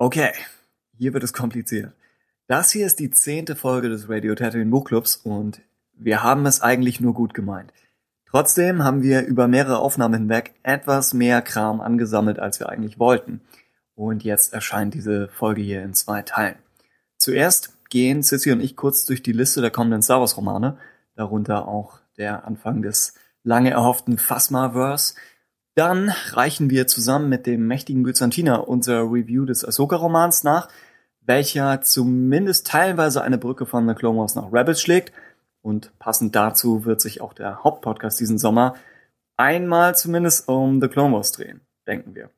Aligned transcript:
Okay, 0.00 0.30
hier 0.96 1.12
wird 1.12 1.24
es 1.24 1.32
kompliziert. 1.32 1.90
Das 2.46 2.70
hier 2.70 2.86
ist 2.86 3.00
die 3.00 3.10
zehnte 3.10 3.56
Folge 3.56 3.88
des 3.88 4.08
Radio 4.08 4.36
Tatooine 4.36 4.70
Buchclubs 4.70 5.16
und 5.16 5.60
wir 5.92 6.22
haben 6.22 6.46
es 6.46 6.60
eigentlich 6.60 7.00
nur 7.00 7.14
gut 7.14 7.34
gemeint. 7.34 7.72
Trotzdem 8.30 8.84
haben 8.84 9.02
wir 9.02 9.22
über 9.22 9.48
mehrere 9.48 9.80
Aufnahmen 9.80 10.14
hinweg 10.14 10.54
etwas 10.62 11.14
mehr 11.14 11.42
Kram 11.42 11.80
angesammelt, 11.80 12.38
als 12.38 12.60
wir 12.60 12.68
eigentlich 12.68 13.00
wollten. 13.00 13.40
Und 13.96 14.22
jetzt 14.22 14.52
erscheint 14.52 14.94
diese 14.94 15.26
Folge 15.30 15.62
hier 15.62 15.82
in 15.82 15.94
zwei 15.94 16.22
Teilen. 16.22 16.60
Zuerst 17.16 17.76
gehen 17.90 18.22
Sissy 18.22 18.52
und 18.52 18.60
ich 18.60 18.76
kurz 18.76 19.04
durch 19.04 19.24
die 19.24 19.32
Liste 19.32 19.62
der 19.62 19.72
kommenden 19.72 20.02
Star 20.02 20.20
Wars 20.20 20.36
Romane, 20.36 20.78
darunter 21.16 21.66
auch 21.66 21.98
der 22.18 22.46
Anfang 22.46 22.82
des 22.82 23.14
lange 23.42 23.70
erhofften 23.70 24.16
Phasma-Verse. 24.16 25.16
Dann 25.78 26.12
reichen 26.32 26.70
wir 26.70 26.88
zusammen 26.88 27.28
mit 27.28 27.46
dem 27.46 27.66
mächtigen 27.66 28.02
Byzantiner 28.02 28.66
unser 28.66 29.02
Review 29.02 29.44
des 29.44 29.64
Ahsoka-Romans 29.64 30.42
nach, 30.42 30.68
welcher 31.20 31.82
zumindest 31.82 32.66
teilweise 32.66 33.22
eine 33.22 33.38
Brücke 33.38 33.64
von 33.64 33.88
The 33.88 33.94
Clone 33.94 34.18
Wars 34.18 34.34
nach 34.34 34.52
Rebels 34.52 34.82
schlägt– 34.82 35.12
und 35.62 35.92
passend 35.98 36.34
dazu 36.34 36.84
wird 36.84 37.00
sich 37.00 37.20
auch 37.20 37.32
der 37.32 37.62
Hauptpodcast 37.62 38.18
diesen 38.18 38.38
Sommer 38.38 38.74
einmal 39.36 39.94
zumindest 39.96 40.48
um 40.48 40.80
The 40.80 40.88
Clone 40.88 41.14
Wars 41.14 41.32
drehen, 41.32 41.60
denken 41.86 42.14
wir. 42.14 42.30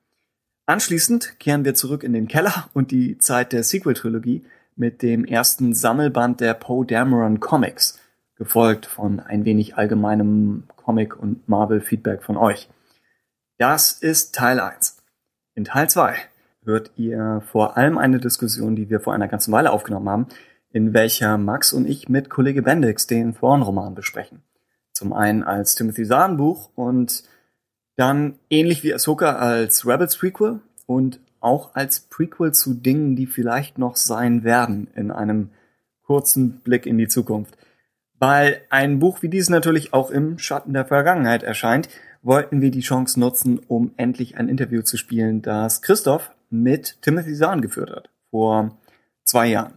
Anschließend 0.66 1.38
kehren 1.38 1.64
wir 1.64 1.74
zurück 1.74 2.04
in 2.04 2.12
den 2.12 2.28
Keller 2.28 2.68
und 2.74 2.90
die 2.90 3.18
Zeit 3.18 3.52
der 3.52 3.62
Sequel-Trilogie 3.62 4.45
mit 4.76 5.02
dem 5.02 5.24
ersten 5.24 5.74
Sammelband 5.74 6.40
der 6.40 6.54
Poe 6.54 6.84
Dameron 6.84 7.40
Comics, 7.40 7.98
gefolgt 8.36 8.86
von 8.86 9.20
ein 9.20 9.45
wenig 9.45 9.76
allgemeinem 9.76 10.64
Comic- 10.76 11.18
und 11.18 11.48
Marvel-Feedback 11.48 12.22
von 12.22 12.36
euch. 12.36 12.68
Das 13.60 13.92
ist 13.92 14.34
Teil 14.34 14.59
1. 14.59 14.96
In 15.55 15.64
Teil 15.66 15.91
2 15.91 16.16
hört 16.64 16.92
ihr 16.96 17.42
vor 17.46 17.77
allem 17.77 17.98
eine 17.98 18.18
Diskussion, 18.18 18.74
die 18.74 18.88
wir 18.88 19.01
vor 19.01 19.12
einer 19.12 19.28
ganzen 19.28 19.52
Weile 19.52 19.70
aufgenommen 19.70 20.09
haben, 20.09 20.27
in 20.71 20.95
welcher 20.95 21.37
Max 21.37 21.74
und 21.74 21.87
ich 21.87 22.09
mit 22.09 22.30
Kollege 22.30 22.62
Bendix 22.62 23.07
den 23.07 23.34
Thrawn-Roman 23.34 23.95
besprechen. 23.95 24.43
Zum 24.93 25.12
einen 25.12 25.43
als 25.43 25.74
Timothy 25.74 26.07
Zahn 26.07 26.38
Buch 26.38 26.71
und 26.74 27.24
dann 27.96 28.38
ähnlich 28.49 28.82
wie 28.82 28.95
Ahsoka 28.95 29.37
als 29.37 29.87
Rebels 29.87 30.16
Prequel 30.16 30.60
und 30.87 31.21
auch 31.40 31.74
als 31.74 32.01
Prequel 32.01 32.52
zu 32.52 32.73
Dingen, 32.73 33.15
die 33.15 33.27
vielleicht 33.27 33.77
noch 33.77 33.96
sein 33.96 34.43
werden 34.43 34.88
in 34.95 35.10
einem 35.10 35.51
kurzen 36.06 36.60
Blick 36.60 36.87
in 36.87 36.96
die 36.96 37.09
Zukunft. 37.09 37.59
Weil 38.18 38.62
ein 38.71 39.01
Buch 39.01 39.21
wie 39.21 39.29
dieses 39.29 39.51
natürlich 39.51 39.93
auch 39.93 40.10
im 40.10 40.38
Schatten 40.38 40.73
der 40.73 40.87
Vergangenheit 40.87 41.43
erscheint, 41.43 41.90
wollten 42.23 42.60
wir 42.60 42.71
die 42.71 42.80
Chance 42.80 43.18
nutzen, 43.18 43.59
um 43.59 43.93
endlich 43.96 44.37
ein 44.37 44.49
Interview 44.49 44.82
zu 44.82 44.96
spielen, 44.96 45.43
das 45.43 45.82
Christoph 45.82 46.30
mit 46.51 47.01
Timothy 47.02 47.35
Zahn 47.35 47.60
geführt 47.62 47.90
hat. 47.90 48.10
Vor 48.30 48.77
zwei 49.24 49.46
Jahren. 49.46 49.74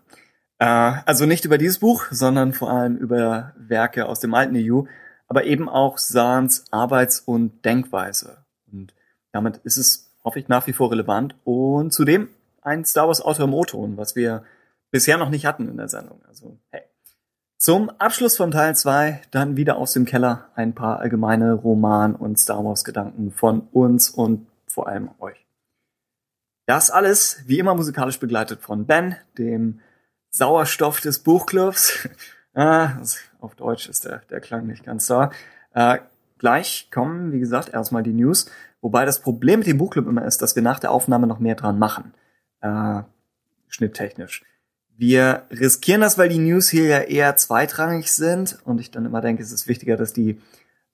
Äh, 0.60 0.66
also 1.06 1.26
nicht 1.26 1.46
über 1.46 1.58
dieses 1.58 1.80
Buch, 1.80 2.06
sondern 2.12 2.54
vor 2.54 2.70
allem 2.72 2.98
über 2.98 3.54
Werke 3.58 4.06
aus 4.08 4.20
dem 4.20 4.34
alten 4.34 4.56
EU, 4.58 4.84
aber 5.28 5.46
eben 5.46 5.70
auch 5.70 5.98
Sahns 5.98 6.66
Arbeits- 6.72 7.20
und 7.20 7.64
Denkweise. 7.66 8.46
Und 8.72 8.94
damit 9.32 9.58
ist 9.64 9.78
es, 9.78 10.12
hoffe 10.24 10.40
ich, 10.40 10.48
nach 10.48 10.68
wie 10.68 10.74
vor 10.74 10.92
relevant. 10.92 11.36
Und 11.44 11.94
zudem 11.94 12.30
ein 12.62 12.86
Star 12.86 13.08
Wars 13.08 13.22
Autor 13.22 13.46
im 13.46 13.54
O-Ton, 13.54 13.98
was 13.98 14.16
wir 14.16 14.44
bisher 14.92 15.18
noch 15.18 15.30
nicht 15.30 15.46
hatten 15.46 15.68
in 15.68 15.78
der 15.78 15.90
Sendung. 15.90 16.22
Also, 16.28 16.60
hey. 16.72 16.84
Zum 17.64 17.90
Abschluss 17.92 18.36
von 18.36 18.52
Teil 18.52 18.76
2 18.76 19.22
dann 19.32 19.56
wieder 19.56 19.78
aus 19.78 19.94
dem 19.94 20.04
Keller 20.04 20.50
ein 20.54 20.76
paar 20.76 21.00
allgemeine 21.00 21.54
Roman- 21.54 22.14
und 22.14 22.38
Star 22.38 22.62
Wars-Gedanken 22.66 23.32
von 23.32 23.62
uns 23.72 24.10
und 24.10 24.48
vor 24.68 24.90
allem 24.90 25.12
euch. 25.20 25.46
Das 26.66 26.92
alles, 26.92 27.44
wie 27.46 27.60
immer 27.60 27.74
musikalisch 27.74 28.20
begleitet 28.20 28.60
von 28.60 28.86
Ben, 28.86 29.16
dem 29.38 29.80
Sauerstoff 30.30 31.00
des 31.00 31.20
Buchclubs. 31.20 32.10
ah, 32.54 32.98
auf 33.40 33.56
Deutsch 33.56 33.88
ist 33.88 34.04
der, 34.04 34.24
der 34.30 34.42
Klang 34.42 34.68
nicht 34.68 34.84
ganz 34.84 35.08
da. 35.08 35.32
Äh, 35.74 36.00
gleich 36.40 36.90
kommen, 36.92 37.32
wie 37.32 37.40
gesagt, 37.40 37.70
erstmal 37.70 38.04
die 38.04 38.12
News. 38.12 38.52
Wobei 38.82 39.06
das 39.06 39.22
Problem 39.22 39.60
mit 39.60 39.70
dem 39.70 39.78
Buchclub 39.78 40.06
immer 40.06 40.26
ist, 40.26 40.42
dass 40.42 40.58
wir 40.58 40.64
nach 40.64 40.80
der 40.80 40.92
Aufnahme 40.92 41.28
noch 41.28 41.40
mehr 41.40 41.56
dran 41.56 41.80
machen. 41.80 42.14
Äh, 42.60 43.04
schnitttechnisch. 43.70 44.44
Wir 44.96 45.48
riskieren 45.50 46.02
das, 46.02 46.18
weil 46.18 46.30
die 46.30 46.40
News 46.40 46.70
hier 46.70 46.86
ja 46.86 47.00
eher 47.00 47.36
zweitrangig 47.36 48.12
sind 48.12 48.60
und 48.64 48.80
ich 48.80 48.92
dann 48.92 49.06
immer 49.06 49.22
denke, 49.22 49.42
es 49.42 49.52
ist 49.52 49.68
wichtiger, 49.68 49.98
dass 49.98 50.14
die 50.14 50.40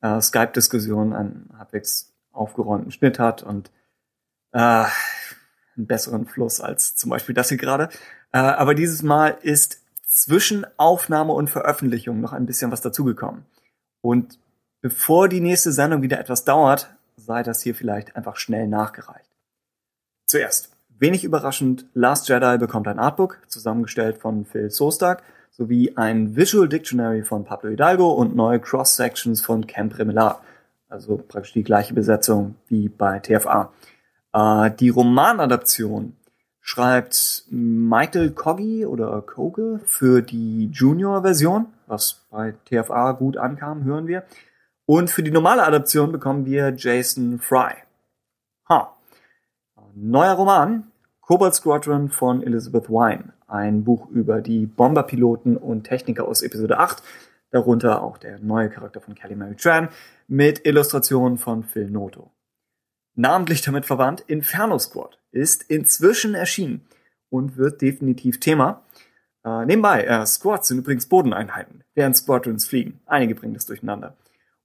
äh, 0.01 0.21
Skype-Diskussion 0.21 1.13
einen 1.13 1.49
halbwegs 1.57 2.13
aufgeräumten 2.31 2.91
Schnitt 2.91 3.19
hat 3.19 3.43
und 3.43 3.71
äh, 4.53 4.57
einen 4.59 5.87
besseren 5.87 6.25
Fluss 6.25 6.61
als 6.61 6.95
zum 6.95 7.09
Beispiel 7.09 7.35
das 7.35 7.49
hier 7.49 7.57
gerade. 7.57 7.89
Äh, 8.31 8.37
aber 8.39 8.73
dieses 8.73 9.03
Mal 9.03 9.37
ist 9.41 9.81
zwischen 10.07 10.65
Aufnahme 10.77 11.33
und 11.33 11.49
Veröffentlichung 11.49 12.21
noch 12.21 12.33
ein 12.33 12.45
bisschen 12.45 12.71
was 12.71 12.81
dazugekommen. 12.81 13.45
Und 14.01 14.39
bevor 14.81 15.29
die 15.29 15.41
nächste 15.41 15.71
Sendung 15.71 16.01
wieder 16.01 16.19
etwas 16.19 16.45
dauert, 16.45 16.93
sei 17.17 17.43
das 17.43 17.61
hier 17.61 17.75
vielleicht 17.75 18.15
einfach 18.15 18.37
schnell 18.37 18.67
nachgereicht. 18.67 19.29
Zuerst, 20.25 20.71
wenig 20.99 21.23
überraschend, 21.23 21.85
Last 21.93 22.29
Jedi 22.29 22.57
bekommt 22.57 22.87
ein 22.87 22.99
Artbook, 22.99 23.39
zusammengestellt 23.47 24.17
von 24.17 24.45
Phil 24.45 24.69
Sostak, 24.69 25.23
sowie 25.51 25.93
ein 25.95 26.35
Visual 26.35 26.69
Dictionary 26.69 27.23
von 27.23 27.43
Pablo 27.43 27.69
Hidalgo 27.69 28.11
und 28.11 28.35
neue 28.35 28.59
Cross-Sections 28.59 29.41
von 29.41 29.67
Camp 29.67 29.97
Remelar. 29.97 30.41
Also 30.87 31.17
praktisch 31.17 31.53
die 31.53 31.63
gleiche 31.63 31.93
Besetzung 31.93 32.55
wie 32.67 32.89
bei 32.89 33.19
TFA. 33.19 33.71
Äh, 34.33 34.71
die 34.71 34.89
Romanadaption 34.89 36.15
schreibt 36.61 37.45
Michael 37.49 38.31
Coggy 38.31 38.85
oder 38.85 39.21
Koge 39.21 39.79
für 39.85 40.21
die 40.21 40.69
Junior-Version, 40.71 41.67
was 41.87 42.25
bei 42.29 42.53
TFA 42.65 43.13
gut 43.13 43.37
ankam, 43.37 43.83
hören 43.83 44.07
wir. 44.07 44.23
Und 44.85 45.09
für 45.09 45.23
die 45.23 45.31
normale 45.31 45.63
Adaption 45.63 46.11
bekommen 46.11 46.45
wir 46.45 46.73
Jason 46.75 47.39
Fry. 47.39 47.73
Ha. 48.69 48.95
Neuer 49.95 50.33
Roman, 50.33 50.88
Cobalt 51.29 51.53
Squadron 51.53 52.09
von 52.09 52.43
Elizabeth 52.43 52.89
Wine. 52.89 53.33
Ein 53.47 53.83
Buch 53.83 54.09
über 54.09 54.41
die 54.41 54.65
Bomberpiloten 54.65 55.55
und 55.55 55.83
Techniker 55.83 56.27
aus 56.27 56.41
Episode 56.41 56.79
8, 56.79 57.01
darunter 57.51 58.03
auch 58.03 58.17
der 58.17 58.39
neue 58.39 58.69
Charakter 58.69 58.99
von 58.99 59.15
Kelly 59.15 59.35
Mary 59.35 59.55
Tran, 59.55 59.89
mit 60.27 60.65
Illustrationen 60.65 61.37
von 61.37 61.63
Phil 61.63 61.89
Noto 61.89 62.31
namentlich 63.19 63.61
damit 63.61 63.85
verwandt, 63.85 64.23
Inferno 64.27 64.79
Squad 64.79 65.19
ist 65.31 65.63
inzwischen 65.63 66.35
erschienen 66.35 66.87
und 67.29 67.57
wird 67.57 67.81
definitiv 67.81 68.39
Thema. 68.39 68.83
Äh, 69.43 69.65
nebenbei, 69.65 70.05
äh, 70.05 70.25
Squads 70.25 70.69
sind 70.69 70.79
übrigens 70.79 71.07
Bodeneinheiten, 71.07 71.83
während 71.95 72.15
Squadrons 72.15 72.65
fliegen. 72.65 73.01
Einige 73.05 73.35
bringen 73.35 73.53
das 73.53 73.65
durcheinander. 73.65 74.15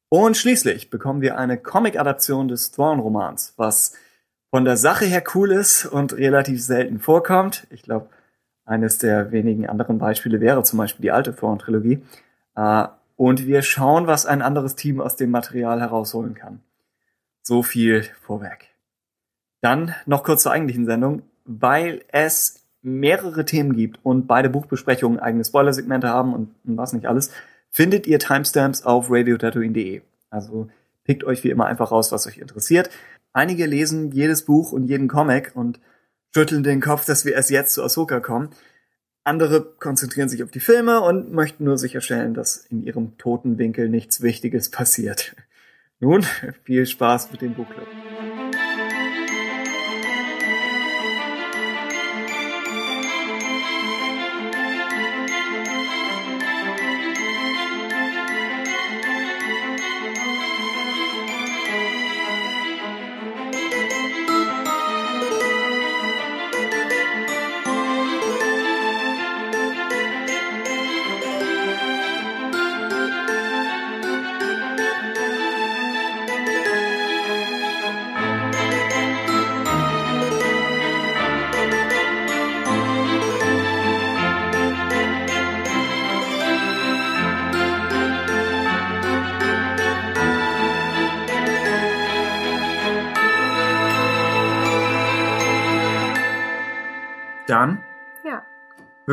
Und 0.08 0.36
schließlich 0.36 0.88
bekommen 0.88 1.20
wir 1.20 1.36
eine 1.36 1.58
Comic-Adaption 1.58 2.46
des 2.46 2.70
Thrawn-Romans, 2.70 3.54
was 3.56 3.96
von 4.54 4.64
der 4.64 4.76
Sache 4.76 5.04
her 5.04 5.24
cool 5.34 5.50
ist 5.50 5.84
und 5.84 6.12
relativ 6.12 6.62
selten 6.62 7.00
vorkommt. 7.00 7.66
Ich 7.70 7.82
glaube, 7.82 8.06
eines 8.64 8.98
der 8.98 9.32
wenigen 9.32 9.68
anderen 9.68 9.98
Beispiele 9.98 10.40
wäre 10.40 10.62
zum 10.62 10.78
Beispiel 10.78 11.02
die 11.02 11.10
alte 11.10 11.34
Thrawn-Trilogie. 11.34 12.04
Äh, 12.54 12.86
und 13.16 13.48
wir 13.48 13.62
schauen, 13.62 14.06
was 14.06 14.26
ein 14.26 14.42
anderes 14.42 14.76
Team 14.76 15.00
aus 15.00 15.16
dem 15.16 15.32
Material 15.32 15.80
herausholen 15.80 16.34
kann. 16.34 16.60
So 17.42 17.64
viel 17.64 18.04
vorweg. 18.22 18.68
Dann 19.60 19.92
noch 20.06 20.22
kurz 20.22 20.44
zur 20.44 20.52
eigentlichen 20.52 20.86
Sendung, 20.86 21.22
weil 21.44 22.04
es 22.12 22.64
mehrere 22.80 23.44
Themen 23.44 23.74
gibt 23.74 23.98
und 24.04 24.28
beide 24.28 24.50
Buchbesprechungen 24.50 25.18
eigene 25.18 25.44
Spoiler-Segmente 25.44 26.10
haben 26.10 26.32
und 26.32 26.54
was 26.62 26.92
nicht 26.92 27.06
alles, 27.06 27.32
findet 27.72 28.06
ihr 28.06 28.20
Timestamps 28.20 28.84
auf 28.84 29.10
radiotatooine.de. 29.10 30.02
Also 30.30 30.68
pickt 31.02 31.24
euch 31.24 31.44
wie 31.44 31.50
immer 31.50 31.66
einfach 31.66 31.90
raus, 31.90 32.12
was 32.12 32.28
euch 32.28 32.38
interessiert. 32.38 32.90
Einige 33.34 33.66
lesen 33.66 34.12
jedes 34.12 34.44
Buch 34.44 34.70
und 34.70 34.84
jeden 34.84 35.08
Comic 35.08 35.56
und 35.56 35.80
schütteln 36.32 36.62
den 36.62 36.80
Kopf, 36.80 37.04
dass 37.04 37.24
wir 37.24 37.34
erst 37.34 37.50
jetzt 37.50 37.74
zu 37.74 37.82
Ahsoka 37.82 38.20
kommen. 38.20 38.50
Andere 39.24 39.64
konzentrieren 39.80 40.28
sich 40.28 40.44
auf 40.44 40.52
die 40.52 40.60
Filme 40.60 41.00
und 41.00 41.32
möchten 41.32 41.64
nur 41.64 41.76
sicherstellen, 41.76 42.34
dass 42.34 42.56
in 42.56 42.84
ihrem 42.84 43.18
toten 43.18 43.58
Winkel 43.58 43.88
nichts 43.88 44.22
Wichtiges 44.22 44.70
passiert. 44.70 45.34
Nun, 45.98 46.24
viel 46.62 46.86
Spaß 46.86 47.32
mit 47.32 47.40
dem 47.40 47.54
Buchclub. 47.54 47.88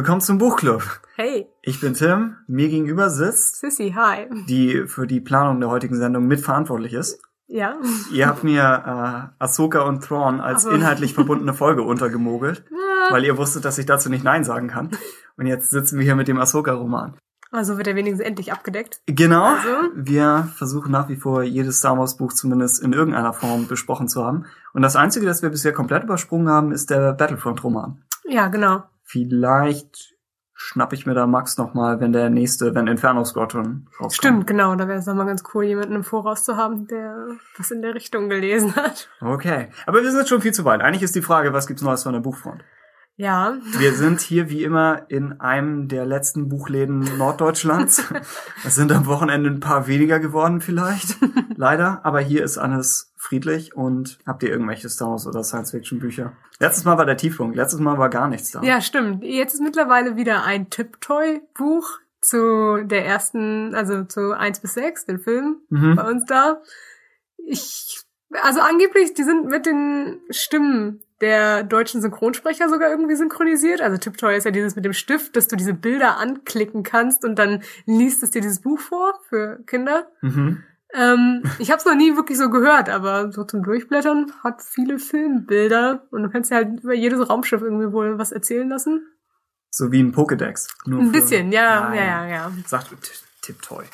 Willkommen 0.01 0.21
zum 0.21 0.39
Buchclub. 0.39 0.81
Hey, 1.15 1.47
Ich 1.61 1.79
bin 1.79 1.93
Tim, 1.93 2.35
mir 2.47 2.69
gegenüber 2.69 3.11
sitzt, 3.11 3.57
Sissy, 3.57 3.93
hi. 3.95 4.25
die 4.47 4.87
für 4.87 5.05
die 5.05 5.21
Planung 5.21 5.59
der 5.59 5.69
heutigen 5.69 5.95
Sendung 5.95 6.25
mitverantwortlich 6.25 6.93
ist. 6.93 7.21
Ja. 7.45 7.75
Ihr 8.11 8.25
habt 8.25 8.43
mir 8.43 8.63
äh, 9.37 9.43
Ahsoka 9.43 9.81
und 9.81 10.03
Thrawn 10.03 10.39
als 10.41 10.65
Ach 10.65 10.71
so. 10.71 10.75
inhaltlich 10.75 11.13
verbundene 11.13 11.53
Folge 11.53 11.83
untergemogelt, 11.83 12.65
weil 13.11 13.23
ihr 13.23 13.37
wusstet, 13.37 13.63
dass 13.63 13.77
ich 13.77 13.85
dazu 13.85 14.09
nicht 14.09 14.23
Nein 14.23 14.43
sagen 14.43 14.69
kann. 14.69 14.89
Und 15.37 15.45
jetzt 15.45 15.69
sitzen 15.69 15.99
wir 15.99 16.03
hier 16.03 16.15
mit 16.15 16.27
dem 16.27 16.39
Ahsoka-Roman. 16.39 17.15
Also 17.51 17.77
wird 17.77 17.85
er 17.85 17.95
wenigstens 17.95 18.25
endlich 18.25 18.51
abgedeckt. 18.51 19.01
Genau. 19.05 19.43
Also? 19.53 19.67
Wir 19.93 20.49
versuchen 20.55 20.91
nach 20.91 21.09
wie 21.09 21.15
vor 21.15 21.43
jedes 21.43 21.77
Star 21.77 21.95
Wars 21.99 22.17
Buch 22.17 22.33
zumindest 22.33 22.81
in 22.81 22.93
irgendeiner 22.93 23.33
Form 23.33 23.67
besprochen 23.67 24.07
zu 24.07 24.25
haben. 24.25 24.45
Und 24.73 24.81
das 24.81 24.95
Einzige, 24.95 25.27
das 25.27 25.43
wir 25.43 25.51
bisher 25.51 25.73
komplett 25.73 26.05
übersprungen 26.05 26.49
haben, 26.49 26.71
ist 26.71 26.89
der 26.89 27.13
Battlefront-Roman. 27.13 28.01
Ja, 28.27 28.47
genau. 28.47 28.83
Vielleicht 29.11 30.15
schnapp 30.53 30.93
ich 30.93 31.05
mir 31.05 31.13
da 31.13 31.27
Max 31.27 31.57
nochmal, 31.57 31.99
wenn 31.99 32.13
der 32.13 32.29
nächste, 32.29 32.73
wenn 32.75 32.87
Inferno 32.87 33.25
Squadron 33.25 33.89
rauskommt. 33.93 34.13
Stimmt, 34.13 34.47
genau. 34.47 34.73
Da 34.75 34.87
wäre 34.87 34.99
es 34.99 35.05
nochmal 35.05 35.25
ganz 35.25 35.43
cool, 35.53 35.65
jemanden 35.65 35.95
im 35.95 36.03
Voraus 36.05 36.45
zu 36.45 36.55
haben, 36.55 36.87
der 36.87 37.27
was 37.57 37.71
in 37.71 37.81
der 37.81 37.93
Richtung 37.93 38.29
gelesen 38.29 38.73
hat. 38.75 39.09
Okay. 39.19 39.67
Aber 39.85 40.01
wir 40.01 40.11
sind 40.11 40.29
schon 40.29 40.39
viel 40.39 40.53
zu 40.53 40.63
weit. 40.63 40.79
Eigentlich 40.79 41.03
ist 41.03 41.13
die 41.13 41.21
Frage, 41.21 41.51
was 41.51 41.67
gibt's 41.67 41.81
Neues 41.81 42.03
von 42.03 42.13
der 42.13 42.21
Buchfront? 42.21 42.63
Ja. 43.21 43.55
Wir 43.77 43.93
sind 43.93 44.19
hier 44.19 44.49
wie 44.49 44.63
immer 44.63 45.03
in 45.09 45.39
einem 45.39 45.87
der 45.87 46.07
letzten 46.07 46.49
Buchläden 46.49 47.19
Norddeutschlands. 47.19 48.03
Es 48.65 48.73
sind 48.75 48.91
am 48.91 49.05
Wochenende 49.05 49.47
ein 49.49 49.59
paar 49.59 49.85
weniger 49.85 50.19
geworden 50.19 50.59
vielleicht. 50.59 51.17
Leider. 51.55 52.01
Aber 52.03 52.19
hier 52.19 52.43
ist 52.43 52.57
alles 52.57 53.13
friedlich 53.17 53.75
und 53.75 54.17
habt 54.25 54.41
ihr 54.41 54.49
irgendwelche 54.49 54.89
Star 54.89 55.11
Wars 55.11 55.27
oder 55.27 55.43
Science-Fiction-Bücher? 55.43 56.31
Letztes 56.59 56.83
Mal 56.83 56.97
war 56.97 57.05
der 57.05 57.17
Tiefpunkt. 57.17 57.55
Letztes 57.55 57.79
Mal 57.79 57.99
war 57.99 58.09
gar 58.09 58.27
nichts 58.27 58.49
da. 58.51 58.63
Ja, 58.63 58.81
stimmt. 58.81 59.23
Jetzt 59.23 59.53
ist 59.53 59.61
mittlerweile 59.61 60.15
wieder 60.15 60.43
ein 60.43 60.71
Tiptoy-Buch 60.71 61.99
zu 62.21 62.83
der 62.85 63.05
ersten, 63.05 63.75
also 63.75 64.03
zu 64.03 64.35
1 64.35 64.61
bis 64.61 64.73
6, 64.73 65.05
den 65.05 65.19
Film 65.19 65.57
Mhm. 65.69 65.95
bei 65.95 66.09
uns 66.09 66.25
da. 66.25 66.61
Ich, 67.37 68.01
also 68.41 68.61
angeblich, 68.61 69.13
die 69.13 69.23
sind 69.23 69.45
mit 69.45 69.67
den 69.67 70.21
Stimmen 70.31 71.01
der 71.21 71.63
deutschen 71.63 72.01
Synchronsprecher 72.01 72.67
sogar 72.69 72.89
irgendwie 72.89 73.15
synchronisiert. 73.15 73.81
Also 73.81 73.97
Tiptoy 73.97 74.35
ist 74.35 74.43
ja 74.43 74.51
dieses 74.51 74.75
mit 74.75 74.85
dem 74.85 74.93
Stift, 74.93 75.35
dass 75.35 75.47
du 75.47 75.55
diese 75.55 75.73
Bilder 75.73 76.17
anklicken 76.17 76.83
kannst 76.83 77.23
und 77.23 77.37
dann 77.37 77.61
liest 77.85 78.23
es 78.23 78.31
dir 78.31 78.41
dieses 78.41 78.61
Buch 78.61 78.79
vor 78.79 79.13
für 79.29 79.59
Kinder. 79.65 80.07
Mhm. 80.21 80.63
Ähm, 80.93 81.43
ich 81.59 81.71
habe 81.71 81.79
es 81.79 81.85
noch 81.85 81.95
nie 81.95 82.15
wirklich 82.15 82.37
so 82.37 82.49
gehört, 82.49 82.89
aber 82.89 83.31
so 83.31 83.43
zum 83.45 83.63
Durchblättern 83.63 84.33
hat 84.43 84.61
viele 84.61 84.99
Filmbilder 84.99 86.07
und 86.11 86.23
du 86.23 86.29
kannst 86.29 86.51
dir 86.51 86.55
halt 86.55 86.83
über 86.83 86.93
jedes 86.93 87.29
Raumschiff 87.29 87.61
irgendwie 87.61 87.93
wohl 87.93 88.17
was 88.17 88.31
erzählen 88.31 88.67
lassen. 88.67 89.07
So 89.69 89.91
wie 89.91 90.03
ein 90.03 90.13
Pokédex. 90.13 90.67
Nur 90.85 90.99
Ein 90.99 91.13
bisschen, 91.13 91.53
ja, 91.53 91.93
ja, 91.95 92.03
ja, 92.03 92.27
ja. 92.27 92.51
Sagt 92.65 92.91
T- 93.41 93.53
Tipptoy. 93.53 93.85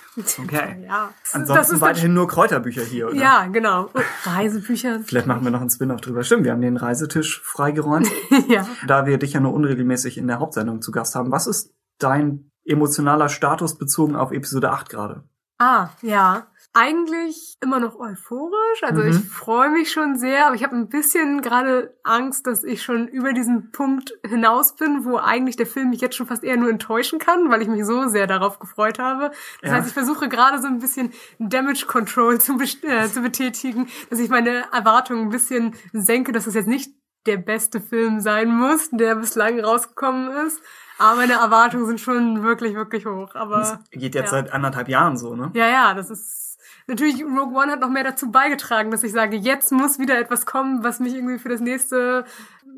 Okay. 0.44 0.84
Ja. 0.86 1.14
Ansonsten 1.32 1.80
weiterhin 1.82 2.14
nur 2.14 2.28
Kräuterbücher 2.28 2.84
hier, 2.84 3.08
oder? 3.08 3.16
Ja, 3.16 3.46
genau. 3.48 3.90
Reisebücher. 4.24 5.00
Vielleicht 5.06 5.28
machen 5.28 5.44
wir 5.44 5.52
noch 5.52 5.62
einen 5.62 5.70
Spin-off 5.70 6.02
drüber. 6.02 6.24
Stimmt, 6.24 6.44
wir 6.44 6.52
haben 6.52 6.62
den 6.62 6.78
Reisetisch 6.78 7.42
freigeräumt. 7.44 8.10
ja. 8.48 8.68
da 8.88 9.06
wir 9.06 9.18
dich 9.18 9.34
ja 9.34 9.40
nur 9.40 9.54
unregelmäßig 9.54 10.18
in 10.18 10.28
der 10.28 10.40
Hauptsendung 10.40 10.82
zu 10.82 10.92
Gast 10.92 11.16
haben, 11.16 11.32
was 11.32 11.48
ist 11.48 11.74
dein 11.98 12.52
emotionaler 12.66 13.30
Status 13.30 13.78
bezogen 13.78 14.16
auf 14.16 14.32
Episode 14.32 14.72
8 14.72 14.90
gerade? 14.90 15.24
Ah, 15.60 15.90
ja. 16.02 16.48
Eigentlich 16.78 17.58
immer 17.62 17.80
noch 17.80 17.96
euphorisch. 18.00 18.84
Also 18.84 19.02
Mhm. 19.02 19.08
ich 19.10 19.20
freue 19.30 19.70
mich 19.72 19.92
schon 19.92 20.16
sehr, 20.18 20.46
aber 20.46 20.56
ich 20.56 20.64
habe 20.64 20.76
ein 20.76 20.90
bisschen 20.90 21.42
gerade 21.42 21.98
Angst, 22.04 22.46
dass 22.46 22.64
ich 22.64 22.84
schon 22.84 23.08
über 23.08 23.34
diesen 23.34 23.72
Punkt 23.72 24.14
hinaus 24.24 24.76
bin, 24.76 25.04
wo 25.04 25.18
eigentlich 25.18 25.56
der 25.56 25.66
Film 25.66 25.90
mich 25.90 26.02
jetzt 26.02 26.16
schon 26.16 26.28
fast 26.28 26.44
eher 26.44 26.56
nur 26.58 26.70
enttäuschen 26.70 27.18
kann, 27.18 27.50
weil 27.50 27.62
ich 27.64 27.68
mich 27.68 27.84
so 27.84 28.08
sehr 28.08 28.28
darauf 28.28 28.60
gefreut 28.60 29.00
habe. 29.00 29.32
Das 29.62 29.72
Ja. 29.72 29.78
heißt, 29.78 29.88
ich 29.88 29.94
versuche 29.94 30.30
gerade 30.30 30.62
so 30.62 30.68
ein 30.68 30.80
bisschen 30.80 31.12
Damage 31.40 31.86
Control 31.88 32.40
zu, 32.40 32.60
äh, 32.60 33.08
zu 33.08 33.22
betätigen, 33.22 33.88
dass 34.10 34.20
ich 34.20 34.30
meine 34.30 34.72
Erwartungen 34.72 35.24
ein 35.24 35.30
bisschen 35.30 35.74
senke, 35.94 36.32
dass 36.32 36.46
es 36.46 36.54
jetzt 36.54 36.68
nicht 36.68 36.92
der 37.26 37.38
beste 37.38 37.82
Film 37.82 38.22
sein 38.22 38.50
muss, 38.56 38.90
der 38.92 39.16
bislang 39.16 39.60
rausgekommen 39.60 40.30
ist. 40.48 40.62
Aber 41.00 41.18
meine 41.18 41.34
Erwartungen 41.34 41.86
sind 41.86 42.00
schon 42.00 42.44
wirklich, 42.44 42.74
wirklich 42.76 43.06
hoch. 43.06 43.36
Aber 43.36 43.58
Das 43.58 43.80
geht 43.92 44.16
jetzt 44.16 44.26
ja. 44.26 44.32
seit 44.32 44.54
anderthalb 44.54 44.88
Jahren 44.88 45.18
so, 45.18 45.36
ne? 45.36 45.52
ja, 45.54 45.68
ja, 45.68 45.94
das 45.94 46.10
ist 46.10 46.47
natürlich 46.88 47.24
Rogue 47.24 47.54
One 47.56 47.72
hat 47.72 47.80
noch 47.82 47.90
mehr 47.90 48.04
dazu 48.04 48.32
beigetragen, 48.32 48.92
dass 48.92 49.04
ich 49.04 49.12
sage, 49.12 49.36
jetzt 49.38 49.72
muss 49.72 50.00
wieder 50.00 50.20
etwas 50.20 50.46
kommen, 50.46 50.84
was 50.84 51.00
mich 51.00 51.14
irgendwie 51.16 51.38
für 51.38 51.50
das 51.50 51.60
nächste, 51.62 52.26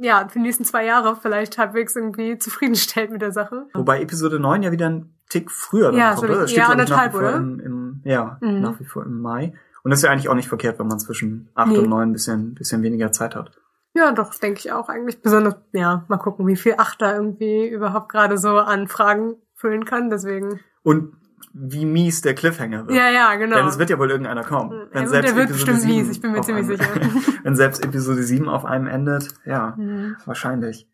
ja, 0.02 0.28
für 0.28 0.40
die 0.40 0.44
nächsten 0.46 0.66
zwei 0.66 0.86
Jahre 0.86 1.16
vielleicht 1.16 1.58
halbwegs 1.58 1.96
irgendwie 1.96 2.38
zufriedenstellt 2.38 3.12
mit 3.12 3.22
der 3.22 3.32
Sache. 3.32 3.68
Wobei 3.74 4.02
Episode 4.02 4.40
9 4.40 4.64
ja 4.64 4.72
wieder 4.72 4.90
ein 4.90 5.14
Tick 5.30 5.52
früher 5.52 5.92
dann 5.92 6.00
Ja, 6.00 6.10
kommt, 6.16 6.20
so 6.28 6.34
oder? 6.34 6.42
Das 6.42 6.56
ja, 6.56 6.68
anderthalb, 6.68 7.14
oder? 7.14 7.36
Im, 7.36 7.60
im, 7.60 8.02
ja, 8.04 8.38
Mhm. 8.42 8.62
nach 8.62 8.80
wie 8.80 8.86
vor 8.86 9.06
im 9.06 9.22
Mai. 9.22 9.54
Und 9.84 9.92
das 9.92 10.00
ist 10.00 10.04
ja 10.04 10.12
eigentlich 10.12 10.28
auch 10.30 10.36
nicht 10.36 10.50
verkehrt, 10.50 10.80
wenn 10.80 10.88
man 10.88 11.00
zwischen 11.00 11.50
8 11.56 11.70
Nee. 11.72 11.78
und 11.78 11.90
9 11.90 12.10
ein 12.10 12.14
bisschen, 12.14 12.54
bisschen 12.56 12.82
weniger 12.84 13.12
Zeit 13.12 13.36
hat. 13.36 13.52
Ja, 13.94 14.12
doch, 14.12 14.34
denke 14.36 14.60
ich 14.60 14.72
auch 14.72 14.88
eigentlich. 14.90 15.22
Besonders, 15.22 15.56
ja, 15.72 16.06
mal 16.10 16.18
gucken, 16.18 16.46
wie 16.48 16.56
viel 16.56 16.76
Achter 16.78 17.16
irgendwie 17.16 17.68
überhaupt 17.68 18.10
gerade 18.10 18.38
so 18.38 18.58
an 18.58 18.88
Fragen 18.88 19.36
füllen 19.56 19.86
kann. 19.86 20.10
Deswegen. 20.10 20.60
Und 20.84 21.14
wie 21.54 21.86
mies 21.86 22.22
der 22.22 22.36
Cliffhanger 22.36 22.88
wird. 22.88 22.98
Ja, 22.98 23.10
ja, 23.10 23.36
genau. 23.36 23.56
Denn 23.58 23.68
es 23.68 23.78
wird 23.80 23.90
ja 23.90 23.98
wohl 24.00 24.10
irgendeiner 24.10 24.44
kommen. 24.44 24.88
Wenn 24.92 25.08
selbst 25.08 25.30
der 25.32 25.36
wird 25.36 25.50
Episode 25.50 25.72
bestimmt 25.74 25.82
7 25.82 26.08
mies, 26.08 26.10
ich 26.16 26.22
bin 26.22 26.32
mir 26.32 26.42
ziemlich 26.42 26.68
einem- 26.68 26.78
sicher. 26.78 27.40
Wenn 27.44 27.56
selbst 27.56 27.84
Episode 27.84 28.24
7 28.24 28.48
auf 28.48 28.66
einem 28.66 28.88
endet, 28.88 29.34
ja, 29.46 29.74
Mhm. 29.78 30.16
wahrscheinlich. 30.26 30.88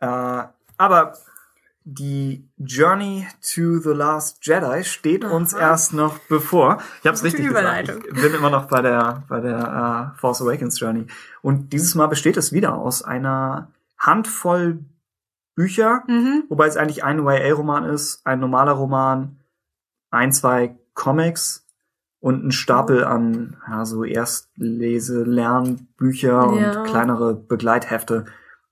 Äh, 0.00 0.42
aber 0.78 1.12
die 1.84 2.48
Journey 2.58 3.26
to 3.42 3.78
the 3.78 3.90
Last 3.90 4.38
Jedi 4.46 4.84
steht 4.84 5.24
uns 5.24 5.52
Aha. 5.54 5.60
erst 5.70 5.92
noch 5.92 6.18
bevor. 6.28 6.78
Ich 7.00 7.06
habe 7.06 7.16
es 7.16 7.24
richtig 7.24 7.48
gesagt. 7.48 7.88
Ich 7.88 8.22
bin 8.22 8.34
immer 8.34 8.50
noch 8.50 8.66
bei 8.68 8.82
der 8.82 9.24
bei 9.28 9.40
der 9.40 10.12
äh, 10.14 10.18
Force 10.20 10.40
Awakens 10.42 10.78
Journey. 10.78 11.06
Und 11.42 11.72
dieses 11.72 11.94
Mal 11.96 12.06
besteht 12.06 12.36
es 12.36 12.52
wieder 12.52 12.74
aus 12.76 13.02
einer 13.02 13.68
Handvoll 13.98 14.78
Bücher, 15.54 16.02
Mhm. 16.06 16.44
wobei 16.48 16.66
es 16.66 16.76
eigentlich 16.76 17.04
ein 17.04 17.18
YA-Roman 17.18 17.84
ist, 17.84 18.24
ein 18.24 18.40
normaler 18.40 18.72
Roman, 18.72 19.36
ein, 20.12 20.30
zwei 20.32 20.76
Comics 20.94 21.66
und 22.20 22.44
ein 22.46 22.52
Stapel 22.52 23.04
an 23.04 23.56
ja, 23.68 23.84
so 23.84 24.04
Erstlese, 24.04 25.24
Lernbücher 25.24 26.48
und 26.48 26.58
Ja. 26.60 26.82
kleinere 26.84 27.34
Begleithefte. 27.34 28.26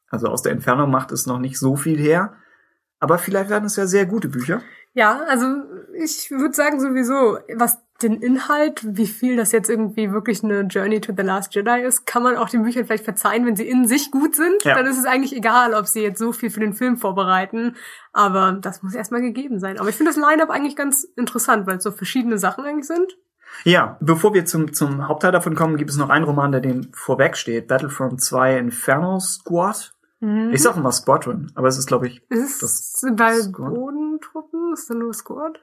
Also 0.08 0.28
aus 0.28 0.42
der 0.42 0.52
Entfernung 0.52 0.90
macht 0.90 1.10
es 1.10 1.26
noch 1.26 1.38
nicht 1.38 1.58
so 1.58 1.74
viel 1.76 1.98
her. 1.98 2.34
Aber 3.00 3.18
vielleicht 3.18 3.50
werden 3.50 3.64
es 3.64 3.76
ja 3.76 3.86
sehr 3.86 4.06
gute 4.06 4.28
Bücher. 4.28 4.62
Ja, 4.92 5.22
also 5.28 5.46
ich 5.94 6.30
würde 6.30 6.54
sagen 6.54 6.80
sowieso, 6.80 7.38
was 7.56 7.78
den 8.02 8.20
Inhalt, 8.20 8.80
wie 8.84 9.06
viel 9.06 9.36
das 9.36 9.52
jetzt 9.52 9.68
irgendwie 9.68 10.12
wirklich 10.12 10.42
eine 10.42 10.62
Journey 10.62 11.00
to 11.00 11.12
the 11.16 11.22
Last 11.22 11.54
Jedi 11.54 11.82
ist, 11.82 12.06
kann 12.06 12.22
man 12.22 12.36
auch 12.36 12.48
den 12.48 12.62
Büchern 12.62 12.84
vielleicht 12.86 13.04
verzeihen, 13.04 13.46
wenn 13.46 13.56
sie 13.56 13.68
in 13.68 13.86
sich 13.86 14.10
gut 14.10 14.34
sind. 14.34 14.64
Ja. 14.64 14.74
Dann 14.74 14.86
ist 14.86 14.98
es 14.98 15.04
eigentlich 15.04 15.34
egal, 15.34 15.74
ob 15.74 15.86
sie 15.86 16.02
jetzt 16.02 16.18
so 16.18 16.32
viel 16.32 16.50
für 16.50 16.60
den 16.60 16.74
Film 16.74 16.96
vorbereiten. 16.96 17.76
Aber 18.12 18.52
das 18.60 18.82
muss 18.82 18.94
erstmal 18.94 19.20
gegeben 19.20 19.60
sein. 19.60 19.78
Aber 19.78 19.88
ich 19.88 19.96
finde 19.96 20.12
das 20.12 20.20
Line-Up 20.20 20.50
eigentlich 20.50 20.76
ganz 20.76 21.04
interessant, 21.16 21.66
weil 21.66 21.76
es 21.78 21.84
so 21.84 21.92
verschiedene 21.92 22.38
Sachen 22.38 22.64
eigentlich 22.64 22.86
sind. 22.86 23.16
Ja, 23.64 23.96
bevor 24.00 24.32
wir 24.32 24.44
zum, 24.44 24.72
zum 24.72 25.08
Hauptteil 25.08 25.32
davon 25.32 25.54
kommen, 25.54 25.76
gibt 25.76 25.90
es 25.90 25.96
noch 25.96 26.08
einen 26.08 26.24
Roman, 26.24 26.52
der 26.52 26.60
dem 26.60 26.92
vorweg 26.92 27.36
steht. 27.36 27.68
Battlefront 27.68 28.22
2 28.22 28.58
Inferno 28.58 29.18
Squad. 29.18 29.92
Mhm. 30.20 30.50
Ich 30.52 30.62
sag 30.62 30.76
immer 30.76 30.92
Squadron, 30.92 31.50
aber 31.54 31.68
es 31.68 31.78
ist, 31.78 31.86
glaube 31.86 32.06
ich, 32.06 32.22
ist 32.28 32.62
das 32.62 33.04
bei 33.14 33.34
Squad? 33.40 33.74
Bodentruppen? 33.74 34.72
Ist 34.74 34.90
da 34.90 34.94
nur 34.94 35.14
Squad? 35.14 35.58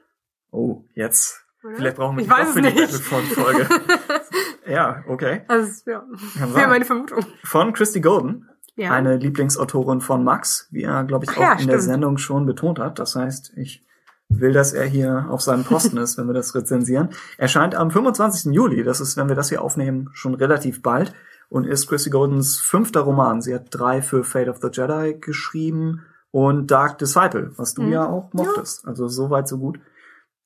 oh, 0.50 0.84
jetzt. 0.94 1.47
Oder? 1.64 1.76
Vielleicht 1.76 1.96
brauchen 1.96 2.16
wir 2.16 2.24
ich 2.24 2.30
weiß 2.30 2.50
für 2.52 2.62
die. 2.62 2.70
Battlefront-Folge. 2.70 3.68
ja, 4.68 5.02
okay. 5.08 5.42
Also, 5.48 5.90
ja. 5.90 6.04
Kann 6.38 6.54
Wäre 6.54 6.68
meine 6.68 6.84
Vermutung. 6.84 7.24
Von 7.44 7.72
Christy 7.72 8.00
Golden, 8.00 8.48
Ja. 8.76 8.92
eine 8.92 9.16
Lieblingsautorin 9.16 10.00
von 10.00 10.22
Max, 10.24 10.68
wie 10.70 10.82
er, 10.82 11.04
glaube 11.04 11.24
ich, 11.24 11.30
auch 11.36 11.40
ja, 11.40 11.52
in 11.52 11.66
der 11.66 11.74
stimmt. 11.78 11.82
Sendung 11.82 12.18
schon 12.18 12.46
betont 12.46 12.78
hat. 12.78 12.98
Das 12.98 13.16
heißt, 13.16 13.52
ich 13.56 13.84
will, 14.28 14.52
dass 14.52 14.72
er 14.72 14.84
hier 14.84 15.26
auf 15.30 15.40
seinem 15.40 15.64
Posten 15.64 15.96
ist, 15.96 16.18
wenn 16.18 16.26
wir 16.26 16.34
das 16.34 16.54
rezensieren. 16.54 17.08
Erscheint 17.38 17.74
am 17.74 17.90
25. 17.90 18.52
Juli, 18.52 18.84
das 18.84 19.00
ist, 19.00 19.16
wenn 19.16 19.28
wir 19.28 19.34
das 19.36 19.48
hier 19.48 19.62
aufnehmen, 19.62 20.10
schon 20.12 20.34
relativ 20.34 20.82
bald 20.82 21.14
und 21.48 21.64
ist 21.66 21.88
Christy 21.88 22.10
Goldens 22.10 22.58
fünfter 22.60 23.00
Roman. 23.00 23.40
Sie 23.40 23.54
hat 23.54 23.66
drei 23.70 24.02
für 24.02 24.22
Fate 24.24 24.48
of 24.48 24.58
the 24.60 24.68
Jedi 24.70 25.14
geschrieben 25.18 26.02
und 26.30 26.70
Dark 26.70 26.98
Disciple, 26.98 27.52
was 27.56 27.72
du 27.74 27.82
Mhm. 27.82 27.92
ja 27.92 28.06
auch 28.06 28.30
mochtest. 28.34 28.86
Also 28.86 29.08
so 29.08 29.30
weit, 29.30 29.48
so 29.48 29.56
gut. 29.58 29.80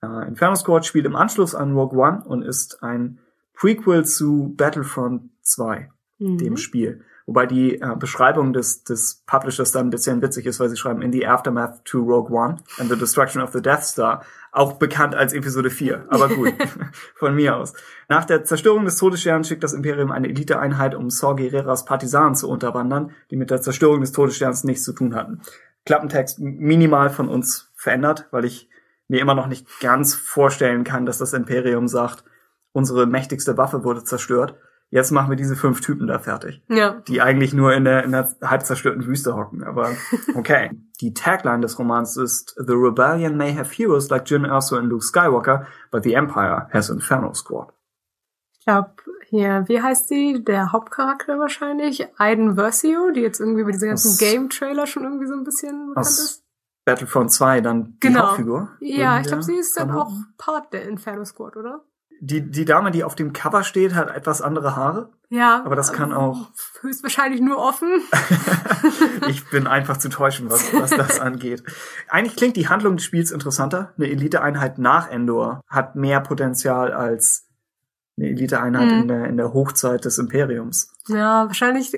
Äh, 0.03 0.29
Inferno 0.29 0.57
Squad 0.57 0.85
spielt 0.85 1.07
im 1.07 1.17
Anschluss 1.17 1.55
an 1.55 1.73
Rogue 1.75 1.99
One 1.99 2.23
und 2.25 2.43
ist 2.43 2.83
ein 2.83 3.19
Prequel 3.55 4.05
zu 4.05 4.55
Battlefront 4.57 5.31
2 5.43 5.91
dem 6.19 6.53
Mhm. 6.53 6.57
Spiel. 6.57 7.05
Wobei 7.27 7.47
die 7.47 7.81
äh, 7.81 7.97
Beschreibung 7.97 8.53
des, 8.53 8.83
des 8.85 9.23
Publishers 9.27 9.71
dann 9.71 9.87
ein 9.87 9.91
bisschen 9.91 10.23
witzig 10.23 10.47
ist, 10.47 10.59
weil 10.59 10.69
sie 10.69 10.77
schreiben, 10.77 11.03
in 11.03 11.13
the 11.13 11.27
aftermath 11.27 11.85
to 11.85 12.01
Rogue 12.01 12.33
One 12.33 12.57
and 12.79 12.91
the 12.91 12.97
destruction 12.97 13.41
of 13.41 13.53
the 13.53 13.63
Death 13.63 13.85
Star, 13.85 14.25
auch 14.51 14.75
bekannt 14.75 15.15
als 15.15 15.33
Episode 15.33 15.71
4. 15.71 16.07
Aber 16.09 16.29
gut, 16.29 16.53
von 17.15 17.35
mir 17.35 17.57
aus. 17.57 17.75
Nach 18.09 18.25
der 18.25 18.45
Zerstörung 18.45 18.85
des 18.85 18.97
Todessterns 18.97 19.49
schickt 19.49 19.63
das 19.63 19.73
Imperium 19.73 20.11
eine 20.11 20.29
Eliteeinheit, 20.29 20.95
um 20.97 21.11
Saw 21.11 21.35
Gerreras 21.37 21.85
Partisanen 21.85 22.35
zu 22.35 22.49
unterwandern, 22.49 23.13
die 23.31 23.37
mit 23.37 23.51
der 23.51 23.63
Zerstörung 23.63 24.01
des 24.01 24.13
Todessterns 24.13 24.65
nichts 24.65 24.83
zu 24.85 24.93
tun 24.93 25.15
hatten. 25.15 25.43
Klappentext 25.87 26.41
minimal 26.41 27.11
von 27.11 27.29
uns 27.29 27.71
verändert, 27.75 28.27
weil 28.33 28.45
ich 28.45 28.69
mir 29.13 29.21
immer 29.21 29.35
noch 29.35 29.47
nicht 29.47 29.67
ganz 29.81 30.15
vorstellen 30.15 30.85
kann, 30.85 31.07
dass 31.07 31.19
das 31.19 31.35
Imperium 31.35 31.87
sagt, 31.87 32.25
unsere 32.73 33.07
mächtigste 33.07 33.59
Waffe 33.59 33.85
wurde 33.85 34.03
zerstört. 34.03 34.57
Jetzt 34.89 35.11
machen 35.11 35.31
wir 35.31 35.37
diese 35.37 35.55
fünf 35.55 35.81
Typen 35.81 36.07
da 36.07 36.19
fertig. 36.19 36.63
Ja. 36.69 37.03
Die 37.07 37.21
eigentlich 37.21 37.53
nur 37.53 37.75
in 37.75 37.85
der, 37.85 38.05
in 38.05 38.13
der 38.13 38.35
halb 38.43 38.65
zerstörten 38.65 39.07
Wüste 39.07 39.37
hocken, 39.37 39.65
aber 39.65 39.91
okay. 40.35 40.71
Die 41.01 41.15
Tagline 41.15 41.61
des 41.61 41.79
Romans 41.79 42.17
ist 42.17 42.55
The 42.57 42.73
Rebellion 42.73 43.37
may 43.37 43.55
have 43.55 43.71
heroes 43.75 44.09
like 44.09 44.29
Jyn 44.29 44.45
Erso 44.45 44.77
and 44.77 44.89
Luke 44.89 45.05
Skywalker, 45.05 45.67
but 45.91 46.05
the 46.05 46.15
Empire 46.15 46.69
has 46.73 46.89
Inferno 46.89 47.35
Squad. 47.35 47.73
Ich 48.59 48.65
glaube, 48.65 48.93
hier, 49.29 49.65
wie 49.67 49.83
heißt 49.83 50.09
sie? 50.09 50.43
Der 50.45 50.73
Hauptcharakter 50.73 51.39
wahrscheinlich? 51.39 52.07
Aiden 52.19 52.55
Versio, 52.55 53.11
die 53.11 53.21
jetzt 53.21 53.41
irgendwie 53.41 53.63
über 53.63 53.73
diese 53.73 53.89
ganzen 53.89 54.17
Game-Trailer 54.19 54.87
schon 54.87 55.05
irgendwie 55.05 55.27
so 55.27 55.35
ein 55.35 55.45
bisschen 55.45 55.89
bekannt 55.89 56.07
ist. 56.07 56.42
Battlefront 56.85 57.31
2 57.33 57.61
dann 57.61 57.85
die 58.03 58.09
Genau. 58.09 58.29
Hauptfigur. 58.29 58.71
Ja, 58.81 59.21
ich 59.21 59.27
glaube, 59.29 59.43
sie 59.43 59.55
ist 59.57 59.79
dann 59.79 59.91
auch. 59.93 60.11
Part 60.39 60.73
der 60.73 60.89
Inferno 60.89 61.25
Squad, 61.25 61.57
oder? 61.57 61.85
Die, 62.25 62.49
die 62.51 62.65
Dame, 62.65 62.93
die 62.93 63.03
auf 63.03 63.17
dem 63.17 63.33
Cover 63.33 63.65
steht, 63.65 63.95
hat 63.95 64.15
etwas 64.15 64.43
andere 64.43 64.77
Haare. 64.77 65.11
Ja. 65.29 65.63
Aber 65.65 65.75
das 65.75 65.93
kann 65.93 66.13
äh, 66.13 66.15
auch- 66.15 66.51
Höchstwahrscheinlich 66.81 67.41
nur 67.41 67.59
offen. 67.59 67.89
ich 69.29 69.49
bin 69.51 69.67
einfach 69.67 69.97
zu 69.97 70.09
täuschen, 70.09 70.51
was, 70.51 70.73
was 70.73 70.91
das 70.91 71.19
angeht. 71.21 71.63
Eigentlich 72.09 72.37
klingt 72.37 72.57
die 72.57 72.69
Handlung 72.69 72.97
des 72.97 73.05
Spiels 73.05 73.31
interessanter. 73.33 73.93
Eine 73.97 74.09
Eliteeinheit 74.11 74.79
nach 74.79 75.09
Endor 75.11 75.63
hat 75.69 75.97
mehr 75.97 76.21
Potenzial 76.21 76.93
als 76.93 77.49
eine 78.17 78.29
Eliteeinheit 78.29 78.87
Mhm. 78.93 79.01
in, 79.03 79.09
der, 79.09 79.25
in 79.27 79.37
der 79.37 79.53
Hochzeit 79.53 80.05
des 80.05 80.19
Imperiums. 80.19 80.93
Ja, 81.09 81.47
wahrscheinlich. 81.47 81.93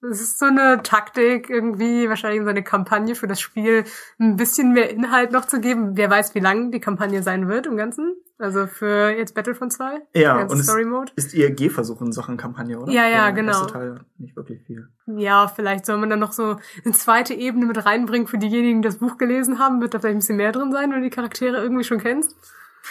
Es 0.00 0.20
ist 0.20 0.38
so 0.38 0.46
eine 0.46 0.82
Taktik 0.82 1.50
irgendwie, 1.50 2.08
wahrscheinlich 2.08 2.42
so 2.42 2.48
eine 2.48 2.62
Kampagne 2.62 3.16
für 3.16 3.26
das 3.26 3.40
Spiel, 3.40 3.84
ein 4.18 4.36
bisschen 4.36 4.72
mehr 4.72 4.90
Inhalt 4.90 5.32
noch 5.32 5.46
zu 5.46 5.60
geben. 5.60 5.96
Wer 5.96 6.08
weiß, 6.08 6.34
wie 6.34 6.40
lang 6.40 6.70
die 6.70 6.80
Kampagne 6.80 7.22
sein 7.22 7.48
wird 7.48 7.66
im 7.66 7.76
Ganzen. 7.76 8.14
Also 8.38 8.68
für 8.68 9.10
jetzt 9.10 9.34
Battlefront 9.34 9.72
2. 9.72 10.02
Ja, 10.14 10.44
und 10.44 10.62
Story 10.62 10.84
Mode. 10.84 11.10
ist 11.16 11.34
IRG-Versuch 11.34 12.00
in 12.02 12.12
Sachen 12.12 12.36
Kampagne, 12.36 12.78
oder? 12.78 12.92
Ja, 12.92 13.08
ja, 13.08 13.30
genau. 13.30 13.50
erste 13.50 13.72
Teil 13.72 14.00
nicht 14.18 14.36
wirklich 14.36 14.62
viel. 14.62 14.88
Ja, 15.06 15.48
vielleicht 15.48 15.84
soll 15.84 15.98
man 15.98 16.08
dann 16.08 16.20
noch 16.20 16.30
so 16.30 16.56
eine 16.84 16.94
zweite 16.94 17.34
Ebene 17.34 17.66
mit 17.66 17.84
reinbringen 17.84 18.28
für 18.28 18.38
diejenigen, 18.38 18.82
die 18.82 18.88
das 18.88 18.98
Buch 18.98 19.18
gelesen 19.18 19.58
haben. 19.58 19.80
Wird 19.80 19.94
da 19.94 19.98
vielleicht 19.98 20.14
ein 20.14 20.20
bisschen 20.20 20.36
mehr 20.36 20.52
drin 20.52 20.70
sein, 20.70 20.92
wenn 20.92 21.00
du 21.00 21.08
die 21.08 21.14
Charaktere 21.14 21.56
irgendwie 21.56 21.84
schon 21.84 21.98
kennst. 21.98 22.36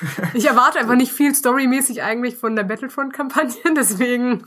Ich 0.33 0.45
erwarte 0.45 0.79
einfach 0.79 0.95
nicht 0.95 1.11
viel 1.11 1.33
storymäßig 1.33 2.03
eigentlich 2.03 2.35
von 2.35 2.55
der 2.55 2.63
Battlefront-Kampagne, 2.63 3.55
deswegen 3.75 4.43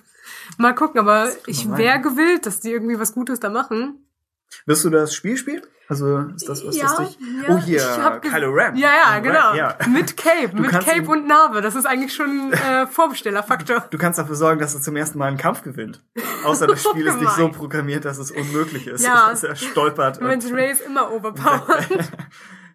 mal 0.58 0.74
gucken. 0.74 1.00
Aber 1.00 1.28
ich 1.46 1.70
wäre 1.76 2.00
gewillt, 2.00 2.46
dass 2.46 2.60
die 2.60 2.70
irgendwie 2.70 2.98
was 2.98 3.14
Gutes 3.14 3.40
da 3.40 3.50
machen. 3.50 4.06
Wirst 4.66 4.84
du 4.84 4.90
das 4.90 5.14
Spiel 5.14 5.36
spielen? 5.36 5.62
Also 5.90 6.18
ist 6.36 6.48
das 6.48 6.64
was, 6.64 6.76
ja, 6.76 6.84
das 6.84 6.98
dich... 6.98 7.18
ja, 7.18 7.54
oh, 7.54 7.58
hier, 7.58 8.20
Kylo 8.22 8.52
Ren. 8.52 8.76
Ja, 8.76 8.90
ja, 8.90 9.20
Kylo 9.20 9.32
genau. 9.32 9.54
Ja. 9.54 9.76
Mit 9.88 10.16
Cape, 10.16 10.54
mit 10.54 10.70
kannst 10.70 10.86
Cape 10.86 11.10
und 11.10 11.26
Narbe. 11.26 11.62
Das 11.62 11.74
ist 11.74 11.84
eigentlich 11.84 12.14
schon 12.14 12.52
äh, 12.52 12.86
Vorbestellerfaktor. 12.90 13.88
Du 13.90 13.98
kannst 13.98 14.16
dafür 14.16 14.36
sorgen, 14.36 14.60
dass 14.60 14.72
er 14.72 14.82
zum 14.82 14.94
ersten 14.94 15.18
Mal 15.18 15.26
einen 15.26 15.36
Kampf 15.36 15.62
gewinnt. 15.62 16.00
Außer 16.44 16.66
das 16.68 16.84
Spiel 16.84 17.08
ist 17.08 17.20
nicht 17.20 17.32
so 17.32 17.48
programmiert, 17.48 18.04
dass 18.04 18.18
es 18.18 18.30
unmöglich 18.30 18.86
ist. 18.86 19.04
Ja. 19.04 19.30
Dass 19.30 19.42
er 19.42 19.56
stolpert. 19.56 20.20
Mensch, 20.20 20.44
Ray 20.52 20.70
ist 20.70 20.82
immer 20.82 21.10
overpowered. 21.10 22.08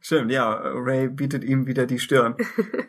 Stimmt, 0.02 0.30
ja, 0.30 0.52
Ray 0.52 1.08
bietet 1.08 1.46
ihm 1.46 1.68
wieder 1.68 1.86
die 1.86 2.00
Stirn. 2.00 2.36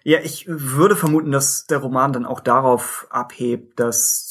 ja, 0.02 0.19
ich 0.25 0.47
würde 0.49 0.97
vermuten, 0.97 1.31
dass 1.31 1.66
der 1.66 1.78
Roman 1.78 2.12
dann 2.12 2.26
auch 2.26 2.40
darauf 2.40 3.07
abhebt, 3.11 3.78
dass 3.78 4.25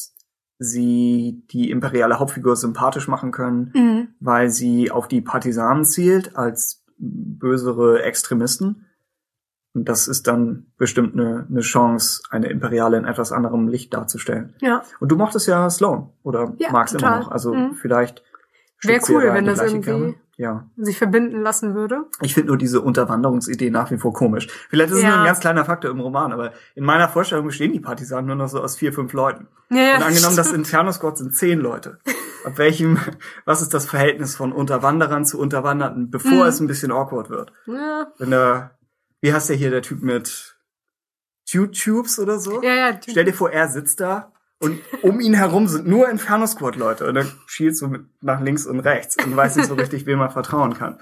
sie 0.57 1.43
die 1.51 1.69
imperiale 1.69 2.19
Hauptfigur 2.19 2.55
sympathisch 2.55 3.07
machen 3.07 3.31
können, 3.31 3.71
mhm. 3.75 4.07
weil 4.19 4.49
sie 4.49 4.89
auf 4.91 5.07
die 5.07 5.21
Partisanen 5.21 5.83
zielt 5.85 6.35
als 6.35 6.83
bösere 6.97 8.03
Extremisten. 8.03 8.85
Und 9.73 9.89
das 9.89 10.07
ist 10.07 10.27
dann 10.27 10.67
bestimmt 10.77 11.13
eine, 11.19 11.45
eine 11.49 11.59
Chance, 11.59 12.21
eine 12.29 12.47
Imperiale 12.47 12.97
in 12.97 13.03
etwas 13.03 13.33
anderem 13.33 13.67
Licht 13.67 13.93
darzustellen. 13.93 14.53
Ja, 14.61 14.83
Und 15.01 15.11
du 15.11 15.17
mochtest 15.17 15.47
ja 15.47 15.69
Sloan 15.69 16.09
oder 16.23 16.53
Ja, 16.59 16.71
magst 16.71 16.93
immer 16.93 17.01
total. 17.01 17.19
noch. 17.19 17.31
Also 17.31 17.53
Mhm. 17.53 17.73
vielleicht 17.73 18.19
Wär 18.19 18.23
schlägt 18.77 19.05
sie 19.05 19.13
ja 19.13 19.19
cool, 19.19 19.33
wenn 19.33 19.45
das 19.45 19.59
irgendwie- 19.61 19.81
Kerbe. 19.81 20.15
Ja. 20.37 20.69
sich 20.75 20.97
verbinden 20.97 21.41
lassen 21.41 21.75
würde. 21.75 22.03
Ich 22.21 22.33
finde 22.33 22.49
nur 22.49 22.57
diese 22.57 22.81
Unterwanderungsidee 22.81 23.69
nach 23.69 23.89
wie 23.91 23.97
vor 23.97 24.11
komisch. 24.13 24.47
Vielleicht 24.69 24.91
ist 24.91 24.97
es 24.97 25.03
Ja. 25.03 25.09
nur 25.11 25.19
ein 25.19 25.25
ganz 25.25 25.39
kleiner 25.39 25.63
Faktor 25.63 25.89
im 25.91 25.99
Roman, 26.01 26.33
aber 26.33 26.51
in 26.75 26.83
meiner 26.83 27.07
Vorstellung 27.07 27.45
bestehen 27.45 27.71
die 27.71 27.79
Partisanen 27.79 28.25
nur 28.27 28.35
noch 28.35 28.49
so 28.49 28.61
aus 28.61 28.75
vier, 28.75 28.91
fünf 28.91 29.13
Leuten. 29.13 29.47
Ja, 29.69 29.77
ja, 29.77 29.95
Und 29.97 30.03
angenommen, 30.03 30.35
das 30.35 30.47
stimmt. 30.47 30.65
Inferno 30.65 30.91
Squad 30.91 31.17
sind 31.17 31.33
zehn 31.35 31.59
Leute. 31.59 31.99
Ab 32.43 32.57
welchem, 32.57 32.99
was 33.45 33.61
ist 33.61 33.73
das 33.73 33.85
Verhältnis 33.85 34.35
von 34.35 34.51
Unterwanderern 34.51 35.23
zu 35.25 35.39
Unterwanderten, 35.39 36.09
bevor 36.11 36.31
Mhm. 36.43 36.49
es 36.49 36.59
ein 36.59 36.67
bisschen 36.67 36.91
awkward 36.91 37.29
wird? 37.29 37.53
Ja, 37.65 38.07
Wenn 38.17 38.31
da, 38.31 38.71
wie 39.21 39.33
heißt 39.33 39.47
der 39.49 39.55
hier, 39.55 39.71
der 39.71 39.81
Typ 39.83 40.03
mit 40.03 40.57
Tube-Tubes 41.49 42.19
oder 42.19 42.39
so? 42.39 42.61
ja, 42.61 42.73
ja. 42.75 42.91
die- 42.91 43.11
Stell 43.11 43.25
dir 43.25 43.33
vor, 43.33 43.51
er 43.51 43.67
sitzt 43.69 43.99
da 44.01 44.31
und 44.65 44.79
um 45.03 45.19
ihn 45.19 45.33
herum 45.33 45.67
sind 45.67 45.87
nur 45.87 46.09
Inferno 46.09 46.45
Squad 46.47 46.75
Leute 46.75 47.07
und 47.07 47.15
dann 47.15 47.31
schielst 47.45 47.81
du 47.81 47.87
mit 47.87 48.01
nach 48.21 48.41
links 48.41 48.65
und 48.65 48.79
rechts 48.81 49.15
und 49.23 49.35
weiß 49.35 49.55
nicht 49.55 49.67
so 49.67 49.75
richtig, 49.75 50.05
wem 50.05 50.19
man 50.19 50.31
vertrauen 50.31 50.73
kann. 50.73 50.97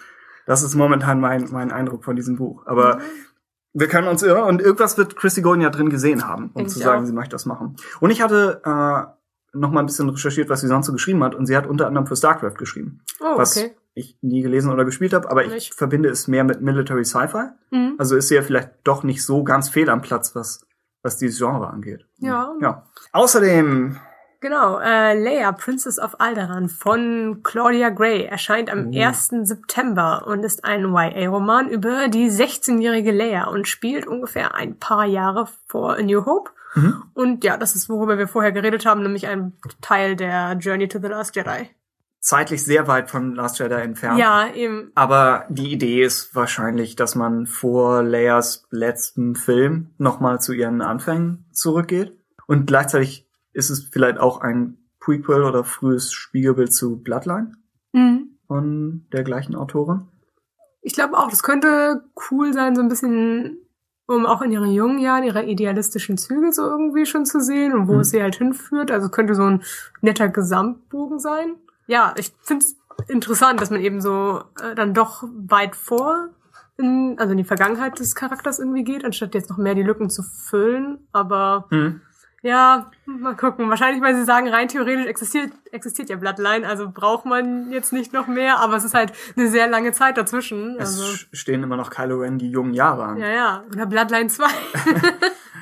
Das 0.45 0.61
ist 0.63 0.75
momentan 0.75 1.19
mein, 1.19 1.47
mein 1.51 1.71
Eindruck 1.71 2.03
von 2.03 2.15
diesem 2.15 2.35
Buch. 2.35 2.63
Aber 2.65 2.99
wir 3.73 3.87
können 3.87 4.07
uns 4.07 4.21
irren 4.21 4.43
und 4.43 4.61
irgendwas 4.61 4.97
wird 4.97 5.15
Chrissy 5.15 5.41
Golden 5.41 5.61
ja 5.63 5.69
drin 5.69 5.89
gesehen 5.89 6.27
haben, 6.27 6.45
um 6.53 6.53
Denk 6.55 6.69
zu 6.69 6.79
ich 6.79 6.85
sagen, 6.85 7.03
auch. 7.03 7.07
sie 7.07 7.13
möchte 7.13 7.31
das 7.31 7.45
machen. 7.45 7.75
Und 7.99 8.09
ich 8.11 8.21
hatte 8.21 8.61
äh, 8.65 9.57
noch 9.57 9.71
mal 9.71 9.79
ein 9.79 9.85
bisschen 9.85 10.09
recherchiert, 10.09 10.49
was 10.49 10.61
sie 10.61 10.67
sonst 10.67 10.87
so 10.87 10.93
geschrieben 10.93 11.23
hat 11.23 11.33
und 11.35 11.45
sie 11.45 11.55
hat 11.55 11.65
unter 11.67 11.87
anderem 11.87 12.05
für 12.07 12.15
StarCraft 12.15 12.55
geschrieben, 12.57 13.01
Oh, 13.21 13.37
was 13.37 13.55
okay. 13.55 13.71
ich 13.93 14.17
nie 14.21 14.41
gelesen 14.41 14.71
oder 14.71 14.83
gespielt 14.85 15.13
habe, 15.13 15.29
aber 15.31 15.45
ich 15.45 15.51
Nicht. 15.53 15.73
verbinde 15.75 16.09
es 16.09 16.27
mehr 16.27 16.43
mit 16.43 16.61
Military 16.61 17.05
Sci-Fi. 17.05 17.49
Mhm. 17.71 17.95
Also 17.97 18.15
ist 18.15 18.27
sie 18.27 18.35
ja 18.35 18.41
vielleicht 18.41 18.71
doch 18.83 19.03
nicht 19.03 19.23
so 19.23 19.43
ganz 19.43 19.69
fehl 19.69 19.89
am 19.89 20.01
Platz, 20.01 20.35
was, 20.35 20.65
was 21.03 21.17
dieses 21.17 21.37
Genre 21.37 21.67
angeht. 21.67 22.05
Ja. 22.17 22.53
ja. 22.61 22.87
Außerdem, 23.11 23.99
Genau, 24.43 24.77
äh, 24.77 25.17
Leia, 25.17 25.53
Princess 25.53 25.97
of 25.99 26.19
Alderaan 26.19 26.67
von 26.67 27.39
Claudia 27.43 27.87
Gray 27.87 28.25
erscheint 28.25 28.69
am 28.69 28.87
Oh. 28.93 28.99
1. 29.01 29.29
September 29.43 30.25
und 30.27 30.43
ist 30.43 30.65
ein 30.65 30.93
YA-Roman 30.93 31.69
über 31.69 32.09
die 32.09 32.29
16-jährige 32.29 33.13
Leia 33.13 33.45
und 33.47 33.69
spielt 33.69 34.05
ungefähr 34.05 34.53
ein 34.53 34.77
paar 34.77 35.05
Jahre 35.05 35.47
vor 35.69 35.93
A 35.93 36.01
New 36.01 36.25
Hope. 36.25 36.51
Mhm. 36.75 37.03
Und 37.13 37.43
ja, 37.45 37.55
das 37.55 37.73
ist, 37.75 37.87
worüber 37.87 38.17
wir 38.17 38.27
vorher 38.27 38.51
geredet 38.51 38.85
haben, 38.85 39.01
nämlich 39.01 39.27
ein 39.27 39.53
Teil 39.79 40.17
der 40.17 40.57
Journey 40.59 40.89
to 40.89 40.99
the 40.99 41.07
Last 41.07 41.37
Jedi. 41.37 41.69
Zeitlich 42.23 42.63
sehr 42.63 42.87
weit 42.87 43.11
von 43.11 43.35
Last 43.35 43.59
Jedi 43.59 43.75
entfernt. 43.75 44.17
Ja, 44.17 44.47
eben. 44.53 44.91
Aber 44.95 45.45
die 45.49 45.71
Idee 45.73 46.03
ist 46.03 46.33
wahrscheinlich, 46.33 46.95
dass 46.95 47.15
man 47.15 47.47
vor 47.47 48.01
Leias 48.01 48.65
letzten 48.71 49.35
Film 49.35 49.89
nochmal 49.97 50.39
zu 50.39 50.53
ihren 50.53 50.81
Anfängen 50.81 51.45
zurückgeht. 51.51 52.17
Und 52.47 52.65
gleichzeitig 52.65 53.27
ist 53.51 53.69
es 53.69 53.83
vielleicht 53.91 54.19
auch 54.19 54.39
ein 54.39 54.77
Prequel 55.01 55.43
oder 55.43 55.65
frühes 55.65 56.13
Spiegelbild 56.13 56.73
zu 56.73 57.03
Bloodline 57.03 57.51
Mhm. 57.91 58.37
von 58.47 59.05
der 59.11 59.23
gleichen 59.23 59.55
Autorin. 59.55 60.07
Ich 60.81 60.93
glaube 60.93 61.17
auch, 61.17 61.29
das 61.29 61.43
könnte 61.43 62.03
cool 62.31 62.53
sein, 62.53 62.73
so 62.75 62.81
ein 62.81 62.87
bisschen, 62.87 63.57
um 64.07 64.25
auch 64.25 64.41
in 64.41 64.51
ihren 64.51 64.71
jungen 64.71 64.99
Jahren 64.99 65.23
ihre 65.25 65.43
idealistischen 65.43 66.17
Züge 66.17 66.53
so 66.53 66.63
irgendwie 66.63 67.05
schon 67.05 67.25
zu 67.25 67.41
sehen 67.41 67.73
und 67.73 67.87
wo 67.89 67.93
Mhm. 67.95 67.99
es 67.99 68.09
sie 68.11 68.21
halt 68.21 68.35
hinführt. 68.35 68.91
Also 68.91 69.09
könnte 69.09 69.35
so 69.35 69.43
ein 69.43 69.61
netter 70.01 70.29
Gesamtbogen 70.29 71.19
sein. 71.19 71.55
Ja, 71.87 72.13
ich 72.17 72.31
finde 72.41 72.65
es 72.65 72.75
interessant, 73.07 73.59
dass 73.61 73.69
man 73.69 73.81
eben 73.81 74.01
so 74.01 74.43
äh, 74.61 74.75
dann 74.75 74.93
doch 74.93 75.23
weit 75.47 75.75
vor, 75.75 76.29
in, 76.77 77.15
also 77.19 77.31
in 77.31 77.37
die 77.37 77.43
Vergangenheit 77.43 77.99
des 77.99 78.15
Charakters 78.15 78.59
irgendwie 78.59 78.83
geht, 78.83 79.05
anstatt 79.05 79.33
jetzt 79.35 79.49
noch 79.49 79.57
mehr 79.57 79.75
die 79.75 79.83
Lücken 79.83 80.09
zu 80.09 80.23
füllen. 80.23 80.99
Aber 81.11 81.65
Hm. 81.69 82.01
ja, 82.41 82.89
mal 83.05 83.35
gucken. 83.35 83.69
Wahrscheinlich, 83.69 84.01
weil 84.01 84.15
sie 84.15 84.23
sagen, 84.25 84.47
rein 84.49 84.67
theoretisch 84.69 85.05
existiert, 85.05 85.51
existiert 85.71 86.09
ja 86.09 86.15
Bloodline, 86.15 86.67
also 86.67 86.89
braucht 86.89 87.25
man 87.25 87.69
jetzt 87.71 87.93
nicht 87.93 88.11
noch 88.13 88.27
mehr, 88.27 88.59
aber 88.59 88.75
es 88.77 88.83
ist 88.85 88.93
halt 88.95 89.13
eine 89.37 89.49
sehr 89.49 89.67
lange 89.67 89.91
Zeit 89.91 90.17
dazwischen. 90.17 90.75
Es 90.79 90.99
Also, 90.99 91.03
stehen 91.31 91.61
immer 91.63 91.77
noch 91.77 91.89
Kylo 91.91 92.17
Ren 92.21 92.37
die 92.39 92.49
jungen 92.49 92.73
Jahre 92.73 93.03
an. 93.03 93.17
ja, 93.17 93.27
ja. 93.29 93.63
Oder 93.71 93.85
Bloodline 93.85 94.27
2. 94.29 94.45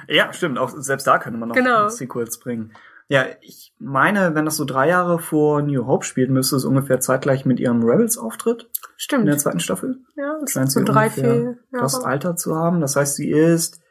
Ja, 0.08 0.34
stimmt. 0.34 0.58
Auch 0.58 0.70
selbst 0.76 1.08
da 1.08 1.20
könnte 1.20 1.40
man 1.40 1.50
noch 1.50 1.56
Genau. 1.56 1.88
Sequels 1.88 2.38
bringen. 2.40 2.74
Ja, 3.12 3.26
ich 3.42 3.74
meine, 3.78 4.36
wenn 4.36 4.46
das 4.46 4.56
so 4.56 4.64
drei 4.64 4.88
Jahre 4.88 5.20
vor 5.20 5.62
New 5.62 5.86
Hope 5.86 6.06
spielt, 6.06 6.30
müsste 6.30 6.56
es 6.56 6.64
ungefähr 6.64 7.02
zeitgleich 7.02 7.46
mit 7.46 7.60
ihrem 7.60 7.84
Rebels-Auftritt 7.84 8.62
in 8.64 8.68
der 8.70 8.74
Stimmt. 8.96 9.40
zweiten 9.42 9.60
Staffel. 9.60 10.00
Ja, 10.16 10.38
das 10.40 10.52
Scheint 10.52 10.72
sie 10.72 10.80
so 10.80 10.86
drei, 10.86 11.10
vier 11.10 11.58
das 11.74 11.94
Jahre. 11.94 12.06
Alter 12.06 12.36
zu 12.38 12.56
haben. 12.56 12.80
Das 12.80 12.96
heißt, 12.96 13.16
sie 13.18 13.30
ist, 13.30 13.82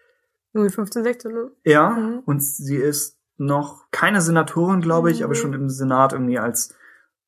Irgendwie 0.55 0.73
15, 0.73 1.03
16, 1.05 1.33
ne? 1.33 1.51
ja, 1.65 1.91
Mhm. 1.91 2.21
und 2.25 2.43
sie 2.43 2.77
ist 2.77 3.19
noch 3.37 3.91
keine 3.91 4.23
Senatorin, 4.23 4.81
glaube 4.81 5.11
ich, 5.11 5.19
Mhm. 5.19 5.25
aber 5.27 5.35
schon 5.35 5.53
im 5.53 5.69
Senat 5.69 6.15
irgendwie 6.15 6.39
als 6.39 6.75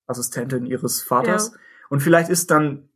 Assistentin 0.06 0.64
ihres 0.64 1.02
Vaters. 1.02 1.50
Ja. 1.52 1.58
Und 1.90 2.00
vielleicht 2.00 2.30
ist 2.30 2.50
dann 2.50 2.88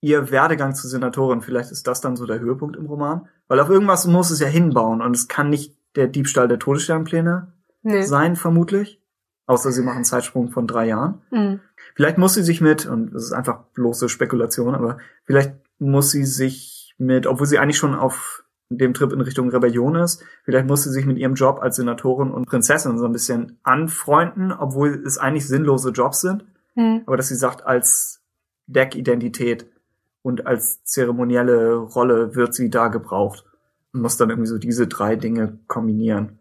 ihr 0.00 0.30
Werdegang 0.30 0.74
zur 0.74 0.88
Senatorin, 0.88 1.42
vielleicht 1.42 1.72
ist 1.72 1.86
das 1.86 2.00
dann 2.00 2.16
so 2.16 2.24
der 2.24 2.40
Höhepunkt 2.40 2.76
im 2.76 2.86
Roman. 2.86 3.28
Weil 3.48 3.60
auf 3.60 3.68
irgendwas 3.68 4.06
muss 4.06 4.30
es 4.30 4.40
ja 4.40 4.46
hinbauen 4.48 5.02
und 5.02 5.14
es 5.14 5.28
kann 5.28 5.50
nicht 5.50 5.76
der 5.94 6.06
Diebstahl 6.08 6.48
der 6.48 6.58
Todessternpläne 6.58 7.52
nee. 7.82 8.02
sein, 8.02 8.36
vermutlich. 8.36 9.00
Außer 9.46 9.72
sie 9.72 9.82
machen 9.82 9.96
einen 9.96 10.04
Zeitsprung 10.04 10.50
von 10.50 10.66
drei 10.66 10.86
Jahren. 10.86 11.22
Mhm. 11.30 11.60
Vielleicht 11.94 12.18
muss 12.18 12.34
sie 12.34 12.42
sich 12.42 12.60
mit, 12.60 12.86
und 12.86 13.12
das 13.12 13.24
ist 13.24 13.32
einfach 13.32 13.64
bloße 13.74 14.08
Spekulation, 14.08 14.74
aber 14.74 14.98
vielleicht 15.24 15.54
muss 15.78 16.10
sie 16.10 16.24
sich 16.24 16.94
mit, 16.98 17.26
obwohl 17.26 17.46
sie 17.46 17.58
eigentlich 17.58 17.78
schon 17.78 17.94
auf 17.94 18.44
dem 18.68 18.94
Trip 18.94 19.12
in 19.12 19.20
Richtung 19.20 19.50
Rebellion 19.50 19.96
ist, 19.96 20.22
vielleicht 20.44 20.68
muss 20.68 20.84
sie 20.84 20.90
sich 20.90 21.04
mit 21.04 21.18
ihrem 21.18 21.34
Job 21.34 21.58
als 21.60 21.76
Senatorin 21.76 22.30
und 22.30 22.46
Prinzessin 22.46 22.98
so 22.98 23.04
ein 23.04 23.12
bisschen 23.12 23.58
anfreunden, 23.64 24.52
obwohl 24.52 25.02
es 25.04 25.18
eigentlich 25.18 25.48
sinnlose 25.48 25.90
Jobs 25.90 26.20
sind. 26.20 26.44
Mhm. 26.76 27.02
Aber 27.06 27.16
dass 27.16 27.28
sie 27.28 27.34
sagt, 27.34 27.66
als 27.66 28.22
Deckidentität 28.68 29.66
und 30.22 30.46
als 30.46 30.84
zeremonielle 30.84 31.74
Rolle 31.74 32.36
wird 32.36 32.54
sie 32.54 32.70
da 32.70 32.88
gebraucht 32.88 33.44
und 33.92 34.02
muss 34.02 34.16
dann 34.16 34.30
irgendwie 34.30 34.48
so 34.48 34.58
diese 34.58 34.86
drei 34.86 35.16
Dinge 35.16 35.58
kombinieren. 35.66 36.38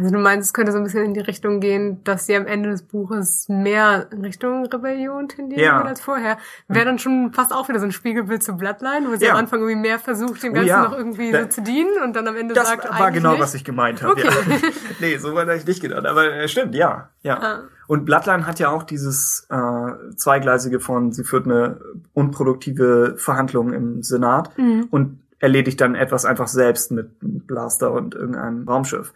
Also 0.00 0.14
du 0.14 0.18
meinst, 0.18 0.46
es 0.46 0.54
könnte 0.54 0.72
so 0.72 0.78
ein 0.78 0.84
bisschen 0.84 1.04
in 1.04 1.12
die 1.12 1.20
Richtung 1.20 1.60
gehen, 1.60 2.02
dass 2.04 2.24
sie 2.24 2.34
am 2.34 2.46
Ende 2.46 2.70
des 2.70 2.82
Buches 2.82 3.48
mehr 3.50 4.06
in 4.10 4.24
Richtung 4.24 4.64
Rebellion 4.64 5.28
tendieren 5.28 5.62
ja. 5.62 5.82
als 5.82 6.00
vorher. 6.00 6.38
Wäre 6.68 6.86
dann 6.86 6.98
schon 6.98 7.32
fast 7.34 7.52
auch 7.52 7.68
wieder 7.68 7.80
so 7.80 7.84
ein 7.84 7.92
Spiegelbild 7.92 8.42
zu 8.42 8.56
Bloodline, 8.56 9.06
wo 9.08 9.16
sie 9.16 9.26
ja. 9.26 9.32
am 9.32 9.38
Anfang 9.38 9.60
irgendwie 9.60 9.78
mehr 9.78 9.98
versucht, 9.98 10.42
dem 10.42 10.54
Ganzen 10.54 10.70
oh 10.70 10.72
ja. 10.72 10.84
noch 10.84 10.96
irgendwie 10.96 11.32
da, 11.32 11.42
so 11.42 11.48
zu 11.48 11.62
dienen 11.62 12.02
und 12.02 12.16
dann 12.16 12.26
am 12.26 12.36
Ende 12.36 12.54
das 12.54 12.68
sagt, 12.68 12.86
Das 12.86 12.98
war 12.98 13.10
genau, 13.10 13.32
nicht. 13.32 13.42
was 13.42 13.54
ich 13.54 13.62
gemeint 13.62 14.02
habe. 14.02 14.12
Okay. 14.12 14.28
Ja. 14.28 14.56
nee, 15.00 15.18
so 15.18 15.34
war 15.34 15.46
ich 15.54 15.66
nicht 15.66 15.82
gedacht. 15.82 16.06
Aber 16.06 16.32
äh, 16.32 16.48
stimmt, 16.48 16.74
ja. 16.74 17.10
ja. 17.22 17.38
Ah. 17.38 17.58
Und 17.86 18.06
Bloodline 18.06 18.46
hat 18.46 18.58
ja 18.58 18.70
auch 18.70 18.84
dieses 18.84 19.46
äh, 19.50 20.14
Zweigleisige 20.16 20.80
von, 20.80 21.12
sie 21.12 21.24
führt 21.24 21.44
eine 21.44 21.78
unproduktive 22.14 23.16
Verhandlung 23.18 23.74
im 23.74 24.02
Senat 24.02 24.56
mhm. 24.56 24.88
und 24.90 25.20
erledigt 25.40 25.80
dann 25.80 25.94
etwas 25.94 26.24
einfach 26.24 26.48
selbst 26.48 26.90
mit 26.90 27.10
Blaster 27.20 27.92
und 27.92 28.14
irgendeinem 28.14 28.66
Raumschiff. 28.66 29.12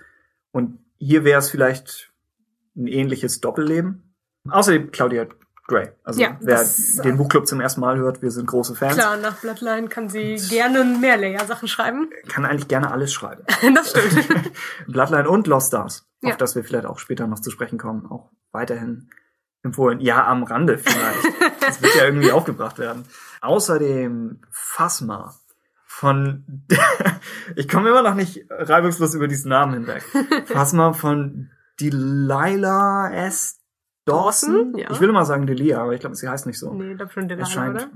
Und 0.54 0.78
hier 0.98 1.24
wäre 1.24 1.40
es 1.40 1.50
vielleicht 1.50 2.12
ein 2.76 2.86
ähnliches 2.86 3.40
Doppelleben. 3.40 4.14
Außerdem 4.48 4.92
Claudia 4.92 5.26
Gray. 5.66 5.88
Also 6.04 6.20
ja, 6.20 6.36
wer 6.40 6.58
das, 6.58 6.96
den 7.02 7.16
Buchclub 7.16 7.48
zum 7.48 7.60
ersten 7.60 7.80
Mal 7.80 7.96
hört, 7.96 8.22
wir 8.22 8.30
sind 8.30 8.46
große 8.46 8.76
Fans. 8.76 8.94
Klar, 8.94 9.16
nach 9.16 9.40
Bloodline 9.40 9.88
kann 9.88 10.08
sie 10.08 10.34
und 10.34 10.48
gerne 10.50 10.84
mehr 10.84 11.16
Layer-Sachen 11.16 11.66
schreiben. 11.66 12.08
Kann 12.28 12.44
eigentlich 12.44 12.68
gerne 12.68 12.92
alles 12.92 13.12
schreiben. 13.12 13.42
das 13.74 13.90
stimmt. 13.90 14.52
Bloodline 14.86 15.28
und 15.28 15.48
Lost 15.48 15.68
Stars, 15.68 16.06
ja. 16.22 16.30
auf 16.30 16.36
das 16.36 16.54
wir 16.54 16.62
vielleicht 16.62 16.86
auch 16.86 17.00
später 17.00 17.26
noch 17.26 17.40
zu 17.40 17.50
sprechen 17.50 17.78
kommen, 17.78 18.06
auch 18.06 18.30
weiterhin 18.52 19.10
empfohlen. 19.64 19.98
Ja, 19.98 20.24
am 20.26 20.44
Rande 20.44 20.78
vielleicht. 20.78 21.24
das 21.60 21.82
wird 21.82 21.96
ja 21.96 22.04
irgendwie 22.04 22.30
aufgebracht 22.30 22.78
werden. 22.78 23.04
Außerdem 23.40 24.42
Phasma 24.50 25.34
von, 26.04 26.44
ich 27.56 27.66
komme 27.66 27.88
immer 27.88 28.02
noch 28.02 28.14
nicht 28.14 28.44
reibungslos 28.50 29.14
über 29.14 29.26
diesen 29.26 29.48
Namen 29.48 29.72
hinweg. 29.72 30.04
Mal 30.74 30.92
von 30.92 31.50
Delilah 31.80 33.10
S. 33.10 33.58
Dawson? 34.04 34.74
Ja. 34.76 34.90
Ich 34.90 35.00
will 35.00 35.12
mal 35.12 35.24
sagen 35.24 35.46
Delia, 35.46 35.80
aber 35.80 35.94
ich 35.94 36.00
glaube, 36.00 36.14
sie 36.14 36.28
heißt 36.28 36.46
nicht 36.46 36.58
so. 36.58 36.74
Nee, 36.74 36.90
ich 36.90 36.96
glaube 36.98 37.10
schon 37.10 37.26
Delilah, 37.26 37.46
scheint, 37.46 37.76
oder? 37.76 37.90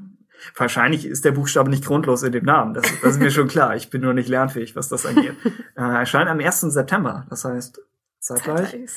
Wahrscheinlich 0.56 1.04
ist 1.04 1.26
der 1.26 1.32
Buchstabe 1.32 1.68
nicht 1.68 1.84
grundlos 1.84 2.22
in 2.22 2.32
dem 2.32 2.46
Namen. 2.46 2.72
Das, 2.72 2.86
das 3.02 3.12
ist 3.12 3.20
mir 3.20 3.30
schon 3.30 3.46
klar. 3.46 3.76
Ich 3.76 3.90
bin 3.90 4.00
nur 4.00 4.14
nicht 4.14 4.30
lernfähig, 4.30 4.74
was 4.74 4.88
das 4.88 5.04
angeht. 5.04 5.34
äh, 5.76 5.82
erscheint 5.82 6.30
am 6.30 6.40
1. 6.40 6.60
September. 6.62 7.26
Das 7.28 7.44
heißt, 7.44 7.82
zeitgleich. 8.20 8.88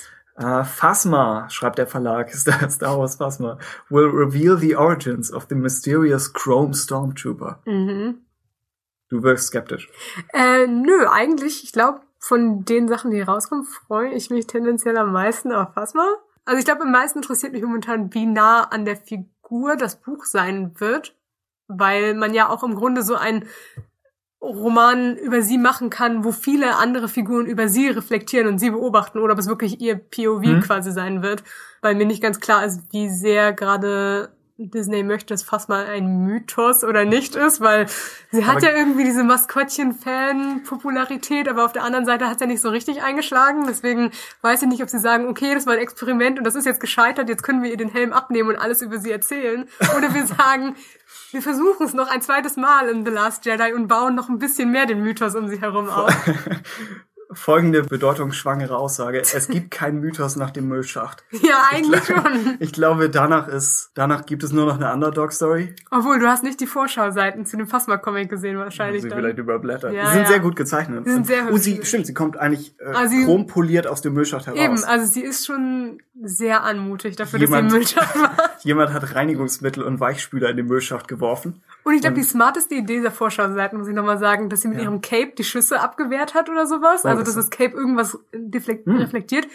Uh, 0.42 0.64
Phasma, 0.64 1.50
schreibt 1.50 1.78
der 1.78 1.88
Verlag, 1.88 2.34
Star, 2.34 2.70
Star 2.70 2.98
Wars 2.98 3.16
Phasma, 3.16 3.58
will 3.90 4.08
reveal 4.08 4.58
the 4.58 4.78
origins 4.78 5.32
of 5.32 5.48
the 5.50 5.56
mysterious 5.56 6.32
Chrome 6.32 6.74
Stormtrooper. 6.74 7.60
Mhm. 7.66 8.20
Du 9.12 9.22
wirkst 9.24 9.48
skeptisch. 9.48 9.90
Äh, 10.34 10.68
nö, 10.68 11.06
eigentlich, 11.08 11.66
ich 11.66 11.74
glaube, 11.74 12.00
von 12.18 12.64
den 12.64 12.88
Sachen, 12.88 13.12
die 13.12 13.22
rauskommen, 13.22 13.66
freue 13.66 14.14
ich 14.14 14.30
mich 14.30 14.48
tendenziell 14.48 14.98
am 14.98 15.12
meisten 15.12 15.52
auf 15.52 15.74
Phasma. 15.74 16.08
Also 16.46 16.60
ich 16.60 16.66
glaube, 16.66 16.84
am 16.84 16.92
meisten 16.92 17.20
interessiert 17.20 17.52
mich 17.52 17.62
momentan, 17.62 18.14
wie 18.14 18.26
nah 18.26 18.64
an 18.64 18.86
der 18.86 18.96
Figur 18.96 19.76
das 19.76 20.00
Buch 20.00 20.24
sein 20.24 20.80
wird, 20.80 21.16
weil 21.68 22.14
man 22.14 22.34
ja 22.34 22.50
auch 22.50 22.64
im 22.64 22.76
Grunde 22.76 23.04
so 23.04 23.16
ein 23.16 23.46
Roman 24.42 25.18
über 25.18 25.42
sie 25.42 25.58
machen 25.58 25.90
kann, 25.90 26.24
wo 26.24 26.32
viele 26.32 26.78
andere 26.78 27.10
Figuren 27.10 27.46
über 27.46 27.68
sie 27.68 27.90
reflektieren 27.90 28.48
und 28.48 28.60
sie 28.60 28.72
beobachten 28.72 29.20
oder 29.20 29.34
ob 29.34 29.40
es 29.40 29.48
wirklich 29.48 29.82
ihr 29.82 29.96
POV 29.96 30.42
mhm. 30.42 30.62
quasi 30.62 30.92
sein 30.92 31.22
wird, 31.22 31.44
weil 31.82 31.96
mir 31.96 32.06
nicht 32.06 32.24
ganz 32.24 32.40
klar 32.40 32.66
ist, 32.66 32.82
wie 32.92 33.10
sehr 33.10 33.52
gerade 33.52 34.32
Disney 34.70 35.04
möchte, 35.04 35.34
dass 35.34 35.44
fast 35.44 35.70
mal 35.70 35.86
ein 35.86 36.26
Mythos 36.26 36.84
oder 36.84 37.06
nicht 37.06 37.36
ist, 37.36 37.62
weil 37.62 37.88
sie 38.32 38.46
hat 38.46 38.58
aber 38.58 38.68
ja 38.68 38.78
irgendwie 38.78 39.04
diese 39.04 39.24
Maskottchen-Fan-Popularität, 39.24 41.48
aber 41.48 41.66
auf 41.66 41.74
der 41.74 41.84
anderen 41.84 42.06
Seite 42.06 42.28
hat 42.28 42.40
sie 42.40 42.46
ja 42.46 42.48
nicht 42.48 42.62
so 42.62 42.70
richtig 42.70 43.02
eingeschlagen. 43.02 43.66
Deswegen 43.68 44.12
weiß 44.42 44.62
ich 44.62 44.68
nicht, 44.68 44.84
ob 44.84 44.90
sie 44.90 45.00
sagen, 45.00 45.28
okay, 45.28 45.54
das 45.54 45.66
war 45.66 45.74
ein 45.74 45.80
Experiment 45.80 46.38
und 46.38 46.46
das 46.46 46.56
ist 46.56 46.66
jetzt 46.66 46.80
gescheitert, 46.80 47.30
jetzt 47.30 47.44
können 47.44 47.64
wir 47.64 47.72
ihr 47.72 47.78
den 47.78 47.90
Helm 47.90 48.14
abnehmen 48.14 48.50
und 48.50 48.58
alles 48.58 48.82
über 48.82 49.00
sie 49.00 49.12
erzählen. 49.12 49.68
Oder 49.98 50.14
wir 50.14 50.26
sagen, 50.28 50.76
wir 51.32 51.42
versuchen 51.42 51.86
es 51.86 51.94
noch 51.94 52.10
ein 52.10 52.22
zweites 52.22 52.58
Mal 52.58 52.90
in 52.90 53.06
The 53.06 53.12
Last 53.12 53.46
Jedi 53.46 53.74
und 53.74 53.88
bauen 53.88 54.16
noch 54.16 54.30
ein 54.30 54.40
bisschen 54.40 54.72
mehr 54.72 54.86
den 54.86 55.02
Mythos 55.02 55.36
um 55.36 55.48
sie 55.48 55.62
herum 55.62 55.90
auf. 55.90 56.14
folgende 57.34 57.84
bedeutungsschwangere 57.84 58.76
Aussage. 58.76 59.22
Es 59.22 59.48
gibt 59.48 59.72
keinen 59.72 60.00
Mythos 60.00 60.36
nach 60.36 60.52
dem 60.52 60.68
Müllschacht. 60.68 61.24
Ja, 61.42 61.64
eigentlich 61.72 62.02
ich 62.02 62.06
schon. 62.06 62.58
Ich 62.60 62.72
glaube, 62.72 63.10
danach 63.10 63.48
ist, 63.48 63.92
danach 63.96 64.26
gibt 64.26 64.44
es 64.44 64.52
nur 64.52 64.66
noch 64.66 64.76
eine 64.76 64.94
Underdog-Story. 64.94 65.76
Obwohl, 65.90 66.20
du 66.20 66.28
hast 66.28 66.44
nicht 66.44 66.60
die 66.60 66.68
Vorschauseiten 66.68 67.46
zu 67.46 67.58
dem 67.58 67.68
Phasma-Comic 67.68 68.30
gesehen, 68.30 68.58
wahrscheinlich. 68.58 69.02
Sie 69.02 69.10
vielleicht 69.10 69.40
überblättert. 69.40 69.94
Ja, 69.94 70.06
die 70.06 70.12
sind 70.12 70.22
ja. 70.22 70.28
sehr 70.28 70.40
gut 70.40 70.56
gezeichnet. 70.56 71.06
Die 71.06 71.10
sind 71.10 71.26
sehr 71.26 71.46
hübsch. 71.46 71.54
Oh, 71.54 71.58
sie, 71.58 71.84
stimmt, 71.84 72.06
sie 72.06 72.14
kommt 72.14 72.38
eigentlich 72.38 72.76
äh, 72.80 72.94
also 72.94 73.16
chrompoliert 73.26 73.88
aus 73.88 74.02
dem 74.02 74.14
Müllschacht 74.14 74.46
heraus. 74.46 74.60
Eben, 74.60 74.84
also 74.84 75.06
sie 75.06 75.22
ist 75.22 75.48
schon 75.48 76.00
sehr 76.24 76.64
anmutig 76.64 77.16
dafür, 77.16 77.40
jemand, 77.40 77.66
dass 77.66 77.72
sie 77.72 77.78
Müllschacht 77.78 78.16
macht. 78.16 78.42
jemand 78.64 78.94
hat 78.94 79.16
Reinigungsmittel 79.16 79.84
und 79.84 80.00
Weichspüler 80.00 80.50
in 80.50 80.58
den 80.58 80.68
Müllschaft 80.68 81.08
geworfen. 81.08 81.62
Und 81.84 81.94
ich 81.94 82.02
glaube, 82.02 82.16
die 82.16 82.24
smarteste 82.24 82.76
Idee 82.76 82.98
dieser 82.98 83.12
Vorschauseiten, 83.12 83.78
muss 83.78 83.88
ich 83.88 83.96
nochmal 83.96 84.20
sagen, 84.20 84.50
dass 84.50 84.62
sie 84.62 84.68
mit 84.68 84.78
ja. 84.78 84.84
ihrem 84.84 85.02
Cape 85.02 85.34
die 85.38 85.44
Schüsse 85.44 85.80
abgewehrt 85.80 86.34
hat 86.34 86.50
oder 86.50 86.68
sowas. 86.68 87.06
Also, 87.06 87.24
dass 87.24 87.36
das 87.36 87.50
Cape 87.50 87.76
irgendwas 87.76 88.18
hm. 88.34 88.98
reflektiert. 88.98 89.48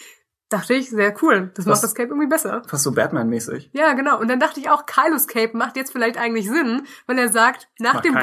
Dachte 0.48 0.74
ich, 0.74 0.90
sehr 0.90 1.12
cool. 1.22 1.50
Das 1.54 1.66
macht 1.66 1.82
das 1.82 1.94
Cape 1.96 2.10
irgendwie 2.10 2.28
besser. 2.28 2.62
Fast 2.68 2.84
so 2.84 2.92
Batman-mäßig. 2.92 3.70
Ja, 3.72 3.94
genau. 3.94 4.20
Und 4.20 4.28
dann 4.28 4.38
dachte 4.38 4.60
ich 4.60 4.70
auch, 4.70 4.86
Kylos 4.86 5.26
Cape 5.26 5.56
macht 5.56 5.76
jetzt 5.76 5.90
vielleicht 5.90 6.18
eigentlich 6.18 6.48
Sinn, 6.48 6.82
weil 7.08 7.18
er 7.18 7.32
sagt, 7.32 7.68
nach 7.80 8.00
dem, 8.00 8.14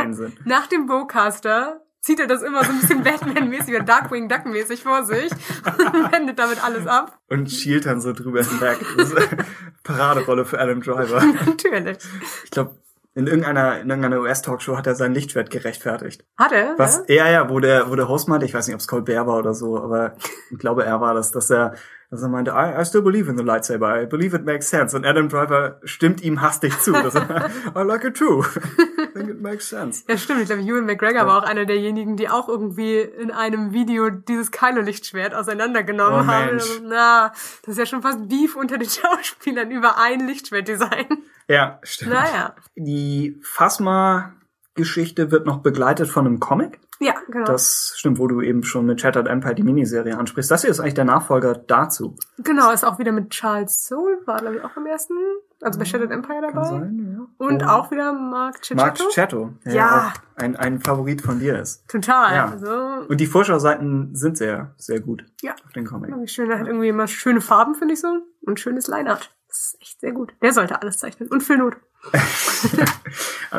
nach 0.45 0.67
dem 0.67 0.85
Bowcaster 0.85 1.81
zieht 2.03 2.19
er 2.19 2.27
das 2.27 2.41
immer 2.41 2.63
so 2.63 2.71
ein 2.71 2.79
bisschen 2.79 3.03
Batman-mäßig 3.03 3.75
oder 3.75 3.83
Darkwing 3.83 4.29
Duck-mäßig 4.29 4.83
vor 4.83 5.03
sich 5.03 5.31
und 5.31 6.11
wendet 6.11 6.37
damit 6.37 6.63
alles 6.63 6.85
ab. 6.85 7.19
Und 7.29 7.51
schielt 7.51 7.85
dann 7.85 7.99
so 7.99 8.13
drüber 8.13 8.43
hinweg. 8.43 8.77
Paraderolle 9.83 10.45
für 10.45 10.59
Adam 10.59 10.81
Driver. 10.81 11.25
Natürlich. 11.45 11.97
Ich 12.43 12.51
glaube, 12.51 12.77
in 13.15 13.27
irgendeiner, 13.27 13.79
in 13.79 13.89
irgendeiner 13.89 14.21
US-Talkshow 14.21 14.75
hat 14.75 14.87
er 14.87 14.95
sein 14.95 15.13
Lichtschwert 15.13 15.51
gerechtfertigt. 15.51 16.25
Hat 16.37 16.51
er? 16.51 16.73
Was, 16.77 17.03
ja, 17.07 17.29
ja, 17.29 17.49
wo 17.49 17.59
der, 17.59 17.89
wo 17.89 17.95
der 17.95 18.07
Host 18.07 18.27
meinte, 18.27 18.45
ich 18.45 18.53
weiß 18.53 18.67
nicht, 18.67 18.73
ob 18.73 18.81
es 18.81 18.87
Colbert 18.87 19.27
war 19.27 19.37
oder 19.37 19.53
so, 19.53 19.77
aber 19.77 20.15
ich 20.51 20.57
glaube, 20.57 20.83
er 20.83 20.99
war 20.99 21.13
das, 21.13 21.31
dass 21.31 21.49
er, 21.51 21.75
dass 22.13 22.21
er 22.21 22.29
meinte, 22.29 22.51
I, 22.51 22.79
I 22.79 22.85
still 22.85 23.01
believe 23.01 23.27
in 23.27 23.37
the 23.37 23.43
lightsaber, 23.43 23.99
I 23.99 24.05
believe 24.05 24.35
it 24.35 24.45
makes 24.45 24.69
sense. 24.69 24.95
Und 24.95 25.03
Adam 25.03 25.29
Driver 25.29 25.79
stimmt 25.83 26.21
ihm 26.21 26.41
hastig 26.41 26.79
zu. 26.79 26.91
Dass 26.91 27.15
er, 27.15 27.49
I 27.75 27.79
like 27.79 28.03
it 28.03 28.15
too. 28.15 28.43
I 28.43 29.07
think 29.13 29.29
it 29.29 29.41
makes 29.41 29.67
sense. 29.67 30.03
Ja, 30.07 30.15
stimmt. 30.15 30.41
Ich 30.41 30.45
glaube, 30.45 30.61
Ewan 30.61 30.85
McGregor 30.85 31.21
ja. 31.21 31.27
war 31.27 31.39
auch 31.39 31.47
einer 31.47 31.65
derjenigen, 31.65 32.15
die 32.15 32.29
auch 32.29 32.47
irgendwie 32.47 32.99
in 32.99 33.31
einem 33.31 33.73
Video 33.73 34.11
dieses 34.11 34.51
Kylo-Lichtschwert 34.51 35.33
auseinandergenommen 35.33 36.27
oh, 36.27 36.31
haben. 36.31 36.49
Also, 36.51 36.81
na, 36.83 37.31
das 37.63 37.69
ist 37.69 37.79
ja 37.79 37.87
schon 37.87 38.03
fast 38.03 38.29
Beef 38.29 38.55
unter 38.55 38.77
den 38.77 38.89
Schauspielern 38.91 39.71
über 39.71 39.97
ein 39.97 40.27
Lichtschwertdesign. 40.27 41.07
Ja, 41.47 41.79
stimmt. 41.81 42.13
Naja. 42.13 42.53
Die 42.75 43.39
Phasma-Geschichte 43.41 45.31
wird 45.31 45.47
noch 45.47 45.63
begleitet 45.63 46.09
von 46.09 46.27
einem 46.27 46.39
Comic. 46.39 46.79
Ja, 47.03 47.15
genau. 47.27 47.45
Das 47.45 47.93
stimmt, 47.97 48.17
wo 48.17 48.27
du 48.27 48.41
eben 48.41 48.63
schon 48.63 48.85
mit 48.85 49.01
Shattered 49.01 49.27
Empire 49.27 49.55
die 49.55 49.63
Miniserie 49.63 50.17
ansprichst. 50.17 50.49
Das 50.49 50.61
hier 50.61 50.69
ist 50.69 50.79
eigentlich 50.79 50.93
der 50.93 51.05
Nachfolger 51.05 51.55
dazu. 51.55 52.15
Genau, 52.37 52.71
ist 52.71 52.85
auch 52.85 52.97
wieder 52.97 53.11
mit 53.11 53.29
Charles 53.31 53.85
Soule, 53.85 54.19
war 54.25 54.39
glaube 54.39 54.57
ich 54.57 54.63
auch 54.63 54.77
im 54.77 54.85
ersten, 54.85 55.13
also 55.61 55.77
bei 55.77 55.85
Shattered 55.85 56.11
Empire 56.11 56.41
dabei. 56.41 56.53
Kann 56.53 56.79
sein, 56.79 57.17
ja. 57.17 57.45
Und 57.45 57.63
oh. 57.63 57.67
auch 57.67 57.91
wieder 57.91 58.13
Mark 58.13 58.63
Cicchetto. 58.63 58.81
Mark 58.81 58.97
Cicchetto, 58.97 59.53
ja. 59.65 59.73
ja. 59.73 60.13
Ein, 60.35 60.55
ein 60.55 60.79
Favorit 60.79 61.21
von 61.21 61.39
dir 61.39 61.59
ist. 61.59 61.87
Total. 61.89 62.35
Ja. 62.35 62.51
Also, 62.51 63.05
Und 63.07 63.19
die 63.19 63.27
Vorschauseiten 63.27 64.15
sind 64.15 64.37
sehr, 64.37 64.73
sehr 64.77 65.01
gut. 65.01 65.25
Ja. 65.41 65.55
Auf 65.65 65.73
den 65.73 65.85
Comic. 65.85 66.29
Schön, 66.29 66.49
er 66.49 66.59
hat 66.59 66.67
irgendwie 66.67 66.87
immer 66.87 67.07
schöne 67.07 67.41
Farben, 67.41 67.75
finde 67.75 67.95
ich 67.95 68.01
so. 68.01 68.07
Und 68.41 68.59
schönes 68.59 68.87
Line-Art. 68.87 69.35
Das 69.47 69.59
ist 69.59 69.81
echt 69.81 69.99
sehr 69.99 70.11
gut. 70.13 70.33
Der 70.41 70.53
sollte 70.53 70.81
alles 70.81 70.97
zeichnen. 70.97 71.29
Und 71.29 71.43
Phil 71.43 71.57
Not. 71.57 71.75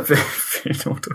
Phil 0.02 0.76
Not. 0.84 1.08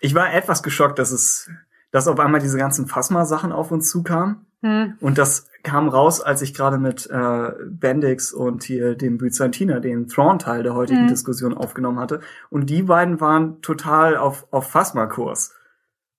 Ich 0.00 0.14
war 0.14 0.32
etwas 0.32 0.62
geschockt, 0.62 0.98
dass 0.98 1.10
es 1.10 1.50
dass 1.92 2.08
auf 2.08 2.18
einmal 2.20 2.40
diese 2.40 2.58
ganzen 2.58 2.86
Phasma-Sachen 2.86 3.52
auf 3.52 3.70
uns 3.70 3.88
zukamen. 3.88 4.44
Hm. 4.60 4.98
Und 5.00 5.18
das 5.18 5.48
kam 5.62 5.88
raus, 5.88 6.20
als 6.20 6.42
ich 6.42 6.52
gerade 6.52 6.78
mit 6.78 7.08
äh, 7.10 7.52
Bendix 7.64 8.32
und 8.32 8.64
hier 8.64 8.96
dem 8.96 9.18
Byzantiner, 9.18 9.80
den 9.80 10.06
Thrawn-Teil 10.08 10.62
der 10.62 10.74
heutigen 10.74 11.04
Mhm. 11.04 11.08
Diskussion 11.08 11.54
aufgenommen 11.54 11.98
hatte. 11.98 12.20
Und 12.50 12.68
die 12.70 12.82
beiden 12.82 13.20
waren 13.20 13.62
total 13.62 14.16
auf, 14.16 14.46
auf 14.50 14.70
Phasma-Kurs. 14.70 15.54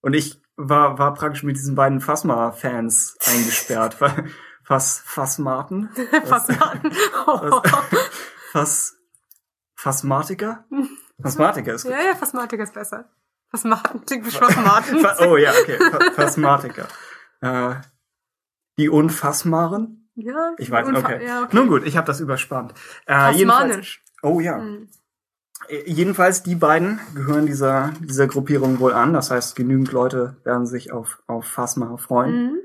Und 0.01 0.13
ich 0.13 0.41
war, 0.55 0.97
war 0.97 1.13
praktisch 1.13 1.43
mit 1.43 1.57
diesen 1.57 1.75
beiden 1.75 2.01
Phasma-Fans 2.01 3.17
eingesperrt. 3.27 3.97
Phas, 4.63 5.01
Phasmaten? 5.05 5.89
Fasmaten. 6.25 6.91
Oh. 7.25 7.61
Phas, 8.51 8.97
Phasmatiker? 9.75 10.65
Phasmatiker 11.21 11.73
ist 11.73 11.83
gut. 11.83 11.91
Ja, 11.91 11.99
ja, 11.99 12.15
Phasmatiker 12.15 12.63
ist 12.63 12.73
besser. 12.73 13.05
Phasmaten 13.51 14.05
klingt 14.05 14.25
wie 14.25 14.31
Schlossmaten. 14.31 14.99
Pha- 14.99 15.15
Oh 15.25 15.37
ja, 15.37 15.51
okay. 15.51 15.77
Pha- 15.77 16.11
Phasmatiker. 16.13 16.87
Äh, 17.41 17.75
die 18.77 18.89
Unfassbaren? 18.89 20.09
Ja, 20.15 20.53
Ich 20.57 20.69
weiß, 20.71 20.87
Unfa- 20.87 20.97
okay. 20.99 21.25
Ja, 21.25 21.43
okay. 21.43 21.55
Nun 21.55 21.67
gut, 21.67 21.85
ich 21.85 21.95
habe 21.97 22.07
das 22.07 22.19
überspannt. 22.19 22.73
Äh, 23.07 23.31
jedenfalls, 23.33 23.97
oh 24.23 24.39
ja. 24.39 24.57
Hm. 24.57 24.89
Äh, 25.69 25.83
Jedenfalls, 25.89 26.43
die 26.43 26.55
beiden 26.55 26.99
gehören 27.15 27.45
dieser, 27.45 27.93
dieser 28.01 28.27
Gruppierung 28.27 28.79
wohl 28.79 28.93
an. 28.93 29.13
Das 29.13 29.31
heißt, 29.31 29.55
genügend 29.55 29.91
Leute 29.91 30.37
werden 30.43 30.65
sich 30.65 30.91
auf, 30.91 31.21
auf 31.27 31.45
Phasma 31.45 31.97
freuen. 31.97 32.35
Mhm. 32.51 32.59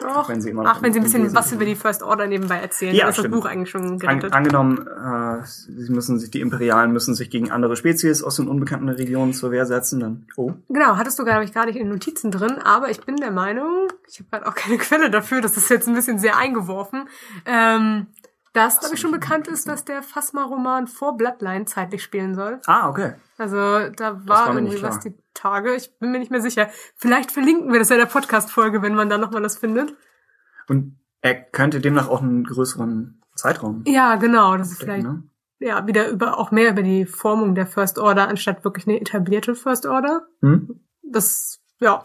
Doch. 0.00 0.28
wenn 0.28 0.40
sie 0.40 0.50
immer 0.50 0.62
noch 0.62 0.70
Ach, 0.70 0.82
wenn 0.82 0.92
sie 0.92 0.98
ein 1.00 1.02
bisschen 1.02 1.34
was 1.34 1.52
über 1.52 1.64
die 1.64 1.76
First 1.76 2.02
Order 2.02 2.26
nebenbei 2.26 2.56
erzählen, 2.56 2.94
Ja, 2.94 3.02
dann 3.02 3.10
ist 3.10 3.18
stimmt. 3.18 3.34
das 3.34 3.40
Buch 3.40 3.46
eigentlich 3.48 3.70
schon 3.70 3.82
An, 3.84 3.98
gerettet. 3.98 4.32
angenommen, 4.32 4.86
äh, 4.86 5.44
sie 5.46 5.92
müssen 5.92 6.18
sich, 6.18 6.30
die 6.30 6.40
Imperialen 6.40 6.92
müssen 6.92 7.14
sich 7.14 7.30
gegen 7.30 7.50
andere 7.50 7.76
Spezies 7.76 8.22
aus 8.22 8.36
den 8.36 8.48
unbekannten 8.48 8.88
Regionen 8.88 9.32
zur 9.34 9.50
Wehr 9.50 9.66
setzen, 9.66 10.00
dann, 10.00 10.26
oh. 10.36 10.52
Genau, 10.68 10.96
hattest 10.96 11.18
du, 11.18 11.24
glaube 11.24 11.44
ich, 11.44 11.52
gar 11.52 11.66
nicht 11.66 11.76
in 11.76 11.84
den 11.84 11.92
Notizen 11.92 12.30
drin, 12.30 12.58
aber 12.64 12.90
ich 12.90 13.00
bin 13.04 13.16
der 13.16 13.30
Meinung, 13.30 13.88
ich 14.08 14.18
habe 14.20 14.28
gerade 14.30 14.46
auch 14.46 14.54
keine 14.56 14.78
Quelle 14.78 15.10
dafür, 15.10 15.40
das 15.40 15.56
ist 15.56 15.68
jetzt 15.70 15.86
ein 15.88 15.94
bisschen 15.94 16.18
sehr 16.18 16.36
eingeworfen, 16.36 17.08
ähm, 17.46 18.06
dass, 18.52 18.80
glaube 18.80 18.94
ich, 18.96 19.00
schon 19.00 19.12
bekannt 19.12 19.46
ist, 19.46 19.68
dass 19.68 19.84
der 19.84 20.02
Phasma-Roman 20.02 20.88
vor 20.88 21.16
Bloodline 21.16 21.66
zeitlich 21.66 22.02
spielen 22.02 22.34
soll. 22.34 22.60
Ah, 22.66 22.88
okay. 22.88 23.12
Also 23.38 23.56
da 23.96 24.20
war, 24.26 24.52
irgendwie 24.52 24.82
was 24.82 24.98
die 24.98 25.14
Tage, 25.40 25.74
ich 25.74 25.96
bin 25.98 26.12
mir 26.12 26.18
nicht 26.18 26.30
mehr 26.30 26.40
sicher. 26.40 26.68
Vielleicht 26.96 27.32
verlinken 27.32 27.72
wir 27.72 27.78
das 27.78 27.88
ja 27.88 27.96
in 27.96 28.00
der 28.00 28.06
Podcast-Folge, 28.06 28.82
wenn 28.82 28.94
man 28.94 29.08
da 29.08 29.18
nochmal 29.18 29.42
das 29.42 29.56
findet. 29.58 29.94
Und 30.68 30.98
er 31.22 31.34
könnte 31.34 31.80
demnach 31.80 32.08
auch 32.08 32.22
einen 32.22 32.44
größeren 32.44 33.22
Zeitraum 33.34 33.84
Ja, 33.86 34.16
genau, 34.16 34.56
das 34.56 34.72
ist 34.72 34.80
vielleicht 34.80 35.04
ne? 35.06 35.22
ja 35.58 35.86
wieder 35.86 36.08
über 36.08 36.38
auch 36.38 36.50
mehr 36.50 36.70
über 36.70 36.82
die 36.82 37.06
Formung 37.06 37.54
der 37.54 37.66
First 37.66 37.98
Order 37.98 38.28
anstatt 38.28 38.64
wirklich 38.64 38.86
eine 38.86 39.00
etablierte 39.00 39.54
First 39.54 39.86
Order. 39.86 40.26
Hm? 40.42 40.80
Das 41.02 41.60
ja, 41.80 42.02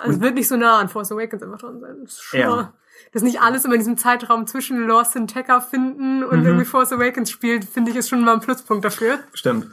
also 0.00 0.14
es 0.16 0.20
wird 0.20 0.34
nicht 0.34 0.48
so 0.48 0.56
nah 0.56 0.78
an 0.78 0.88
Force 0.88 1.10
Awakens 1.12 1.42
einfach 1.42 1.58
dran 1.58 1.80
sein. 1.80 1.96
Das 2.02 2.12
ist 2.12 2.22
schon 2.22 2.40
Ja. 2.40 2.48
mal, 2.50 2.72
dass 3.12 3.22
nicht 3.22 3.40
alles 3.40 3.64
immer 3.64 3.74
in 3.74 3.80
diesem 3.80 3.96
Zeitraum 3.96 4.46
zwischen 4.46 4.86
Lost 4.86 5.16
and 5.16 5.30
Tekka 5.32 5.60
finden 5.60 6.22
und 6.22 6.40
Mhm. 6.40 6.46
irgendwie 6.46 6.64
Force 6.66 6.92
Awakens 6.92 7.30
spielt, 7.30 7.64
finde 7.64 7.90
ich 7.90 7.96
ist 7.96 8.08
schon 8.08 8.22
mal 8.24 8.34
ein 8.34 8.40
Pluspunkt 8.40 8.84
dafür. 8.84 9.18
Stimmt. 9.32 9.66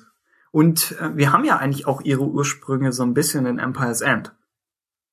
Und 0.58 0.96
äh, 1.00 1.16
wir 1.16 1.32
haben 1.34 1.44
ja 1.46 1.58
eigentlich 1.58 1.86
auch 1.86 2.02
ihre 2.02 2.24
Ursprünge 2.28 2.92
so 2.92 3.04
ein 3.04 3.14
bisschen 3.14 3.46
in 3.46 3.60
Empire's 3.60 4.02
End. 4.02 4.34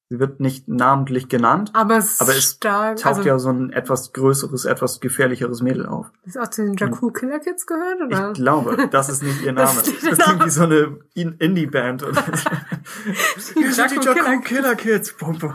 Sie 0.09 0.19
wird 0.19 0.41
nicht 0.41 0.69
namentlich 0.69 1.29
genannt, 1.29 1.71
Aber 1.75 1.99
es, 1.99 2.19
Aber 2.23 2.33
es 2.35 2.53
stark, 2.53 2.97
taucht 2.97 3.17
also 3.19 3.29
ja 3.29 3.39
so 3.39 3.51
ein 3.51 3.71
etwas 3.71 4.15
größeres, 4.15 4.65
etwas 4.65 5.01
gefährlicheres 5.01 5.61
Mädel 5.61 5.85
auf. 5.87 6.11
ist 6.25 6.39
auch 6.39 6.49
zu 6.49 6.65
den 6.65 6.75
Jakku 6.77 7.11
Killer 7.11 7.41
Kids 7.41 7.67
gehört 7.67 8.01
oder? 8.01 8.29
Ich 8.31 8.35
glaube, 8.35 8.89
das 8.91 9.11
ist 9.11 9.23
nicht 9.23 9.43
ihr 9.43 9.53
Name. 9.53 9.71
Das 9.77 9.85
Das, 10.17 10.19
klingt 10.27 10.45
wie 10.47 10.51
so 10.51 10.63
eine 10.63 10.99
In- 11.13 11.37
Indie-Band. 11.39 12.05
oder 12.05 12.23
die 13.55 13.61
Jakku 13.65 14.01
Jakku 14.03 14.41
Killer 14.41 14.77
Kids. 14.77 15.13
Bum, 15.15 15.39
bum. 15.39 15.55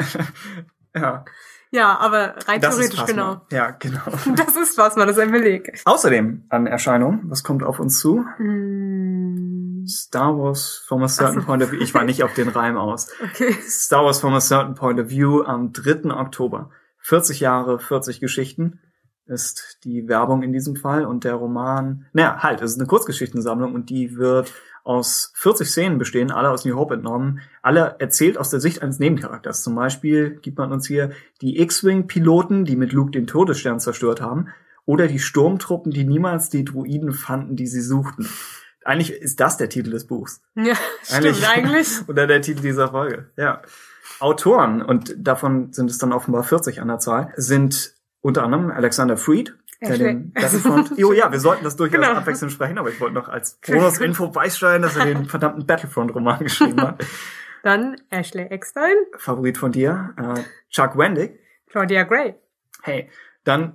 ja, 0.96 1.24
Ja, 1.72 1.98
aber 1.98 2.34
rein 2.48 2.60
das 2.60 2.76
theoretisch 2.76 3.04
genau. 3.06 3.42
Ja, 3.50 3.70
genau. 3.70 4.02
Das 4.36 4.56
ist 4.56 4.76
was, 4.76 4.96
man 4.96 5.06
das 5.06 5.16
ist 5.16 5.22
ein 5.22 5.30
Beleg. 5.30 5.80
Außerdem 5.84 6.44
an 6.48 6.66
Erscheinung, 6.66 7.20
was 7.24 7.44
kommt 7.44 7.62
auf 7.62 7.78
uns 7.78 7.98
zu? 8.00 8.24
Hm, 8.36 9.84
Star 9.86 10.36
Wars 10.36 10.82
from 10.86 11.02
a 11.02 11.08
certain 11.08 11.38
Ach 11.38 11.42
so. 11.42 11.46
point 11.46 11.62
of 11.62 11.70
view. 11.70 11.80
Ich 11.80 11.94
war 11.94 12.04
nicht 12.04 12.24
auf 12.24 12.34
den 12.34 12.48
Reim 12.48 12.76
aus. 12.76 13.08
okay. 13.22 13.52
Star 13.68 14.04
Wars 14.04 14.20
from 14.20 14.34
a 14.34 14.40
certain 14.40 14.74
point 14.74 14.98
of 14.98 15.08
view 15.08 15.42
am 15.42 15.72
3. 15.72 16.10
Oktober. 16.10 16.70
40 16.98 17.40
Jahre, 17.40 17.78
40 17.78 18.20
Geschichten 18.20 18.80
ist 19.30 19.78
die 19.84 20.08
Werbung 20.08 20.42
in 20.42 20.52
diesem 20.52 20.76
Fall 20.76 21.06
und 21.06 21.24
der 21.24 21.34
Roman, 21.34 22.06
naja, 22.12 22.42
halt, 22.42 22.60
es 22.60 22.72
ist 22.72 22.78
eine 22.78 22.86
Kurzgeschichtensammlung 22.86 23.74
und 23.74 23.88
die 23.88 24.16
wird 24.16 24.52
aus 24.84 25.32
40 25.36 25.68
Szenen 25.68 25.98
bestehen, 25.98 26.30
alle 26.30 26.50
aus 26.50 26.64
New 26.64 26.76
Hope 26.76 26.94
entnommen, 26.94 27.40
alle 27.62 27.96
erzählt 27.98 28.38
aus 28.38 28.50
der 28.50 28.60
Sicht 28.60 28.82
eines 28.82 28.98
Nebencharakters. 28.98 29.62
Zum 29.62 29.74
Beispiel 29.74 30.38
gibt 30.42 30.58
man 30.58 30.72
uns 30.72 30.86
hier 30.86 31.10
die 31.42 31.60
X-Wing-Piloten, 31.60 32.64
die 32.64 32.76
mit 32.76 32.92
Luke 32.92 33.10
den 33.10 33.26
Todesstern 33.26 33.80
zerstört 33.80 34.20
haben, 34.20 34.48
oder 34.86 35.06
die 35.06 35.18
Sturmtruppen, 35.18 35.92
die 35.92 36.04
niemals 36.04 36.48
die 36.48 36.64
Druiden 36.64 37.12
fanden, 37.12 37.56
die 37.56 37.66
sie 37.66 37.82
suchten. 37.82 38.28
Eigentlich 38.84 39.12
ist 39.12 39.38
das 39.40 39.56
der 39.56 39.68
Titel 39.68 39.90
des 39.90 40.06
Buchs. 40.06 40.40
Ja, 40.54 40.74
stimmt 41.02 41.48
eigentlich. 41.48 41.88
Oder 42.08 42.26
der 42.26 42.40
Titel 42.40 42.62
dieser 42.62 42.88
Folge, 42.88 43.30
ja. 43.36 43.60
Autoren, 44.18 44.82
und 44.82 45.14
davon 45.18 45.72
sind 45.72 45.90
es 45.90 45.98
dann 45.98 46.12
offenbar 46.12 46.42
40 46.42 46.80
an 46.80 46.88
der 46.88 46.98
Zahl, 46.98 47.32
sind 47.36 47.94
unter 48.20 48.42
anderem 48.44 48.70
Alexander 48.70 49.16
Freed, 49.16 49.56
der 49.80 49.96
den 49.98 50.32
Battlefront... 50.32 50.92
Jo, 50.98 51.12
ja, 51.12 51.30
wir 51.32 51.40
sollten 51.40 51.64
das 51.64 51.76
durchaus 51.76 52.00
Genau. 52.00 52.12
abwechselnd 52.12 52.52
sprechen, 52.52 52.78
aber 52.78 52.90
ich 52.90 53.00
wollte 53.00 53.14
noch 53.14 53.28
als 53.28 53.58
Bonusinfo 53.66 54.28
beisteuern, 54.28 54.82
dass 54.82 54.96
er 54.96 55.06
den 55.06 55.24
verdammten 55.26 55.66
Battlefront-Roman 55.66 56.40
geschrieben 56.40 56.80
hat. 56.82 57.04
Dann 57.62 57.96
Ashley 58.10 58.44
Eckstein, 58.46 58.94
Favorit 59.18 59.58
von 59.58 59.72
dir, 59.72 60.14
äh, 60.16 60.40
Chuck 60.70 60.96
Wendig. 60.96 61.38
Claudia 61.68 62.04
Gray. 62.04 62.34
Hey, 62.82 63.10
dann 63.44 63.74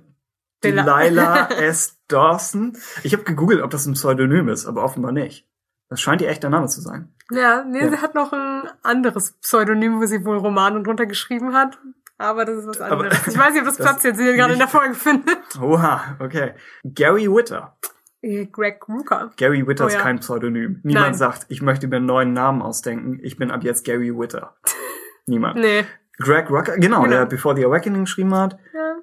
Delilah 0.64 1.48
S. 1.60 1.98
Dawson. 2.08 2.76
Ich 3.04 3.12
habe 3.12 3.22
gegoogelt, 3.22 3.62
ob 3.62 3.70
das 3.70 3.86
ein 3.86 3.92
Pseudonym 3.94 4.48
ist, 4.48 4.66
aber 4.66 4.82
offenbar 4.82 5.12
nicht. 5.12 5.46
Das 5.88 6.00
scheint 6.00 6.20
ihr 6.20 6.28
echter 6.28 6.50
Name 6.50 6.66
zu 6.66 6.80
sein. 6.80 7.14
Ja, 7.30 7.62
nee, 7.64 7.78
Ja. 7.80 7.88
sie 7.90 7.98
hat 7.98 8.14
noch 8.16 8.32
ein 8.32 8.68
anderes 8.82 9.32
Pseudonym, 9.40 10.00
wo 10.00 10.06
sie 10.06 10.24
wohl 10.24 10.38
Romane 10.38 10.82
drunter 10.82 11.06
geschrieben 11.06 11.54
hat. 11.54 11.78
Aber 12.18 12.44
das 12.44 12.58
ist 12.58 12.66
was 12.66 12.80
Aber- 12.80 13.04
anderes. 13.04 13.26
ich 13.26 13.36
weiß 13.38 13.52
nicht, 13.52 13.60
ob 13.62 13.68
das, 13.68 13.76
das 13.78 13.86
Platz 13.86 14.02
jetzt 14.04 14.20
hier 14.20 14.34
gerade 14.36 14.52
in 14.54 14.58
der 14.58 14.68
Folge 14.68 14.94
findet. 14.94 15.38
Oha, 15.60 16.16
okay. 16.18 16.54
Gary 16.84 17.26
Witter. 17.30 17.76
Äh, 18.22 18.46
Greg 18.46 18.80
Rucker. 18.88 19.32
Gary 19.36 19.66
Witter 19.66 19.84
Oh 19.84 19.88
ist 19.88 19.94
ja. 19.94 20.00
kein 20.00 20.20
Pseudonym. 20.20 20.80
Niemand 20.82 21.06
Nein. 21.06 21.14
sagt, 21.14 21.46
ich 21.48 21.60
möchte 21.62 21.86
mir 21.88 21.96
einen 21.96 22.06
neuen 22.06 22.32
Namen 22.32 22.62
ausdenken. 22.62 23.18
Ich 23.22 23.36
bin 23.36 23.50
ab 23.50 23.62
jetzt 23.62 23.84
Gary 23.84 24.16
Witter. 24.16 24.56
Niemand. 25.26 25.58
Nee. 25.60 25.84
Greg 26.18 26.48
Rucker, 26.50 26.76
genau, 26.78 27.02
Genau. 27.02 27.14
der 27.14 27.26
Before 27.26 27.54
the 27.54 27.64
Awakening 27.66 28.04
geschrieben 28.04 28.34
hat. 28.34 28.58
Ja. 28.72 28.96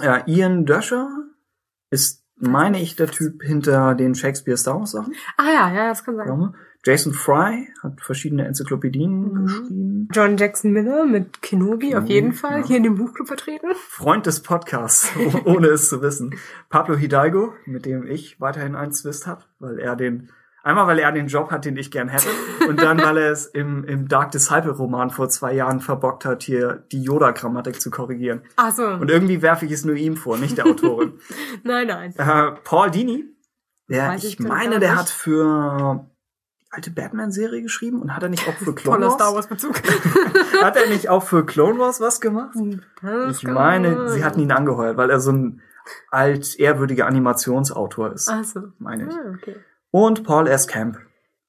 Ja, 0.00 0.26
Ian 0.26 0.64
Döscher 0.66 1.08
ist, 1.90 2.24
meine 2.36 2.80
ich, 2.80 2.96
der 2.96 3.08
Typ 3.08 3.42
hinter 3.42 3.94
den 3.94 4.14
Shakespeare 4.16 4.56
Star 4.56 4.78
Wars 4.78 4.90
Sachen. 4.92 5.14
Ah 5.36 5.46
ja, 5.52 5.72
ja, 5.72 5.88
das 5.88 6.04
kann 6.04 6.16
sein. 6.16 6.54
Jason 6.84 7.12
Fry 7.12 7.68
hat 7.82 8.00
verschiedene 8.00 8.46
Enzyklopädien 8.46 9.20
Mhm. 9.32 9.44
geschrieben. 9.46 10.08
John 10.12 10.36
Jackson 10.36 10.72
Miller 10.72 11.04
mit 11.04 11.42
Kenobi 11.42 11.94
auf 11.96 12.06
jeden 12.06 12.32
Fall 12.32 12.60
ja. 12.60 12.66
hier 12.66 12.76
in 12.78 12.84
dem 12.84 12.94
Buchclub 12.94 13.26
vertreten. 13.26 13.68
Freund 13.88 14.26
des 14.26 14.40
Podcasts, 14.42 15.10
oh- 15.44 15.50
ohne 15.56 15.68
es 15.68 15.88
zu 15.88 16.00
wissen. 16.02 16.34
Pablo 16.70 16.96
Hidalgo, 16.96 17.52
mit 17.66 17.84
dem 17.84 18.06
ich 18.06 18.40
weiterhin 18.40 18.74
einen 18.76 18.92
Zwist 18.92 19.26
habe, 19.26 19.42
weil 19.58 19.78
er 19.80 19.96
den, 19.96 20.30
einmal 20.62 20.86
weil 20.86 21.00
er 21.00 21.10
den 21.12 21.26
Job 21.26 21.50
hat, 21.50 21.64
den 21.64 21.76
ich 21.76 21.90
gern 21.90 22.08
hätte, 22.08 22.28
und 22.68 22.80
dann 22.80 22.98
weil 23.02 23.16
er 23.18 23.32
es 23.32 23.46
im, 23.46 23.84
im 23.84 24.06
Dark 24.08 24.30
Disciple 24.30 24.70
Roman 24.70 25.10
vor 25.10 25.28
zwei 25.28 25.52
Jahren 25.54 25.80
verbockt 25.80 26.24
hat, 26.24 26.42
hier 26.44 26.84
die 26.92 27.02
Yoda-Grammatik 27.02 27.80
zu 27.80 27.90
korrigieren. 27.90 28.42
Ach 28.56 28.72
so. 28.72 28.86
Und 28.86 29.10
irgendwie 29.10 29.42
werfe 29.42 29.66
ich 29.66 29.72
es 29.72 29.84
nur 29.84 29.96
ihm 29.96 30.16
vor, 30.16 30.38
nicht 30.38 30.56
der 30.58 30.66
Autorin. 30.66 31.14
nein, 31.64 31.88
nein. 31.88 32.14
äh, 32.16 32.52
Paul 32.64 32.90
Dini, 32.92 33.24
der, 33.90 34.08
Weiß 34.10 34.24
ich 34.24 34.38
ich 34.40 34.46
meine, 34.46 34.78
der 34.78 34.96
hat 34.96 35.08
für 35.10 36.06
alte 36.70 36.90
Batman-Serie 36.90 37.62
geschrieben 37.62 38.00
und 38.02 38.14
hat 38.14 38.22
er 38.22 38.28
nicht 38.28 38.46
auch 38.48 38.54
für 38.54 38.74
Clone 38.74 39.04
Wars? 39.06 39.14
Star 39.14 39.34
Wars 39.34 39.46
Bezug. 39.46 39.80
Hat 40.62 40.76
er 40.76 40.88
nicht 40.88 41.08
auch 41.08 41.22
für 41.22 41.46
Clone 41.46 41.78
Wars 41.78 42.00
was 42.00 42.20
gemacht? 42.20 42.54
Das 43.00 43.36
Ich 43.38 43.48
meine, 43.48 44.10
sie 44.10 44.24
hatten 44.24 44.40
ihn 44.40 44.52
angeheuert, 44.52 44.96
weil 44.96 45.10
er 45.10 45.20
so 45.20 45.32
ein 45.32 45.62
alt 46.10 46.58
ehrwürdiger 46.58 47.06
Animationsautor 47.06 48.12
ist, 48.12 48.28
Ach 48.28 48.44
so. 48.44 48.72
meine 48.78 49.08
ich. 49.08 49.14
Ah, 49.14 49.32
okay. 49.34 49.56
Und 49.90 50.24
Paul 50.24 50.46
S. 50.46 50.68
Camp. 50.68 50.98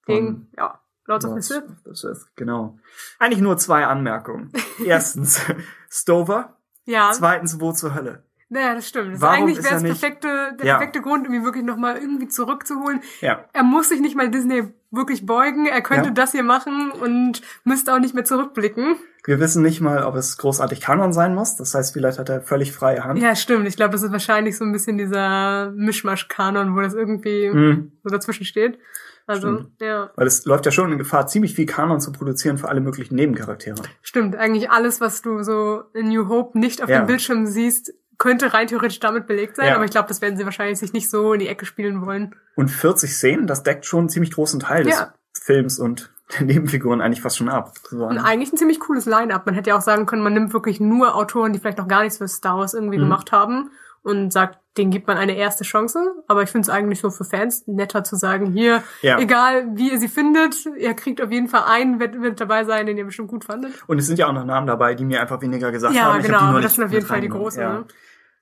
Ding, 0.08 0.47
ja. 0.58 0.79
Lords 1.05 1.25
of 1.25 1.32
the 1.32 1.36
Lords 1.36 1.47
Sith. 1.47 1.63
of 1.63 1.77
the 1.86 1.91
Sith, 1.93 2.27
genau. 2.36 2.77
Eigentlich 3.17 3.41
nur 3.41 3.58
zwei 3.58 3.86
Anmerkungen. 3.86 4.51
Erstens, 4.86 5.41
Stover. 5.89 6.58
Ja. 6.86 7.12
Zweitens, 7.12 7.60
wo 7.60 7.73
zur 7.73 7.93
Hölle? 7.95 8.23
Naja, 8.51 8.73
das 8.73 8.88
stimmt. 8.89 9.13
Das 9.13 9.21
Warum 9.21 9.43
eigentlich 9.43 9.63
wäre 9.63 9.75
es 9.75 9.83
nicht- 9.83 9.99
perfekte, 10.01 10.55
der 10.59 10.65
Ja. 10.65 10.77
perfekte 10.77 11.01
Grund, 11.01 11.27
um 11.27 11.33
ihn 11.33 11.43
wirklich 11.43 11.63
nochmal 11.63 11.97
irgendwie 11.97 12.27
zurückzuholen. 12.27 13.01
Ja. 13.21 13.45
Er 13.53 13.63
muss 13.63 13.89
sich 13.89 14.01
nicht 14.01 14.15
mal 14.15 14.29
Disney 14.31 14.63
wirklich 14.91 15.25
beugen. 15.27 15.67
Er 15.67 15.81
könnte 15.81 16.07
Ja. 16.07 16.13
das 16.13 16.31
hier 16.31 16.41
machen 16.41 16.89
und 16.91 17.41
müsste 17.63 17.93
auch 17.93 17.99
nicht 17.99 18.15
mehr 18.15 18.23
zurückblicken. 18.25 18.95
Wir 19.25 19.39
wissen 19.39 19.62
nicht 19.62 19.81
mal, 19.81 20.03
ob 20.03 20.15
es 20.15 20.38
großartig 20.38 20.81
Kanon 20.81 21.13
sein 21.13 21.35
muss. 21.35 21.57
Das 21.57 21.75
heißt, 21.75 21.93
vielleicht 21.93 22.17
hat 22.17 22.29
er 22.29 22.41
völlig 22.41 22.71
freie 22.71 23.03
Hand. 23.03 23.19
Ja, 23.21 23.35
stimmt. 23.35 23.67
Ich 23.67 23.75
glaube, 23.75 23.91
das 23.91 24.01
ist 24.01 24.12
wahrscheinlich 24.12 24.57
so 24.57 24.65
ein 24.65 24.71
bisschen 24.71 24.97
dieser 24.97 25.71
Mischmasch-Kanon, 25.75 26.75
wo 26.75 26.81
das 26.81 26.95
irgendwie 26.95 27.49
Mhm. 27.53 27.91
so 28.03 28.09
dazwischen 28.09 28.45
steht. 28.45 28.79
Also, 29.27 29.53
Stimmt. 29.57 29.71
ja. 29.81 30.09
Weil 30.15 30.25
es 30.25 30.45
läuft 30.45 30.65
ja 30.65 30.71
schon 30.71 30.91
in 30.91 30.97
Gefahr, 30.97 31.27
ziemlich 31.27 31.53
viel 31.53 31.67
Kanon 31.67 31.99
zu 31.99 32.12
produzieren 32.12 32.57
für 32.57 32.67
alle 32.67 32.81
möglichen 32.81 33.13
Nebencharaktere. 33.13 33.83
Stimmt. 34.01 34.35
Eigentlich 34.35 34.71
alles, 34.71 35.01
was 35.01 35.21
du 35.21 35.43
so 35.43 35.83
in 35.93 36.07
New 36.09 36.27
Hope 36.29 36.57
nicht 36.57 36.81
auf 36.81 36.89
Ja. 36.89 37.01
dem 37.01 37.05
Bildschirm 37.05 37.45
siehst, 37.45 37.93
könnte 38.19 38.53
rein 38.53 38.67
theoretisch 38.67 38.99
damit 38.99 39.25
belegt 39.25 39.55
sein. 39.55 39.69
Ja. 39.69 39.75
Aber 39.75 39.86
ich 39.86 39.91
glaube, 39.91 40.08
das 40.08 40.21
werden 40.21 40.38
sie 40.38 40.45
wahrscheinlich 40.45 40.77
sich 40.77 40.93
nicht 40.93 41.10
so 41.10 41.34
in 41.34 41.39
die 41.39 41.47
Ecke 41.47 41.65
spielen 41.65 42.05
wollen. 42.05 42.36
Und 42.55 42.69
40 42.69 43.12
Szenen, 43.12 43.47
das 43.47 43.63
deckt 43.63 43.86
schon 43.86 44.01
einen 44.01 44.10
ziemlich 44.10 44.32
großen 44.32 44.60
Teil 44.60 44.84
des 44.84 44.93
Ja. 44.99 45.13
Films 45.34 45.79
und 45.79 46.12
der 46.38 46.45
Nebenfiguren 46.45 47.01
eigentlich 47.01 47.21
fast 47.23 47.38
schon 47.38 47.49
ab. 47.49 47.73
So 47.89 48.05
Und 48.05 48.19
eigentlich 48.19 48.53
ein 48.53 48.58
ziemlich 48.58 48.79
cooles 48.79 49.05
Line-Up. 49.08 49.47
Man 49.47 49.55
hätte 49.55 49.71
ja 49.71 49.77
auch 49.77 49.82
sagen 49.82 50.05
können, 50.05 50.21
man 50.21 50.34
nimmt 50.34 50.53
wirklich 50.53 50.79
nur 50.79 51.15
Autoren, 51.15 51.53
die 51.53 51.60
vielleicht 51.60 51.79
noch 51.79 51.88
gar 51.88 52.03
nichts 52.03 52.19
für 52.19 52.27
Star 52.27 52.58
Wars 52.60 52.75
irgendwie 52.75 52.97
Mhm. 52.97 53.03
gemacht 53.03 53.32
haben 53.32 53.71
und 54.03 54.32
sagt, 54.32 54.60
denen 54.77 54.91
gibt 54.91 55.08
man 55.08 55.17
eine 55.17 55.36
erste 55.36 55.63
Chance. 55.63 55.99
Aber 56.27 56.43
ich 56.43 56.49
finde 56.49 56.63
es 56.65 56.69
eigentlich 56.69 56.99
so 57.01 57.10
für 57.10 57.23
Fans 57.25 57.63
netter 57.67 58.03
zu 58.03 58.15
sagen, 58.15 58.51
hier, 58.51 58.84
Ja. 59.01 59.17
egal 59.19 59.65
wie 59.75 59.91
ihr 59.91 59.99
sie 59.99 60.08
findet, 60.08 60.55
ihr 60.77 60.93
kriegt 60.93 61.21
auf 61.21 61.32
jeden 61.32 61.47
Fall 61.47 61.63
einen, 61.67 61.99
wird, 61.99 62.21
wird 62.21 62.39
dabei 62.39 62.63
sein, 62.63 62.86
den 62.86 62.97
ihr 62.97 63.05
bestimmt 63.05 63.29
gut 63.29 63.45
fandet. 63.45 63.73
Und 63.88 63.97
es 63.97 64.05
sind 64.08 64.19
ja 64.19 64.27
auch 64.27 64.34
noch 64.34 64.45
Namen 64.45 64.67
dabei, 64.67 64.93
die 64.95 65.05
mir 65.05 65.21
einfach 65.21 65.41
weniger 65.41 65.71
gesagt 65.71 65.95
Ja, 65.95 66.03
haben. 66.03 66.17
Hab 66.19 66.23
genau, 66.25 66.39
aber 66.39 66.62
das 66.62 66.75
sind 66.75 66.84
auf 66.84 66.91
jeden 66.91 67.05
Fall 67.08 67.21
die 67.21 67.29
großen, 67.29 67.62
Ja. 67.62 67.73
ne? 67.73 67.86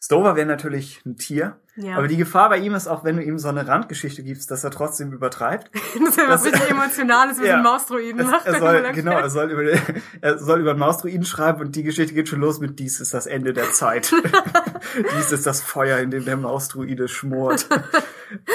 Stover 0.01 0.35
wäre 0.35 0.47
natürlich 0.47 1.01
ein 1.05 1.15
Tier. 1.17 1.59
Ja. 1.77 1.95
Aber 1.97 2.07
die 2.07 2.17
Gefahr 2.17 2.49
bei 2.49 2.57
ihm 2.57 2.73
ist 2.75 2.87
auch, 2.87 3.03
wenn 3.03 3.17
du 3.17 3.23
ihm 3.23 3.37
so 3.37 3.47
eine 3.49 3.67
Randgeschichte 3.67 4.23
gibst, 4.23 4.49
dass 4.51 4.63
er 4.63 4.71
trotzdem 4.71 5.11
übertreibt. 5.13 5.69
Das 5.99 6.09
ist 6.09 6.17
ja 6.17 6.27
was 6.29 6.45
richtig 6.45 6.69
Emotionales, 6.69 7.37
wie 7.37 7.41
so 7.43 7.47
Ja. 7.47 7.57
ein 7.57 7.63
Mausdroiden 7.63 8.19
Es, 8.21 8.27
macht. 8.27 8.45
er 8.47 8.59
soll, 8.59 8.91
genau, 8.93 9.11
er 9.11 9.29
soll, 9.29 9.51
über, 9.51 9.63
er 10.21 10.37
soll 10.39 10.59
über 10.61 10.71
einen 10.71 10.79
Mausdruiden 10.79 11.23
schreiben 11.25 11.61
und 11.61 11.75
die 11.75 11.83
Geschichte 11.83 12.13
geht 12.13 12.29
schon 12.29 12.39
los 12.41 12.59
mit 12.59 12.79
dies 12.79 12.99
ist 12.99 13.13
das 13.13 13.27
Ende 13.27 13.53
der 13.53 13.71
Zeit. 13.73 14.11
dies 15.17 15.31
ist 15.31 15.45
das 15.45 15.61
Feuer, 15.61 15.99
in 15.99 16.11
dem 16.11 16.25
der 16.25 16.37
Mausdruide 16.37 17.07
schmort. 17.07 17.67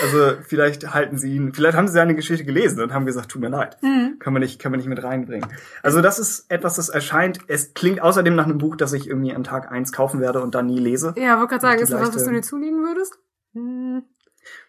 also 0.03 0.33
vielleicht 0.47 0.93
halten 0.95 1.17
sie 1.19 1.35
ihn, 1.37 1.53
vielleicht 1.55 1.77
haben 1.77 1.87
sie 1.89 1.95
seine 1.95 2.15
Geschichte 2.15 2.45
gelesen 2.45 2.81
und 2.83 2.93
haben 2.93 3.07
gesagt, 3.07 3.31
tut 3.31 3.41
mir 3.41 3.49
leid. 3.49 3.77
Mhm. 3.83 4.17
Kann 4.19 4.33
man 4.33 4.41
nicht, 4.43 4.59
kann 4.61 4.71
man 4.73 4.79
nicht 4.79 4.89
mit 4.89 5.03
reinbringen. 5.03 5.49
Also 5.83 6.01
das 6.01 6.19
ist 6.19 6.47
etwas, 6.51 6.77
das 6.77 6.89
erscheint, 6.89 7.39
es 7.49 7.75
klingt 7.75 8.01
außerdem 8.03 8.35
nach 8.35 8.45
einem 8.45 8.59
Buch, 8.59 8.77
das 8.77 8.93
ich 8.93 9.09
irgendwie 9.09 9.35
an 9.35 9.45
Tag 9.45 9.71
eins 9.71 9.93
kaufen 9.93 10.21
werde 10.21 10.41
und 10.41 10.55
dann 10.55 10.67
nie 10.67 10.79
lese. 10.79 11.15
Ja, 11.17 11.37
wollte 11.39 11.51
gerade 11.51 11.63
sagen, 11.63 11.81
ist 11.83 11.93
das 11.93 12.01
was, 12.01 12.15
was 12.15 12.25
du 12.25 12.31
dir 12.31 12.43
zulegen 12.43 12.83
würdest? 12.83 13.12
Hm. 13.55 14.03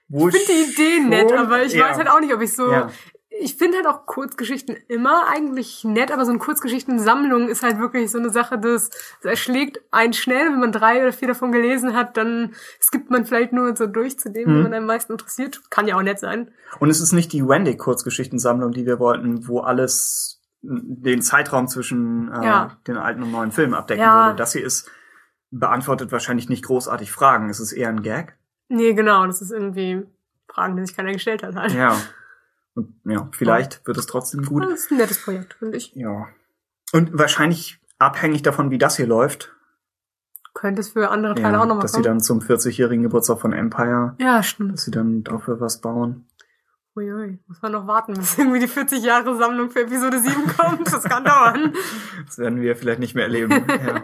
Wo 0.07 0.27
Ich 0.29 0.35
finde 0.35 0.47
die 0.53 0.71
Idee 0.71 0.99
nett, 1.07 1.29
schon- 1.29 1.39
aber 1.39 1.63
ich 1.63 1.73
ja. 1.73 1.85
weiß 1.89 1.97
halt 1.97 2.09
auch 2.09 2.19
nicht, 2.19 2.33
ob 2.33 2.41
ich 2.41 2.53
so. 2.53 2.71
Ja. 2.71 2.89
Ich 3.41 3.55
finde 3.55 3.77
halt 3.77 3.87
auch 3.87 4.05
Kurzgeschichten 4.05 4.75
immer 4.87 5.27
eigentlich 5.27 5.83
nett, 5.83 6.11
aber 6.11 6.23
so 6.23 6.29
eine 6.29 6.37
Kurzgeschichtensammlung 6.39 7.47
ist 7.49 7.63
halt 7.63 7.79
wirklich 7.79 8.11
so 8.11 8.19
eine 8.19 8.29
Sache, 8.29 8.59
das, 8.59 8.89
das 8.89 9.31
erschlägt 9.31 9.79
einen 9.89 10.13
schnell, 10.13 10.51
wenn 10.51 10.59
man 10.59 10.71
drei 10.71 11.01
oder 11.01 11.11
vier 11.11 11.29
davon 11.29 11.51
gelesen 11.51 11.95
hat, 11.95 12.15
dann 12.15 12.53
skippt 12.79 13.09
man 13.09 13.25
vielleicht 13.25 13.51
nur 13.51 13.75
so 13.75 13.87
durch 13.87 14.19
zu 14.19 14.29
dem, 14.29 14.49
Mhm. 14.51 14.55
was 14.57 14.63
man 14.69 14.73
am 14.75 14.85
meisten 14.85 15.13
interessiert. 15.13 15.61
Kann 15.71 15.87
ja 15.87 15.95
auch 15.97 16.03
nett 16.03 16.19
sein. 16.19 16.51
Und 16.79 16.91
es 16.91 17.01
ist 17.01 17.11
nicht 17.11 17.33
die 17.33 17.47
Wendig-Kurzgeschichtensammlung, 17.47 18.71
die 18.71 18.85
wir 18.85 18.99
wollten, 18.99 19.47
wo 19.47 19.61
alles 19.61 20.39
den 20.61 21.21
Zeitraum 21.23 21.67
zwischen 21.67 22.31
äh, 22.31 22.45
Ja. 22.45 22.77
den 22.87 22.97
alten 22.97 23.23
und 23.23 23.31
neuen 23.31 23.51
Filmen 23.51 23.73
abdecken 23.73 24.05
würde. 24.05 24.35
Das 24.37 24.53
hier 24.53 24.63
ist 24.63 24.89
beantwortet 25.49 26.11
wahrscheinlich 26.11 26.49
nicht 26.49 26.63
großartig 26.65 27.11
Fragen. 27.11 27.49
Es 27.49 27.59
ist 27.59 27.73
eher 27.73 27.89
ein 27.89 28.03
Gag. 28.03 28.37
Nee, 28.73 28.93
genau, 28.93 29.25
das 29.27 29.41
ist 29.41 29.51
irgendwie 29.51 30.03
Fragen, 30.47 30.75
die 30.75 30.85
sich 30.85 30.95
keiner 30.95 31.11
gestellt 31.13 31.43
hat 31.43 31.55
halt. 31.55 31.73
Ja. 31.73 31.95
Und 32.73 32.95
ja, 33.05 33.29
vielleicht 33.31 33.85
wird 33.85 33.97
es 33.97 34.07
trotzdem 34.07 34.43
gut. 34.43 34.63
Das 34.63 34.71
ist 34.71 34.91
ein 34.91 34.97
nettes 34.97 35.23
Projekt, 35.23 35.53
finde 35.53 35.77
ich. 35.77 35.93
Ja. 35.93 36.27
Und 36.91 37.15
wahrscheinlich 37.17 37.79
abhängig 37.99 38.41
davon, 38.41 38.71
wie 38.71 38.79
das 38.79 38.97
hier 38.97 39.05
läuft. 39.05 39.55
Könnte 40.55 40.81
es 40.81 40.89
für 40.89 41.09
andere 41.09 41.35
Teile 41.35 41.53
Ja, 41.53 41.61
auch 41.61 41.65
nochmal 41.67 41.83
dass 41.83 41.91
sie 41.91 41.97
kommen. 41.97 42.05
dann 42.05 42.19
zum 42.19 42.39
40-jährigen 42.39 43.03
Geburtstag 43.03 43.39
von 43.41 43.53
Empire, 43.53 44.15
ja, 44.19 44.41
stimmt. 44.41 44.73
dass 44.73 44.85
sie 44.85 44.91
dann 44.91 45.23
dafür 45.23 45.59
was 45.59 45.81
bauen. 45.81 46.25
Uiui, 46.95 47.39
muss 47.47 47.61
man 47.61 47.71
noch 47.71 47.87
warten, 47.87 48.13
bis 48.13 48.37
irgendwie 48.37 48.59
die 48.59 48.67
40 48.67 49.03
Jahre 49.03 49.35
Sammlung 49.35 49.69
für 49.71 49.81
Episode 49.81 50.19
7 50.19 50.33
kommt. 50.57 50.91
Das 50.91 51.03
kann 51.03 51.23
dauern. 51.23 51.73
Das 52.25 52.37
werden 52.37 52.61
wir 52.61 52.75
vielleicht 52.75 52.99
nicht 52.99 53.13
mehr 53.15 53.25
erleben. 53.25 53.51
ja. 53.67 54.03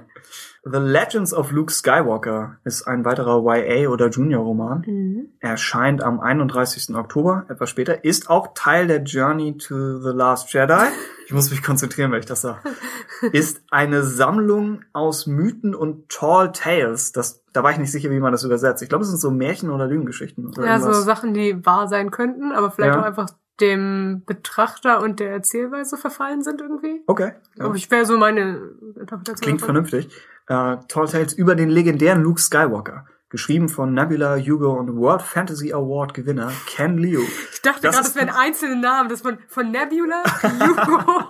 The 0.63 0.77
Legends 0.77 1.33
of 1.33 1.51
Luke 1.51 1.71
Skywalker 1.71 2.57
ist 2.65 2.85
ein 2.87 3.05
weiterer 3.05 3.41
YA- 3.43 3.87
oder 3.89 4.09
Junior-Roman. 4.09 4.83
Mhm. 4.85 5.29
Erscheint 5.39 6.03
am 6.03 6.19
31. 6.19 6.95
Oktober, 6.95 7.45
etwas 7.49 7.69
später. 7.69 8.03
Ist 8.03 8.29
auch 8.29 8.49
Teil 8.55 8.87
der 8.87 9.03
Journey 9.03 9.57
to 9.57 9.99
the 9.99 10.09
Last 10.09 10.51
Jedi. 10.53 10.83
Ich 11.25 11.33
muss 11.33 11.49
mich 11.49 11.63
konzentrieren, 11.63 12.11
wenn 12.11 12.19
ich 12.19 12.25
das 12.25 12.41
sage. 12.41 12.59
Ist 13.31 13.61
eine 13.71 14.03
Sammlung 14.03 14.81
aus 14.93 15.27
Mythen 15.27 15.73
und 15.75 16.09
Tall 16.09 16.51
Tales. 16.51 17.11
Das, 17.13 17.43
da 17.53 17.63
war 17.63 17.71
ich 17.71 17.77
nicht 17.77 17.91
sicher, 17.91 18.09
wie 18.09 18.19
man 18.19 18.31
das 18.31 18.43
übersetzt. 18.43 18.81
Ich 18.83 18.89
glaube, 18.89 19.03
es 19.03 19.09
sind 19.09 19.19
so 19.19 19.31
Märchen 19.31 19.69
oder 19.69 19.87
Lügengeschichten. 19.87 20.47
Oder 20.47 20.65
Ja, 20.65 20.79
so 20.79 20.87
irgendwas. 20.87 21.05
Sachen, 21.05 21.33
die 21.33 21.65
wahr 21.65 21.87
sein 21.87 22.11
könnten, 22.11 22.51
aber 22.51 22.71
vielleicht 22.71 22.93
Ja. 22.95 23.01
auch 23.01 23.05
einfach 23.05 23.27
dem 23.61 24.23
Betrachter 24.25 25.01
und 25.01 25.19
der 25.19 25.31
Erzählweise 25.31 25.97
verfallen 25.97 26.41
sind 26.43 26.61
irgendwie. 26.61 27.01
Okay. 27.07 27.33
Ja. 27.57 27.73
Ich 27.73 27.89
wäre 27.91 28.05
so 28.05 28.17
meine 28.17 28.59
Interpretation. 28.95 29.41
Klingt 29.41 29.61
davon. 29.61 29.75
vernünftig. 29.75 30.07
Äh, 30.47 30.77
Tall 30.87 31.07
Tales 31.07 31.33
über 31.33 31.55
den 31.55 31.69
legendären 31.69 32.23
Luke 32.23 32.39
Skywalker. 32.39 33.05
Geschrieben 33.31 33.69
von 33.69 33.93
Nebula, 33.93 34.37
Hugo 34.37 34.71
und 34.73 34.95
World 34.95 35.21
Fantasy 35.21 35.71
Award 35.71 36.15
Gewinner 36.15 36.51
Ken 36.65 36.97
Liu. 36.97 37.21
Ich 37.53 37.61
dachte 37.61 37.81
gerade, 37.81 37.97
das 37.97 38.15
wären 38.15 38.29
einzelne 38.29 38.75
Namen. 38.75 39.07
Das 39.07 39.21
von, 39.21 39.37
von 39.47 39.69
Nebula, 39.69 40.23
Hugo 40.41 41.27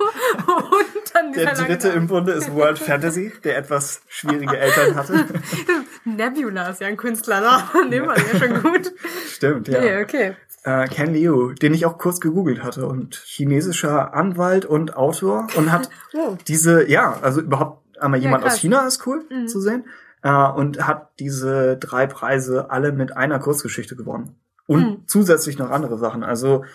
und 0.47 1.13
dann 1.13 1.33
Der 1.33 1.53
dritte 1.55 1.89
im 1.89 2.07
Bunde 2.07 2.31
ist 2.31 2.53
World 2.55 2.79
Fantasy, 2.79 3.33
der 3.43 3.57
etwas 3.57 4.01
schwierige 4.07 4.57
Eltern 4.57 4.95
hatte. 4.95 5.25
Nebula 6.05 6.69
ist 6.69 6.79
ja 6.79 6.87
ein 6.87 6.95
Künstlername. 6.95 7.89
Den 7.89 8.07
war 8.07 8.17
ja 8.17 8.39
schon 8.39 8.63
gut. 8.63 8.93
Stimmt, 9.27 9.67
ja. 9.67 9.81
Nee, 9.81 10.01
okay. 10.01 10.37
Äh, 10.63 10.87
Ken 10.87 11.13
Liu, 11.13 11.53
den 11.53 11.73
ich 11.73 11.85
auch 11.85 11.97
kurz 11.97 12.19
gegoogelt 12.19 12.61
hatte 12.63 12.85
und 12.85 13.15
chinesischer 13.15 14.13
Anwalt 14.13 14.65
und 14.65 14.95
Autor 14.97 15.47
und 15.55 15.71
hat 15.71 15.89
Oh. 16.13 16.37
diese, 16.47 16.89
ja, 16.89 17.17
also 17.21 17.39
überhaupt 17.41 17.97
einmal 17.99 18.19
Ja, 18.19 18.23
jemand 18.25 18.43
aus 18.43 18.51
krass. 18.51 18.59
China 18.59 18.85
ist 18.87 19.05
cool 19.07 19.23
Mhm. 19.29 19.47
zu 19.47 19.61
sehen 19.61 19.85
äh, 20.21 20.29
und 20.31 20.85
hat 20.85 21.11
diese 21.19 21.77
drei 21.77 22.07
Preise 22.07 22.71
alle 22.71 22.91
mit 22.91 23.15
einer 23.15 23.39
Kurzgeschichte 23.39 23.95
gewonnen 23.95 24.35
und 24.67 24.81
Mhm. 24.81 25.03
zusätzlich 25.07 25.57
noch 25.57 25.69
andere 25.69 25.97
Sachen. 25.97 26.23
Also 26.23 26.65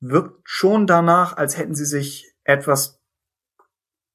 wirkt 0.00 0.40
schon 0.44 0.86
danach, 0.86 1.36
als 1.36 1.58
hätten 1.58 1.74
sie 1.74 1.84
sich 1.84 2.34
etwas 2.44 2.98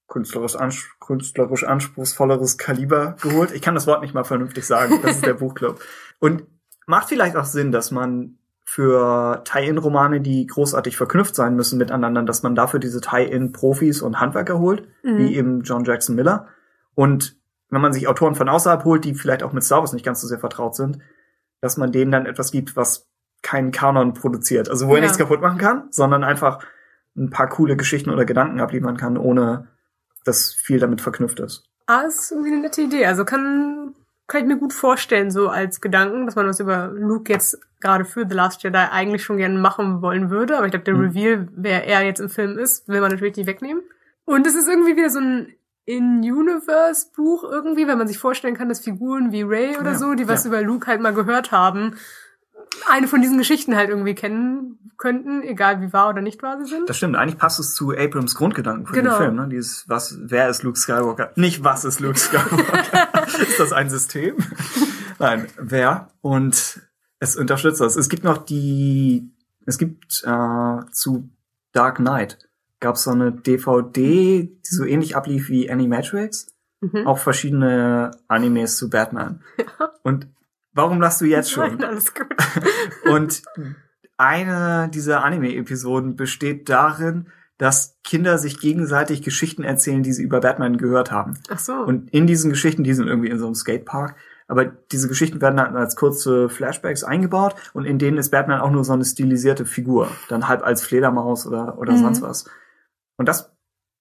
künstlerisch, 0.07 0.55
ans 0.55 0.83
künstlerisch 0.99 1.63
anspruchsvolleres 1.63 2.57
Kaliber 2.57 3.15
geholt. 3.21 3.51
Ich 3.51 3.61
kann 3.61 3.75
das 3.75 3.85
Wort 3.87 4.01
nicht 4.01 4.13
mal 4.13 4.23
vernünftig 4.23 4.65
sagen. 4.65 4.99
Das 5.03 5.17
ist 5.17 5.25
der 5.25 5.33
Buchclub. 5.35 5.79
Und 6.19 6.43
macht 6.87 7.09
vielleicht 7.09 7.35
auch 7.35 7.45
Sinn, 7.45 7.71
dass 7.71 7.91
man 7.91 8.37
für 8.75 9.41
Tie-In-Romane, 9.45 10.19
die 10.19 10.45
großartig 10.47 10.97
verknüpft 10.97 11.33
sein 11.33 11.55
müssen 11.55 11.77
miteinander, 11.79 12.23
dass 12.23 12.43
man 12.43 12.55
dafür 12.55 12.81
diese 12.81 12.99
Tie-In-Profis 12.99 14.01
und 14.01 14.19
Handwerker 14.19 14.59
holt, 14.59 14.85
Mhm. 15.01 15.17
wie 15.17 15.35
eben 15.37 15.61
John 15.61 15.85
Jackson 15.85 16.13
Miller. 16.13 16.47
Und 16.93 17.37
wenn 17.69 17.79
man 17.79 17.93
sich 17.93 18.09
Autoren 18.09 18.35
von 18.35 18.49
außerhalb 18.49 18.83
holt, 18.83 19.05
die 19.05 19.15
vielleicht 19.15 19.43
auch 19.43 19.53
mit 19.53 19.63
Star 19.63 19.79
Wars 19.79 19.93
nicht 19.93 20.05
ganz 20.05 20.19
so 20.19 20.27
sehr 20.27 20.39
vertraut 20.39 20.75
sind, 20.75 20.99
dass 21.61 21.77
man 21.77 21.93
denen 21.93 22.11
dann 22.11 22.25
etwas 22.25 22.51
gibt, 22.51 22.75
was 22.75 23.07
keinen 23.41 23.71
Kanon 23.71 24.13
produziert. 24.13 24.69
Also 24.69 24.87
wo 24.87 24.91
er 24.91 24.97
Ja. 24.97 25.03
nichts 25.03 25.17
kaputt 25.17 25.39
machen 25.39 25.57
kann, 25.57 25.87
sondern 25.91 26.25
einfach 26.25 26.59
ein 27.15 27.29
paar 27.29 27.47
coole 27.47 27.77
Geschichten 27.77 28.09
oder 28.09 28.25
Gedanken 28.25 28.59
abliefern 28.59 28.97
kann, 28.97 29.17
ohne 29.17 29.67
dass 30.25 30.51
viel 30.51 30.79
damit 30.79 30.99
verknüpft 30.99 31.39
ist. 31.39 31.63
Ah, 31.87 32.01
ist 32.01 32.29
irgendwie 32.31 32.51
eine 32.51 32.61
nette 32.61 32.81
Idee. 32.81 33.05
Also 33.05 33.23
kann, 33.23 33.93
kann 34.27 34.41
ich 34.41 34.47
mir 34.47 34.57
gut 34.57 34.73
vorstellen, 34.73 35.29
so 35.29 35.49
als 35.49 35.81
Gedanken, 35.81 36.25
dass 36.25 36.35
man 36.35 36.47
was 36.47 36.59
über 36.59 36.87
Luke 36.87 37.31
jetzt 37.31 37.59
gerade 37.79 38.05
für 38.05 38.25
The 38.27 38.33
Last 38.35 38.63
Jedi 38.63 38.77
eigentlich 38.77 39.23
schon 39.23 39.37
gerne 39.37 39.59
machen 39.59 40.01
wollen 40.01 40.29
würde. 40.31 40.57
Aber 40.57 40.65
ich 40.65 40.71
glaube, 40.71 40.85
der 40.85 40.95
Mhm. 40.95 41.01
Reveal, 41.01 41.47
wer 41.55 41.85
er 41.87 42.03
jetzt 42.03 42.19
im 42.19 42.29
Film 42.29 42.57
ist, 42.57 42.87
will 42.87 43.01
man 43.01 43.11
natürlich 43.11 43.37
nicht 43.37 43.45
wegnehmen. 43.47 43.83
Und 44.25 44.47
es 44.47 44.55
ist 44.55 44.67
irgendwie 44.67 44.95
wieder 44.97 45.09
so 45.11 45.19
ein 45.19 45.53
In-Universe-Buch 45.85 47.43
irgendwie, 47.43 47.87
wenn 47.87 47.97
man 47.97 48.07
sich 48.07 48.17
vorstellen 48.17 48.55
kann, 48.55 48.69
dass 48.69 48.79
Figuren 48.79 49.31
wie 49.31 49.43
Ray 49.43 49.77
oder 49.77 49.91
Ja, 49.91 49.97
so, 49.97 50.13
die 50.15 50.27
was 50.27 50.43
ja. 50.43 50.49
über 50.49 50.61
Luke 50.61 50.87
halt 50.87 51.01
mal 51.01 51.13
gehört 51.13 51.51
haben, 51.51 51.95
eine 52.89 53.07
von 53.07 53.21
diesen 53.21 53.37
Geschichten 53.37 53.75
halt 53.75 53.89
irgendwie 53.89 54.15
kennen 54.15 54.79
könnten, 54.97 55.41
egal 55.43 55.81
wie 55.81 55.91
wahr 55.91 56.09
oder 56.09 56.21
nicht 56.21 56.41
wahr 56.41 56.57
sie 56.63 56.69
sind. 56.69 56.89
Das 56.89 56.97
stimmt, 56.97 57.15
eigentlich 57.15 57.37
passt 57.37 57.59
es 57.59 57.73
zu 57.75 57.91
Abrams 57.91 58.35
Grundgedanken 58.35 58.87
für 58.87 58.93
Genau. 58.93 59.17
den 59.17 59.17
Film, 59.17 59.35
ne? 59.35 59.47
Dieses, 59.49 59.87
was, 59.87 60.17
wer 60.21 60.49
ist 60.49 60.63
Luke 60.63 60.79
Skywalker? 60.79 61.31
Nicht 61.35 61.63
was 61.63 61.83
ist 61.85 61.99
Luke 61.99 62.17
Skywalker? 62.17 63.27
ist 63.41 63.59
das 63.59 63.73
ein 63.73 63.89
System? 63.89 64.35
Nein, 65.19 65.47
wer? 65.57 66.09
Und 66.21 66.81
es 67.19 67.35
unterstützt 67.35 67.81
das. 67.81 67.95
Es 67.95 68.09
gibt 68.09 68.23
noch 68.23 68.37
die, 68.37 69.29
es 69.65 69.77
gibt 69.77 70.23
äh, 70.25 70.79
zu 70.91 71.29
Dark 71.73 71.97
Knight 71.97 72.37
gab 72.79 72.95
es 72.95 73.03
so 73.03 73.11
eine 73.11 73.31
DVD, 73.31 74.43
die 74.43 74.59
so 74.61 74.85
ähnlich 74.85 75.15
ablief 75.15 75.49
wie 75.49 75.71
Animatrix. 75.71 76.47
Mhm. 76.81 77.07
auch 77.07 77.17
verschiedene 77.19 78.11
Animes 78.27 78.77
zu 78.77 78.89
Batman. 78.89 79.41
Und 80.03 80.27
warum 80.75 81.01
lachst 81.01 81.21
du 81.21 81.25
jetzt 81.25 81.51
schon? 81.51 81.77
Nein, 81.77 81.83
alles 81.85 82.13
gut. 82.13 82.27
Und 83.11 83.41
eine 84.17 84.89
dieser 84.93 85.23
Anime-Episoden 85.23 86.15
besteht 86.15 86.69
darin, 86.69 87.27
dass 87.57 87.97
Kinder 88.03 88.37
sich 88.37 88.59
gegenseitig 88.59 89.21
Geschichten 89.21 89.63
erzählen, 89.63 90.03
die 90.03 90.13
sie 90.13 90.23
über 90.23 90.41
Batman 90.41 90.77
gehört 90.77 91.11
haben. 91.11 91.35
Ach 91.49 91.59
so. 91.59 91.73
Und 91.73 92.09
in 92.13 92.27
diesen 92.27 92.49
Geschichten, 92.49 92.83
die 92.83 92.93
sind 92.93 93.07
irgendwie 93.07 93.29
in 93.29 93.39
so 93.39 93.45
einem 93.45 93.55
Skatepark, 93.55 94.15
aber 94.47 94.65
diese 94.65 95.07
Geschichten 95.07 95.41
werden 95.41 95.57
dann 95.57 95.75
als 95.75 95.95
kurze 95.95 96.49
Flashbacks 96.49 97.03
eingebaut 97.03 97.55
und 97.73 97.85
in 97.85 97.97
denen 97.97 98.17
ist 98.17 98.29
Batman 98.29 98.59
auch 98.61 98.71
nur 98.71 98.83
so 98.83 98.93
eine 98.93 99.05
stilisierte 99.05 99.65
Figur, 99.65 100.09
dann 100.29 100.47
halb 100.47 100.63
als 100.63 100.83
Fledermaus 100.83 101.47
oder, 101.47 101.77
oder 101.79 101.93
Mhm. 101.93 101.97
sonst 101.97 102.21
was. 102.21 102.45
Und 103.17 103.27
das 103.29 103.54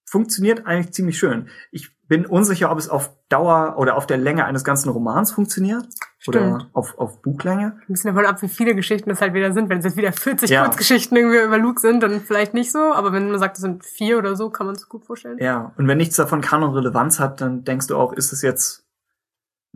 funktioniert 0.04 0.66
eigentlich 0.66 0.92
ziemlich 0.92 1.18
schön. 1.18 1.48
Ich 1.72 1.94
bin 2.06 2.26
unsicher, 2.26 2.70
ob 2.70 2.78
es 2.78 2.88
auf 2.88 3.10
Dauer 3.30 3.76
oder 3.78 3.96
auf 3.96 4.06
der 4.06 4.18
Länge 4.18 4.44
eines 4.44 4.62
ganzen 4.62 4.90
Romans 4.90 5.32
funktioniert 5.32 5.86
oder 6.26 6.40
Stimmt. 6.58 6.70
auf, 6.74 6.98
auf 6.98 7.22
Buchlänge. 7.22 7.78
Ein 7.88 7.92
bisschen 7.92 8.14
davon 8.14 8.26
ab, 8.26 8.42
wie 8.42 8.48
viele 8.48 8.74
Geschichten 8.74 9.10
es 9.10 9.20
halt 9.20 9.32
wieder 9.34 9.52
sind. 9.52 9.68
Wenn 9.70 9.78
es 9.78 9.84
jetzt 9.84 9.96
wieder 9.96 10.12
40 10.12 10.50
Ja. 10.50 10.64
Kurzgeschichten 10.64 11.16
irgendwie 11.16 11.38
über 11.38 11.58
Luke 11.58 11.80
sind, 11.80 12.02
dann 12.02 12.20
vielleicht 12.20 12.52
nicht 12.54 12.70
so. 12.72 12.78
Aber 12.78 13.12
wenn 13.12 13.30
man 13.30 13.38
sagt, 13.38 13.56
es 13.56 13.62
sind 13.62 13.84
vier 13.84 14.18
oder 14.18 14.36
so, 14.36 14.50
kann 14.50 14.66
man 14.66 14.76
es 14.76 14.88
gut 14.88 15.04
vorstellen. 15.06 15.38
Ja, 15.40 15.72
und 15.76 15.88
wenn 15.88 15.96
nichts 15.96 16.16
davon 16.16 16.42
Kanon-Relevanz 16.42 17.18
hat, 17.20 17.40
dann 17.40 17.64
denkst 17.64 17.86
du 17.86 17.96
auch, 17.96 18.12
ist 18.12 18.32
es 18.32 18.42
jetzt, 18.42 18.83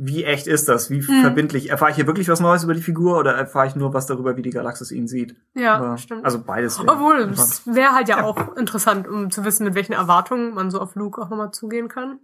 wie 0.00 0.22
echt 0.24 0.46
ist 0.46 0.68
das? 0.68 0.90
Wie 0.90 1.00
Mhm. 1.00 1.22
verbindlich? 1.22 1.70
Erfahre 1.70 1.90
ich 1.90 1.96
hier 1.96 2.06
wirklich 2.06 2.28
was 2.28 2.38
Neues 2.40 2.62
über 2.62 2.72
die 2.74 2.80
Figur 2.82 3.18
oder 3.18 3.32
erfahre 3.34 3.66
ich 3.66 3.74
nur 3.76 3.92
was 3.92 4.06
darüber, 4.06 4.36
wie 4.36 4.42
die 4.42 4.50
Galaxis 4.50 4.92
ihn 4.92 5.08
sieht? 5.08 5.34
Ja, 5.54 5.74
Aber- 5.76 5.98
stimmt. 5.98 6.24
Also 6.24 6.40
beides. 6.42 6.78
Obwohl, 6.78 7.16
es 7.32 7.66
wäre 7.66 7.92
halt 7.94 8.08
ja 8.08 8.22
auch 8.22 8.56
interessant, 8.56 9.08
um 9.08 9.30
zu 9.30 9.44
wissen, 9.44 9.64
mit 9.64 9.74
welchen 9.74 9.92
Erwartungen 9.94 10.54
man 10.54 10.70
so 10.70 10.80
auf 10.80 10.94
Luke 10.94 11.20
auch 11.20 11.28
nochmal 11.30 11.50
zugehen 11.50 11.88
kann. 11.88 12.20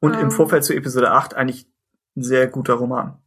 Und 0.00 0.14
im 0.14 0.20
ähm, 0.20 0.30
Vorfeld 0.30 0.64
zu 0.64 0.74
Episode 0.74 1.10
8 1.12 1.34
eigentlich 1.36 1.66
ein 2.16 2.22
sehr 2.22 2.46
guter 2.46 2.74
Roman. 2.74 3.18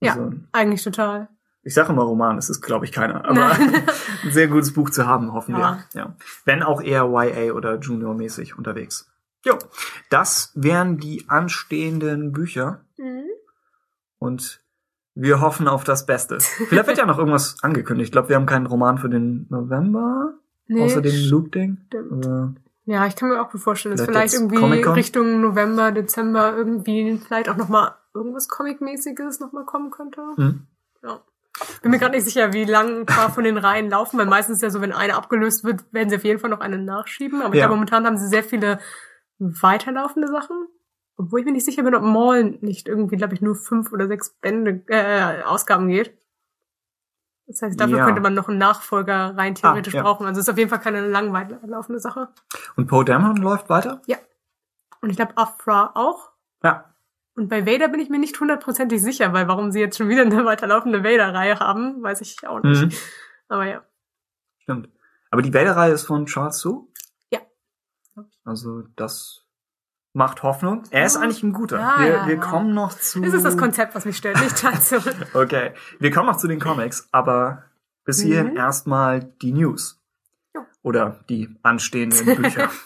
Ja. 0.00 0.12
Also, 0.12 0.32
Eigentlich 0.52 0.82
total. 0.84 1.28
ich 1.62 1.72
sage 1.74 1.92
immer 1.92 2.02
Roman, 2.02 2.36
es 2.36 2.50
ist 2.50 2.60
glaube 2.60 2.84
ich 2.84 2.92
keiner, 2.92 3.24
aber 3.24 3.50
ein 4.24 4.30
sehr 4.30 4.48
gutes 4.48 4.74
Buch 4.74 4.90
zu 4.90 5.06
haben, 5.06 5.32
hoffen 5.32 5.56
Ja. 5.56 5.84
wir. 5.92 6.00
Ja. 6.00 6.16
Wenn 6.44 6.62
auch 6.62 6.82
eher 6.82 7.04
YA 7.06 7.52
oder 7.54 7.78
Junior-mäßig 7.78 8.58
unterwegs. 8.58 9.08
Jo, 9.44 9.58
das 10.10 10.52
wären 10.54 10.98
die 10.98 11.28
anstehenden 11.28 12.30
Bücher. 12.32 12.84
Mhm. 13.02 13.24
Und 14.18 14.60
wir 15.14 15.40
hoffen 15.40 15.68
auf 15.68 15.84
das 15.84 16.06
Beste. 16.06 16.38
Vielleicht 16.40 16.86
wird 16.86 16.98
ja 16.98 17.06
noch 17.06 17.18
irgendwas 17.18 17.56
angekündigt. 17.62 18.08
Ich 18.08 18.12
glaube, 18.12 18.28
wir 18.30 18.36
haben 18.36 18.46
keinen 18.46 18.66
Roman 18.66 18.98
für 18.98 19.08
den 19.08 19.46
November, 19.50 20.34
Nee, 20.68 20.82
außer 20.82 21.02
dem. 21.02 21.78
Aber 22.10 22.54
Ja, 22.84 23.06
ich 23.06 23.16
kann 23.16 23.28
mir 23.28 23.42
auch 23.42 23.50
gut 23.50 23.60
vorstellen, 23.60 23.96
dass 23.96 24.06
Vielleicht 24.06 24.34
vielleicht 24.34 24.52
irgendwie? 24.54 24.88
Richtung 24.88 25.40
November, 25.40 25.92
Dezember 25.92 26.56
irgendwie 26.56 27.18
vielleicht 27.26 27.48
auch 27.48 27.56
nochmal 27.56 27.94
irgendwas 28.14 28.48
Comic-mäßiges 28.48 29.40
nochmal 29.40 29.64
kommen 29.64 29.90
könnte. 29.90 30.22
hm. 30.36 30.66
Ja. 31.02 31.20
Bin 31.82 31.90
mir 31.90 31.98
gerade 31.98 32.14
nicht 32.16 32.24
sicher, 32.24 32.52
wie 32.54 32.64
lang 32.64 33.00
ein 33.00 33.06
paar 33.06 33.30
von 33.30 33.44
den 33.44 33.58
Reihen 33.58 33.90
laufen, 33.90 34.18
weil 34.18 34.26
meistens 34.26 34.56
ist 34.56 34.62
ja 34.62 34.70
so, 34.70 34.80
wenn 34.80 34.92
eine 34.92 35.14
abgelöst 35.16 35.64
wird, 35.64 35.84
werden 35.92 36.08
sie 36.08 36.16
auf 36.16 36.24
jeden 36.24 36.38
Fall 36.40 36.48
noch 36.50 36.60
eine 36.60 36.78
nachschieben. 36.78 37.42
Aber 37.42 37.52
ich 37.54 37.60
Ja. 37.60 37.66
glaube, 37.66 37.74
momentan 37.76 38.06
haben 38.06 38.16
sie 38.16 38.26
sehr 38.28 38.42
viele 38.44 38.78
weiterlaufende 39.38 40.28
Sachen. 40.28 40.66
Obwohl 41.16 41.40
ich 41.40 41.46
mir 41.46 41.52
nicht 41.52 41.64
sicher 41.64 41.82
bin, 41.82 41.94
ob 41.94 42.02
Maul 42.02 42.58
nicht 42.62 42.88
irgendwie, 42.88 43.16
glaube 43.16 43.34
ich, 43.34 43.40
nur 43.42 43.54
fünf 43.54 43.92
oder 43.92 44.06
sechs 44.08 44.30
Bände, 44.30 44.82
äh, 44.88 45.42
Ausgaben 45.42 45.88
geht. 45.88 46.16
Das 47.46 47.60
heißt, 47.62 47.78
dafür 47.78 47.98
Ja. 47.98 48.04
könnte 48.06 48.20
man 48.22 48.34
noch 48.34 48.48
einen 48.48 48.58
Nachfolger 48.58 49.36
rein 49.36 49.54
theoretisch 49.54 49.94
Ah, 49.94 49.98
ja. 49.98 50.02
brauchen. 50.04 50.26
Also 50.26 50.40
es 50.40 50.46
ist 50.46 50.52
auf 50.52 50.58
jeden 50.58 50.70
Fall 50.70 50.80
keine 50.80 51.06
lang 51.08 51.32
weiterlaufende 51.32 52.00
Sache. 52.00 52.28
Und 52.76 52.86
Poe 52.86 53.04
Dameron 53.04 53.36
läuft 53.36 53.68
weiter? 53.68 54.00
Und 55.00 55.10
ich 55.10 55.16
glaube, 55.16 55.36
Afra 55.36 55.90
auch. 55.94 56.30
Ja. 56.62 56.94
Und 57.34 57.48
bei 57.48 57.66
Vader 57.66 57.88
bin 57.88 57.98
ich 58.00 58.08
mir 58.08 58.18
nicht 58.20 58.38
hundertprozentig 58.38 59.02
sicher, 59.02 59.32
weil 59.32 59.48
warum 59.48 59.72
sie 59.72 59.80
jetzt 59.80 59.98
schon 59.98 60.08
wieder 60.08 60.22
eine 60.22 60.44
weiterlaufende 60.44 61.02
Vader-Reihe 61.02 61.58
haben, 61.58 62.02
weiß 62.02 62.20
ich 62.20 62.46
auch 62.46 62.60
nicht. 62.62 62.82
Mhm. 62.82 62.90
Aber 63.48 63.66
ja. 63.66 63.82
Stimmt. 64.58 64.88
Aber 65.30 65.42
die 65.42 65.52
Vader-Reihe 65.52 65.92
ist 65.92 66.06
von 66.06 66.26
Charles 66.26 66.60
Soule? 66.60 66.86
Ja. 67.30 67.40
Also 68.44 68.82
das 68.96 69.41
macht 70.14 70.42
Hoffnung. 70.42 70.82
Er 70.90 71.06
ist 71.06 71.16
eigentlich 71.16 71.42
ein 71.42 71.52
guter. 71.52 71.78
Ja, 71.78 71.98
wir 71.98 72.08
ja, 72.08 72.26
wir 72.26 72.34
ja. 72.34 72.40
kommen 72.40 72.74
noch 72.74 72.92
zu... 72.98 73.20
Das 73.20 73.32
ist 73.34 73.44
das 73.44 73.56
Konzept, 73.56 73.94
was 73.94 74.04
mich 74.04 74.16
stört, 74.16 74.40
nicht 74.40 74.62
dazu. 74.62 74.96
Okay, 75.34 75.72
wir 75.98 76.10
kommen 76.10 76.26
noch 76.26 76.36
zu 76.36 76.48
den 76.48 76.60
Comics, 76.60 77.08
aber 77.12 77.64
bis 78.04 78.20
hierhin 78.20 78.50
Mhm. 78.52 78.56
erstmal 78.56 79.20
die 79.20 79.52
News. 79.52 80.00
Ja. 80.54 80.66
Oder 80.82 81.20
die 81.28 81.56
anstehenden 81.62 82.36
Bücher. 82.36 82.68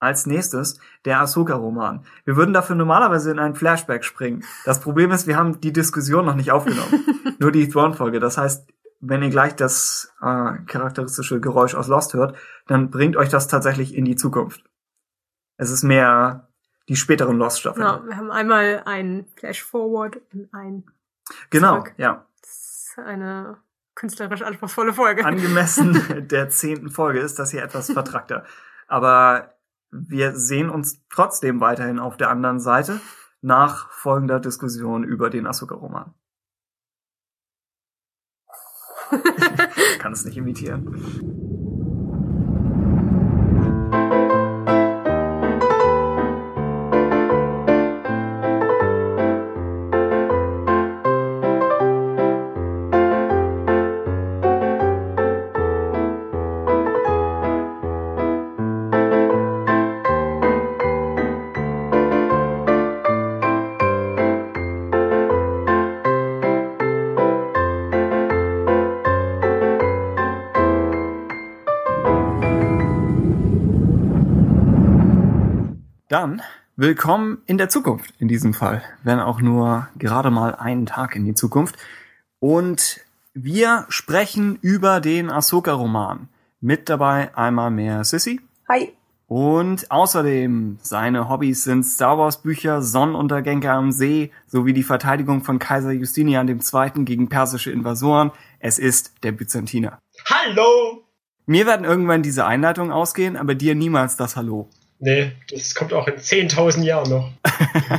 Als 0.00 0.26
nächstes 0.26 0.78
der 1.04 1.20
Ahsoka-Roman. 1.20 2.04
Wir 2.24 2.36
würden 2.36 2.54
dafür 2.54 2.76
normalerweise 2.76 3.32
in 3.32 3.40
einen 3.40 3.56
Flashback 3.56 4.04
springen. 4.04 4.44
Das 4.64 4.80
Problem 4.80 5.10
ist, 5.10 5.26
wir 5.26 5.36
haben 5.36 5.60
die 5.60 5.72
Diskussion 5.72 6.24
noch 6.24 6.36
nicht 6.36 6.52
aufgenommen. 6.52 7.04
Nur 7.40 7.50
die 7.50 7.68
Thrawn-Folge. 7.68 8.20
Das 8.20 8.38
heißt, 8.38 8.68
wenn 9.00 9.22
ihr 9.22 9.30
gleich 9.30 9.54
das 9.54 10.12
äh, 10.20 10.58
charakteristische 10.66 11.40
Geräusch 11.40 11.74
aus 11.74 11.88
Lost 11.88 12.14
hört, 12.14 12.36
dann 12.66 12.90
bringt 12.90 13.16
euch 13.16 13.28
das 13.28 13.48
tatsächlich 13.48 13.94
in 13.94 14.04
die 14.04 14.16
Zukunft. 14.16 14.64
Es 15.56 15.70
ist 15.70 15.82
mehr 15.82 16.48
die 16.88 16.96
späteren 16.96 17.36
Lost-Staffeln. 17.36 17.86
ja, 17.86 18.02
wir 18.04 18.16
haben 18.16 18.30
einmal 18.30 18.82
ein 18.86 19.26
Flash-Forward 19.36 20.20
und 20.32 20.52
ein, 20.52 20.84
genau, 21.50 21.76
zurück. 21.76 21.94
ja. 21.98 22.26
das 22.40 22.50
ist 22.50 22.98
eine 22.98 23.58
künstlerisch 23.94 24.42
anspruchsvolle 24.42 24.92
Folge. 24.92 25.24
angemessen 25.24 26.28
der 26.28 26.48
zehnten 26.48 26.88
Folge 26.88 27.18
ist 27.18 27.38
das 27.38 27.50
hier 27.50 27.62
etwas 27.62 27.90
vertrackter. 27.92 28.44
Aber 28.86 29.54
wir 29.90 30.36
sehen 30.36 30.70
uns 30.70 31.02
trotzdem 31.10 31.60
weiterhin 31.60 31.98
auf 31.98 32.16
der 32.16 32.30
anderen 32.30 32.60
Seite 32.60 33.00
nach 33.40 33.90
folgender 33.90 34.40
Diskussion 34.40 35.04
über 35.04 35.30
den 35.30 35.46
Asuka-Roman. 35.46 36.14
Kann 39.98 40.12
es 40.12 40.24
nicht 40.24 40.36
imitieren. 40.36 41.47
Dann 76.08 76.40
willkommen 76.74 77.42
in 77.44 77.58
der 77.58 77.68
Zukunft 77.68 78.14
in 78.18 78.28
diesem 78.28 78.54
Fall, 78.54 78.82
wenn 79.02 79.20
auch 79.20 79.42
nur 79.42 79.88
gerade 79.98 80.30
mal 80.30 80.54
einen 80.54 80.86
Tag 80.86 81.14
in 81.14 81.26
die 81.26 81.34
Zukunft. 81.34 81.76
Und 82.40 83.00
wir 83.34 83.84
sprechen 83.90 84.58
über 84.62 85.00
den 85.00 85.28
Ahsoka-Roman. 85.30 86.30
Mit 86.62 86.88
dabei 86.88 87.36
einmal 87.36 87.70
mehr 87.70 88.04
Sissy. 88.04 88.40
Hi. 88.70 88.94
Und 89.26 89.90
außerdem 89.90 90.78
seine 90.80 91.28
Hobbys 91.28 91.64
sind 91.64 91.84
Star 91.84 92.16
Wars 92.16 92.40
Bücher, 92.40 92.80
Sonnenuntergänge 92.80 93.70
am 93.70 93.92
See 93.92 94.32
sowie 94.46 94.72
die 94.72 94.84
Verteidigung 94.84 95.44
von 95.44 95.58
Kaiser 95.58 95.92
Justinian 95.92 96.48
II. 96.48 97.04
gegen 97.04 97.28
persische 97.28 97.70
Invasoren. 97.70 98.30
Es 98.60 98.78
ist 98.78 99.12
der 99.24 99.32
Byzantiner. 99.32 99.98
Hallo! 100.24 101.04
Mir 101.44 101.66
werden 101.66 101.84
irgendwann 101.84 102.22
diese 102.22 102.46
Einleitungen 102.46 102.92
ausgehen, 102.92 103.36
aber 103.36 103.54
dir 103.54 103.74
niemals 103.74 104.16
das 104.16 104.36
Hallo. 104.36 104.70
Nee, 105.00 105.32
das 105.50 105.74
kommt 105.76 105.92
auch 105.92 106.08
in 106.08 106.14
10.000 106.16 106.82
Jahren 106.82 107.10
noch. 107.10 107.30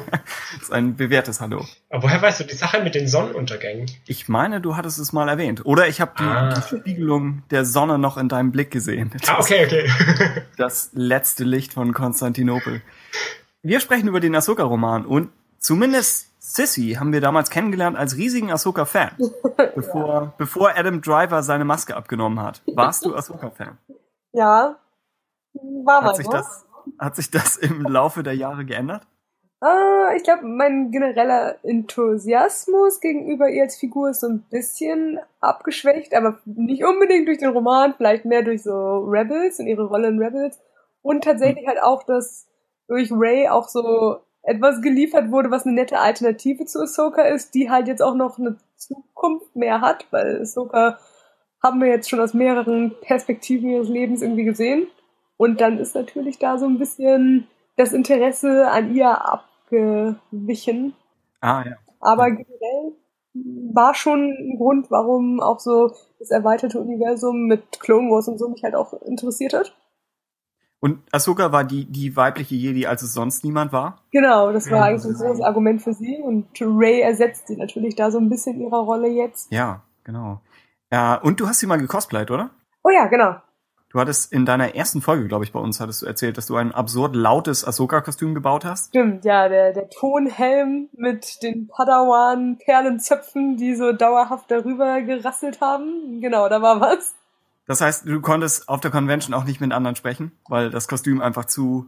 Das 0.51 0.63
ist 0.63 0.73
ein 0.73 0.95
bewährtes 0.97 1.39
Hallo. 1.41 1.65
Aber 1.89 2.03
woher 2.03 2.21
weißt 2.21 2.41
du 2.41 2.43
die 2.43 2.53
Sache 2.55 2.81
mit 2.83 2.93
den 2.93 3.07
Sonnenuntergängen? 3.07 3.89
Ich 4.07 4.27
meine, 4.27 4.59
du 4.61 4.75
hattest 4.75 4.99
es 4.99 5.13
mal 5.13 5.29
erwähnt. 5.29 5.65
Oder 5.65 5.87
ich 5.87 6.01
habe 6.01 6.11
die, 6.19 6.23
Ah. 6.23 6.53
die 6.53 6.77
Spiegelung 6.77 7.43
der 7.49 7.65
Sonne 7.65 7.97
noch 7.97 8.17
in 8.17 8.27
deinem 8.29 8.51
Blick 8.51 8.69
gesehen. 8.71 9.11
Das, 9.17 9.29
Ah, 9.29 9.37
okay, 9.39 9.65
okay. 9.65 9.89
das 10.57 10.89
letzte 10.93 11.43
Licht 11.45 11.73
von 11.73 11.93
Konstantinopel. 11.93 12.81
Wir 13.63 13.79
sprechen 13.79 14.07
über 14.07 14.19
den 14.19 14.35
Ahsoka-Roman 14.35 15.05
und 15.05 15.29
zumindest 15.59 16.27
Sissy 16.39 16.95
haben 16.99 17.13
wir 17.13 17.21
damals 17.21 17.49
kennengelernt 17.49 17.97
als 17.97 18.17
riesigen 18.17 18.51
Ahsoka-Fan, 18.51 19.11
bevor, 19.75 20.33
bevor 20.37 20.75
Adam 20.75 21.01
Driver 21.01 21.41
seine 21.43 21.63
Maske 21.65 21.95
abgenommen 21.95 22.41
hat. 22.41 22.61
Warst 22.75 23.05
du 23.05 23.15
Ahsoka-Fan? 23.15 23.77
Ja, 24.33 24.75
war 25.85 26.01
mal 26.01 26.09
Hat 26.09 26.15
sich 26.17 26.25
so. 26.25 26.31
das, 26.31 26.65
hat 26.97 27.15
sich 27.15 27.31
das 27.31 27.57
im 27.57 27.83
Laufe 27.83 28.23
der 28.23 28.33
Jahre 28.33 28.65
geändert? 28.65 29.05
Äh, 29.63 30.17
ich 30.17 30.23
glaube, 30.23 30.45
mein 30.45 30.91
genereller 30.91 31.55
Enthusiasmus 31.63 33.01
gegenüber 33.01 33.49
ihr 33.49 33.63
als 33.63 33.77
Figur 33.77 34.09
ist 34.09 34.21
so 34.21 34.27
ein 34.27 34.45
bisschen 34.49 35.19
abgeschwächt, 35.41 36.13
aber 36.15 36.39
nicht 36.45 36.83
unbedingt 36.83 37.27
durch 37.27 37.39
den 37.39 37.49
Roman, 37.49 37.93
vielleicht 37.95 38.25
mehr 38.25 38.43
durch 38.43 38.63
so 38.63 38.99
Rebels 38.99 39.59
und 39.59 39.67
ihre 39.67 39.85
Rolle 39.85 40.07
in 40.07 40.21
Rebels. 40.21 40.59
Und 41.01 41.23
tatsächlich 41.23 41.67
halt 41.67 41.81
auch 41.81 42.03
das 42.03 42.47
durch 42.87 43.11
Ray 43.11 43.47
auch 43.49 43.67
so 43.67 44.19
etwas 44.43 44.81
geliefert 44.81 45.31
wurde, 45.31 45.51
was 45.51 45.65
eine 45.65 45.75
nette 45.75 45.99
Alternative 45.99 46.65
zu 46.65 46.81
Ahsoka 46.81 47.23
ist, 47.23 47.53
die 47.53 47.69
halt 47.69 47.87
jetzt 47.87 48.01
auch 48.01 48.15
noch 48.15 48.39
eine 48.39 48.57
Zukunft 48.77 49.55
mehr 49.55 49.81
hat, 49.81 50.07
weil 50.11 50.41
Ahsoka 50.41 50.97
haben 51.61 51.81
wir 51.81 51.89
jetzt 51.89 52.09
schon 52.09 52.21
aus 52.21 52.33
mehreren 52.33 52.95
Perspektiven 53.01 53.69
ihres 53.69 53.89
Lebens 53.89 54.21
irgendwie 54.21 54.45
gesehen. 54.45 54.87
Und 55.39 55.61
dann 55.61 55.77
ist 55.77 55.95
natürlich 55.95 56.37
da 56.37 56.57
so 56.57 56.65
ein 56.65 56.79
bisschen 56.79 57.47
das 57.77 57.93
Interesse 57.93 58.69
an 58.69 58.93
ihr 58.93 59.09
abgewichen. 59.25 60.93
Ah, 61.39 61.63
ja. 61.65 61.77
Aber 62.01 62.29
generell 62.29 62.97
war 63.73 63.95
schon 63.95 64.19
ein 64.19 64.57
Grund, 64.57 64.91
warum 64.91 65.39
auch 65.39 65.61
so 65.61 65.93
das 66.19 66.29
erweiterte 66.29 66.81
Universum 66.81 67.45
mit 67.47 67.79
Clone 67.79 68.09
Wars 68.11 68.27
und 68.27 68.37
so 68.37 68.49
mich 68.49 68.63
halt 68.65 68.75
auch 68.75 68.91
interessiert 69.03 69.53
hat. 69.53 69.73
Und 70.81 70.99
Ahsoka 71.13 71.53
war 71.53 71.63
die, 71.63 71.85
die 71.85 72.17
weibliche 72.17 72.55
Jedi, 72.55 72.85
als 72.85 73.01
es 73.01 73.13
sonst 73.13 73.45
niemand 73.45 73.71
war? 73.71 74.03
Genau, 74.11 74.51
das 74.51 74.69
war 74.69 74.79
Ja, 74.79 74.83
eigentlich 74.83 75.03
so 75.03 75.09
ein 75.09 75.15
großes 75.15 75.41
Argument 75.41 75.81
für 75.81 75.93
sie 75.93 76.17
und 76.21 76.47
Ray 76.59 76.99
ersetzt 76.99 77.47
sie 77.47 77.55
natürlich 77.55 77.95
da 77.95 78.11
so 78.11 78.17
ein 78.17 78.27
bisschen 78.27 78.59
ihrer 78.59 78.79
Rolle 78.79 79.07
jetzt. 79.07 79.49
Ja, 79.53 79.83
genau. 80.03 80.41
Ja, 80.91 81.15
und 81.15 81.39
du 81.39 81.47
hast 81.47 81.59
sie 81.59 81.67
mal 81.67 81.77
gecosplayt, 81.77 82.29
oder? 82.29 82.49
Oh 82.83 82.89
ja, 82.89 83.07
genau. 83.07 83.35
Du 83.91 83.99
hattest 83.99 84.31
in 84.31 84.45
deiner 84.45 84.75
ersten 84.75 85.01
Folge, 85.01 85.27
glaube 85.27 85.43
ich, 85.45 85.51
bei 85.51 85.59
uns 85.59 85.79
hattest 85.79 86.03
du 86.03 86.05
erzählt, 86.05 86.37
dass 86.37 86.45
du 86.45 86.55
ein 86.55 86.71
absurd 86.71 87.15
lautes 87.15 87.65
Ahsoka-Kostüm 87.65 88.35
gebaut 88.35 88.63
hast. 88.63 88.89
Stimmt, 88.89 89.25
ja, 89.25 89.49
der, 89.49 89.73
der 89.73 89.89
Tonhelm 89.89 90.89
mit 90.93 91.41
den 91.41 91.67
Padawan-Perlenzöpfen, 91.67 93.57
die 93.57 93.75
so 93.75 93.91
dauerhaft 93.91 94.51
darüber 94.51 95.01
gerasselt 95.01 95.59
haben. 95.59 96.21
Genau, 96.21 96.47
da 96.49 96.61
war 96.61 96.79
was. 96.79 97.15
Das 97.65 97.81
heißt, 97.81 98.07
du 98.07 98.21
konntest 98.21 98.69
auf 98.69 98.79
der 98.79 98.91
Convention 98.91 99.33
auch 99.33 99.43
nicht 99.43 99.59
mit 99.59 99.71
anderen 99.71 99.95
sprechen, 99.95 100.33
weil 100.47 100.69
das 100.69 100.87
Kostüm 100.87 101.19
einfach 101.19 101.45
zu. 101.45 101.87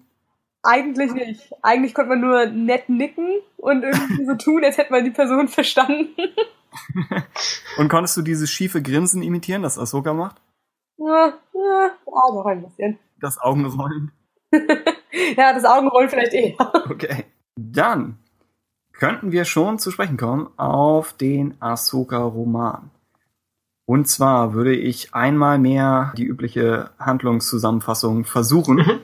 Eigentlich 0.64 1.14
nicht. 1.14 1.52
Eigentlich 1.62 1.94
konnte 1.94 2.10
man 2.10 2.22
nur 2.22 2.48
nett 2.48 2.90
nicken 2.90 3.30
und 3.58 3.84
irgendwie 3.84 4.26
so 4.26 4.36
tun, 4.44 4.64
als 4.64 4.80
hätte 4.80 4.92
man 4.92 5.04
die 5.04 5.12
Person 5.12 5.48
verstanden. 5.48 6.08
Und 7.78 7.90
konntest 7.90 8.16
du 8.16 8.22
dieses 8.22 8.50
schiefe 8.50 8.82
Grinsen 8.82 9.24
imitieren, 9.24 9.62
das 9.62 9.78
Ahsoka 9.78 10.14
macht? 10.14 10.38
Ja, 11.04 11.34
ja, 11.54 11.92
ah, 12.06 12.34
noch 12.34 12.46
ein 12.46 12.64
bisschen. 12.64 13.00
Das 13.20 13.40
Augenrollen. 13.40 14.12
Ja, 15.36 15.54
das 15.54 15.66
Augenrollen 15.66 16.10
vielleicht 16.10 16.34
eher. 16.34 16.56
Okay. 16.90 17.26
Dann 17.58 18.18
könnten 18.94 19.34
wir 19.34 19.44
schon 19.44 19.78
zu 19.78 19.92
sprechen 19.92 20.16
kommen 20.16 20.48
auf 20.58 21.12
den 21.14 21.62
Ahsoka-Roman. 21.62 22.90
Und 23.86 24.08
zwar 24.08 24.54
würde 24.54 24.74
ich 24.74 25.14
einmal 25.14 25.58
mehr 25.58 26.14
die 26.16 26.24
übliche 26.24 26.92
Handlungszusammenfassung 26.98 28.24
versuchen. 28.24 28.78
Mhm. 28.78 29.00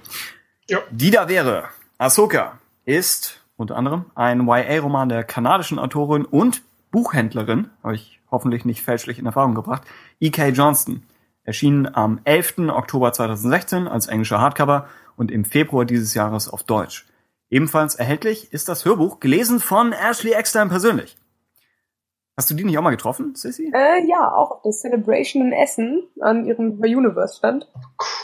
Ja. 0.70 0.80
Die 0.92 1.12
da 1.12 1.28
wäre. 1.28 1.66
Ahsoka 1.98 2.60
ist 2.86 3.42
unter 3.58 3.76
anderem 3.76 4.06
ein 4.16 4.48
YA-Roman 4.48 5.10
der 5.10 5.24
kanadischen 5.24 5.78
Autorin 5.78 6.24
und 6.24 6.62
Buchhändlerin, 6.92 7.70
habe 7.84 7.96
ich 7.96 8.22
hoffentlich 8.32 8.64
nicht 8.64 8.82
fälschlich 8.82 9.20
in 9.20 9.26
Erfahrung 9.26 9.56
gebracht, 9.56 9.84
E.K. 10.20 10.50
Johnston. 10.50 11.04
Erschienen 11.48 11.88
am 11.96 12.20
11. 12.26 12.70
Oktober 12.70 13.14
2016 13.14 13.88
als 13.88 14.08
englischer 14.08 14.42
Hardcover 14.42 14.90
und 15.16 15.32
im 15.32 15.46
Februar 15.46 15.86
dieses 15.86 16.14
Jahres 16.14 16.50
auf 16.50 16.64
Deutsch. 16.64 17.08
Ebenfalls 17.50 17.96
erhältlich 17.96 18.52
ist 18.52 18.68
das 18.68 18.84
Hörbuch, 18.84 19.22
gelesen 19.22 19.62
von 19.62 19.94
Ashley 19.94 20.34
Eckstein 20.34 20.68
persönlich. 20.68 21.16
Hast 22.36 22.52
du 22.52 22.54
die 22.54 22.66
nicht 22.66 22.78
auch 22.78 22.82
mal 22.84 22.92
getroffen, 22.92 23.34
Sissy? 23.34 23.72
Äh, 23.74 24.06
ja, 24.08 24.30
auch 24.32 24.52
auf 24.52 24.62
der 24.62 24.74
Celebration 24.74 25.42
in 25.42 25.54
Essen 25.54 26.04
an 26.20 26.46
ihrem 26.46 26.82
Universe 26.82 27.38
stand. 27.38 27.66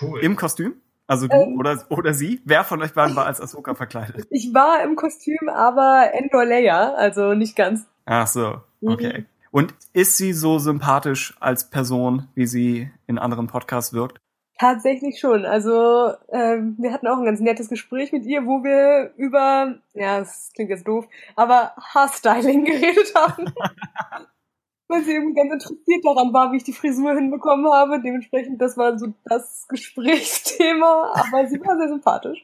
Cool. 0.02 0.20
Im 0.20 0.36
Kostüm? 0.36 0.74
Also 1.08 1.28
du 1.28 1.36
Ähm. 1.36 1.58
oder, 1.58 1.82
oder 1.90 2.14
sie? 2.14 2.42
Wer 2.44 2.66
von 2.66 2.82
euch 2.82 2.94
beiden 2.94 3.16
war 3.16 3.26
als 3.26 3.40
Ahsoka 3.40 3.74
verkleidet? 3.74 4.28
Ich 4.32 4.54
war 4.54 4.84
im 4.84 4.98
Kostüm, 4.98 5.48
aber 5.50 6.10
Endor 6.14 6.44
Leia, 6.44 6.94
also 6.94 7.34
nicht 7.34 7.56
ganz. 7.56 7.86
Ach 8.06 8.28
so, 8.28 8.58
okay. 8.86 9.20
Mhm. 9.20 9.26
Und 9.54 9.76
ist 9.94 10.18
sie 10.18 10.34
so 10.34 10.58
sympathisch 10.58 11.36
als 11.40 11.70
Person, 11.70 12.28
wie 12.34 12.48
sie 12.48 12.90
in 13.06 13.20
anderen 13.20 13.46
Podcasts 13.46 13.94
wirkt? 13.94 14.18
Tatsächlich 14.58 15.20
schon. 15.20 15.46
Also 15.46 16.12
ähm, 16.30 16.76
wir 16.80 16.92
hatten 16.92 17.06
auch 17.06 17.20
ein 17.20 17.26
ganz 17.26 17.40
nettes 17.40 17.70
Gespräch 17.70 18.12
mit 18.12 18.26
ihr, 18.26 18.48
wo 18.48 18.64
wir 18.64 19.14
über, 19.16 19.76
ja, 19.94 20.18
das 20.18 20.50
klingt 20.56 20.72
jetzt 20.72 20.88
doof, 20.88 21.06
aber 21.36 21.74
Haarstyling 21.78 22.66
geredet 22.66 23.14
haben. 23.14 23.46
Weil 24.88 25.04
sie 25.04 25.14
eben 25.14 25.36
ganz 25.36 25.54
interessiert 25.54 26.04
daran 26.04 26.34
war, 26.34 26.52
wie 26.52 26.58
ich 26.58 26.64
die 26.64 26.74
Frisur 26.74 27.14
hinbekommen 27.14 27.72
habe. 27.72 28.02
Dementsprechend, 28.02 28.60
das 28.60 28.76
war 28.76 28.98
so 28.98 29.14
das 29.26 29.68
Gesprächsthema. 29.68 31.14
Aber 31.14 31.46
sie 31.46 31.62
war 31.62 31.78
sehr 31.78 31.90
sympathisch. 31.90 32.44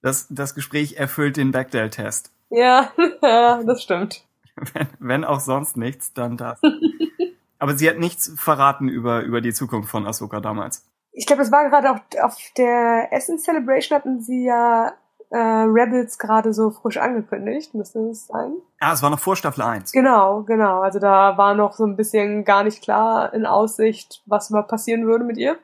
Das, 0.00 0.26
das 0.30 0.54
Gespräch 0.54 0.94
erfüllt 0.96 1.36
den 1.36 1.52
Bechdel-Test. 1.52 2.32
Ja, 2.48 2.92
ja, 3.22 3.62
das 3.62 3.82
stimmt. 3.82 4.24
Wenn, 4.56 4.88
wenn 4.98 5.24
auch 5.24 5.40
sonst 5.40 5.76
nichts, 5.76 6.12
dann 6.14 6.36
das. 6.36 6.60
Aber 7.58 7.76
sie 7.76 7.88
hat 7.88 7.98
nichts 7.98 8.32
verraten 8.36 8.88
über, 8.88 9.22
über 9.22 9.40
die 9.40 9.52
Zukunft 9.52 9.90
von 9.90 10.06
Ahsoka 10.06 10.40
damals. 10.40 10.86
Ich 11.12 11.26
glaube, 11.26 11.42
das 11.42 11.52
war 11.52 11.68
gerade 11.68 11.90
auch 11.90 12.00
auf 12.22 12.36
der 12.56 13.08
Essen 13.12 13.38
Celebration 13.38 13.98
hatten 13.98 14.20
sie 14.20 14.44
ja 14.44 14.92
äh, 15.30 15.38
Rebels 15.38 16.18
gerade 16.18 16.52
so 16.52 16.70
frisch 16.70 16.98
angekündigt, 16.98 17.74
müsste 17.74 18.00
es 18.10 18.26
sein. 18.26 18.52
Ah, 18.80 18.92
es 18.92 19.02
war 19.02 19.10
noch 19.10 19.18
vor 19.18 19.36
Staffel 19.36 19.62
1. 19.62 19.92
Genau, 19.92 20.42
genau. 20.42 20.82
Also 20.82 20.98
da 20.98 21.36
war 21.36 21.54
noch 21.54 21.72
so 21.72 21.84
ein 21.84 21.96
bisschen 21.96 22.44
gar 22.44 22.64
nicht 22.64 22.82
klar 22.82 23.32
in 23.32 23.46
Aussicht, 23.46 24.22
was 24.26 24.50
überhaupt 24.50 24.68
passieren 24.68 25.06
würde 25.06 25.24
mit 25.24 25.38
ihr. 25.38 25.58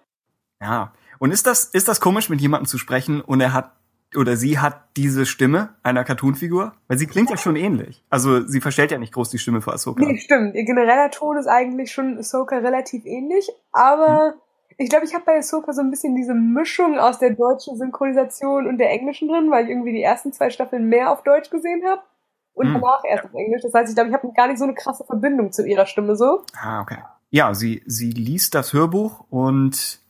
Ja. 0.61 0.93
Und 1.19 1.31
ist 1.31 1.47
das, 1.47 1.67
ist 1.67 1.87
das 1.87 2.01
komisch, 2.01 2.29
mit 2.29 2.41
jemandem 2.41 2.67
zu 2.67 2.79
sprechen 2.79 3.21
und 3.21 3.41
er 3.41 3.53
hat, 3.53 3.73
oder 4.17 4.37
sie 4.37 4.59
hat 4.59 4.81
diese 4.97 5.27
Stimme 5.27 5.71
einer 5.83 6.05
Cartoonfigur? 6.05 6.73
Weil 6.89 6.99
sie 6.99 7.07
klingt 7.07 7.31
ja 7.31 7.37
schon 7.37 7.57
ähnlich. 7.57 8.05
Also 8.11 8.47
sie 8.47 8.61
verstellt 8.61 8.91
ja 8.91 8.99
nicht 8.99 9.13
groß 9.13 9.31
die 9.31 9.39
Stimme 9.39 9.61
für 9.63 9.73
Ahsoka. 9.73 10.05
Nee, 10.05 10.19
stimmt. 10.19 10.55
Ihr 10.55 10.65
genereller 10.65 11.11
Ton 11.11 11.37
ist 11.37 11.47
eigentlich 11.47 11.93
schon 11.93 12.19
Ahsoka 12.19 12.59
relativ 12.59 13.05
ähnlich, 13.07 13.51
aber 13.73 14.35
ich 14.79 14.89
glaube, 14.89 15.05
ich 15.05 15.15
habe 15.15 15.25
bei 15.25 15.37
Ahsoka 15.39 15.73
so 15.73 15.81
ein 15.83 15.91
bisschen 15.91 16.15
diese 16.17 16.35
Mischung 16.35 16.99
aus 16.99 17.19
der 17.19 17.31
deutschen 17.31 17.77
Synchronisation 17.77 18.67
und 18.67 18.79
der 18.79 18.91
englischen 18.91 19.29
drin, 19.29 19.51
weil 19.51 19.65
ich 19.65 19.71
irgendwie 19.71 19.93
die 19.93 20.03
ersten 20.03 20.33
zwei 20.33 20.51
Staffeln 20.51 20.89
mehr 20.89 21.11
auf 21.11 21.23
Deutsch 21.23 21.51
gesehen 21.51 21.83
habe 21.87 22.03
und 22.55 22.67
Hm. 22.67 22.75
danach 22.75 23.03
erst 23.09 23.25
auf 23.25 23.35
Englisch. 23.35 23.63
Das 23.63 23.73
heißt, 23.75 23.89
ich 23.91 23.95
glaube, 23.95 24.11
ich 24.11 24.15
habe 24.15 24.33
gar 24.35 24.49
nicht 24.49 24.59
so 24.59 24.65
eine 24.65 24.75
krasse 24.75 25.05
Verbindung 25.05 25.53
zu 25.53 25.67
ihrer 25.67 25.87
Stimme 25.87 26.17
so. 26.17 26.43
Ah, 26.61 26.81
okay. 26.83 26.99
Ja, 27.31 27.55
sie, 27.55 27.83
sie 27.87 28.11
liest 28.11 28.55
das 28.55 28.73
Hörbuch 28.73 29.25
und 29.31 30.01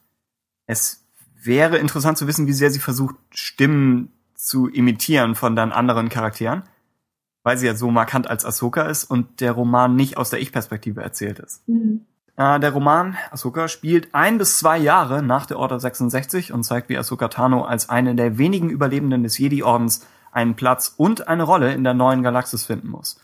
es 0.67 1.02
wäre 1.45 1.79
interessant 1.79 2.19
zu 2.19 2.27
wissen, 2.27 2.47
wie 2.47 2.53
sehr 2.53 2.71
sie 2.71 2.79
versucht, 2.79 3.17
Stimmen 3.31 4.13
zu 4.35 4.69
imitieren 4.69 5.35
von 5.35 5.55
dann 5.57 5.73
anderen 5.73 6.09
Charakteren, 6.09 6.65
weil 7.43 7.59
sie 7.59 7.67
ja 7.67 7.75
so 7.75 7.91
markant 7.91 8.29
als 8.29 8.45
Ahsoka 8.45 8.83
ist 8.83 9.05
und 9.05 9.41
der 9.41 9.53
Roman 9.53 9.95
nicht 9.95 10.17
aus 10.17 10.31
der 10.31 10.41
Ich-Perspektive 10.41 11.03
erzählt 11.03 11.39
ist. 11.39 11.63
Äh, 12.37 12.61
der 12.61 12.71
Roman 12.71 13.17
Ahsoka 13.31 13.69
spielt 13.69 14.15
ein 14.15 14.39
bis 14.39 14.59
zwei 14.59 14.79
Jahre 14.79 15.23
nach 15.23 15.47
der 15.47 15.59
Order 15.59 15.79
66 15.79 16.53
und 16.53 16.65
zeigt, 16.65 16.89
wie 16.89 16.99
Ahsoka 16.99 17.29
Tano 17.29 17.65
als 17.65 17.89
eine 17.89 18.15
der 18.15 18.39
wenigen 18.39 18.71
Überlebenden 18.71 19.23
des 19.23 19.39
Jedi-Ordens 19.39 20.07
einen 20.33 20.55
Platz 20.57 20.95
und 20.97 21.29
eine 21.29 21.43
Rolle 21.43 21.75
in 21.75 21.85
der 21.85 21.95
neuen 21.95 22.23
Galaxis 22.23 22.65
finden 22.65 22.89
muss. 22.89 23.21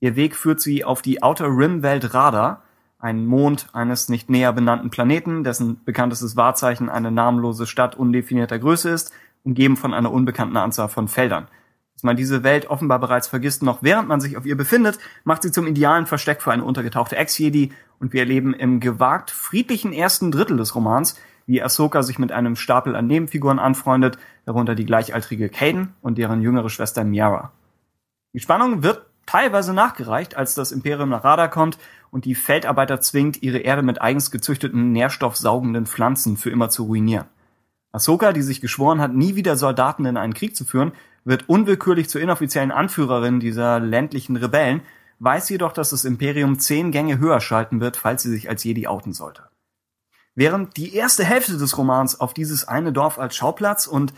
Ihr 0.00 0.16
Weg 0.16 0.36
führt 0.36 0.60
sie 0.60 0.84
auf 0.84 1.02
die 1.02 1.22
Outer 1.22 1.46
Rim-Welt 1.46 2.14
Radar, 2.14 2.62
einen 3.02 3.26
Mond 3.26 3.66
eines 3.72 4.08
nicht 4.08 4.30
näher 4.30 4.52
benannten 4.52 4.88
Planeten, 4.88 5.42
dessen 5.42 5.82
bekanntestes 5.84 6.36
Wahrzeichen 6.36 6.88
eine 6.88 7.10
namenlose 7.10 7.66
Stadt 7.66 7.96
undefinierter 7.96 8.60
Größe 8.60 8.90
ist, 8.90 9.12
umgeben 9.42 9.76
von 9.76 9.92
einer 9.92 10.12
unbekannten 10.12 10.56
Anzahl 10.56 10.88
von 10.88 11.08
Feldern. 11.08 11.48
Dass 11.94 12.04
man 12.04 12.16
diese 12.16 12.44
Welt 12.44 12.70
offenbar 12.70 13.00
bereits 13.00 13.26
vergisst, 13.26 13.64
noch 13.64 13.82
während 13.82 14.06
man 14.06 14.20
sich 14.20 14.36
auf 14.36 14.46
ihr 14.46 14.56
befindet, 14.56 15.00
macht 15.24 15.42
sie 15.42 15.50
zum 15.50 15.66
idealen 15.66 16.06
Versteck 16.06 16.42
für 16.42 16.52
eine 16.52 16.64
untergetauchte 16.64 17.16
Ex-Jedi 17.16 17.72
und 17.98 18.12
wir 18.12 18.20
erleben 18.20 18.54
im 18.54 18.78
gewagt 18.78 19.32
friedlichen 19.32 19.92
ersten 19.92 20.30
Drittel 20.30 20.56
des 20.56 20.76
Romans, 20.76 21.20
wie 21.46 21.60
Ahsoka 21.60 22.04
sich 22.04 22.20
mit 22.20 22.30
einem 22.30 22.54
Stapel 22.54 22.94
an 22.94 23.08
Nebenfiguren 23.08 23.58
anfreundet, 23.58 24.16
darunter 24.46 24.76
die 24.76 24.86
gleichaltrige 24.86 25.48
Kaden 25.48 25.92
und 26.02 26.18
deren 26.18 26.40
jüngere 26.40 26.70
Schwester 26.70 27.02
Miara. 27.02 27.50
Die 28.32 28.40
Spannung 28.40 28.84
wird 28.84 29.06
teilweise 29.26 29.74
nachgereicht, 29.74 30.36
als 30.36 30.54
das 30.54 30.70
Imperium 30.70 31.08
nach 31.08 31.24
Radar 31.24 31.48
kommt 31.48 31.78
und 32.12 32.26
die 32.26 32.34
Feldarbeiter 32.34 33.00
zwingt, 33.00 33.42
ihre 33.42 33.58
Erde 33.58 33.82
mit 33.82 34.00
eigens 34.00 34.30
gezüchteten, 34.30 34.92
nährstoffsaugenden 34.92 35.86
Pflanzen 35.86 36.36
für 36.36 36.50
immer 36.50 36.68
zu 36.68 36.84
ruinieren. 36.84 37.26
Ahsoka, 37.90 38.32
die 38.32 38.42
sich 38.42 38.60
geschworen 38.60 39.00
hat, 39.00 39.14
nie 39.14 39.34
wieder 39.34 39.56
Soldaten 39.56 40.04
in 40.04 40.18
einen 40.18 40.34
Krieg 40.34 40.54
zu 40.54 40.64
führen, 40.64 40.92
wird 41.24 41.48
unwillkürlich 41.48 42.10
zur 42.10 42.20
inoffiziellen 42.20 42.70
Anführerin 42.70 43.40
dieser 43.40 43.80
ländlichen 43.80 44.36
Rebellen, 44.36 44.82
weiß 45.20 45.48
jedoch, 45.48 45.72
dass 45.72 45.90
das 45.90 46.04
Imperium 46.04 46.58
zehn 46.58 46.90
Gänge 46.90 47.18
höher 47.18 47.40
schalten 47.40 47.80
wird, 47.80 47.96
falls 47.96 48.22
sie 48.22 48.30
sich 48.30 48.48
als 48.48 48.62
Jedi 48.62 48.86
outen 48.86 49.14
sollte. 49.14 49.44
Während 50.34 50.76
die 50.76 50.94
erste 50.94 51.24
Hälfte 51.24 51.56
des 51.56 51.78
Romans 51.78 52.20
auf 52.20 52.34
dieses 52.34 52.68
eine 52.68 52.92
Dorf 52.92 53.18
als 53.18 53.34
Schauplatz 53.36 53.86
und 53.86 54.12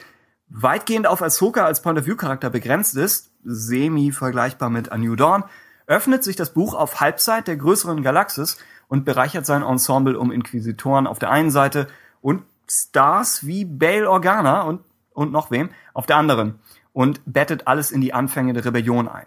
weitgehend 0.48 1.06
auf 1.06 1.22
Ahsoka 1.22 1.64
als 1.64 1.80
Point-of-View-Charakter 1.82 2.50
begrenzt 2.50 2.96
ist, 2.96 3.30
semi 3.44 4.10
vergleichbar 4.10 4.70
mit 4.70 4.90
A 4.90 4.98
New 4.98 5.14
Dawn, 5.14 5.44
öffnet 5.86 6.24
sich 6.24 6.36
das 6.36 6.52
Buch 6.54 6.74
auf 6.74 7.00
Halbzeit 7.00 7.48
der 7.48 7.56
größeren 7.56 8.02
Galaxis 8.02 8.58
und 8.88 9.04
bereichert 9.04 9.46
sein 9.46 9.62
Ensemble 9.62 10.18
um 10.18 10.32
Inquisitoren 10.32 11.06
auf 11.06 11.18
der 11.18 11.30
einen 11.30 11.50
Seite 11.50 11.88
und 12.20 12.42
Stars 12.68 13.46
wie 13.46 13.64
Bail 13.64 14.06
Organa 14.06 14.62
und, 14.62 14.80
und 15.12 15.32
noch 15.32 15.50
wem 15.50 15.70
auf 15.92 16.06
der 16.06 16.16
anderen. 16.16 16.58
und 16.94 17.20
bettet 17.26 17.66
alles 17.66 17.90
in 17.90 18.00
die 18.00 18.14
Anfänge 18.14 18.54
der 18.54 18.64
Rebellion 18.64 19.08
ein. 19.08 19.26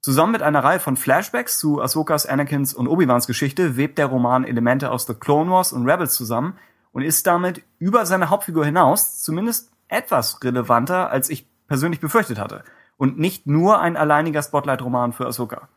Zusammen 0.00 0.32
mit 0.32 0.42
einer 0.42 0.62
Reihe 0.62 0.78
von 0.78 0.96
Flashbacks 0.96 1.58
zu 1.58 1.82
Ahsokas, 1.82 2.24
Anakins 2.24 2.72
und 2.72 2.86
Obi-Wans 2.86 3.26
Geschichte 3.26 3.76
webt 3.76 3.98
der 3.98 4.06
Roman 4.06 4.44
Elemente 4.44 4.90
aus 4.90 5.06
The 5.06 5.14
Clone 5.14 5.50
Wars 5.50 5.72
und 5.72 5.90
Rebels 5.90 6.14
zusammen 6.14 6.56
und 6.92 7.02
ist 7.02 7.26
damit 7.26 7.62
über 7.78 8.06
seine 8.06 8.30
Hauptfigur 8.30 8.64
hinaus 8.64 9.20
zumindest 9.20 9.72
etwas 9.88 10.42
relevanter, 10.42 11.10
als 11.10 11.28
ich 11.28 11.46
persönlich 11.66 12.00
befürchtet 12.00 12.38
hatte. 12.38 12.62
Und 12.96 13.18
nicht 13.18 13.46
nur 13.46 13.80
ein 13.80 13.96
alleiniger 13.96 14.42
Spotlight-Roman 14.42 15.12
für 15.12 15.26
Ahsoka. 15.26 15.68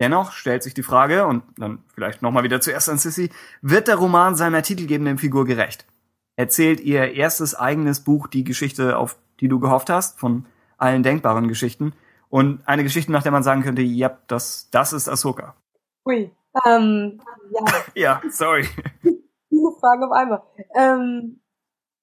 Dennoch 0.00 0.32
stellt 0.32 0.62
sich 0.62 0.74
die 0.74 0.82
Frage, 0.82 1.26
und 1.26 1.42
dann 1.56 1.82
vielleicht 1.92 2.22
nochmal 2.22 2.44
wieder 2.44 2.60
zuerst 2.60 2.88
an 2.88 2.98
Sissy, 2.98 3.30
wird 3.62 3.88
der 3.88 3.96
Roman 3.96 4.36
seiner 4.36 4.62
titelgebenden 4.62 5.18
Figur 5.18 5.44
gerecht? 5.44 5.86
Erzählt 6.36 6.80
ihr 6.80 7.14
erstes 7.14 7.56
eigenes 7.56 8.00
Buch 8.00 8.28
die 8.28 8.44
Geschichte, 8.44 8.96
auf 8.96 9.16
die 9.40 9.48
du 9.48 9.58
gehofft 9.58 9.90
hast, 9.90 10.20
von 10.20 10.46
allen 10.76 11.02
denkbaren 11.02 11.48
Geschichten? 11.48 11.94
Und 12.28 12.60
eine 12.66 12.84
Geschichte, 12.84 13.10
nach 13.10 13.22
der 13.22 13.32
man 13.32 13.42
sagen 13.42 13.62
könnte, 13.62 13.82
ja, 13.82 14.18
das, 14.28 14.68
das 14.70 14.92
ist 14.92 15.08
Ahsoka. 15.08 15.56
Ui, 16.06 16.30
ähm, 16.66 17.20
ja. 17.50 17.64
ja, 17.94 18.22
sorry. 18.30 18.68
Viele 19.02 19.72
Fragen 19.80 20.04
auf 20.04 20.12
einmal. 20.12 20.42
Ähm, 20.76 21.40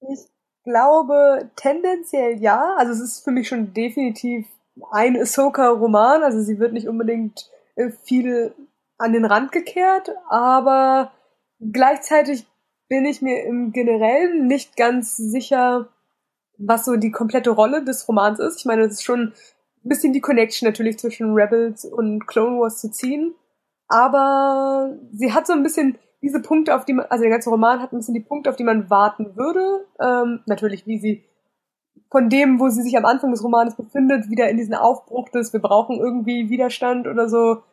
ich 0.02 0.20
glaube 0.64 1.50
tendenziell 1.56 2.41
ja. 2.41 2.76
Also 2.78 2.91
es 2.91 3.02
ist 3.02 3.24
für 3.24 3.32
mich 3.32 3.48
schon 3.48 3.74
definitiv 3.74 4.48
ein 4.91 5.16
Ahsoka-Roman. 5.16 6.24
Also 6.24 6.41
sie 6.41 6.60
wird 6.60 6.74
nicht 6.74 6.88
unbedingt 6.88 7.50
viel 8.04 8.54
an 8.98 9.14
den 9.14 9.26
Rand 9.26 9.52
gekehrt, 9.52 10.10
aber 10.30 11.12
gleichzeitig 11.60 12.48
bin 12.88 13.06
ich 13.06 13.22
mir 13.22 13.44
im 13.44 13.72
Generellen 13.72 14.48
nicht 14.48 14.78
ganz 14.78 15.18
sicher, 15.18 15.90
was 16.58 16.86
so 16.86 16.96
die 16.96 17.12
komplette 17.12 17.50
Rolle 17.50 17.84
des 17.84 18.08
Romans 18.08 18.40
ist. 18.40 18.60
Ich 18.60 18.66
meine, 18.66 18.84
es 18.84 18.94
ist 18.94 19.04
schon 19.04 19.34
ein 19.84 19.90
bisschen 19.90 20.14
die 20.14 20.22
Connection 20.22 20.68
natürlich 20.68 20.98
zwischen 21.00 21.34
Rebels 21.34 21.86
und 21.86 22.28
Clone 22.28 22.60
Wars 22.60 22.80
zu 22.80 22.92
ziehen, 22.92 23.36
aber 23.88 24.98
sie 25.12 25.34
hat 25.34 25.48
so 25.48 25.54
ein 25.54 25.64
bisschen 25.64 25.98
diese 26.22 26.42
Punkte, 26.42 26.76
auf 26.76 26.86
die 26.86 26.94
man, 26.94 27.06
also 27.10 27.22
der 27.22 27.32
ganze 27.32 27.50
Roman 27.50 27.82
hat 27.82 27.92
ein 27.92 27.98
bisschen 27.98 28.16
die 28.16 28.20
Punkte, 28.20 28.50
auf 28.50 28.56
die 28.56 28.64
man 28.64 28.90
warten 28.90 29.36
würde. 29.36 29.86
Ähm, 30.00 30.42
natürlich, 30.48 30.88
wie 30.88 30.98
sie 30.98 31.24
von 32.10 32.30
dem, 32.30 32.60
wo 32.60 32.70
sie 32.70 32.82
sich 32.82 32.97
am 32.97 33.06
Anfang 33.06 33.32
des 33.32 33.43
Romans 33.43 33.76
befindet, 33.76 34.30
wieder 34.30 34.49
in 34.49 34.58
diesen 34.58 34.76
Aufbruch 34.76 35.30
des, 35.30 35.53
wir 35.53 35.62
brauchen 35.62 35.97
irgendwie 35.97 36.49
Widerstand 36.49 37.08
oder 37.08 37.28
so 37.30 37.64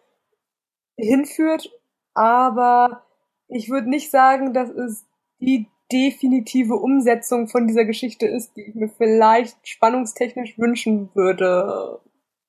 hinführt. 0.97 1.71
Aber 2.15 3.05
ich 3.49 3.71
würde 3.71 3.89
nicht 3.89 4.11
sagen, 4.11 4.53
dass 4.53 4.71
es 4.71 5.07
die 5.41 5.69
definitive 5.93 6.75
Umsetzung 6.75 7.49
von 7.49 7.67
dieser 7.67 7.85
Geschichte 7.85 8.27
ist, 8.27 8.57
die 8.57 8.63
ich 8.63 8.75
mir 8.75 8.89
vielleicht 8.89 9.57
spannungstechnisch 9.69 10.59
wünschen 10.59 11.11
würde. 11.15 12.01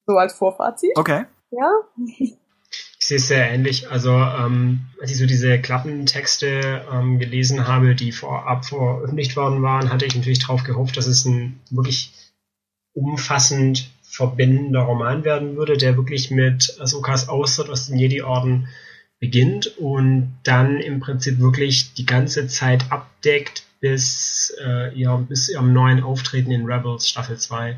So 0.06 0.18
als 0.18 0.34
Vorfazit. 0.34 0.98
Okay. 0.98 1.26
Ja. 1.52 1.72
Ich 3.04 3.08
sehe 3.08 3.18
es 3.18 3.28
sehr 3.28 3.52
ähnlich. 3.52 3.92
Also, 3.92 4.12
ähm, 4.14 4.86
als 5.02 5.12
ich 5.12 5.18
so 5.18 5.26
diese 5.26 5.60
Klappentexte 5.60 6.86
ähm, 6.90 7.20
gelesen 7.20 7.68
habe, 7.68 7.96
die 7.96 8.14
vorab 8.14 8.64
veröffentlicht 8.64 9.36
worden 9.36 9.62
waren, 9.62 9.92
hatte 9.92 10.06
ich 10.06 10.16
natürlich 10.16 10.40
darauf 10.40 10.64
gehofft, 10.64 10.96
dass 10.96 11.08
es 11.08 11.26
ein 11.26 11.60
wirklich 11.70 12.14
umfassend 12.94 13.90
verbindender 14.04 14.84
Roman 14.84 15.26
werden 15.26 15.58
würde, 15.58 15.76
der 15.76 15.98
wirklich 15.98 16.32
mit 16.32 16.78
Ahsokas 16.80 17.28
Austritt 17.28 17.70
aus 17.70 17.88
den 17.88 18.00
Jedi-Orden 18.00 18.70
beginnt 19.20 19.78
und 19.78 20.40
dann 20.44 20.80
im 20.80 21.02
Prinzip 21.02 21.40
wirklich 21.40 21.94
die 21.96 22.06
ganze 22.06 22.48
Zeit 22.48 22.90
abdeckt 22.90 23.66
bis, 23.82 24.56
äh, 24.64 24.94
ihr, 24.98 25.14
bis 25.28 25.50
ihrem 25.50 25.74
neuen 25.74 26.02
Auftreten 26.02 26.52
in 26.52 26.66
Rebels 26.66 27.10
Staffel 27.10 27.38
2. 27.38 27.78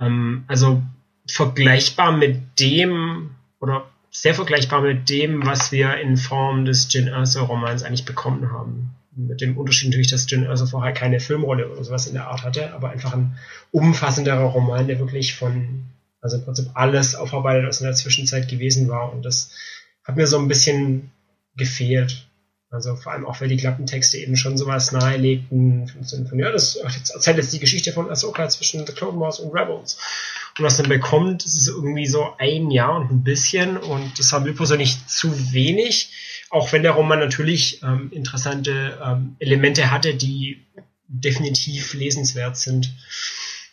Ähm, 0.00 0.44
also 0.46 0.82
vergleichbar 1.26 2.16
mit 2.16 2.58
dem, 2.58 3.32
oder 3.60 3.84
sehr 4.20 4.34
vergleichbar 4.34 4.80
mit 4.80 5.10
dem, 5.10 5.44
was 5.44 5.72
wir 5.72 5.98
in 5.98 6.16
Form 6.16 6.64
des 6.64 6.90
Jin 6.90 7.06
Erso 7.06 7.44
Romans 7.44 7.82
eigentlich 7.82 8.06
bekommen 8.06 8.50
haben. 8.50 8.94
Mit 9.14 9.42
dem 9.42 9.58
Unterschied 9.58 9.88
natürlich, 9.88 10.10
dass 10.10 10.30
Jin 10.30 10.44
Erso 10.44 10.64
vorher 10.64 10.94
keine 10.94 11.20
Filmrolle 11.20 11.68
oder 11.70 11.84
sowas 11.84 12.06
in 12.06 12.14
der 12.14 12.28
Art 12.28 12.42
hatte, 12.42 12.72
aber 12.72 12.90
einfach 12.90 13.12
ein 13.12 13.38
umfassenderer 13.72 14.44
Roman, 14.44 14.88
der 14.88 14.98
wirklich 14.98 15.34
von, 15.34 15.84
also 16.22 16.36
im 16.36 16.44
Prinzip 16.44 16.70
alles 16.72 17.14
aufarbeitet, 17.14 17.68
was 17.68 17.80
in 17.80 17.86
der 17.86 17.94
Zwischenzeit 17.94 18.48
gewesen 18.48 18.88
war. 18.88 19.12
Und 19.12 19.22
das 19.22 19.50
hat 20.02 20.16
mir 20.16 20.26
so 20.26 20.38
ein 20.38 20.48
bisschen 20.48 21.10
gefehlt. 21.54 22.26
Also 22.70 22.96
vor 22.96 23.12
allem 23.12 23.26
auch, 23.26 23.40
weil 23.40 23.48
die 23.48 23.58
Klappentexte 23.58 24.16
eben 24.16 24.36
schon 24.36 24.56
sowas 24.56 24.92
nahelegten, 24.92 25.88
von 26.28 26.38
ja, 26.38 26.50
das 26.50 26.76
erzählt 26.76 27.36
jetzt 27.36 27.52
die 27.52 27.60
Geschichte 27.60 27.92
von 27.92 28.10
Ahsoka 28.10 28.48
zwischen 28.48 28.86
The 28.86 28.92
Clone 28.92 29.20
Wars 29.20 29.40
und 29.40 29.54
Rebels. 29.54 29.98
Und 30.58 30.64
was 30.64 30.78
man 30.78 30.88
bekommt, 30.88 31.44
ist 31.44 31.68
irgendwie 31.68 32.06
so 32.06 32.34
ein 32.38 32.70
Jahr 32.70 32.96
und 32.96 33.10
ein 33.10 33.22
bisschen. 33.22 33.76
Und 33.76 34.18
das 34.18 34.32
war 34.32 34.40
mir 34.40 34.54
persönlich 34.54 35.06
zu 35.06 35.52
wenig. 35.52 36.12
Auch 36.48 36.72
wenn 36.72 36.82
der 36.82 36.92
Roman 36.92 37.18
natürlich 37.18 37.82
ähm, 37.82 38.10
interessante 38.12 38.98
ähm, 39.04 39.36
Elemente 39.38 39.90
hatte, 39.90 40.14
die 40.14 40.64
definitiv 41.08 41.92
lesenswert 41.94 42.56
sind. 42.56 42.94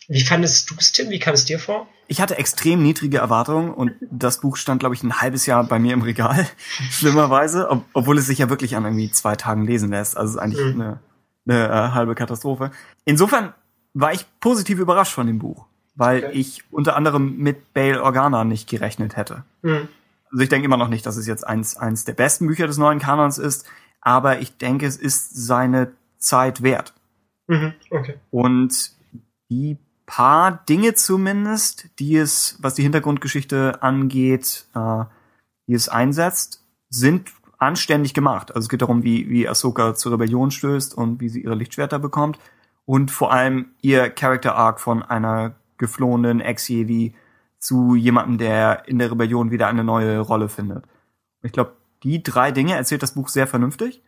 Wie 0.08 0.20
fandest 0.20 0.70
du 0.70 0.74
es, 0.78 0.92
Tim? 0.92 1.08
Wie 1.08 1.18
kam 1.18 1.32
es 1.32 1.46
dir 1.46 1.58
vor? 1.58 1.88
Ich 2.08 2.20
hatte 2.20 2.36
extrem 2.36 2.82
niedrige 2.82 3.18
Erwartungen 3.18 3.72
und 3.72 3.92
das 4.10 4.40
Buch 4.40 4.56
stand, 4.56 4.80
glaube 4.80 4.94
ich, 4.94 5.02
ein 5.02 5.22
halbes 5.22 5.46
Jahr 5.46 5.64
bei 5.64 5.78
mir 5.78 5.94
im 5.94 6.02
Regal, 6.02 6.46
schlimmerweise, 6.90 7.70
ob, 7.70 7.84
obwohl 7.94 8.18
es 8.18 8.26
sich 8.26 8.38
ja 8.38 8.50
wirklich 8.50 8.76
an 8.76 8.84
irgendwie 8.84 9.10
zwei 9.10 9.36
Tagen 9.36 9.64
lesen 9.64 9.88
lässt. 9.88 10.18
Also 10.18 10.30
es 10.30 10.34
ist 10.36 10.42
eigentlich 10.42 10.74
mhm. 10.74 10.80
eine, 10.82 11.00
eine 11.46 11.68
äh, 11.68 11.90
halbe 11.92 12.14
Katastrophe. 12.14 12.70
Insofern 13.06 13.54
war 13.94 14.12
ich 14.12 14.26
positiv 14.40 14.78
überrascht 14.78 15.14
von 15.14 15.26
dem 15.26 15.38
Buch 15.38 15.64
weil 15.94 16.24
okay. 16.24 16.32
ich 16.32 16.62
unter 16.70 16.96
anderem 16.96 17.36
mit 17.38 17.72
Bail 17.74 17.98
Organa 17.98 18.44
nicht 18.44 18.68
gerechnet 18.68 19.16
hätte. 19.16 19.44
Mhm. 19.62 19.88
Also 20.30 20.42
ich 20.42 20.48
denke 20.48 20.66
immer 20.66 20.76
noch 20.76 20.88
nicht, 20.88 21.06
dass 21.06 21.16
es 21.16 21.26
jetzt 21.26 21.46
eins, 21.46 21.76
eins 21.76 22.04
der 22.04 22.14
besten 22.14 22.46
Bücher 22.46 22.66
des 22.66 22.78
neuen 22.78 22.98
Kanons 22.98 23.38
ist, 23.38 23.66
aber 24.00 24.40
ich 24.40 24.56
denke, 24.56 24.86
es 24.86 24.96
ist 24.96 25.46
seine 25.46 25.92
Zeit 26.18 26.62
wert. 26.62 26.92
Mhm. 27.46 27.74
Okay. 27.90 28.14
Und 28.30 28.92
die 29.50 29.78
paar 30.06 30.64
Dinge 30.68 30.94
zumindest, 30.94 31.88
die 31.98 32.16
es, 32.16 32.58
was 32.60 32.74
die 32.74 32.82
Hintergrundgeschichte 32.82 33.82
angeht, 33.82 34.66
äh, 34.74 35.04
die 35.66 35.74
es 35.74 35.88
einsetzt, 35.88 36.64
sind 36.90 37.30
anständig 37.58 38.14
gemacht. 38.14 38.54
Also 38.54 38.66
es 38.66 38.68
geht 38.68 38.82
darum, 38.82 39.02
wie, 39.02 39.28
wie 39.30 39.48
Ahsoka 39.48 39.94
zur 39.94 40.12
Rebellion 40.12 40.50
stößt 40.50 40.94
und 40.94 41.20
wie 41.20 41.28
sie 41.28 41.42
ihre 41.42 41.54
Lichtschwerter 41.54 41.98
bekommt. 41.98 42.38
Und 42.84 43.10
vor 43.10 43.32
allem 43.32 43.70
ihr 43.80 44.10
Character 44.10 44.56
Arc 44.56 44.80
von 44.80 45.02
einer 45.02 45.54
geflohenen 45.78 46.40
Ex-Jedi 46.40 47.14
zu 47.58 47.94
jemandem, 47.94 48.38
der 48.38 48.86
in 48.88 48.98
der 48.98 49.10
Rebellion 49.10 49.50
wieder 49.50 49.68
eine 49.68 49.84
neue 49.84 50.18
Rolle 50.20 50.48
findet. 50.48 50.84
Ich 51.42 51.52
glaube, 51.52 51.76
die 52.02 52.22
drei 52.22 52.52
Dinge 52.52 52.74
erzählt 52.74 53.02
das 53.02 53.14
Buch 53.14 53.28
sehr 53.28 53.46
vernünftig. 53.46 54.02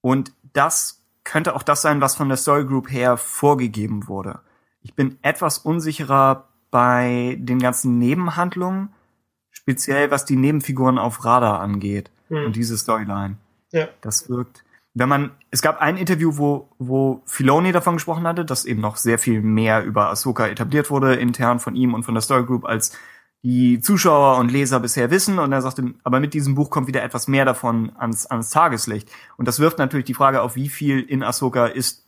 Und 0.00 0.32
das 0.52 1.02
könnte 1.24 1.56
auch 1.56 1.64
das 1.64 1.82
sein, 1.82 2.00
was 2.00 2.14
von 2.14 2.28
der 2.28 2.36
Story 2.36 2.64
Group 2.64 2.90
her 2.90 3.16
vorgegeben 3.16 4.06
wurde. 4.06 4.40
Ich 4.82 4.94
bin 4.94 5.18
etwas 5.22 5.58
unsicherer 5.58 6.48
bei 6.70 7.36
den 7.40 7.58
ganzen 7.58 7.98
Nebenhandlungen, 7.98 8.90
speziell 9.50 10.10
was 10.12 10.24
die 10.24 10.36
Nebenfiguren 10.36 10.98
auf 10.98 11.24
Radar 11.24 11.60
angeht 11.60 12.10
hm. 12.28 12.46
und 12.46 12.56
diese 12.56 12.78
Storyline. 12.78 13.36
Ja. 13.72 13.88
Das 14.00 14.28
wirkt 14.28 14.62
wenn 14.98 15.10
man, 15.10 15.30
es 15.50 15.60
gab 15.60 15.82
ein 15.82 15.98
Interview, 15.98 16.38
wo, 16.38 16.70
wo 16.78 17.20
Filoni 17.26 17.70
davon 17.70 17.96
gesprochen 17.96 18.26
hatte, 18.26 18.46
dass 18.46 18.64
eben 18.64 18.80
noch 18.80 18.96
sehr 18.96 19.18
viel 19.18 19.42
mehr 19.42 19.84
über 19.84 20.08
Ahsoka 20.08 20.46
etabliert 20.46 20.90
wurde, 20.90 21.14
intern 21.16 21.60
von 21.60 21.76
ihm 21.76 21.92
und 21.92 22.04
von 22.04 22.14
der 22.14 22.22
Story 22.22 22.44
Group, 22.44 22.64
als 22.64 22.96
die 23.42 23.80
Zuschauer 23.80 24.38
und 24.38 24.50
Leser 24.50 24.80
bisher 24.80 25.10
wissen. 25.10 25.38
Und 25.38 25.52
er 25.52 25.60
sagte, 25.60 25.92
aber 26.02 26.18
mit 26.18 26.32
diesem 26.32 26.54
Buch 26.54 26.70
kommt 26.70 26.86
wieder 26.86 27.02
etwas 27.02 27.28
mehr 27.28 27.44
davon 27.44 27.92
ans, 27.98 28.24
ans 28.24 28.48
Tageslicht. 28.48 29.10
Und 29.36 29.46
das 29.46 29.60
wirft 29.60 29.78
natürlich 29.78 30.06
die 30.06 30.14
Frage 30.14 30.40
auf, 30.40 30.56
wie 30.56 30.70
viel 30.70 31.00
in 31.00 31.22
Ahsoka 31.22 31.66
ist 31.66 32.06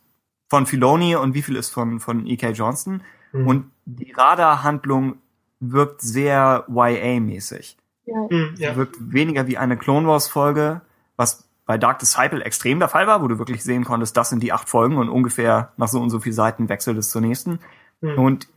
von 0.49 0.65
Filoni 0.65 1.15
und 1.15 1.35
wie 1.35 1.43
viel 1.43 1.57
ist 1.57 1.69
von, 1.69 2.01
von 2.01 2.27
E.K. 2.27 2.53
Johnston. 2.53 3.03
Mhm. 3.33 3.47
Und 3.47 3.71
die 3.85 4.13
Radarhandlung 4.13 5.17
wirkt 5.61 6.01
sehr 6.01 6.65
YA-mäßig. 6.69 7.77
Ja. 8.07 8.17
Mhm, 8.31 8.55
ja. 8.57 8.77
Wirkt 8.77 8.97
weniger 9.13 9.47
wie 9.47 9.59
eine 9.59 9.77
Clone 9.77 10.09
Wars 10.09 10.27
Folge, 10.27 10.81
was 11.17 11.48
bei 11.69 11.77
Dark 11.77 11.99
Disciple 11.99 12.43
extrem 12.43 12.79
der 12.79 12.89
Fall 12.89 13.07
war, 13.07 13.23
wo 13.23 13.29
du 13.29 13.39
wirklich 13.39 13.63
sehen 13.63 13.85
konntest, 13.85 14.17
das 14.17 14.31
sind 14.31 14.43
die 14.43 14.55
acht 14.55 14.71
Folgen 14.71 14.97
und 14.97 15.11
ungefähr 15.11 15.71
nach 15.77 15.89
so 15.89 16.01
und 16.01 16.09
so 16.09 16.19
viel 16.19 16.33
Seiten 16.33 16.71
wechselt 16.71 16.97
es 16.97 17.11
zur 17.11 17.21
nächsten. 17.21 17.59
Mhm. 18.01 18.19
Und 18.19 18.49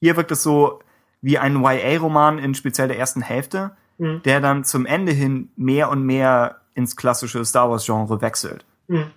hier 0.00 0.16
wirkt 0.16 0.32
es 0.32 0.42
so 0.42 0.80
wie 1.22 1.38
ein 1.38 1.62
YA-Roman 1.62 2.40
in 2.40 2.56
speziell 2.56 2.88
der 2.88 2.98
ersten 2.98 3.22
Hälfte, 3.22 3.70
mhm. 3.98 4.20
der 4.24 4.40
dann 4.40 4.64
zum 4.64 4.84
Ende 4.84 5.12
hin 5.12 5.48
mehr 5.54 5.90
und 5.90 6.02
mehr 6.02 6.56
ins 6.74 6.96
klassische 6.96 7.44
Star 7.44 7.70
Wars-Genre 7.70 8.20
wechselt. 8.20 8.64
Mhm. 8.88 9.12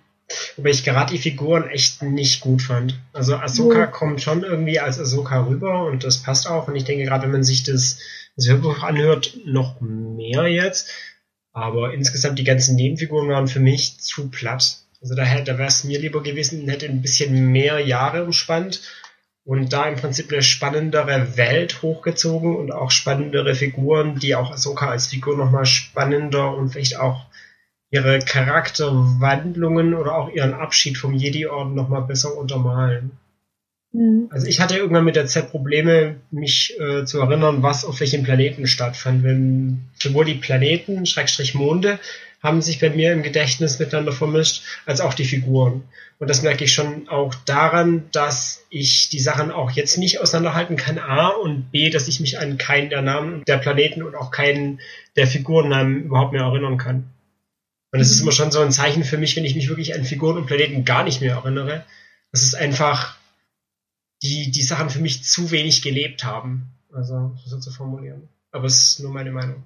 Wobei 0.54 0.70
ich 0.70 0.84
gerade 0.84 1.12
die 1.12 1.18
Figuren 1.18 1.68
echt 1.70 2.04
nicht 2.04 2.40
gut 2.42 2.62
fand. 2.62 3.00
Also 3.12 3.34
Ahsoka 3.34 3.86
mhm. 3.86 3.90
kommt 3.90 4.22
schon 4.22 4.44
irgendwie 4.44 4.78
als 4.78 5.00
Ahsoka 5.00 5.44
rüber 5.44 5.86
und 5.86 6.04
das 6.04 6.22
passt 6.22 6.48
auch. 6.48 6.68
Und 6.68 6.76
ich 6.76 6.84
denke, 6.84 7.02
gerade 7.04 7.24
wenn 7.24 7.32
man 7.32 7.42
sich 7.42 7.64
das, 7.64 7.98
das 8.36 8.48
Hörbuch 8.48 8.84
anhört, 8.84 9.36
noch 9.44 9.80
mehr 9.80 10.46
jetzt. 10.46 10.88
Aber 11.52 11.92
insgesamt 11.92 12.38
die 12.38 12.44
ganzen 12.44 12.76
Nebenfiguren 12.76 13.28
waren 13.28 13.48
für 13.48 13.60
mich 13.60 13.98
zu 14.00 14.30
platt. 14.30 14.78
Also 15.00 15.14
da, 15.14 15.24
da 15.40 15.58
wäre 15.58 15.68
es 15.68 15.84
mir 15.84 15.98
lieber 15.98 16.22
gewesen, 16.22 16.68
hätte 16.68 16.86
ein 16.86 17.02
bisschen 17.02 17.50
mehr 17.50 17.80
Jahre 17.80 18.24
umspannt 18.24 18.82
und 19.44 19.72
da 19.72 19.88
im 19.88 19.96
Prinzip 19.96 20.30
eine 20.30 20.42
spannendere 20.42 21.36
Welt 21.36 21.82
hochgezogen 21.82 22.54
und 22.54 22.70
auch 22.72 22.90
spannendere 22.90 23.54
Figuren, 23.54 24.18
die 24.18 24.34
auch 24.34 24.50
Ahsoka 24.50 24.90
als 24.90 25.06
Figur 25.06 25.36
nochmal 25.36 25.66
spannender 25.66 26.54
und 26.54 26.70
vielleicht 26.70 26.98
auch 26.98 27.26
ihre 27.90 28.20
Charakterwandlungen 28.20 29.94
oder 29.94 30.14
auch 30.14 30.28
ihren 30.28 30.54
Abschied 30.54 30.98
vom 30.98 31.14
Jedi-Orden 31.14 31.74
nochmal 31.74 32.02
besser 32.02 32.36
untermalen. 32.36 33.18
Mhm. 33.92 34.28
Also 34.30 34.46
ich 34.46 34.60
hatte 34.60 34.76
irgendwann 34.76 35.04
mit 35.04 35.16
der 35.16 35.26
Z 35.26 35.50
Probleme, 35.50 36.16
mich 36.30 36.78
äh, 36.78 37.04
zu 37.04 37.20
erinnern, 37.20 37.62
was 37.62 37.84
auf 37.84 38.00
welchen 38.00 38.22
Planeten 38.22 38.66
stattfand. 38.66 39.22
Wenn 39.22 39.88
sowohl 39.98 40.24
die 40.24 40.34
Planeten, 40.34 41.06
Schrägstrich 41.06 41.54
Monde, 41.54 41.98
haben 42.42 42.62
sich 42.62 42.78
bei 42.78 42.90
mir 42.90 43.12
im 43.12 43.22
Gedächtnis 43.22 43.78
miteinander 43.78 44.12
vermischt, 44.12 44.62
als 44.86 45.00
auch 45.00 45.12
die 45.12 45.24
Figuren. 45.24 45.84
Und 46.18 46.28
das 46.28 46.42
merke 46.42 46.64
ich 46.64 46.72
schon 46.72 47.08
auch 47.08 47.34
daran, 47.34 48.04
dass 48.12 48.64
ich 48.70 49.08
die 49.10 49.20
Sachen 49.20 49.50
auch 49.50 49.70
jetzt 49.70 49.98
nicht 49.98 50.20
auseinanderhalten 50.20 50.76
kann, 50.76 50.98
A, 50.98 51.28
und 51.28 51.70
B, 51.70 51.90
dass 51.90 52.08
ich 52.08 52.20
mich 52.20 52.38
an 52.38 52.58
keinen 52.58 52.90
der 52.90 53.02
Namen 53.02 53.42
der 53.46 53.58
Planeten 53.58 54.02
und 54.02 54.14
auch 54.14 54.30
keinen 54.30 54.80
der 55.16 55.26
Figurennamen 55.26 56.04
überhaupt 56.04 56.32
mehr 56.32 56.42
erinnern 56.42 56.78
kann. 56.78 57.10
Und 57.92 57.98
das 57.98 58.10
ist 58.10 58.20
mhm. 58.20 58.28
immer 58.28 58.32
schon 58.32 58.52
so 58.52 58.60
ein 58.60 58.72
Zeichen 58.72 59.04
für 59.04 59.18
mich, 59.18 59.36
wenn 59.36 59.44
ich 59.44 59.54
mich 59.54 59.68
wirklich 59.68 59.94
an 59.94 60.04
Figuren 60.04 60.36
und 60.36 60.46
Planeten 60.46 60.84
gar 60.84 61.04
nicht 61.04 61.20
mehr 61.20 61.34
erinnere. 61.34 61.84
Das 62.32 62.42
ist 62.42 62.54
einfach 62.54 63.16
die, 64.22 64.50
die 64.50 64.62
Sachen 64.62 64.90
für 64.90 65.00
mich 65.00 65.24
zu 65.24 65.50
wenig 65.50 65.82
gelebt 65.82 66.24
haben. 66.24 66.72
Also, 66.92 67.32
so 67.44 67.58
zu 67.58 67.70
formulieren. 67.70 68.28
Aber 68.52 68.64
es 68.64 68.92
ist 68.92 69.00
nur 69.00 69.12
meine 69.12 69.30
Meinung. 69.30 69.62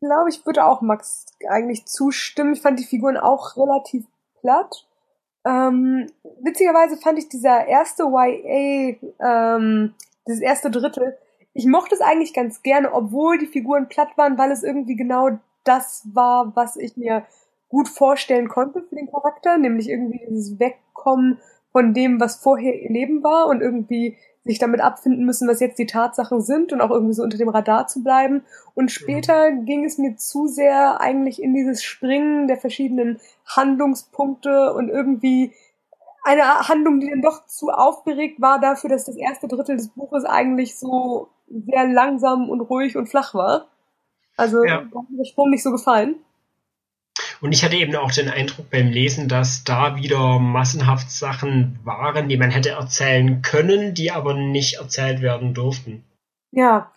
Ich 0.00 0.08
glaube, 0.08 0.30
ich 0.30 0.44
würde 0.46 0.64
auch 0.64 0.80
Max 0.80 1.26
eigentlich 1.48 1.86
zustimmen. 1.86 2.54
Ich 2.54 2.62
fand 2.62 2.78
die 2.78 2.84
Figuren 2.84 3.16
auch 3.16 3.56
relativ 3.56 4.06
platt. 4.40 4.86
Ähm, 5.44 6.10
witzigerweise 6.40 6.96
fand 6.96 7.18
ich 7.18 7.28
dieser 7.28 7.66
erste 7.66 8.04
YA, 8.04 8.96
ähm, 9.20 9.94
dieses 10.26 10.40
erste 10.40 10.70
Drittel, 10.70 11.16
ich 11.54 11.66
mochte 11.66 11.94
es 11.94 12.00
eigentlich 12.00 12.32
ganz 12.32 12.62
gerne, 12.62 12.92
obwohl 12.92 13.38
die 13.38 13.46
Figuren 13.46 13.88
platt 13.88 14.16
waren, 14.16 14.38
weil 14.38 14.50
es 14.50 14.62
irgendwie 14.62 14.96
genau 14.96 15.38
das 15.64 16.06
war, 16.12 16.54
was 16.56 16.76
ich 16.76 16.96
mir 16.96 17.26
gut 17.68 17.88
vorstellen 17.88 18.48
konnte 18.48 18.82
für 18.82 18.94
den 18.94 19.10
Charakter, 19.10 19.58
nämlich 19.58 19.88
irgendwie 19.88 20.20
dieses 20.28 20.58
Wegkommen 20.58 21.38
von 21.72 21.94
dem, 21.94 22.20
was 22.20 22.36
vorher 22.36 22.80
ihr 22.80 22.90
Leben 22.90 23.22
war 23.22 23.48
und 23.48 23.60
irgendwie 23.60 24.16
sich 24.44 24.58
damit 24.58 24.80
abfinden 24.80 25.24
müssen, 25.24 25.48
was 25.48 25.60
jetzt 25.60 25.78
die 25.78 25.86
Tatsachen 25.86 26.40
sind 26.40 26.72
und 26.72 26.80
auch 26.80 26.90
irgendwie 26.90 27.14
so 27.14 27.22
unter 27.22 27.38
dem 27.38 27.48
Radar 27.48 27.86
zu 27.86 28.02
bleiben. 28.02 28.44
Und 28.74 28.90
später 28.90 29.50
mhm. 29.50 29.64
ging 29.64 29.84
es 29.84 29.98
mir 29.98 30.16
zu 30.16 30.48
sehr 30.48 31.00
eigentlich 31.00 31.40
in 31.40 31.54
dieses 31.54 31.82
Springen 31.82 32.48
der 32.48 32.56
verschiedenen 32.56 33.20
Handlungspunkte 33.46 34.74
und 34.74 34.88
irgendwie 34.88 35.52
eine 36.24 36.42
Handlung, 36.68 37.00
die 37.00 37.10
dann 37.10 37.22
doch 37.22 37.46
zu 37.46 37.70
aufgeregt 37.70 38.40
war 38.40 38.60
dafür, 38.60 38.90
dass 38.90 39.04
das 39.04 39.16
erste 39.16 39.48
Drittel 39.48 39.76
des 39.76 39.88
Buches 39.88 40.24
eigentlich 40.24 40.78
so 40.78 41.28
sehr 41.48 41.86
langsam 41.86 42.48
und 42.48 42.60
ruhig 42.60 42.96
und 42.96 43.08
flach 43.08 43.34
war. 43.34 43.68
Also 44.36 44.64
ja. 44.64 44.82
hat 44.82 45.10
mir 45.10 45.18
der 45.18 45.24
Sprung 45.24 45.50
nicht 45.50 45.62
so 45.62 45.70
gefallen. 45.70 46.16
Und 47.42 47.50
ich 47.50 47.64
hatte 47.64 47.74
eben 47.74 47.96
auch 47.96 48.12
den 48.12 48.28
Eindruck 48.28 48.70
beim 48.70 48.86
Lesen, 48.86 49.28
dass 49.28 49.64
da 49.64 49.96
wieder 49.96 50.38
massenhaft 50.38 51.10
Sachen 51.10 51.80
waren, 51.82 52.28
die 52.28 52.36
man 52.36 52.52
hätte 52.52 52.70
erzählen 52.70 53.42
können, 53.42 53.94
die 53.94 54.12
aber 54.12 54.34
nicht 54.34 54.78
erzählt 54.78 55.22
werden 55.22 55.52
durften. 55.52 56.04
Ja, 56.52 56.92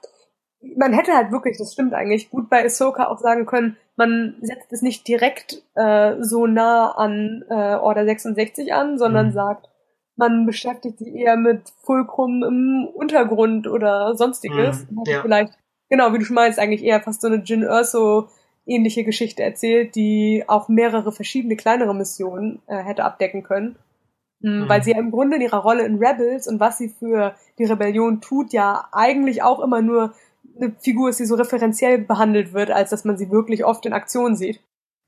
man 0.78 0.94
hätte 0.94 1.14
halt 1.14 1.32
wirklich, 1.32 1.58
das 1.58 1.74
stimmt 1.74 1.96
eigentlich, 1.96 2.30
gut 2.30 2.48
bei 2.48 2.64
Ahsoka 2.64 3.08
auch 3.08 3.18
sagen 3.18 3.48
können, 3.48 3.78
man 3.96 4.36
setzt 4.42 4.72
es 4.72 4.84
nicht 4.84 5.08
direkt 5.08 5.64
äh, 5.74 6.18
so 6.22 6.46
nah 6.46 6.92
an 6.92 7.44
äh, 7.50 7.76
Order 7.76 8.06
66 8.06 8.72
an, 8.72 9.00
sondern 9.00 9.28
mhm. 9.28 9.32
sagt, 9.32 9.70
man 10.16 10.46
beschäftigt 10.46 11.00
sich 11.00 11.16
eher 11.16 11.38
mit 11.38 11.74
Fulcrum 11.82 12.44
im 12.44 12.88
Untergrund 12.94 13.68
oder 13.68 14.16
sonstiges. 14.16 14.86
Mhm, 14.92 15.04
ja. 15.08 15.22
Vielleicht, 15.24 15.54
genau, 15.90 16.14
wie 16.14 16.20
du 16.20 16.26
schon 16.26 16.36
meinst, 16.36 16.60
eigentlich 16.60 16.84
eher 16.84 17.02
fast 17.02 17.22
so 17.22 17.28
eine 17.28 17.38
Jin 17.38 17.64
Erso 17.64 18.28
ähnliche 18.66 19.04
Geschichte 19.04 19.44
erzählt, 19.44 19.96
die 19.96 20.44
auch 20.48 20.68
mehrere 20.68 21.12
verschiedene 21.12 21.56
kleinere 21.56 21.94
Missionen 21.94 22.62
äh, 22.68 22.78
hätte 22.78 23.04
abdecken 23.04 23.44
können. 23.44 23.78
Mhm. 24.40 24.68
Weil 24.68 24.84
sie 24.84 24.92
ja 24.92 25.00
im 25.00 25.12
Grunde 25.12 25.38
in 25.38 25.42
ihrer 25.42 25.60
Rolle 25.60 25.86
in 25.86 25.98
Rebels 25.98 26.48
und 26.48 26.60
was 26.60 26.78
sie 26.78 26.90
für 26.90 27.36
die 27.58 27.66
Rebellion 27.66 28.22
tut, 28.22 28.54
ja 28.54 28.88
eigentlich 28.92 29.44
auch 29.44 29.60
immer 29.60 29.82
nur 29.82 30.14
eine 30.60 30.76
Figur 30.80 31.10
ist, 31.10 31.20
die 31.20 31.26
so 31.26 31.36
referenziell 31.36 32.00
behandelt 32.00 32.54
wird, 32.54 32.72
als 32.72 32.90
dass 32.90 33.06
man 33.06 33.18
sie 33.18 33.30
wirklich 33.30 33.66
oft 33.66 33.86
in 33.86 33.94
Aktion 33.94 34.36
sieht. 34.36 34.62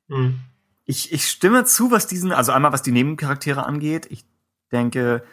Mhm. 0.08 0.40
Ich, 0.86 1.12
ich 1.12 1.28
stimme 1.28 1.66
zu, 1.66 1.92
was 1.92 2.08
diesen, 2.08 2.32
also 2.32 2.52
einmal 2.52 2.72
was 2.72 2.82
die 2.82 2.92
Nebencharaktere 2.92 3.66
angeht. 3.66 4.08
Ich 4.10 4.26
denke, 4.72 5.24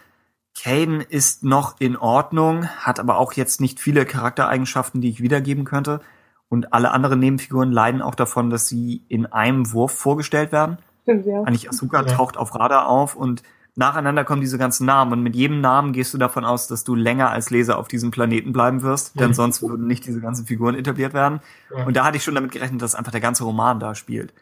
Caden 0.61 1.01
ist 1.01 1.45
noch 1.45 1.81
in 1.81 1.97
Ordnung, 1.97 2.67
hat 2.67 3.01
aber 3.01 3.19
auch 3.19 3.33
jetzt 3.35 3.61
nicht 3.61 3.81
viele 3.81 4.05
Charaktereigenschaften, 4.05 5.01
die 5.01 5.11
ich 5.11 5.21
wiedergeben 5.21 5.65
könnte. 5.65 6.01
Und 6.49 6.73
alle 6.73 6.93
anderen 6.93 7.19
Nebenfiguren 7.19 7.73
leiden 7.73 8.03
auch 8.03 8.15
davon, 8.15 8.51
dass 8.51 8.69
sie 8.69 9.03
in 9.09 9.27
einem 9.27 9.73
Wurf 9.73 9.93
vorgestellt 9.93 10.53
werden. 10.53 10.79
Stimmt, 11.03 11.27
ja. 11.27 11.43
Eigentlich 11.43 11.69
Asuka 11.69 12.03
ja. 12.03 12.07
taucht 12.07 12.37
auf 12.37 12.55
Radar 12.55 12.89
auf 12.89 13.17
und 13.17 13.43
nacheinander 13.77 14.25
kommen 14.25 14.41
diese 14.41 14.59
ganzen 14.59 14.87
Namen. 14.87 15.13
Und 15.13 15.23
mit 15.23 15.35
jedem 15.35 15.61
Namen 15.61 15.93
gehst 15.93 16.15
du 16.15 16.19
davon 16.19 16.45
aus, 16.45 16.69
dass 16.69 16.85
du 16.85 16.95
länger 16.95 17.31
als 17.31 17.51
Leser 17.51 17.79
auf 17.79 17.89
diesem 17.89 18.11
Planeten 18.11 18.53
bleiben 18.53 18.83
wirst, 18.83 19.19
denn 19.19 19.29
mhm. 19.29 19.35
sonst 19.35 19.63
würden 19.63 19.87
nicht 19.87 20.07
diese 20.07 20.21
ganzen 20.21 20.47
Figuren 20.47 20.75
etabliert 20.75 21.15
werden. 21.15 21.41
Ja. 21.77 21.85
Und 21.85 21.97
da 21.97 22.05
hatte 22.05 22.17
ich 22.17 22.25
schon 22.25 22.35
damit 22.35 22.53
gerechnet, 22.53 22.83
dass 22.83 22.95
einfach 22.95 23.13
der 23.13 23.21
ganze 23.21 23.45
Roman 23.45 23.81
da 23.81 23.95
spielt. 23.95 24.33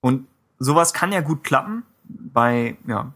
Und 0.00 0.26
sowas 0.58 0.92
kann 0.92 1.12
ja 1.12 1.20
gut 1.20 1.44
klappen. 1.44 1.82
Bei 2.04 2.78
ja, 2.86 3.12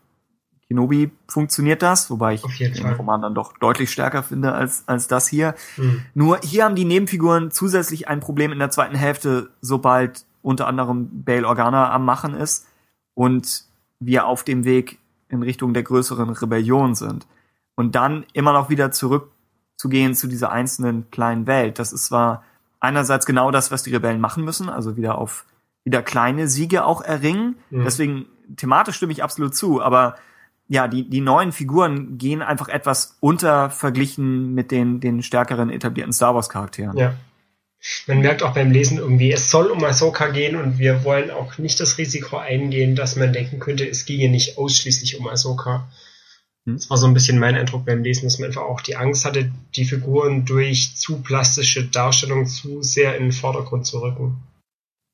Kenobi 0.72 1.10
funktioniert 1.28 1.82
das, 1.82 2.10
wobei 2.10 2.34
ich 2.34 2.42
den 2.42 2.74
Fall. 2.74 2.94
Roman 2.94 3.20
dann 3.20 3.34
doch 3.34 3.58
deutlich 3.58 3.92
stärker 3.92 4.22
finde 4.22 4.52
als, 4.52 4.84
als 4.86 5.06
das 5.06 5.28
hier. 5.28 5.54
Mhm. 5.76 6.02
Nur 6.14 6.40
hier 6.42 6.64
haben 6.64 6.74
die 6.74 6.86
Nebenfiguren 6.86 7.50
zusätzlich 7.50 8.08
ein 8.08 8.20
Problem 8.20 8.52
in 8.52 8.58
der 8.58 8.70
zweiten 8.70 8.96
Hälfte, 8.96 9.50
sobald 9.60 10.24
unter 10.40 10.66
anderem 10.66 11.24
Bail 11.24 11.44
Organa 11.44 11.92
am 11.92 12.06
Machen 12.06 12.34
ist 12.34 12.66
und 13.12 13.64
wir 14.00 14.26
auf 14.26 14.44
dem 14.44 14.64
Weg 14.64 14.98
in 15.28 15.42
Richtung 15.42 15.74
der 15.74 15.82
größeren 15.82 16.30
Rebellion 16.30 16.94
sind. 16.94 17.26
Und 17.74 17.94
dann 17.94 18.24
immer 18.32 18.54
noch 18.54 18.70
wieder 18.70 18.92
zurückzugehen 18.92 20.14
zu 20.14 20.26
dieser 20.26 20.52
einzelnen 20.52 21.10
kleinen 21.10 21.46
Welt. 21.46 21.78
Das 21.78 21.92
ist 21.92 22.06
zwar 22.06 22.44
einerseits 22.80 23.26
genau 23.26 23.50
das, 23.50 23.70
was 23.70 23.82
die 23.82 23.94
Rebellen 23.94 24.20
machen 24.20 24.44
müssen, 24.44 24.70
also 24.70 24.96
wieder 24.96 25.18
auf 25.18 25.44
wieder 25.84 26.02
kleine 26.02 26.48
Siege 26.48 26.84
auch 26.84 27.02
erringen. 27.02 27.56
Mhm. 27.70 27.84
Deswegen 27.84 28.26
thematisch 28.56 28.96
stimme 28.96 29.12
ich 29.12 29.22
absolut 29.22 29.54
zu, 29.54 29.82
aber 29.82 30.16
ja, 30.68 30.88
die, 30.88 31.08
die 31.08 31.20
neuen 31.20 31.52
Figuren 31.52 32.18
gehen 32.18 32.42
einfach 32.42 32.68
etwas 32.68 33.16
unter 33.20 33.70
verglichen 33.70 34.54
mit 34.54 34.70
den, 34.70 35.00
den 35.00 35.22
stärkeren 35.22 35.70
etablierten 35.70 36.12
Star 36.12 36.34
Wars 36.34 36.48
Charakteren. 36.48 36.96
Ja. 36.96 37.14
Man 38.06 38.20
merkt 38.20 38.44
auch 38.44 38.54
beim 38.54 38.70
Lesen 38.70 38.98
irgendwie, 38.98 39.32
es 39.32 39.50
soll 39.50 39.66
um 39.66 39.82
Ahsoka 39.82 40.28
gehen 40.28 40.54
und 40.54 40.78
wir 40.78 41.02
wollen 41.02 41.32
auch 41.32 41.58
nicht 41.58 41.80
das 41.80 41.98
Risiko 41.98 42.36
eingehen, 42.36 42.94
dass 42.94 43.16
man 43.16 43.32
denken 43.32 43.58
könnte, 43.58 43.88
es 43.88 44.04
ginge 44.04 44.28
nicht 44.28 44.56
ausschließlich 44.56 45.18
um 45.18 45.26
Ahsoka. 45.26 45.88
Hm. 46.64 46.76
Das 46.76 46.90
war 46.90 46.96
so 46.96 47.06
ein 47.06 47.14
bisschen 47.14 47.40
mein 47.40 47.56
Eindruck 47.56 47.84
beim 47.84 48.04
Lesen, 48.04 48.24
dass 48.24 48.38
man 48.38 48.48
einfach 48.48 48.62
auch 48.62 48.80
die 48.80 48.96
Angst 48.96 49.24
hatte, 49.24 49.50
die 49.74 49.84
Figuren 49.84 50.44
durch 50.44 50.94
zu 50.94 51.22
plastische 51.22 51.84
Darstellung 51.84 52.46
zu 52.46 52.82
sehr 52.82 53.16
in 53.16 53.24
den 53.24 53.32
Vordergrund 53.32 53.84
zu 53.84 54.00
rücken. 54.00 54.42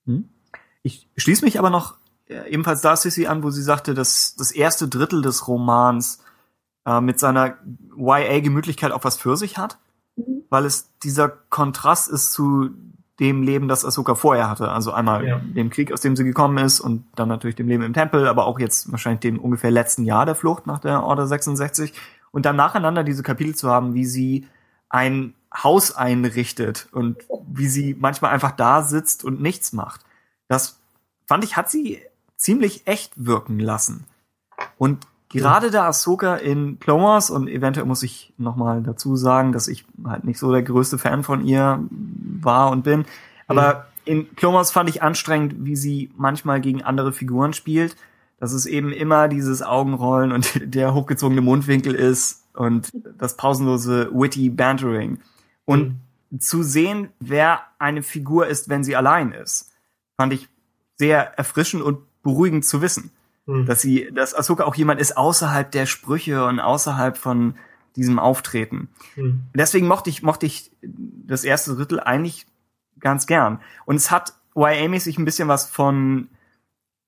Hm. 0.07 0.29
Ich 0.83 1.09
schließe 1.17 1.45
mich 1.45 1.59
aber 1.59 1.71
noch 1.71 1.98
ebenfalls 2.29 2.81
da 2.81 2.97
Sissy 2.97 3.27
an, 3.27 3.43
wo 3.43 3.51
sie 3.51 3.63
sagte, 3.63 3.95
dass 3.95 4.35
das 4.37 4.51
erste 4.51 4.89
Drittel 4.89 5.23
des 5.23 5.49
Romans 5.49 6.23
äh, 6.87 7.01
mit 7.01 7.19
seiner 7.19 7.57
YA-Gemütlichkeit 7.97 8.93
auch 8.93 9.05
was 9.05 9.17
für 9.17 9.37
sich 9.37 9.59
hat, 9.59 9.79
mhm. 10.17 10.43
weil 10.51 10.65
es 10.65 10.91
dieser 11.03 11.29
Kontrast 11.29 12.09
ist 12.09 12.33
zu 12.33 12.71
dem 13.21 13.43
Leben, 13.43 13.67
das 13.67 13.85
Ahsoka 13.85 14.15
vorher 14.15 14.49
hatte. 14.49 14.71
Also 14.71 14.93
einmal 14.93 15.27
ja. 15.27 15.41
dem 15.41 15.71
Krieg, 15.71 15.93
aus 15.93 16.01
dem 16.01 16.15
sie 16.15 16.25
gekommen 16.25 16.59
ist 16.59 16.81
und 16.81 17.05
dann 17.17 17.29
natürlich 17.29 17.57
dem 17.57 17.67
Leben 17.67 17.83
im 17.83 17.93
Tempel, 17.93 18.29
aber 18.29 18.47
auch 18.47 18.61
jetzt 18.61 18.93
wahrscheinlich 18.93 19.21
dem 19.21 19.41
ungefähr 19.41 19.71
letzten 19.71 20.05
Jahr 20.05 20.25
der 20.25 20.37
Flucht 20.37 20.67
nach 20.67 20.79
der 20.79 21.03
Order 21.03 21.27
66 21.27 21.93
und 22.31 22.47
dann 22.47 22.57
nacheinander 22.57 23.03
diese 23.03 23.23
Kapitel 23.25 23.55
zu 23.55 23.69
haben, 23.69 23.95
wie 23.95 24.05
sie 24.05 24.47
ein 24.89 25.35
Haus 25.53 25.97
einrichtet 25.97 26.89
und 26.93 27.19
wie 27.49 27.67
sie 27.67 27.97
manchmal 27.99 28.33
einfach 28.33 28.53
da 28.53 28.83
sitzt 28.83 29.25
und 29.25 29.41
nichts 29.41 29.73
macht. 29.73 30.03
Das 30.47 30.79
fand 31.27 31.43
ich, 31.43 31.57
hat 31.57 31.71
sie 31.71 32.01
ziemlich 32.39 32.87
echt 32.87 33.13
wirken 33.17 33.59
lassen. 33.59 34.05
Und 34.79 35.07
gerade 35.29 35.71
da 35.71 35.89
Ahsoka 35.89 36.37
in 36.37 36.79
Clone 36.79 37.05
Wars 37.05 37.31
und 37.31 37.49
eventuell 37.49 37.87
muss 37.87 38.03
ich 38.03 38.33
nochmal 38.39 38.83
dazu 38.83 39.17
sagen, 39.17 39.53
dass 39.53 39.69
ich 39.69 39.85
halt 40.05 40.25
nicht 40.25 40.39
so 40.39 40.51
der 40.51 40.63
größte 40.63 40.99
Fan 40.99 41.23
von 41.23 41.45
ihr 41.45 41.85
war 41.91 42.71
und 42.71 42.85
bin, 42.85 43.05
aber 43.47 43.75
mhm. 43.75 43.81
in 44.05 44.37
Clone 44.37 44.57
Wars 44.57 44.71
fand 44.71 44.89
ich 44.89 45.03
anstrengend, 45.03 45.57
wie 45.59 45.77
sie 45.77 46.11
manchmal 46.17 46.61
gegen 46.61 46.83
andere 46.83 47.13
Figuren 47.13 47.53
spielt, 47.53 47.97
dass 48.39 48.53
es 48.53 48.67
eben 48.67 48.93
immer 48.93 49.29
dieses 49.29 49.63
Augenrollen 49.63 50.33
und 50.33 50.53
der 50.75 50.95
hochgezogene 50.95 51.41
Mundwinkel 51.41 51.95
ist 51.95 52.45
und 52.55 52.91
das 53.19 53.37
pausenlose 53.37 54.11
witty 54.13 54.51
Bantering. 54.51 55.19
Und 55.65 56.01
mhm. 56.31 56.41
zu 56.41 56.63
sehen, 56.63 57.11
wer 57.21 57.61
eine 57.79 58.03
Figur 58.03 58.47
ist, 58.47 58.69
wenn 58.69 58.85
sie 58.85 58.97
allein 58.97 59.33
ist, 59.33 59.71
fand 60.17 60.33
ich 60.33 60.49
sehr 60.97 61.39
erfrischend 61.39 61.83
und 61.83 61.99
beruhigend 62.29 62.65
zu 62.65 62.83
wissen. 62.83 63.11
Mhm. 63.47 63.65
Dass 63.65 63.81
sie, 63.81 64.11
dass 64.13 64.35
Ahsoka 64.35 64.65
auch 64.65 64.75
jemand 64.75 65.01
ist 65.01 65.17
außerhalb 65.17 65.71
der 65.71 65.87
Sprüche 65.87 66.45
und 66.45 66.61
außerhalb 66.61 67.17
von 67.17 67.55
diesem 67.97 68.19
Auftreten. 68.19 68.89
Mhm. 69.17 69.45
Deswegen 69.55 69.87
mochte 69.87 70.11
ich, 70.11 70.23
mochte 70.23 70.47
ich 70.47 70.71
das 70.83 71.45
erste 71.45 71.75
Drittel 71.75 72.01
eigentlich 72.01 72.47
ganz 73.01 73.27
gern. 73.27 73.61
Und 73.87 73.97
es 73.97 74.11
hat 74.11 74.35
YA-mäßig 74.55 75.19
ein 75.19 75.25
bisschen 75.25 75.49
was 75.49 75.71
von, 75.71 76.29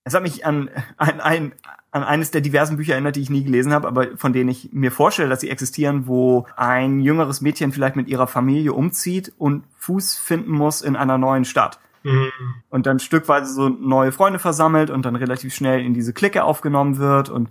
es 0.04 0.14
hat 0.14 0.22
mich 0.22 0.46
an, 0.46 0.70
an, 0.96 1.20
an, 1.20 1.52
an 1.90 2.02
eines 2.02 2.30
der 2.30 2.40
diversen 2.40 2.78
Bücher 2.78 2.94
erinnert, 2.94 3.16
die 3.16 3.22
ich 3.22 3.30
nie 3.30 3.44
gelesen 3.44 3.74
habe, 3.74 3.86
aber 3.86 4.16
von 4.16 4.32
denen 4.32 4.48
ich 4.48 4.70
mir 4.72 4.92
vorstelle, 4.92 5.28
dass 5.28 5.40
sie 5.40 5.50
existieren, 5.50 6.06
wo 6.06 6.46
ein 6.56 7.00
jüngeres 7.00 7.42
Mädchen 7.42 7.72
vielleicht 7.72 7.96
mit 7.96 8.08
ihrer 8.08 8.26
Familie 8.26 8.72
umzieht 8.72 9.32
und 9.36 9.64
Fuß 9.76 10.16
finden 10.16 10.52
muss 10.52 10.80
in 10.80 10.96
einer 10.96 11.18
neuen 11.18 11.44
Stadt. 11.44 11.78
Mhm. 12.02 12.30
Und 12.68 12.86
dann 12.86 12.98
stückweise 12.98 13.52
so 13.52 13.68
neue 13.68 14.12
Freunde 14.12 14.38
versammelt 14.38 14.90
und 14.90 15.04
dann 15.04 15.16
relativ 15.16 15.54
schnell 15.54 15.84
in 15.84 15.94
diese 15.94 16.12
Clique 16.12 16.44
aufgenommen 16.44 16.98
wird 16.98 17.28
und 17.28 17.50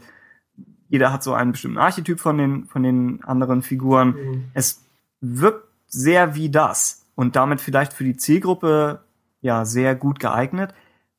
jeder 0.89 1.13
hat 1.13 1.23
so 1.23 1.33
einen 1.33 1.51
bestimmten 1.51 1.77
Archetyp 1.77 2.19
von 2.19 2.37
den, 2.37 2.65
von 2.65 2.83
den 2.83 3.23
anderen 3.23 3.61
Figuren. 3.61 4.09
Mhm. 4.09 4.43
Es 4.53 4.83
wirkt 5.21 5.67
sehr 5.87 6.35
wie 6.35 6.49
das 6.49 7.05
und 7.15 7.35
damit 7.35 7.61
vielleicht 7.61 7.93
für 7.93 8.03
die 8.03 8.17
Zielgruppe 8.17 9.03
ja 9.41 9.65
sehr 9.65 9.95
gut 9.95 10.19
geeignet, 10.19 10.73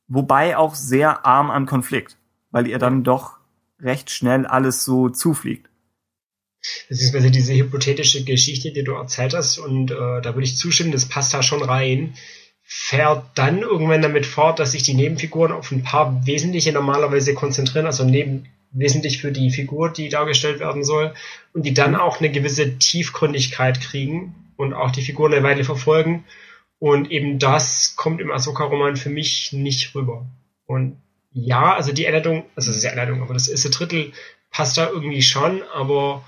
wobei 0.09 0.57
auch 0.57 0.75
sehr 0.75 1.25
arm 1.25 1.51
an 1.51 1.67
Konflikt, 1.67 2.17
weil 2.51 2.67
ihr 2.67 2.79
dann 2.79 3.05
doch 3.05 3.39
recht 3.81 4.11
schnell 4.11 4.47
alles 4.47 4.85
so 4.85 5.09
zufliegt. 5.09 5.69
Beziehungsweise 6.89 7.31
diese 7.31 7.55
hypothetische 7.55 8.25
Geschichte, 8.25 8.73
die 8.73 8.85
du 8.85 8.93
erzählt 8.93 9.35
hast, 9.35 9.59
und 9.59 9.91
äh, 9.91 10.21
da 10.21 10.35
würde 10.35 10.45
ich 10.45 10.59
zustimmen, 10.59 10.93
das 10.93 11.07
passt 11.07 11.33
da 11.33 11.43
schon 11.43 11.63
rein, 11.63 12.15
fährt 12.73 13.25
dann 13.35 13.63
irgendwann 13.63 14.01
damit 14.01 14.27
fort, 14.27 14.61
dass 14.61 14.73
sich 14.73 14.85
die 14.85 14.95
Nebenfiguren 14.95 15.51
auf 15.51 15.73
ein 15.73 15.83
paar 15.83 16.25
wesentliche 16.25 16.73
normalerweise 16.73 17.35
konzentrieren, 17.35 17.87
also 17.87 18.05
neben 18.05 18.49
wesentlich 18.71 19.21
für 19.21 19.33
die 19.33 19.51
Figur, 19.51 19.93
die 19.93 20.09
dargestellt 20.09 20.61
werden 20.61 20.85
soll, 20.85 21.13
und 21.53 21.67
die 21.67 21.75
dann 21.75 21.97
auch 21.97 22.21
eine 22.21 22.31
gewisse 22.31 22.79
Tiefgründigkeit 22.79 23.81
kriegen 23.81 24.53
und 24.57 24.73
auch 24.73 24.93
die 24.93 25.03
Figuren 25.03 25.35
eine 25.35 25.43
Weile 25.43 25.65
verfolgen. 25.65 26.25
Und 26.79 27.11
eben 27.11 27.41
das 27.41 27.97
kommt 27.97 28.21
im 28.21 28.31
Ahsoka-Roman 28.31 28.97
für 28.97 29.11
mich 29.11 29.53
nicht 29.53 29.93
rüber. 29.97 30.27
Und 30.67 30.97
ja, 31.33 31.75
also 31.75 31.93
die 31.93 32.07
Einleitung, 32.07 32.45
also 32.55 32.69
das 32.69 32.77
ist 32.77 32.85
die 32.85 32.89
Einleitung, 32.89 33.21
aber 33.21 33.35
das 33.35 33.49
erste 33.49 33.71
Drittel 33.71 34.13
passt 34.53 34.79
da 34.79 34.89
irgendwie 34.89 35.23
schon, 35.23 35.65
aber 35.75 36.25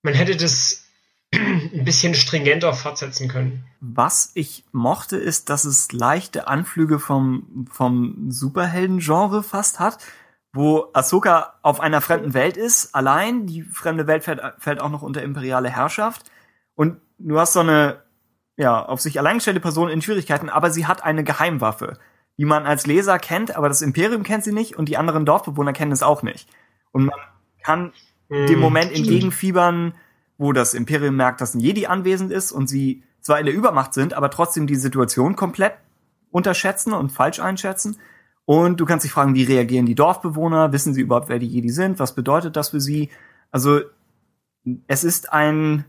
man 0.00 0.14
hätte 0.14 0.36
das 0.36 0.87
ein 1.34 1.84
bisschen 1.84 2.14
stringenter 2.14 2.72
fortsetzen 2.72 3.28
können. 3.28 3.64
Was 3.80 4.30
ich 4.34 4.64
mochte, 4.72 5.16
ist, 5.16 5.50
dass 5.50 5.64
es 5.64 5.92
leichte 5.92 6.48
Anflüge 6.48 6.98
vom, 6.98 7.66
vom 7.70 8.30
Superhelden-Genre 8.30 9.42
fast 9.42 9.78
hat 9.78 9.98
wo 10.52 10.88
Ahsoka 10.92 11.54
auf 11.62 11.80
einer 11.80 12.00
fremden 12.00 12.34
Welt 12.34 12.56
ist, 12.56 12.94
allein. 12.94 13.46
Die 13.46 13.62
fremde 13.62 14.06
Welt 14.06 14.24
fällt, 14.24 14.40
fällt 14.58 14.80
auch 14.80 14.90
noch 14.90 15.02
unter 15.02 15.22
imperiale 15.22 15.70
Herrschaft. 15.70 16.30
Und 16.74 17.00
du 17.18 17.38
hast 17.38 17.52
so 17.52 17.60
eine, 17.60 18.02
ja, 18.56 18.84
auf 18.84 19.00
sich 19.00 19.18
allein 19.18 19.36
gestellte 19.36 19.60
Person 19.60 19.88
in 19.88 20.02
Schwierigkeiten, 20.02 20.48
aber 20.48 20.70
sie 20.70 20.86
hat 20.86 21.04
eine 21.04 21.24
Geheimwaffe, 21.24 21.98
die 22.38 22.44
man 22.44 22.66
als 22.66 22.86
Leser 22.86 23.18
kennt, 23.18 23.56
aber 23.56 23.68
das 23.68 23.82
Imperium 23.82 24.22
kennt 24.22 24.44
sie 24.44 24.52
nicht 24.52 24.76
und 24.76 24.88
die 24.88 24.96
anderen 24.96 25.26
Dorfbewohner 25.26 25.72
kennen 25.72 25.92
es 25.92 26.02
auch 26.02 26.22
nicht. 26.22 26.48
Und 26.92 27.04
man 27.06 27.18
kann 27.62 27.92
hm, 28.28 28.46
dem 28.46 28.58
Moment 28.58 28.92
entgegenfiebern, 28.92 29.94
wo 30.38 30.52
das 30.52 30.72
Imperium 30.72 31.16
merkt, 31.16 31.40
dass 31.40 31.54
ein 31.54 31.60
Jedi 31.60 31.86
anwesend 31.86 32.32
ist 32.32 32.52
und 32.52 32.68
sie 32.68 33.02
zwar 33.20 33.40
in 33.40 33.46
der 33.46 33.54
Übermacht 33.54 33.92
sind, 33.92 34.14
aber 34.14 34.30
trotzdem 34.30 34.66
die 34.66 34.76
Situation 34.76 35.36
komplett 35.36 35.74
unterschätzen 36.30 36.92
und 36.92 37.10
falsch 37.10 37.40
einschätzen. 37.40 37.98
Und 38.44 38.80
du 38.80 38.86
kannst 38.86 39.04
dich 39.04 39.12
fragen, 39.12 39.34
wie 39.34 39.42
reagieren 39.42 39.84
die 39.84 39.94
Dorfbewohner? 39.94 40.72
Wissen 40.72 40.94
sie 40.94 41.02
überhaupt, 41.02 41.28
wer 41.28 41.38
die 41.38 41.48
Jedi 41.48 41.68
sind? 41.68 41.98
Was 41.98 42.14
bedeutet 42.14 42.56
das 42.56 42.70
für 42.70 42.80
sie? 42.80 43.10
Also, 43.50 43.80
es 44.86 45.04
ist 45.04 45.32
ein, 45.32 45.84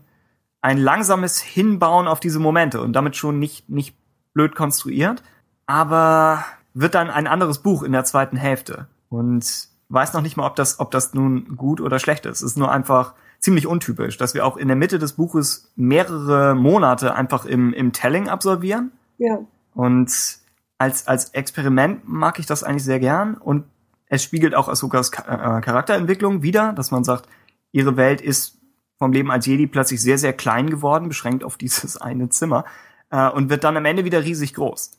ein 0.60 0.78
langsames 0.78 1.40
Hinbauen 1.40 2.06
auf 2.06 2.20
diese 2.20 2.40
Momente 2.40 2.82
und 2.82 2.92
damit 2.92 3.16
schon 3.16 3.38
nicht, 3.38 3.70
nicht 3.70 3.96
blöd 4.34 4.54
konstruiert, 4.54 5.22
aber 5.66 6.44
wird 6.74 6.94
dann 6.94 7.10
ein 7.10 7.26
anderes 7.26 7.58
Buch 7.58 7.82
in 7.82 7.92
der 7.92 8.04
zweiten 8.04 8.36
Hälfte 8.36 8.88
und 9.08 9.68
weiß 9.88 10.12
noch 10.12 10.22
nicht 10.22 10.36
mal, 10.36 10.46
ob 10.46 10.56
das, 10.56 10.80
ob 10.80 10.90
das 10.90 11.14
nun 11.14 11.56
gut 11.56 11.80
oder 11.80 11.98
schlecht 11.98 12.26
ist. 12.26 12.38
Es 12.38 12.52
ist 12.52 12.58
nur 12.58 12.70
einfach 12.70 13.14
ziemlich 13.40 13.66
untypisch, 13.66 14.16
dass 14.18 14.34
wir 14.34 14.46
auch 14.46 14.56
in 14.56 14.68
der 14.68 14.76
Mitte 14.76 14.98
des 14.98 15.14
Buches 15.14 15.72
mehrere 15.74 16.54
Monate 16.54 17.14
einfach 17.14 17.46
im, 17.46 17.72
im 17.72 17.92
Telling 17.92 18.28
absolvieren. 18.28 18.92
Ja. 19.18 19.40
Und 19.74 20.38
als, 20.78 21.06
als 21.06 21.30
Experiment 21.30 22.06
mag 22.06 22.38
ich 22.38 22.46
das 22.46 22.62
eigentlich 22.62 22.84
sehr 22.84 23.00
gern 23.00 23.34
und 23.34 23.64
es 24.06 24.22
spiegelt 24.22 24.54
auch 24.54 24.68
Ahsokas 24.68 25.10
äh, 25.10 25.60
Charakterentwicklung 25.60 26.42
wieder, 26.42 26.72
dass 26.72 26.90
man 26.90 27.04
sagt, 27.04 27.28
ihre 27.72 27.96
Welt 27.96 28.20
ist 28.20 28.58
vom 28.98 29.12
Leben 29.12 29.30
als 29.30 29.46
Jedi 29.46 29.66
plötzlich 29.66 30.02
sehr, 30.02 30.18
sehr 30.18 30.32
klein 30.32 30.68
geworden, 30.68 31.08
beschränkt 31.08 31.44
auf 31.44 31.56
dieses 31.56 31.96
eine 32.00 32.28
Zimmer 32.28 32.64
äh, 33.10 33.28
und 33.28 33.48
wird 33.48 33.64
dann 33.64 33.76
am 33.76 33.84
Ende 33.84 34.04
wieder 34.04 34.22
riesig 34.22 34.54
groß. 34.54 34.92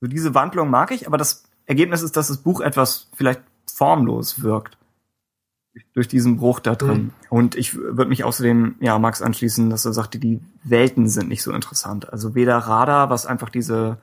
So 0.00 0.06
diese 0.06 0.34
Wandlung 0.34 0.70
mag 0.70 0.90
ich, 0.90 1.06
aber 1.06 1.16
das 1.16 1.44
Ergebnis 1.66 2.02
ist, 2.02 2.16
dass 2.16 2.28
das 2.28 2.38
Buch 2.38 2.60
etwas 2.60 3.10
vielleicht 3.14 3.42
formlos 3.66 4.42
wirkt 4.42 4.78
durch 5.94 6.08
diesen 6.08 6.36
Bruch 6.36 6.60
da 6.60 6.74
drin. 6.74 7.02
Mhm. 7.02 7.12
Und 7.30 7.54
ich 7.54 7.74
würde 7.74 8.08
mich 8.08 8.24
außerdem, 8.24 8.76
ja, 8.80 8.98
Max 8.98 9.22
anschließen, 9.22 9.70
dass 9.70 9.84
er 9.84 9.92
sagte, 9.92 10.18
die 10.18 10.40
Welten 10.64 11.08
sind 11.08 11.28
nicht 11.28 11.42
so 11.42 11.52
interessant. 11.52 12.12
Also 12.12 12.34
weder 12.34 12.56
Radar, 12.58 13.10
was 13.10 13.26
einfach 13.26 13.48
diese 13.50 13.98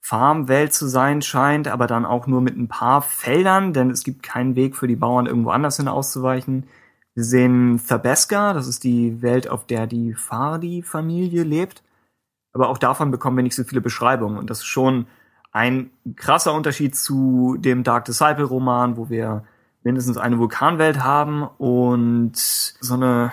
Farmwelt 0.00 0.74
zu 0.74 0.86
sein 0.86 1.22
scheint, 1.22 1.66
aber 1.66 1.86
dann 1.86 2.04
auch 2.04 2.26
nur 2.26 2.42
mit 2.42 2.56
ein 2.56 2.68
paar 2.68 3.00
Feldern, 3.00 3.72
denn 3.72 3.90
es 3.90 4.04
gibt 4.04 4.22
keinen 4.22 4.54
Weg 4.54 4.76
für 4.76 4.86
die 4.86 4.96
Bauern 4.96 5.26
irgendwo 5.26 5.50
anders 5.50 5.78
hin 5.78 5.88
auszuweichen. 5.88 6.66
Wir 7.14 7.24
sehen 7.24 7.80
Thabeska, 7.86 8.52
das 8.52 8.66
ist 8.66 8.84
die 8.84 9.22
Welt, 9.22 9.48
auf 9.48 9.66
der 9.66 9.86
die 9.86 10.14
Fardi-Familie 10.14 11.44
lebt. 11.44 11.82
Aber 12.52 12.68
auch 12.68 12.78
davon 12.78 13.10
bekommen 13.10 13.36
wir 13.36 13.42
nicht 13.42 13.54
so 13.54 13.64
viele 13.64 13.80
Beschreibungen. 13.80 14.36
Und 14.36 14.50
das 14.50 14.58
ist 14.58 14.66
schon 14.66 15.06
ein 15.52 15.90
krasser 16.16 16.52
Unterschied 16.52 16.96
zu 16.96 17.56
dem 17.58 17.84
Dark 17.84 18.04
Disciple-Roman, 18.04 18.96
wo 18.96 19.08
wir 19.08 19.44
mindestens 19.84 20.16
eine 20.16 20.38
Vulkanwelt 20.38 21.02
haben 21.02 21.44
und 21.44 22.36
so 22.36 22.94
eine 22.94 23.32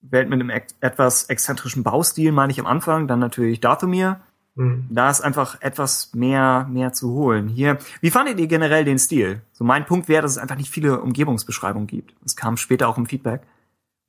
Welt 0.00 0.28
mit 0.28 0.40
einem 0.40 0.50
etwas 0.80 1.24
exzentrischen 1.24 1.82
Baustil, 1.82 2.32
meine 2.32 2.52
ich 2.52 2.60
am 2.60 2.66
Anfang. 2.66 3.08
Dann 3.08 3.18
natürlich 3.18 3.60
Dathomir, 3.60 4.20
Mhm. 4.54 4.88
Da 4.90 5.10
ist 5.10 5.22
einfach 5.22 5.60
etwas 5.62 6.12
mehr, 6.14 6.66
mehr 6.70 6.92
zu 6.92 7.12
holen. 7.14 7.48
Hier, 7.48 7.78
wie 8.00 8.10
fandet 8.10 8.38
ihr 8.38 8.46
generell 8.46 8.84
den 8.84 8.98
Stil? 8.98 9.40
So 9.52 9.64
mein 9.64 9.86
Punkt 9.86 10.08
wäre, 10.08 10.22
dass 10.22 10.32
es 10.32 10.38
einfach 10.38 10.56
nicht 10.56 10.70
viele 10.70 11.00
Umgebungsbeschreibungen 11.00 11.86
gibt. 11.86 12.14
Es 12.24 12.36
kam 12.36 12.56
später 12.56 12.88
auch 12.88 12.98
im 12.98 13.06
Feedback. 13.06 13.42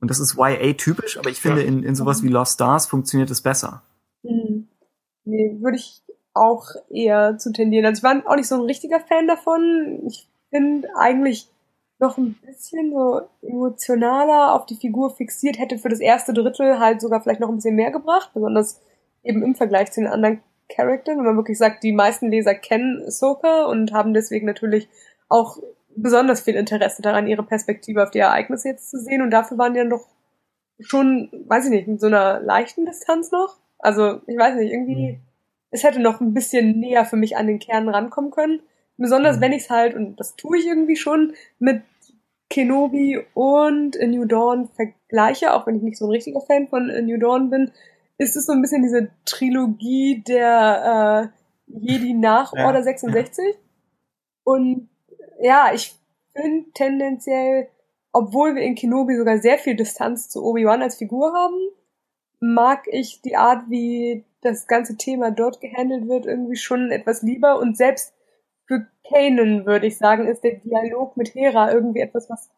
Und 0.00 0.10
das 0.10 0.20
ist 0.20 0.36
YA-typisch, 0.36 1.18
aber 1.18 1.30
ich 1.30 1.40
finde, 1.40 1.62
ja. 1.62 1.68
in, 1.68 1.82
in 1.82 1.94
sowas 1.94 2.22
wie 2.22 2.28
Lost 2.28 2.54
Stars 2.54 2.86
funktioniert 2.86 3.30
es 3.30 3.40
besser. 3.40 3.82
Mhm. 4.22 4.68
Nee, 5.24 5.56
würde 5.60 5.78
ich 5.78 6.02
auch 6.34 6.66
eher 6.90 7.38
zu 7.38 7.52
tendieren. 7.52 7.86
Also 7.86 8.00
ich 8.00 8.02
war 8.02 8.22
auch 8.30 8.36
nicht 8.36 8.48
so 8.48 8.56
ein 8.56 8.66
richtiger 8.66 9.00
Fan 9.00 9.26
davon. 9.26 10.02
Ich 10.06 10.28
bin 10.54 10.86
eigentlich 10.96 11.48
noch 11.98 12.16
ein 12.16 12.34
bisschen 12.46 12.92
so 12.92 13.22
emotionaler 13.42 14.54
auf 14.54 14.66
die 14.66 14.76
Figur 14.76 15.10
fixiert, 15.10 15.58
hätte 15.58 15.78
für 15.78 15.88
das 15.88 15.98
erste 15.98 16.32
Drittel 16.32 16.78
halt 16.78 17.00
sogar 17.00 17.20
vielleicht 17.20 17.40
noch 17.40 17.48
ein 17.48 17.56
bisschen 17.56 17.74
mehr 17.74 17.90
gebracht, 17.90 18.30
besonders 18.34 18.80
eben 19.24 19.42
im 19.42 19.56
Vergleich 19.56 19.90
zu 19.90 20.00
den 20.00 20.08
anderen 20.10 20.40
Charakteren, 20.68 21.18
wenn 21.18 21.26
man 21.26 21.36
wirklich 21.36 21.58
sagt, 21.58 21.82
die 21.82 21.92
meisten 21.92 22.30
Leser 22.30 22.54
kennen 22.54 23.02
Ahsoka 23.04 23.64
und 23.64 23.92
haben 23.92 24.14
deswegen 24.14 24.46
natürlich 24.46 24.88
auch 25.28 25.58
besonders 25.96 26.40
viel 26.40 26.54
Interesse 26.54 27.02
daran, 27.02 27.26
ihre 27.26 27.42
Perspektive 27.42 28.04
auf 28.04 28.12
die 28.12 28.20
Ereignisse 28.20 28.68
jetzt 28.68 28.90
zu 28.90 28.98
sehen. 28.98 29.22
Und 29.22 29.30
dafür 29.30 29.58
waren 29.58 29.74
die 29.74 29.80
dann 29.80 29.90
doch 29.90 30.06
schon, 30.78 31.30
weiß 31.46 31.66
ich 31.66 31.70
nicht, 31.70 31.88
mit 31.88 32.00
so 32.00 32.06
einer 32.06 32.40
leichten 32.40 32.86
Distanz 32.86 33.32
noch. 33.32 33.56
Also, 33.78 34.20
ich 34.26 34.38
weiß 34.38 34.56
nicht, 34.56 34.72
irgendwie, 34.72 35.12
mhm. 35.12 35.20
es 35.70 35.82
hätte 35.82 36.00
noch 36.00 36.20
ein 36.20 36.32
bisschen 36.32 36.78
näher 36.78 37.04
für 37.04 37.16
mich 37.16 37.36
an 37.36 37.46
den 37.48 37.58
Kern 37.58 37.88
rankommen 37.88 38.30
können. 38.30 38.60
Besonders 38.96 39.36
mhm. 39.36 39.40
wenn 39.40 39.52
ich 39.52 39.64
es 39.64 39.70
halt, 39.70 39.94
und 39.94 40.16
das 40.16 40.36
tue 40.36 40.58
ich 40.58 40.66
irgendwie 40.66 40.96
schon, 40.96 41.34
mit 41.58 41.82
Kenobi 42.50 43.20
und 43.34 44.00
A 44.00 44.06
New 44.06 44.26
Dawn 44.26 44.68
vergleiche, 44.68 45.54
auch 45.54 45.66
wenn 45.66 45.76
ich 45.76 45.82
nicht 45.82 45.98
so 45.98 46.06
ein 46.06 46.12
richtiger 46.12 46.40
Fan 46.40 46.68
von 46.68 46.90
A 46.90 47.00
New 47.00 47.18
Dawn 47.18 47.50
bin, 47.50 47.72
ist 48.18 48.36
es 48.36 48.46
so 48.46 48.52
ein 48.52 48.62
bisschen 48.62 48.82
diese 48.82 49.08
Trilogie 49.24 50.22
der 50.26 51.32
äh, 51.68 51.76
Jedi 51.78 52.14
nach 52.14 52.52
ja. 52.54 52.66
Order 52.66 52.82
66. 52.82 53.56
Und 54.44 54.88
ja, 55.40 55.72
ich 55.74 55.94
finde 56.36 56.70
tendenziell, 56.74 57.68
obwohl 58.12 58.54
wir 58.54 58.62
in 58.62 58.74
Kenobi 58.74 59.16
sogar 59.16 59.38
sehr 59.38 59.58
viel 59.58 59.74
Distanz 59.74 60.28
zu 60.28 60.44
Obi-Wan 60.44 60.82
als 60.82 60.96
Figur 60.96 61.32
haben, 61.32 61.58
mag 62.40 62.84
ich 62.86 63.22
die 63.22 63.36
Art, 63.36 63.68
wie 63.68 64.24
das 64.42 64.66
ganze 64.66 64.96
Thema 64.96 65.30
dort 65.30 65.60
gehandelt 65.60 66.06
wird, 66.06 66.26
irgendwie 66.26 66.56
schon 66.56 66.90
etwas 66.90 67.22
lieber. 67.22 67.58
Und 67.58 67.76
selbst 67.76 68.13
für 68.66 68.86
Kanan, 69.08 69.66
würde 69.66 69.86
ich 69.86 69.98
sagen, 69.98 70.26
ist 70.26 70.44
der 70.44 70.56
Dialog 70.56 71.16
mit 71.16 71.34
Hera 71.34 71.72
irgendwie 71.72 72.00
etwas, 72.00 72.30
was 72.30 72.50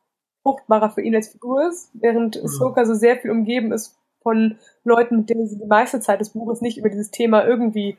fruchtbarer 0.42 0.90
für 0.90 1.02
ihn 1.02 1.14
als 1.14 1.28
Figur 1.28 1.68
ist, 1.68 1.90
während 1.94 2.36
mhm. 2.36 2.44
Ahsoka 2.44 2.84
so 2.84 2.94
sehr 2.94 3.16
viel 3.16 3.30
umgeben 3.30 3.72
ist 3.72 3.96
von 4.22 4.58
Leuten, 4.84 5.18
mit 5.18 5.30
denen 5.30 5.46
sie 5.46 5.58
die 5.58 5.66
meiste 5.66 6.00
Zeit 6.00 6.20
des 6.20 6.30
Buches 6.30 6.60
nicht 6.60 6.78
über 6.78 6.88
dieses 6.88 7.10
Thema 7.10 7.44
irgendwie 7.44 7.96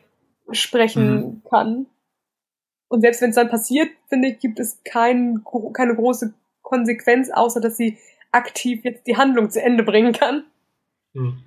sprechen 0.51 1.15
mhm. 1.15 1.41
kann. 1.49 1.85
Und 2.89 3.01
selbst 3.01 3.21
wenn 3.21 3.31
es 3.31 3.35
dann 3.35 3.49
passiert, 3.49 3.89
finde 4.07 4.29
ich, 4.29 4.39
gibt 4.39 4.59
es 4.59 4.81
kein, 4.83 5.43
keine 5.73 5.95
große 5.95 6.33
Konsequenz, 6.61 7.29
außer 7.29 7.59
dass 7.59 7.75
sie 7.75 7.97
aktiv 8.31 8.83
jetzt 8.83 9.07
die 9.07 9.17
Handlung 9.17 9.49
zu 9.49 9.61
Ende 9.61 9.83
bringen 9.83 10.13
kann. 10.13 10.45
Hm. 11.13 11.43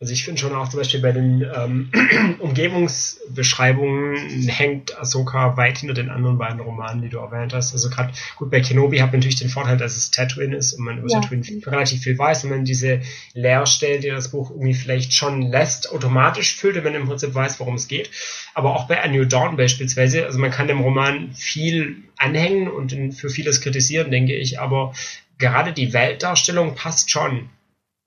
Also 0.00 0.12
ich 0.12 0.24
finde 0.24 0.40
schon 0.40 0.54
auch 0.54 0.68
zum 0.68 0.78
Beispiel 0.78 1.00
bei 1.00 1.10
den 1.10 1.44
ähm, 1.56 1.90
Umgebungsbeschreibungen 2.38 4.16
hängt 4.46 4.96
Ahsoka 4.96 5.56
weit 5.56 5.78
hinter 5.78 5.94
den 5.94 6.08
anderen 6.08 6.38
beiden 6.38 6.60
Romanen, 6.60 7.02
die 7.02 7.08
du 7.08 7.18
erwähnt 7.18 7.52
hast. 7.52 7.72
Also 7.72 7.90
gerade 7.90 8.12
gut 8.36 8.48
bei 8.48 8.60
Kenobi 8.60 8.98
hat 8.98 9.10
man 9.10 9.18
natürlich 9.18 9.40
den 9.40 9.48
Vorteil, 9.48 9.76
dass 9.76 9.96
es 9.96 10.12
Tatooine 10.12 10.54
ist 10.54 10.74
und 10.74 10.84
man 10.84 10.98
über 10.98 11.08
ja. 11.08 11.20
Tatooine 11.20 11.42
relativ 11.66 12.02
viel 12.02 12.16
weiß 12.16 12.44
und 12.44 12.50
man 12.50 12.64
diese 12.64 13.00
Leerstellen, 13.34 14.00
die 14.00 14.10
das 14.10 14.30
Buch 14.30 14.50
irgendwie 14.50 14.74
vielleicht 14.74 15.14
schon 15.14 15.42
lässt, 15.42 15.90
automatisch 15.90 16.54
füllt, 16.54 16.76
wenn 16.76 16.84
man 16.84 16.94
im 16.94 17.08
Prinzip 17.08 17.34
weiß, 17.34 17.58
worum 17.58 17.74
es 17.74 17.88
geht. 17.88 18.08
Aber 18.54 18.76
auch 18.76 18.86
bei 18.86 19.02
A 19.02 19.08
New 19.08 19.24
Dawn 19.24 19.56
beispielsweise, 19.56 20.26
also 20.26 20.38
man 20.38 20.52
kann 20.52 20.68
dem 20.68 20.80
Roman 20.80 21.32
viel 21.32 22.04
anhängen 22.16 22.68
und 22.68 22.94
für 23.14 23.30
vieles 23.30 23.60
kritisieren, 23.62 24.12
denke 24.12 24.36
ich, 24.36 24.60
aber 24.60 24.94
gerade 25.38 25.72
die 25.72 25.92
Weltdarstellung 25.92 26.76
passt 26.76 27.10
schon. 27.10 27.50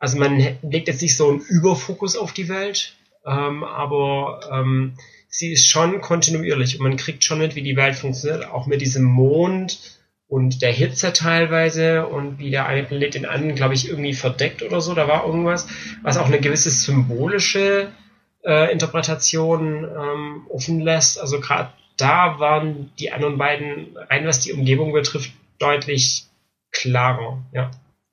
Also 0.02 0.18
man 0.18 0.40
legt 0.64 0.88
jetzt 0.88 1.04
nicht 1.04 1.16
so 1.16 1.30
einen 1.30 1.42
Überfokus 1.42 2.18
auf 2.18 2.34
die 2.34 2.50
Welt, 2.50 2.96
ähm, 3.24 3.64
aber 3.64 4.42
ähm, 4.52 4.94
sie 5.30 5.54
ist 5.54 5.68
schon 5.68 6.02
kontinuierlich 6.02 6.80
und 6.80 6.84
man 6.84 6.98
kriegt 6.98 7.24
schon 7.24 7.38
mit, 7.38 7.54
wie 7.54 7.62
die 7.62 7.76
Welt 7.76 7.96
funktioniert, 7.96 8.48
auch 8.50 8.66
mit 8.66 8.82
diesem 8.82 9.04
Mond 9.04 10.00
und 10.28 10.64
der 10.64 10.72
Hitze 10.72 11.14
teilweise 11.14 12.08
und 12.08 12.40
wie 12.40 12.50
der 12.50 12.66
eine 12.66 12.84
Planet 12.84 13.14
den 13.14 13.28
anderen, 13.28 13.54
glaube 13.54 13.76
ich, 13.76 13.90
irgendwie 13.90 14.16
verdeckt 14.16 14.64
oder 14.64 14.82
so. 14.82 14.96
Da 14.96 15.08
war 15.08 15.24
irgendwas, 15.24 15.68
was 16.02 16.18
auch 16.18 16.26
eine 16.26 16.40
gewisse 16.40 16.72
symbolische 16.72 17.92
äh, 18.44 18.72
Interpretation 18.72 19.84
ähm, 19.84 20.48
offen 20.50 20.80
lässt. 20.80 21.20
Also 21.20 21.40
gerade 21.40 21.74
da 21.98 22.40
waren 22.40 22.92
die 22.98 23.12
anderen 23.12 23.38
beiden, 23.38 23.96
rein 24.10 24.26
was 24.26 24.40
die 24.40 24.54
Umgebung 24.54 24.94
betrifft, 24.94 25.32
deutlich 25.60 26.26
klarer, 26.72 27.44
ja. 27.54 27.70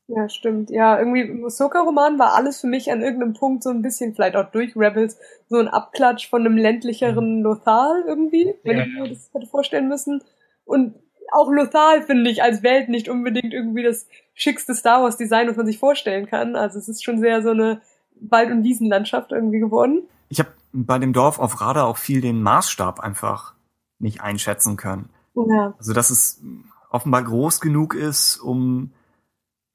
Ja, 0.09 0.27
stimmt. 0.31 0.71
Ja, 0.71 0.99
irgendwie 0.99 1.21
im 1.21 1.45
Ahsoka-Roman 1.45 2.19
war 2.19 2.35
alles 2.35 2.61
für 2.63 2.67
mich 2.67 2.91
an 2.91 3.03
irgendeinem 3.03 3.35
Punkt 3.35 3.63
so 3.63 3.69
ein 3.69 3.83
bisschen, 3.83 4.15
vielleicht 4.15 4.37
auch 4.37 4.51
durch 4.51 4.75
Rebels, 4.75 5.19
so 5.49 5.59
ein 5.59 5.69
Abklatsch 5.69 6.31
von 6.31 6.41
einem 6.41 6.57
ländlicheren 6.57 7.39
mhm. 7.39 7.43
Lothal 7.43 8.05
irgendwie, 8.07 8.55
wenn 8.65 8.79
ja, 8.79 8.85
ich 8.85 8.93
mir 8.93 9.05
ja. 9.05 9.09
das 9.11 9.31
hätte 9.35 9.47
vorstellen 9.47 9.89
müssen. 9.89 10.23
Und 10.65 10.95
auch 11.31 11.51
Lothal 11.51 12.03
finde 12.03 12.31
ich 12.31 12.43
als 12.43 12.63
Welt 12.63 12.89
nicht 12.89 13.11
unbedingt 13.11 13.53
irgendwie 13.53 13.83
das 13.83 14.07
schickste 14.33 14.75
Star 14.75 15.03
Wars 15.03 15.19
Design, 15.19 15.47
was 15.47 15.57
man 15.57 15.67
sich 15.67 15.79
vorstellen 15.79 16.27
kann. 16.27 16.57
Also 16.57 16.79
es 16.79 16.89
ist 16.89 17.05
schon 17.05 17.21
sehr 17.21 17.43
so 17.43 17.51
eine 17.51 17.83
Wald- 18.19 18.51
und 18.51 18.65
Wiesenlandschaft 18.65 19.33
irgendwie 19.33 19.61
geworden. 19.61 20.09
Ich 20.31 20.39
habe 20.39 20.51
bei 20.73 20.99
dem 20.99 21.13
Dorf 21.13 21.39
auf 21.39 21.61
Radar 21.61 21.87
auch 21.87 21.99
viel 21.99 22.23
den 22.23 22.43
Maßstab 22.43 23.01
einfach 23.01 23.55
nicht 23.99 24.23
einschätzen 24.23 24.79
können. 24.79 25.11
Ja. 25.35 25.75
Also 25.77 25.93
dass 25.93 26.09
es 26.09 26.43
offenbar 26.91 27.25
groß 27.25 27.61
genug 27.61 27.95
ist, 27.95 28.39
um 28.39 28.93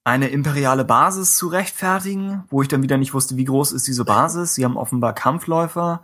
eine 0.04 0.28
imperiale 0.28 0.84
Basis 0.84 1.38
zu 1.38 1.48
rechtfertigen, 1.48 2.44
wo 2.50 2.62
ich 2.62 2.68
dann 2.68 2.84
wieder 2.84 2.98
nicht 2.98 3.14
wusste, 3.14 3.38
wie 3.38 3.46
groß 3.46 3.72
ist 3.72 3.88
diese 3.88 4.04
Basis. 4.04 4.56
Sie 4.56 4.66
haben 4.66 4.78
offenbar 4.78 5.14
Kampfläufer, 5.14 6.04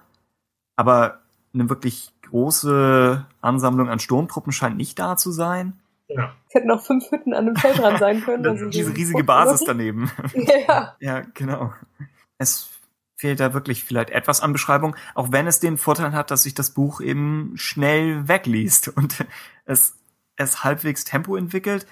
aber 0.76 1.20
eine 1.54 1.70
wirklich 1.70 2.14
große 2.30 3.26
Ansammlung 3.41 3.89
an 3.89 4.00
Sturmtruppen 4.00 4.54
scheint 4.54 4.78
nicht 4.78 4.97
da 5.00 5.18
zu 5.18 5.32
sein. 5.32 5.80
Ja. 6.08 6.34
Es 6.47 6.56
hätten 6.56 6.72
auch 6.72 6.82
fünf 6.82 7.12
Hütten 7.12 7.34
an 7.34 7.47
einem 7.47 7.56
Feld 7.56 7.78
dran 7.78 7.97
sein 8.00 8.22
können. 8.26 8.45
Also 8.47 8.66
diese 8.68 8.95
riesige 8.95 9.24
Basis 9.24 9.64
daneben. 9.66 10.12
Ja. 10.34 10.95
ja, 11.00 11.22
genau. 11.34 11.74
Es 12.38 12.70
fehlt 13.16 13.39
da 13.39 13.54
wirklich 13.54 13.84
vielleicht 13.84 14.12
etwas 14.12 14.41
an 14.41 14.54
Beschreibung, 14.54 14.95
auch 15.14 15.32
wenn 15.32 15.45
es 15.45 15.60
den 15.60 15.78
Vorteil 15.78 16.14
hat, 16.14 16.32
dass 16.32 16.43
sich 16.43 16.54
das 16.54 16.72
Buch 16.72 17.02
eben 17.02 17.54
schnell 17.56 18.28
wegliest 18.28 18.88
und 18.97 19.26
es, 19.66 19.95
es 20.38 20.64
halbwegs 20.64 21.04
Tempo 21.04 21.36
entwickelt. 21.36 21.86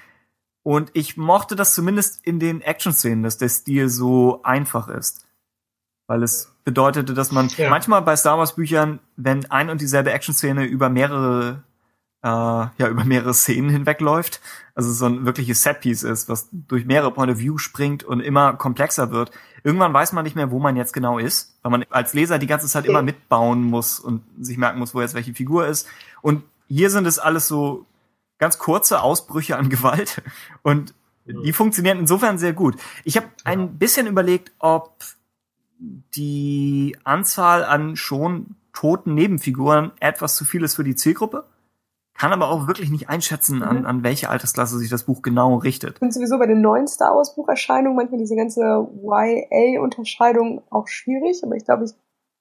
Und 0.68 0.92
ich 0.92 1.16
mochte 1.16 1.56
das 1.56 1.74
zumindest 1.74 2.28
in 2.28 2.42
den 2.42 2.60
Action-Szenen, 2.60 3.24
dass 3.24 3.38
der 3.38 3.48
Stil 3.48 3.88
so 3.88 4.42
einfach 4.44 4.90
ist. 4.90 5.26
Weil 6.08 6.24
es 6.24 6.52
bedeutete, 6.66 7.14
dass 7.14 7.32
man 7.32 7.48
ja. 7.56 7.70
manchmal 7.70 8.02
bei 8.02 8.18
Star 8.18 8.38
Wars 8.38 8.56
Büchern, 8.56 9.00
wenn 9.16 9.50
ein 9.50 9.70
und 9.70 9.80
dieselbe 9.80 10.12
Action-Szene 10.12 10.66
über 10.66 10.90
mehrere, 10.90 11.64
äh, 12.22 12.28
ja, 12.28 12.90
über 12.90 13.06
mehrere 13.06 13.34
Szenen 13.34 13.70
hinwegläuft, 13.70 14.42
also 14.76 14.92
so 14.92 15.06
ein 15.06 15.26
wirkliches 15.26 15.64
Setpiece 15.64 16.04
ist, 16.04 16.28
was 16.28 16.50
durch 16.52 16.84
mehrere 16.84 17.12
Point 17.14 17.32
of 17.32 17.40
View 17.40 17.58
springt 17.58 18.04
und 18.04 18.20
immer 18.20 18.52
komplexer 18.52 19.10
wird. 19.10 19.32
Irgendwann 19.64 19.94
weiß 19.94 20.12
man 20.12 20.26
nicht 20.26 20.36
mehr, 20.36 20.52
wo 20.52 20.60
man 20.60 20.76
jetzt 20.76 20.92
genau 20.92 21.18
ist, 21.18 21.58
weil 21.62 21.72
man 21.72 21.86
als 21.92 22.14
Leser 22.14 22.40
die 22.40 22.48
ganze 22.48 22.68
Zeit 22.68 22.84
immer 22.84 23.02
mitbauen 23.04 23.64
muss 23.64 24.02
und 24.02 24.22
sich 24.42 24.58
merken 24.58 24.80
muss, 24.80 24.94
wo 24.94 25.00
jetzt 25.00 25.16
welche 25.16 25.34
Figur 25.34 25.66
ist. 25.66 25.88
Und 26.22 26.44
hier 26.68 26.90
sind 26.90 27.08
es 27.08 27.20
alles 27.20 27.48
so 27.48 27.86
ganz 28.38 28.58
kurze 28.58 29.02
Ausbrüche 29.02 29.58
an 29.58 29.70
Gewalt 29.70 30.22
und 30.64 30.94
die 31.26 31.52
funktionieren 31.52 32.00
insofern 32.00 32.38
sehr 32.38 32.54
gut. 32.54 32.78
Ich 33.04 33.18
habe 33.18 33.28
ein 33.44 33.78
bisschen 33.78 34.08
überlegt, 34.08 34.54
ob 34.60 35.04
die 35.80 36.98
Anzahl 37.04 37.64
an 37.64 37.96
schon 37.96 38.56
toten 38.74 39.14
Nebenfiguren 39.14 39.92
etwas 40.00 40.36
zu 40.36 40.46
viel 40.46 40.64
ist 40.64 40.76
für 40.76 40.84
die 40.84 40.96
Zielgruppe. 40.96 41.46
Kann 42.14 42.34
aber 42.34 42.50
auch 42.50 42.68
wirklich 42.68 42.90
nicht 42.90 43.10
einschätzen, 43.10 43.62
an, 43.62 43.80
mhm. 43.80 43.86
an 43.86 44.04
welche 44.04 44.30
Altersklasse 44.30 44.80
sich 44.80 44.90
das 44.90 45.04
Buch 45.04 45.22
genau 45.22 45.58
richtet. 45.58 45.94
Ich 45.96 46.00
finde 46.00 46.14
sowieso 46.14 46.40
bei 46.40 46.48
den 46.48 46.62
neuen 46.62 46.88
Star 46.88 47.16
Wars 47.16 47.36
Bucherscheinungen 47.36 47.96
manchmal 47.96 48.20
diese 48.20 48.36
ganze 48.36 48.62
YA-Unterscheidung 49.04 50.64
auch 50.72 50.88
schwierig, 50.88 51.42
aber 51.44 51.56
ich 51.56 51.66
glaube, 51.66 51.86
ich 51.86 51.92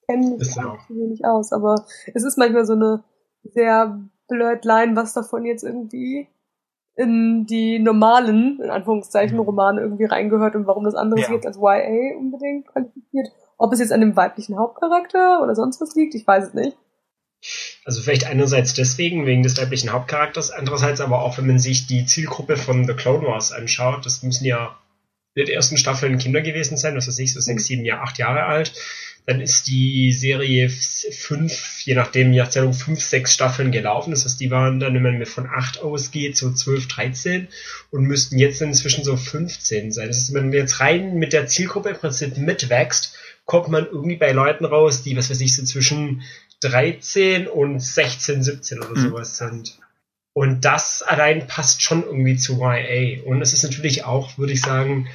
kenne 0.09 0.37
mich 0.37 0.59
auch 0.59 0.89
wenig 0.89 1.27
aus. 1.27 1.53
Aber 1.53 1.85
es 2.15 2.25
ist 2.25 2.39
manchmal 2.39 2.65
so 2.65 2.73
eine 2.73 3.05
sehr 3.45 4.01
Blurred 4.29 4.65
Line, 4.65 4.97
was 4.97 5.13
davon 5.13 5.45
jetzt 5.45 5.63
irgendwie 5.63 6.29
in 6.97 7.45
die 7.47 7.79
normalen, 7.79 8.59
in 8.61 8.71
Anführungszeichen, 8.71 9.37
mhm. 9.37 9.45
Romane 9.45 9.81
irgendwie 9.83 10.07
reingehört 10.07 10.55
und 10.55 10.67
warum 10.67 10.85
das 10.85 10.95
andere 10.95 11.21
ja. 11.21 11.33
jetzt 11.33 11.47
als 11.47 11.59
YA 11.59 12.17
unbedingt 12.19 12.67
qualifiziert. 12.67 13.29
Ob 13.59 13.73
es 13.73 13.81
jetzt 13.81 13.93
an 13.93 14.01
dem 14.01 14.17
weiblichen 14.17 14.59
Hauptcharakter 14.59 15.43
oder 15.43 15.55
sonst 15.55 15.81
was 15.81 15.95
liegt, 15.95 16.15
ich 16.15 16.27
weiß 16.27 16.49
es 16.49 16.55
nicht. 16.55 16.77
Also 17.85 18.01
vielleicht 18.01 18.27
einerseits 18.27 18.73
deswegen, 18.73 19.27
wegen 19.27 19.43
des 19.43 19.61
weiblichen 19.61 19.93
Hauptcharakters, 19.93 20.51
andererseits 20.51 21.01
aber 21.01 21.21
auch, 21.21 21.39
wenn 21.39 21.47
man 21.47 21.59
sich 21.59 21.87
die 21.87 22.07
Zielgruppe 22.07 22.57
von 22.57 22.87
The 22.87 22.95
Clone 22.95 23.27
Wars 23.27 23.53
anschaut, 23.53 24.05
das 24.07 24.23
müssen 24.23 24.47
ja 24.47 24.77
in 25.35 25.45
den 25.45 25.55
ersten 25.55 25.77
Staffeln 25.77 26.17
Kinder 26.17 26.41
gewesen 26.41 26.79
sein, 26.79 26.97
was 26.97 27.09
weiß 27.09 27.19
ich, 27.19 27.35
so 27.35 27.41
sechs, 27.41 27.65
mhm. 27.65 27.67
sieben 27.67 27.85
Jahre, 27.85 28.03
acht 28.03 28.19
Jahre 28.19 28.45
alt 28.45 28.73
dann 29.27 29.41
ist 29.41 29.67
die 29.67 30.13
Serie 30.13 30.71
fünf, 30.71 31.81
je 31.85 31.97
nachdem, 31.97 32.33
Jahrzehnt 32.33 32.77
fünf, 32.77 33.01
sechs 33.01 33.35
Staffeln 33.35 33.73
gelaufen. 33.73 34.13
Das 34.13 34.25
heißt, 34.25 34.41
die 34.41 34.53
waren 34.53 34.79
dann, 34.79 34.95
wenn 34.95 35.03
man 35.03 35.27
von 35.27 35.49
acht 35.49 35.83
ausgeht, 35.83 36.37
so 36.37 36.53
zwölf, 36.53 36.87
dreizehn 36.87 37.49
und 37.91 38.05
müssten 38.05 38.39
jetzt 38.39 38.63
inzwischen 38.63 39.03
so 39.03 39.17
15 39.17 39.91
sein. 39.91 40.09
Das 40.09 40.17
heißt, 40.17 40.35
wenn 40.35 40.45
man 40.45 40.53
jetzt 40.53 40.79
rein 40.79 41.17
mit 41.17 41.33
der 41.33 41.49
Zielgruppe 41.49 41.89
im 41.91 41.97
Prinzip 41.97 42.37
mitwächst, 42.37 43.15
kommt 43.47 43.69
man 43.69 43.87
irgendwie 43.87 44.17
bei 44.17 44.31
Leuten 44.31 44.65
raus, 44.65 45.03
die, 45.03 45.17
was 45.17 45.29
weiß 45.29 45.41
ich, 45.41 45.57
so 45.57 45.65
zwischen 45.65 46.23
13 46.61 47.49
und 47.49 47.81
16, 47.81 48.45
17 48.45 48.79
oder 48.79 48.91
mhm. 48.91 49.09
sowas 49.09 49.39
sind. 49.39 49.79
Und 50.35 50.65
das 50.65 51.03
allein 51.03 51.49
passt 51.49 51.83
schon 51.83 52.05
irgendwie 52.05 52.37
zu 52.37 52.61
YA. 52.61 53.23
Und 53.25 53.43
es 53.43 53.53
ist 53.53 53.65
natürlich 53.65 54.05
auch, 54.05 54.39
würde 54.39 54.53
ich 54.53 54.61
sagen, 54.61 55.09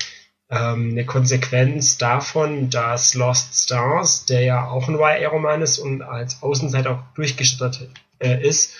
ähm, 0.51 0.91
eine 0.91 1.05
Konsequenz 1.05 1.97
davon, 1.97 2.69
dass 2.69 3.15
Lost 3.15 3.55
Stars, 3.55 4.25
der 4.25 4.41
ja 4.41 4.67
auch 4.67 4.89
ein 4.89 4.95
YA-Roman 4.95 5.61
ist 5.61 5.79
und 5.79 6.01
als 6.01 6.43
Außenseiter 6.43 6.91
auch 6.91 7.03
durchgestattet 7.15 7.89
äh, 8.19 8.45
ist, 8.45 8.73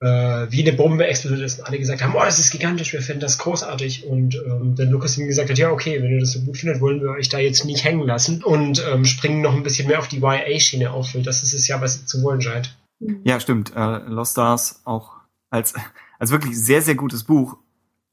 äh, 0.00 0.50
wie 0.50 0.66
eine 0.66 0.76
Bombe 0.76 1.06
explodiert 1.06 1.42
ist 1.42 1.60
und 1.60 1.66
alle 1.66 1.78
gesagt 1.78 2.02
haben, 2.02 2.14
oh, 2.16 2.24
das 2.24 2.40
ist 2.40 2.50
gigantisch, 2.50 2.92
wir 2.92 3.02
finden 3.02 3.20
das 3.20 3.38
großartig. 3.38 4.04
Und 4.04 4.34
ähm, 4.34 4.74
dann 4.74 4.88
Lukas 4.88 5.16
ihm 5.16 5.28
gesagt 5.28 5.48
hat, 5.48 5.58
ja, 5.58 5.70
okay, 5.70 6.02
wenn 6.02 6.10
ihr 6.10 6.20
das 6.20 6.32
so 6.32 6.40
gut 6.40 6.58
findet, 6.58 6.80
wollen 6.80 7.00
wir 7.00 7.10
euch 7.10 7.28
da 7.28 7.38
jetzt 7.38 7.64
nicht 7.64 7.84
hängen 7.84 8.04
lassen 8.04 8.42
und 8.42 8.84
ähm, 8.92 9.04
springen 9.04 9.42
noch 9.42 9.54
ein 9.54 9.62
bisschen 9.62 9.86
mehr 9.86 10.00
auf 10.00 10.08
die 10.08 10.18
YA-Schiene 10.18 10.90
auf, 10.90 11.14
weil 11.14 11.22
das 11.22 11.44
ist 11.44 11.54
es 11.54 11.68
ja, 11.68 11.80
was 11.80 12.00
ihr 12.00 12.06
zu 12.06 12.20
wollen 12.24 12.42
scheint. 12.42 12.76
Ja, 13.22 13.38
stimmt. 13.38 13.72
Äh, 13.76 13.98
Lost 14.08 14.32
Stars 14.32 14.80
auch 14.84 15.12
als, 15.50 15.74
als 16.18 16.32
wirklich 16.32 16.58
sehr, 16.58 16.82
sehr 16.82 16.96
gutes 16.96 17.22
Buch 17.22 17.58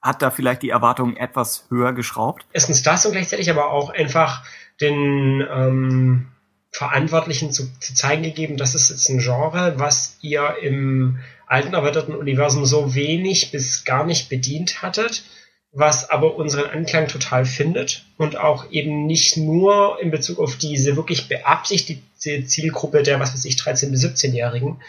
hat 0.01 0.21
da 0.21 0.31
vielleicht 0.31 0.63
die 0.63 0.69
Erwartungen 0.69 1.17
etwas 1.17 1.65
höher 1.69 1.93
geschraubt? 1.93 2.45
Erstens 2.53 2.83
das 2.83 3.05
und 3.05 3.11
gleichzeitig 3.11 3.49
aber 3.49 3.71
auch 3.71 3.89
einfach 3.89 4.43
den 4.79 5.45
ähm, 5.51 6.27
Verantwortlichen 6.71 7.51
zu, 7.51 7.69
zu 7.79 7.93
zeigen 7.93 8.23
gegeben, 8.23 8.57
das 8.57 8.75
ist 8.75 8.89
jetzt 8.89 9.09
ein 9.09 9.19
Genre, 9.19 9.73
was 9.77 10.17
ihr 10.21 10.55
im 10.61 11.19
alten 11.47 11.73
erweiterten 11.73 12.15
Universum 12.15 12.65
so 12.65 12.93
wenig 12.93 13.51
bis 13.51 13.83
gar 13.83 14.05
nicht 14.05 14.29
bedient 14.29 14.81
hattet, 14.81 15.23
was 15.71 16.09
aber 16.09 16.35
unseren 16.35 16.69
Anklang 16.69 17.07
total 17.07 17.45
findet 17.45 18.05
und 18.17 18.37
auch 18.37 18.71
eben 18.71 19.05
nicht 19.07 19.37
nur 19.37 19.99
in 20.01 20.11
Bezug 20.11 20.39
auf 20.39 20.57
diese 20.57 20.95
wirklich 20.95 21.27
beabsichtigte 21.27 22.45
Zielgruppe 22.45 23.03
der, 23.03 23.19
was 23.19 23.33
weiß 23.33 23.45
ich, 23.45 23.55
13- 23.55 23.91
bis 23.91 24.03
17-Jährigen, 24.03 24.81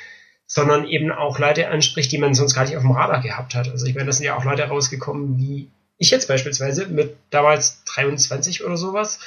sondern 0.52 0.84
eben 0.84 1.12
auch 1.12 1.38
Leute 1.38 1.68
anspricht, 1.68 2.10
die 2.10 2.18
man 2.18 2.34
sonst 2.34 2.56
gar 2.56 2.64
nicht 2.64 2.76
auf 2.76 2.82
dem 2.82 2.90
Radar 2.90 3.22
gehabt 3.22 3.54
hat. 3.54 3.68
Also 3.68 3.86
ich 3.86 3.94
meine, 3.94 4.06
das 4.06 4.16
sind 4.16 4.26
ja 4.26 4.36
auch 4.36 4.44
Leute 4.44 4.64
rausgekommen, 4.64 5.38
wie 5.38 5.70
ich 5.96 6.10
jetzt 6.10 6.26
beispielsweise 6.26 6.88
mit 6.88 7.16
damals 7.30 7.84
23 7.84 8.64
oder 8.64 8.76
sowas, 8.76 9.20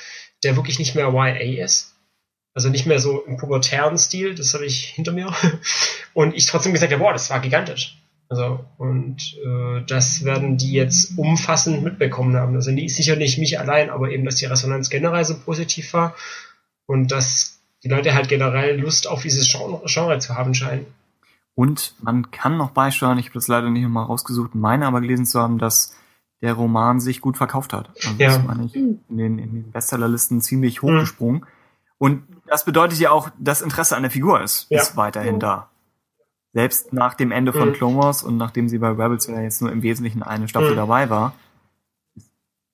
der 0.43 0.57
wirklich 0.57 0.79
nicht 0.79 0.95
mehr 0.95 1.13
YA 1.13 1.63
ist. 1.63 1.95
Also 2.53 2.67
nicht 2.67 2.85
mehr 2.85 2.99
so 2.99 3.21
im 3.21 3.37
pubertären 3.37 3.97
Stil, 3.97 4.35
das 4.35 4.53
habe 4.53 4.65
ich 4.65 4.83
hinter 4.83 5.13
mir. 5.13 5.33
Und 6.13 6.35
ich 6.35 6.45
trotzdem 6.45 6.73
gesagt 6.73 6.91
habe, 6.91 7.01
boah, 7.01 7.13
das 7.13 7.29
war 7.29 7.39
gigantisch. 7.39 7.97
Also, 8.27 8.65
und 8.77 9.37
äh, 9.45 9.83
das 9.87 10.25
werden 10.25 10.57
die 10.57 10.73
jetzt 10.73 11.17
umfassend 11.17 11.83
mitbekommen 11.83 12.35
haben. 12.35 12.55
Also 12.55 12.71
nicht, 12.71 12.95
sicher 12.95 13.15
nicht 13.15 13.37
mich 13.37 13.59
allein, 13.59 13.89
aber 13.91 14.09
eben, 14.09 14.25
dass 14.25 14.35
die 14.35 14.45
Resonanz 14.45 14.89
generell 14.89 15.23
so 15.23 15.37
positiv 15.37 15.93
war 15.93 16.15
und 16.85 17.11
dass 17.11 17.59
die 17.83 17.89
Leute 17.89 18.13
halt 18.15 18.29
generell 18.29 18.79
Lust 18.79 19.07
auf 19.07 19.21
dieses 19.21 19.51
Genre, 19.51 19.83
Genre 19.85 20.17
zu 20.19 20.35
haben 20.35 20.55
scheinen. 20.55 20.85
Und 21.55 21.95
man 22.01 22.31
kann 22.31 22.57
noch 22.57 22.71
beisteuern, 22.71 23.17
ich 23.19 23.25
habe 23.27 23.35
das 23.35 23.47
leider 23.47 23.69
nicht 23.69 23.83
nochmal 23.83 24.05
rausgesucht, 24.05 24.55
meine 24.55 24.87
aber 24.87 25.01
gelesen 25.01 25.25
zu 25.25 25.39
haben, 25.39 25.59
dass 25.59 25.95
der 26.41 26.53
Roman 26.53 26.99
sich 26.99 27.21
gut 27.21 27.37
verkauft 27.37 27.73
hat. 27.73 27.89
Also 27.89 28.15
Ja. 28.17 28.27
das 28.37 28.43
meine 28.43 28.65
ich 28.65 28.75
in 28.75 28.99
den, 29.09 29.37
in 29.39 29.53
den 29.53 29.71
Bestsellerlisten 29.71 30.41
ziemlich 30.41 30.81
hochgesprungen. 30.81 31.45
Und 31.99 32.23
das 32.47 32.65
bedeutet 32.65 32.99
ja 32.99 33.11
auch, 33.11 33.29
das 33.37 33.61
Interesse 33.61 33.95
an 33.95 34.01
der 34.01 34.11
Figur 34.11 34.41
ist, 34.41 34.67
Ja. 34.69 34.81
ist 34.81 34.97
weiterhin 34.97 35.35
Mhm. 35.35 35.39
da. 35.39 35.69
Selbst 36.53 36.91
nach 36.91 37.13
dem 37.13 37.31
Ende 37.31 37.53
von 37.53 37.69
Mhm. 37.69 37.73
Clone 37.73 37.97
Wars 37.97 38.23
und 38.23 38.37
nachdem 38.37 38.67
sie 38.67 38.77
bei 38.79 38.89
Rebels 38.89 39.27
ja 39.27 39.39
jetzt 39.41 39.61
nur 39.61 39.71
im 39.71 39.83
Wesentlichen 39.83 40.21
eine 40.21 40.47
Staffel 40.47 40.71
Mhm. 40.71 40.75
dabei 40.75 41.09
war, 41.09 41.33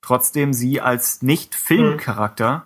trotzdem 0.01 0.53
sie 0.53 0.81
als 0.81 1.21
Nicht-Filmcharakter 1.21 2.65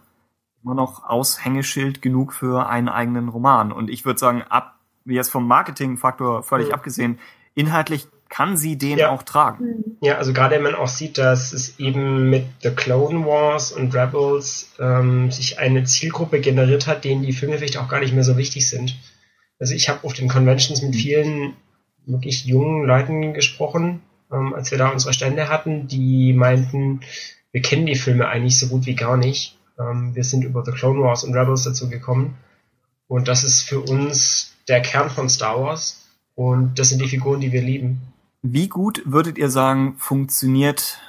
immer 0.64 0.76
noch 0.76 1.04
Aushängeschild 1.04 2.02
genug 2.02 2.34
für 2.34 2.68
einen 2.68 2.88
eigenen 2.88 3.28
Roman. 3.30 3.72
Und 3.72 3.90
ich 3.90 4.06
würde 4.06 4.20
sagen, 4.20 4.44
ab, 4.44 4.73
jetzt 5.06 5.32
vom 5.32 5.48
Marketingfaktor 5.48 6.44
völlig 6.44 6.68
Mhm. 6.68 6.74
abgesehen, 6.74 7.20
inhaltlich 7.56 8.08
kann 8.30 8.58
sie 8.58 8.78
den 8.78 8.98
Ja. 8.98 9.12
auch 9.12 9.22
tragen. 9.24 9.64
Mhm. 9.64 9.84
Ja, 10.02 10.18
also 10.18 10.34
gerade 10.34 10.56
wenn 10.56 10.64
man 10.64 10.76
auch 10.76 10.88
sieht, 10.88 11.18
dass 11.18 11.54
es 11.54 11.80
eben 11.80 12.30
mit 12.30 12.46
The 12.64 12.72
Clone 12.72 13.26
Wars 13.26 13.72
und 13.72 13.94
Rebels 13.96 14.72
ähm, 14.80 15.30
sich 15.32 15.60
eine 15.60 15.84
Zielgruppe 15.84 16.40
generiert 16.42 16.88
hat, 16.88 17.04
denen 17.04 17.22
die 17.22 17.34
Filme 17.34 17.58
vielleicht 17.58 17.78
auch 17.78 17.88
gar 17.88 18.00
nicht 18.00 18.14
mehr 18.14 18.24
so 18.24 18.36
wichtig 18.38 18.68
sind. 18.68 18.96
Also 19.60 19.76
ich 19.76 19.88
habe 19.88 20.04
auf 20.04 20.14
den 20.14 20.30
Conventions 20.30 20.82
mit 20.82 20.96
vielen 20.96 21.54
wirklich 22.06 22.46
jungen 22.46 22.86
Leuten 22.86 23.34
gesprochen, 23.34 24.02
ähm, 24.32 24.54
als 24.56 24.72
wir 24.72 24.78
da 24.80 24.90
unsere 24.90 25.14
Stände 25.14 25.48
hatten, 25.48 25.88
die 25.88 26.34
meinten, 26.34 27.02
wir 27.52 27.62
kennen 27.62 27.86
die 27.86 27.96
Filme 27.96 28.28
eigentlich 28.28 28.58
so 28.58 28.68
gut 28.68 28.88
wie 28.88 28.96
gar 28.96 29.16
nicht. 29.16 29.58
Ähm, 29.80 30.16
wir 30.16 30.24
sind 30.24 30.44
über 30.44 30.66
The 30.66 30.72
Clone 30.72 31.02
Wars 31.02 31.24
und 31.24 31.36
Rebels 31.36 31.64
dazu 31.64 31.88
gekommen. 31.88 32.36
Und 33.08 33.28
das 33.28 33.44
ist 33.44 33.62
für 33.62 33.80
uns 33.80 34.53
der 34.68 34.82
Kern 34.82 35.10
von 35.10 35.30
Star 35.30 35.62
Wars. 35.62 36.08
Und 36.36 36.80
das 36.80 36.90
sind 36.90 37.02
die 37.02 37.08
Figuren, 37.08 37.42
die 37.42 37.52
wir 37.52 37.62
lieben. 37.62 38.02
Wie 38.42 38.68
gut 38.68 39.02
würdet 39.06 39.38
ihr 39.38 39.50
sagen, 39.50 39.96
funktioniert, 39.98 41.00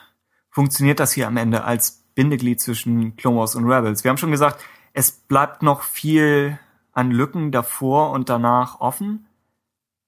funktioniert 0.50 1.00
das 1.00 1.12
hier 1.12 1.26
am 1.26 1.36
Ende 1.36 1.64
als 1.64 2.04
Bindeglied 2.14 2.60
zwischen 2.60 3.16
Clone 3.16 3.38
Wars 3.38 3.54
und 3.54 3.64
Rebels? 3.64 4.04
Wir 4.04 4.10
haben 4.10 4.18
schon 4.18 4.30
gesagt, 4.30 4.62
es 4.92 5.10
bleibt 5.10 5.62
noch 5.62 5.82
viel 5.82 6.58
an 6.92 7.10
Lücken 7.10 7.50
davor 7.50 8.10
und 8.10 8.28
danach 8.28 8.80
offen. 8.80 9.26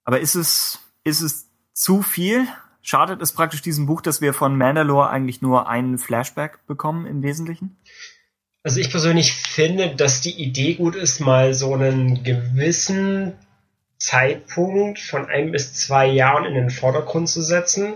Aber 0.04 0.20
ist 0.20 0.36
es, 0.36 0.78
ist 1.02 1.20
es 1.20 1.48
zu 1.72 2.02
viel? 2.02 2.46
Schadet 2.80 3.20
es 3.20 3.32
praktisch 3.32 3.62
diesem 3.62 3.86
Buch, 3.86 4.00
dass 4.00 4.20
wir 4.20 4.32
von 4.32 4.56
Mandalore 4.56 5.10
eigentlich 5.10 5.42
nur 5.42 5.68
einen 5.68 5.98
Flashback 5.98 6.64
bekommen 6.68 7.06
im 7.06 7.22
Wesentlichen? 7.22 7.76
Also 8.66 8.80
ich 8.80 8.90
persönlich 8.90 9.32
finde, 9.32 9.94
dass 9.94 10.22
die 10.22 10.42
Idee 10.42 10.74
gut 10.74 10.96
ist, 10.96 11.20
mal 11.20 11.54
so 11.54 11.72
einen 11.72 12.24
gewissen 12.24 13.34
Zeitpunkt 13.96 14.98
von 14.98 15.26
ein 15.26 15.52
bis 15.52 15.74
zwei 15.74 16.08
Jahren 16.08 16.44
in 16.46 16.54
den 16.54 16.70
Vordergrund 16.70 17.28
zu 17.28 17.42
setzen. 17.42 17.94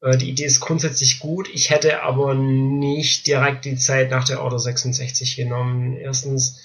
Äh, 0.00 0.16
Die 0.16 0.30
Idee 0.30 0.46
ist 0.46 0.60
grundsätzlich 0.60 1.18
gut. 1.18 1.50
Ich 1.52 1.68
hätte 1.68 2.04
aber 2.04 2.32
nicht 2.32 3.26
direkt 3.26 3.66
die 3.66 3.76
Zeit 3.76 4.10
nach 4.10 4.24
der 4.24 4.42
Order 4.42 4.58
66 4.58 5.36
genommen. 5.36 5.98
Erstens, 5.98 6.58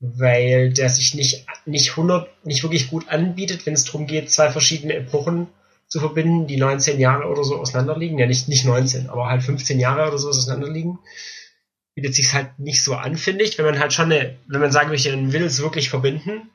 weil 0.00 0.70
der 0.70 0.90
sich 0.90 1.14
nicht, 1.14 1.46
nicht 1.64 1.92
100, 1.92 2.28
nicht 2.44 2.64
wirklich 2.64 2.90
gut 2.90 3.08
anbietet, 3.08 3.64
wenn 3.64 3.72
es 3.72 3.84
darum 3.84 4.06
geht, 4.06 4.30
zwei 4.30 4.50
verschiedene 4.50 4.92
Epochen 4.92 5.46
zu 5.88 6.00
verbinden, 6.00 6.46
die 6.46 6.58
19 6.58 7.00
Jahre 7.00 7.30
oder 7.30 7.44
so 7.44 7.56
auseinanderliegen. 7.56 8.18
Ja, 8.18 8.26
nicht, 8.26 8.48
nicht 8.48 8.66
19, 8.66 9.08
aber 9.08 9.30
halt 9.30 9.42
15 9.42 9.80
Jahre 9.80 10.06
oder 10.06 10.18
so 10.18 10.28
auseinanderliegen 10.28 10.98
bietet 11.94 12.14
sich 12.14 12.32
halt 12.34 12.58
nicht 12.58 12.82
so 12.82 12.94
an, 12.94 13.16
finde 13.16 13.44
ich, 13.44 13.56
wenn 13.58 13.64
man 13.64 13.78
halt 13.78 13.92
schon 13.92 14.12
eine, 14.12 14.36
wenn 14.46 14.60
man 14.60 14.72
sagen 14.72 14.90
möchte, 14.90 15.14
man 15.14 15.32
will 15.32 15.44
es 15.44 15.62
wirklich 15.62 15.90
verbinden, 15.90 16.50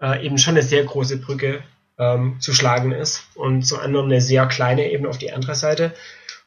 äh, 0.00 0.24
eben 0.24 0.38
schon 0.38 0.54
eine 0.54 0.62
sehr 0.62 0.84
große 0.84 1.18
Brücke 1.18 1.62
ähm, 1.98 2.36
zu 2.40 2.54
schlagen 2.54 2.92
ist 2.92 3.24
und 3.34 3.62
zum 3.62 3.80
anderen 3.80 4.06
eine 4.06 4.20
sehr 4.20 4.46
kleine 4.46 4.90
eben 4.90 5.06
auf 5.06 5.18
die 5.18 5.32
andere 5.32 5.54
Seite. 5.54 5.92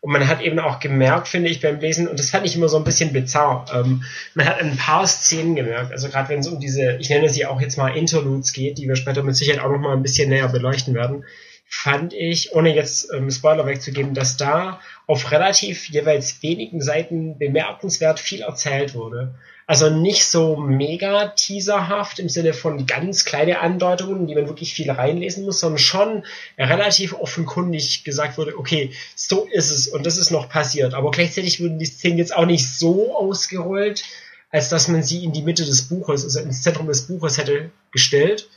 Und 0.01 0.11
man 0.11 0.28
hat 0.28 0.41
eben 0.41 0.59
auch 0.59 0.80
gemerkt, 0.80 1.28
finde 1.28 1.49
ich, 1.49 1.61
beim 1.61 1.80
Lesen, 1.80 2.07
und 2.07 2.19
das 2.19 2.30
fand 2.30 2.45
ich 2.45 2.55
immer 2.55 2.69
so 2.69 2.78
ein 2.78 2.84
bisschen 2.84 3.11
bizarr, 3.11 3.65
ähm, 3.73 4.03
man 4.36 4.45
hat 4.45 4.59
ein 4.59 4.78
paar 4.78 5.07
Szenen 5.07 5.55
gemerkt, 5.55 5.91
also 5.91 6.09
gerade 6.09 6.30
wenn 6.30 6.39
es 6.39 6.47
um 6.47 6.59
diese, 6.59 6.97
ich 6.97 7.09
nenne 7.09 7.30
sie 7.30 7.45
auch 7.45 7.59
jetzt 7.59 7.78
mal 7.78 7.95
Interludes 7.95 8.53
geht, 8.53 8.78
die 8.78 8.88
wir 8.88 8.95
später 8.95 9.23
mit 9.23 9.36
Sicherheit 9.36 9.61
auch 9.61 9.71
nochmal 9.71 9.95
ein 9.95 10.03
bisschen 10.03 10.30
näher 10.30 10.47
beleuchten 10.47 10.93
werden, 10.93 11.26
fand 11.68 12.13
ich, 12.13 12.53
ohne 12.53 12.74
jetzt 12.74 13.11
ähm, 13.13 13.30
Spoiler 13.32 13.66
wegzugeben, 13.66 14.13
dass 14.13 14.38
da 14.38 14.80
auf 15.07 15.32
relativ 15.32 15.89
jeweils 15.89 16.41
wenigen 16.41 16.82
Seiten 16.82 17.38
bemerkenswert 17.38 18.20
viel 18.20 18.41
erzählt 18.41 18.93
wurde. 18.95 19.34
Also 19.68 19.89
nicht 19.89 20.26
so 20.26 20.57
mega 20.57 21.30
teaserhaft 21.30 22.20
im 22.20 22.30
Sinne 22.30 22.53
von 22.53 22.86
ganz 22.86 23.26
kleine 23.26 23.61
Andeutungen, 23.61 24.28
die 24.28 24.36
man 24.36 24.47
wirklich 24.47 24.76
viel 24.76 24.91
reinlesen 24.91 25.43
muss, 25.43 25.59
sondern 25.59 25.80
schon 25.80 26.24
relativ 26.57 27.13
offenkundig 27.13 28.03
gesagt 28.03 28.38
wurde, 28.38 28.59
okay, 28.59 28.91
so 29.16 29.47
ist 29.51 29.72
es 29.72 29.88
und 29.88 30.05
das 30.05 30.18
ist 30.18 30.30
noch 30.30 30.49
passiert. 30.49 30.93
Aber 30.93 31.09
gleichzeitig 31.09 31.61
wurden 31.61 31.80
die 31.80 31.86
Szenen 31.86 32.20
jetzt 32.20 32.36
auch 32.36 32.45
nicht 32.45 32.68
so 32.68 33.16
ausgerollt, 33.18 34.03
als 34.51 34.70
dass 34.70 34.88
man 34.88 35.01
sie 35.01 35.24
in 35.24 35.34
die 35.34 35.41
Mitte 35.41 35.66
des 35.66 35.89
Buches, 35.89 36.24
also 36.24 36.39
ins 36.41 36.61
Zentrum 36.61 36.88
des 36.88 37.07
Buches 37.07 37.39
hätte 37.39 37.72
gestellt. 37.91 38.47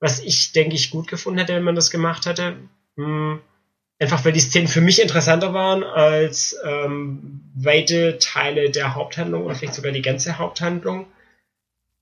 Was 0.00 0.20
ich, 0.20 0.52
denke 0.52 0.76
ich, 0.76 0.90
gut 0.90 1.08
gefunden 1.08 1.38
hätte, 1.38 1.54
wenn 1.54 1.64
man 1.64 1.74
das 1.74 1.90
gemacht 1.90 2.26
hätte. 2.26 2.56
Hm, 2.96 3.40
einfach 3.98 4.24
weil 4.24 4.32
die 4.32 4.40
Szenen 4.40 4.68
für 4.68 4.80
mich 4.80 5.02
interessanter 5.02 5.54
waren 5.54 5.82
als 5.82 6.56
ähm, 6.64 7.40
weite 7.54 8.18
Teile 8.18 8.70
der 8.70 8.94
Haupthandlung 8.94 9.44
oder 9.44 9.54
vielleicht 9.54 9.74
sogar 9.74 9.92
die 9.92 10.02
ganze 10.02 10.38
Haupthandlung. 10.38 11.06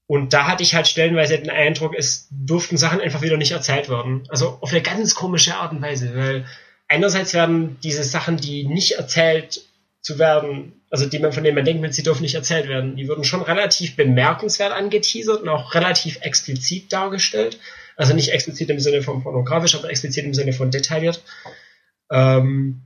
Und 0.06 0.32
da 0.32 0.46
hatte 0.46 0.62
ich 0.62 0.74
halt 0.74 0.86
stellenweise 0.86 1.38
den 1.38 1.50
Eindruck, 1.50 1.94
es 1.96 2.28
durften 2.30 2.76
Sachen 2.76 3.00
einfach 3.00 3.22
wieder 3.22 3.36
nicht 3.36 3.50
erzählt 3.50 3.88
werden. 3.88 4.24
Also 4.28 4.58
auf 4.60 4.70
eine 4.70 4.82
ganz 4.82 5.14
komische 5.14 5.56
Art 5.56 5.72
und 5.72 5.82
Weise, 5.82 6.14
weil 6.14 6.46
einerseits 6.86 7.34
werden 7.34 7.78
diese 7.82 8.04
Sachen, 8.04 8.36
die 8.36 8.64
nicht 8.66 8.92
erzählt 8.92 9.62
zu 10.00 10.20
werden, 10.20 10.80
also 10.90 11.06
die 11.06 11.18
man 11.18 11.32
von 11.32 11.42
denen 11.42 11.56
man 11.56 11.64
denkt, 11.64 11.92
sie 11.92 12.04
dürfen 12.04 12.22
nicht 12.22 12.36
erzählt 12.36 12.68
werden, 12.68 12.94
die 12.94 13.08
würden 13.08 13.24
schon 13.24 13.42
relativ 13.42 13.96
bemerkenswert 13.96 14.72
angeteasert 14.72 15.42
und 15.42 15.48
auch 15.48 15.74
relativ 15.74 16.20
explizit 16.20 16.92
dargestellt. 16.92 17.58
Also 17.96 18.14
nicht 18.14 18.32
explizit 18.32 18.68
im 18.70 18.78
Sinne 18.78 19.02
von 19.02 19.22
pornografisch, 19.22 19.74
aber 19.74 19.90
explizit 19.90 20.24
im 20.24 20.34
Sinne 20.34 20.52
von 20.52 20.70
detailliert. 20.70 21.22
Ähm, 22.10 22.82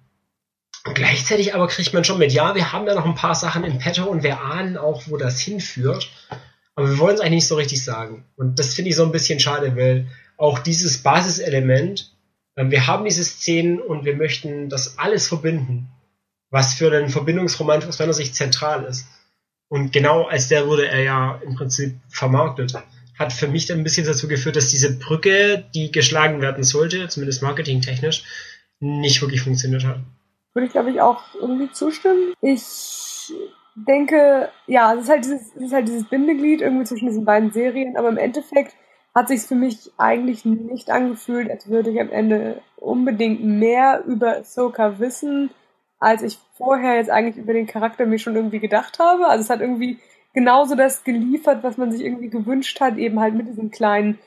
gleichzeitig 0.95 1.55
aber 1.55 1.67
kriegt 1.67 1.93
man 1.93 2.05
schon 2.05 2.19
mit, 2.19 2.33
ja, 2.33 2.55
wir 2.55 2.73
haben 2.73 2.87
ja 2.87 2.95
noch 2.95 3.05
ein 3.05 3.17
paar 3.17 3.35
Sachen 3.35 3.65
im 3.65 3.79
Petto 3.79 4.05
und 4.05 4.23
wir 4.23 4.41
ahnen 4.41 4.77
auch, 4.77 5.03
wo 5.07 5.17
das 5.17 5.41
hinführt. 5.41 6.11
Aber 6.75 6.89
wir 6.89 6.99
wollen 6.99 7.17
es 7.17 7.21
eigentlich 7.21 7.35
nicht 7.35 7.49
so 7.49 7.57
richtig 7.57 7.85
sagen. 7.85 8.25
Und 8.37 8.59
das 8.59 8.75
finde 8.75 8.91
ich 8.91 8.97
so 8.97 9.05
ein 9.05 9.13
bisschen 9.13 9.41
schade, 9.41 9.77
weil 9.77 10.07
auch 10.37 10.61
dieses 10.61 11.03
Basiselement, 11.03 12.15
ähm, 12.57 12.71
wir 12.71 12.87
haben 12.87 13.05
diese 13.05 13.25
Szenen 13.25 13.81
und 13.81 14.05
wir 14.05 14.17
möchten 14.17 14.69
das 14.69 14.99
alles 14.99 15.29
verbinden, 15.29 15.89
was 16.51 16.75
für 16.75 16.91
einen 16.97 17.11
Verbindungsroman 17.11 17.85
aus 17.85 17.99
meiner 17.99 18.15
Sicht 18.15 18.35
zentral 18.35 18.85
ist. 18.85 19.07
Und 19.69 19.93
genau 19.93 20.25
als 20.25 20.49
der 20.49 20.67
wurde 20.67 20.89
er 20.89 21.03
ja 21.03 21.41
im 21.45 21.55
Prinzip 21.55 21.97
vermarktet. 22.09 22.75
Hat 23.21 23.35
für 23.35 23.49
mich 23.49 23.67
dann 23.67 23.77
ein 23.77 23.85
bisschen 23.85 24.07
dazu 24.07 24.29
geführt, 24.29 24.57
dass 24.57 24.69
diese 24.69 24.99
Brücke, 24.99 25.67
die 25.75 25.93
geschlagen 25.93 26.41
werden 26.41 26.65
sollte, 26.65 27.07
zumindest 27.09 27.43
marketingtechnisch, 27.43 28.25
nicht 28.81 29.21
wirklich 29.21 29.43
funktioniert 29.43 29.85
hat. 29.85 29.99
Würde 30.55 30.67
ich, 30.67 30.73
glaube 30.73 30.91
ich, 30.91 31.03
auch 31.03 31.23
irgendwie 31.35 31.71
zustimmen. 31.71 32.33
Ich 32.41 33.31
denke, 33.75 34.49
ja, 34.67 34.95
es 34.95 35.03
ist 35.03 35.11
halt 35.11 35.25
dieses, 35.27 35.55
es 35.55 35.63
ist 35.63 35.73
halt 35.75 35.87
dieses 35.87 36.09
Bindeglied 36.09 36.63
irgendwie 36.63 36.85
zwischen 36.85 37.09
diesen 37.09 37.27
beiden 37.27 37.53
Serien, 37.53 37.99
aber 37.99 38.09
im 38.09 38.17
Endeffekt 38.17 38.75
hat 39.15 39.29
sich 39.29 39.43
für 39.43 39.55
mich 39.55 39.91
eigentlich 39.99 40.47
nicht 40.47 40.89
angefühlt, 40.89 41.51
als 41.51 41.69
würde 41.69 41.91
ich 41.91 42.01
am 42.01 42.11
Ende 42.11 42.63
unbedingt 42.77 43.45
mehr 43.45 44.03
über 44.07 44.39
Ahsoka 44.39 44.99
wissen, 44.99 45.51
als 45.99 46.23
ich 46.23 46.39
vorher 46.57 46.97
jetzt 46.97 47.11
eigentlich 47.11 47.37
über 47.37 47.53
den 47.53 47.67
Charakter 47.67 48.07
mir 48.07 48.19
schon 48.19 48.35
irgendwie 48.35 48.61
gedacht 48.61 48.99
habe. 48.99 49.27
Also 49.27 49.45
es 49.45 49.51
hat 49.51 49.61
irgendwie 49.61 49.99
genauso 50.33 50.75
das 50.75 51.05
geliefert, 51.05 51.63
was 51.63 51.77
man 51.77 51.93
sich 51.93 52.03
irgendwie 52.05 52.29
gewünscht 52.29 52.81
hat, 52.81 52.97
eben 52.97 53.21
halt 53.21 53.35
mit 53.35 53.49
diesen 53.49 53.71
kleinen 53.71 54.19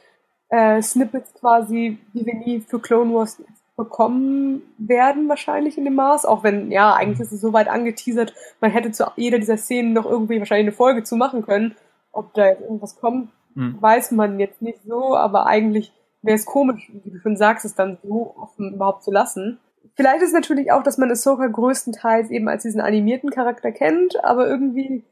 äh, 0.50 0.82
Snippets 0.82 1.34
quasi, 1.34 1.98
die 2.14 2.26
wir 2.26 2.36
nie 2.36 2.60
für 2.62 2.80
Clone 2.80 3.14
Wars 3.14 3.42
bekommen 3.76 4.62
werden 4.78 5.28
wahrscheinlich 5.30 5.78
in 5.80 5.86
dem 5.86 5.96
Maß, 5.96 6.26
auch 6.26 6.44
wenn, 6.44 6.72
ja, 6.72 6.94
eigentlich 6.94 7.22
ist 7.22 7.32
es 7.32 7.42
so 7.42 7.54
weit 7.54 7.68
angeteasert, 7.68 8.34
man 8.62 8.70
hätte 8.70 8.92
zu 8.92 9.06
jeder 9.16 9.40
dieser 9.40 9.58
Szenen 9.58 9.94
noch 9.94 10.06
irgendwie 10.06 10.38
wahrscheinlich 10.38 10.68
eine 10.68 10.76
Folge 10.76 11.04
zu 11.04 11.16
machen 11.16 11.44
können. 11.44 11.76
Ob 12.12 12.34
da 12.36 12.46
jetzt 12.46 12.62
irgendwas 12.62 12.96
kommt, 12.98 13.30
Hm. 13.56 13.78
weiß 13.80 14.12
man 14.12 14.40
jetzt 14.40 14.62
nicht 14.62 14.80
so, 14.84 15.16
aber 15.16 15.46
eigentlich 15.46 15.94
wäre 16.22 16.36
es 16.36 16.46
komisch, 16.46 16.92
wie 17.04 17.12
du 17.12 17.20
schon 17.20 17.38
sagst, 17.38 17.66
es 17.66 17.76
dann 17.76 17.98
so 18.04 18.36
offen 18.38 18.74
überhaupt 18.74 19.04
zu 19.04 19.12
lassen. 19.12 19.60
Vielleicht 19.96 20.24
ist 20.24 20.34
natürlich 20.34 20.72
auch, 20.72 20.82
dass 20.82 20.98
man 20.98 21.12
Ahsoka 21.12 21.46
größtenteils 21.48 22.32
eben 22.32 22.48
als 22.48 22.64
diesen 22.64 22.82
animierten 22.82 23.30
Charakter 23.30 23.72
kennt, 23.72 24.24
aber 24.24 24.48
irgendwie 24.48 25.04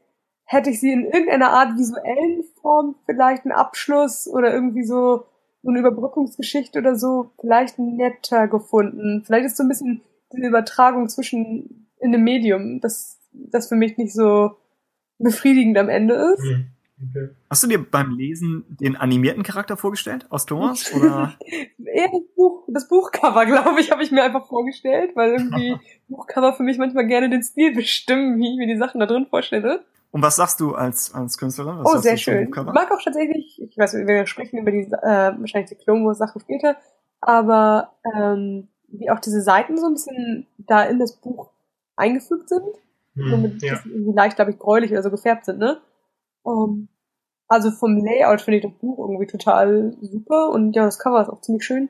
hätte 0.52 0.70
ich 0.70 0.80
sie 0.80 0.92
in 0.92 1.04
irgendeiner 1.04 1.50
Art 1.50 1.76
visuellen 1.76 2.44
Form 2.60 2.94
vielleicht 3.06 3.44
einen 3.44 3.52
Abschluss 3.52 4.28
oder 4.28 4.52
irgendwie 4.52 4.84
so 4.84 5.24
eine 5.66 5.78
Überbrückungsgeschichte 5.78 6.78
oder 6.78 6.96
so 6.96 7.30
vielleicht 7.40 7.78
netter 7.78 8.48
gefunden. 8.48 9.22
Vielleicht 9.24 9.46
ist 9.46 9.56
so 9.56 9.62
ein 9.62 9.68
bisschen 9.68 10.02
diese 10.32 10.48
Übertragung 10.48 11.08
zwischen 11.08 11.88
in 12.00 12.12
dem 12.12 12.24
Medium, 12.24 12.80
das, 12.80 13.18
das 13.32 13.68
für 13.68 13.76
mich 13.76 13.96
nicht 13.96 14.12
so 14.12 14.56
befriedigend 15.18 15.78
am 15.78 15.88
Ende 15.88 16.14
ist. 16.14 16.42
Hm, 16.42 16.66
Okay. 17.10 17.30
Hast 17.50 17.62
du 17.64 17.66
dir 17.66 17.84
beim 17.84 18.16
Lesen 18.16 18.64
den 18.68 18.96
animierten 18.96 19.42
Charakter 19.42 19.76
vorgestellt 19.76 20.26
aus 20.30 20.46
Thomas? 20.46 20.92
Oder? 20.94 21.36
Eher 21.84 22.08
das, 22.12 22.22
Buch, 22.36 22.64
das 22.68 22.88
Buchcover, 22.88 23.44
glaube 23.44 23.80
ich, 23.80 23.90
habe 23.90 24.02
ich 24.02 24.12
mir 24.12 24.22
einfach 24.22 24.46
vorgestellt, 24.46 25.16
weil 25.16 25.32
irgendwie 25.32 25.76
Buchcover 26.08 26.52
für 26.52 26.62
mich 26.62 26.78
manchmal 26.78 27.06
gerne 27.06 27.28
den 27.28 27.42
Stil 27.42 27.74
bestimmen, 27.74 28.38
wie 28.38 28.52
ich 28.52 28.56
mir 28.56 28.72
die 28.72 28.78
Sachen 28.78 29.00
da 29.00 29.06
drin 29.06 29.26
vorstelle. 29.28 29.84
Und 30.12 30.22
was 30.22 30.36
sagst 30.36 30.60
du 30.60 30.74
als, 30.74 31.12
als 31.14 31.38
Künstlerin? 31.38 31.78
Was 31.78 31.94
oh, 31.94 31.98
sehr 31.98 32.18
schön. 32.18 32.48
Ich 32.48 32.54
mag 32.54 32.92
auch 32.92 33.02
tatsächlich, 33.02 33.60
ich 33.60 33.76
weiß, 33.76 33.94
wir 33.94 34.26
sprechen 34.26 34.58
über 34.58 34.70
die, 34.70 34.82
äh, 34.82 35.32
wahrscheinlich 35.38 35.70
die 35.70 35.82
Clone 35.82 36.04
Wars 36.04 36.18
Sachen 36.18 36.40
später, 36.40 36.76
aber 37.22 37.94
ähm, 38.14 38.68
wie 38.88 39.10
auch 39.10 39.20
diese 39.20 39.40
Seiten 39.40 39.78
so 39.78 39.86
ein 39.86 39.94
bisschen 39.94 40.46
da 40.58 40.82
in 40.82 40.98
das 40.98 41.16
Buch 41.16 41.50
eingefügt 41.96 42.50
sind. 42.50 42.62
so 43.14 43.24
Hm, 43.24 43.42
mit 43.42 43.62
ja. 43.62 43.80
irgendwie 43.84 44.12
leicht, 44.14 44.36
glaube 44.36 44.50
ich, 44.50 44.58
gräulich 44.58 44.90
oder 44.92 45.02
so 45.02 45.10
gefärbt 45.10 45.46
sind, 45.46 45.58
ne? 45.58 45.80
Um, 46.42 46.88
also 47.48 47.70
vom 47.70 47.96
Layout 47.96 48.42
finde 48.42 48.58
ich 48.58 48.64
das 48.64 48.72
Buch 48.78 48.98
irgendwie 48.98 49.26
total 49.26 49.96
super 50.02 50.50
und 50.50 50.74
ja, 50.74 50.84
das 50.84 50.98
Cover 50.98 51.22
ist 51.22 51.28
auch 51.28 51.40
ziemlich 51.40 51.64
schön. 51.64 51.88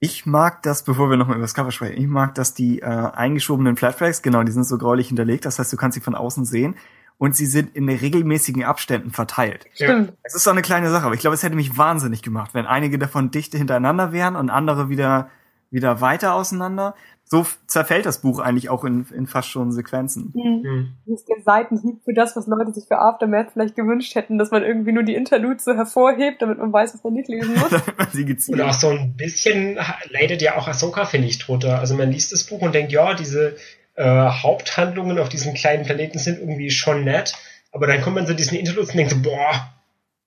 Ich 0.00 0.26
mag 0.26 0.62
das, 0.62 0.84
bevor 0.84 1.08
wir 1.08 1.16
nochmal 1.16 1.36
über 1.36 1.44
das 1.44 1.54
Cover 1.54 1.70
sprechen, 1.70 2.00
ich 2.00 2.06
mag, 2.06 2.34
dass 2.34 2.52
die 2.54 2.80
äh, 2.80 2.84
eingeschobenen 2.84 3.76
Flashbacks, 3.76 4.22
genau, 4.22 4.42
die 4.42 4.52
sind 4.52 4.64
so 4.64 4.76
gräulich 4.76 5.08
hinterlegt, 5.08 5.44
das 5.44 5.58
heißt, 5.58 5.72
du 5.72 5.76
kannst 5.76 5.94
sie 5.94 6.00
von 6.00 6.14
außen 6.14 6.44
sehen 6.44 6.76
und 7.18 7.36
sie 7.36 7.46
sind 7.46 7.74
in 7.76 7.88
regelmäßigen 7.88 8.64
Abständen 8.64 9.10
verteilt. 9.10 9.66
Stimmt. 9.74 10.12
Es 10.22 10.34
ist 10.34 10.44
so 10.44 10.50
eine 10.50 10.62
kleine 10.62 10.90
Sache, 10.90 11.06
aber 11.06 11.14
ich 11.14 11.20
glaube, 11.20 11.34
es 11.34 11.42
hätte 11.42 11.56
mich 11.56 11.78
wahnsinnig 11.78 12.22
gemacht, 12.22 12.54
wenn 12.54 12.66
einige 12.66 12.98
davon 12.98 13.30
dicht 13.30 13.54
hintereinander 13.54 14.12
wären 14.12 14.36
und 14.36 14.50
andere 14.50 14.88
wieder, 14.88 15.30
wieder 15.70 16.00
weiter 16.00 16.34
auseinander. 16.34 16.94
So 17.26 17.46
zerfällt 17.66 18.04
das 18.04 18.20
Buch 18.20 18.38
eigentlich 18.38 18.68
auch 18.68 18.84
in, 18.84 19.06
in 19.14 19.26
fast 19.26 19.48
schon 19.48 19.72
Sequenzen. 19.72 20.32
Mhm. 20.34 20.62
Hm. 20.62 20.92
Das 21.06 21.20
ist 21.20 21.28
der 21.28 21.42
Seitenhieb 21.42 22.02
für 22.04 22.12
das, 22.12 22.36
was 22.36 22.46
Leute 22.46 22.72
sich 22.74 22.84
für 22.86 22.98
Aftermath 22.98 23.52
vielleicht 23.52 23.74
gewünscht 23.74 24.14
hätten, 24.14 24.36
dass 24.36 24.50
man 24.50 24.62
irgendwie 24.62 24.92
nur 24.92 25.04
die 25.04 25.14
Interludes 25.14 25.64
so 25.64 25.72
hervorhebt, 25.72 26.42
damit 26.42 26.58
man 26.58 26.72
weiß, 26.72 26.92
was 26.92 27.02
man 27.02 27.14
nicht 27.14 27.28
lesen 27.28 27.54
muss. 27.54 27.70
Damit 27.70 27.98
man 27.98 28.08
sie 28.12 28.26
gezielt. 28.26 28.60
Und 28.60 28.66
auch 28.66 28.74
so 28.74 28.90
ein 28.90 29.16
bisschen 29.16 29.78
leidet 30.10 30.42
ja 30.42 30.58
auch 30.58 30.68
Ahsoka, 30.68 31.06
finde 31.06 31.28
ich, 31.28 31.38
drunter. 31.38 31.78
Also 31.78 31.94
man 31.94 32.10
liest 32.10 32.32
das 32.32 32.44
Buch 32.44 32.60
und 32.60 32.74
denkt, 32.74 32.92
ja, 32.92 33.14
diese 33.14 33.56
äh, 33.94 34.28
Haupthandlungen 34.28 35.18
auf 35.18 35.28
diesem 35.28 35.54
kleinen 35.54 35.84
Planeten 35.84 36.18
sind 36.18 36.38
irgendwie 36.38 36.70
schon 36.70 37.04
nett. 37.04 37.34
Aber 37.72 37.86
dann 37.86 38.00
kommt 38.02 38.16
man 38.16 38.26
zu 38.26 38.34
diesen 38.34 38.58
Interludes 38.58 38.90
und 38.90 38.96
denkt 38.96 39.12
so, 39.12 39.22
boah, 39.22 39.72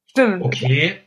Stimmt. 0.10 0.44
okay. 0.44 1.00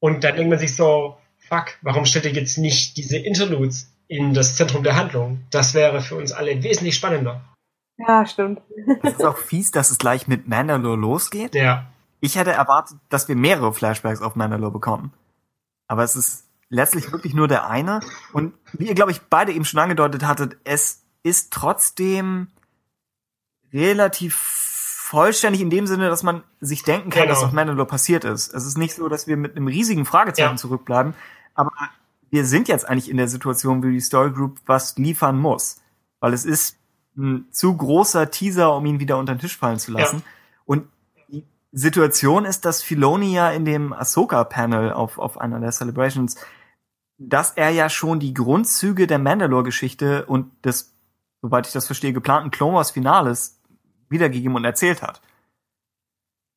Und 0.00 0.24
dann 0.24 0.36
denkt 0.36 0.50
man 0.50 0.58
sich 0.58 0.74
so, 0.74 1.16
fuck, 1.38 1.76
warum 1.82 2.06
stellt 2.06 2.24
ihr 2.24 2.32
jetzt 2.32 2.58
nicht 2.58 2.96
diese 2.96 3.18
Interludes 3.18 3.92
in 4.08 4.34
das 4.34 4.56
Zentrum 4.56 4.82
der 4.82 4.96
Handlung? 4.96 5.42
Das 5.50 5.74
wäre 5.74 6.00
für 6.00 6.16
uns 6.16 6.32
alle 6.32 6.62
wesentlich 6.62 6.96
spannender. 6.96 7.42
Ja, 7.98 8.26
stimmt. 8.26 8.60
Es 9.02 9.14
ist 9.14 9.24
auch 9.24 9.36
fies, 9.36 9.70
dass 9.70 9.90
es 9.90 9.98
gleich 9.98 10.26
mit 10.26 10.48
Mandalore 10.48 10.96
losgeht. 10.96 11.54
Ja. 11.54 11.86
Ich 12.20 12.36
hätte 12.36 12.52
erwartet, 12.52 12.98
dass 13.08 13.28
wir 13.28 13.36
mehrere 13.36 13.72
Flashbacks 13.72 14.22
auf 14.22 14.34
Mandalore 14.34 14.72
bekommen. 14.72 15.12
Aber 15.88 16.02
es 16.04 16.16
ist 16.16 16.48
letztlich 16.68 17.12
wirklich 17.12 17.34
nur 17.34 17.48
der 17.48 17.68
eine. 17.68 18.00
Und 18.32 18.54
wie 18.72 18.88
ihr, 18.88 18.94
glaube 18.94 19.10
ich, 19.10 19.20
beide 19.22 19.52
eben 19.52 19.64
schon 19.64 19.80
angedeutet 19.80 20.26
hattet, 20.26 20.56
es 20.64 21.01
ist 21.22 21.52
trotzdem 21.52 22.48
relativ 23.72 24.34
vollständig 24.34 25.60
in 25.60 25.70
dem 25.70 25.86
Sinne, 25.86 26.08
dass 26.08 26.22
man 26.22 26.42
sich 26.60 26.82
denken 26.84 27.10
kann, 27.10 27.24
Genau. 27.24 27.34
was 27.34 27.42
auf 27.44 27.52
Mandalore 27.52 27.86
passiert 27.86 28.24
ist. 28.24 28.52
Es 28.54 28.66
ist 28.66 28.78
nicht 28.78 28.94
so, 28.94 29.08
dass 29.08 29.26
wir 29.26 29.36
mit 29.36 29.56
einem 29.56 29.66
riesigen 29.66 30.04
Fragezeichen 30.06 30.52
Ja. 30.52 30.56
zurückbleiben, 30.56 31.14
aber 31.54 31.70
wir 32.30 32.46
sind 32.46 32.68
jetzt 32.68 32.88
eigentlich 32.88 33.10
in 33.10 33.18
der 33.18 33.28
Situation, 33.28 33.82
wo 33.82 33.88
die 33.88 34.00
Story 34.00 34.30
Group 34.30 34.60
was 34.66 34.96
liefern 34.96 35.38
muss. 35.38 35.80
Weil 36.20 36.32
es 36.32 36.44
ist 36.46 36.78
ein 37.16 37.46
zu 37.50 37.76
großer 37.76 38.30
Teaser, 38.30 38.74
um 38.74 38.86
ihn 38.86 39.00
wieder 39.00 39.18
unter 39.18 39.34
den 39.34 39.38
Tisch 39.40 39.58
fallen 39.58 39.78
zu 39.78 39.92
lassen. 39.92 40.22
Und 40.64 40.88
die 41.28 41.44
Situation 41.72 42.46
ist, 42.46 42.64
dass 42.64 42.82
Filoni 42.82 43.34
ja 43.34 43.50
in 43.50 43.66
dem 43.66 43.92
Ahsoka-Panel 43.92 44.92
auf, 44.94 45.18
auf 45.18 45.36
einer 45.38 45.60
der 45.60 45.72
Celebrations, 45.72 46.36
dass 47.18 47.50
er 47.50 47.68
ja 47.68 47.90
schon 47.90 48.18
die 48.18 48.32
Grundzüge 48.32 49.06
der 49.06 49.18
Mandalore-Geschichte 49.18 50.24
und 50.24 50.50
des, 50.64 50.91
soweit 51.42 51.66
ich 51.66 51.72
das 51.72 51.86
verstehe, 51.86 52.12
geplanten 52.12 52.50
Clone 52.50 52.76
Wars 52.76 52.90
Finales 52.92 53.60
wiedergegeben 54.08 54.56
und 54.56 54.64
erzählt 54.64 55.02
hat. 55.02 55.20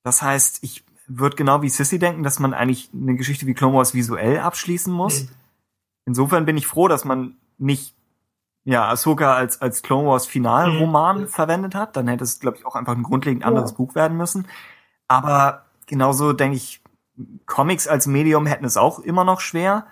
Das 0.04 0.22
heißt, 0.22 0.60
ich 0.62 0.84
würde 1.08 1.36
genau 1.36 1.62
wie 1.62 1.70
Sissy 1.70 2.00
denken, 2.00 2.24
dass 2.24 2.40
man 2.40 2.54
eigentlich 2.54 2.90
eine 2.94 3.16
Geschichte 3.16 3.46
wie 3.48 3.54
Clone 3.54 3.76
Wars 3.76 3.94
visuell 3.94 4.40
abschließen 4.40 4.94
muss. 4.94 5.24
Mhm. 5.24 5.30
Insofern 6.06 6.46
bin 6.46 6.58
ich 6.58 6.68
froh, 6.68 6.88
dass 6.88 7.06
man 7.06 7.36
nicht 7.58 7.96
ja, 8.68 8.90
Ahsoka 8.90 9.36
als, 9.36 9.62
als 9.62 9.84
Clone 9.84 10.08
Wars 10.10 10.26
Finalroman 10.26 11.22
Mhm. 11.22 11.28
verwendet 11.28 11.76
hat. 11.76 11.96
Dann 11.96 12.08
hätte 12.08 12.24
es, 12.24 12.40
glaube 12.40 12.58
ich, 12.58 12.66
auch 12.66 12.76
einfach 12.76 12.96
ein 12.96 13.04
grundlegend 13.04 13.44
Ja. 13.44 13.48
anderes 13.50 13.74
Buch 13.74 13.94
werden 13.94 14.18
müssen. 14.18 14.48
Aber 15.08 15.66
genauso 15.86 16.34
denke 16.34 16.58
ich, 16.58 16.82
Comics 17.46 17.88
als 17.88 18.08
Medium 18.08 18.48
hätten 18.48 18.66
es 18.66 18.76
auch 18.78 18.98
immer 19.00 19.24
noch 19.24 19.40
schwer. 19.40 19.86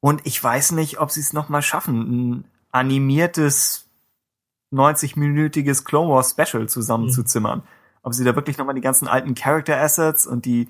Und 0.00 0.26
ich 0.26 0.42
weiß 0.42 0.72
nicht, 0.72 0.98
ob 0.98 1.10
sie 1.10 1.20
es 1.20 1.34
noch 1.34 1.50
mal 1.50 1.60
schaffen, 1.60 2.30
ein 2.38 2.44
animiertes 2.72 3.85
90-minütiges 4.76 5.84
Clone 5.84 6.10
Wars 6.10 6.30
Special 6.32 6.68
zusammenzuzimmern. 6.68 7.62
Ob 8.02 8.14
sie 8.14 8.24
da 8.24 8.34
wirklich 8.36 8.58
noch 8.58 8.66
mal 8.66 8.72
die 8.74 8.80
ganzen 8.80 9.08
alten 9.08 9.34
Character 9.34 9.80
Assets 9.80 10.26
und 10.26 10.44
die, 10.44 10.68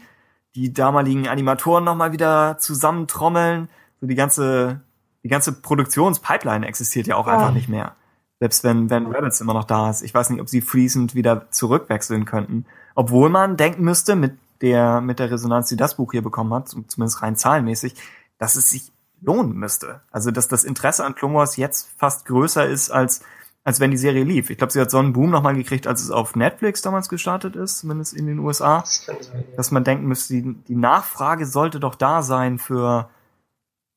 die 0.54 0.72
damaligen 0.72 1.28
Animatoren 1.28 1.84
noch 1.84 1.94
mal 1.96 2.12
wieder 2.12 2.56
zusammentrommeln. 2.58 3.68
So 4.00 4.06
die 4.06 4.14
ganze, 4.14 4.80
die 5.22 5.28
ganze 5.28 5.52
Produktionspipeline 5.52 6.66
existiert 6.66 7.06
ja 7.06 7.16
auch 7.16 7.26
Ja. 7.26 7.34
einfach 7.34 7.52
nicht 7.52 7.68
mehr. 7.68 7.94
Selbst 8.40 8.64
wenn, 8.64 8.90
wenn 8.90 9.06
Rabbits 9.06 9.40
immer 9.40 9.54
noch 9.54 9.64
da 9.64 9.88
ist. 9.90 10.02
Ich 10.02 10.12
weiß 10.14 10.30
nicht, 10.30 10.40
ob 10.40 10.48
sie 10.48 10.60
fließend 10.60 11.14
wieder 11.14 11.50
zurückwechseln 11.50 12.24
könnten. 12.26 12.66
Obwohl 12.94 13.28
man 13.30 13.56
denken 13.56 13.82
müsste, 13.82 14.14
mit 14.16 14.34
der, 14.60 15.00
mit 15.00 15.18
der 15.18 15.30
Resonanz, 15.30 15.68
die 15.68 15.76
das 15.76 15.96
Buch 15.96 16.12
hier 16.12 16.22
bekommen 16.22 16.52
hat, 16.54 16.68
zum- 16.68 16.88
zumindest 16.88 17.22
rein 17.22 17.36
zahlenmäßig, 17.36 17.94
dass 18.38 18.56
es 18.56 18.70
sich 18.70 18.92
lohnen 19.22 19.54
müsste. 19.54 20.00
Also, 20.10 20.30
dass 20.30 20.48
das 20.48 20.64
Interesse 20.64 21.04
an 21.04 21.14
Clone 21.14 21.34
Wars 21.34 21.56
jetzt 21.56 21.88
fast 21.96 22.26
größer 22.26 22.66
ist, 22.66 22.90
als, 22.90 23.22
als 23.66 23.80
wenn 23.80 23.90
die 23.90 23.96
Serie 23.96 24.22
lief. 24.22 24.48
Ich 24.48 24.58
glaube, 24.58 24.72
sie 24.72 24.80
hat 24.80 24.92
so 24.92 24.98
einen 24.98 25.12
Boom 25.12 25.30
nochmal 25.30 25.56
gekriegt, 25.56 25.88
als 25.88 26.00
es 26.00 26.12
auf 26.12 26.36
Netflix 26.36 26.82
damals 26.82 27.08
gestartet 27.08 27.56
ist, 27.56 27.78
zumindest 27.78 28.14
in 28.14 28.28
den 28.28 28.38
USA. 28.38 28.82
Das 28.82 29.04
kann 29.04 29.16
sein. 29.20 29.44
Ja. 29.50 29.56
Dass 29.56 29.72
man 29.72 29.82
denken 29.82 30.06
müsste, 30.06 30.34
die, 30.34 30.54
die 30.68 30.76
Nachfrage 30.76 31.46
sollte 31.46 31.80
doch 31.80 31.96
da 31.96 32.22
sein 32.22 32.60
für, 32.60 33.10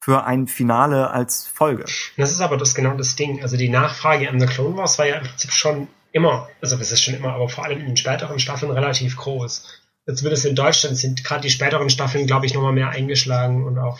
für 0.01 0.25
ein 0.25 0.47
Finale 0.47 1.11
als 1.11 1.45
Folge. 1.47 1.85
Das 2.17 2.31
ist 2.31 2.41
aber 2.41 2.57
das 2.57 2.73
genau 2.73 2.97
das 2.97 3.15
Ding. 3.15 3.43
Also 3.43 3.57
die 3.57 3.69
Nachfrage 3.69 4.27
an 4.27 4.39
The 4.39 4.47
Clone 4.47 4.75
Wars 4.75 4.97
war 4.97 5.05
ja 5.05 5.17
im 5.17 5.27
Prinzip 5.27 5.51
schon 5.51 5.87
immer, 6.13 6.49
also 6.61 6.75
es 6.77 6.91
ist 6.91 7.03
schon 7.03 7.13
immer, 7.13 7.33
aber 7.33 7.47
vor 7.47 7.63
allem 7.63 7.79
in 7.79 7.85
den 7.85 7.97
späteren 7.97 8.39
Staffeln 8.39 8.71
relativ 8.71 9.17
groß. 9.17 9.83
Es 10.07 10.45
in 10.45 10.55
Deutschland 10.55 10.97
sind 10.97 11.23
gerade 11.23 11.41
die 11.41 11.51
späteren 11.51 11.91
Staffeln, 11.91 12.25
glaube 12.25 12.47
ich, 12.47 12.55
nochmal 12.55 12.73
mehr 12.73 12.89
eingeschlagen 12.89 13.63
und 13.65 13.77
auch 13.77 13.99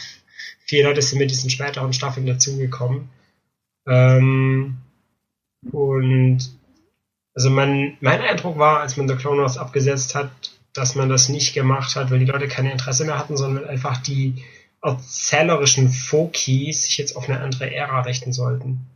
viele 0.65 0.87
Leute 0.87 1.03
sind 1.03 1.19
mit 1.19 1.29
diesen 1.29 1.51
späteren 1.51 1.93
Staffeln 1.93 2.25
dazugekommen. 2.25 3.09
Ähm, 3.87 4.79
und 5.71 6.39
also 7.33 7.49
mein, 7.49 7.97
mein 8.01 8.21
Eindruck 8.21 8.57
war, 8.57 8.79
als 8.79 8.97
man 8.97 9.07
The 9.07 9.15
Clone 9.15 9.41
Wars 9.41 9.57
abgesetzt 9.57 10.15
hat, 10.15 10.31
dass 10.73 10.95
man 10.95 11.09
das 11.09 11.29
nicht 11.29 11.53
gemacht 11.53 11.95
hat, 11.95 12.11
weil 12.11 12.19
die 12.19 12.25
Leute 12.25 12.47
kein 12.47 12.65
Interesse 12.65 13.05
mehr 13.05 13.17
hatten, 13.17 13.37
sondern 13.37 13.65
einfach 13.65 13.97
die 13.97 14.43
erzählerischen 14.81 15.89
Foki 15.89 16.71
sich 16.71 16.97
jetzt 16.97 17.15
auf 17.15 17.27
eine 17.29 17.39
andere 17.41 17.73
Ära 17.73 18.01
richten 18.01 18.33
sollten. 18.33 18.87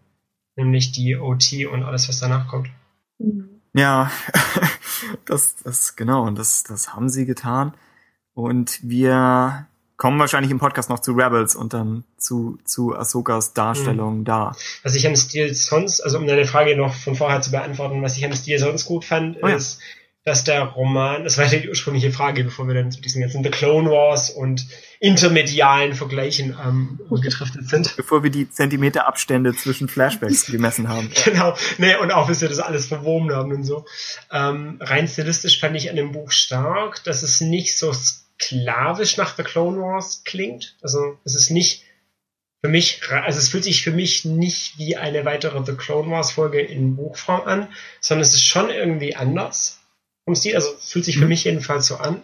Nämlich 0.55 0.91
die 0.91 1.15
OT 1.15 1.65
und 1.71 1.83
alles, 1.83 2.07
was 2.09 2.19
danach 2.19 2.47
kommt. 2.47 2.69
Mhm. 3.17 3.49
Ja, 3.73 4.11
das, 5.25 5.55
das, 5.63 5.95
genau, 5.95 6.25
und 6.25 6.37
das, 6.37 6.63
das 6.63 6.93
haben 6.93 7.09
sie 7.09 7.25
getan. 7.25 7.73
Und 8.33 8.79
wir 8.83 9.67
kommen 10.03 10.19
wahrscheinlich 10.19 10.51
im 10.51 10.59
Podcast 10.59 10.89
noch 10.89 10.99
zu 10.99 11.13
Rebels 11.13 11.55
und 11.55 11.71
dann 11.71 12.03
zu, 12.17 12.57
zu 12.65 12.93
Ahsokas 12.93 13.53
Darstellung 13.53 14.25
da. 14.25 14.53
Was 14.83 14.95
ich 14.95 15.07
am 15.07 15.15
Stil 15.15 15.53
sonst, 15.53 16.01
also 16.01 16.17
um 16.17 16.27
deine 16.27 16.43
Frage 16.43 16.75
noch 16.75 16.93
von 16.93 17.15
vorher 17.15 17.39
zu 17.39 17.51
beantworten, 17.51 18.01
was 18.01 18.17
ich 18.17 18.25
am 18.25 18.33
Stil 18.33 18.59
sonst 18.59 18.83
gut 18.83 19.05
fand, 19.05 19.37
Oh 19.41 19.47
ja. 19.47 19.55
ist, 19.55 19.79
dass 20.25 20.43
der 20.43 20.63
Roman, 20.63 21.23
das 21.23 21.37
war 21.37 21.45
ja 21.45 21.57
die 21.57 21.69
ursprüngliche 21.69 22.11
Frage, 22.11 22.43
bevor 22.43 22.67
wir 22.67 22.73
dann 22.73 22.91
zu 22.91 22.99
diesen 22.99 23.21
ganzen 23.21 23.45
The 23.45 23.49
Clone 23.49 23.89
Wars 23.89 24.29
und 24.29 24.67
intermedialen 24.99 25.93
Vergleichen 25.93 26.53
ähm, 26.61 26.99
gedriftet 27.21 27.69
sind. 27.69 27.95
Bevor 27.95 28.23
wir 28.23 28.29
die 28.29 28.49
Zentimeterabstände 28.49 29.55
zwischen 29.55 29.87
Flashbacks 29.87 30.45
gemessen 30.51 30.89
haben. 30.89 31.11
Genau, 31.23 31.55
nee, 31.77 31.95
und 31.95 32.11
auch 32.11 32.27
bis 32.27 32.41
wir 32.41 32.49
das 32.49 32.59
alles 32.59 32.87
verwoben 32.87 33.31
haben 33.33 33.53
und 33.53 33.63
so. 33.63 33.85
Ähm, 34.33 34.79
rein 34.81 35.07
stilistisch 35.07 35.61
fand 35.61 35.77
ich 35.77 35.89
an 35.89 35.95
dem 35.95 36.11
Buch 36.11 36.31
stark, 36.31 37.01
dass 37.05 37.23
es 37.23 37.39
nicht 37.39 37.77
so 37.77 37.93
sklavisch 38.47 39.17
nach 39.17 39.35
The 39.35 39.43
Clone 39.43 39.79
Wars 39.79 40.23
klingt. 40.23 40.75
Also 40.81 41.17
es 41.23 41.35
ist 41.35 41.49
nicht 41.49 41.83
für 42.63 42.69
mich, 42.69 43.01
also 43.11 43.39
es 43.39 43.49
fühlt 43.49 43.63
sich 43.65 43.83
für 43.83 43.91
mich 43.91 44.25
nicht 44.25 44.77
wie 44.77 44.95
eine 44.95 45.25
weitere 45.25 45.63
The 45.65 45.73
Clone 45.73 46.09
Wars 46.11 46.31
Folge 46.31 46.61
in 46.61 46.95
Buchform 46.95 47.41
an, 47.41 47.67
sondern 47.99 48.21
es 48.21 48.33
ist 48.33 48.45
schon 48.45 48.69
irgendwie 48.69 49.15
anders 49.15 49.79
vom 50.25 50.35
Stil. 50.35 50.55
Also 50.55 50.69
es 50.79 50.91
fühlt 50.91 51.05
sich 51.05 51.17
für 51.17 51.23
Mhm. 51.23 51.29
mich 51.29 51.43
jedenfalls 51.43 51.87
so 51.87 51.95
an. 51.97 52.23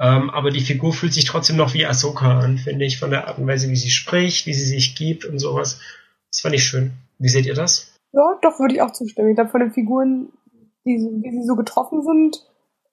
Ähm, 0.00 0.30
aber 0.30 0.50
die 0.50 0.62
Figur 0.62 0.92
fühlt 0.94 1.12
sich 1.12 1.26
trotzdem 1.26 1.56
noch 1.56 1.74
wie 1.74 1.84
Ahsoka 1.86 2.40
an, 2.40 2.56
finde 2.58 2.86
ich, 2.86 2.98
von 2.98 3.10
der 3.10 3.28
Art 3.28 3.38
und 3.38 3.46
Weise, 3.46 3.68
wie 3.70 3.76
sie 3.76 3.90
spricht, 3.90 4.46
wie 4.46 4.54
sie 4.54 4.64
sich 4.64 4.96
gibt 4.96 5.24
und 5.26 5.38
sowas. 5.38 5.78
Das 6.32 6.40
fand 6.40 6.54
ich 6.54 6.64
schön. 6.64 6.92
Wie 7.18 7.28
seht 7.28 7.44
ihr 7.46 7.54
das? 7.54 7.92
Ja, 8.12 8.38
doch, 8.42 8.58
würde 8.58 8.74
ich 8.74 8.82
auch 8.82 8.92
zustimmen. 8.92 9.28
Ich 9.28 9.36
glaube, 9.36 9.50
von 9.50 9.60
den 9.60 9.72
Figuren, 9.72 10.30
die, 10.86 10.96
wie 10.96 11.30
sie 11.30 11.46
so 11.46 11.54
getroffen 11.54 12.02
sind, 12.02 12.44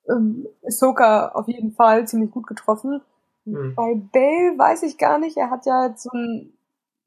ähm, 0.10 0.48
Ahsoka 0.66 1.30
auf 1.30 1.48
jeden 1.48 1.72
Fall 1.72 2.08
ziemlich 2.08 2.32
gut 2.32 2.48
getroffen. 2.48 3.02
Hm. 3.46 3.76
Bei 3.76 3.96
Bale 4.12 4.58
weiß 4.58 4.84
ich 4.84 4.98
gar 4.98 5.20
nicht. 5.20 5.38
Er 5.38 5.50
hat 5.50 5.66
ja 5.66 5.88
jetzt 5.88 6.04
so 6.04 6.10
ein, 6.14 6.54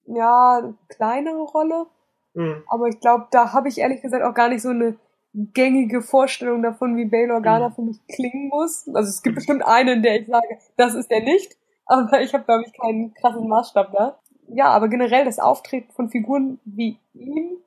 ja, 0.06 0.72
kleinere 0.89 1.43
Rolle. 1.43 1.86
Hm. 2.35 2.62
Aber 2.68 2.89
ich 2.89 3.01
glaube, 3.01 3.27
da 3.31 3.52
habe 3.52 3.68
ich 3.68 3.78
ehrlich 3.78 4.02
gesagt 4.02 4.24
auch 4.24 4.35
gar 4.35 4.48
nicht 4.48 4.62
so 4.62 4.70
eine 4.70 4.97
gängige 5.32 6.02
Vorstellung 6.02 6.62
davon, 6.62 6.97
wie 6.97 7.05
Bail 7.05 7.31
Organa 7.31 7.68
mhm. 7.68 7.72
für 7.74 7.82
mich 7.82 8.06
klingen 8.09 8.48
muss. 8.48 8.89
Also 8.93 9.10
es 9.10 9.22
gibt 9.22 9.36
bestimmt 9.36 9.64
einen, 9.64 9.98
in 9.98 10.02
der 10.02 10.20
ich 10.20 10.27
sage, 10.27 10.59
das 10.77 10.94
ist 10.94 11.10
er 11.10 11.22
nicht, 11.22 11.56
aber 11.86 12.20
ich 12.20 12.35
habe, 12.35 12.44
glaube 12.44 12.64
ich, 12.66 12.72
keinen 12.72 13.14
krassen 13.14 13.48
Maßstab 13.48 13.93
da. 13.93 14.18
Ja, 14.48 14.66
aber 14.66 14.89
generell 14.89 15.24
das 15.24 15.39
Auftreten 15.39 15.93
von 15.93 16.09
Figuren 16.09 16.59
wie 16.64 16.98
ihm 17.14 17.59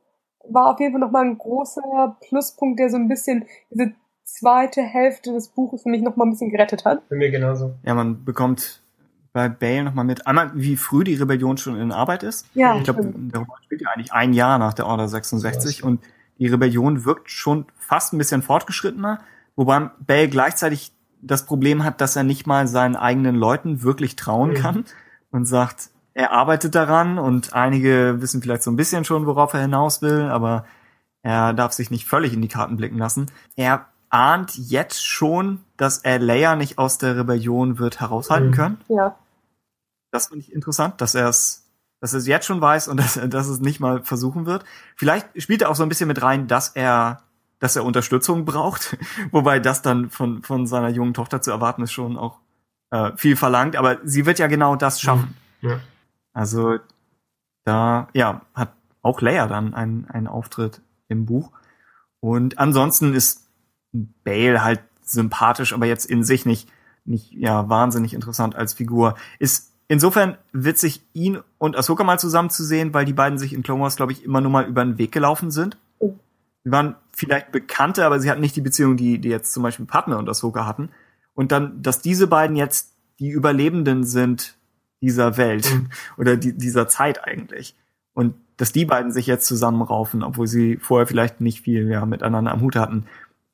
war 0.46 0.72
auf 0.74 0.80
jeden 0.82 0.92
Fall 0.92 1.00
nochmal 1.00 1.24
ein 1.24 1.38
großer 1.38 2.18
Pluspunkt, 2.28 2.78
der 2.78 2.90
so 2.90 2.98
ein 2.98 3.08
bisschen 3.08 3.46
diese 3.70 3.94
zweite 4.24 4.82
Hälfte 4.82 5.34
des 5.34 5.50
Buches 5.50 5.84
für 5.84 5.90
mich 5.90 6.02
nochmal 6.02 6.28
ein 6.28 6.32
bisschen 6.32 6.50
gerettet 6.50 6.86
hat. 6.86 7.04
Für 7.08 7.16
mir 7.16 7.32
genauso. 7.32 7.76
Ja, 7.86 7.94
man 7.94 8.24
bekommt 8.24 8.82
bei 9.34 9.50
Bale 9.50 9.84
nochmal 9.84 10.06
mit, 10.06 10.28
einmal 10.28 10.52
wie 10.54 10.78
früh 10.78 11.04
die 11.04 11.16
Rebellion 11.16 11.58
schon 11.58 11.80
in 11.80 11.92
Arbeit 11.92 12.24
ist. 12.24 12.46
Ja. 12.54 12.78
Ich 12.78 12.84
glaube, 12.84 13.04
der 13.04 13.40
Roman 13.40 13.58
spielt 13.64 13.82
ja 13.82 13.90
eigentlich 13.90 14.14
ein 14.14 14.34
Jahr 14.34 14.60
nach 14.60 14.74
der 14.74 14.86
Order 14.86 15.08
66 15.08 15.84
und 15.84 16.02
die 16.38 16.48
Rebellion 16.48 17.04
wirkt 17.04 17.30
schon 17.32 17.66
fast 17.78 18.14
ein 18.14 18.18
bisschen 18.18 18.44
fortgeschrittener, 18.44 19.20
wobei 19.56 19.90
Bell 20.00 20.28
gleichzeitig 20.28 20.94
das 21.22 21.46
Problem 21.46 21.84
hat, 21.84 22.02
dass 22.02 22.16
er 22.16 22.24
nicht 22.24 22.46
mal 22.46 22.68
seinen 22.68 22.96
eigenen 22.96 23.36
Leuten 23.36 23.82
wirklich 23.82 24.16
trauen 24.16 24.52
mhm. 24.52 24.56
kann 24.56 24.86
und 25.32 25.46
sagt, 25.46 25.90
er 26.14 26.32
arbeitet 26.32 26.76
daran 26.76 27.18
und 27.18 27.54
einige 27.54 28.22
wissen 28.22 28.42
vielleicht 28.42 28.62
so 28.62 28.70
ein 28.70 28.76
bisschen 28.76 29.04
schon, 29.04 29.26
worauf 29.26 29.54
er 29.54 29.62
hinaus 29.62 30.02
will, 30.02 30.24
aber 30.30 30.66
er 31.24 31.54
darf 31.54 31.72
sich 31.72 31.90
nicht 31.90 32.06
völlig 32.06 32.34
in 32.34 32.42
die 32.42 32.50
Karten 32.50 32.78
blicken 32.78 32.98
lassen. 32.98 33.28
Er 33.56 33.88
ahnt 34.14 34.56
jetzt 34.56 35.06
schon, 35.06 35.62
dass 35.76 35.98
er 35.98 36.20
Leia 36.20 36.56
nicht 36.56 36.78
aus 36.78 37.00
der 37.00 37.18
Rebellion 37.18 37.80
wird 37.80 38.00
heraushalten 38.00 38.50
mhm. 38.50 38.54
können. 38.54 38.82
Ja. 38.88 39.18
Das 40.12 40.28
finde 40.28 40.46
ich 40.46 40.54
interessant, 40.54 41.02
dass 41.02 41.16
er 41.16 41.28
es 41.28 41.62
dass 42.00 42.12
er 42.12 42.20
es 42.20 42.28
jetzt 42.28 42.46
schon 42.46 42.62
weiß 42.62 42.90
und 42.90 42.98
dass, 43.00 43.20
dass 43.28 43.48
es 43.48 43.60
nicht 43.60 43.80
mal 43.80 44.04
versuchen 44.04 44.46
wird. 44.46 44.66
Vielleicht 44.96 45.42
spielt 45.42 45.64
er 45.64 45.70
auch 45.70 45.76
so 45.76 45.84
ein 45.84 45.90
bisschen 45.90 46.08
mit 46.08 46.22
rein, 46.22 46.48
dass 46.48 46.70
er 46.70 47.24
dass 47.60 47.78
er 47.78 47.86
Unterstützung 47.86 48.46
braucht, 48.46 48.98
wobei 49.32 49.60
das 49.60 49.82
dann 49.82 50.12
von 50.12 50.44
von 50.44 50.68
seiner 50.68 50.90
jungen 50.90 51.16
Tochter 51.16 51.42
zu 51.42 51.50
erwarten 51.50 51.82
ist 51.82 51.92
schon 51.92 52.18
auch 52.18 52.40
äh, 52.92 53.14
viel 53.16 53.36
verlangt, 53.36 53.76
aber 53.76 53.98
sie 54.04 54.28
wird 54.28 54.38
ja 54.38 54.46
genau 54.46 54.76
das 54.76 55.02
schaffen. 55.02 55.36
Mhm. 55.62 55.70
Ja. 55.70 55.80
Also 56.34 56.78
da 57.64 58.10
ja 58.14 58.42
hat 58.54 58.74
auch 59.02 59.22
Leia 59.22 59.48
dann 59.48 59.74
einen 59.74 60.08
einen 60.08 60.28
Auftritt 60.28 60.82
im 61.08 61.26
Buch 61.26 61.52
und 62.20 62.60
ansonsten 62.60 63.16
ist 63.16 63.43
Bale 63.94 64.64
halt 64.64 64.82
sympathisch, 65.02 65.74
aber 65.74 65.86
jetzt 65.86 66.06
in 66.06 66.24
sich 66.24 66.46
nicht 66.46 66.70
nicht 67.06 67.32
ja 67.34 67.70
wahnsinnig 67.70 68.14
interessant 68.14 68.56
als 68.56 68.74
Figur. 68.74 69.16
Ist 69.40 69.74
insofern 69.88 70.38
witzig, 70.52 71.02
ihn 71.14 71.40
und 71.58 71.78
Ahsoka 71.78 72.04
mal 72.04 72.20
zusammen 72.20 72.50
zu 72.50 72.64
sehen, 72.64 72.94
weil 72.94 73.06
die 73.06 73.14
beiden 73.14 73.38
sich 73.38 73.54
in 73.54 73.64
Clone 73.64 73.82
Wars, 73.82 73.96
glaube 73.96 74.12
ich, 74.12 74.24
immer 74.24 74.42
nur 74.42 74.52
mal 74.52 74.66
über 74.66 74.84
den 74.84 74.98
Weg 74.98 75.12
gelaufen 75.12 75.52
sind. 75.52 75.78
Oh. 76.00 76.16
Sie 76.64 76.72
waren 76.72 76.96
vielleicht 77.12 77.52
Bekannte, 77.52 78.06
aber 78.06 78.20
sie 78.20 78.30
hatten 78.30 78.42
nicht 78.42 78.56
die 78.56 78.62
Beziehung, 78.62 78.98
die, 78.98 79.20
die 79.20 79.30
jetzt 79.30 79.54
zum 79.54 79.64
Beispiel 79.64 79.86
Padme 79.86 80.18
und 80.18 80.30
Ahsoka 80.30 80.66
hatten. 80.66 80.90
Und 81.34 81.52
dann, 81.52 81.82
dass 81.82 82.02
diese 82.02 82.28
beiden 82.28 82.56
jetzt 82.56 82.94
die 83.20 83.30
Überlebenden 83.30 84.04
sind 84.04 84.56
dieser 85.02 85.38
Welt 85.38 85.70
mhm. 85.72 85.90
oder 86.18 86.38
die, 86.38 86.58
dieser 86.58 86.88
Zeit 86.88 87.24
eigentlich. 87.24 87.76
Und 88.14 88.36
dass 88.58 88.72
die 88.72 88.86
beiden 88.86 89.12
sich 89.12 89.26
jetzt 89.26 89.48
zusammenraufen, 89.48 90.24
obwohl 90.24 90.48
sie 90.48 90.78
vorher 90.78 91.08
vielleicht 91.08 91.42
nicht 91.42 91.62
viel 91.62 91.90
ja, 91.90 92.06
miteinander 92.06 92.52
am 92.52 92.62
Hut 92.62 92.76
hatten. 92.76 93.06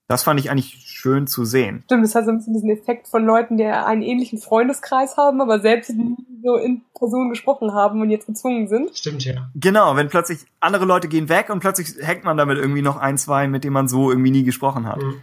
Das 0.10 0.24
fand 0.24 0.40
ich 0.40 0.50
eigentlich 0.50 0.76
schön 0.88 1.28
zu 1.28 1.46
sehen. 1.46 1.84
Stimmt, 1.86 2.04
das 2.04 2.16
hat 2.16 2.26
so 2.26 2.32
ein 2.32 2.38
bisschen 2.38 2.54
diesen 2.54 2.72
Effekt 2.72 3.08
von 3.08 3.24
Leuten, 3.24 3.58
die 3.58 3.66
einen 3.66 4.02
ähnlichen 4.02 4.40
Freundeskreis 4.40 5.18
haben, 5.18 5.40
aber 5.40 5.60
selbst 5.60 5.92
nie 5.92 6.16
so 6.44 6.58
in 6.58 6.82
Person 6.98 7.30
gesprochen 7.30 7.74
haben 7.74 8.02
und 8.02 8.10
jetzt 8.10 8.26
gezwungen 8.26 8.68
sind. 8.68 8.98
Stimmt, 8.98 9.24
ja. 9.24 9.52
Genau, 9.54 9.96
wenn 9.96 10.10
plötzlich 10.10 10.40
andere 10.60 10.86
Leute 10.86 11.10
gehen 11.10 11.30
weg 11.30 11.52
und 11.52 11.60
plötzlich 11.60 11.90
hängt 12.02 12.24
man 12.24 12.38
damit 12.38 12.58
irgendwie 12.58 12.82
noch 12.82 12.98
ein, 12.98 13.20
zwei, 13.20 13.48
mit 13.48 13.64
denen 13.64 13.74
man 13.74 13.88
so 13.88 14.10
irgendwie 14.10 14.32
nie 14.32 14.44
gesprochen 14.44 14.88
hat. 14.88 14.98
Mhm. 14.98 15.22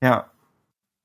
Ja. 0.00 0.30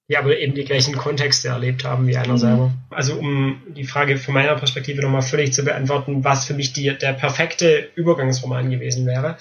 Ja, 0.08 0.20
aber 0.20 0.38
eben 0.38 0.54
die 0.54 0.66
gleichen 0.66 0.96
Kontexte 0.96 1.48
erlebt 1.48 1.86
haben 1.86 2.06
wie 2.06 2.18
einer 2.18 2.34
mhm. 2.34 2.38
selber. 2.38 2.72
Also 2.92 3.16
um 3.16 3.64
die 3.68 3.86
Frage 3.86 4.18
von 4.18 4.36
meiner 4.36 4.54
Perspektive 4.56 5.02
nochmal 5.02 5.24
völlig 5.24 5.54
zu 5.54 5.64
beantworten, 5.64 6.24
was 6.24 6.46
für 6.46 6.54
mich 6.54 6.74
die, 6.74 6.96
der 6.96 7.14
perfekte 7.14 7.90
Übergangsroman 7.96 8.70
gewesen 8.70 9.08
wäre. 9.08 9.38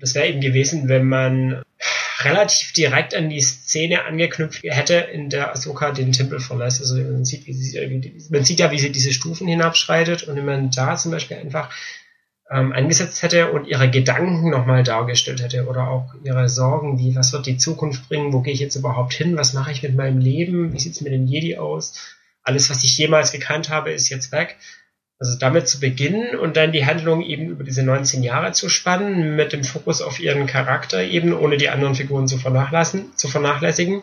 Das 0.00 0.16
wäre 0.16 0.26
eben 0.26 0.40
gewesen, 0.40 0.88
wenn 0.88 1.06
man 1.06 1.62
relativ 2.24 2.72
direkt 2.72 3.14
an 3.14 3.28
die 3.28 3.40
Szene 3.40 4.04
angeknüpft 4.04 4.62
hätte, 4.64 4.94
in 4.94 5.30
der 5.30 5.52
Ahsoka 5.52 5.92
den 5.92 6.12
Tempel 6.12 6.40
verlässt. 6.40 6.80
Also 6.80 6.96
man 6.96 7.24
sieht, 7.24 7.46
wie 7.46 7.52
sie, 7.52 8.28
man 8.30 8.44
sieht 8.44 8.60
ja, 8.60 8.70
wie 8.70 8.78
sie 8.78 8.90
diese 8.90 9.12
Stufen 9.12 9.46
hinabschreitet 9.46 10.24
und 10.24 10.36
wenn 10.36 10.44
man 10.44 10.70
da 10.70 10.96
zum 10.96 11.12
Beispiel 11.12 11.36
einfach 11.36 11.70
ähm, 12.50 12.72
angesetzt 12.72 13.22
hätte 13.22 13.52
und 13.52 13.66
ihre 13.66 13.90
Gedanken 13.90 14.50
nochmal 14.50 14.82
dargestellt 14.82 15.42
hätte 15.42 15.66
oder 15.66 15.88
auch 15.88 16.14
ihre 16.24 16.48
Sorgen, 16.48 16.98
wie 16.98 17.14
was 17.14 17.32
wird 17.32 17.46
die 17.46 17.58
Zukunft 17.58 18.08
bringen, 18.08 18.32
wo 18.32 18.40
gehe 18.40 18.54
ich 18.54 18.60
jetzt 18.60 18.76
überhaupt 18.76 19.12
hin, 19.12 19.36
was 19.36 19.52
mache 19.52 19.70
ich 19.70 19.82
mit 19.82 19.94
meinem 19.94 20.18
Leben, 20.18 20.72
wie 20.72 20.80
sieht 20.80 20.92
es 20.92 21.00
mit 21.02 21.12
den 21.12 21.26
Jedi 21.26 21.56
aus, 21.56 22.16
alles, 22.48 22.70
was 22.70 22.82
ich 22.82 22.96
jemals 22.96 23.30
gekannt 23.30 23.68
habe, 23.68 23.92
ist 23.92 24.08
jetzt 24.08 24.32
weg. 24.32 24.56
Also 25.20 25.36
damit 25.36 25.68
zu 25.68 25.80
beginnen 25.80 26.38
und 26.38 26.56
dann 26.56 26.70
die 26.70 26.86
Handlung 26.86 27.22
eben 27.22 27.48
über 27.48 27.64
diese 27.64 27.82
19 27.82 28.22
Jahre 28.22 28.52
zu 28.52 28.68
spannen, 28.68 29.34
mit 29.34 29.52
dem 29.52 29.64
Fokus 29.64 30.00
auf 30.00 30.20
ihren 30.20 30.46
Charakter 30.46 31.02
eben, 31.02 31.32
ohne 31.32 31.56
die 31.56 31.70
anderen 31.70 31.96
Figuren 31.96 32.28
zu, 32.28 32.38
vernachlassen, 32.38 33.16
zu 33.16 33.26
vernachlässigen. 33.26 34.02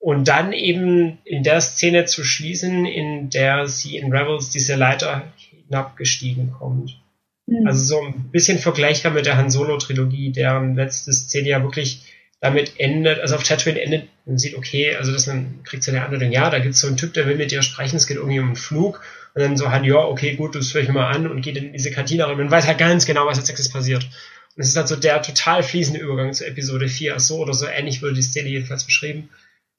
Und 0.00 0.28
dann 0.28 0.52
eben 0.52 1.18
in 1.24 1.44
der 1.44 1.60
Szene 1.60 2.06
zu 2.06 2.24
schließen, 2.24 2.84
in 2.86 3.30
der 3.30 3.66
sie 3.66 3.96
in 3.96 4.10
Rebels 4.12 4.50
diese 4.50 4.74
Leiter 4.74 5.22
hinabgestiegen 5.36 6.52
kommt. 6.52 7.00
Mhm. 7.46 7.66
Also 7.66 7.84
so 7.84 8.02
ein 8.02 8.30
bisschen 8.30 8.58
vergleichbar 8.58 9.12
mit 9.12 9.26
der 9.26 9.36
Han 9.36 9.50
Solo-Trilogie, 9.50 10.32
deren 10.32 10.74
letzte 10.74 11.12
Szene 11.12 11.50
ja 11.50 11.62
wirklich 11.62 12.06
damit 12.40 12.72
endet, 12.78 13.20
also 13.20 13.36
auf 13.36 13.42
Tatooine 13.42 13.80
endet, 13.80 14.08
man 14.24 14.38
sieht, 14.38 14.56
okay, 14.56 14.96
also 14.96 15.12
dass 15.12 15.26
man 15.26 15.62
kriegt 15.62 15.82
so 15.82 15.90
eine 15.90 16.04
Anleitung, 16.04 16.32
ja, 16.32 16.48
da 16.48 16.58
gibt's 16.58 16.80
so 16.80 16.86
einen 16.86 16.96
Typ, 16.96 17.12
der 17.12 17.26
will 17.26 17.36
mit 17.36 17.50
dir 17.50 17.62
sprechen, 17.62 17.96
es 17.96 18.06
geht 18.06 18.16
irgendwie 18.16 18.40
um 18.40 18.46
einen 18.46 18.56
Flug 18.56 19.02
und 19.34 19.42
dann 19.42 19.56
so 19.56 19.70
halt, 19.70 19.84
ja, 19.84 19.96
okay, 19.96 20.34
gut, 20.34 20.54
das 20.54 20.74
höre 20.74 20.82
ich 20.82 20.88
mal 20.88 21.08
an 21.08 21.26
und 21.26 21.42
geht 21.42 21.56
in 21.56 21.72
diese 21.72 21.90
Kantine 21.90 22.26
rein. 22.26 22.36
Man 22.36 22.50
weiß 22.50 22.66
halt 22.66 22.78
ganz 22.78 23.06
genau, 23.06 23.26
was 23.26 23.38
als 23.38 23.48
nächstes 23.48 23.70
passiert. 23.70 24.04
Und 24.56 24.62
es 24.62 24.68
ist 24.68 24.76
halt 24.76 24.88
so 24.88 24.96
der 24.96 25.22
total 25.22 25.62
fließende 25.62 26.00
Übergang 26.00 26.32
zu 26.32 26.46
Episode 26.46 26.88
4. 26.88 27.20
So 27.20 27.38
oder 27.38 27.54
so 27.54 27.66
ähnlich 27.66 28.02
wurde 28.02 28.14
die 28.14 28.22
Szene 28.22 28.48
jedenfalls 28.48 28.84
beschrieben. 28.84 29.30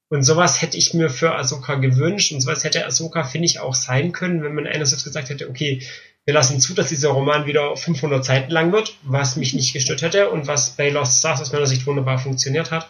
Und 0.10 0.24
sowas 0.24 0.62
hätte 0.62 0.78
ich 0.78 0.94
mir 0.94 1.10
für 1.10 1.36
Ahsoka 1.36 1.76
gewünscht 1.76 2.32
und 2.32 2.42
sowas 2.42 2.64
hätte 2.64 2.86
Ahsoka, 2.86 3.24
finde 3.24 3.46
ich, 3.46 3.60
auch 3.60 3.76
sein 3.76 4.12
können, 4.12 4.44
wenn 4.44 4.54
man 4.54 4.68
einerseits 4.68 5.04
gesagt 5.04 5.30
hätte, 5.30 5.50
okay, 5.50 5.82
wir 6.26 6.34
lassen 6.34 6.60
zu, 6.60 6.74
dass 6.74 6.90
dieser 6.90 7.10
Roman 7.10 7.46
wieder 7.46 7.76
500 7.76 8.24
Seiten 8.24 8.52
lang 8.52 8.72
wird, 8.72 8.98
was 9.04 9.38
mich 9.38 9.54
nicht 9.54 9.74
gestört 9.74 10.02
hätte 10.02 10.30
und 10.30 10.48
was 10.48 10.72
bei 10.72 10.90
Lost 10.90 11.20
Stars 11.20 11.42
aus 11.42 11.52
meiner 11.52 11.66
Sicht 11.66 11.86
wunderbar 11.88 12.20
funktioniert 12.20 12.72
hat. 12.72 12.90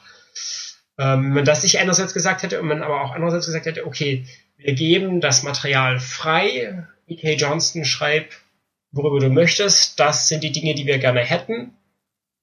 Ähm, 0.97 1.25
wenn 1.25 1.33
man 1.33 1.45
das 1.45 1.63
nicht 1.63 1.79
einerseits 1.79 2.13
gesagt 2.13 2.43
hätte 2.43 2.59
und 2.59 2.67
man 2.67 2.81
aber 2.81 3.01
auch 3.01 3.11
andererseits 3.11 3.45
gesagt 3.45 3.65
hätte, 3.65 3.85
okay, 3.85 4.25
wir 4.63 4.73
geben 4.73 5.21
das 5.21 5.43
Material 5.43 5.99
frei. 5.99 6.87
E.K. 7.07 7.33
Johnston 7.33 7.85
schreibt, 7.85 8.41
worüber 8.91 9.19
du 9.19 9.29
möchtest. 9.29 9.99
Das 9.99 10.27
sind 10.27 10.43
die 10.43 10.51
Dinge, 10.51 10.75
die 10.75 10.85
wir 10.85 10.99
gerne 10.99 11.21
hätten. 11.21 11.73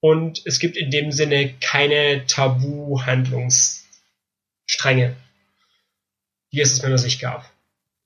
Und 0.01 0.41
es 0.45 0.59
gibt 0.59 0.77
in 0.77 0.91
dem 0.91 1.11
Sinne 1.11 1.53
keine 1.59 2.25
Tabu-Handlungsstränge, 2.25 5.15
die 6.51 6.61
es 6.61 6.73
aus 6.73 6.83
meiner 6.83 6.97
Sicht 6.97 7.19
gab. 7.19 7.51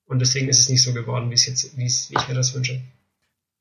Und 0.06 0.20
deswegen 0.20 0.50
ist 0.50 0.60
es 0.60 0.70
nicht 0.70 0.82
so 0.82 0.94
geworden, 0.94 1.30
wie 1.30 1.36
es 1.36 1.46
jetzt, 1.46 1.78
wie, 1.78 1.86
es, 1.86 2.10
wie 2.10 2.16
ich 2.20 2.28
mir 2.28 2.34
das 2.34 2.54
wünsche. 2.54 2.82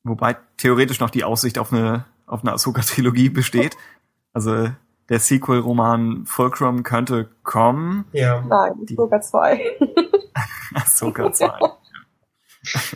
Wobei 0.03 0.37
theoretisch 0.57 1.01
noch 1.01 1.11
die 1.11 1.25
Aussicht 1.25 1.59
auf 1.59 1.73
eine, 1.73 2.07
auf 2.27 2.43
eine 2.43 2.53
Ahsoka-Trilogie 2.53 3.29
besteht. 3.29 3.77
Also 4.33 4.73
der 5.09 5.19
Sequel-Roman 5.19 6.25
Fulcrum 6.27 6.83
könnte 6.83 7.29
kommen. 7.43 8.05
Ja. 8.13 8.41
Nein, 8.43 8.73
Ahsoka 8.91 9.21
2. 9.21 9.61
Ahsoka 10.75 11.33
2. 11.33 11.51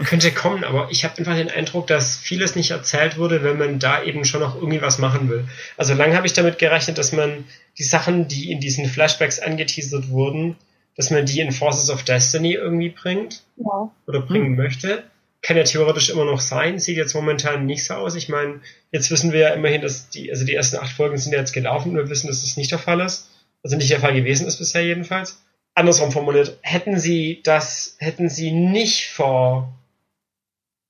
könnte 0.04 0.30
kommen, 0.32 0.62
aber 0.62 0.88
ich 0.90 1.04
habe 1.04 1.18
einfach 1.18 1.34
den 1.34 1.50
Eindruck, 1.50 1.88
dass 1.88 2.16
vieles 2.16 2.54
nicht 2.54 2.70
erzählt 2.70 3.18
wurde, 3.18 3.42
wenn 3.42 3.58
man 3.58 3.78
da 3.80 4.02
eben 4.02 4.24
schon 4.24 4.40
noch 4.40 4.54
irgendwie 4.54 4.80
was 4.80 4.98
machen 4.98 5.28
will. 5.28 5.44
Also 5.76 5.94
lange 5.94 6.16
habe 6.16 6.26
ich 6.26 6.32
damit 6.32 6.58
gerechnet, 6.58 6.98
dass 6.98 7.12
man 7.12 7.44
die 7.78 7.82
Sachen, 7.82 8.28
die 8.28 8.52
in 8.52 8.60
diesen 8.60 8.86
Flashbacks 8.86 9.40
angeteasert 9.40 10.08
wurden, 10.08 10.56
dass 10.96 11.10
man 11.10 11.26
die 11.26 11.40
in 11.40 11.50
Forces 11.50 11.90
of 11.90 12.04
Destiny 12.04 12.54
irgendwie 12.54 12.90
bringt 12.90 13.42
ja. 13.56 13.90
oder 14.06 14.20
bringen 14.20 14.56
hm. 14.56 14.56
möchte. 14.56 15.04
Kann 15.46 15.56
ja 15.56 15.62
theoretisch 15.62 16.10
immer 16.10 16.24
noch 16.24 16.40
sein, 16.40 16.80
sieht 16.80 16.96
jetzt 16.96 17.14
momentan 17.14 17.66
nicht 17.66 17.84
so 17.84 17.94
aus. 17.94 18.16
Ich 18.16 18.28
meine, 18.28 18.62
jetzt 18.90 19.12
wissen 19.12 19.30
wir 19.30 19.38
ja 19.38 19.48
immerhin, 19.50 19.80
dass 19.80 20.08
die, 20.08 20.28
also 20.28 20.44
die 20.44 20.56
ersten 20.56 20.78
acht 20.78 20.90
Folgen 20.90 21.18
sind 21.18 21.32
ja 21.32 21.38
jetzt 21.38 21.52
gelaufen 21.52 21.90
und 21.90 21.96
wir 21.98 22.08
wissen, 22.08 22.26
dass 22.26 22.40
das 22.40 22.56
nicht 22.56 22.72
der 22.72 22.80
Fall 22.80 22.98
ist. 23.00 23.30
Also 23.62 23.76
nicht 23.76 23.92
der 23.92 24.00
Fall 24.00 24.12
gewesen 24.12 24.48
ist 24.48 24.58
bisher 24.58 24.84
jedenfalls. 24.84 25.40
andersrum 25.72 26.10
formuliert, 26.10 26.58
hätten 26.62 26.98
sie 26.98 27.42
das, 27.44 27.94
hätten 28.00 28.28
sie 28.28 28.50
nicht 28.50 29.06
vor, 29.06 29.72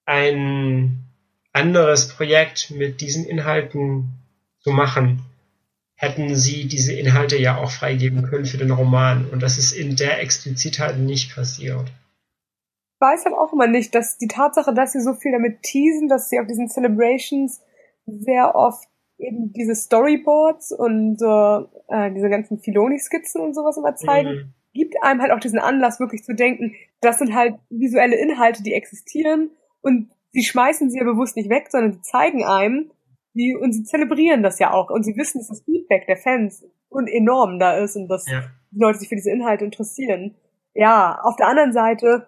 ein 0.06 1.04
anderes 1.52 2.08
Projekt 2.08 2.70
mit 2.70 3.02
diesen 3.02 3.26
Inhalten 3.26 4.08
zu 4.60 4.70
machen, 4.70 5.20
hätten 5.96 6.34
sie 6.34 6.66
diese 6.66 6.94
Inhalte 6.94 7.36
ja 7.36 7.58
auch 7.58 7.70
freigeben 7.70 8.22
können 8.22 8.46
für 8.46 8.56
den 8.56 8.70
Roman. 8.70 9.26
Und 9.26 9.42
das 9.42 9.58
ist 9.58 9.72
in 9.72 9.96
der 9.96 10.22
Explizitheit 10.22 10.96
nicht 10.96 11.34
passiert. 11.34 11.92
Ich 13.06 13.12
weiß 13.12 13.24
halt 13.26 13.36
auch 13.36 13.52
immer 13.52 13.66
nicht, 13.66 13.94
dass 13.94 14.18
die 14.18 14.26
Tatsache, 14.26 14.74
dass 14.74 14.92
sie 14.92 15.00
so 15.00 15.14
viel 15.14 15.32
damit 15.32 15.62
teasen, 15.62 16.08
dass 16.08 16.28
sie 16.28 16.40
auf 16.40 16.46
diesen 16.46 16.68
Celebrations 16.68 17.60
sehr 18.06 18.54
oft 18.54 18.88
eben 19.18 19.52
diese 19.52 19.74
Storyboards 19.74 20.72
und 20.72 21.20
äh, 21.22 22.10
diese 22.12 22.28
ganzen 22.28 22.58
Filoni-Skizzen 22.58 23.40
und 23.40 23.54
sowas 23.54 23.76
immer 23.76 23.94
zeigen, 23.94 24.30
mhm. 24.30 24.54
gibt 24.74 24.94
einem 25.02 25.22
halt 25.22 25.32
auch 25.32 25.40
diesen 25.40 25.58
Anlass, 25.58 26.00
wirklich 26.00 26.24
zu 26.24 26.34
denken, 26.34 26.74
das 27.00 27.18
sind 27.18 27.34
halt 27.34 27.54
visuelle 27.70 28.16
Inhalte, 28.16 28.62
die 28.62 28.74
existieren 28.74 29.50
und 29.82 30.10
sie 30.32 30.42
schmeißen 30.42 30.90
sie 30.90 30.98
ja 30.98 31.04
bewusst 31.04 31.36
nicht 31.36 31.48
weg, 31.48 31.68
sondern 31.70 31.92
sie 31.92 32.02
zeigen 32.02 32.44
einem, 32.44 32.90
die, 33.34 33.54
und 33.54 33.72
sie 33.72 33.84
zelebrieren 33.84 34.42
das 34.42 34.58
ja 34.58 34.72
auch 34.72 34.90
und 34.90 35.04
sie 35.04 35.16
wissen, 35.16 35.38
dass 35.38 35.48
das 35.48 35.62
Feedback 35.62 36.06
der 36.06 36.16
Fans 36.16 36.64
und 36.88 37.06
enorm 37.06 37.58
da 37.58 37.76
ist 37.76 37.96
und 37.96 38.08
dass 38.08 38.28
ja. 38.28 38.42
die 38.70 38.80
Leute 38.80 38.98
sich 38.98 39.08
für 39.08 39.16
diese 39.16 39.30
Inhalte 39.30 39.64
interessieren. 39.64 40.34
Ja, 40.74 41.20
auf 41.22 41.36
der 41.36 41.48
anderen 41.48 41.72
Seite 41.72 42.26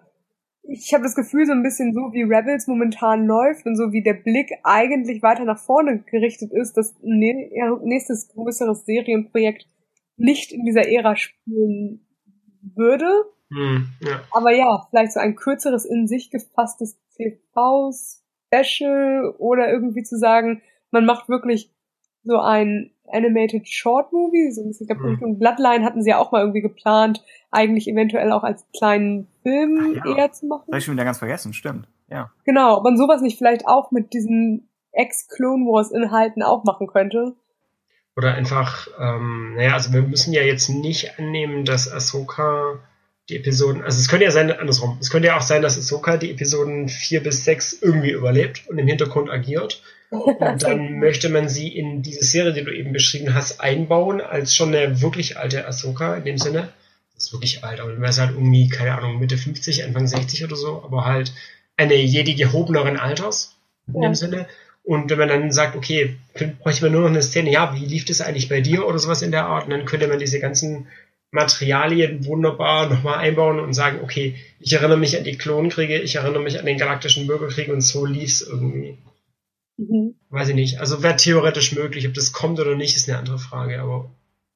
ich 0.71 0.93
habe 0.93 1.03
das 1.03 1.15
Gefühl, 1.15 1.45
so 1.45 1.51
ein 1.51 1.63
bisschen 1.63 1.93
so 1.93 2.13
wie 2.13 2.23
Rebels 2.23 2.67
momentan 2.67 3.25
läuft 3.25 3.65
und 3.65 3.75
so 3.75 3.91
wie 3.91 4.01
der 4.03 4.13
Blick 4.13 4.51
eigentlich 4.63 5.21
weiter 5.23 5.43
nach 5.45 5.57
vorne 5.57 6.03
gerichtet 6.03 6.53
ist, 6.53 6.77
dass 6.77 6.95
ein 7.01 7.19
nächstes 7.83 8.27
größeres 8.29 8.85
Serienprojekt 8.85 9.67
nicht 10.17 10.51
in 10.51 10.65
dieser 10.65 10.87
Ära 10.87 11.15
spielen 11.15 12.05
würde. 12.61 13.09
Hm, 13.51 13.87
ja. 14.01 14.21
Aber 14.31 14.53
ja, 14.53 14.85
vielleicht 14.89 15.13
so 15.13 15.19
ein 15.19 15.35
kürzeres 15.35 15.85
in 15.85 16.07
sich 16.07 16.29
gefasstes 16.29 16.99
TV-Special 17.15 19.33
oder 19.39 19.71
irgendwie 19.71 20.03
zu 20.03 20.19
sagen, 20.19 20.61
man 20.91 21.05
macht 21.05 21.29
wirklich 21.29 21.73
so 22.23 22.39
ein 22.39 22.91
Animated 23.11 23.67
Short 23.67 24.11
Movie, 24.13 24.51
so 24.51 24.61
ein 24.61 24.67
bisschen, 24.67 24.85
ich 24.85 24.95
glaube, 24.95 25.11
Richtung 25.11 25.39
Bloodline 25.39 25.83
hatten 25.83 26.03
sie 26.03 26.11
ja 26.11 26.19
auch 26.19 26.31
mal 26.31 26.41
irgendwie 26.41 26.61
geplant, 26.61 27.23
eigentlich 27.51 27.87
eventuell 27.87 28.31
auch 28.31 28.43
als 28.43 28.65
kleinen 28.77 29.27
Film 29.41 29.95
ja. 29.95 30.15
eher 30.15 30.31
zu 30.31 30.47
machen. 30.47 30.63
Das 30.67 30.73
hab 30.73 30.79
ich 30.79 30.85
schon 30.85 30.93
wieder 30.93 31.05
ganz 31.05 31.17
vergessen, 31.17 31.53
stimmt. 31.53 31.87
Ja. 32.09 32.31
Genau, 32.45 32.77
ob 32.77 32.83
man 32.83 32.97
sowas 32.97 33.21
nicht 33.21 33.37
vielleicht 33.37 33.67
auch 33.67 33.91
mit 33.91 34.13
diesen 34.13 34.69
Ex-Clone 34.91 35.65
Wars-Inhalten 35.65 36.43
auch 36.43 36.63
machen 36.63 36.87
könnte. 36.87 37.35
Oder 38.15 38.33
einfach, 38.33 38.87
ähm, 38.99 39.53
naja, 39.55 39.73
also 39.73 39.93
wir 39.93 40.01
müssen 40.01 40.33
ja 40.33 40.41
jetzt 40.41 40.69
nicht 40.69 41.17
annehmen, 41.17 41.65
dass 41.65 41.91
Ahsoka 41.91 42.79
die 43.29 43.37
Episoden, 43.37 43.83
also 43.83 43.97
es 43.97 44.09
könnte 44.09 44.25
ja 44.25 44.31
sein, 44.31 44.51
andersrum, 44.51 44.97
es 44.99 45.11
könnte 45.11 45.27
ja 45.27 45.37
auch 45.37 45.41
sein, 45.41 45.61
dass 45.61 45.77
Ahsoka 45.77 46.17
die 46.17 46.31
Episoden 46.31 46.89
vier 46.89 47.21
bis 47.23 47.45
sechs 47.45 47.73
irgendwie 47.73 48.11
überlebt 48.11 48.67
und 48.67 48.77
im 48.77 48.87
Hintergrund 48.87 49.29
agiert 49.29 49.83
und 50.09 50.39
dann 50.63 50.99
möchte 50.99 51.29
man 51.29 51.49
sie 51.49 51.67
in 51.67 52.01
diese 52.01 52.23
Serie, 52.23 52.53
die 52.53 52.63
du 52.63 52.75
eben 52.75 52.93
beschrieben 52.93 53.33
hast, 53.33 53.61
einbauen, 53.61 54.21
als 54.21 54.55
schon 54.55 54.73
eine 54.73 55.01
wirklich 55.01 55.37
alte 55.37 55.67
Ahsoka 55.67 56.15
in 56.15 56.25
dem 56.25 56.37
Sinne. 56.37 56.69
Das 57.15 57.25
ist 57.25 57.33
wirklich 57.33 57.63
alt, 57.63 57.79
aber 57.79 57.97
wäre 57.99 58.09
es 58.09 58.19
halt 58.19 58.31
irgendwie, 58.31 58.69
keine 58.69 58.97
Ahnung, 58.97 59.19
Mitte 59.19 59.37
50, 59.37 59.83
Anfang 59.83 60.07
60 60.07 60.43
oder 60.45 60.55
so, 60.55 60.81
aber 60.83 61.05
halt 61.05 61.33
eine 61.75 61.95
Jedi 61.95 62.35
gehobeneren 62.35 62.97
Alters 62.97 63.55
in 63.87 64.01
ja. 64.01 64.09
dem 64.09 64.15
Sinne. 64.15 64.47
Und 64.83 65.09
wenn 65.09 65.19
man 65.19 65.27
dann 65.27 65.51
sagt, 65.51 65.75
okay, 65.75 66.15
bräuchte 66.61 66.85
man 66.85 66.93
nur 66.93 67.01
noch 67.01 67.09
eine 67.09 67.21
Szene, 67.21 67.51
ja, 67.51 67.75
wie 67.75 67.85
lief 67.85 68.05
das 68.05 68.21
eigentlich 68.21 68.49
bei 68.49 68.61
dir 68.61 68.87
oder 68.87 68.97
sowas 68.97 69.21
in 69.21 69.31
der 69.31 69.45
Art, 69.45 69.65
und 69.65 69.71
dann 69.71 69.85
könnte 69.85 70.07
man 70.07 70.19
diese 70.19 70.39
ganzen 70.39 70.87
Materialien 71.31 72.25
wunderbar 72.25 72.89
nochmal 72.89 73.19
einbauen 73.19 73.59
und 73.59 73.73
sagen, 73.73 73.99
okay, 74.01 74.35
ich 74.59 74.73
erinnere 74.73 74.97
mich 74.97 75.15
an 75.15 75.23
die 75.23 75.37
Klonkriege, 75.37 75.99
ich 75.99 76.15
erinnere 76.15 76.41
mich 76.41 76.59
an 76.59 76.65
den 76.65 76.79
galaktischen 76.79 77.27
Bürgerkrieg 77.27 77.69
und 77.69 77.81
so 77.81 78.05
lief 78.05 78.29
es 78.29 78.41
irgendwie. 78.41 78.97
Mhm. 79.79 80.15
Weiß 80.29 80.49
ich 80.49 80.55
nicht. 80.55 80.79
Also 80.79 81.01
wäre 81.01 81.15
theoretisch 81.15 81.73
möglich. 81.73 82.07
Ob 82.07 82.13
das 82.13 82.33
kommt 82.33 82.59
oder 82.59 82.75
nicht, 82.75 82.95
ist 82.95 83.09
eine 83.09 83.17
andere 83.17 83.39
Frage. 83.39 83.81
Aber 83.81 84.11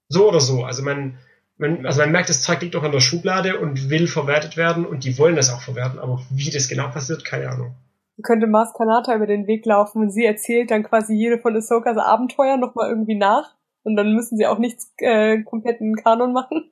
so 0.10 0.28
oder 0.28 0.41
so. 0.41 0.66
Also 0.66 0.84
man, 0.84 1.18
man, 1.58 1.86
also 1.86 2.02
man 2.02 2.12
merkt, 2.12 2.30
das 2.30 2.41
Zeug 2.41 2.62
liegt 2.62 2.76
auch 2.76 2.84
in 2.84 2.91
der 2.91 3.00
Schublade 3.00 3.60
und 3.60 3.90
will 3.90 4.08
verwertet 4.08 4.58
werden 4.58 4.86
und 4.86 5.06
die 5.06 5.18
wollen 5.18 5.38
das 5.38 5.50
auch 5.50 5.62
verwerten. 5.62 6.00
Aber 6.00 6.22
wie 6.30 6.52
das 6.52 6.68
genau 6.68 6.90
passiert, 6.90 7.24
keine 7.24 7.50
Ahnung. 7.50 7.76
Könnte 8.22 8.48
Mars 8.48 8.74
Kanata 8.74 9.16
über 9.16 9.26
den 9.26 9.48
Weg 9.48 9.66
laufen 9.66 10.02
und 10.04 10.12
sie 10.12 10.26
erzählt 10.26 10.70
dann 10.70 10.84
quasi 10.84 11.16
jede 11.16 11.40
von 11.40 11.56
Ahsokas 11.56 11.98
Abenteuer 11.98 12.58
nochmal 12.58 12.90
irgendwie 12.90 13.16
nach. 13.16 13.56
Und 13.84 13.95
dann 13.95 14.14
müssen 14.14 14.38
sie 14.38 14.45
auch 14.45 14.60
nichts 14.60 14.94
äh, 14.98 15.41
komplett 15.41 15.80
in 15.80 15.95
Kanon 15.95 16.34
machen. 16.34 16.70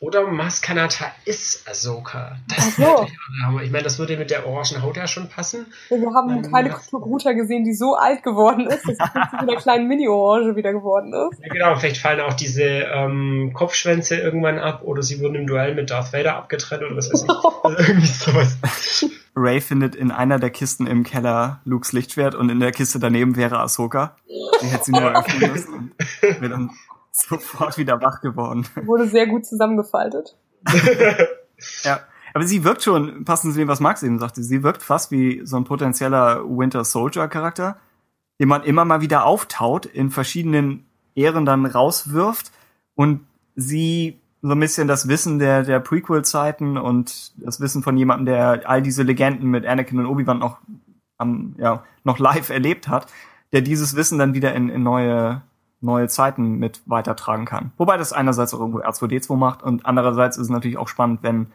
Oder 0.00 0.26
Maskanata 0.26 1.06
ist 1.24 1.66
Ahsoka. 1.68 2.36
Das 2.48 2.76
so. 2.76 3.06
Ich 3.62 3.70
meine, 3.70 3.82
das 3.82 3.98
würde 3.98 4.16
mit 4.16 4.30
der 4.30 4.46
orangen 4.46 4.82
Haut 4.82 4.96
ja 4.96 5.06
schon 5.06 5.28
passen. 5.28 5.66
Wir 5.88 6.12
haben 6.12 6.44
ähm, 6.44 6.52
keine 6.52 6.70
Kulturguter 6.70 7.34
gesehen, 7.34 7.64
die 7.64 7.72
so 7.72 7.94
alt 7.94 8.22
geworden 8.22 8.66
ist, 8.66 8.86
dass 8.86 8.96
sie 8.96 9.30
zu 9.30 9.38
einer 9.38 9.56
kleinen 9.56 9.88
Mini-Orange 9.88 10.56
wieder 10.56 10.72
geworden 10.72 11.14
ist. 11.14 11.40
Ja, 11.40 11.52
genau, 11.52 11.76
vielleicht 11.76 11.96
fallen 11.96 12.20
auch 12.20 12.34
diese 12.34 12.62
ähm, 12.62 13.52
Kopfschwänze 13.54 14.16
irgendwann 14.16 14.58
ab 14.58 14.82
oder 14.84 15.02
sie 15.02 15.20
wurden 15.20 15.36
im 15.36 15.46
Duell 15.46 15.74
mit 15.74 15.90
Darth 15.90 16.12
Vader 16.12 16.36
abgetrennt 16.36 16.82
oder 16.82 16.96
was 16.96 17.10
weiß 17.12 17.24
ich. 17.24 17.30
also 17.62 17.78
irgendwie 17.78 18.06
sowas. 18.06 18.58
Ray 19.36 19.60
findet 19.60 19.96
in 19.96 20.10
einer 20.10 20.38
der 20.38 20.50
Kisten 20.50 20.86
im 20.86 21.02
Keller 21.04 21.60
Lukes 21.64 21.92
Lichtschwert 21.92 22.34
und 22.34 22.50
in 22.50 22.60
der 22.60 22.72
Kiste 22.72 22.98
daneben 22.98 23.36
wäre 23.36 23.58
Ahsoka. 23.58 24.16
Die 24.62 24.66
hätte 24.66 24.84
sie 24.84 24.92
nur 24.92 25.12
öffnen 25.16 25.52
müssen 25.52 25.74
und 25.74 25.92
wäre 26.20 26.50
dann 26.50 26.70
sofort 27.28 27.78
wieder 27.78 28.00
wach 28.02 28.20
geworden. 28.20 28.66
Wurde 28.84 29.06
sehr 29.06 29.26
gut 29.26 29.46
zusammengefaltet. 29.46 30.36
ja. 31.84 32.00
Aber 32.34 32.44
sie 32.44 32.64
wirkt 32.64 32.82
schon, 32.82 33.24
passend 33.24 33.52
zu 33.52 33.60
dem, 33.60 33.68
was 33.68 33.78
Max 33.78 34.02
eben 34.02 34.18
sagte, 34.18 34.42
sie 34.42 34.64
wirkt 34.64 34.82
fast 34.82 35.12
wie 35.12 35.42
so 35.44 35.56
ein 35.56 35.62
potenzieller 35.62 36.42
Winter 36.44 36.82
Soldier 36.84 37.28
Charakter, 37.28 37.76
den 38.40 38.48
man 38.48 38.64
immer 38.64 38.84
mal 38.84 39.00
wieder 39.00 39.24
auftaut, 39.24 39.86
in 39.86 40.10
verschiedenen 40.10 40.84
Ehren 41.14 41.44
dann 41.44 41.64
rauswirft 41.64 42.50
und 42.96 43.20
sie 43.54 44.18
so 44.42 44.50
ein 44.50 44.60
bisschen 44.60 44.88
das 44.88 45.06
Wissen 45.06 45.38
der, 45.38 45.62
der 45.62 45.78
Prequel-Zeiten 45.78 46.76
und 46.76 47.32
das 47.36 47.60
Wissen 47.60 47.84
von 47.84 47.96
jemandem, 47.96 48.26
der 48.26 48.68
all 48.68 48.82
diese 48.82 49.04
Legenden 49.04 49.48
mit 49.48 49.64
Anakin 49.64 50.00
und 50.00 50.06
Obi-Wan 50.06 50.40
noch, 50.40 50.58
am, 51.16 51.54
ja, 51.58 51.84
noch 52.02 52.18
live 52.18 52.50
erlebt 52.50 52.88
hat, 52.88 53.06
der 53.52 53.60
dieses 53.60 53.94
Wissen 53.94 54.18
dann 54.18 54.34
wieder 54.34 54.52
in, 54.54 54.68
in 54.68 54.82
neue 54.82 55.42
neue 55.84 56.08
Zeiten 56.08 56.58
mit 56.58 56.82
weitertragen 56.86 57.44
kann. 57.44 57.72
Wobei 57.76 57.96
das 57.96 58.12
einerseits 58.12 58.54
auch 58.54 58.60
irgendwo 58.60 58.80
R2D2 58.80 59.36
macht 59.36 59.62
und 59.62 59.86
andererseits 59.86 60.36
ist 60.36 60.44
es 60.44 60.50
natürlich 60.50 60.78
auch 60.78 60.88
spannend, 60.88 61.22
wenn, 61.22 61.46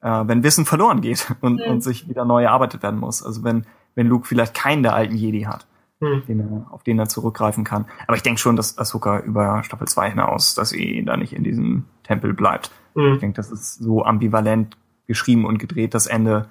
äh, 0.00 0.24
wenn 0.26 0.42
Wissen 0.42 0.66
verloren 0.66 1.00
geht 1.00 1.34
und, 1.40 1.60
mhm. 1.60 1.70
und 1.70 1.80
sich 1.82 2.08
wieder 2.08 2.24
neu 2.24 2.42
erarbeitet 2.42 2.82
werden 2.82 3.00
muss. 3.00 3.22
Also 3.22 3.44
wenn, 3.44 3.64
wenn 3.94 4.06
Luke 4.06 4.26
vielleicht 4.26 4.54
keinen 4.54 4.82
der 4.82 4.94
alten 4.94 5.14
Jedi 5.14 5.42
hat, 5.42 5.66
mhm. 6.00 6.22
den 6.26 6.40
er, 6.40 6.72
auf 6.72 6.82
den 6.82 6.98
er 6.98 7.08
zurückgreifen 7.08 7.64
kann. 7.64 7.86
Aber 8.06 8.16
ich 8.16 8.22
denke 8.22 8.40
schon, 8.40 8.56
dass 8.56 8.76
Ahsoka 8.78 9.20
über 9.20 9.62
Staffel 9.62 9.86
2 9.86 10.10
hinaus, 10.10 10.54
dass 10.54 10.70
sie 10.70 11.04
da 11.04 11.16
nicht 11.16 11.32
in 11.32 11.44
diesem 11.44 11.84
Tempel 12.02 12.34
bleibt. 12.34 12.70
Mhm. 12.94 13.14
Ich 13.14 13.20
denke, 13.20 13.36
das 13.36 13.50
ist 13.50 13.76
so 13.76 14.04
ambivalent 14.04 14.76
geschrieben 15.06 15.44
und 15.44 15.58
gedreht, 15.58 15.94
das 15.94 16.06
Ende, 16.06 16.46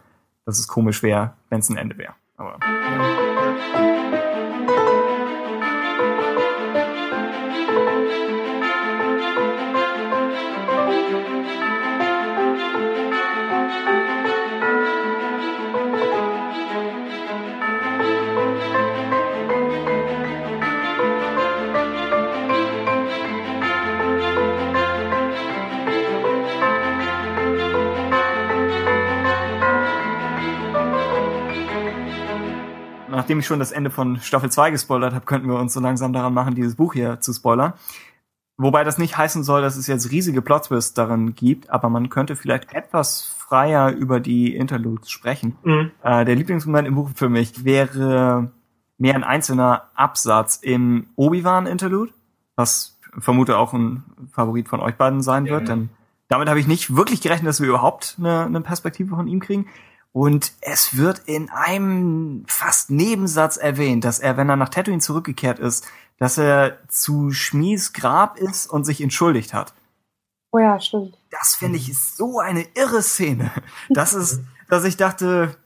dass 0.45 0.60
es 0.60 0.68
komisch 0.68 1.03
wäre, 1.03 1.34
wenn 1.49 1.60
es 1.60 1.70
ein 1.70 1.78
Ende 1.78 1.98
wäre. 1.98 2.14
Aber 2.38 2.57
ja. 2.62 3.24
Nachdem 33.26 33.39
ich 33.39 33.47
schon 33.47 33.57
das 33.57 33.72
Ende 33.72 33.89
von 33.89 34.19
Staffel 34.22 34.52
2 34.52 34.69
gespoilert 34.69 35.15
habe, 35.15 35.26
könnten 35.26 35.49
wir 35.49 35.57
uns 35.57 35.73
so 35.73 35.80
langsam 35.80 36.14
daran 36.14 36.31
machen, 36.31 36.53
dieses 36.53 36.76
Buch 36.76 36.93
hier 36.93 37.19
zu 37.22 37.34
spoilern. 37.34 37.73
Wobei 38.56 38.84
das 38.84 38.99
nicht 38.99 39.18
heißen 39.18 39.43
soll, 39.43 39.64
dass 39.64 39.77
es 39.77 39.88
jetzt 39.88 40.11
riesige 40.11 40.43
Plottwists 40.43 40.93
darin 40.93 41.34
gibt, 41.34 41.72
aber 41.72 41.89
man 41.89 42.10
könnte 42.10 42.35
vielleicht 42.35 42.72
etwas 42.76 43.23
freier 43.26 43.89
über 43.89 44.19
die 44.19 44.56
Interludes 44.56 45.10
sprechen. 45.10 45.57
Mhm. 45.64 45.89
Äh, 46.03 46.23
der 46.23 46.35
Lieblingsmoment 46.35 46.88
im 46.88 46.93
Buch 46.93 47.10
für 47.15 47.27
mich 47.27 47.65
wäre 47.65 48.52
mehr 48.99 49.15
ein 49.15 49.23
einzelner 49.23 49.89
Absatz 49.95 50.60
im 50.61 51.07
Obi-Wan-Interlude, 51.15 52.14
was 52.56 52.99
vermute 53.18 53.57
auch 53.57 53.73
ein 53.73 54.03
Favorit 54.34 54.69
von 54.69 54.81
euch 54.81 54.97
beiden 54.97 55.23
sein 55.23 55.47
wird, 55.47 55.68
denn 55.68 55.89
damit 56.27 56.47
habe 56.47 56.60
ich 56.60 56.68
nicht 56.68 56.95
wirklich 56.95 57.22
gerechnet, 57.22 57.49
dass 57.49 57.60
wir 57.60 57.69
überhaupt 57.69 58.18
eine, 58.19 58.45
eine 58.45 58.61
Perspektive 58.61 59.15
von 59.15 59.27
ihm 59.27 59.39
kriegen. 59.39 59.65
Und 60.16 60.54
es 60.62 60.96
wird 60.96 61.24
in 61.26 61.50
einem 61.50 62.46
fast 62.48 62.90
Nebensatz 62.90 63.58
erwähnt, 63.58 64.06
dass 64.06 64.20
er, 64.20 64.38
wenn 64.38 64.48
er 64.48 64.56
nach 64.56 64.70
Tatooine 64.70 65.02
zurückgekehrt 65.02 65.60
ist, 65.60 65.86
dass 66.20 66.38
er 66.38 66.78
zu 66.88 67.32
Schmies 67.32 67.92
Grab 67.92 68.38
ist 68.38 68.68
und 68.68 68.86
sich 68.86 69.02
entschuldigt 69.02 69.54
hat. 69.54 69.74
Oh 70.54 70.60
ja, 70.60 70.80
stimmt. 70.80 71.18
Das 71.32 71.56
finde 71.56 71.78
ich 71.78 71.90
ist 71.90 72.16
so 72.16 72.40
eine 72.40 72.66
irre 72.76 73.02
Szene. 73.02 73.52
Das 73.90 74.14
ist, 74.14 74.40
dass 74.70 74.86
ich 74.86 74.96
dachte, 74.96 75.58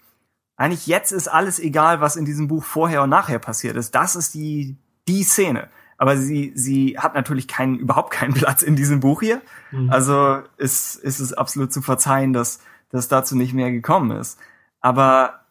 eigentlich 0.56 0.88
jetzt 0.88 1.12
ist 1.12 1.28
alles 1.28 1.60
egal, 1.60 2.02
was 2.02 2.16
in 2.16 2.26
diesem 2.26 2.48
Buch 2.48 2.64
vorher 2.64 3.04
und 3.04 3.12
nachher 3.12 3.38
passiert 3.38 3.76
ist. 3.76 3.94
Das 3.94 4.16
ist 4.16 4.34
die, 4.34 4.78
die 5.08 5.22
Szene. 5.22 5.70
Aber 6.00 6.18
sie, 6.18 6.54
sie 6.56 6.98
hat 6.98 7.14
natürlich 7.14 7.48
keinen, 7.48 7.78
überhaupt 7.78 8.10
keinen 8.10 8.34
Platz 8.34 8.64
in 8.64 8.76
diesem 8.76 9.00
Buch 9.00 9.20
hier. 9.20 9.44
Mhm. 9.70 9.92
Also 9.92 10.42
ist, 10.58 10.96
ist 10.96 11.20
es 11.20 11.34
absolut 11.34 11.72
zu 11.72 11.84
verzeihen, 11.84 12.34
dass, 12.34 12.62
dass 12.90 13.08
dazu 13.08 13.36
nicht 13.36 13.54
mehr 13.54 13.72
gekommen 13.72 14.12
ist. 14.12 14.40
Aber 14.82 15.42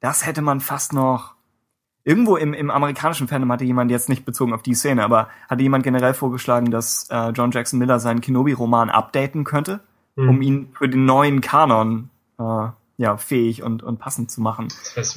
das 0.00 0.26
hätte 0.26 0.42
man 0.42 0.60
fast 0.60 0.92
noch, 0.92 1.34
irgendwo 2.04 2.36
im, 2.36 2.52
im 2.52 2.70
amerikanischen 2.70 3.28
Fandom 3.28 3.50
hatte 3.50 3.64
jemand 3.64 3.90
jetzt 3.90 4.08
nicht 4.08 4.24
bezogen 4.24 4.52
auf 4.52 4.62
die 4.62 4.74
Szene, 4.74 5.02
aber 5.04 5.28
hatte 5.48 5.62
jemand 5.62 5.84
generell 5.84 6.14
vorgeschlagen, 6.14 6.70
dass 6.70 7.08
äh, 7.10 7.30
John 7.30 7.50
Jackson 7.50 7.78
Miller 7.78 7.98
seinen 7.98 8.20
Kenobi-Roman 8.20 8.90
updaten 8.90 9.44
könnte, 9.44 9.80
mhm. 10.16 10.28
um 10.28 10.42
ihn 10.42 10.68
für 10.76 10.88
den 10.88 11.04
neuen 11.06 11.40
Kanon 11.40 12.10
äh, 12.38 12.68
ja 12.96 13.16
fähig 13.16 13.62
und 13.62 13.82
und 13.82 13.98
passend 13.98 14.30
zu 14.30 14.40
machen. 14.40 14.68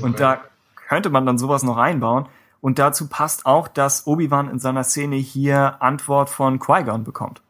Und 0.01 0.19
da 0.19 0.41
könnte 0.87 1.09
man 1.09 1.25
dann 1.25 1.37
sowas 1.37 1.63
noch 1.63 1.77
einbauen. 1.77 2.27
Und 2.59 2.79
dazu 2.79 3.07
passt 3.07 3.45
auch, 3.45 3.67
dass 3.67 4.07
Obi-Wan 4.07 4.49
in 4.49 4.59
seiner 4.59 4.83
Szene 4.83 5.15
hier 5.17 5.81
Antwort 5.81 6.29
von 6.29 6.59
Qui-Gon 6.59 7.03
bekommt. 7.03 7.41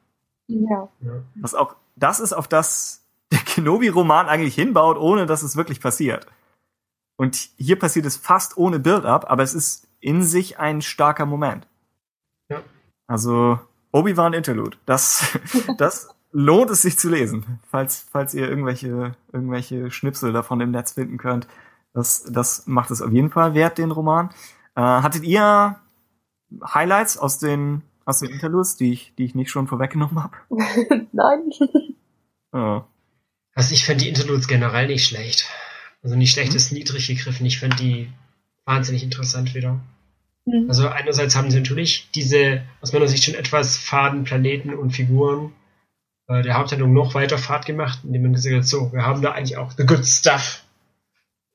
Ja. 0.48 0.90
Was 1.36 1.56
auch, 1.56 1.76
das 1.96 2.20
ist 2.20 2.34
auf 2.34 2.48
das 2.48 3.07
der 3.32 3.40
Kenobi-Roman 3.40 4.28
eigentlich 4.28 4.56
hinbaut, 4.56 4.98
ohne 4.98 5.26
dass 5.26 5.44
es 5.44 5.56
wirklich 5.56 5.82
passiert. 5.82 6.28
Und 7.18 7.36
hier 7.58 7.78
passiert 7.80 8.06
es 8.06 8.16
fast 8.16 8.58
ohne 8.58 8.80
Build-up, 8.80 9.30
aber 9.30 9.44
es 9.44 9.54
ist 9.54 9.88
in 10.00 10.24
sich 10.24 10.60
ein 10.60 10.82
starker 10.82 11.26
Moment. 11.26 11.68
Ja. 12.50 12.62
Also 13.08 13.60
Obi-Wan 13.92 14.34
Interlude, 14.34 14.78
das, 14.86 15.38
das 15.78 16.10
lohnt 16.32 16.70
es 16.70 16.84
sich 16.84 17.00
zu 17.00 17.10
lesen, 17.10 17.60
falls, 17.70 18.06
falls 18.12 18.34
ihr 18.34 18.48
irgendwelche, 18.48 19.16
irgendwelche 19.32 19.90
Schnipsel 19.92 20.32
davon 20.34 20.62
im 20.62 20.72
Netz 20.72 20.94
finden 20.94 21.18
könnt. 21.18 21.48
Das, 21.94 22.24
das 22.26 22.68
macht 22.68 22.92
es 22.92 23.02
auf 23.02 23.12
jeden 23.12 23.32
Fall 23.32 23.56
wert, 23.56 23.80
den 23.80 23.92
Roman. 23.92 24.30
Äh, 24.76 24.82
hattet 24.82 25.24
ihr 25.24 25.78
Highlights 26.64 27.18
aus 27.18 27.40
den, 27.40 27.82
aus 28.06 28.20
den 28.20 28.30
Interludes, 28.30 28.76
die 28.76 28.94
ich, 28.94 29.16
die 29.18 29.26
ich 29.26 29.36
nicht 29.36 29.50
schon 29.50 29.68
vorweggenommen 29.68 30.24
habe? 30.24 30.38
Nein. 31.12 31.50
Oh. 32.52 32.82
Also 33.58 33.74
ich 33.74 33.86
finde 33.86 34.04
die 34.04 34.10
Interludes 34.10 34.48
generell 34.48 34.86
nicht 34.86 35.08
schlecht. 35.08 35.50
Also 36.04 36.16
nicht 36.16 36.32
schlecht 36.32 36.52
mhm. 36.52 36.58
ist 36.58 36.72
niedrig 36.72 37.08
gegriffen. 37.08 37.44
Ich 37.48 37.58
finde 37.58 37.76
die 37.78 38.08
wahnsinnig 38.66 39.02
interessant 39.02 39.56
wieder. 39.56 39.80
Mhm. 40.46 40.68
Also 40.70 40.88
einerseits 40.90 41.36
haben 41.36 41.50
sie 41.50 41.58
natürlich 41.60 42.08
diese, 42.14 42.62
aus 42.82 42.94
meiner 42.94 43.08
Sicht 43.08 43.24
schon 43.24 43.34
etwas 43.34 43.76
faden 43.76 44.26
Planeten 44.26 44.76
und 44.76 44.92
Figuren 44.92 45.54
äh, 46.28 46.44
der 46.44 46.54
Haupthandlung 46.54 46.94
noch 46.94 47.16
weiter 47.16 47.40
Fahrt 47.40 47.66
gemacht, 47.66 48.02
indem 48.04 48.22
man 48.22 48.34
gesagt 48.34 48.56
hat, 48.56 48.68
so, 48.68 48.94
wir 48.94 49.04
haben 49.04 49.24
da 49.24 49.32
eigentlich 49.32 49.58
auch 49.58 49.72
the 49.72 49.88
good 49.88 50.06
stuff. 50.06 50.64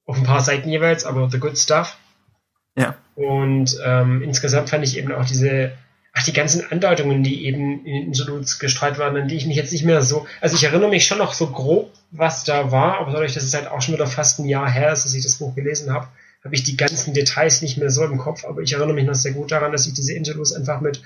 Auf 0.04 0.16
ein 0.16 0.24
paar 0.24 0.40
Seiten 0.40 0.68
jeweils, 0.68 1.04
aber 1.04 1.30
the 1.30 1.38
good 1.38 1.56
stuff. 1.56 1.98
Ja. 2.76 2.96
Und 3.14 3.78
ähm, 3.84 4.22
insgesamt 4.22 4.70
fand 4.70 4.82
ich 4.82 4.98
eben 4.98 5.12
auch 5.12 5.24
diese, 5.24 5.78
ach, 6.12 6.24
die 6.24 6.32
ganzen 6.32 6.70
Andeutungen, 6.70 7.22
die 7.22 7.46
eben 7.46 7.84
in 7.86 8.06
Interludes 8.06 8.58
gestreut 8.58 8.98
waren, 8.98 9.16
an 9.16 9.28
die 9.28 9.36
ich 9.36 9.46
mich 9.46 9.56
jetzt 9.56 9.72
nicht 9.72 9.84
mehr 9.84 10.02
so, 10.02 10.26
also 10.40 10.56
ich 10.56 10.64
erinnere 10.64 10.90
mich 10.90 11.06
schon 11.06 11.18
noch 11.18 11.32
so 11.32 11.48
grob, 11.48 11.90
was 12.10 12.44
da 12.44 12.70
war, 12.70 12.98
aber 12.98 13.12
dadurch, 13.12 13.34
dass 13.34 13.44
es 13.44 13.54
halt 13.54 13.68
auch 13.68 13.80
schon 13.80 13.94
wieder 13.94 14.06
fast 14.06 14.38
ein 14.38 14.44
Jahr 14.44 14.70
her 14.70 14.92
ist, 14.92 15.04
dass 15.04 15.14
ich 15.14 15.22
das 15.22 15.36
Buch 15.36 15.54
gelesen 15.54 15.92
habe, 15.92 16.08
habe 16.44 16.54
ich 16.54 16.64
die 16.64 16.76
ganzen 16.76 17.14
Details 17.14 17.62
nicht 17.62 17.78
mehr 17.78 17.90
so 17.90 18.04
im 18.04 18.18
Kopf, 18.18 18.44
aber 18.44 18.62
ich 18.62 18.72
erinnere 18.72 18.94
mich 18.94 19.06
noch 19.06 19.14
sehr 19.14 19.32
gut 19.32 19.52
daran, 19.52 19.72
dass 19.72 19.86
ich 19.86 19.94
diese 19.94 20.12
Interludes 20.12 20.52
einfach 20.52 20.80
mit 20.80 21.00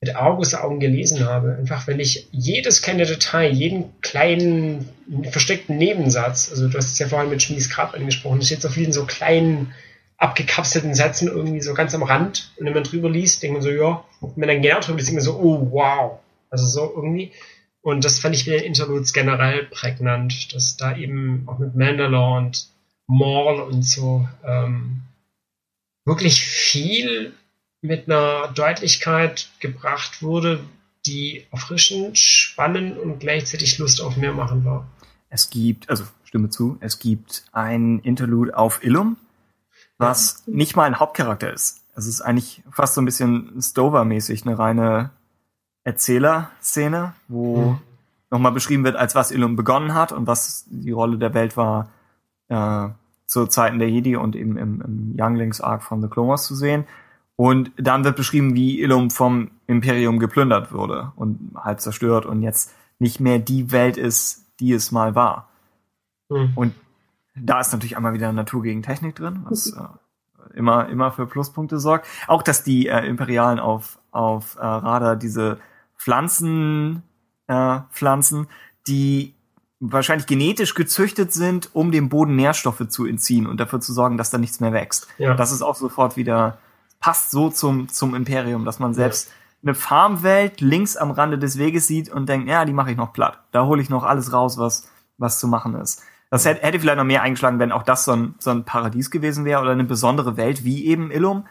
mit 0.00 0.16
Argusaugen 0.16 0.80
gelesen 0.80 1.26
habe. 1.26 1.56
Einfach, 1.58 1.86
wenn 1.86 2.00
ich 2.00 2.26
jedes 2.32 2.80
kleine 2.80 3.04
Detail, 3.04 3.52
jeden 3.52 4.00
kleinen 4.00 4.88
versteckten 5.30 5.76
Nebensatz, 5.76 6.48
also 6.50 6.68
du 6.68 6.78
hast 6.78 6.92
es 6.92 6.98
ja 6.98 7.08
vorhin 7.08 7.28
mit 7.28 7.42
Schmies 7.42 7.68
Grab 7.68 7.94
angesprochen, 7.94 8.38
das 8.38 8.46
steht 8.46 8.62
so 8.62 8.70
viel 8.70 8.84
in 8.84 8.92
so 8.92 9.04
kleinen 9.04 9.74
abgekapselten 10.20 10.94
Sätzen 10.94 11.28
irgendwie 11.28 11.62
so 11.62 11.74
ganz 11.74 11.94
am 11.94 12.02
Rand 12.02 12.52
und 12.56 12.66
wenn 12.66 12.74
man 12.74 12.84
drüber 12.84 13.08
liest, 13.10 13.42
denkt 13.42 13.54
man 13.54 13.62
so, 13.62 13.70
ja, 13.70 14.04
und 14.20 14.36
wenn 14.36 14.40
man 14.40 14.48
dann 14.48 14.62
genau 14.62 14.80
drüber 14.80 14.98
liest, 14.98 15.08
denkt 15.08 15.24
man 15.24 15.34
so, 15.34 15.40
oh, 15.40 15.68
wow. 15.72 16.20
Also 16.50 16.66
so 16.66 16.92
irgendwie. 16.94 17.32
Und 17.80 18.04
das 18.04 18.18
fand 18.18 18.34
ich 18.34 18.44
wieder 18.44 18.58
in 18.58 18.64
Interludes 18.64 19.12
generell 19.12 19.64
prägnant, 19.64 20.54
dass 20.54 20.76
da 20.76 20.94
eben 20.96 21.44
auch 21.46 21.58
mit 21.58 21.74
Mandalore 21.74 22.38
und 22.38 22.68
Maul 23.06 23.60
und 23.60 23.82
so 23.82 24.28
ähm, 24.44 25.02
wirklich 26.04 26.42
viel 26.42 27.32
mit 27.80 28.06
einer 28.06 28.48
Deutlichkeit 28.48 29.48
gebracht 29.60 30.22
wurde, 30.22 30.60
die 31.06 31.46
erfrischend, 31.50 32.18
spannend 32.18 32.98
und 32.98 33.20
gleichzeitig 33.20 33.78
Lust 33.78 34.02
auf 34.02 34.16
mehr 34.16 34.34
machen 34.34 34.66
war. 34.66 34.86
Es 35.30 35.48
gibt, 35.48 35.88
also 35.88 36.04
stimme 36.24 36.50
zu, 36.50 36.76
es 36.80 36.98
gibt 36.98 37.44
ein 37.52 38.00
Interlude 38.00 38.56
auf 38.56 38.84
Illum, 38.84 39.16
was 40.00 40.42
nicht 40.46 40.76
mal 40.76 40.84
ein 40.84 40.98
Hauptcharakter 40.98 41.52
ist. 41.52 41.84
Es 41.94 42.06
ist 42.06 42.22
eigentlich 42.22 42.62
fast 42.70 42.94
so 42.94 43.02
ein 43.02 43.04
bisschen 43.04 43.60
Stover-mäßig, 43.60 44.46
eine 44.46 44.58
reine 44.58 45.10
Erzählerszene, 45.84 47.12
wo 47.28 47.56
mhm. 47.56 47.78
nochmal 48.30 48.52
beschrieben 48.52 48.84
wird, 48.84 48.96
als 48.96 49.14
was 49.14 49.30
Illum 49.30 49.56
begonnen 49.56 49.94
hat 49.94 50.12
und 50.12 50.26
was 50.26 50.64
die 50.68 50.92
Rolle 50.92 51.18
der 51.18 51.34
Welt 51.34 51.56
war 51.56 51.90
äh, 52.48 52.88
zu 53.26 53.46
Zeiten 53.46 53.78
der 53.78 53.90
Jedi 53.90 54.16
und 54.16 54.36
eben 54.36 54.56
im, 54.56 54.80
im 54.80 55.14
Younglings-Arc 55.18 55.82
von 55.82 56.00
The 56.00 56.08
Clone 56.08 56.30
Wars 56.30 56.46
zu 56.46 56.54
sehen. 56.54 56.84
Und 57.36 57.70
dann 57.76 58.04
wird 58.04 58.16
beschrieben, 58.16 58.54
wie 58.54 58.80
Illum 58.80 59.10
vom 59.10 59.50
Imperium 59.66 60.18
geplündert 60.18 60.72
wurde 60.72 61.12
und 61.16 61.52
halt 61.56 61.80
zerstört 61.80 62.26
und 62.26 62.42
jetzt 62.42 62.74
nicht 62.98 63.20
mehr 63.20 63.38
die 63.38 63.72
Welt 63.72 63.96
ist, 63.96 64.46
die 64.60 64.72
es 64.72 64.92
mal 64.92 65.14
war. 65.14 65.48
Mhm. 66.28 66.52
Und 66.54 66.74
da 67.34 67.60
ist 67.60 67.72
natürlich 67.72 67.96
einmal 67.96 68.12
wieder 68.12 68.32
Natur 68.32 68.62
gegen 68.62 68.82
Technik 68.82 69.14
drin, 69.14 69.44
was 69.48 69.72
mhm. 69.72 69.80
äh, 69.80 70.58
immer, 70.58 70.88
immer 70.88 71.12
für 71.12 71.26
Pluspunkte 71.26 71.78
sorgt. 71.78 72.06
Auch, 72.26 72.42
dass 72.42 72.62
die 72.62 72.88
äh, 72.88 73.06
Imperialen 73.06 73.58
auf, 73.58 73.98
auf 74.10 74.56
äh, 74.56 74.60
Radar 74.60 75.16
diese 75.16 75.58
Pflanzen 75.96 77.02
äh, 77.50 77.80
pflanzen, 77.90 78.46
die 78.86 79.34
wahrscheinlich 79.80 80.26
genetisch 80.26 80.74
gezüchtet 80.74 81.32
sind, 81.32 81.70
um 81.72 81.90
dem 81.90 82.08
Boden 82.08 82.36
Nährstoffe 82.36 82.86
zu 82.88 83.06
entziehen 83.06 83.46
und 83.46 83.58
dafür 83.58 83.80
zu 83.80 83.92
sorgen, 83.92 84.16
dass 84.18 84.30
da 84.30 84.38
nichts 84.38 84.60
mehr 84.60 84.72
wächst. 84.72 85.08
Ja. 85.18 85.34
Das 85.34 85.52
ist 85.52 85.62
auch 85.62 85.74
sofort 85.74 86.16
wieder 86.16 86.58
passt 87.00 87.30
so 87.30 87.48
zum, 87.50 87.88
zum 87.88 88.14
Imperium, 88.14 88.64
dass 88.64 88.78
man 88.78 88.94
selbst 88.94 89.28
ja. 89.28 89.32
eine 89.62 89.74
Farmwelt 89.74 90.60
links 90.60 90.96
am 90.96 91.10
Rande 91.10 91.38
des 91.38 91.58
Weges 91.58 91.86
sieht 91.86 92.10
und 92.10 92.28
denkt, 92.28 92.48
ja, 92.48 92.64
die 92.64 92.74
mache 92.74 92.90
ich 92.90 92.96
noch 92.96 93.12
platt. 93.12 93.40
Da 93.52 93.64
hole 93.64 93.80
ich 93.82 93.88
noch 93.88 94.04
alles 94.04 94.32
raus, 94.32 94.58
was, 94.58 94.88
was 95.16 95.40
zu 95.40 95.48
machen 95.48 95.74
ist. 95.74 96.02
Das 96.30 96.44
hätte, 96.44 96.62
hätte 96.62 96.78
vielleicht 96.78 96.98
noch 96.98 97.04
mehr 97.04 97.22
eingeschlagen, 97.22 97.58
wenn 97.58 97.72
auch 97.72 97.82
das 97.82 98.04
so 98.04 98.12
ein, 98.12 98.36
so 98.38 98.50
ein 98.50 98.64
Paradies 98.64 99.10
gewesen 99.10 99.44
wäre 99.44 99.60
oder 99.60 99.72
eine 99.72 99.82
besondere 99.84 100.36
Welt 100.36 100.64
wie 100.64 100.86
eben 100.86 101.10
Illum. 101.10 101.46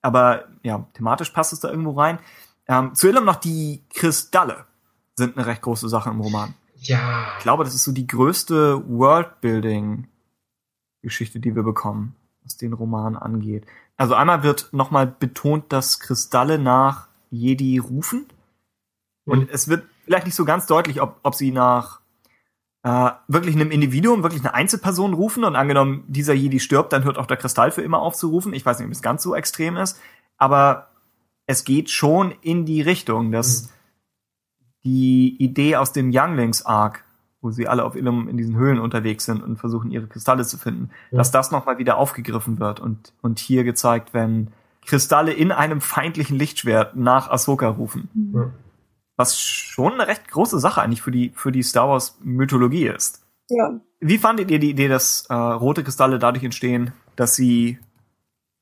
Aber 0.00 0.44
ja, 0.62 0.86
thematisch 0.94 1.28
passt 1.30 1.52
es 1.52 1.60
da 1.60 1.68
irgendwo 1.68 1.90
rein. 1.92 2.18
Ähm, 2.66 2.94
zu 2.94 3.08
Illum 3.08 3.26
noch 3.26 3.36
die 3.36 3.84
Kristalle 3.94 4.64
sind 5.14 5.36
eine 5.36 5.46
recht 5.46 5.62
große 5.62 5.88
Sache 5.88 6.10
im 6.10 6.20
Roman. 6.20 6.54
Ja. 6.76 7.28
Ich 7.36 7.42
glaube, 7.42 7.64
das 7.64 7.74
ist 7.74 7.84
so 7.84 7.92
die 7.92 8.06
größte 8.06 8.82
Worldbuilding-Geschichte, 8.88 11.38
die 11.38 11.54
wir 11.54 11.62
bekommen, 11.62 12.16
was 12.42 12.56
den 12.56 12.72
Roman 12.72 13.16
angeht. 13.16 13.66
Also 13.96 14.14
einmal 14.14 14.42
wird 14.42 14.72
nochmal 14.72 15.06
betont, 15.06 15.72
dass 15.72 16.00
Kristalle 16.00 16.58
nach 16.58 17.08
Jedi 17.30 17.78
rufen. 17.78 18.26
Und 19.24 19.40
mhm. 19.40 19.48
es 19.52 19.68
wird 19.68 19.84
vielleicht 20.04 20.26
nicht 20.26 20.34
so 20.34 20.44
ganz 20.44 20.66
deutlich, 20.66 21.00
ob, 21.00 21.20
ob 21.22 21.34
sie 21.34 21.52
nach 21.52 22.01
äh, 22.82 23.10
wirklich 23.28 23.54
einem 23.54 23.70
Individuum, 23.70 24.22
wirklich 24.22 24.42
eine 24.42 24.54
Einzelperson 24.54 25.14
rufen 25.14 25.44
und 25.44 25.56
angenommen, 25.56 26.04
dieser 26.08 26.34
Jedi 26.34 26.60
stirbt, 26.60 26.92
dann 26.92 27.04
hört 27.04 27.18
auch 27.18 27.26
der 27.26 27.36
Kristall 27.36 27.70
für 27.70 27.82
immer 27.82 28.00
aufzurufen. 28.00 28.54
Ich 28.54 28.66
weiß 28.66 28.78
nicht, 28.78 28.86
ob 28.86 28.92
es 28.92 29.02
ganz 29.02 29.22
so 29.22 29.34
extrem 29.34 29.76
ist, 29.76 30.00
aber 30.36 30.88
es 31.46 31.64
geht 31.64 31.90
schon 31.90 32.32
in 32.42 32.64
die 32.64 32.82
Richtung, 32.82 33.32
dass 33.32 33.64
mhm. 33.64 33.68
die 34.84 35.36
Idee 35.38 35.76
aus 35.76 35.92
dem 35.92 36.10
Younglings 36.12 36.64
Arc 36.66 37.04
wo 37.42 37.50
sie 37.50 37.66
alle 37.66 37.84
auf 37.84 37.96
Illum 37.96 38.28
in 38.28 38.36
diesen 38.36 38.56
Höhlen 38.56 38.78
unterwegs 38.78 39.24
sind 39.24 39.42
und 39.42 39.56
versuchen, 39.56 39.90
ihre 39.90 40.06
Kristalle 40.06 40.44
zu 40.44 40.56
finden, 40.56 40.90
ja. 41.10 41.18
dass 41.18 41.32
das 41.32 41.50
nochmal 41.50 41.76
wieder 41.76 41.98
aufgegriffen 41.98 42.60
wird 42.60 42.78
und, 42.80 43.12
und 43.20 43.40
hier 43.40 43.64
gezeigt, 43.64 44.14
wenn 44.14 44.48
Kristalle 44.86 45.32
in 45.32 45.50
einem 45.52 45.80
feindlichen 45.80 46.38
Lichtschwert 46.38 46.96
nach 46.96 47.28
Ahsoka 47.30 47.68
rufen. 47.68 48.08
Ja. 48.32 48.50
Was 49.16 49.38
schon 49.38 49.94
eine 49.94 50.06
recht 50.06 50.28
große 50.28 50.58
Sache 50.58 50.80
eigentlich 50.80 51.02
für 51.02 51.10
die, 51.10 51.32
für 51.34 51.52
die 51.52 51.62
Star 51.62 51.88
Wars 51.88 52.18
Mythologie 52.22 52.86
ist. 52.86 53.24
Ja. 53.48 53.80
Wie 54.00 54.18
fandet 54.18 54.50
ihr 54.50 54.58
die 54.58 54.70
Idee, 54.70 54.88
dass 54.88 55.26
äh, 55.28 55.34
rote 55.34 55.84
Kristalle 55.84 56.18
dadurch 56.18 56.44
entstehen, 56.44 56.92
dass 57.16 57.36
sie 57.36 57.78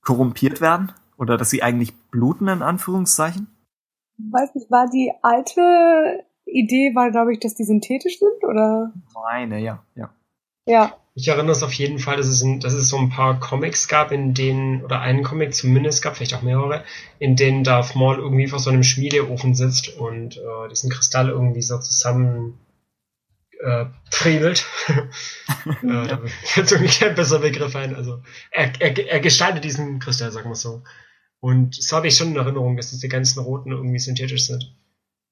korrumpiert 0.03 0.61
werden? 0.61 0.93
Oder 1.17 1.37
dass 1.37 1.51
sie 1.51 1.63
eigentlich 1.63 1.95
bluten, 2.11 2.49
in 2.49 2.63
Anführungszeichen? 2.63 3.47
Weiß 4.17 4.55
nicht, 4.55 4.71
war 4.71 4.89
die 4.89 5.13
alte 5.23 6.25
Idee 6.47 6.95
war, 6.95 7.11
glaube 7.11 7.33
ich, 7.33 7.41
dass 7.41 7.55
die 7.55 7.65
synthetisch 7.65 8.19
sind, 8.19 8.45
oder? 8.45 8.93
Meine, 9.15 9.61
ja, 9.61 9.83
ja. 9.95 10.11
Ja, 10.67 10.95
Ich 11.15 11.29
erinnere 11.29 11.53
es 11.53 11.63
auf 11.63 11.73
jeden 11.73 11.99
Fall, 11.99 12.17
dass 12.17 12.29
es, 12.29 12.43
ein, 12.43 12.61
dass 12.61 12.73
es 12.73 12.89
so 12.89 12.97
ein 12.97 13.11
paar 13.11 13.41
Comics 13.41 13.89
gab, 13.89 14.13
in 14.13 14.33
denen, 14.33 14.85
oder 14.85 15.01
einen 15.01 15.25
Comic 15.25 15.55
zumindest 15.55 16.03
gab, 16.03 16.17
vielleicht 16.17 16.35
auch 16.35 16.43
mehrere, 16.43 16.85
in 17.19 17.35
denen 17.37 17.65
Darth 17.65 17.97
Maul 17.97 18.19
irgendwie 18.19 18.47
vor 18.47 18.61
so 18.61 18.71
einem 18.71 18.85
Schmiedeofen 18.85 19.55
sitzt 19.55 19.97
und 19.97 20.37
äh, 20.37 20.69
diesen 20.71 20.89
Kristall 20.89 21.29
irgendwie 21.29 21.63
so 21.63 21.79
zusammen 21.79 22.59
äh, 23.61 23.87
friemelt. 24.11 24.65
äh, 24.89 25.03
da 25.83 26.21
fällt 26.45 26.73
irgendwie 26.73 26.93
kein 26.93 27.15
besserer 27.15 27.41
Begriff 27.41 27.75
ein. 27.75 27.95
Also 27.95 28.23
er, 28.51 28.73
er, 28.81 28.97
er 29.09 29.21
gestaltet 29.21 29.65
diesen 29.65 29.99
Kristall, 29.99 30.31
sagen 30.31 30.49
wir 30.49 30.55
so. 30.55 30.83
Und 31.41 31.75
so 31.75 31.97
habe 31.97 32.09
ich 32.09 32.17
schon 32.17 32.29
in 32.29 32.37
Erinnerung, 32.37 32.77
dass 32.77 32.91
diese 32.91 33.09
ganzen 33.09 33.41
roten 33.41 33.73
irgendwie 33.73 33.99
synthetisch 33.99 34.47
sind. 34.47 34.77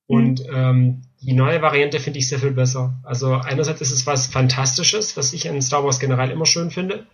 Und 0.08 0.42
ähm, 0.50 1.02
die 1.20 1.34
neue 1.34 1.60
Variante 1.60 2.00
finde 2.00 2.18
ich 2.18 2.28
sehr 2.28 2.38
viel 2.38 2.52
besser. 2.52 2.98
Also 3.04 3.34
einerseits 3.34 3.82
ist 3.82 3.90
es 3.90 4.06
was 4.06 4.26
Fantastisches, 4.26 5.16
was 5.18 5.34
ich 5.34 5.44
in 5.44 5.60
Star 5.60 5.84
Wars 5.84 6.00
generell 6.00 6.30
immer 6.30 6.46
schön 6.46 6.70
finde. 6.70 7.06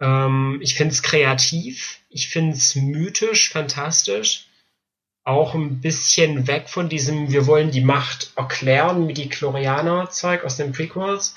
Ähm, 0.00 0.58
ich 0.60 0.74
finde 0.74 0.92
es 0.92 1.02
kreativ, 1.02 2.00
ich 2.08 2.28
finde 2.28 2.56
es 2.56 2.74
mythisch, 2.74 3.50
fantastisch. 3.50 4.48
Auch 5.24 5.54
ein 5.54 5.80
bisschen 5.80 6.48
weg 6.48 6.68
von 6.68 6.88
diesem, 6.88 7.30
wir 7.30 7.46
wollen 7.46 7.70
die 7.70 7.84
Macht 7.84 8.32
erklären 8.34 9.06
mit 9.06 9.16
die 9.16 9.28
Chlorianer-Zeug 9.28 10.42
aus 10.42 10.56
den 10.56 10.72
Prequels. 10.72 11.34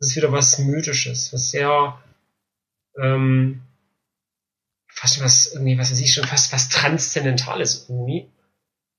Das 0.00 0.10
ist 0.10 0.16
wieder 0.16 0.32
was 0.32 0.58
Mythisches, 0.58 1.32
was 1.32 1.52
sehr 1.52 2.02
ähm, 3.00 3.62
fast 4.88 5.22
was 5.22 5.52
irgendwie, 5.52 5.78
was 5.78 5.92
weiß 5.92 6.00
ich 6.00 6.12
schon, 6.12 6.24
fast 6.24 6.52
was 6.52 6.68
Transzendentales 6.70 7.86
irgendwie. 7.88 8.28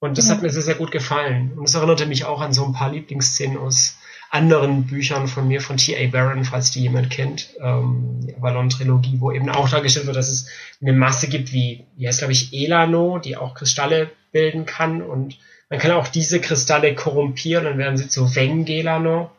Und 0.03 0.17
das 0.17 0.27
ja. 0.27 0.33
hat 0.33 0.41
mir 0.41 0.49
sehr, 0.49 0.61
sehr 0.61 0.75
gut 0.75 0.91
gefallen. 0.91 1.53
Und 1.55 1.63
es 1.63 1.75
erinnerte 1.75 2.05
mich 2.05 2.25
auch 2.25 2.41
an 2.41 2.51
so 2.51 2.65
ein 2.65 2.73
paar 2.73 2.91
Lieblingsszenen 2.91 3.57
aus 3.57 3.95
anderen 4.31 4.85
Büchern 4.85 5.29
von 5.29 5.47
mir, 5.47 5.61
von 5.61 5.77
T.A. 5.77 6.09
Barron, 6.09 6.43
falls 6.43 6.71
die 6.71 6.81
jemand 6.81 7.09
kennt, 7.09 7.51
ähm, 7.61 8.19
die 8.21 8.35
Avalon-Trilogie, 8.35 9.21
wo 9.21 9.31
eben 9.31 9.49
auch 9.49 9.69
dargestellt 9.69 10.05
wird, 10.05 10.17
dass 10.17 10.27
es 10.27 10.49
eine 10.81 10.91
Masse 10.91 11.29
gibt 11.29 11.53
wie, 11.53 11.85
wie 11.95 12.05
heißt 12.05 12.19
glaube 12.19 12.33
ich, 12.33 12.51
Elano, 12.51 13.17
die 13.17 13.37
auch 13.37 13.53
Kristalle 13.53 14.11
bilden 14.33 14.65
kann. 14.65 15.01
Und 15.01 15.37
man 15.69 15.79
kann 15.79 15.91
auch 15.91 16.09
diese 16.09 16.41
Kristalle 16.41 16.95
korrumpieren, 16.95 17.63
dann 17.63 17.77
werden 17.77 17.95
sie 17.95 18.09
zu 18.09 18.35
Vengelano. 18.35 19.31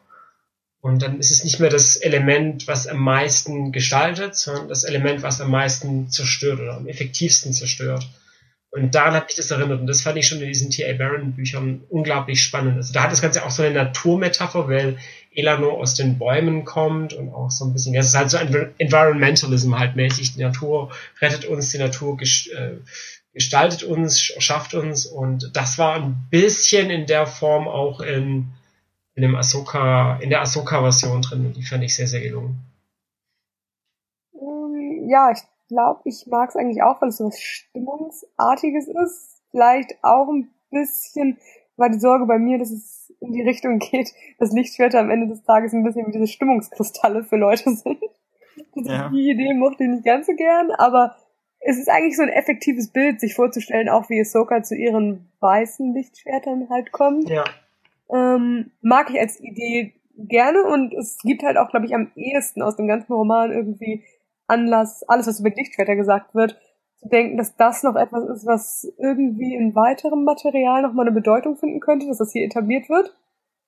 Und 0.81 1.03
dann 1.03 1.19
ist 1.19 1.31
es 1.31 1.45
nicht 1.45 1.61
mehr 1.61 1.69
das 1.69 1.97
Element, 1.97 2.67
was 2.69 2.87
am 2.87 3.01
meisten 3.01 3.71
gestaltet, 3.71 4.35
sondern 4.35 4.69
das 4.69 4.85
Element, 4.85 5.23
was 5.23 5.43
am 5.43 5.51
meisten 5.51 6.09
zerstört 6.09 6.61
oder 6.61 6.79
am 6.79 6.87
effektivsten 6.87 7.53
zerstört. 7.53 8.09
Und 8.75 8.93
daran 8.93 9.15
hat 9.15 9.27
mich 9.29 9.37
das 9.37 9.53
erinnert. 9.53 9.81
Und 9.81 9.87
das 9.87 10.03
fand 10.03 10.17
ich 10.19 10.27
schon 10.27 10.41
in 10.41 10.49
diesen 10.49 10.69
T.A. 10.69 10.95
Barron-Büchern 10.95 11.85
unglaublich 11.91 12.43
spannend. 12.43 12.77
Also 12.77 12.93
da 12.93 13.05
hat 13.05 13.13
das 13.13 13.23
Ganze 13.23 13.47
auch 13.47 13.51
so 13.53 13.63
eine 13.63 13.73
Naturmetapher, 13.73 14.69
weil 14.69 14.99
Elano 15.33 15.81
aus 15.81 15.95
den 15.95 16.19
Bäumen 16.19 16.65
kommt 16.65 17.13
und 17.13 17.33
auch 17.33 17.53
so 17.53 17.65
ein 17.67 17.73
bisschen, 17.73 17.95
das 17.95 18.09
ist 18.09 18.17
halt 18.17 18.31
so 18.31 18.37
ein 18.37 18.75
Environmentalism 18.79 19.79
halt 19.79 19.95
mäßig. 19.95 20.35
Die 20.35 20.43
Natur 20.43 20.91
rettet 21.21 21.45
uns, 21.45 21.71
die 21.71 21.79
Natur 21.79 22.21
äh, 22.21 22.73
gestaltet 23.33 23.85
uns, 23.85 24.21
schafft 24.21 24.75
uns. 24.75 25.07
Und 25.07 25.53
das 25.55 25.79
war 25.79 25.95
ein 25.95 26.27
bisschen 26.31 26.91
in 26.91 27.07
der 27.07 27.29
Form 27.29 27.69
auch 27.69 28.01
in, 28.01 28.49
in 29.15 29.23
dem 29.23 29.37
Ahsoka, 29.37 30.17
in 30.17 30.31
der 30.31 30.41
Ahsoka-Version 30.41 31.23
drin. 31.23 31.47
Und 31.47 31.57
die 31.57 31.63
fand 31.63 31.85
ich 31.85 31.95
sehr, 31.95 32.09
sehr 32.09 32.23
gelungen. 32.23 32.59
Ähm, 34.35 35.09
ja, 35.09 35.31
ich 35.31 35.43
glaube, 35.69 36.01
ich 36.05 36.27
mag 36.27 36.51
es 36.51 36.57
eigentlich 36.57 36.83
auch, 36.83 37.01
weil 37.01 37.09
es 37.09 37.19
so 37.19 37.27
was 37.27 37.41
Stimmungsartiges 37.41 38.89
ist. 38.89 39.43
Vielleicht 39.51 39.95
auch 40.03 40.29
ein 40.29 40.51
bisschen 40.71 41.39
war 41.77 41.91
die 41.91 41.99
Sorge 41.99 42.27
bei 42.27 42.39
mir, 42.39 42.59
dass 42.59 42.71
es 42.71 43.13
in 43.21 43.33
die 43.33 43.43
Richtung 43.43 43.79
geht, 43.91 44.13
dass 44.39 44.53
Lichtschwerter 44.53 45.01
am 45.01 45.11
Ende 45.11 45.29
des 45.29 45.43
Tages 45.45 45.73
ein 45.73 45.83
bisschen 45.83 46.07
wie 46.07 46.13
diese 46.13 46.27
Stimmungskristalle 46.27 47.25
für 47.25 47.37
Leute 47.37 47.71
sind. 47.75 47.99
Ja. 48.75 49.09
Die 49.09 49.31
Idee 49.31 49.55
mochte 49.55 49.85
ich 49.85 49.91
nicht 49.91 50.05
ganz 50.05 50.27
so 50.27 50.35
gern, 50.35 50.71
aber 50.73 51.17
es 51.61 51.79
ist 51.79 51.89
eigentlich 51.89 52.17
so 52.17 52.23
ein 52.23 52.29
effektives 52.29 52.91
Bild, 52.91 53.21
sich 53.21 53.35
vorzustellen, 53.35 53.89
auch 53.89 54.11
wie 54.11 54.21
Ahsoka 54.21 54.63
zu 54.63 54.75
ihren 54.75 55.31
weißen 55.41 55.95
Lichtschwertern 55.95 56.69
halt 56.69 56.93
kommt. 56.93 57.29
Ja. 57.29 57.45
Ähm, 58.11 58.73
mag 58.83 59.11
ich 59.11 59.19
als 59.19 59.41
Idee 59.41 59.95
gerne 60.17 60.63
und 60.65 60.93
es 60.95 61.19
gibt 61.23 61.43
halt 61.43 61.57
auch, 61.57 61.71
glaube 61.71 61.87
ich, 61.87 61.95
am 61.95 62.11
ehesten 62.15 62.63
aus 62.63 62.77
dem 62.77 62.87
ganzen 62.87 63.13
Roman 63.13 63.51
irgendwie 63.51 64.05
Anlass, 64.47 65.03
alles, 65.09 65.27
was 65.27 65.41
über 65.41 65.51
Lichtschwerter 65.51 65.97
gesagt 65.97 66.35
wird, 66.35 66.59
zu 66.99 67.09
denken, 67.09 67.37
dass 67.37 67.57
das 67.57 67.83
noch 67.83 67.97
etwas 67.97 68.29
ist, 68.29 68.47
was 68.47 68.93
irgendwie 68.99 69.55
in 69.55 69.75
weiterem 69.75 70.25
Material 70.25 70.83
nochmal 70.83 71.07
eine 71.07 71.15
Bedeutung 71.15 71.57
finden 71.57 71.81
könnte, 71.81 72.07
dass 72.07 72.19
das 72.19 72.33
hier 72.33 72.45
etabliert 72.45 72.89
wird, 72.89 73.15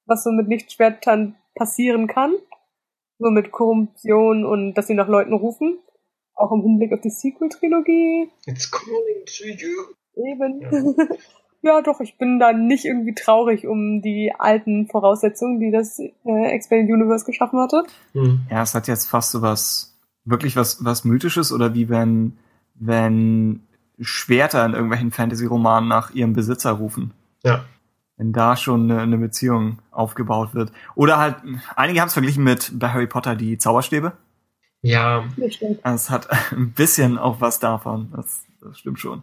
was 0.07 0.25
so 0.25 0.31
mit 0.31 0.49
Lichtschwertern 0.49 1.37
passieren 1.55 2.07
kann, 2.07 2.35
so 3.19 3.31
mit 3.31 3.51
Korruption 3.51 4.45
und 4.45 4.75
dass 4.75 4.87
sie 4.87 4.95
nach 4.95 5.09
Leuten 5.09 5.33
rufen, 5.33 5.79
auch 6.35 6.53
im 6.53 6.63
Hinblick 6.63 6.93
auf 6.93 7.01
die 7.01 7.11
Sequel-Trilogie. 7.11 8.31
It's 8.47 8.71
calling 8.71 9.25
to 9.27 9.45
you. 9.45 9.95
Eben. 10.17 10.61
Ja. 10.61 11.07
ja, 11.63 11.83
doch, 11.83 12.01
ich 12.01 12.19
bin 12.19 12.39
da 12.39 12.53
nicht 12.53 12.85
irgendwie 12.85 13.15
traurig 13.15 13.67
um 13.67 14.03
die 14.03 14.33
alten 14.39 14.87
Voraussetzungen, 14.87 15.61
die 15.61 15.71
das 15.71 15.99
äh, 15.99 16.47
Expanded 16.53 16.93
Universe 16.93 17.25
geschaffen 17.25 17.59
hatte. 17.59 17.85
Hm. 18.13 18.41
Ja, 18.51 18.63
es 18.63 18.75
hat 18.75 18.89
jetzt 18.89 19.07
fast 19.07 19.33
so 19.33 19.43
was 19.43 19.96
wirklich 20.27 20.57
was, 20.57 20.85
was 20.85 21.05
Mythisches 21.05 21.53
oder 21.53 21.73
wie 21.73 21.89
wenn, 21.89 22.37
wenn 22.75 23.63
Schwerter 23.99 24.67
in 24.67 24.73
irgendwelchen 24.73 25.13
Fantasy-Romanen 25.13 25.89
nach 25.89 26.11
ihrem 26.11 26.35
Besitzer 26.35 26.73
rufen. 26.73 27.13
Ja. 27.43 27.65
Wenn 28.19 28.33
da 28.33 28.57
schon 28.57 28.91
eine, 28.91 29.01
eine 29.01 29.19
Beziehung 29.19 29.79
aufgebaut 29.91 30.55
wird. 30.55 30.73
Oder 30.95 31.19
halt, 31.19 31.37
einige 31.77 32.01
haben 32.01 32.09
es 32.09 32.15
verglichen 32.15 32.45
mit 32.45 32.79
bei 32.79 32.91
Harry 32.91 33.07
Potter 33.07 33.37
die 33.37 33.57
Zauberstäbe. 33.57 34.13
Ja. 34.83 35.25
Es 35.83 36.11
hat 36.11 36.29
ein 36.53 36.73
bisschen 36.73 37.19
auch 37.19 37.41
was 37.41 37.59
davon. 37.59 38.13
Das, 38.15 38.45
das 38.61 38.79
stimmt 38.79 39.01
schon. 39.01 39.23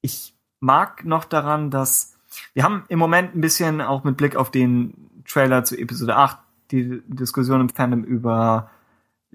Ich 0.00 0.34
mag 0.60 1.04
noch 1.04 1.24
daran, 1.24 1.70
dass 1.70 2.16
wir 2.52 2.64
haben 2.64 2.84
im 2.88 2.98
Moment 2.98 3.34
ein 3.34 3.40
bisschen 3.40 3.80
auch 3.80 4.04
mit 4.04 4.16
Blick 4.16 4.36
auf 4.36 4.50
den 4.50 4.94
Trailer 5.26 5.64
zu 5.64 5.76
Episode 5.78 6.16
8 6.16 6.38
die 6.70 7.02
Diskussion 7.06 7.60
im 7.60 7.68
Fandom 7.68 8.04
über 8.04 8.70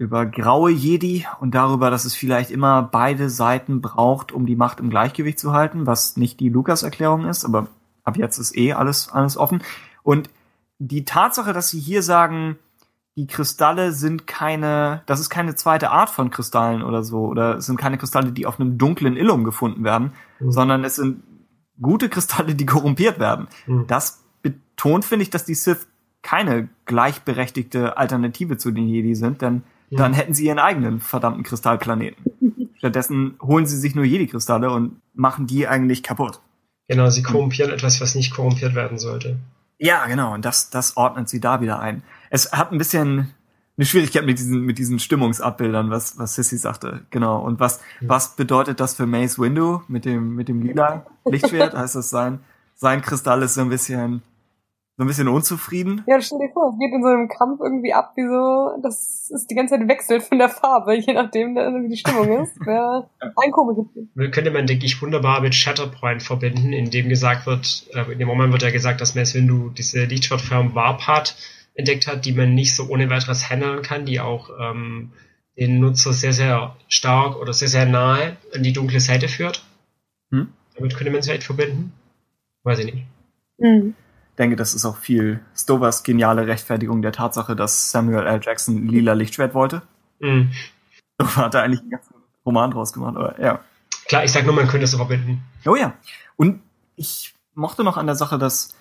über 0.00 0.24
graue 0.24 0.70
Jedi 0.70 1.26
und 1.40 1.54
darüber, 1.54 1.90
dass 1.90 2.06
es 2.06 2.14
vielleicht 2.14 2.50
immer 2.50 2.82
beide 2.82 3.28
Seiten 3.28 3.82
braucht, 3.82 4.32
um 4.32 4.46
die 4.46 4.56
Macht 4.56 4.80
im 4.80 4.88
Gleichgewicht 4.88 5.38
zu 5.38 5.52
halten, 5.52 5.86
was 5.86 6.16
nicht 6.16 6.40
die 6.40 6.48
Lukas-Erklärung 6.48 7.26
ist, 7.26 7.44
aber 7.44 7.68
ab 8.02 8.16
jetzt 8.16 8.38
ist 8.38 8.56
eh 8.56 8.72
alles, 8.72 9.10
alles 9.10 9.36
offen. 9.36 9.62
Und 10.02 10.30
die 10.78 11.04
Tatsache, 11.04 11.52
dass 11.52 11.68
sie 11.68 11.78
hier 11.78 12.02
sagen, 12.02 12.56
die 13.18 13.26
Kristalle 13.26 13.92
sind 13.92 14.26
keine, 14.26 15.02
das 15.04 15.20
ist 15.20 15.28
keine 15.28 15.54
zweite 15.54 15.90
Art 15.90 16.08
von 16.08 16.30
Kristallen 16.30 16.82
oder 16.82 17.02
so, 17.02 17.26
oder 17.26 17.56
es 17.56 17.66
sind 17.66 17.76
keine 17.76 17.98
Kristalle, 17.98 18.32
die 18.32 18.46
auf 18.46 18.58
einem 18.58 18.78
dunklen 18.78 19.18
Illum 19.18 19.44
gefunden 19.44 19.84
werden, 19.84 20.12
mhm. 20.38 20.50
sondern 20.50 20.82
es 20.82 20.96
sind 20.96 21.22
gute 21.78 22.08
Kristalle, 22.08 22.54
die 22.54 22.64
korrumpiert 22.66 23.18
werden. 23.18 23.48
Mhm. 23.66 23.86
Das 23.86 24.24
betont, 24.40 25.04
finde 25.04 25.24
ich, 25.24 25.30
dass 25.30 25.44
die 25.44 25.54
Sith 25.54 25.86
keine 26.22 26.70
gleichberechtigte 26.86 27.98
Alternative 27.98 28.56
zu 28.56 28.70
den 28.70 28.88
Jedi 28.88 29.14
sind, 29.14 29.42
denn 29.42 29.62
dann 29.90 30.12
hätten 30.12 30.34
sie 30.34 30.46
ihren 30.46 30.58
eigenen 30.58 31.00
verdammten 31.00 31.42
Kristallplaneten. 31.42 32.70
Stattdessen 32.78 33.34
holen 33.42 33.66
sie 33.66 33.76
sich 33.76 33.94
nur 33.94 34.04
Jedi-Kristalle 34.04 34.70
und 34.70 35.00
machen 35.14 35.46
die 35.46 35.66
eigentlich 35.66 36.02
kaputt. 36.02 36.40
Genau, 36.88 37.10
sie 37.10 37.22
korrumpieren 37.22 37.72
etwas, 37.72 38.00
was 38.00 38.14
nicht 38.14 38.32
korrumpiert 38.32 38.74
werden 38.74 38.98
sollte. 38.98 39.36
Ja, 39.78 40.06
genau, 40.06 40.34
und 40.34 40.44
das, 40.44 40.70
das 40.70 40.96
ordnet 40.96 41.28
sie 41.28 41.40
da 41.40 41.60
wieder 41.60 41.80
ein. 41.80 42.02
Es 42.30 42.52
hat 42.52 42.72
ein 42.72 42.78
bisschen 42.78 43.32
eine 43.76 43.86
Schwierigkeit 43.86 44.26
mit 44.26 44.38
diesen, 44.38 44.60
mit 44.60 44.78
diesen 44.78 44.98
Stimmungsabbildern, 44.98 45.90
was, 45.90 46.18
was 46.18 46.34
Sissy 46.34 46.58
sagte, 46.58 47.00
genau. 47.10 47.40
Und 47.40 47.60
was, 47.60 47.80
mhm. 48.00 48.08
was 48.08 48.36
bedeutet 48.36 48.78
das 48.78 48.94
für 48.94 49.06
Mace 49.06 49.38
Window 49.38 49.82
mit 49.88 50.04
dem, 50.04 50.34
mit 50.34 50.48
dem 50.48 50.62
lila 50.62 51.06
Lichtschwert? 51.24 51.74
heißt 51.76 51.94
das 51.94 52.10
sein, 52.10 52.40
sein 52.74 53.00
Kristall 53.00 53.42
ist 53.42 53.54
so 53.54 53.62
ein 53.62 53.70
bisschen, 53.70 54.22
so 55.00 55.04
ein 55.04 55.06
bisschen 55.06 55.28
unzufrieden. 55.28 56.04
Ja, 56.06 56.20
stell 56.20 56.40
dir 56.40 56.52
vor, 56.52 56.68
es 56.68 56.78
geht 56.78 56.92
in 56.92 57.02
so 57.02 57.08
einem 57.08 57.26
Kampf 57.26 57.58
irgendwie 57.62 57.94
ab, 57.94 58.12
wie 58.16 58.26
so, 58.26 58.82
dass 58.82 59.30
es 59.34 59.46
die 59.46 59.54
ganze 59.54 59.78
Zeit 59.78 59.88
wechselt 59.88 60.22
von 60.22 60.36
der 60.36 60.50
Farbe, 60.50 60.94
je 60.98 61.14
nachdem, 61.14 61.54
wie 61.54 61.88
die 61.88 61.96
Stimmung 61.96 62.42
ist. 62.42 62.54
Wäre 62.66 63.08
ein 63.18 63.50
komisches 63.50 63.86
Könnte 64.30 64.50
man, 64.50 64.66
denke 64.66 64.84
ich, 64.84 65.00
wunderbar 65.00 65.40
mit 65.40 65.54
Shatterpoint 65.54 66.22
verbinden, 66.22 66.74
in 66.74 66.90
dem 66.90 67.08
gesagt 67.08 67.46
wird, 67.46 67.86
äh, 67.94 68.12
in 68.12 68.18
dem 68.18 68.28
Moment 68.28 68.52
wird 68.52 68.60
ja 68.60 68.70
gesagt, 68.70 69.00
dass 69.00 69.14
Mace 69.14 69.36
Windu 69.36 69.70
diese 69.70 70.04
Lichtschwertform 70.04 70.74
Warp 70.74 71.06
hat, 71.06 71.34
entdeckt 71.72 72.06
hat, 72.06 72.26
die 72.26 72.32
man 72.32 72.54
nicht 72.54 72.76
so 72.76 72.86
ohne 72.90 73.08
weiteres 73.08 73.48
handeln 73.48 73.80
kann, 73.80 74.04
die 74.04 74.20
auch 74.20 74.50
ähm, 74.60 75.12
den 75.58 75.80
Nutzer 75.80 76.12
sehr, 76.12 76.34
sehr 76.34 76.76
stark 76.88 77.40
oder 77.40 77.54
sehr, 77.54 77.68
sehr 77.68 77.86
nahe 77.86 78.36
an 78.54 78.62
die 78.62 78.74
dunkle 78.74 79.00
Seite 79.00 79.28
führt. 79.28 79.64
Hm? 80.30 80.48
Damit 80.76 80.94
könnte 80.94 81.10
man 81.10 81.20
es 81.20 81.26
vielleicht 81.26 81.44
verbinden. 81.44 81.94
Weiß 82.64 82.80
ich 82.80 82.84
nicht. 82.84 83.06
Hm 83.58 83.94
denke, 84.40 84.56
das 84.56 84.74
ist 84.74 84.84
auch 84.84 84.96
viel 84.96 85.40
Stovers 85.54 86.02
geniale 86.02 86.46
Rechtfertigung 86.46 87.02
der 87.02 87.12
Tatsache, 87.12 87.54
dass 87.54 87.92
Samuel 87.92 88.26
L. 88.26 88.40
Jackson 88.42 88.88
lila 88.88 89.12
Lichtschwert 89.12 89.54
wollte. 89.54 89.82
Mhm. 90.18 90.50
Stover 91.14 91.36
hat 91.44 91.54
da 91.54 91.62
eigentlich 91.62 91.80
einen 91.80 91.90
ganzen 91.90 92.14
Roman 92.44 92.70
draus 92.70 92.92
gemacht, 92.92 93.16
aber 93.16 93.40
ja. 93.40 93.60
Klar, 94.08 94.24
ich 94.24 94.32
sag 94.32 94.44
nur, 94.44 94.54
man 94.54 94.66
könnte 94.66 94.84
es 94.84 94.94
verbinden. 94.94 95.42
Oh 95.66 95.76
ja. 95.76 95.92
Und 96.36 96.60
ich 96.96 97.34
mochte 97.54 97.84
noch 97.84 97.96
an 97.96 98.06
der 98.06 98.16
Sache, 98.16 98.38
dass, 98.38 98.74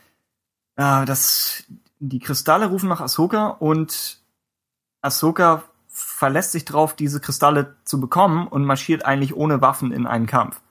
äh, 0.77 1.05
dass 1.05 1.65
die 1.99 2.19
Kristalle 2.19 2.67
rufen 2.67 2.89
nach 2.89 3.01
Ahsoka 3.01 3.47
und 3.49 4.21
Ahsoka 5.01 5.63
verlässt 5.87 6.53
sich 6.53 6.63
drauf, 6.65 6.95
diese 6.95 7.19
Kristalle 7.19 7.75
zu 7.83 7.99
bekommen 7.99 8.47
und 8.47 8.63
marschiert 8.63 9.05
eigentlich 9.05 9.35
ohne 9.35 9.61
Waffen 9.61 9.91
in 9.91 10.07
einen 10.07 10.25
Kampf. 10.27 10.61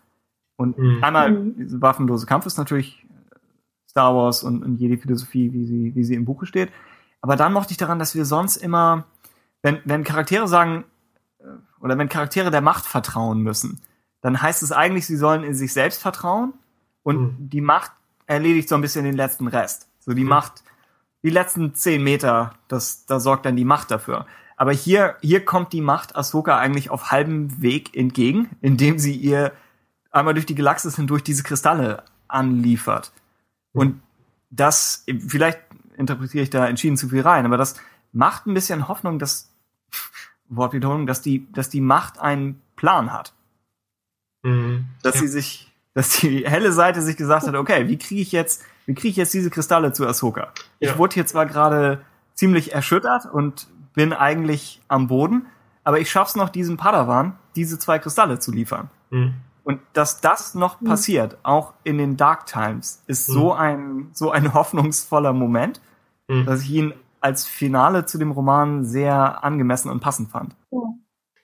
Und 0.56 0.78
Mhm. 0.78 1.04
einmal, 1.04 1.30
Mhm. 1.30 1.56
diese 1.58 1.82
waffenlose 1.82 2.24
Kampf 2.26 2.46
ist 2.46 2.56
natürlich 2.56 3.04
Star 3.88 4.14
Wars 4.14 4.42
und, 4.42 4.62
und 4.62 4.76
jede 4.76 4.98
Philosophie, 4.98 5.52
wie 5.52 5.64
sie, 5.64 5.94
wie 5.94 6.04
sie 6.04 6.14
im 6.14 6.24
Buche 6.24 6.46
steht. 6.46 6.70
Aber 7.20 7.36
dann 7.36 7.52
mochte 7.52 7.72
ich 7.72 7.76
daran, 7.78 7.98
dass 7.98 8.14
wir 8.14 8.24
sonst 8.24 8.56
immer, 8.56 9.04
wenn, 9.62 9.80
wenn 9.84 10.04
Charaktere 10.04 10.46
sagen, 10.46 10.84
äh, 11.40 11.44
oder 11.80 11.96
wenn 11.98 12.08
Charaktere 12.08 12.50
der 12.50 12.60
Macht 12.60 12.86
vertrauen 12.86 13.40
müssen, 13.42 13.80
dann 14.20 14.40
heißt 14.42 14.62
es 14.62 14.72
eigentlich, 14.72 15.06
sie 15.06 15.16
sollen 15.16 15.42
in 15.44 15.54
sich 15.54 15.72
selbst 15.72 16.02
vertrauen 16.02 16.52
und 17.02 17.18
Mhm. 17.40 17.50
die 17.50 17.60
Macht 17.60 17.92
erledigt 18.26 18.68
so 18.68 18.74
ein 18.74 18.80
bisschen 18.82 19.04
den 19.04 19.16
letzten 19.16 19.46
Rest. 19.48 19.88
So 20.00 20.12
die 20.12 20.24
Mhm. 20.24 20.30
Macht, 20.30 20.62
die 21.22 21.30
letzten 21.30 21.74
zehn 21.74 22.02
Meter, 22.02 22.52
das, 22.68 23.06
da 23.06 23.18
sorgt 23.20 23.46
dann 23.46 23.56
die 23.56 23.64
Macht 23.64 23.90
dafür. 23.90 24.26
Aber 24.56 24.72
hier, 24.72 25.16
hier 25.22 25.44
kommt 25.44 25.72
die 25.72 25.80
Macht 25.80 26.16
Ahsoka 26.16 26.58
eigentlich 26.58 26.90
auf 26.90 27.10
halbem 27.12 27.62
Weg 27.62 27.96
entgegen, 27.96 28.50
indem 28.60 28.98
sie 28.98 29.14
ihr 29.14 29.52
einmal 30.10 30.34
durch 30.34 30.46
die 30.46 30.54
Galaxis 30.56 30.96
hindurch 30.96 31.22
diese 31.22 31.42
Kristalle 31.44 32.02
anliefert. 32.26 33.12
Und 33.72 34.02
das, 34.50 35.04
vielleicht 35.26 35.60
interpretiere 35.96 36.42
ich 36.42 36.50
da 36.50 36.66
entschieden 36.66 36.96
zu 36.96 37.08
viel 37.08 37.20
rein, 37.20 37.44
aber 37.44 37.56
das 37.56 37.74
macht 38.12 38.46
ein 38.46 38.54
bisschen 38.54 38.88
Hoffnung, 38.88 39.18
dass, 39.18 39.52
Wortwiederholung, 40.48 41.06
dass 41.06 41.20
die, 41.22 41.50
dass 41.52 41.68
die 41.68 41.80
Macht 41.80 42.18
einen 42.18 42.60
Plan 42.76 43.12
hat. 43.12 43.34
Mhm. 44.42 44.86
Dass 45.02 45.16
ja. 45.16 45.20
sie 45.22 45.28
sich, 45.28 45.72
dass 45.94 46.20
die 46.20 46.48
helle 46.48 46.72
Seite 46.72 47.02
sich 47.02 47.16
gesagt 47.16 47.46
hat, 47.46 47.54
okay, 47.54 47.88
wie 47.88 47.98
kriege 47.98 48.20
ich 48.20 48.32
jetzt, 48.32 48.64
wie 48.86 48.94
kriege 48.94 49.08
ich 49.08 49.16
jetzt 49.16 49.34
diese 49.34 49.50
Kristalle 49.50 49.92
zu 49.92 50.06
Ahsoka? 50.06 50.52
Ich 50.78 50.90
Ja. 50.90 50.98
wurde 50.98 51.14
hier 51.14 51.26
zwar 51.26 51.46
gerade 51.46 52.02
ziemlich 52.34 52.72
erschüttert 52.72 53.26
und 53.26 53.68
bin 53.94 54.12
eigentlich 54.12 54.80
am 54.88 55.08
Boden, 55.08 55.46
aber 55.84 55.98
ich 55.98 56.10
schaff's 56.10 56.36
noch, 56.36 56.48
diesem 56.48 56.76
Padawan 56.76 57.36
diese 57.56 57.78
zwei 57.78 57.98
Kristalle 57.98 58.38
zu 58.38 58.52
liefern. 58.52 58.90
Mhm. 59.10 59.34
Und 59.68 59.80
dass 59.92 60.22
das 60.22 60.54
noch 60.54 60.80
Mhm. 60.80 60.86
passiert, 60.86 61.36
auch 61.42 61.74
in 61.84 61.98
den 61.98 62.16
Dark 62.16 62.46
Times, 62.46 63.02
ist 63.06 63.28
Mhm. 63.28 63.32
so 63.34 63.52
ein, 63.52 64.08
so 64.14 64.30
ein 64.30 64.44
hoffnungsvoller 64.54 65.34
Moment, 65.34 65.82
Mhm. 66.26 66.46
dass 66.46 66.62
ich 66.62 66.70
ihn 66.70 66.94
als 67.20 67.44
Finale 67.46 68.06
zu 68.06 68.16
dem 68.16 68.30
Roman 68.30 68.86
sehr 68.86 69.44
angemessen 69.44 69.90
und 69.90 70.00
passend 70.00 70.30
fand. 70.30 70.54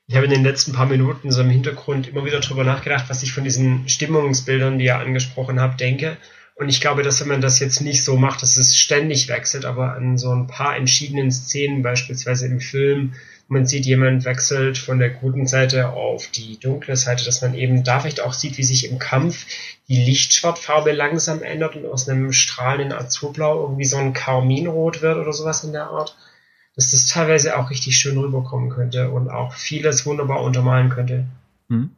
Ich 0.07 0.17
habe 0.17 0.25
in 0.25 0.31
den 0.33 0.43
letzten 0.43 0.73
paar 0.73 0.87
Minuten 0.87 1.31
so 1.33 1.43
im 1.43 1.51
Hintergrund 1.51 2.09
immer 2.09 2.25
wieder 2.25 2.41
drüber 2.41 2.65
nachgedacht, 2.65 3.07
was 3.09 3.23
ich 3.23 3.33
von 3.35 3.45
diesen 3.45 3.89
Stimmungsbildern, 3.89 4.79
die 4.79 4.87
ihr 4.87 4.99
angesprochen 4.99 5.61
habt, 5.61 5.81
denke. 5.81 6.17
Und 6.57 6.69
ich 6.71 6.81
glaube, 6.81 7.03
dass 7.03 7.21
wenn 7.21 7.29
man 7.29 7.41
das 7.43 7.59
jetzt 7.59 7.81
nicht 7.83 8.05
so 8.05 8.17
macht, 8.17 8.41
dass 8.43 8.57
es 8.57 8.77
ständig 8.79 9.29
wechselt, 9.29 9.65
aber 9.67 9.95
an 9.97 10.17
so 10.17 10.31
ein 10.31 10.47
paar 10.47 10.77
entschiedenen 10.77 11.31
Szenen, 11.31 11.83
beispielsweise 11.83 12.47
im 12.47 12.61
Film, 12.61 13.15
man 13.49 13.67
sieht, 13.67 13.87
jemand 13.87 14.25
wechselt 14.25 14.79
von 14.79 14.99
der 14.99 15.11
guten 15.11 15.47
Seite 15.47 15.91
auf 15.91 16.29
die 16.29 16.59
dunkle 16.59 16.97
Seite, 16.97 17.25
dass 17.25 17.43
man 17.43 17.55
eben 17.55 17.85
da 17.85 18.01
vielleicht 18.01 18.21
auch 18.21 18.33
sieht, 18.33 18.59
wie 18.59 18.65
sich 18.65 18.91
im 18.91 18.99
Kampf 18.99 19.47
die 19.89 20.03
Lichtschwertfarbe 20.03 20.93
langsam 20.93 21.43
ändert 21.43 21.77
und 21.77 21.87
aus 21.87 22.09
einem 22.09 22.33
strahlenden 22.33 22.99
Azurblau 22.99 23.63
irgendwie 23.63 23.85
so 23.85 23.99
ein 23.99 24.13
Karminrot 24.13 25.03
wird 25.03 25.19
oder 25.19 25.33
sowas 25.33 25.65
in 25.65 25.73
der 25.73 25.89
Art 25.89 26.17
dass 26.77 26.91
das 26.91 27.07
teilweise 27.07 27.57
auch 27.57 27.71
richtig 27.71 27.97
schön 27.97 28.19
rüberkommen 28.19 28.71
könnte 28.71 29.11
und 29.11 29.31
auch 29.31 29.53
vieles 29.53 30.07
wunderbar 30.07 30.43
untermalen 30.43 30.91
könnte. 30.91 31.27
Hm? 31.69 31.91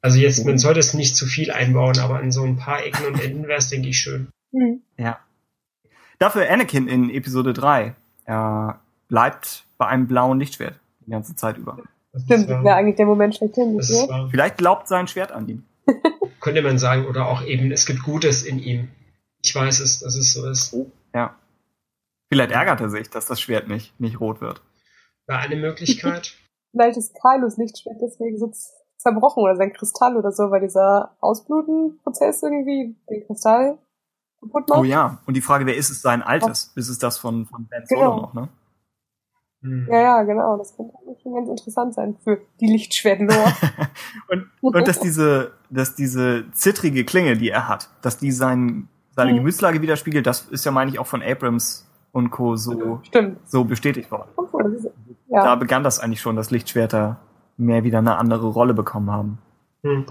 Also 0.00 0.18
jetzt, 0.18 0.44
man 0.44 0.58
sollte 0.58 0.80
es 0.80 0.94
nicht 0.94 1.14
zu 1.14 1.26
viel 1.26 1.52
einbauen, 1.52 1.98
aber 2.00 2.18
an 2.18 2.32
so 2.32 2.42
ein 2.42 2.56
paar 2.56 2.84
Ecken 2.84 3.06
und 3.06 3.20
Enden 3.20 3.46
wäre 3.46 3.58
es, 3.58 3.68
denke 3.68 3.88
ich, 3.88 4.00
schön. 4.00 4.28
Mhm. 4.50 4.82
Ja. 4.96 5.20
Dafür 6.18 6.50
Anakin 6.50 6.88
in 6.88 7.10
Episode 7.10 7.52
3. 7.52 7.94
Er 8.24 8.80
bleibt 9.08 9.64
bei 9.82 9.88
einem 9.88 10.06
blauen 10.06 10.38
Lichtschwert 10.38 10.78
die 11.04 11.10
ganze 11.10 11.34
Zeit 11.34 11.58
über. 11.58 11.76
Das 12.12 12.22
Stimmt, 12.22 12.40
ist 12.42 12.48
das 12.50 12.56
wahr. 12.58 12.64
wäre 12.64 12.76
eigentlich 12.76 12.94
der 12.94 13.06
Moment 13.06 13.34
schlechthin. 13.34 13.74
Nicht 13.74 13.90
wahr. 14.08 14.28
Vielleicht 14.30 14.56
glaubt 14.58 14.86
sein 14.86 15.08
Schwert 15.08 15.32
an 15.32 15.48
ihn. 15.48 15.66
Könnte 16.40 16.62
man 16.62 16.78
sagen, 16.78 17.06
oder 17.06 17.26
auch 17.26 17.42
eben, 17.42 17.72
es 17.72 17.84
gibt 17.84 18.04
Gutes 18.04 18.44
in 18.44 18.60
ihm. 18.60 18.88
Ich 19.42 19.52
weiß 19.52 19.80
es, 19.80 19.98
dass 19.98 20.14
es 20.14 20.32
so 20.34 20.48
ist. 20.48 20.76
Ja. 21.12 21.34
Vielleicht 22.30 22.52
ärgert 22.52 22.80
er 22.80 22.90
sich, 22.90 23.10
dass 23.10 23.26
das 23.26 23.40
Schwert 23.40 23.66
nicht, 23.66 23.98
nicht 24.00 24.20
rot 24.20 24.40
wird. 24.40 24.62
War 25.26 25.40
eine 25.40 25.56
Möglichkeit. 25.56 26.36
Vielleicht 26.70 26.96
ist 26.96 27.16
Kylos 27.20 27.56
Lichtschwert 27.56 27.96
deswegen 28.00 28.38
so 28.38 28.52
zerbrochen 28.98 29.42
oder 29.42 29.56
sein 29.56 29.72
Kristall 29.72 30.16
oder 30.16 30.30
so, 30.30 30.52
weil 30.52 30.60
dieser 30.60 31.16
Ausblutenprozess 31.20 32.40
irgendwie 32.44 32.94
den 33.10 33.26
Kristall 33.26 33.78
kaputt 34.40 34.68
macht. 34.68 34.78
Oh 34.78 34.84
ja. 34.84 35.18
Und 35.26 35.34
die 35.34 35.40
Frage, 35.40 35.66
wer 35.66 35.76
ist 35.76 35.90
es 35.90 36.02
sein 36.02 36.22
altes? 36.22 36.72
Ist 36.76 36.88
es 36.88 37.00
das 37.00 37.18
von, 37.18 37.46
von 37.46 37.66
Ben 37.66 37.84
Solo 37.86 38.00
Genau. 38.00 38.20
noch, 38.20 38.34
ne? 38.34 38.48
Hm. 39.62 39.86
Ja, 39.90 40.00
ja, 40.00 40.22
genau. 40.22 40.56
Das 40.58 40.76
könnte 40.76 40.94
eigentlich 40.98 41.20
schon 41.22 41.34
ganz 41.34 41.48
interessant 41.48 41.94
sein 41.94 42.16
für 42.24 42.40
die 42.60 42.66
Lichtschwert-Lore. 42.66 43.52
und, 44.28 44.48
und 44.60 44.88
dass 44.88 45.00
diese, 45.00 45.52
dass 45.70 45.94
diese 45.94 46.50
zittrige 46.52 47.04
Klinge, 47.04 47.36
die 47.36 47.50
er 47.50 47.68
hat, 47.68 47.88
dass 48.02 48.18
die 48.18 48.32
sein, 48.32 48.88
seine 49.14 49.32
Mhm. 49.32 49.36
Gemütslage 49.36 49.80
widerspiegelt, 49.80 50.26
das 50.26 50.42
ist 50.48 50.64
ja, 50.64 50.72
meine 50.72 50.90
ich, 50.90 50.98
auch 50.98 51.06
von 51.06 51.22
Abrams 51.22 51.88
und 52.12 52.30
Co. 52.30 52.56
so, 52.56 53.00
Stimmt. 53.04 53.38
so 53.48 53.64
bestätigt 53.64 54.10
worden. 54.10 54.28
Obwohl, 54.36 54.74
ist, 54.74 54.88
Da 55.28 55.44
ja. 55.44 55.54
begann 55.54 55.82
das 55.82 55.98
eigentlich 56.00 56.20
schon, 56.20 56.36
dass 56.36 56.50
Lichtschwerter 56.50 57.18
mehr 57.56 57.84
wieder 57.84 57.98
eine 57.98 58.16
andere 58.16 58.48
Rolle 58.48 58.74
bekommen 58.74 59.10
haben. 59.10 59.38
Hm. 59.82 60.06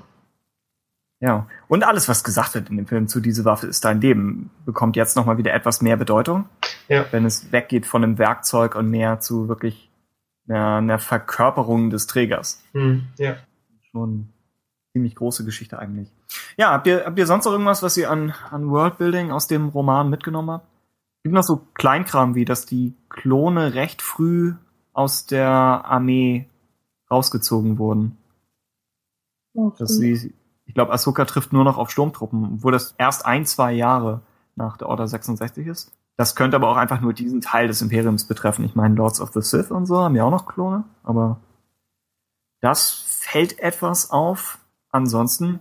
Ja. 1.21 1.47
Und 1.67 1.83
alles, 1.83 2.09
was 2.09 2.23
gesagt 2.23 2.55
wird 2.55 2.69
in 2.69 2.77
dem 2.77 2.87
Film 2.87 3.07
zu 3.07 3.21
diese 3.21 3.45
Waffe 3.45 3.67
ist 3.67 3.85
dein 3.85 4.01
Leben, 4.01 4.49
bekommt 4.65 4.95
jetzt 4.95 5.15
nochmal 5.15 5.37
wieder 5.37 5.53
etwas 5.53 5.81
mehr 5.81 5.95
Bedeutung. 5.95 6.49
Ja. 6.87 7.05
Wenn 7.11 7.25
es 7.25 7.51
weggeht 7.51 7.85
von 7.85 8.03
einem 8.03 8.17
Werkzeug 8.17 8.75
und 8.75 8.89
mehr 8.89 9.19
zu 9.19 9.47
wirklich 9.47 9.89
einer, 10.49 10.77
einer 10.77 10.99
Verkörperung 10.99 11.91
des 11.91 12.07
Trägers. 12.07 12.63
Hm. 12.73 13.03
Ja. 13.17 13.35
Schon 13.91 14.29
ziemlich 14.93 15.15
große 15.15 15.45
Geschichte 15.45 15.79
eigentlich. 15.79 16.11
Ja, 16.57 16.71
habt 16.71 16.87
ihr, 16.87 17.05
habt 17.05 17.17
ihr 17.17 17.27
sonst 17.27 17.45
noch 17.45 17.51
irgendwas, 17.51 17.83
was 17.83 17.95
ihr 17.97 18.09
an, 18.09 18.33
an 18.49 18.69
Worldbuilding 18.69 19.31
aus 19.31 19.47
dem 19.47 19.69
Roman 19.69 20.09
mitgenommen 20.09 20.49
habt? 20.49 20.67
Gibt 21.23 21.35
noch 21.35 21.43
so 21.43 21.61
Kleinkram 21.75 22.33
wie, 22.33 22.45
dass 22.45 22.65
die 22.65 22.95
Klone 23.09 23.75
recht 23.75 24.01
früh 24.01 24.55
aus 24.91 25.27
der 25.27 25.47
Armee 25.47 26.49
rausgezogen 27.11 27.77
wurden. 27.77 28.17
Ja, 29.53 29.71
Dass 29.77 29.97
sie, 29.97 30.33
ich 30.71 30.75
glaube, 30.75 30.93
Ahsoka 30.93 31.25
trifft 31.25 31.51
nur 31.51 31.65
noch 31.65 31.77
auf 31.77 31.91
Sturmtruppen, 31.91 32.53
obwohl 32.53 32.71
das 32.71 32.95
erst 32.97 33.25
ein, 33.25 33.45
zwei 33.45 33.73
Jahre 33.73 34.21
nach 34.55 34.77
der 34.77 34.87
Order 34.87 35.05
66 35.05 35.67
ist. 35.67 35.91
Das 36.15 36.33
könnte 36.33 36.55
aber 36.55 36.69
auch 36.69 36.77
einfach 36.77 37.01
nur 37.01 37.11
diesen 37.11 37.41
Teil 37.41 37.67
des 37.67 37.81
Imperiums 37.81 38.23
betreffen. 38.23 38.63
Ich 38.63 38.73
meine, 38.73 38.95
Lords 38.95 39.19
of 39.19 39.33
the 39.33 39.41
Sith 39.41 39.69
und 39.69 39.85
so 39.85 39.99
haben 39.99 40.15
ja 40.15 40.23
auch 40.23 40.31
noch 40.31 40.45
Klone, 40.45 40.85
aber 41.03 41.41
das 42.61 42.89
fällt 42.89 43.59
etwas 43.59 44.11
auf. 44.11 44.59
Ansonsten 44.91 45.59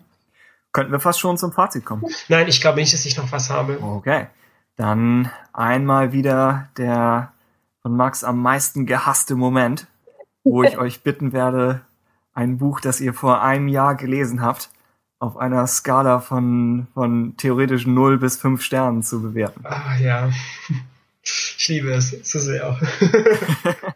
könnten 0.71 0.93
wir 0.93 1.01
fast 1.01 1.19
schon 1.19 1.37
zum 1.37 1.51
Fazit 1.51 1.85
kommen. 1.85 2.05
Nein, 2.29 2.47
ich 2.47 2.61
glaube 2.61 2.79
nicht, 2.79 2.95
dass 2.95 3.05
ich 3.05 3.17
noch 3.17 3.33
was 3.33 3.51
habe. 3.51 3.83
Okay. 3.83 4.29
Dann 4.77 5.29
einmal 5.53 6.13
wieder 6.13 6.69
der 6.77 7.33
von 7.83 7.97
Max 7.97 8.23
am 8.23 8.41
meisten 8.41 8.87
gehasste 8.87 9.35
Moment, 9.35 9.89
wo 10.45 10.63
ich 10.63 10.79
euch 10.79 11.03
bitten 11.03 11.33
werde, 11.33 11.81
ein 12.33 12.59
Buch, 12.59 12.81
das 12.81 13.01
ihr 13.01 13.13
vor 13.13 13.43
einem 13.43 13.67
Jahr 13.67 13.97
gelesen 13.97 14.41
habt, 14.41 14.71
auf 15.21 15.37
einer 15.37 15.67
Skala 15.67 16.19
von, 16.21 16.89
von 16.95 17.37
theoretisch 17.37 17.87
0 17.87 18.19
bis 18.19 18.39
5 18.39 18.61
Sternen 18.63 19.03
zu 19.03 19.23
bewerten. 19.23 19.65
Ah, 19.65 19.97
ja. 19.97 20.31
Ich 21.23 21.69
liebe 21.69 21.93
es 21.93 22.11
so 22.11 22.39
sehr. 22.39 22.79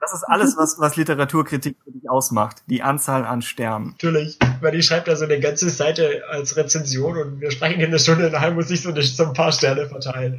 Das 0.00 0.12
ist 0.12 0.24
alles, 0.24 0.54
was, 0.58 0.78
was 0.78 0.96
Literaturkritik 0.96 1.78
für 1.82 1.90
dich 1.90 2.10
ausmacht. 2.10 2.62
Die 2.66 2.82
Anzahl 2.82 3.24
an 3.24 3.40
Sternen. 3.40 3.92
Natürlich, 3.92 4.38
weil 4.60 4.72
die 4.72 4.82
schreibt 4.82 5.08
da 5.08 5.16
so 5.16 5.24
eine 5.24 5.40
ganze 5.40 5.70
Seite 5.70 6.24
als 6.28 6.58
Rezension 6.58 7.16
und 7.16 7.40
wir 7.40 7.50
sprechen 7.50 7.80
in 7.80 7.86
einer 7.86 7.98
Stunde, 7.98 8.28
nachher 8.28 8.50
muss 8.50 8.70
ich 8.70 8.82
so, 8.82 8.90
eine, 8.90 9.00
so 9.00 9.24
ein 9.24 9.32
paar 9.32 9.50
Sterne 9.50 9.88
verteilen. 9.88 10.38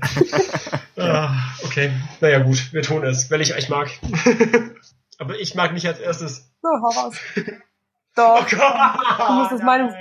ah, 0.97 1.33
okay, 1.63 1.91
naja 2.21 2.43
gut, 2.43 2.71
wir 2.73 2.83
tun 2.83 3.03
es, 3.05 3.31
weil 3.31 3.41
ich 3.41 3.55
euch 3.55 3.67
mag. 3.67 3.89
Aber 5.17 5.39
ich 5.39 5.55
mag 5.55 5.73
nicht 5.73 5.87
als 5.87 5.97
erstes. 5.97 6.47
So, 6.61 6.69
hau 6.69 7.01
raus. 7.01 7.15
Doch. 8.15 8.45
Oh 8.45 8.55
Gott. 8.55 9.27
Du 9.27 9.33
musst 9.33 9.51
das 9.51 9.63
Meinungs... 9.63 9.95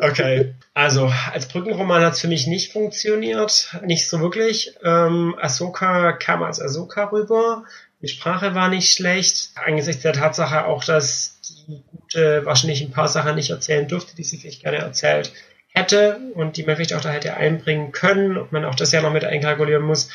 Okay, 0.00 0.54
also 0.74 1.12
als 1.32 1.48
Brückenroman 1.48 2.02
hat 2.02 2.14
es 2.14 2.20
für 2.20 2.28
mich 2.28 2.46
nicht 2.46 2.72
funktioniert, 2.72 3.76
nicht 3.82 4.08
so 4.08 4.20
wirklich. 4.20 4.74
Ähm, 4.82 5.34
Ahsoka 5.40 6.12
kam 6.12 6.42
als 6.42 6.60
Ahsoka 6.60 7.04
rüber, 7.04 7.64
die 8.00 8.08
Sprache 8.08 8.54
war 8.54 8.68
nicht 8.68 8.92
schlecht, 8.92 9.50
angesichts 9.54 10.02
der 10.02 10.12
Tatsache 10.12 10.66
auch, 10.66 10.84
dass 10.84 11.40
die 11.66 11.82
gute 11.90 12.44
wahrscheinlich 12.44 12.82
ein 12.82 12.90
paar 12.90 13.08
Sachen 13.08 13.34
nicht 13.34 13.50
erzählen 13.50 13.88
durfte, 13.88 14.14
die 14.14 14.24
sie 14.24 14.36
vielleicht 14.36 14.62
gerne 14.62 14.78
erzählt 14.78 15.32
hätte 15.68 16.20
und 16.34 16.56
die 16.56 16.64
man 16.64 16.76
vielleicht 16.76 16.94
auch 16.94 17.00
da 17.00 17.10
hätte 17.10 17.36
einbringen 17.36 17.92
können, 17.92 18.36
ob 18.36 18.52
man 18.52 18.64
auch 18.64 18.74
das 18.74 18.92
ja 18.92 19.02
noch 19.02 19.12
mit 19.12 19.24
einkalkulieren 19.24 19.84
muss. 19.84 20.10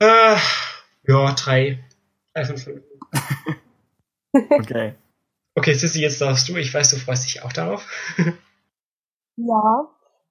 Äh, 0.00 0.36
ja, 1.06 1.32
drei. 1.32 1.78
Drei 2.34 2.44
von 2.44 2.58
fünf. 2.58 2.82
Okay. 4.32 4.94
Okay, 5.56 5.74
Sissy, 5.74 6.00
jetzt 6.00 6.20
darfst 6.20 6.48
du. 6.48 6.56
Ich 6.56 6.72
weiß, 6.72 6.90
du 6.90 6.96
freust 6.98 7.24
dich 7.24 7.42
auch 7.42 7.52
darauf. 7.52 7.84
Ja. 9.46 9.88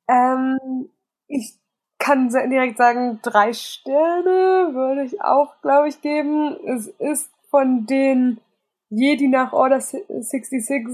Ähm, 0.07 0.89
ich 1.27 1.59
kann 1.99 2.29
direkt 2.29 2.77
sagen, 2.77 3.19
drei 3.21 3.53
Sterne 3.53 4.73
würde 4.73 5.03
ich 5.03 5.21
auch, 5.21 5.61
glaube 5.61 5.89
ich, 5.89 6.01
geben. 6.01 6.57
Es 6.65 6.87
ist 6.87 7.31
von 7.49 7.85
den 7.85 8.39
Jedi 8.89 9.27
nach 9.27 9.53
Order 9.53 9.81
66 9.81 10.87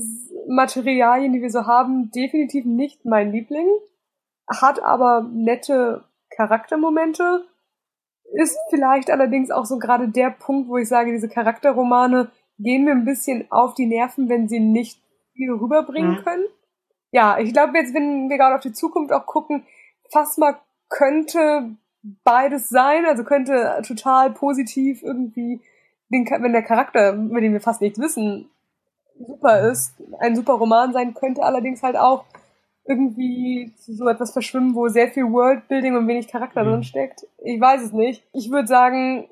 Materialien, 0.47 1.31
die 1.31 1.41
wir 1.41 1.49
so 1.49 1.65
haben, 1.65 2.11
definitiv 2.11 2.65
nicht 2.65 3.05
mein 3.05 3.31
Liebling. 3.31 3.67
Hat 4.47 4.81
aber 4.83 5.29
nette 5.31 6.03
Charaktermomente. 6.35 7.45
Ist 8.33 8.57
vielleicht 8.69 9.09
allerdings 9.09 9.51
auch 9.51 9.65
so 9.65 9.77
gerade 9.77 10.09
der 10.09 10.31
Punkt, 10.31 10.67
wo 10.67 10.77
ich 10.77 10.89
sage, 10.89 11.11
diese 11.11 11.29
Charakterromane 11.29 12.31
gehen 12.57 12.83
mir 12.83 12.91
ein 12.91 13.05
bisschen 13.05 13.49
auf 13.51 13.75
die 13.75 13.85
Nerven, 13.85 14.27
wenn 14.29 14.47
sie 14.47 14.59
nicht 14.59 15.01
viel 15.33 15.51
rüberbringen 15.51 16.19
mhm. 16.19 16.23
können. 16.23 16.45
Ja, 17.15 17.37
ich 17.39 17.53
glaube 17.53 17.77
jetzt, 17.77 17.93
wenn 17.93 18.29
wir 18.29 18.37
gerade 18.37 18.55
auf 18.55 18.61
die 18.61 18.73
Zukunft 18.73 19.13
auch 19.13 19.25
gucken, 19.25 19.63
Phasma 20.11 20.59
könnte 20.89 21.69
beides 22.25 22.67
sein, 22.67 23.05
also 23.05 23.23
könnte 23.23 23.81
total 23.87 24.31
positiv 24.31 25.01
irgendwie, 25.01 25.61
den, 26.09 26.25
wenn 26.25 26.51
der 26.51 26.61
Charakter, 26.61 27.13
über 27.13 27.39
den 27.39 27.53
wir 27.53 27.61
fast 27.61 27.79
nichts 27.79 27.99
wissen, 27.99 28.49
super 29.17 29.61
ist, 29.61 29.93
ein 30.19 30.35
super 30.35 30.55
Roman 30.55 30.91
sein, 30.91 31.13
könnte 31.13 31.41
allerdings 31.41 31.83
halt 31.83 31.95
auch 31.95 32.25
irgendwie 32.83 33.71
so 33.77 34.09
etwas 34.09 34.33
verschwimmen, 34.33 34.75
wo 34.75 34.89
sehr 34.89 35.07
viel 35.07 35.31
Worldbuilding 35.31 35.95
und 35.95 36.09
wenig 36.09 36.27
Charakter 36.27 36.65
mhm. 36.65 36.69
drin 36.69 36.83
steckt. 36.83 37.25
Ich 37.45 37.61
weiß 37.61 37.81
es 37.81 37.93
nicht. 37.93 38.25
Ich 38.33 38.51
würde 38.51 38.67
sagen, 38.67 39.29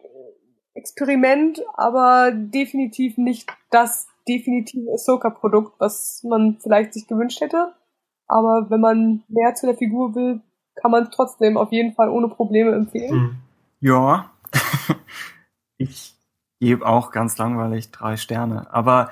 Experiment, 0.74 1.62
aber 1.74 2.32
definitiv 2.34 3.18
nicht 3.18 3.50
das 3.72 4.08
definitive 4.28 4.92
Ahsoka-Produkt, 4.94 5.80
was 5.80 6.24
man 6.24 6.58
vielleicht 6.62 6.94
sich 6.94 7.08
gewünscht 7.08 7.42
hätte. 7.42 7.74
Aber 8.28 8.70
wenn 8.70 8.82
man 8.82 9.24
mehr 9.28 9.54
zu 9.56 9.66
der 9.66 9.76
Figur 9.76 10.16
will, 10.16 10.42
kann 10.76 10.92
man 10.92 11.04
es 11.04 11.10
trotzdem 11.12 11.58
auf 11.58 11.72
jeden 11.72 11.94
Fall 11.94 12.10
ohne 12.10 12.28
Probleme 12.28 12.72
empfehlen. 12.74 13.12
Hm. 13.12 13.36
Ja, 13.80 14.32
ich 15.78 16.16
gebe 16.60 16.86
auch 16.86 17.12
ganz 17.12 17.38
langweilig 17.38 17.92
drei 17.92 18.18
Sterne. 18.18 18.74
Aber 18.74 19.12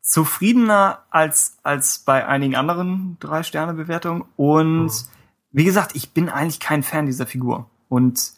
zufriedener 0.00 1.04
als, 1.10 1.58
als 1.62 2.00
bei 2.00 2.26
einigen 2.26 2.56
anderen 2.56 3.16
drei 3.20 3.42
Sterne 3.42 3.74
Bewertungen. 3.74 4.24
Und 4.36 4.90
hm. 4.90 5.08
wie 5.52 5.64
gesagt, 5.64 5.94
ich 5.94 6.12
bin 6.12 6.28
eigentlich 6.28 6.60
kein 6.60 6.82
Fan 6.82 7.06
dieser 7.06 7.26
Figur. 7.26 7.70
Und 7.88 8.32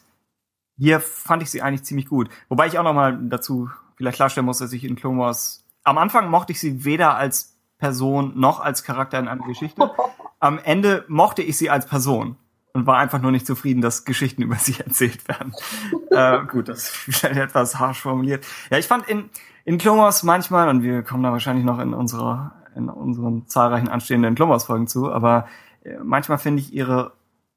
hier 0.77 0.99
fand 0.99 1.43
ich 1.43 1.51
sie 1.51 1.61
eigentlich 1.61 1.83
ziemlich 1.83 2.07
gut. 2.07 2.29
Wobei 2.49 2.67
ich 2.67 2.77
auch 2.77 2.83
noch 2.83 2.93
mal 2.93 3.17
dazu 3.23 3.69
vielleicht 3.95 4.15
klarstellen 4.15 4.45
muss, 4.45 4.59
dass 4.59 4.73
ich 4.73 4.83
in 4.83 4.95
Clone 4.95 5.19
Wars 5.19 5.63
am 5.83 5.97
Anfang 5.97 6.29
mochte 6.29 6.51
ich 6.51 6.59
sie 6.59 6.85
weder 6.85 7.15
als 7.15 7.57
Person 7.77 8.39
noch 8.39 8.59
als 8.59 8.83
Charakter 8.83 9.19
in 9.19 9.27
einer 9.27 9.43
Geschichte. 9.43 9.91
Am 10.39 10.59
Ende 10.59 11.05
mochte 11.07 11.41
ich 11.41 11.57
sie 11.57 11.69
als 11.69 11.85
Person 11.85 12.35
und 12.73 12.87
war 12.87 12.97
einfach 12.97 13.21
nur 13.21 13.31
nicht 13.31 13.45
zufrieden, 13.45 13.81
dass 13.81 14.05
Geschichten 14.05 14.41
über 14.43 14.55
sie 14.55 14.79
erzählt 14.79 15.27
werden. 15.27 15.53
äh, 16.11 16.45
gut, 16.45 16.69
das 16.69 16.83
ist 16.83 17.19
vielleicht 17.19 17.39
etwas 17.39 17.79
harsch 17.79 18.01
formuliert. 18.01 18.45
Ja, 18.69 18.77
ich 18.77 18.87
fand 18.87 19.07
in, 19.07 19.29
in 19.65 19.77
Clone 19.77 20.01
Wars 20.01 20.23
manchmal, 20.23 20.69
und 20.69 20.83
wir 20.83 21.03
kommen 21.03 21.23
da 21.23 21.31
wahrscheinlich 21.31 21.65
noch 21.65 21.79
in 21.79 21.93
unserer, 21.93 22.53
in 22.75 22.89
unseren 22.89 23.47
zahlreichen 23.47 23.89
anstehenden 23.89 24.35
Clone 24.35 24.51
Wars 24.51 24.65
Folgen 24.65 24.87
zu, 24.87 25.11
aber 25.11 25.47
äh, 25.83 25.97
manchmal 26.03 26.37
finde 26.37 26.61
ich 26.61 26.73
ihre 26.73 27.13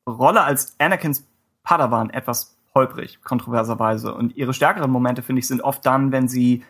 Rolle 0.07 0.43
als 0.43 0.79
Anakins 0.79 1.27
Padawan 1.63 2.11
etwas 2.11 2.59
holprig, 2.75 3.23
kontroverserweise. 3.23 4.15
Und 4.15 4.37
ihre 4.37 4.53
stärkeren 4.53 4.91
Momente, 4.91 5.23
finde 5.23 5.41
ich, 5.41 5.47
sind 5.47 5.63
oft 5.63 5.87
dann, 5.87 6.13
wenn 6.13 6.29
sie 6.29 6.63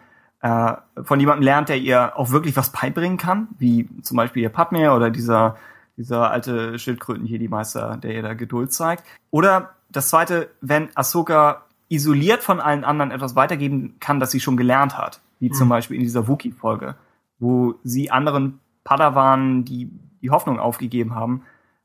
äh, 0.45 0.75
von 1.03 1.19
jemandem 1.19 1.43
lernt, 1.43 1.71
der 1.71 1.79
ihr 1.79 2.19
auch 2.19 2.31
wirklich 2.31 2.55
was 2.55 2.71
beibringen 2.71 3.16
kann, 3.16 3.49
wie 3.59 3.89
zum 4.03 4.19
Beispiel 4.19 4.43
ihr 4.43 4.51
Padme 4.51 4.93
oder 4.93 5.09
dieser, 5.09 5.57
dieser 5.97 6.31
alte 6.31 6.79
Schildkröten-Jedi-Meister, 6.79 7.97
der 7.97 8.15
ihr 8.15 8.23
da 8.23 8.35
Geduld 8.35 8.71
zeigt. 8.71 9.05
Oder 9.31 9.71
das 9.89 10.11
zweite, 10.11 10.51
wenn 10.61 10.95
Ahsoka 10.95 11.62
isoliert 11.89 12.43
von 12.43 12.61
allen 12.61 12.85
anderen 12.85 13.11
etwas 13.11 13.35
weitergeben 13.37 13.97
kann, 14.01 14.21
das 14.21 14.33
sie 14.33 14.41
schon 14.41 14.59
gelernt 14.59 14.99
hat, 14.99 15.23
wie 15.41 15.49
mhm. 15.49 15.55
zum 15.55 15.71
Beispiel 15.71 15.97
in 15.97 16.03
dieser 16.03 16.29
Wookie-Folge, 16.29 16.95
wo 17.39 17.77
sie 17.83 18.11
anderen 18.11 18.61
Padawanen, 18.85 19.65
die 19.65 19.91
die 20.21 20.31
Hoffnung 20.31 20.59
aufgegeben 20.59 21.15
haben, 21.15 21.43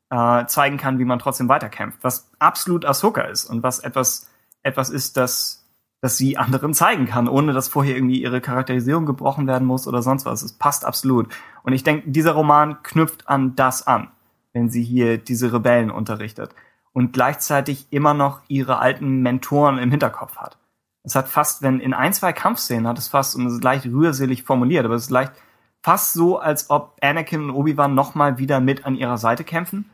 äh, 0.09 0.45
zeigen 0.47 0.75
kann, 0.75 0.99
wie 0.99 1.05
man 1.05 1.19
trotzdem 1.19 1.47
weiterkämpft, 1.47 1.99
was 2.01 2.29
absolut 2.39 2.83
Ahsoka 2.83 3.21
ist 3.21 3.45
und 3.45 3.63
was 3.63 3.79
etwas 3.79 4.27
etwas 4.63 4.89
ist, 4.89 5.15
das 5.15 5.58
dass 6.01 6.17
sie 6.17 6.37
anderen 6.37 6.73
zeigen 6.73 7.05
kann, 7.05 7.27
ohne 7.27 7.53
dass 7.53 7.67
vorher 7.67 7.95
irgendwie 7.95 8.21
ihre 8.21 8.41
Charakterisierung 8.41 9.05
gebrochen 9.05 9.47
werden 9.47 9.67
muss 9.67 9.87
oder 9.87 10.01
sonst 10.01 10.25
was. 10.25 10.41
Es 10.41 10.53
passt 10.53 10.85
absolut. 10.85 11.27
Und 11.63 11.73
ich 11.73 11.83
denke, 11.83 12.09
dieser 12.09 12.31
Roman 12.31 12.81
knüpft 12.83 13.27
an 13.27 13.55
das 13.55 13.85
an, 13.85 14.09
wenn 14.53 14.69
sie 14.69 14.83
hier 14.83 15.17
diese 15.17 15.51
Rebellen 15.51 15.91
unterrichtet 15.91 16.55
und 16.93 17.11
gleichzeitig 17.11 17.87
immer 17.91 18.13
noch 18.13 18.41
ihre 18.47 18.79
alten 18.79 19.21
Mentoren 19.21 19.77
im 19.77 19.91
Hinterkopf 19.91 20.37
hat. 20.37 20.57
Es 21.03 21.15
hat 21.15 21.27
fast, 21.27 21.61
wenn 21.61 21.79
in 21.79 21.93
ein, 21.93 22.13
zwei 22.13 22.33
Kampfszenen 22.33 22.87
hat 22.87 22.97
es 22.97 23.07
fast, 23.07 23.35
und 23.35 23.45
es 23.45 23.53
ist 23.53 23.63
leicht 23.63 23.85
rührselig 23.85 24.43
formuliert, 24.43 24.85
aber 24.85 24.95
es 24.95 25.03
ist 25.03 25.09
leicht 25.09 25.33
fast 25.81 26.13
so, 26.13 26.39
als 26.39 26.69
ob 26.69 26.97
Anakin 27.01 27.43
und 27.43 27.51
Obi-Wan 27.51 27.93
nochmal 27.93 28.37
wieder 28.37 28.59
mit 28.59 28.85
an 28.85 28.95
ihrer 28.95 29.17
Seite 29.17 29.43
kämpfen 29.43 29.89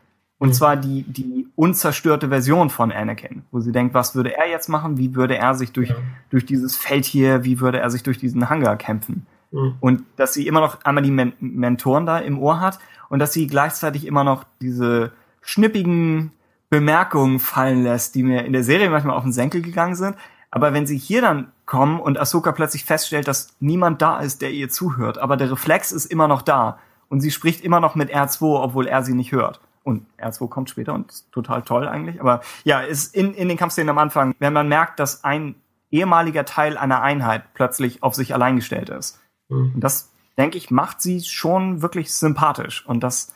und 0.45 0.49
mhm. 0.49 0.53
zwar 0.53 0.77
die, 0.77 1.01
die 1.01 1.47
unzerstörte 1.55 2.29
Version 2.29 2.69
von 2.69 2.91
Anakin, 2.91 3.41
wo 3.49 3.61
sie 3.61 3.71
denkt, 3.71 3.95
was 3.95 4.13
würde 4.13 4.37
er 4.37 4.47
jetzt 4.47 4.69
machen? 4.69 4.99
Wie 4.99 5.15
würde 5.15 5.35
er 5.35 5.55
sich 5.55 5.71
durch, 5.71 5.89
ja. 5.89 5.95
durch 6.29 6.45
dieses 6.45 6.77
Feld 6.77 7.05
hier, 7.05 7.43
wie 7.43 7.59
würde 7.61 7.79
er 7.79 7.89
sich 7.89 8.03
durch 8.03 8.19
diesen 8.19 8.47
Hangar 8.47 8.77
kämpfen? 8.77 9.25
Mhm. 9.51 9.73
Und 9.79 10.03
dass 10.17 10.35
sie 10.35 10.45
immer 10.45 10.59
noch 10.59 10.83
einmal 10.83 11.03
die 11.03 11.09
Men 11.09 11.33
Mentoren 11.39 12.05
da 12.05 12.19
im 12.19 12.37
Ohr 12.37 12.59
hat 12.59 12.77
und 13.09 13.17
dass 13.17 13.33
sie 13.33 13.47
gleichzeitig 13.47 14.05
immer 14.05 14.23
noch 14.23 14.43
diese 14.61 15.13
schnippigen 15.41 16.31
Bemerkungen 16.69 17.39
fallen 17.39 17.81
lässt, 17.81 18.13
die 18.13 18.21
mir 18.21 18.45
in 18.45 18.53
der 18.53 18.63
Serie 18.63 18.91
manchmal 18.91 19.17
auf 19.17 19.23
den 19.23 19.33
Senkel 19.33 19.63
gegangen 19.63 19.95
sind. 19.95 20.15
Aber 20.51 20.73
wenn 20.73 20.85
sie 20.85 20.97
hier 20.99 21.21
dann 21.21 21.47
kommen 21.65 21.99
und 21.99 22.19
Ahsoka 22.19 22.51
plötzlich 22.51 22.85
feststellt, 22.85 23.27
dass 23.27 23.55
niemand 23.59 23.99
da 24.03 24.19
ist, 24.19 24.43
der 24.43 24.51
ihr 24.51 24.69
zuhört, 24.69 25.17
aber 25.17 25.37
der 25.37 25.49
Reflex 25.49 25.91
ist 25.91 26.05
immer 26.05 26.27
noch 26.27 26.43
da 26.43 26.77
und 27.09 27.21
sie 27.21 27.31
spricht 27.31 27.61
immer 27.61 27.79
noch 27.79 27.95
mit 27.95 28.13
R2, 28.13 28.61
obwohl 28.61 28.85
er 28.85 29.01
sie 29.01 29.15
nicht 29.15 29.31
hört 29.31 29.59
und 29.85 30.05
R2 30.19 30.49
kommt 30.49 30.69
später 30.69 30.93
und 30.93 31.11
ist 31.11 31.31
total 31.31 31.61
toll 31.61 31.87
eigentlich. 31.87 32.19
Aber 32.19 32.41
ja, 32.63 32.81
ist 32.81 33.15
in, 33.15 33.33
in 33.33 33.47
den 33.47 33.57
Kampfszenen 33.57 33.89
am 33.89 33.97
Anfang, 33.99 34.35
wenn 34.39 34.51
man 34.51 34.67
merkt, 34.67 34.99
dass 34.99 35.23
ein 35.23 35.55
ehemaliger 35.91 36.43
Teil 36.43 36.77
einer 36.77 37.01
Einheit 37.01 37.53
plötzlich 37.53 38.03
auf 38.03 38.15
sich 38.15 38.33
allein 38.33 38.55
gestellt 38.55 38.89
ist. 38.89 39.21
Mhm. 39.47 39.73
Und 39.75 39.81
das, 39.81 40.11
denke 40.37 40.57
ich, 40.57 40.71
macht 40.71 41.01
sie 41.01 41.21
schon 41.21 41.81
wirklich 41.81 42.13
sympathisch. 42.13 42.85
Und 42.85 43.01
das 43.01 43.33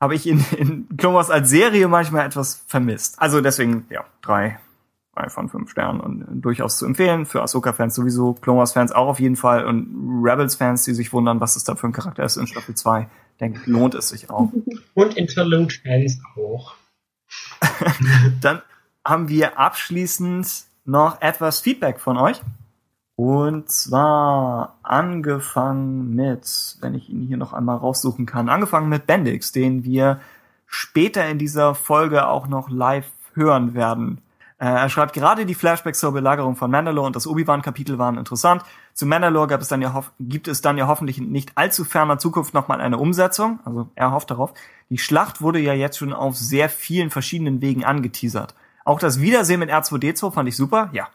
habe 0.00 0.14
ich 0.14 0.26
in, 0.26 0.44
in 0.56 0.96
Clone 0.96 1.16
Wars 1.16 1.30
als 1.30 1.48
Serie 1.48 1.88
manchmal 1.88 2.26
etwas 2.26 2.62
vermisst. 2.66 3.20
Also 3.20 3.40
deswegen, 3.40 3.86
ja, 3.88 4.04
drei, 4.20 4.58
drei 5.16 5.28
von 5.30 5.48
fünf 5.48 5.70
Sternen 5.70 6.00
und 6.00 6.42
durchaus 6.42 6.78
zu 6.78 6.86
empfehlen. 6.86 7.26
Für 7.26 7.42
Ahsoka-Fans 7.42 7.94
sowieso, 7.94 8.34
Clone 8.34 8.58
Wars-Fans 8.58 8.92
auch 8.92 9.08
auf 9.08 9.20
jeden 9.20 9.36
Fall 9.36 9.64
und 9.64 10.20
Rebels-Fans, 10.22 10.84
die 10.84 10.94
sich 10.94 11.12
wundern, 11.12 11.40
was 11.40 11.56
es 11.56 11.64
da 11.64 11.74
für 11.74 11.86
ein 11.86 11.92
Charakter 11.92 12.24
ist 12.24 12.36
in 12.36 12.46
Staffel 12.46 12.74
2 12.74 13.08
denke 13.40 13.60
ich, 13.60 13.66
lohnt 13.66 13.94
es 13.94 14.08
sich 14.08 14.30
auch. 14.30 14.52
Und 14.94 15.16
Interlude-Fans 15.16 16.20
auch. 16.36 16.74
Dann 18.40 18.62
haben 19.04 19.28
wir 19.28 19.58
abschließend 19.58 20.64
noch 20.84 21.20
etwas 21.20 21.60
Feedback 21.60 22.00
von 22.00 22.16
euch. 22.16 22.40
Und 23.16 23.70
zwar 23.70 24.78
angefangen 24.82 26.14
mit, 26.14 26.76
wenn 26.80 26.94
ich 26.94 27.08
ihn 27.08 27.22
hier 27.22 27.38
noch 27.38 27.54
einmal 27.54 27.76
raussuchen 27.76 28.26
kann, 28.26 28.50
angefangen 28.50 28.90
mit 28.90 29.06
Bendix, 29.06 29.52
den 29.52 29.84
wir 29.84 30.20
später 30.66 31.26
in 31.26 31.38
dieser 31.38 31.74
Folge 31.74 32.28
auch 32.28 32.46
noch 32.46 32.68
live 32.68 33.10
hören 33.32 33.74
werden. 33.74 34.20
Äh, 34.58 34.66
er 34.66 34.88
schreibt 34.88 35.12
gerade 35.12 35.44
die 35.44 35.54
Flashbacks 35.54 36.00
zur 36.00 36.12
Belagerung 36.12 36.56
von 36.56 36.70
Mandalore 36.70 37.06
und 37.06 37.16
das 37.16 37.26
Obi-Wan-Kapitel 37.26 37.98
waren 37.98 38.16
interessant. 38.16 38.62
Zu 38.94 39.04
Mandalore 39.04 39.48
gab 39.48 39.60
es 39.60 39.68
dann 39.68 39.82
ja 39.82 40.04
gibt 40.18 40.48
es 40.48 40.62
dann 40.62 40.78
ja 40.78 40.86
hoffentlich 40.86 41.18
in 41.18 41.30
nicht 41.30 41.52
allzu 41.56 41.84
ferner 41.84 42.18
Zukunft 42.18 42.54
nochmal 42.54 42.80
eine 42.80 42.96
Umsetzung. 42.96 43.60
Also 43.64 43.90
er 43.94 44.12
hofft 44.12 44.30
darauf. 44.30 44.54
Die 44.88 44.98
Schlacht 44.98 45.42
wurde 45.42 45.58
ja 45.58 45.74
jetzt 45.74 45.98
schon 45.98 46.12
auf 46.12 46.36
sehr 46.36 46.70
vielen 46.70 47.10
verschiedenen 47.10 47.60
Wegen 47.60 47.84
angeteasert. 47.84 48.54
Auch 48.84 48.98
das 48.98 49.20
Wiedersehen 49.20 49.60
mit 49.60 49.70
R2D2 49.70 50.32
fand 50.32 50.48
ich 50.48 50.56
super, 50.56 50.88
ja. 50.92 51.08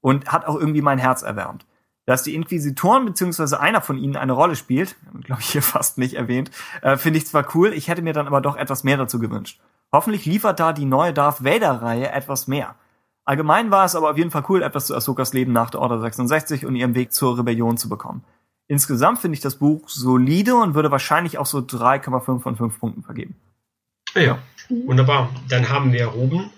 Und 0.00 0.32
hat 0.32 0.46
auch 0.46 0.54
irgendwie 0.54 0.82
mein 0.82 0.98
Herz 0.98 1.22
erwärmt. 1.22 1.66
Dass 2.06 2.22
die 2.22 2.36
Inquisitoren 2.36 3.04
beziehungsweise 3.04 3.58
einer 3.58 3.80
von 3.82 3.98
ihnen 3.98 4.16
eine 4.16 4.32
Rolle 4.32 4.56
spielt, 4.56 4.96
glaube 5.24 5.42
ich 5.42 5.50
hier 5.50 5.62
fast 5.62 5.98
nicht 5.98 6.14
erwähnt, 6.14 6.50
äh, 6.80 6.96
finde 6.96 7.18
ich 7.18 7.26
zwar 7.26 7.44
cool, 7.54 7.72
ich 7.74 7.88
hätte 7.88 8.00
mir 8.00 8.14
dann 8.14 8.28
aber 8.28 8.40
doch 8.40 8.56
etwas 8.56 8.84
mehr 8.84 8.96
dazu 8.96 9.18
gewünscht. 9.18 9.60
Hoffentlich 9.92 10.24
liefert 10.24 10.60
da 10.60 10.72
die 10.72 10.84
neue 10.84 11.12
Darth 11.12 11.44
Vader-Reihe 11.44 12.10
etwas 12.10 12.46
mehr. 12.46 12.76
Allgemein 13.26 13.72
war 13.72 13.84
es 13.84 13.96
aber 13.96 14.10
auf 14.10 14.16
jeden 14.16 14.30
Fall 14.30 14.44
cool, 14.48 14.62
etwas 14.62 14.86
zu 14.86 14.94
Ahsokas 14.94 15.32
Leben 15.34 15.52
nach 15.52 15.70
der 15.70 15.80
Order 15.80 16.00
66 16.00 16.64
und 16.64 16.76
ihrem 16.76 16.94
Weg 16.94 17.12
zur 17.12 17.36
Rebellion 17.36 17.76
zu 17.76 17.88
bekommen. 17.88 18.24
Insgesamt 18.68 19.18
finde 19.18 19.34
ich 19.34 19.40
das 19.40 19.56
Buch 19.56 19.88
solide 19.88 20.54
und 20.54 20.74
würde 20.74 20.92
wahrscheinlich 20.92 21.36
auch 21.36 21.46
so 21.46 21.58
3,5 21.58 22.40
von 22.40 22.56
5 22.56 22.80
Punkten 22.80 23.02
vergeben. 23.02 23.36
Ja, 24.14 24.38
wunderbar. 24.68 25.28
Dann 25.48 25.68
haben 25.68 25.92
wir 25.92 26.06
Ruben. 26.06 26.50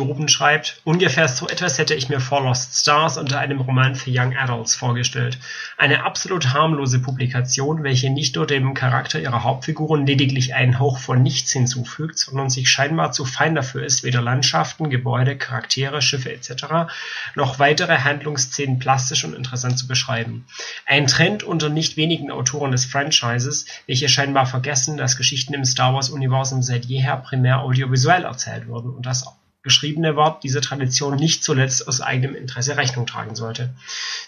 Ruben 0.00 0.28
schreibt, 0.28 0.80
ungefähr 0.84 1.28
so 1.28 1.48
etwas 1.48 1.78
hätte 1.78 1.94
ich 1.94 2.08
mir 2.08 2.20
vor 2.20 2.42
Lost 2.42 2.74
Stars 2.74 3.18
unter 3.18 3.38
einem 3.38 3.60
Roman 3.60 3.94
für 3.94 4.10
Young 4.10 4.36
Adults 4.36 4.74
vorgestellt. 4.74 5.38
Eine 5.76 6.04
absolut 6.04 6.52
harmlose 6.52 7.00
Publikation, 7.00 7.82
welche 7.82 8.10
nicht 8.10 8.36
nur 8.36 8.46
dem 8.46 8.74
Charakter 8.74 9.20
ihrer 9.20 9.42
Hauptfiguren 9.42 10.06
lediglich 10.06 10.54
einen 10.54 10.78
Hauch 10.78 10.98
von 10.98 11.22
nichts 11.22 11.52
hinzufügt, 11.52 12.18
sondern 12.18 12.48
sich 12.48 12.70
scheinbar 12.70 13.12
zu 13.12 13.24
fein 13.24 13.54
dafür 13.54 13.84
ist, 13.84 14.04
weder 14.04 14.22
Landschaften, 14.22 14.88
Gebäude, 14.88 15.36
Charaktere, 15.36 16.00
Schiffe 16.00 16.32
etc. 16.32 16.92
noch 17.34 17.58
weitere 17.58 17.98
Handlungsszenen 17.98 18.78
plastisch 18.78 19.24
und 19.24 19.34
interessant 19.34 19.78
zu 19.78 19.86
beschreiben. 19.86 20.46
Ein 20.86 21.06
Trend 21.06 21.42
unter 21.42 21.68
nicht 21.68 21.96
wenigen 21.96 22.30
Autoren 22.30 22.72
des 22.72 22.84
Franchises, 22.84 23.66
welche 23.86 24.08
scheinbar 24.08 24.46
vergessen, 24.46 24.96
dass 24.96 25.16
Geschichten 25.16 25.54
im 25.54 25.64
Star 25.64 25.94
Wars-Universum 25.94 26.62
seit 26.62 26.86
jeher 26.86 27.16
primär 27.16 27.60
audiovisuell 27.60 28.24
erzählt 28.24 28.68
wurden 28.68 28.90
und 28.90 29.06
das 29.06 29.26
geschriebene 29.62 30.16
Wort 30.16 30.42
dieser 30.42 30.60
Tradition 30.60 31.16
nicht 31.16 31.44
zuletzt 31.44 31.86
aus 31.86 32.00
eigenem 32.00 32.34
Interesse 32.34 32.76
Rechnung 32.76 33.06
tragen 33.06 33.36
sollte. 33.36 33.74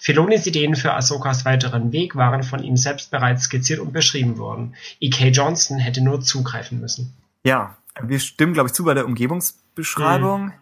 Filonis 0.00 0.46
Ideen 0.46 0.76
für 0.76 0.94
Ahsokas 0.94 1.44
weiteren 1.44 1.92
Weg 1.92 2.16
waren 2.16 2.42
von 2.42 2.62
ihm 2.62 2.76
selbst 2.76 3.10
bereits 3.10 3.44
skizziert 3.44 3.80
und 3.80 3.92
beschrieben 3.92 4.38
worden. 4.38 4.74
E.K. 5.00 5.28
Johnston 5.28 5.78
hätte 5.78 6.02
nur 6.02 6.20
zugreifen 6.20 6.80
müssen. 6.80 7.14
Ja, 7.42 7.76
wir 8.00 8.20
stimmen, 8.20 8.54
glaube 8.54 8.68
ich, 8.68 8.72
zu 8.74 8.84
bei 8.84 8.94
der 8.94 9.06
Umgebungsbeschreibung. 9.06 10.46
Mhm. 10.46 10.52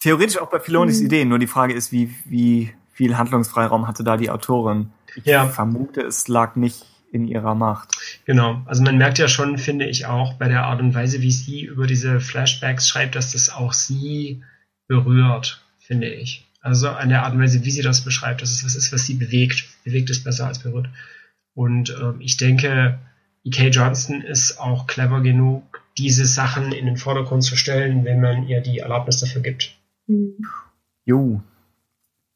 Theoretisch 0.00 0.38
auch 0.38 0.50
bei 0.50 0.60
Filonis 0.60 1.00
mhm. 1.00 1.06
Ideen, 1.06 1.28
nur 1.28 1.38
die 1.38 1.46
Frage 1.46 1.74
ist, 1.74 1.90
wie, 1.90 2.14
wie 2.24 2.72
viel 2.92 3.16
Handlungsfreiraum 3.16 3.86
hatte 3.86 4.04
da 4.04 4.16
die 4.16 4.30
Autorin? 4.30 4.90
Ich 5.16 5.24
ja. 5.24 5.48
vermute, 5.48 6.02
es 6.02 6.28
lag 6.28 6.54
nicht 6.56 6.84
in 7.10 7.26
ihrer 7.26 7.54
Macht. 7.54 7.96
Genau, 8.24 8.62
also 8.66 8.82
man 8.82 8.98
merkt 8.98 9.18
ja 9.18 9.28
schon, 9.28 9.58
finde 9.58 9.86
ich 9.86 10.06
auch, 10.06 10.34
bei 10.34 10.48
der 10.48 10.64
Art 10.64 10.80
und 10.80 10.94
Weise, 10.94 11.22
wie 11.22 11.30
sie 11.30 11.62
über 11.62 11.86
diese 11.86 12.20
Flashbacks 12.20 12.88
schreibt, 12.88 13.14
dass 13.14 13.32
das 13.32 13.50
auch 13.50 13.72
sie 13.72 14.42
berührt, 14.86 15.64
finde 15.78 16.08
ich. 16.08 16.46
Also 16.60 16.90
an 16.90 17.08
der 17.08 17.22
Art 17.22 17.34
und 17.34 17.40
Weise, 17.40 17.64
wie 17.64 17.70
sie 17.70 17.82
das 17.82 18.02
beschreibt, 18.02 18.42
dass 18.42 18.50
es 18.50 18.64
was 18.64 18.74
ist, 18.74 18.92
was 18.92 19.06
sie 19.06 19.14
bewegt. 19.14 19.64
Bewegt 19.84 20.10
ist 20.10 20.24
besser 20.24 20.46
als 20.46 20.58
berührt. 20.58 20.88
Und 21.54 21.96
ähm, 22.00 22.20
ich 22.20 22.36
denke, 22.36 22.98
E.K. 23.44 23.68
Johnston 23.68 24.20
ist 24.20 24.58
auch 24.58 24.86
clever 24.86 25.20
genug, 25.20 25.82
diese 25.96 26.26
Sachen 26.26 26.72
in 26.72 26.86
den 26.86 26.96
Vordergrund 26.96 27.42
zu 27.42 27.56
stellen, 27.56 28.04
wenn 28.04 28.20
man 28.20 28.46
ihr 28.46 28.60
die 28.60 28.78
Erlaubnis 28.78 29.18
dafür 29.18 29.42
gibt. 29.42 29.76
Jo, 31.04 31.42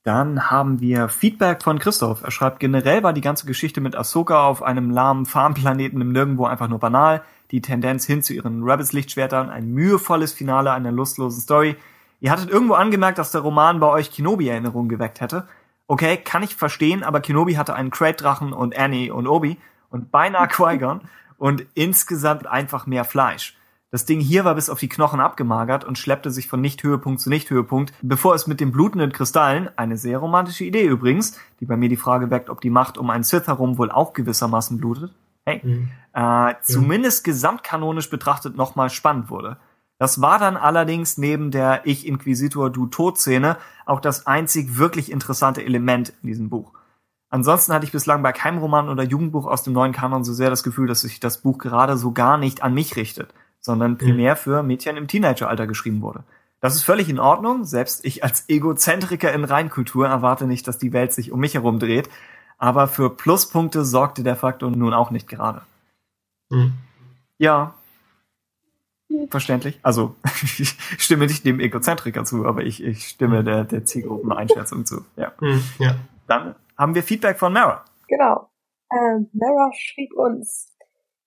dann 0.05 0.51
haben 0.51 0.81
wir 0.81 1.09
Feedback 1.09 1.63
von 1.63 1.79
Christoph. 1.79 2.23
Er 2.23 2.33
schreibt, 2.33 2.59
generell 2.59 3.05
war 3.05 3.13
die 3.13 3.21
ganze 3.21 3.47
Geschichte 3.47 3.81
mit 3.81 3.95
Ahsoka 3.95 4.47
auf 4.47 4.63
einem 4.63 4.91
lahmen 4.91 5.27
Farmplaneten 5.27 6.01
im 6.01 6.11
Nirgendwo 6.11 6.47
einfach 6.47 6.69
nur 6.69 6.81
banal. 6.81 7.23
Die 7.53 7.61
Tendenz 7.61 8.05
hin 8.05 8.23
zu 8.23 8.33
ihren 8.33 8.65
Rebels-Lichtschwertern, 8.65 9.49
ein 9.49 9.71
mühevolles 9.71 10.33
Finale 10.33 10.73
einer 10.73 10.91
lustlosen 10.91 11.41
Story. 11.41 11.77
Ihr 12.19 12.33
hattet 12.33 12.51
irgendwo 12.51 12.75
angemerkt, 12.75 13.19
dass 13.19 13.31
der 13.31 13.43
Roman 13.43 13.79
bei 13.79 13.89
euch 13.89 14.11
Kenobi-Erinnerungen 14.11 14.89
geweckt 14.89 15.21
hätte. 15.21 15.47
Okay, 15.87 16.17
kann 16.17 16.43
ich 16.43 16.57
verstehen, 16.57 17.05
aber 17.05 17.21
Kenobi 17.21 17.55
hatte 17.55 17.75
einen 17.75 17.91
Crate-Drachen 17.91 18.53
und 18.53 18.77
Annie 18.77 19.13
und 19.13 19.29
Obi 19.29 19.59
und 19.91 20.11
beinahe 20.11 20.49
Qui-Gon 20.49 21.03
und 21.37 21.67
insgesamt 21.75 22.47
einfach 22.47 22.87
mehr 22.87 23.05
Fleisch. 23.05 23.57
Das 23.93 24.07
Ding 24.07 24.21
hier 24.21 24.47
war 24.47 24.55
bis 24.55 24.71
auf 24.71 24.81
die 24.81 24.89
Knochen 24.89 25.21
abgemagert 25.21 25.85
und 25.85 25.99
schleppte 25.99 26.31
sich 26.31 26.49
von 26.49 26.63
Nicht-Höhepunkt 26.63 27.21
zu 27.21 27.29
Nicht-Höhepunkt, 27.29 27.93
bevor 28.01 28.35
es 28.35 28.47
mit 28.47 28.59
den 28.59 28.73
blutenden 28.73 29.13
Kristallen, 29.13 29.69
eine 29.77 29.99
sehr 29.99 30.17
romantische 30.17 30.65
Idee 30.65 30.87
übrigens, 30.87 31.39
die 31.61 31.67
bei 31.67 31.77
mir 31.77 31.91
die 31.91 31.99
Frage 31.99 32.31
weckt, 32.31 32.49
ob 32.49 32.63
die 32.63 32.71
Macht 32.71 32.97
um 32.97 33.11
einen 33.11 33.23
Sith 33.23 33.47
herum 33.49 33.77
wohl 33.77 33.91
auch 33.91 34.15
gewissermaßen 34.15 34.79
blutet, 34.79 35.13
hey, 35.45 35.61
mhm. 35.63 35.91
äh, 36.15 36.21
ja. 36.21 36.57
zumindest 36.63 37.23
gesamtkanonisch 37.23 38.09
betrachtet 38.09 38.57
nochmal 38.57 38.89
spannend 38.89 39.29
wurde. 39.29 39.59
Das 39.99 40.23
war 40.23 40.39
dann 40.39 40.57
allerdings 40.57 41.19
neben 41.19 41.51
der 41.51 41.83
Ich 41.85 42.07
Inquisitor 42.07 42.71
du 42.71 42.87
Tod-Szene 42.87 43.59
auch 43.85 44.01
das 44.01 44.27
einzig 44.27 44.79
wirklich 44.79 45.13
interessante 45.13 45.63
Element 45.63 46.15
in 46.23 46.29
diesem 46.29 46.49
Buch. 46.49 46.73
Ansonsten 47.29 47.75
hatte 47.75 47.85
ich 47.85 47.93
bislang 47.93 48.23
bei 48.23 48.33
keinem 48.33 48.59
Roman 48.59 48.89
oder 48.89 49.03
Jugendbuch 49.03 49.47
aus 49.47 49.65
dem 49.65 49.75
neuen 49.75 49.93
Kanon 49.93 50.25
so 50.25 50.33
sehr 50.33 50.49
das 50.49 50.63
Gefühl, 50.63 50.87
dass 50.87 51.03
sich 51.03 51.21
das 51.21 51.43
Buch 51.43 51.59
gerade 51.59 51.99
so 51.99 52.13
gar 52.13 52.39
nicht 52.39 52.63
an 52.63 52.73
mich 52.73 52.97
richtet 52.97 53.35
sondern 53.63 53.97
primär 53.97 54.37
für 54.37 54.63
Mädchen 54.63 54.97
im 54.97 55.09
Teenageralter 55.09 55.67
geschrieben 55.67 56.03
wurde. 56.03 56.25
Das 56.61 56.77
ist 56.77 56.83
völlig 56.83 57.09
in 57.09 57.19
Ordnung. 57.19 57.65
Selbst 57.65 58.05
ich 58.05 58.23
als 58.23 58.49
Egozentriker 58.49 59.33
in 59.33 59.45
Reinkultur 59.45 60.07
erwarte 60.07 60.47
nicht, 60.47 60.69
dass 60.69 60.79
die 60.79 60.93
Welt 60.93 61.13
sich 61.13 61.33
um 61.33 61.41
mich 61.41 61.55
herum 61.55 61.79
dreht. 61.79 62.09
Aber 62.59 62.87
für 62.87 63.11
Pluspunkte 63.11 63.85
sorgte 63.85 64.23
der 64.23 64.37
Faktor 64.37 64.71
nun 64.71 64.95
auch 64.95 65.11
nicht 65.11 65.27
gerade. 65.27 65.63
Mhm. 66.51 66.75
Ja. 67.39 67.75
Verständlich. 69.29 69.81
Also, 69.83 70.15
ich 70.59 70.77
stimme 70.99 71.27
nicht 71.27 71.45
dem 71.45 71.59
Egozentriker 71.59 72.25
zu, 72.25 72.47
aber 72.47 72.63
ich, 72.63 72.83
ich 72.83 73.09
stimme 73.09 73.43
der, 73.43 73.65
der 73.65 73.85
Zielgruppeneinschätzung 73.85 74.87
zu. 74.87 75.05
Ja. 75.17 75.33
Mhm, 75.41 75.65
ja. 75.79 75.97
Dann 76.29 76.55
haben 76.79 76.95
wir 76.95 77.03
Feedback 77.03 77.39
von 77.39 77.53
Mara. 77.53 77.85
Genau. 78.07 78.49
Ähm, 78.93 79.29
Mara 79.33 79.71
schrieb 79.75 80.13
uns, 80.15 80.72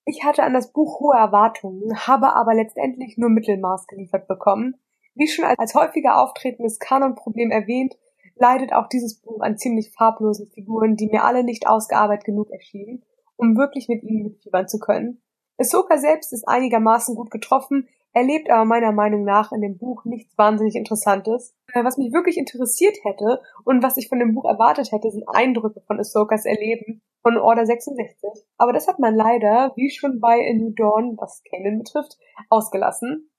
ich 0.05 0.23
hatte 0.23 0.43
an 0.43 0.53
das 0.53 0.71
Buch 0.71 0.99
hohe 0.99 1.15
Erwartungen, 1.15 2.07
habe 2.07 2.33
aber 2.33 2.53
letztendlich 2.53 3.17
nur 3.17 3.29
Mittelmaß 3.29 3.87
geliefert 3.87 4.27
bekommen. 4.27 4.75
Wie 5.15 5.27
schon 5.27 5.45
als 5.45 5.73
häufiger 5.73 6.21
auftretendes 6.21 6.79
Kanonproblem 6.79 7.49
erwähnt, 7.49 7.97
leidet 8.35 8.73
auch 8.73 8.87
dieses 8.87 9.19
Buch 9.19 9.41
an 9.41 9.57
ziemlich 9.57 9.91
farblosen 9.91 10.47
Figuren, 10.47 10.95
die 10.95 11.07
mir 11.07 11.23
alle 11.23 11.43
nicht 11.43 11.67
ausgearbeitet 11.67 12.25
genug 12.25 12.51
erschienen, 12.51 13.03
um 13.35 13.57
wirklich 13.57 13.87
mit 13.87 14.03
ihnen 14.03 14.23
mitfiebern 14.23 14.67
zu 14.67 14.79
können. 14.79 15.21
Ahsoka 15.57 15.97
selbst 15.97 16.33
ist 16.33 16.47
einigermaßen 16.47 17.15
gut 17.15 17.31
getroffen, 17.31 17.87
erlebt 18.15 18.49
aber 18.49 18.63
meiner 18.63 18.93
Meinung 18.93 19.25
nach 19.25 19.51
in 19.51 19.61
dem 19.61 19.77
Buch 19.77 20.05
nichts 20.05 20.35
wahnsinnig 20.37 20.75
Interessantes. 20.75 21.53
Äh, 21.73 21.83
was 21.83 21.97
mich 21.97 22.13
wirklich 22.13 22.37
interessiert 22.37 22.97
hätte 23.03 23.41
und 23.65 23.83
was 23.83 23.97
ich 23.97 24.07
von 24.07 24.19
dem 24.19 24.33
Buch 24.33 24.45
erwartet 24.45 24.91
hätte, 24.91 25.11
sind 25.11 25.25
Eindrücke 25.27 25.81
von 25.81 25.99
Ahsokas 25.99 26.45
Erleben 26.45 27.01
von 27.21 27.37
Order 27.37 27.65
66. 27.65 28.45
Aber 28.57 28.71
das 28.71 28.87
hat 28.87 28.99
man 28.99 29.15
leider, 29.15 29.73
wie 29.75 29.89
schon 29.89 30.21
bei 30.21 30.49
A 30.49 30.53
New 30.53 30.71
Dawn, 30.71 31.17
was 31.19 31.43
Kanan 31.43 31.79
betrifft, 31.79 32.17
ausgelassen. 32.49 33.29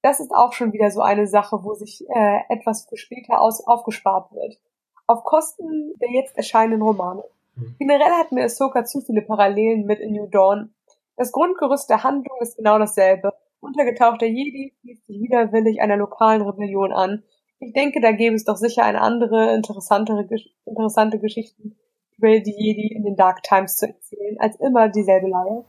Das 0.00 0.18
ist 0.18 0.32
auch 0.34 0.54
schon 0.54 0.72
wieder 0.72 0.90
so 0.90 1.02
eine 1.02 1.26
Sache, 1.26 1.62
wo 1.62 1.74
sich 1.74 2.04
äh, 2.08 2.40
etwas 2.48 2.86
für 2.88 2.96
später 2.96 3.40
aus 3.40 3.64
aufgespart 3.66 4.32
wird. 4.32 4.58
Auf 5.06 5.24
Kosten 5.24 5.92
der 6.00 6.10
jetzt 6.10 6.36
erscheinenden 6.38 6.80
Romane. 6.80 7.22
Mhm. 7.56 7.76
Generell 7.78 8.12
hat 8.12 8.32
mir 8.32 8.44
Ahsoka 8.44 8.84
zu 8.84 9.02
viele 9.02 9.20
Parallelen 9.20 9.84
mit 9.84 10.00
A 10.00 10.06
New 10.06 10.26
Dawn. 10.26 10.72
Das 11.16 11.32
Grundgerüst 11.32 11.90
der 11.90 12.02
Handlung 12.02 12.38
ist 12.40 12.56
genau 12.56 12.78
dasselbe. 12.78 13.34
Untergetauchter 13.62 14.26
Jedi 14.26 14.72
schließt 14.80 15.06
sich 15.06 15.20
widerwillig 15.20 15.80
einer 15.80 15.96
lokalen 15.96 16.42
Rebellion 16.42 16.92
an. 16.92 17.22
Ich 17.60 17.72
denke, 17.72 18.00
da 18.00 18.10
gäbe 18.10 18.34
es 18.34 18.44
doch 18.44 18.56
sicher 18.56 18.84
eine 18.84 19.00
andere, 19.00 19.54
interessantere, 19.54 20.26
interessante 20.66 21.20
Geschichten 21.20 21.76
über 22.18 22.40
die 22.40 22.50
Jedi 22.50 22.92
in 22.92 23.04
den 23.04 23.14
Dark 23.14 23.44
Times 23.44 23.76
zu 23.76 23.86
erzählen, 23.86 24.36
als 24.40 24.56
immer 24.56 24.88
dieselbe 24.88 25.28
Leier. 25.28 25.64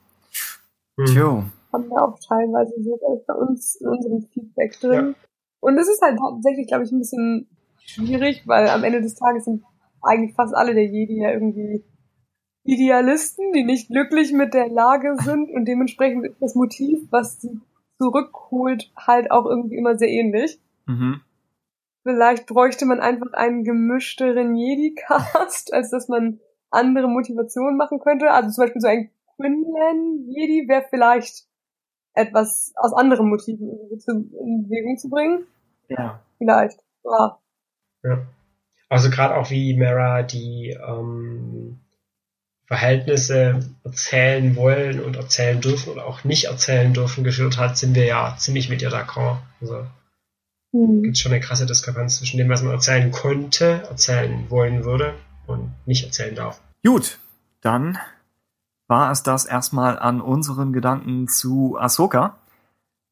Tjo. 1.05 1.43
Haben 1.71 1.89
wir 1.89 2.03
auch 2.03 2.17
teilweise 2.19 2.73
so 2.81 2.99
bei 3.27 3.33
uns 3.35 3.75
in 3.75 3.87
unserem 3.87 4.21
Feedback 4.33 4.79
drin. 4.79 5.15
Ja. 5.15 5.27
Und 5.59 5.77
es 5.77 5.87
ist 5.87 6.01
halt 6.01 6.17
tatsächlich, 6.17 6.67
glaube 6.67 6.83
ich, 6.85 6.91
ein 6.91 6.99
bisschen 6.99 7.47
schwierig, 7.77 8.47
weil 8.47 8.69
am 8.69 8.83
Ende 8.83 9.01
des 9.01 9.13
Tages 9.13 9.45
sind 9.45 9.63
eigentlich 10.01 10.35
fast 10.35 10.55
alle 10.55 10.73
der 10.73 10.85
Jedi 10.85 11.21
ja 11.21 11.31
irgendwie 11.31 11.83
Idealisten, 12.63 13.51
die 13.53 13.63
nicht 13.63 13.89
glücklich 13.89 14.31
mit 14.33 14.55
der 14.55 14.69
Lage 14.69 15.15
sind 15.19 15.51
und 15.51 15.65
dementsprechend 15.65 16.25
ist 16.25 16.41
das 16.41 16.55
Motiv, 16.55 16.99
was 17.11 17.39
sie 17.39 17.59
zurückholt, 17.97 18.91
halt 18.95 19.31
auch 19.31 19.45
irgendwie 19.45 19.75
immer 19.77 19.97
sehr 19.97 20.09
ähnlich. 20.09 20.59
Mhm. 20.85 21.21
Vielleicht 22.03 22.47
bräuchte 22.47 22.85
man 22.85 22.99
einfach 22.99 23.31
einen 23.33 23.63
gemischteren 23.63 24.55
Jedi-Cast, 24.55 25.73
als 25.73 25.89
dass 25.89 26.09
man 26.09 26.39
andere 26.69 27.07
Motivationen 27.07 27.77
machen 27.77 27.99
könnte. 27.99 28.31
Also 28.31 28.49
zum 28.49 28.65
Beispiel 28.65 28.81
so 28.81 28.87
ein 28.87 29.09
Quinlan-Jedi 29.37 30.67
wäre 30.67 30.85
vielleicht 30.89 31.45
etwas 32.13 32.73
aus 32.75 32.93
anderen 32.93 33.29
Motiven 33.29 33.69
in 33.69 34.63
Bewegung 34.63 34.97
zu 34.97 35.09
bringen. 35.09 35.47
Ja. 35.87 36.21
Vielleicht. 36.37 36.79
Ja. 37.03 37.39
ja. 38.03 38.27
Also 38.89 39.09
gerade 39.09 39.35
auch 39.35 39.49
wie 39.49 39.75
Mara 39.77 40.23
die 40.23 40.77
ähm, 40.87 41.79
Verhältnisse 42.65 43.59
erzählen 43.83 44.55
wollen 44.55 44.99
und 45.01 45.15
erzählen 45.15 45.61
dürfen 45.61 45.91
oder 45.91 46.05
auch 46.05 46.23
nicht 46.23 46.45
erzählen 46.45 46.93
dürfen 46.93 47.23
geführt 47.23 47.57
hat, 47.57 47.77
sind 47.77 47.95
wir 47.95 48.05
ja 48.05 48.35
ziemlich 48.37 48.69
mit 48.69 48.81
ihr 48.81 48.91
d'accord. 48.91 49.37
Also 49.61 49.85
Mhm. 50.73 51.03
Gibt 51.03 51.17
schon 51.17 51.31
eine 51.31 51.39
krasse 51.39 51.65
Diskrepanz 51.65 52.17
zwischen 52.17 52.37
dem, 52.37 52.49
was 52.49 52.63
man 52.63 52.73
erzählen 52.73 53.11
konnte, 53.11 53.83
erzählen 53.89 54.49
wollen 54.49 54.83
würde 54.83 55.13
und 55.45 55.71
nicht 55.85 56.03
erzählen 56.03 56.35
darf. 56.35 56.61
Gut, 56.83 57.19
dann 57.61 57.97
war 58.87 59.11
es 59.11 59.23
das 59.23 59.45
erstmal 59.45 59.97
an 59.97 60.19
unseren 60.19 60.73
Gedanken 60.73 61.27
zu 61.27 61.77
Ahsoka. 61.79 62.37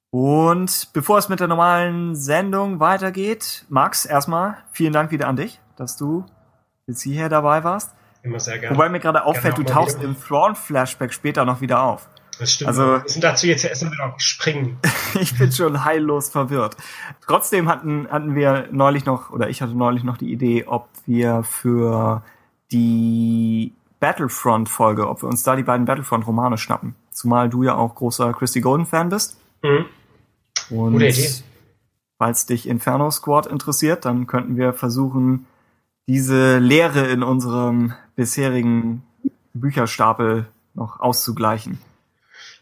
Und 0.10 0.90
bevor 0.92 1.20
es 1.20 1.30
mit 1.30 1.40
der 1.40 1.48
normalen 1.48 2.16
Sendung 2.16 2.82
weitergeht, 2.82 3.66
Max, 3.70 4.06
erstmal 4.06 4.58
vielen 4.72 4.92
Dank 4.92 5.12
wieder 5.12 5.28
an 5.28 5.38
dich, 5.38 5.62
dass 5.78 5.96
du 5.96 6.26
jetzt 6.88 7.04
hierher 7.04 7.30
dabei 7.30 7.64
warst. 7.64 7.96
Immer 8.24 8.40
sehr 8.40 8.60
gerne. 8.60 8.76
Wobei 8.76 8.90
mir 8.90 9.00
gerade 9.00 9.26
auffällt, 9.26 9.58
du 9.58 9.64
tauchst 9.64 10.02
im 10.02 10.16
Thrawn-Flashback 10.20 11.12
später 11.14 11.44
noch 11.46 11.62
wieder 11.62 11.82
auf. 11.84 12.08
Das 12.40 12.54
stimmt. 12.54 12.70
Also- 12.70 12.86
wir 12.86 13.00
müssen 13.00 13.22
dazu 13.22 13.48
jetzt 13.48 13.66
erst 13.66 13.84
mal 13.84 14.14
springen. 14.18 14.78
ich 15.20 15.38
bin 15.38 15.52
schon 15.52 15.84
heillos 15.84 16.30
verwirrt. 16.30 16.76
Trotzdem 17.26 17.68
hatten, 17.68 18.08
hatten 18.10 18.36
wir 18.36 18.68
neulich 18.72 19.06
noch, 19.06 19.32
oder 19.32 19.50
ich 19.50 19.62
hatte 19.62 19.74
neulich 19.76 20.04
noch 20.04 20.18
die 20.18 20.32
Idee, 20.32 20.66
ob 20.68 20.88
wir 21.06 21.44
für 21.44 22.24
die 22.72 23.74
Battlefront-Folge, 24.00 25.08
ob 25.08 25.22
wir 25.22 25.30
uns 25.30 25.44
da 25.44 25.56
die 25.56 25.64
beiden 25.64 25.86
Battlefront-Romane 25.86 26.58
schnappen. 26.58 26.96
Zumal 27.12 27.50
du 27.50 27.64
ja 27.64 27.76
auch 27.76 27.96
großer 27.96 28.34
Christy 28.34 28.62
Golden-Fan 28.62 29.10
bist. 29.10 29.40
Mhm. 29.62 29.86
Und 30.70 30.94
Gute 30.94 31.08
Idee. 31.08 31.30
falls 32.18 32.46
dich 32.46 32.68
Inferno 32.68 33.12
Squad 33.12 33.46
interessiert, 33.48 34.06
dann 34.06 34.26
könnten 34.26 34.56
wir 34.58 34.74
versuchen, 34.74 35.46
diese 36.12 36.58
Leere 36.58 37.08
in 37.08 37.24
unserem 37.24 37.94
bisherigen 38.18 39.02
Bücherstapel 39.54 40.46
noch 40.74 41.00
auszugleichen. 41.00 41.80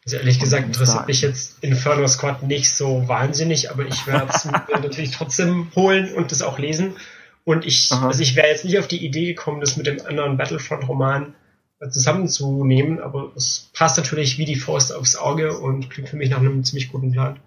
Also 0.05 0.17
ehrlich 0.17 0.39
gesagt 0.39 0.67
interessiert 0.67 1.07
mich 1.07 1.21
jetzt 1.21 1.57
Inferno 1.61 2.07
Squad 2.07 2.43
nicht 2.43 2.69
so 2.69 3.07
wahnsinnig, 3.07 3.71
aber 3.71 3.87
ich 3.87 4.05
werde 4.05 4.31
es 4.31 4.45
natürlich 4.81 5.09
trotzdem 5.09 5.71
holen 5.75 6.13
und 6.13 6.31
das 6.31 6.43
auch 6.43 6.59
lesen. 6.59 6.93
Und 7.43 7.65
ich, 7.65 7.91
Aha. 7.91 8.09
also 8.09 8.21
ich 8.21 8.35
wäre 8.35 8.47
jetzt 8.47 8.65
nicht 8.65 8.77
auf 8.77 8.87
die 8.87 9.03
Idee 9.03 9.33
gekommen, 9.33 9.61
das 9.61 9.77
mit 9.77 9.87
dem 9.87 10.05
anderen 10.05 10.37
Battlefront-Roman 10.37 11.33
zusammenzunehmen, 11.89 12.99
aber 12.99 13.31
es 13.35 13.71
passt 13.73 13.97
natürlich 13.97 14.37
wie 14.37 14.45
die 14.45 14.57
Faust 14.57 14.93
aufs 14.93 15.15
Auge 15.15 15.57
und 15.57 15.89
klingt 15.89 16.09
für 16.09 16.17
mich 16.17 16.29
nach 16.29 16.37
einem 16.37 16.63
ziemlich 16.63 16.91
guten 16.91 17.13
Plan. 17.13 17.39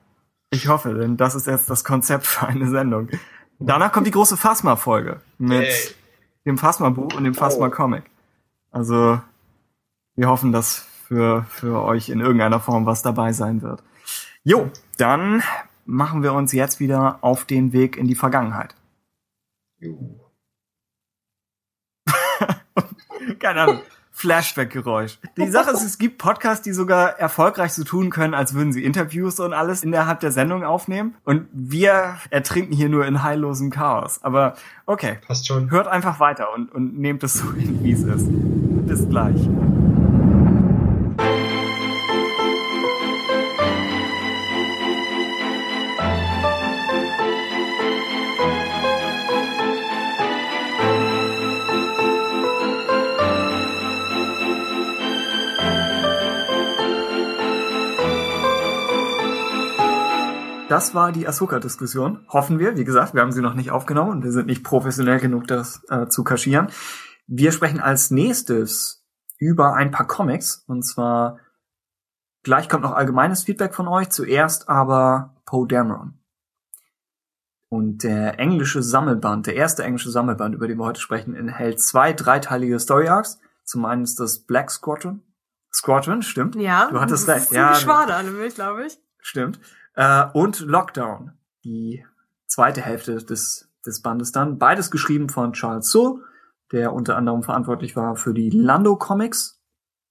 Ich 0.51 0.66
hoffe, 0.66 0.95
denn 0.95 1.16
das 1.16 1.37
ist 1.37 1.47
jetzt 1.47 1.70
das 1.70 1.85
Konzept 1.85 2.27
für 2.27 2.49
eine 2.49 2.69
Sendung. 2.69 3.09
Danach 3.64 3.93
kommt 3.93 4.06
die 4.06 4.10
große 4.10 4.36
Phasma-Folge 4.36 5.20
mit 5.39 5.62
Yay. 5.62 5.94
dem 6.44 6.59
Phasma-Buch 6.59 7.14
und 7.14 7.24
dem 7.24 7.34
Phasma-Comic. 7.34 8.02
Also, 8.70 9.20
wir 10.16 10.28
hoffen, 10.28 10.51
dass 10.51 10.86
für, 11.06 11.44
für 11.48 11.82
euch 11.82 12.09
in 12.09 12.20
irgendeiner 12.20 12.59
Form 12.59 12.86
was 12.86 13.02
dabei 13.02 13.32
sein 13.32 13.62
wird. 13.62 13.82
Jo, 14.43 14.70
dann 14.98 15.43
machen 15.84 16.22
wir 16.22 16.32
uns 16.32 16.52
jetzt 16.52 16.80
wieder 16.80 17.18
auf 17.20 17.44
den 17.44 17.72
Weg 17.72 17.97
in 17.97 18.09
die 18.09 18.14
Vergangenheit. 18.14 18.74
Juhu. 19.78 20.18
Keine 23.39 23.60
Ahnung. 23.60 23.80
Flashback-Geräusch. 24.12 25.18
Die 25.36 25.48
Sache 25.51 25.70
ist, 25.70 25.82
es 25.82 25.98
gibt 25.98 26.18
Podcasts, 26.18 26.62
die 26.62 26.72
sogar 26.72 27.18
erfolgreich 27.18 27.72
so 27.72 27.82
tun 27.82 28.10
können, 28.10 28.34
als 28.34 28.55
würden 28.55 28.72
sie 28.72 28.84
Interviews 28.84 29.40
und 29.40 29.52
alles 29.52 29.82
innerhalb 29.82 30.20
der 30.20 30.30
Sendung 30.32 30.64
aufnehmen. 30.64 31.14
Und 31.24 31.48
wir 31.52 32.16
ertrinken 32.30 32.74
hier 32.74 32.89
nur 32.89 33.06
in 33.06 33.22
heillosem 33.22 33.70
Chaos. 33.70 34.22
Aber 34.22 34.55
okay, 34.86 35.18
Passt 35.26 35.47
schon. 35.47 35.70
hört 35.70 35.89
einfach 35.89 36.20
weiter 36.20 36.52
und, 36.55 36.70
und 36.72 36.98
nehmt 36.98 37.24
es 37.24 37.34
so 37.34 37.52
hin, 37.52 37.80
wie 37.82 37.93
es 37.93 38.02
ist. 38.02 38.26
Bis 38.86 39.09
gleich. 39.09 39.48
Das 60.73 60.94
war 60.94 61.12
die 61.12 61.28
Asuka-Diskussion. 61.28 62.24
Hoffen 62.31 62.59
wir. 62.59 62.78
Wie 62.78 62.85
gesagt, 62.85 63.12
wir 63.12 63.20
haben 63.20 63.31
sie 63.31 63.43
noch 63.43 63.53
nicht 63.53 63.70
aufgenommen 63.70 64.11
und 64.11 64.24
wir 64.24 64.32
sind 64.32 64.47
nicht 64.47 64.65
professionell 64.65 65.20
genug, 65.20 65.47
das 65.47 65.82
äh, 65.90 66.07
zu 66.07 66.24
kaschieren. 66.24 66.69
Wir 67.27 67.53
sprechen 67.53 67.78
als 67.78 68.11
nächstes 68.11 69.07
über 69.36 69.74
ein 69.74 69.90
paar 69.90 70.07
Comics. 70.07 70.65
Und 70.66 70.82
zwar 70.82 71.36
gleich 72.43 72.70
kommt 72.70 72.85
noch 72.85 72.94
allgemeines 72.94 73.44
Feedback 73.44 73.74
von 73.74 73.86
euch. 73.86 74.09
Zuerst 74.09 74.70
aber 74.70 75.36
Poe 75.44 75.69
Dameron. 75.69 76.19
Und 77.69 78.03
der 78.03 78.39
englische 78.39 78.82
Sammelband, 78.82 79.49
der 79.49 79.57
erste 79.57 79.82
englische 79.85 80.11
Sammelband, 80.11 80.55
über 80.55 80.69
den 80.69 80.78
wir 80.78 80.86
heute 80.86 81.03
sprechen, 81.03 81.35
enthält 81.35 81.82
zwei 81.82 82.15
dreiteilige 82.15 82.81
Story 82.81 83.09
Arcs. 83.09 83.39
Zum 83.65 83.85
einen 83.85 84.05
ist 84.05 84.19
das 84.19 84.39
Black 84.47 84.70
Squadron. 84.70 85.20
Squadron, 85.70 86.23
stimmt. 86.23 86.55
Ja. 86.55 86.89
Du 86.90 86.99
hattest 86.99 87.28
das 87.28 87.43
recht, 87.43 87.53
ja. 87.53 87.74
Geschwader, 87.74 88.23
nämlich, 88.23 88.55
glaube 88.55 88.86
ich. 88.86 88.99
Stimmt. 89.19 89.61
Äh, 89.94 90.24
und 90.32 90.60
Lockdown, 90.60 91.32
die 91.64 92.05
zweite 92.47 92.81
Hälfte 92.82 93.16
des, 93.16 93.69
des 93.86 94.02
Bandes 94.02 94.32
dann. 94.32 94.59
Beides 94.59 94.90
geschrieben 94.90 95.28
von 95.28 95.52
Charles 95.52 95.90
Soule, 95.90 96.20
der 96.73 96.93
unter 96.93 97.16
anderem 97.16 97.43
verantwortlich 97.43 97.97
war 97.97 98.16
für 98.16 98.32
die 98.35 98.51
Lando 98.51 98.97
Comics 98.97 99.60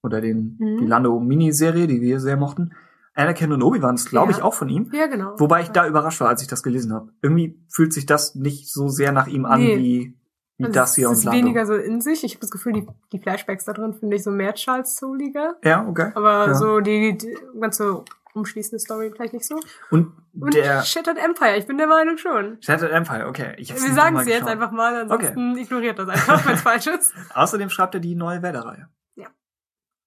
oder 0.04 0.22
den, 0.22 0.58
Mhm. 0.60 0.78
die 0.80 0.86
Lando 0.88 1.20
Miniserie, 1.20 1.88
die 1.88 2.02
wir 2.02 2.20
sehr 2.20 2.38
mochten. 2.38 2.72
Anakin 3.14 3.52
und 3.52 3.62
Obi-Wan 3.62 3.96
ist, 3.96 4.10
glaube 4.10 4.32
Ja. 4.32 4.38
ich, 4.38 4.44
auch 4.44 4.54
von 4.54 4.70
ihm. 4.70 4.90
Ja, 4.94 5.08
genau. 5.08 5.34
Wobei 5.38 5.62
ich 5.62 5.70
da 5.70 5.86
überrascht 5.88 6.22
war, 6.22 6.30
als 6.30 6.42
ich 6.42 6.48
das 6.48 6.64
gelesen 6.64 6.94
habe. 6.94 7.10
Irgendwie 7.22 7.60
fühlt 7.68 7.92
sich 7.94 8.06
das 8.06 8.36
nicht 8.36 8.72
so 8.72 8.88
sehr 8.88 9.12
nach 9.12 9.28
ihm 9.28 9.46
an 9.46 9.60
Nee. 9.60 9.78
wie, 9.78 10.18
wie 10.58 10.64
Also 10.66 10.74
das 10.74 10.96
hier 10.96 11.06
es 11.08 11.10
und 11.12 11.18
ist 11.18 11.24
Lando. 11.26 11.40
weniger 11.40 11.66
so 11.66 11.74
in 11.76 12.00
sich. 12.02 12.24
Ich 12.24 12.32
habe 12.34 12.42
das 12.42 12.52
Gefühl, 12.52 12.74
die, 12.74 12.88
die 13.12 13.20
Flashbacks 13.20 13.66
da 13.66 13.74
drin 13.74 13.94
finde 13.94 14.16
ich 14.16 14.24
so 14.24 14.32
mehr 14.32 14.54
Charles 14.54 14.96
Souliger. 14.96 15.56
Ja, 15.64 15.86
okay. 15.88 16.12
Aber 16.16 16.48
Ja. 16.48 16.54
so 16.54 16.80
die, 16.80 17.18
die 17.18 17.36
ganze 17.60 18.04
umschließende 18.34 18.80
Story 18.80 19.12
vielleicht 19.14 19.34
nicht 19.34 19.46
so. 19.46 19.60
Und, 19.90 20.14
Und 20.40 20.54
der 20.54 20.84
Shattered 20.84 21.18
Empire, 21.18 21.58
ich 21.58 21.68
bin 21.68 21.78
der 21.78 21.88
Meinung 21.88 22.18
schon. 22.18 22.62
Shattered 22.62 22.92
Empire, 22.92 23.28
okay. 23.28 23.56
Ich 23.58 23.70
Wir 23.74 23.94
sagen 23.94 24.18
es 24.18 24.28
jetzt 24.28 24.48
einfach 24.48 24.72
mal, 24.72 25.02
ansonsten 25.02 25.58
ignoriert 25.58 26.00
das 26.00 26.10
einfach, 26.10 26.46
wenn 26.46 26.56
es 26.56 26.62
falsch 26.62 26.88
ist. 26.88 27.14
Außerdem 27.34 27.70
schreibt 27.70 27.96
er 27.96 28.00
die 28.00 28.16
neue 28.16 28.42
Werder-Reihe. 28.42 28.90
Ja. 29.16 29.28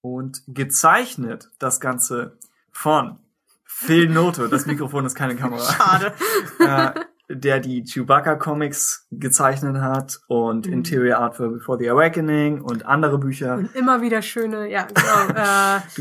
Und 0.00 0.42
gezeichnet 0.46 1.50
das 1.58 1.80
Ganze 1.80 2.38
von 2.70 3.18
Phil 3.64 4.08
Noto. 4.08 4.46
Das 4.46 4.66
Mikrofon 4.66 5.04
ist 5.04 5.14
keine 5.14 5.36
Kamera. 5.36 5.72
Schade. 5.72 6.12
äh, 6.60 7.00
der 7.30 7.60
die 7.60 7.82
Chewbacca-Comics 7.84 9.06
gezeichnet 9.10 9.78
hat 9.80 10.20
und 10.26 10.66
Mhm. 10.66 10.72
Interior 10.72 11.18
Art 11.18 11.36
for 11.36 11.48
Before 11.50 11.78
the 11.78 11.88
Awakening 11.90 12.60
und 12.60 12.84
andere 12.86 13.18
Bücher. 13.18 13.54
Und 13.54 13.74
immer 13.74 14.02
wieder 14.02 14.20
schöne, 14.22 14.70
ja, 14.70 14.82
genau, 14.86 15.28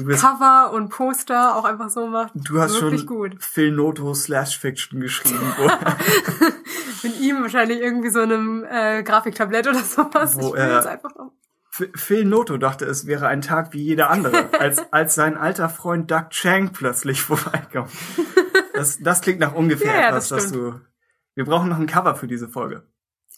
äh, 0.11 0.15
Cover 0.15 0.71
und 0.73 0.89
Poster 0.89 1.55
auch 1.55 1.63
einfach 1.65 1.89
so 1.89 2.07
macht. 2.07 2.33
Du 2.35 2.59
hast 2.59 2.79
Wirklich 2.81 3.01
schon 3.01 3.07
gut. 3.07 3.35
Phil 3.39 3.71
Noto 3.71 4.13
Slash 4.13 4.57
Fiction 4.59 4.99
geschrieben, 4.99 5.39
Mit 7.03 7.19
ihm 7.19 7.41
wahrscheinlich 7.41 7.79
irgendwie 7.81 8.09
so 8.09 8.19
einem 8.21 8.65
äh, 8.69 9.03
Grafiktablett 9.03 9.67
oder 9.67 9.79
sowas. 9.79 10.35
Wo 10.35 10.47
ich 10.49 10.53
will 10.53 10.59
er- 10.59 10.75
jetzt 10.75 10.87
einfach 10.87 11.15
noch. 11.15 11.31
Phil 11.95 12.23
Noto 12.25 12.57
dachte, 12.57 12.85
es 12.85 13.07
wäre 13.07 13.25
ein 13.27 13.41
Tag 13.41 13.73
wie 13.73 13.81
jeder 13.81 14.11
andere, 14.11 14.49
als, 14.59 14.79
als 14.93 15.15
sein 15.15 15.35
alter 15.37 15.69
Freund 15.69 16.11
Doug 16.11 16.29
Chang 16.29 16.69
plötzlich 16.71 17.21
vorbeikommt. 17.23 17.89
Das, 18.75 18.99
das 18.99 19.21
klingt 19.21 19.39
nach 19.39 19.55
ungefähr 19.55 19.91
Ja, 19.91 20.07
etwas, 20.09 20.29
das 20.29 20.43
dass 20.43 20.51
du. 20.51 20.79
Wir 21.35 21.45
brauchen 21.45 21.69
noch 21.69 21.77
ein 21.79 21.87
Cover 21.87 22.15
für 22.15 22.27
diese 22.27 22.47
Folge. 22.49 22.87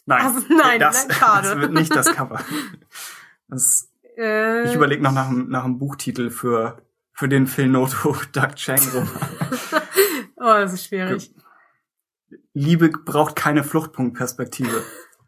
Nein, 0.04 0.20
Also, 0.26 0.40
nein, 0.54 0.78
das, 0.80 1.08
nein, 1.08 1.16
schade. 1.16 1.48
das 1.48 1.58
wird 1.58 1.72
nicht 1.72 1.94
das 1.94 2.12
Cover. 2.12 2.40
Das, 3.48 3.90
Äh, 4.16 4.64
ich 4.68 4.74
überlege 4.74 5.02
noch 5.02 5.12
nach, 5.12 5.28
einem- 5.28 5.48
nach 5.48 5.64
einem 5.64 5.78
Buchtitel 5.78 6.30
für, 6.30 6.82
für 7.12 7.28
den 7.28 7.46
Phil 7.46 7.68
Noto 7.68 8.16
Doug 8.32 8.54
Chang 8.56 8.80
Roman. 8.92 9.08
oh, 10.36 10.42
das 10.60 10.72
ist 10.72 10.86
schwierig. 10.86 11.32
Liebe 12.54 12.88
braucht 12.88 13.36
keine 13.36 13.62
Fluchtpunktperspektive. 13.62 14.82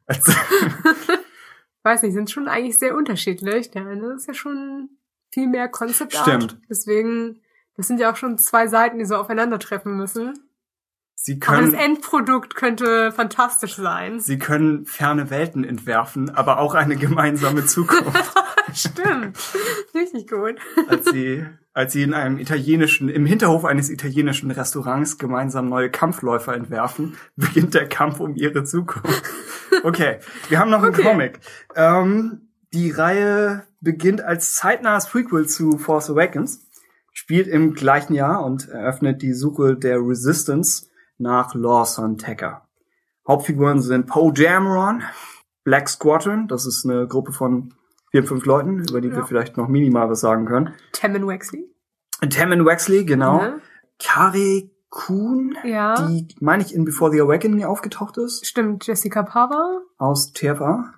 Also, 0.07 0.33
weiß 1.85 2.03
nicht, 2.03 2.15
sind 2.15 2.31
schon 2.31 2.49
eigentlich 2.49 2.79
sehr 2.79 2.97
unterschiedlich. 2.97 3.71
Der 3.71 3.87
eine 3.87 4.15
ist 4.15 4.27
ja 4.27 4.35
schon 4.35 4.91
viel 5.33 5.47
mehr 5.47 5.69
Concept 5.69 6.17
Art. 6.17 6.27
Stimmt. 6.27 6.61
Deswegen, 6.69 7.41
das 7.77 7.87
sind 7.87 8.01
ja 8.01 8.11
auch 8.11 8.17
schon 8.17 8.39
zwei 8.39 8.67
Seiten, 8.67 8.99
die 8.99 9.05
so 9.05 9.17
aufeinandertreffen 9.17 9.97
müssen. 9.97 10.33
Sie 11.21 11.41
Aber 11.45 11.61
das 11.61 11.71
können, 11.71 11.75
Endprodukt 11.75 12.55
könnte 12.55 13.13
fantastisch 13.13 13.75
sein. 13.77 14.21
sie 14.21 14.39
können 14.39 14.87
ferne 14.87 15.31
Welten 15.31 15.65
entwerfen, 15.65 16.31
aber 16.31 16.59
auch 16.61 16.75
eine 16.75 16.97
gemeinsame 16.97 17.67
Zukunft. 17.67 18.33
Stimmt. 18.73 19.37
Richtig 19.95 20.29
gut. 20.29 20.57
als 20.89 21.07
sie, 21.07 21.45
als 21.73 21.93
sie 21.93 22.03
in 22.03 22.15
einem 22.15 22.39
italienischen, 22.39 23.09
im 23.09 23.27
Hinterhof 23.27 23.65
eines 23.65 23.91
italienischen 23.91 24.51
Restaurants 24.51 25.19
gemeinsam 25.19 25.69
neue 25.69 25.91
Kampfläufer 25.91 26.55
entwerfen, 26.55 27.17
beginnt 27.37 27.75
der 27.75 27.89
Kampf 27.89 28.21
um 28.21 28.37
ihre 28.37 28.65
Zukunft. 28.65 29.23
Okay, 29.83 30.19
wir 30.49 30.59
haben 30.59 30.71
noch 30.71 30.83
einen 30.83 30.95
Okay. 30.95 31.03
Comic. 31.03 31.41
Ähm, 31.75 32.49
die 32.73 32.91
Reihe 32.91 33.65
beginnt 33.81 34.21
als 34.21 34.55
zeitnahes 34.55 35.07
Prequel 35.07 35.47
zu 35.47 35.79
Force 35.79 36.11
Awakens, 36.11 36.61
spielt 37.13 37.49
im 37.49 37.75
gleichen 37.75 38.15
Jahr 38.15 38.45
und 38.45 38.69
eröffnet 38.69 39.23
die 39.23 39.33
Suche 39.33 39.77
der 39.77 39.99
Resistance 39.99 40.88
nach 41.19 41.55
Lawson 41.55 42.17
Tacker. 42.19 42.67
Hauptfiguren 43.27 43.81
sind 43.81 44.07
Poe 44.07 44.33
Dameron, 44.33 45.03
Black 45.65 45.89
Squadron, 45.89 46.49
das 46.49 46.65
ist 46.67 46.85
eine 46.87 47.07
Gruppe 47.07 47.33
von 47.33 47.75
vier, 48.11 48.25
fünf 48.25 48.47
Leuten, 48.47 48.79
über 48.89 49.01
die 49.01 49.11
wir 49.11 49.19
Ja. 49.19 49.25
vielleicht 49.27 49.57
noch 49.57 49.69
minimal 49.69 50.09
was 50.09 50.21
sagen 50.21 50.47
können. 50.47 50.75
Tammin 50.93 51.27
Wexley. 51.27 51.69
Tammin 52.31 52.65
Wexley, 52.65 53.05
genau. 53.05 53.39
Ne? 53.43 53.61
Kari 53.99 54.71
Kuhn, 54.91 55.55
Ja. 55.65 56.07
die, 56.07 56.29
meine 56.41 56.63
ich, 56.63 56.75
in 56.75 56.87
Before 56.87 57.11
the 57.13 57.21
Awakening 57.21 57.65
aufgetaucht 57.65 58.17
ist, 58.17 58.47
Stimmt, 58.47 58.87
Jessica 58.87 59.23
Pava. 59.23 59.83
aus 59.99 60.33
TFA. 60.33 60.95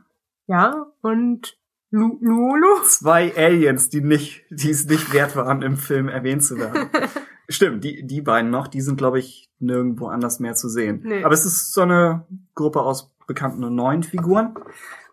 Ja. 0.47 0.87
Und 1.03 1.57
Lu 1.93 2.19
Luolo? 2.21 2.83
Zwei 2.85 3.35
Aliens, 3.37 3.89
die 3.89 4.01
nicht, 4.01 4.45
die 4.51 4.71
es 4.71 4.87
nicht 4.87 5.13
wert 5.13 5.35
waren, 5.35 5.63
im 5.63 5.77
Film 5.77 6.09
erwähnt 6.09 6.45
zu 6.45 6.57
werden. 6.57 6.89
Stimmt, 7.51 7.85
die, 7.85 8.07
die 8.07 8.23
beiden 8.23 8.51
noch, 8.51 8.69
die 8.69 8.81
sind, 8.81 8.97
glaube 8.97 9.19
ich, 9.19 9.51
nirgendwo 9.59 10.07
anders 10.07 10.39
mehr 10.41 10.55
zu 10.55 10.69
sehen. 10.69 11.01
Nee. 11.05 11.25
Aber 11.25 11.35
es 11.35 11.45
ist 11.45 11.73
so 11.75 11.83
eine 11.83 12.25
Gruppe 12.55 12.81
aus 12.81 13.13
bekannten 13.27 13.63
und 13.65 13.75
neuen 13.75 14.03
Figuren. 14.03 14.55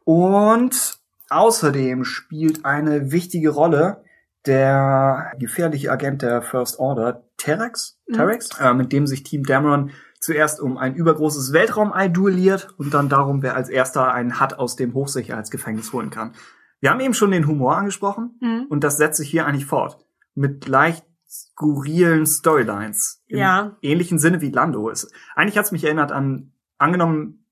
Und 0.06 1.00
außerdem 1.30 2.04
spielt 2.06 2.64
eine 2.64 3.12
wichtige 3.12 3.50
Rolle 3.50 4.04
der 4.46 5.34
gefährliche 5.40 5.92
Agent 5.92 6.22
der 6.22 6.42
First 6.42 6.80
Order, 6.80 7.24
Terex, 7.38 8.00
Mhm. 8.08 8.14
Terex 8.14 8.50
äh, 8.62 8.74
mit 8.74 8.94
dem 8.94 9.06
sich 9.06 9.24
Team 9.24 9.44
Dameron 9.44 9.92
zuerst 10.22 10.62
um 10.62 10.78
ein 10.78 10.96
übergroßes 10.96 11.52
Weltraumei 11.54 12.08
duelliert 12.08 12.70
und 12.78 12.94
dann 12.94 13.10
darum, 13.10 13.42
wer 13.44 13.56
als 13.56 13.68
erster 13.70 14.14
einen 14.14 14.40
Hut 14.40 14.54
aus 14.54 14.76
dem 14.78 14.94
Hochsicherheitsgefängnis 14.94 15.92
holen 15.92 16.10
kann. 16.10 16.34
Wir 16.80 16.92
haben 16.92 17.00
eben 17.02 17.14
schon 17.14 17.32
den 17.32 17.48
Humor 17.48 17.76
angesprochen 17.78 18.38
Mhm. 18.40 18.66
und 18.70 18.84
das 18.84 18.98
setzt 18.98 19.18
sich 19.18 19.30
hier 19.30 19.46
eigentlich 19.46 19.66
fort. 19.66 19.98
Mit 20.34 20.68
leicht 20.68 21.04
skurrilen 21.52 22.26
Storylines. 22.26 23.22
Im 23.28 23.40
Ja. 23.40 23.76
ähnlichen 23.82 24.20
Sinne 24.20 24.42
wie 24.42 24.50
Lando 24.52 24.90
ist. 24.90 25.12
Eigentlich 25.36 25.58
hat's 25.58 25.72
mich 25.72 25.84
erinnert 25.84 26.12
an, 26.12 26.52
angenommen, 26.78 27.46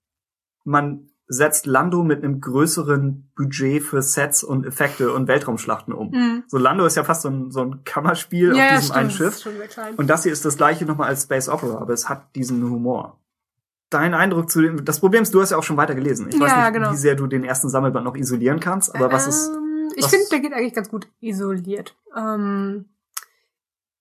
man 0.64 1.10
setzt 1.28 1.66
Lando 1.66 2.04
mit 2.04 2.24
einem 2.24 2.40
größeren 2.40 3.32
Budget 3.36 3.82
für 3.82 4.02
Sets 4.04 4.44
und 4.44 4.64
Effekte 4.66 5.12
und 5.12 5.28
Weltraumschlachten 5.28 5.92
um. 5.94 6.12
Mhm. 6.12 6.44
So 6.48 6.58
Lando 6.60 6.86
ist 6.86 6.96
ja 6.98 7.04
fast 7.04 7.24
so 7.24 7.30
ein, 7.30 7.50
so 7.52 7.62
ein 7.62 7.84
Kammerspiel 7.84 8.56
Ja, 8.56 8.76
auf 8.76 8.80
diesem 8.82 8.96
einen 8.96 9.10
Schiff. 9.10 9.40
schon. 9.40 9.54
Und 9.98 10.08
das 10.08 10.22
hier 10.24 10.32
ist 10.32 10.46
das 10.46 10.56
gleiche 10.58 10.86
nochmal 10.86 11.08
als 11.10 11.24
Space 11.24 11.50
Opera, 11.50 11.80
aber 11.80 11.94
es 11.94 12.10
hat 12.10 12.36
diesen 12.36 12.64
Humor. 12.64 13.20
Dein 13.90 14.14
Eindruck 14.14 14.52
zu 14.52 14.62
dem, 14.62 14.86
das 14.86 15.00
Problem 15.00 15.24
ist, 15.24 15.34
du 15.34 15.42
hast 15.42 15.50
ja 15.52 15.58
auch 15.58 15.64
schon 15.64 15.78
weiter 15.78 15.96
gelesen. 15.96 16.28
Ich 16.30 16.40
weiß 16.40 16.52
Ja, 16.52 16.66
nicht, 16.66 16.74
genau. 16.74 16.92
wie 16.92 16.98
sehr 16.98 17.16
du 17.16 17.26
den 17.28 17.44
ersten 17.44 17.70
Sammelband 17.70 18.06
noch 18.06 18.16
isolieren 18.16 18.60
kannst, 18.60 18.94
aber 18.96 19.12
was 19.12 19.26
ist, 19.28 19.50
Ähm, 19.50 19.90
ich 19.96 20.04
was- 20.04 20.12
finde, 20.12 20.26
der 20.32 20.40
geht 20.42 20.54
eigentlich 20.54 20.74
ganz 20.74 20.90
gut 20.90 21.08
isoliert. 21.22 21.96
Ähm, 22.16 22.86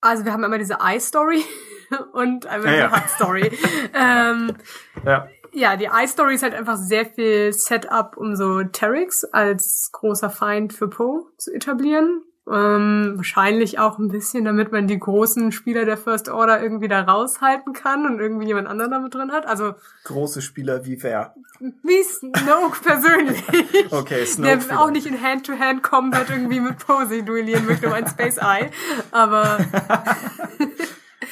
also 0.05 0.25
wir 0.25 0.33
haben 0.33 0.45
einmal 0.45 0.59
diese 0.59 0.79
I-Story 0.83 1.43
und 2.13 2.47
einmal 2.47 2.77
Ja, 2.77 2.89
die 2.89 2.93
ja. 2.95 3.03
Hut-Story. 3.03 3.59
ähm, 3.95 4.57
ja, 5.05 5.29
ja, 5.53 5.77
die 5.77 5.89
I-Story 5.93 6.35
ist 6.35 6.43
halt 6.43 6.55
einfach 6.55 6.77
sehr 6.77 7.07
viel 7.07 7.53
Setup, 7.53 8.17
um 8.17 8.35
so 8.35 8.65
Terex 8.65 9.25
als 9.25 9.91
großer 9.93 10.29
Feind 10.29 10.73
für 10.73 10.89
Poe 10.89 11.27
zu 11.39 11.53
etablieren. 11.55 12.23
Ähm, 12.51 13.15
wahrscheinlich 13.17 13.79
auch 13.79 13.99
ein 13.99 14.09
bisschen, 14.09 14.45
damit 14.45 14.71
man 14.71 14.87
die 14.87 14.99
großen 14.99 15.51
Spieler 15.51 15.87
der 15.87 15.97
First 15.97 16.29
Order 16.29 16.63
irgendwie 16.63 16.89
da 16.89 17.01
raushalten 17.03 17.73
kann 17.73 18.05
und 18.05 18.21
irgendwie 18.21 18.47
jemand 18.47 18.69
anderen 18.69 18.91
damit 18.91 19.15
drin 19.15 19.33
hat. 19.33 19.47
Also 19.47 19.75
große 20.05 20.43
Spieler 20.43 20.85
wie 20.85 21.03
wer? 21.03 21.35
wie 21.59 22.03
Snoke 22.03 22.81
persönlich. 22.83 23.43
Okay, 23.91 24.27
Snoke 24.27 24.59
Der 24.59 24.81
auch 24.81 24.91
nicht 24.91 25.07
in 25.07 25.21
Hand-to-Hand-Combat 25.21 26.29
irgendwie 26.31 26.61
mit 26.61 26.79
Posey 26.79 27.25
duellieren 27.25 27.67
möchte 27.67 27.87
um 27.87 27.93
ein 27.95 28.07
Space 28.07 28.37
Eye. 28.39 28.71
Aber 29.11 29.59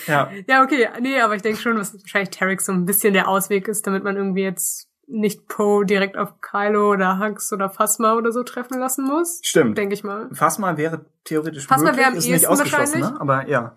Ja, 0.06 0.30
ja, 0.48 0.62
okay, 0.62 0.88
nee, 1.00 1.20
aber 1.20 1.36
ich 1.36 1.42
denke 1.42 1.60
schon, 1.60 1.76
dass 1.76 1.94
wahrscheinlich 1.94 2.30
Terex 2.30 2.66
so 2.66 2.72
ein 2.72 2.84
bisschen 2.84 3.14
der 3.14 3.28
Ausweg 3.28 3.68
ist, 3.68 3.86
damit 3.86 4.04
man 4.04 4.16
irgendwie 4.16 4.42
jetzt 4.42 4.88
nicht 5.06 5.46
Poe 5.48 5.84
direkt 5.84 6.16
auf 6.16 6.40
Kylo 6.40 6.92
oder 6.92 7.18
Hux 7.18 7.52
oder 7.52 7.68
Phasma 7.68 8.14
oder 8.14 8.32
so 8.32 8.42
treffen 8.42 8.78
lassen 8.78 9.04
muss. 9.04 9.40
stimmt. 9.42 9.76
Denke 9.76 9.94
ich 9.94 10.04
mal. 10.04 10.28
Phasma 10.32 10.76
wäre 10.76 11.04
theoretisch 11.24 11.66
Phasma 11.66 11.86
möglich, 11.90 11.98
wäre 11.98 12.08
am 12.12 12.16
ist 12.16 12.24
nicht 12.24 12.32
ehesten 12.34 12.46
ausgeschlossen, 12.52 13.00
wahrscheinlich. 13.02 13.10
ne? 13.12 13.20
Aber 13.20 13.48
ja, 13.48 13.76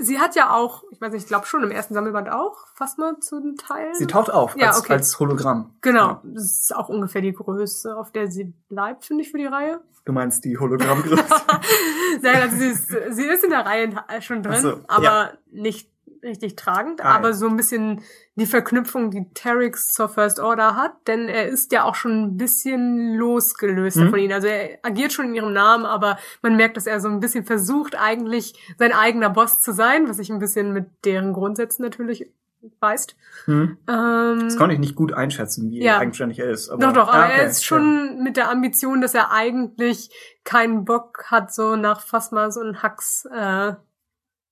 Sie 0.00 0.18
hat 0.18 0.34
ja 0.34 0.54
auch, 0.54 0.84
ich 0.90 1.00
weiß 1.00 1.12
nicht, 1.12 1.22
ich 1.22 1.28
glaube 1.28 1.46
schon 1.46 1.62
im 1.62 1.70
ersten 1.70 1.94
Sammelband 1.94 2.30
auch 2.30 2.56
Phasma 2.74 3.14
zu 3.20 3.40
den 3.40 3.56
Teilen. 3.56 3.94
sie 3.94 4.06
taucht 4.06 4.30
auf 4.32 4.56
Ja, 4.56 4.68
als, 4.68 4.78
okay. 4.80 4.94
als 4.94 5.18
Hologramm. 5.20 5.74
Genau, 5.82 6.06
Ja. 6.08 6.22
das 6.24 6.44
ist 6.44 6.74
auch 6.76 6.88
ungefähr 6.88 7.20
die 7.22 7.32
Größe, 7.32 7.94
auf 7.96 8.10
der 8.12 8.30
sie 8.30 8.54
bleibt, 8.68 9.04
finde 9.04 9.22
ich, 9.24 9.30
für 9.30 9.38
die 9.38 9.46
Reihe. 9.46 9.80
Du 10.04 10.12
meinst 10.12 10.44
die 10.44 10.58
Hologrammgröße? 10.58 11.22
Nein, 12.22 12.42
also 12.42 12.56
sie 12.56 12.66
ist, 12.68 12.88
sie 13.10 13.24
ist 13.26 13.44
in 13.44 13.50
der 13.50 13.64
Reihe 13.66 13.92
schon 14.20 14.42
drin, 14.42 14.60
so, 14.60 14.80
aber 14.88 15.04
ja. 15.04 15.30
nicht 15.52 15.91
richtig 16.22 16.56
tragend, 16.56 17.00
Ah, 17.04 17.14
aber 17.16 17.34
so 17.34 17.48
ein 17.48 17.56
bisschen 17.56 18.00
die 18.36 18.46
Verknüpfung, 18.46 19.10
die 19.10 19.26
Terex 19.34 19.92
zur 19.92 20.08
First 20.08 20.38
Order 20.40 20.76
hat, 20.76 20.92
denn 21.08 21.28
er 21.28 21.48
ist 21.48 21.72
ja 21.72 21.84
auch 21.84 21.94
schon 21.96 22.22
ein 22.22 22.36
bisschen 22.36 23.14
losgelöst 23.16 23.96
Mhm. 23.98 24.10
von 24.10 24.18
ihnen. 24.18 24.32
Also 24.32 24.46
er 24.46 24.78
agiert 24.82 25.12
schon 25.12 25.26
in 25.26 25.34
ihrem 25.34 25.52
Namen, 25.52 25.84
aber 25.84 26.18
man 26.42 26.56
merkt, 26.56 26.76
dass 26.76 26.86
er 26.86 27.00
so 27.00 27.08
ein 27.08 27.20
bisschen 27.20 27.44
versucht, 27.44 27.96
eigentlich 27.98 28.54
sein 28.78 28.92
eigener 28.92 29.30
Boss 29.30 29.60
zu 29.60 29.72
sein, 29.72 30.08
was 30.08 30.16
sich 30.18 30.30
ein 30.30 30.38
bisschen 30.38 30.72
mit 30.72 30.86
deren 31.04 31.32
Grundsätzen 31.32 31.82
natürlich 31.82 32.30
beißt. 32.78 33.16
Hm. 33.46 33.76
Ähm, 33.90 34.38
Das 34.44 34.56
konnte 34.56 34.74
ich 34.74 34.80
nicht 34.80 34.94
gut 34.94 35.12
einschätzen, 35.12 35.68
wie 35.72 35.82
Ja. 35.82 35.98
eigenständig 35.98 36.38
er 36.38 36.48
ist. 36.50 36.70
Aber, 36.70 36.80
doch, 36.86 36.92
doch, 36.92 37.08
aber 37.08 37.24
Ah, 37.24 37.26
okay, 37.26 37.40
er 37.40 37.46
ist 37.46 37.64
schon 37.64 38.22
mit 38.22 38.36
der 38.36 38.48
Ambition, 38.50 39.00
dass 39.00 39.14
er 39.14 39.32
eigentlich 39.32 40.10
keinen 40.44 40.84
Bock 40.84 41.24
hat, 41.26 41.52
so 41.52 41.74
nach 41.74 42.00
Phasmas 42.00 42.56
und 42.56 42.80
Hacks 42.84 43.26
äh, 43.34 43.72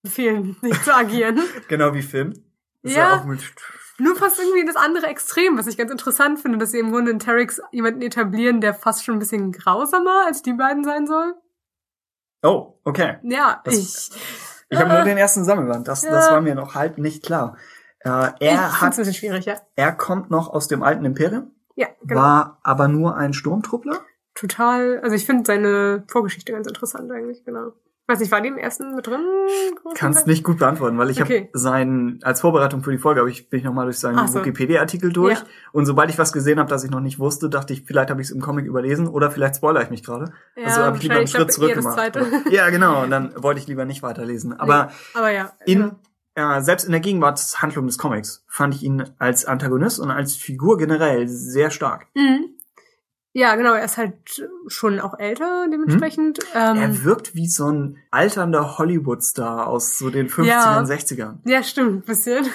Befehlen 0.03 0.57
nicht 0.63 0.85
zu 0.85 0.95
agieren. 0.95 1.41
Genau 1.69 1.93
wie 1.95 2.03
Film. 2.03 2.33
Ist 2.83 2.97
Ja. 2.97 3.21
auch 3.21 3.25
mit, 3.25 3.41
Nur 3.99 4.17
fast 4.17 4.39
irgendwie 4.39 4.65
das 4.65 4.77
andere 4.77 5.07
Extrem, 5.07 5.59
was 5.59 5.67
ich 5.67 5.77
ganz 5.77 5.91
interessant 5.91 6.39
finde, 6.41 6.59
dass 6.59 6.71
sie 6.71 6.79
im 6.79 6.91
Grunde 6.91 7.11
in 7.11 7.19
Terex 7.19 7.61
jemanden 7.73 8.01
etablieren, 8.03 8.61
der 8.63 8.73
fast 8.75 9.05
schon 9.05 9.17
ein 9.17 9.19
bisschen 9.19 9.53
grausamer 9.53 10.25
als 10.27 10.41
die 10.43 10.55
beiden 10.55 10.85
sein 10.85 11.07
soll. 11.07 11.35
oh, 12.43 12.79
okay. 12.85 13.19
Ja, 13.23 13.61
Das- 13.65 13.75
ich, 13.75 14.11
Ich 14.71 14.79
habe 14.79 14.89
nur 14.95 15.03
den 15.03 15.19
ersten 15.19 15.45
Sammelband. 15.45 15.89
Das, 15.89 16.03
das 16.03 16.27
Ja. 16.27 16.33
war 16.33 16.41
mir 16.41 16.55
noch 16.55 16.75
halb 16.77 16.97
nicht 16.97 17.25
klar. 17.25 17.57
Äh, 18.03 18.29
ich 18.39 18.47
er 18.49 18.59
find's 18.59 18.81
hat, 18.81 18.93
ein 18.95 18.97
bisschen 18.99 19.15
schwierig, 19.15 19.45
ja. 19.45 19.61
er 19.77 19.93
kommt 19.93 20.31
noch 20.31 20.49
aus 20.49 20.69
dem 20.69 20.83
alten 20.83 21.05
Imperium, 21.05 21.51
Ja, 21.75 21.89
genau. 22.03 22.21
war 22.21 22.61
aber 22.63 22.89
nur 22.89 23.17
ein 23.17 23.35
Sturmtruppler. 23.35 24.01
Total, 24.35 25.01
also 25.03 25.15
ich 25.17 25.27
finde 25.27 25.45
seine 25.45 26.05
Vorgeschichte 26.09 26.53
ganz 26.53 26.67
interessant 26.67 27.11
eigentlich, 27.13 27.45
genau. 27.45 27.73
Weiß 28.11 28.19
nicht, 28.19 28.33
war 28.33 28.41
die 28.41 28.49
im 28.49 28.59
ersten 28.59 28.97
mit 28.97 29.07
drin? 29.07 29.21
Kannst 29.95 30.27
nicht 30.27 30.43
gut 30.43 30.59
beantworten, 30.59 30.99
weil 30.99 31.11
ich 31.11 31.23
Okay. 31.23 31.49
habe 31.53 31.59
seinen 31.59 32.19
als 32.23 32.41
Vorbereitung 32.41 32.83
für 32.83 32.91
die 32.91 32.99
Folge 32.99 33.21
habe 33.21 33.31
ich 33.31 33.49
bin 33.49 33.61
ich 33.61 33.65
noch 33.65 33.73
mal 33.73 33.85
durch 33.85 33.99
seinen 33.99 34.27
so. 34.27 34.41
Wikipedia-Artikel 34.41 35.13
durch 35.13 35.39
Ja. 35.39 35.45
und 35.73 35.87
sobald 35.87 36.11
ich 36.11 36.19
was 36.19 36.33
gesehen 36.33 36.59
habe, 36.59 36.69
das 36.69 36.83
ich 36.85 36.91
noch 36.91 37.01
nicht 37.01 37.19
wusste, 37.21 37.49
dachte 37.49 37.73
ich, 37.73 37.85
vielleicht 37.85 38.11
habe 38.11 38.21
ich 38.21 38.27
es 38.29 38.31
im 38.33 38.41
Comic 38.41 38.67
überlesen 38.67 39.07
oder 39.07 39.31
vielleicht 39.31 39.57
spoilere 39.57 39.85
ich 39.85 39.91
mich 39.91 40.03
gerade. 40.03 40.33
Ja, 40.57 40.65
also 40.65 40.83
habe 40.83 40.97
ich 40.97 41.03
lieber 41.05 41.15
einen 41.17 41.29
Schritt 41.29 41.53
zurück 41.53 41.73
glaub, 41.73 41.85
das 41.85 42.13
gemacht. 42.13 42.43
Ja, 42.51 42.69
genau. 42.71 43.03
Und 43.05 43.11
dann 43.11 43.33
wollte 43.37 43.61
ich 43.61 43.67
lieber 43.69 43.85
nicht 43.85 44.03
weiterlesen. 44.03 44.53
Aber 44.59 44.87
nee, 44.87 44.93
aber 45.19 45.31
ja. 45.31 45.53
in 45.67 45.93
äh, 46.35 46.61
selbst 46.63 46.85
in 46.85 46.93
der 46.93 47.01
Gegenwartshandlung 47.01 47.87
des 47.87 47.99
Comics 47.99 48.45
fand 48.49 48.75
ich 48.75 48.83
ihn 48.83 49.05
als 49.19 49.45
Antagonist 49.45 49.99
und 50.01 50.11
als 50.11 50.35
Figur 50.37 50.79
generell 50.79 51.29
sehr 51.29 51.71
stark. 51.71 52.07
Mhm. 52.15 52.55
Ja, 53.33 53.55
genau, 53.55 53.75
er 53.75 53.85
ist 53.85 53.97
halt 53.97 54.15
schon 54.67 54.99
auch 54.99 55.19
älter 55.19 55.67
dementsprechend. 55.73 56.41
Er 56.53 56.75
Ähm, 56.75 57.05
wirkt 57.05 57.35
wie 57.37 57.47
so 57.49 57.71
ein 57.71 57.97
alternder 58.11 58.77
Hollywood-Star 58.79 59.67
aus 59.69 59.99
so 59.99 60.11
den 60.11 60.29
50ern, 60.29 60.45
Ja. 60.47 60.83
60ern. 60.83 61.35
ja, 61.45 61.63
stimmt, 61.63 62.07
bisschen. 62.07 62.47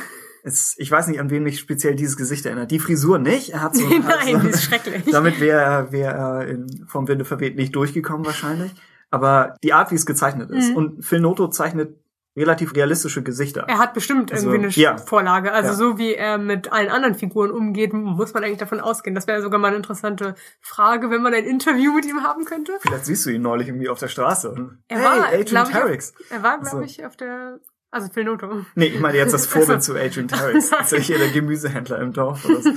Es, 0.43 0.75
ich 0.77 0.91
weiß 0.91 1.07
nicht, 1.07 1.19
an 1.19 1.29
wen 1.31 1.43
mich 1.43 1.59
speziell 1.59 1.95
dieses 1.95 2.17
Gesicht 2.17 2.45
erinnert. 2.45 2.69
Die 2.71 2.79
Frisur 2.79 3.17
nicht. 3.19 3.51
Er 3.51 3.61
hat 3.63 3.75
so, 3.75 3.87
Nein, 3.89 4.03
hat 4.05 4.23
so 4.25 4.37
die 4.39 4.47
ist 4.49 4.63
schrecklich. 4.63 5.03
damit 5.11 5.39
wäre 5.39 5.61
er 5.61 5.91
wär 5.91 6.11
er 6.11 6.47
in, 6.47 6.85
vom 6.87 7.07
Winde 7.07 7.25
verweht 7.25 7.55
nicht 7.55 7.75
durchgekommen 7.75 8.25
wahrscheinlich. 8.25 8.71
Aber 9.09 9.55
die 9.63 9.71
Art, 9.73 9.91
wie 9.91 9.95
es 9.95 10.05
gezeichnet 10.05 10.51
ist. 10.51 10.71
Mhm. 10.71 10.75
Und 10.75 11.05
Phil 11.05 11.19
Noto 11.21 11.47
zeichnet 11.47 11.97
relativ 12.35 12.75
realistische 12.75 13.23
Gesichter. 13.23 13.65
Er 13.67 13.77
hat 13.79 13.93
bestimmt 13.93 14.31
Also, 14.31 14.51
irgendwie 14.51 14.65
eine 14.65 14.73
ja. 14.75 14.97
Vorlage. 14.97 15.51
Also 15.53 15.69
Ja. 15.69 15.75
so 15.75 15.97
wie 15.97 16.13
er 16.15 16.37
mit 16.37 16.71
allen 16.71 16.89
anderen 16.89 17.15
Figuren 17.15 17.51
umgeht, 17.51 17.93
muss 17.93 18.33
man 18.33 18.43
eigentlich 18.43 18.57
davon 18.57 18.79
ausgehen. 18.79 19.15
Das 19.15 19.25
wäre 19.27 19.41
sogar 19.41 19.59
mal 19.59 19.67
eine 19.69 19.77
interessante 19.77 20.35
Frage, 20.59 21.09
wenn 21.09 21.21
man 21.21 21.33
ein 21.33 21.45
Interview 21.45 21.93
mit 21.93 22.05
ihm 22.05 22.23
haben 22.23 22.45
könnte. 22.45 22.73
Vielleicht 22.81 23.05
siehst 23.05 23.25
du 23.25 23.29
ihn 23.29 23.41
neulich 23.41 23.67
irgendwie 23.69 23.89
auf 23.89 23.99
der 23.99 24.09
Straße. 24.09 24.53
Er 24.87 24.97
hey, 24.97 25.05
war, 25.05 25.27
Agent 25.27 25.71
Terex. 25.71 26.13
Er 26.29 26.43
war, 26.43 26.59
glaube 26.59 26.85
ich, 26.85 27.05
auf 27.05 27.15
der, 27.15 27.59
also 27.91 28.09
Phil 28.11 28.25
Noto. 28.25 28.65
Nee, 28.75 28.87
ich 28.87 28.99
meine 28.99 29.17
jetzt 29.17 29.33
das 29.33 29.45
Vorbild 29.45 29.81
zu 29.83 29.95
Agent 29.95 30.31
Terex. 30.31 30.69
Das 30.71 30.91
ist 30.91 30.91
ja 30.91 30.97
hier 30.97 31.17
der 31.17 31.29
Gemüsehändler 31.29 31.99
im 31.99 32.11
Dorf. 32.11 32.43
Oder 32.45 32.61
so. 32.61 32.71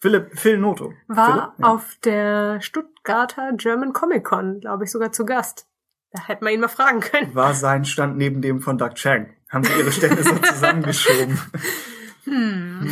Philipp, 0.00 0.38
Phil 0.38 0.58
Noto. 0.58 0.92
War 1.08 1.26
Philipp? 1.26 1.58
Ja. 1.58 1.66
auf 1.74 1.96
der 2.04 2.60
Stuttgarter 2.60 3.52
German 3.56 3.92
Comic 3.92 4.24
Con, 4.24 4.60
glaube 4.60 4.84
ich, 4.84 4.90
sogar 4.90 5.12
zu 5.12 5.24
Gast. 5.24 5.66
Da 6.14 6.28
hätte 6.28 6.44
man 6.44 6.52
ihn 6.54 6.60
mal 6.60 6.68
fragen 6.68 7.00
können. 7.00 7.34
War 7.34 7.54
sein 7.54 7.84
Stand 7.84 8.16
neben 8.16 8.40
dem 8.40 8.60
von 8.62 8.78
Doug 8.78 8.94
Chang. 8.94 9.26
Haben 9.50 9.64
sie 9.64 9.72
ihre 9.78 9.90
Stände 9.92 10.22
so 10.22 10.34
zusammengeschoben. 10.54 11.38
Hm. 12.24 12.88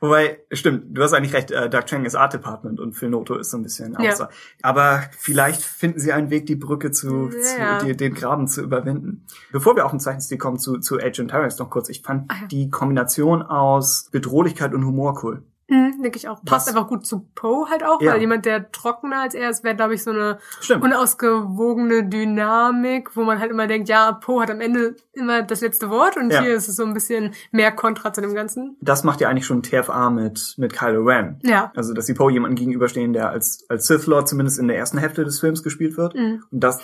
Wobei, 0.00 0.38
stimmt, 0.50 0.96
du 0.96 1.02
hast 1.02 1.12
eigentlich 1.12 1.34
recht, 1.34 1.50
äh, 1.50 1.68
Doug 1.68 1.84
Chang 1.84 2.06
ist 2.06 2.14
Art 2.14 2.32
Department 2.32 2.80
und 2.80 2.94
Phil 2.94 3.10
Noto 3.10 3.34
ist 3.34 3.50
so 3.50 3.58
ein 3.58 3.62
bisschen 3.62 3.94
Ja. 4.00 4.12
außer. 4.12 4.30
Aber 4.62 5.02
vielleicht 5.18 5.60
finden 5.62 5.98
sie 6.00 6.12
einen 6.12 6.30
Weg, 6.30 6.46
die 6.46 6.56
Brücke 6.56 6.90
zu, 6.90 7.28
Ja. 7.58 7.80
zu 7.80 7.86
die, 7.86 7.96
den 7.96 8.14
Graben 8.14 8.46
zu 8.48 8.62
überwinden. 8.62 9.26
Bevor 9.52 9.76
wir 9.76 9.84
auf 9.84 9.90
den 9.90 10.00
Zeichenstil 10.00 10.38
kommen 10.38 10.58
zu, 10.58 10.78
zu 10.78 10.98
Agent 10.98 11.32
Tyrus 11.32 11.58
noch 11.58 11.68
kurz, 11.68 11.90
ich 11.90 12.00
fand 12.02 12.30
Ah 12.30 12.36
ja. 12.42 12.46
die 12.46 12.70
Kombination 12.70 13.42
aus 13.42 14.08
Bedrohlichkeit 14.10 14.72
und 14.72 14.86
Humor 14.86 15.20
cool. 15.22 15.42
Mhm, 15.70 16.02
denke 16.02 16.18
ich 16.18 16.28
auch. 16.28 16.44
Passt 16.44 16.68
einfach 16.68 16.88
gut 16.88 17.06
zu 17.06 17.28
Poe 17.34 17.66
halt 17.70 17.84
auch, 17.84 18.02
Ja. 18.02 18.12
weil 18.12 18.20
jemand, 18.20 18.44
der 18.44 18.70
trockener 18.72 19.22
als 19.22 19.34
er 19.34 19.48
ist, 19.50 19.62
wäre, 19.64 19.76
glaube 19.76 19.94
ich, 19.94 20.02
so 20.02 20.10
eine 20.10 20.38
Stimmt. 20.60 20.82
unausgewogene 20.84 22.08
Dynamik, 22.08 23.16
wo 23.16 23.22
man 23.22 23.38
halt 23.38 23.50
immer 23.50 23.66
denkt, 23.66 23.88
ja, 23.88 24.12
Poe 24.12 24.42
hat 24.42 24.50
am 24.50 24.60
Ende 24.60 24.96
immer 25.12 25.42
das 25.42 25.60
letzte 25.60 25.88
Wort 25.90 26.16
und 26.16 26.30
Ja. 26.30 26.42
hier 26.42 26.54
ist 26.54 26.68
es 26.68 26.76
so 26.76 26.84
ein 26.84 26.92
bisschen 26.94 27.32
mehr 27.52 27.72
Kontra 27.72 28.12
zu 28.12 28.20
dem 28.20 28.34
Ganzen. 28.34 28.76
Das 28.80 29.04
macht 29.04 29.20
ja 29.20 29.28
eigentlich 29.28 29.46
schon 29.46 29.62
TFA 29.62 30.10
mit, 30.10 30.54
mit 30.58 30.72
Kylo 30.72 31.02
Ren. 31.04 31.38
Ja. 31.42 31.72
Also, 31.76 31.94
dass 31.94 32.06
sie 32.06 32.14
Poe 32.14 32.32
jemanden 32.32 32.56
gegenüberstehen, 32.56 33.12
der 33.12 33.30
als, 33.30 33.64
als 33.68 33.86
Sith 33.86 34.06
Lord 34.06 34.28
zumindest 34.28 34.58
in 34.58 34.68
der 34.68 34.76
ersten 34.76 34.98
Hälfte 34.98 35.24
des 35.24 35.40
Films 35.40 35.62
gespielt 35.62 35.96
wird. 35.96 36.14
Mhm. 36.14 36.42
Und 36.50 36.60
das 36.64 36.80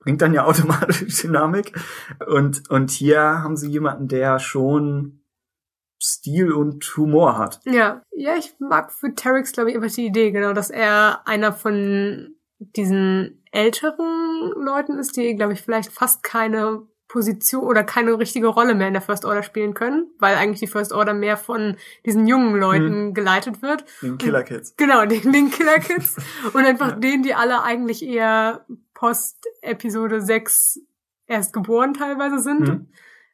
bringt 0.00 0.22
dann 0.22 0.32
ja 0.32 0.44
automatisch 0.46 1.22
Dynamik. 1.22 1.72
Und, 2.26 2.70
und 2.70 2.90
hier 2.90 3.20
haben 3.20 3.56
sie 3.56 3.68
jemanden, 3.68 4.06
der 4.08 4.38
schon 4.38 5.17
Stil 6.00 6.52
und 6.52 6.84
Humor 6.96 7.36
hat. 7.38 7.60
Ja. 7.64 8.02
Ja, 8.12 8.36
ich 8.36 8.54
mag 8.58 8.92
für 8.92 9.14
Terex, 9.14 9.52
glaube 9.52 9.70
ich, 9.70 9.76
einfach 9.76 9.94
die 9.94 10.06
Idee, 10.06 10.30
genau, 10.30 10.52
dass 10.52 10.70
er 10.70 11.26
einer 11.26 11.52
von 11.52 12.34
diesen 12.58 13.42
älteren 13.52 14.52
Leuten 14.56 14.98
ist, 14.98 15.16
die, 15.16 15.34
glaube 15.36 15.52
ich, 15.54 15.62
vielleicht 15.62 15.92
fast 15.92 16.22
keine 16.22 16.82
Position 17.08 17.64
oder 17.64 17.84
keine 17.84 18.18
richtige 18.18 18.48
Rolle 18.48 18.74
mehr 18.74 18.88
in 18.88 18.92
der 18.92 19.00
First 19.00 19.24
Order 19.24 19.42
spielen 19.42 19.72
können, 19.72 20.10
weil 20.18 20.36
eigentlich 20.36 20.60
die 20.60 20.66
First 20.66 20.92
Order 20.92 21.14
mehr 21.14 21.38
von 21.38 21.76
diesen 22.04 22.26
jungen 22.26 22.54
Leuten 22.60 23.14
geleitet 23.14 23.62
wird. 23.62 23.84
Den 24.02 24.18
Killer 24.18 24.42
Kids. 24.42 24.74
Genau, 24.76 25.06
den, 25.06 25.32
den 25.32 25.50
Killer 25.50 25.78
Kids. 25.78 26.16
Und 26.52 26.66
einfach 26.66 26.90
Ja. 26.90 26.96
denen, 26.96 27.22
die 27.22 27.32
alle 27.34 27.62
eigentlich 27.62 28.04
eher 28.04 28.66
Post-Episode 28.92 30.20
6 30.20 30.80
erst 31.26 31.52
geboren 31.52 31.94
teilweise 31.94 32.40
sind. 32.40 32.60
Mhm. 32.68 32.86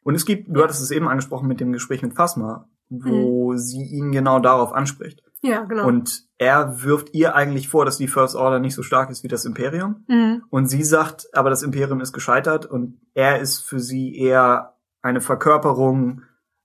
Und 0.05 0.13
es 0.15 0.25
gibt, 0.25 0.55
du 0.55 0.61
hattest 0.61 0.81
es 0.83 0.91
eben 0.91 1.07
angesprochen 1.07 1.47
mit 1.47 1.59
dem 1.59 1.73
Gespräch 1.73 2.03
mit 2.03 2.13
Phasma, 2.13 2.69
wo 2.89 3.51
Mhm. 3.53 3.57
sie 3.57 3.81
ihn 3.83 4.11
genau 4.11 4.39
darauf 4.39 4.71
anspricht. 4.71 5.23
Ja, 5.41 5.63
genau. 5.63 5.87
Und 5.87 6.23
er 6.37 6.83
wirft 6.83 7.13
ihr 7.15 7.35
eigentlich 7.35 7.69
vor, 7.69 7.85
dass 7.85 7.97
die 7.97 8.07
First 8.07 8.35
Order 8.35 8.59
nicht 8.59 8.75
so 8.75 8.83
stark 8.83 9.09
ist 9.09 9.23
wie 9.23 9.27
das 9.27 9.45
Imperium. 9.45 10.05
mhm. 10.07 10.43
Und 10.51 10.67
sie 10.67 10.83
sagt, 10.83 11.27
aber 11.33 11.49
das 11.49 11.63
Imperium 11.63 12.01
ist 12.01 12.13
gescheitert 12.13 12.65
und 12.67 12.99
er 13.15 13.39
ist 13.39 13.61
für 13.61 13.79
sie 13.79 14.15
eher 14.15 14.75
eine 15.01 15.21
Verkörperung 15.21 16.21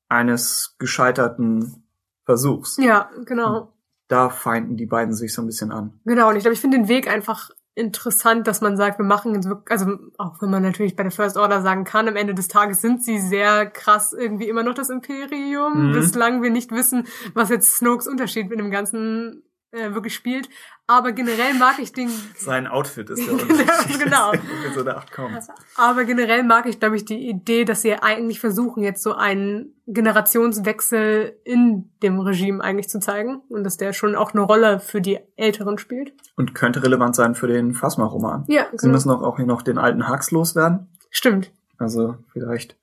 eines 0.09 0.77
gescheiterten 0.79 1.85
Versuchs. 2.27 2.77
Ja, 2.79 3.11
genau. 3.25 3.73
Da 4.09 4.29
feinden 4.29 4.77
die 4.77 4.87
beiden 4.87 5.15
sich 5.15 5.33
so 5.33 5.41
ein 5.43 5.47
bisschen 5.47 5.73
an. 5.73 6.01
Genau, 6.05 6.29
und 6.29 6.37
ich 6.37 6.43
glaube, 6.43 6.55
ich 6.55 6.61
finde 6.61 6.77
den 6.79 6.89
Weg 6.89 7.09
einfach 7.09 7.51
interessant, 7.81 8.47
dass 8.47 8.61
man 8.61 8.77
sagt, 8.77 8.99
wir 8.99 9.05
machen 9.05 9.35
jetzt 9.35 9.49
wirklich, 9.49 9.71
also 9.71 9.97
auch 10.19 10.41
wenn 10.41 10.51
man 10.51 10.63
natürlich 10.63 10.95
bei 10.95 11.03
der 11.03 11.11
First 11.13 11.37
Order 11.37 11.63
sagen 11.63 11.85
kann, 11.85 12.07
am 12.09 12.17
Ende 12.17 12.35
des 12.35 12.49
Tages 12.49 12.81
sind 12.81 13.03
sie 13.03 13.19
sehr 13.19 13.67
krass 13.67 14.13
irgendwie 14.13 14.49
immer 14.49 14.63
noch 14.63 14.75
das 14.75 14.91
Imperium, 14.91 15.89
Mhm. 15.89 15.93
bislang 15.93 16.43
wir 16.43 16.51
nicht 16.51 16.71
wissen, 16.71 17.07
was 17.35 17.49
jetzt 17.49 17.75
Snokes 17.77 18.07
Unterschied 18.07 18.49
mit 18.51 18.59
dem 18.59 18.71
Ganzen 18.71 19.43
äh, 19.73 19.93
wirklich 19.95 20.15
spielt. 20.15 20.49
Aber 20.87 21.13
generell 21.13 21.55
mag 21.55 21.79
ich 21.79 21.93
den 21.93 22.09
Sein 22.37 22.67
Outfit 22.67 23.11
ist 23.11 23.25
der 23.27 23.35
Ja, 23.37 23.43
Unterschied. 23.43 24.01
genau. 24.01 24.33
So 24.75 24.87
8 24.87 25.13
kommt. 25.13 25.39
Aber 25.77 26.05
generell 26.05 26.43
mag 26.45 26.67
ich, 26.67 26.81
glaube 26.81 26.97
ich, 26.97 27.05
die 27.05 27.29
Idee, 27.29 27.65
dass 27.65 27.83
sie 27.83 27.95
eigentlich 27.95 28.41
versuchen, 28.41 28.83
jetzt 28.83 29.03
so 29.03 29.15
einen 29.15 29.75
Generationswechsel 29.87 31.37
in 31.45 31.91
dem 32.03 32.21
Regime 32.21 32.63
eigentlich 32.63 32.89
zu 32.89 33.01
zeigen 33.01 33.43
und 33.49 33.65
dass 33.65 33.77
der 33.77 33.93
schon 33.93 34.15
auch 34.15 34.33
eine 34.33 34.43
Rolle 34.43 34.81
für 34.81 35.01
die 35.01 35.19
Älteren 35.37 35.79
spielt. 35.79 36.13
Und 36.37 36.55
könnte 36.55 36.83
relevant 36.83 37.15
sein 37.17 37.35
für 37.35 37.47
den 37.47 37.75
Phasma-Roman. 37.75 38.45
Ja, 38.49 38.67
Sie 38.73 38.89
müssen 38.89 39.11
auch, 39.11 39.23
auch 39.23 39.37
hier 39.37 39.47
noch 39.47 39.63
den 39.63 39.79
alten 39.79 40.09
Hux 40.09 40.31
loswerden. 40.31 40.89
Stimmt. 41.11 41.53
Also 41.79 42.17
vielleicht 42.33 42.77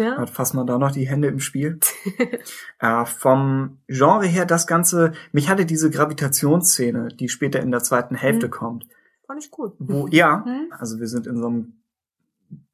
Ja. 0.00 0.16
hat 0.18 0.30
Fassmann 0.30 0.66
da 0.66 0.78
noch 0.78 0.90
die 0.90 1.06
Hände 1.08 1.28
im 1.28 1.38
Spiel. 1.40 1.78
äh, 2.80 3.04
vom 3.04 3.78
Genre 3.86 4.26
her 4.26 4.46
das 4.46 4.66
Ganze, 4.66 5.12
mich 5.32 5.48
hatte 5.48 5.66
diese 5.66 5.90
Gravitationsszene, 5.90 7.08
die 7.08 7.28
später 7.28 7.60
in 7.60 7.70
der 7.70 7.82
zweiten 7.82 8.14
Hälfte 8.14 8.46
Mhm. 8.46 8.50
kommt, 8.50 8.86
Fand 9.26 9.44
ich 9.44 9.50
cool. 9.58 9.72
wo, 9.78 10.06
ja, 10.08 10.38
Mhm. 10.46 10.72
also 10.78 10.98
wir 10.98 11.06
sind 11.06 11.26
in 11.26 11.36
so 11.36 11.46
einem 11.46 11.82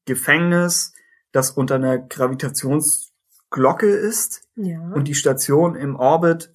Gefängnis, 0.06 0.94
das 1.32 1.50
unter 1.50 1.74
einer 1.76 1.98
Gravitationsglocke 1.98 3.86
ist 3.88 4.48
Ja. 4.54 4.80
und 4.92 5.08
die 5.08 5.14
Station 5.14 5.74
im 5.74 5.96
Orbit 5.96 6.52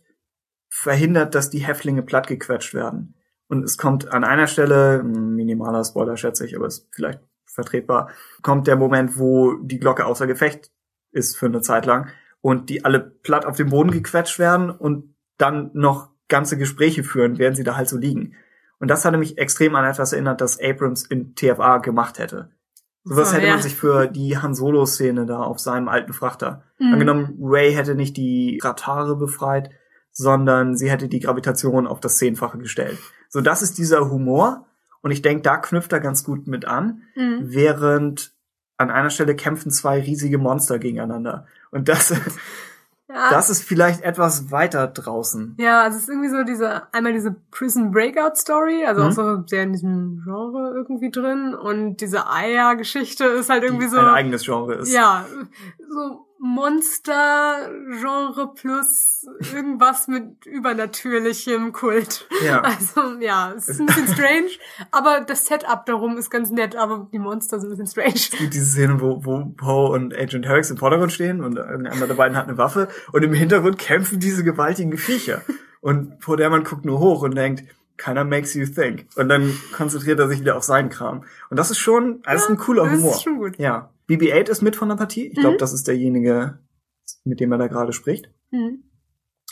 verhindert, 0.70 1.36
dass 1.36 1.50
die 1.50 1.60
Häftlinge 1.60 2.02
plattgequetscht 2.02 2.74
werden. 2.74 3.16
Und 3.48 3.64
es 3.66 3.78
kommt 3.78 4.08
an 4.12 4.24
einer 4.24 4.48
Stelle, 4.48 5.02
ein 5.02 5.36
minimaler 5.36 5.84
Spoiler 5.84 6.16
schätze 6.16 6.46
ich, 6.46 6.56
aber 6.56 6.68
ist 6.68 6.88
vielleicht 6.92 7.20
vertretbar, 7.54 8.10
kommt 8.42 8.68
der 8.68 8.76
Moment, 8.76 9.18
wo 9.18 9.54
die 9.62 9.80
Glocke 9.80 10.06
außer 10.06 10.28
Gefecht 10.28 10.72
ist 11.12 11.38
für 11.38 11.48
eine 11.48 11.62
Zeit 11.62 11.86
lang 11.86 12.10
und 12.42 12.70
die 12.70 12.86
alle 12.86 13.00
platt 13.00 13.46
auf 13.46 13.58
den 13.58 13.70
Boden 13.70 13.92
gequetscht 13.92 14.40
werden 14.40 14.70
und 14.70 15.16
dann 15.38 15.72
noch 15.74 16.10
ganze 16.28 16.58
Gespräche 16.58 17.04
führen, 17.04 17.38
während 17.38 17.58
sie 17.58 17.64
da 17.64 17.76
halt 17.76 17.90
so 17.90 17.98
liegen. 17.98 18.36
Und 18.80 18.90
das 18.90 19.06
hatte 19.06 19.18
mich 19.18 19.38
extrem 19.38 19.76
an 19.76 19.86
etwas 19.86 20.14
erinnert, 20.14 20.42
das 20.42 20.60
Abrams 20.60 21.06
in 21.06 21.36
TFA 21.36 21.80
gemacht 21.80 22.20
hätte. 22.20 22.52
So, 23.04 23.16
hätte 23.24 23.48
ja. 23.48 23.54
man 23.54 23.62
sich 23.62 23.76
für 23.76 24.08
die 24.08 24.38
Han 24.38 24.54
Solo-Szene 24.54 25.26
da 25.26 25.40
auf 25.40 25.60
seinem 25.60 25.88
alten 25.88 26.14
Frachter 26.14 26.64
Mhm. 26.82 26.94
Angenommen, 26.94 27.38
Ray 27.40 27.74
hätte 27.74 27.96
nicht 27.96 28.18
die 28.18 28.60
Ratare 28.62 29.16
befreit, 29.16 29.70
sondern 30.12 30.76
sie 30.76 30.90
hätte 30.90 31.08
die 31.08 31.20
Gravitation 31.20 31.88
auf 31.88 32.00
das 32.00 32.18
Zehnfache 32.18 32.58
gestellt. 32.58 32.98
So, 33.30 33.40
das 33.40 33.62
ist 33.62 33.78
dieser 33.78 34.10
Humor. 34.10 34.66
Und 35.02 35.12
ich 35.12 35.22
denke, 35.22 35.42
da 35.44 35.58
knüpft 35.58 35.92
er 35.94 36.00
ganz 36.00 36.24
gut 36.24 36.48
mit 36.48 36.66
an, 36.66 37.02
Mhm. 37.16 37.40
während 37.42 38.34
an 38.78 38.90
einer 38.92 39.10
Stelle 39.10 39.36
kämpfen 39.36 39.72
zwei 39.72 40.00
riesige 40.02 40.38
Monster 40.38 40.80
gegeneinander. 40.80 41.46
Und 41.72 41.88
das, 41.90 42.14
Ja. 43.14 43.30
das 43.30 43.50
ist 43.50 43.64
vielleicht 43.64 44.04
etwas 44.04 44.52
weiter 44.52 44.88
draußen. 44.88 45.56
Ja, 45.60 45.82
also 45.84 45.98
es 45.98 46.04
ist 46.04 46.10
irgendwie 46.10 46.30
so 46.30 46.44
diese, 46.44 46.84
einmal 46.94 47.12
diese 47.12 47.36
Prison 47.52 47.92
Breakout 47.92 48.36
Story, 48.38 48.86
also 48.86 49.02
Mhm. 49.02 49.08
auch 49.08 49.12
so 49.12 49.44
sehr 49.48 49.64
in 49.64 49.74
diesem 49.74 50.22
Genre 50.24 50.72
irgendwie 50.74 51.12
drin 51.12 51.54
und 51.54 51.98
diese 51.98 52.30
Eier-Geschichte 52.32 53.26
ist 53.26 53.50
halt 53.50 53.64
irgendwie 53.64 53.84
die 53.86 53.92
so, 53.92 53.98
ein 54.00 54.06
eigenes 54.06 54.46
Genre 54.46 54.76
ist. 54.76 54.94
ja, 54.94 55.26
so 55.90 56.26
Monster-Genre 56.44 58.56
plus 58.56 59.28
irgendwas 59.54 60.08
mit 60.08 60.44
übernatürlichem 60.48 61.72
Kult. 61.72 62.28
Ja. 62.44 62.64
Also, 62.72 63.20
ja, 63.20 63.54
es 63.56 63.68
ist 63.68 63.80
ein 63.80 63.86
bisschen 63.86 64.08
strange, 64.08 64.50
aber 64.92 65.22
das 65.22 65.46
Setup 65.46 65.86
darum 65.86 66.18
ist 66.18 66.32
ganz 66.32 66.50
nett, 66.50 66.76
aber 66.76 67.08
die 67.12 67.20
Monster 67.20 67.60
sind 67.60 67.70
ein 67.70 67.78
bisschen 67.78 67.86
strange. 67.88 68.16
Es 68.16 68.32
gibt 68.32 68.56
diese 68.56 68.66
Szene, 68.66 69.00
wo, 69.00 69.24
wo 69.24 69.46
Poe 69.56 69.92
und 69.92 70.18
Agent 70.18 70.48
Herrick 70.48 70.68
im 70.70 70.78
Vordergrund 70.78 71.12
stehen 71.12 71.44
und 71.44 71.58
irgendeiner 71.58 72.08
der 72.08 72.16
beiden 72.16 72.36
hat 72.36 72.48
eine 72.48 72.58
Waffe 72.58 72.88
und 73.12 73.22
im 73.24 73.34
Hintergrund 73.34 73.78
kämpfen 73.78 74.20
diese 74.20 74.44
gewaltigen 74.44 74.98
Viecher. 74.98 75.42
Und 75.82 76.18
Poe 76.20 76.38
Dameron 76.38 76.64
guckt 76.64 76.86
nur 76.86 76.98
hoch 77.00 77.22
und 77.22 77.36
denkt, 77.36 77.64
keiner 77.98 78.24
makes 78.24 78.56
you 78.56 78.66
think. 78.66 79.06
Und 79.16 79.30
dann 79.30 79.56
konzentriert 79.74 80.18
er 80.20 80.28
sich 80.28 80.40
wieder 80.40 80.58
auf 80.58 80.64
seinen 80.64 80.90
Kram. 80.90 81.24
Und 81.52 81.58
das 81.58 81.70
ist 81.70 81.78
schon, 81.78 82.24
das 82.24 82.42
ist 82.44 82.50
ein 82.50 82.58
cooler 82.58 82.86
das 82.86 82.94
Humor. 82.94 83.12
ist 83.12 83.22
schon 83.22 83.38
gut. 83.38 83.60
Ja. 83.60 83.91
BB-8 84.12 84.50
ist 84.50 84.62
mit 84.62 84.76
von 84.76 84.90
der 84.90 84.96
Partie. 84.96 85.28
Ich 85.28 85.40
glaube, 85.40 85.58
das 85.58 85.74
ist 85.74 85.88
derjenige, 85.88 86.60
mit 87.24 87.40
dem 87.40 87.52
er 87.52 87.58
da 87.58 87.66
gerade 87.68 87.94
spricht. 87.94 88.30
Mhm. 88.52 88.84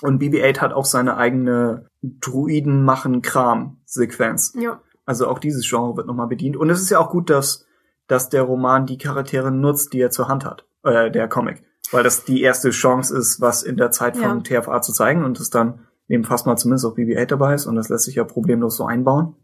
Und 0.02 0.22
BB-8 0.22 0.60
hat 0.60 0.74
auch 0.74 0.86
seine 0.86 1.18
eigene 1.18 1.88
Druiden-machen-Kram-Sequenz. 2.02 4.54
Ja. 4.60 4.82
Also 5.06 5.28
auch 5.28 5.40
dieses 5.40 5.68
Genre 5.68 5.98
wird 5.98 6.08
nochmal 6.08 6.28
bedient. 6.28 6.56
Und 6.56 6.70
es 6.70 6.82
ist 6.82 6.90
ja 6.90 7.00
auch 7.00 7.10
gut, 7.10 7.30
dass, 7.30 7.66
dass 8.08 8.30
der 8.30 8.44
Roman 8.44 8.86
die 8.86 8.98
Charaktere 8.98 9.52
nutzt, 9.52 9.94
die 9.94 10.00
er 10.00 10.12
zur 10.12 10.28
Hand 10.28 10.46
hat. 10.46 10.66
Äh, 10.84 11.12
der 11.12 11.28
Comic. 11.28 11.64
Weil 11.92 12.04
das 12.04 12.24
die 12.24 12.42
erste 12.42 12.70
Chance 12.70 13.18
ist, 13.18 13.42
was 13.42 13.64
in 13.64 13.76
der 13.76 13.92
Zeit 13.92 14.16
von 14.16 14.44
TFA 14.44 14.82
zu 14.82 14.94
zeigen 14.94 15.24
und 15.24 15.40
es 15.40 15.50
dann 15.50 15.88
neben 16.08 16.24
fast 16.24 16.46
mal 16.46 16.56
zumindest 16.56 16.86
auch 16.86 16.96
BB-8 16.96 17.26
dabei 17.26 17.56
ist 17.56 17.66
und 17.66 17.76
das 17.76 17.90
lässt 17.90 18.06
sich 18.06 18.16
ja 18.16 18.24
problemlos 18.24 18.78
so 18.78 18.86
einbauen. 18.86 19.36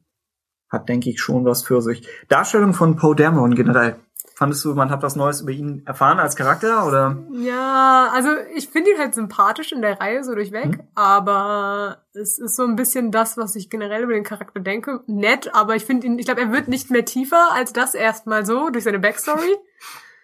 Hat, 0.70 0.90
denke 0.90 1.10
ich, 1.10 1.20
schon 1.20 1.46
was 1.46 1.64
für 1.64 1.82
sich. 1.82 2.08
Darstellung 2.28 2.74
von 2.74 2.96
Poe 2.96 3.16
Dameron 3.16 3.56
generell. 3.56 3.96
Fandest 4.38 4.66
du, 4.66 4.74
man 4.76 4.90
hat 4.90 5.02
was 5.02 5.16
Neues 5.16 5.40
über 5.42 5.52
ihn 5.52 5.82
erfahren 5.86 6.20
als 6.20 6.36
Charakter 6.36 6.86
oder? 6.86 7.24
Ja, 7.32 8.10
also 8.14 8.30
ich 8.54 8.68
finde 8.68 8.92
ihn 8.92 8.98
halt 9.00 9.16
sympathisch 9.16 9.72
in 9.72 9.82
der 9.82 10.00
Reihe 10.02 10.24
so 10.26 10.36
durchweg, 10.36 10.66
Mhm. 10.78 10.82
aber 10.94 12.04
es 12.14 12.38
ist 12.38 12.58
so 12.58 12.64
ein 12.64 12.76
bisschen 12.76 13.12
das, 13.12 13.38
was 13.38 13.56
ich 13.56 13.70
generell 13.70 14.04
über 14.04 14.14
den 14.14 14.24
Charakter 14.26 14.60
denke. 14.60 15.00
Nett, 15.08 15.56
aber 15.56 15.76
ich 15.78 15.86
finde 15.86 16.08
ihn, 16.08 16.20
ich 16.20 16.26
glaube, 16.26 16.42
er 16.42 16.52
wird 16.52 16.68
nicht 16.68 16.92
mehr 16.92 17.06
tiefer 17.06 17.54
als 17.54 17.72
das 17.72 17.94
erstmal 17.94 18.46
so 18.46 18.70
durch 18.70 18.84
seine 18.84 19.00
Backstory. 19.00 19.56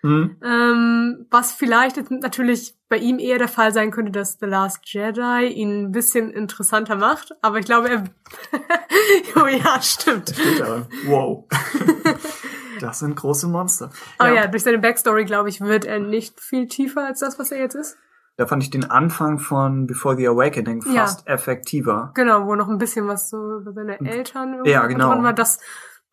Hm? 0.04 0.36
Ähm, 0.44 1.28
was 1.30 1.52
vielleicht 1.52 2.10
natürlich 2.10 2.74
bei 2.90 2.98
ihm 2.98 3.20
eher 3.20 3.38
der 3.38 3.48
Fall 3.48 3.72
sein 3.72 3.92
könnte, 3.92 4.12
dass 4.12 4.40
The 4.40 4.48
Last 4.48 4.80
Jedi 4.86 5.46
ihn 5.46 5.84
ein 5.84 5.92
bisschen 5.92 6.32
interessanter 6.32 6.96
macht. 6.96 7.34
Aber 7.44 7.60
ich 7.60 7.68
glaube, 7.68 7.88
er. 7.92 8.04
oh 9.36 9.46
ja, 9.46 9.80
stimmt. 9.80 10.32
Steht 10.32 10.60
da. 10.60 10.88
Wow. 11.06 11.46
das 12.82 13.00
sind 13.00 13.16
große 13.16 13.48
Monster. 13.48 13.90
Aber 14.18 14.34
ja. 14.34 14.48
durch 14.48 14.64
seine 14.64 14.80
Backstory, 14.80 15.26
glaube 15.26 15.50
ich, 15.50 15.62
wird 15.62 15.86
er 15.86 16.00
nicht 16.00 16.40
viel 16.40 16.68
tiefer 16.68 17.06
als 17.06 17.20
das, 17.20 17.40
was 17.40 17.52
er 17.52 17.60
jetzt 17.60 17.76
ist. 17.76 17.98
Da 18.38 18.48
fand 18.48 18.64
ich 18.64 18.70
den 18.70 18.90
Anfang 18.90 19.40
von 19.40 19.88
Before 19.88 20.16
the 20.16 20.28
Awakening 20.28 20.84
Ja. 20.88 21.02
fast 21.02 21.28
effektiver. 21.28 22.12
Genau, 22.16 22.48
wo 22.48 22.56
noch 22.56 22.70
ein 22.70 22.78
bisschen 22.78 23.08
was 23.08 23.30
so 23.30 23.58
über 23.58 23.74
seine 23.74 24.00
Eltern 24.00 24.64
Ja, 24.66 24.88
genau. 24.88 25.10
war. 25.22 25.34
Das, 25.34 25.60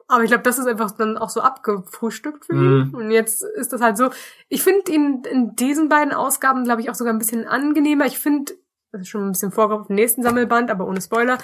aber 0.08 0.24
ich 0.24 0.28
glaube, 0.30 0.42
das 0.42 0.58
ist 0.58 0.66
einfach 0.66 0.90
dann 0.90 1.16
auch 1.16 1.30
so 1.30 1.40
abgefrühstückt 1.40 2.46
für 2.46 2.54
ihn. 2.54 2.94
Und 2.94 3.10
jetzt 3.10 3.42
ist 3.42 3.72
das 3.72 3.80
halt 3.80 3.96
so. 3.96 4.10
Ich 4.48 4.62
finde 4.62 4.90
ihn 4.92 5.22
in 5.30 5.54
diesen 5.54 5.88
beiden 5.88 6.12
Ausgaben, 6.12 6.64
glaube 6.64 6.80
ich, 6.80 6.90
auch 6.90 6.94
sogar 6.94 7.12
ein 7.12 7.18
bisschen 7.18 7.46
angenehmer. 7.46 8.06
Ich 8.06 8.18
finde 8.18 8.52
das 8.92 9.02
ist 9.02 9.08
schon 9.08 9.26
ein 9.26 9.32
bisschen 9.32 9.52
vorgebracht 9.52 9.90
im 9.90 9.96
nächsten 9.96 10.22
Sammelband, 10.22 10.70
aber 10.70 10.86
ohne 10.86 11.00
Spoiler, 11.00 11.38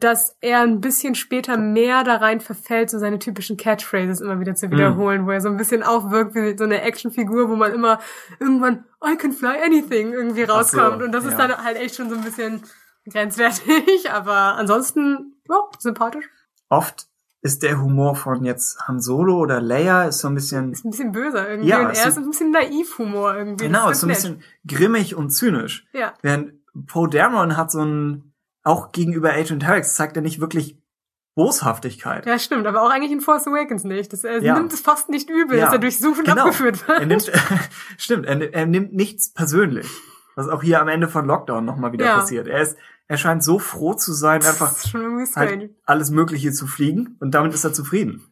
dass 0.00 0.36
er 0.40 0.60
ein 0.60 0.80
bisschen 0.80 1.14
später 1.14 1.56
mehr 1.56 2.04
da 2.04 2.16
rein 2.16 2.40
verfällt, 2.40 2.90
so 2.90 2.98
seine 2.98 3.18
typischen 3.18 3.56
Catchphrases 3.56 4.20
immer 4.20 4.40
wieder 4.40 4.54
zu 4.54 4.70
wiederholen, 4.70 5.26
wo 5.26 5.30
er 5.30 5.40
so 5.40 5.48
ein 5.48 5.56
bisschen 5.56 5.82
aufwirkt 5.82 6.34
wie 6.34 6.56
so 6.56 6.64
eine 6.64 6.82
Actionfigur, 6.82 7.48
wo 7.48 7.56
man 7.56 7.72
immer 7.72 7.98
irgendwann 8.40 8.84
I 9.04 9.16
can 9.16 9.32
fly 9.32 9.56
anything 9.64 10.12
irgendwie 10.12 10.44
Ach 10.44 10.48
so, 10.64 10.78
rauskommt. 10.78 11.02
Und 11.02 11.12
das 11.12 11.24
ist 11.24 11.38
ja. 11.38 11.48
dann 11.48 11.64
halt 11.64 11.76
echt 11.76 11.96
schon 11.96 12.08
so 12.10 12.16
ein 12.16 12.22
bisschen 12.22 12.62
grenzwertig, 13.08 14.10
aber 14.12 14.56
ansonsten, 14.56 15.34
ja, 15.48 15.56
sympathisch. 15.78 16.28
Oft 16.68 17.06
ist 17.42 17.62
der 17.62 17.80
Humor 17.80 18.16
von 18.16 18.44
jetzt 18.44 18.80
Han 18.88 19.00
Solo 19.00 19.38
oder 19.38 19.60
Leia 19.60 20.04
ist 20.04 20.18
so 20.18 20.28
ein 20.28 20.34
bisschen, 20.34 20.72
Ist 20.72 20.84
ein 20.84 20.90
bisschen 20.90 21.12
böser 21.12 21.48
irgendwie. 21.48 21.70
Ja, 21.70 21.80
und 21.80 21.92
ist 21.92 22.00
er 22.00 22.08
ist 22.08 22.18
ein 22.18 22.28
bisschen 22.28 22.50
Naiv-Humor 22.50 23.36
irgendwie. 23.36 23.66
genau, 23.66 23.90
ist 23.90 24.00
so 24.00 24.06
ein 24.06 24.12
bisschen 24.12 24.42
grimmig 24.66 25.14
und 25.14 25.30
zynisch. 25.30 25.86
Ja. 25.92 26.14
Während 26.22 26.54
Poe 26.86 27.08
Dameron 27.08 27.56
hat 27.56 27.70
so 27.70 27.82
ein, 27.82 28.25
auch 28.66 28.92
gegenüber 28.92 29.32
Agent 29.32 29.64
Harris 29.66 29.94
zeigt 29.94 30.16
er 30.16 30.22
nicht 30.22 30.40
wirklich 30.40 30.76
Boshaftigkeit. 31.36 32.24
Ja, 32.26 32.38
stimmt, 32.38 32.66
aber 32.66 32.82
auch 32.82 32.90
eigentlich 32.90 33.12
in 33.12 33.20
Force 33.20 33.46
Awakens 33.46 33.84
nicht. 33.84 34.12
Das, 34.12 34.24
er 34.24 34.42
Ja. 34.42 34.54
nimmt 34.58 34.72
es 34.72 34.80
fast 34.80 35.08
nicht 35.10 35.28
übel, 35.28 35.58
Ja. 35.58 35.66
dass 35.66 35.74
er 35.74 35.78
durchsucht 35.78 36.18
und 36.20 36.24
Genau. 36.26 36.42
abgeführt 36.44 36.88
wird. 36.88 36.98
Er 37.00 37.06
nimmt, 37.06 37.30
stimmt, 37.98 38.26
er, 38.26 38.54
er 38.54 38.66
nimmt 38.66 38.94
nichts 38.94 39.32
persönlich. 39.32 39.86
Was 40.34 40.48
auch 40.48 40.62
hier 40.62 40.80
am 40.80 40.88
Ende 40.88 41.08
von 41.08 41.26
Lockdown 41.26 41.64
nochmal 41.64 41.92
wieder 41.92 42.06
Ja. 42.06 42.16
passiert. 42.16 42.46
Er 42.46 42.60
ist, 42.62 42.76
er 43.06 43.18
scheint 43.18 43.44
so 43.44 43.58
froh 43.58 43.94
zu 43.94 44.12
sein, 44.12 44.42
einfach 44.44 44.74
halt 45.36 45.70
alles 45.84 46.10
Mögliche 46.10 46.52
zu 46.52 46.66
fliegen 46.66 47.16
und 47.20 47.32
damit 47.34 47.52
ist 47.54 47.64
er 47.64 47.72
zufrieden. 47.72 48.24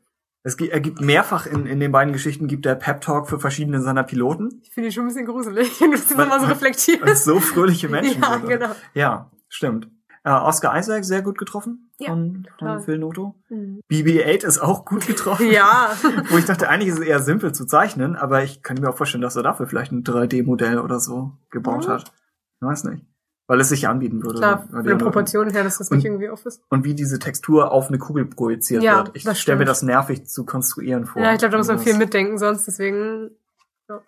Es 0.42 0.56
gibt, 0.56 0.72
er 0.72 0.80
gibt 0.80 1.00
mehrfach 1.00 1.46
in, 1.46 1.64
in 1.66 1.80
den 1.80 1.92
beiden 1.92 2.12
Geschichten 2.12 2.48
gibt 2.48 2.66
er 2.66 2.74
Pep 2.74 3.00
Talk 3.00 3.28
für 3.28 3.38
verschiedene 3.38 3.80
seiner 3.80 4.02
Piloten. 4.02 4.60
Ich 4.62 4.70
finde 4.72 4.88
ihn 4.88 4.92
schon 4.92 5.04
ein 5.04 5.08
bisschen 5.08 5.24
gruselig, 5.26 5.70
wenn 5.80 5.90
du 5.92 5.96
das 5.98 6.10
immer 6.10 6.40
so 6.40 6.46
reflektierst. 6.46 7.24
So 7.24 7.38
fröhliche 7.40 7.88
Menschen 7.88 8.20
ja, 8.22 8.32
sind. 8.38 8.48
genau. 8.48 8.70
Ja, 8.94 9.30
stimmt. 9.48 9.88
Äh, 10.26 10.30
Oscar 10.30 10.76
Isaac 10.78 11.04
sehr 11.04 11.20
gut 11.22 11.36
getroffen 11.36 11.90
Ja, 11.98 12.08
von, 12.08 12.48
von. 12.58 12.80
Phil 12.80 12.98
Noto. 12.98 13.34
Mhm. 13.50 13.80
BB-8 13.92 14.44
ist 14.46 14.58
auch 14.58 14.84
gut 14.86 15.06
getroffen. 15.06 15.50
Ja. 15.50 15.90
Wo 16.30 16.38
ich 16.38 16.46
dachte, 16.46 16.68
eigentlich 16.68 16.88
ist 16.88 16.98
es 16.98 17.04
eher 17.06 17.20
simpel 17.20 17.52
zu 17.52 17.66
zeichnen, 17.66 18.16
aber 18.16 18.42
ich 18.42 18.62
kann 18.62 18.78
mir 18.80 18.88
auch 18.88 18.96
vorstellen, 18.96 19.20
dass 19.22 19.36
er 19.36 19.42
dafür 19.42 19.66
vielleicht 19.66 19.92
ein 19.92 20.02
3D-Modell 20.02 20.78
oder 20.78 20.98
so 20.98 21.32
gebaut 21.50 21.86
Mhm. 21.86 21.92
hat. 21.92 22.12
Ich 22.60 22.66
weiß 22.66 22.84
nicht. 22.84 23.04
Weil 23.46 23.60
es 23.60 23.68
sich 23.68 23.86
anbieten 23.86 24.22
würde. 24.22 24.38
Klar, 24.38 24.60
von 24.60 24.66
die 24.66 24.70
der 24.72 24.78
anderen- 24.78 24.98
Proportion 25.00 25.50
her, 25.50 25.64
dass 25.64 25.76
das 25.76 25.90
Und- 25.90 25.98
nicht 25.98 26.06
irgendwie 26.06 26.30
off 26.30 26.46
ist. 26.46 26.62
Und 26.70 26.84
wie 26.84 26.94
diese 26.94 27.18
Textur 27.18 27.70
auf 27.72 27.88
eine 27.88 27.98
Kugel 27.98 28.24
projiziert 28.24 28.82
Ja, 28.82 28.96
wird. 29.04 29.10
Ich 29.14 29.28
stelle 29.38 29.58
mir 29.58 29.66
das 29.66 29.82
nervig 29.82 30.24
zu 30.26 30.46
konstruieren 30.46 31.04
vor. 31.04 31.20
Ja, 31.20 31.32
ich 31.34 31.38
glaube, 31.38 31.52
da 31.52 31.58
muss 31.58 31.66
man 31.66 31.76
Also 31.76 31.90
viel 31.90 31.98
mitdenken 31.98 32.38
sonst, 32.38 32.66
deswegen. 32.66 33.32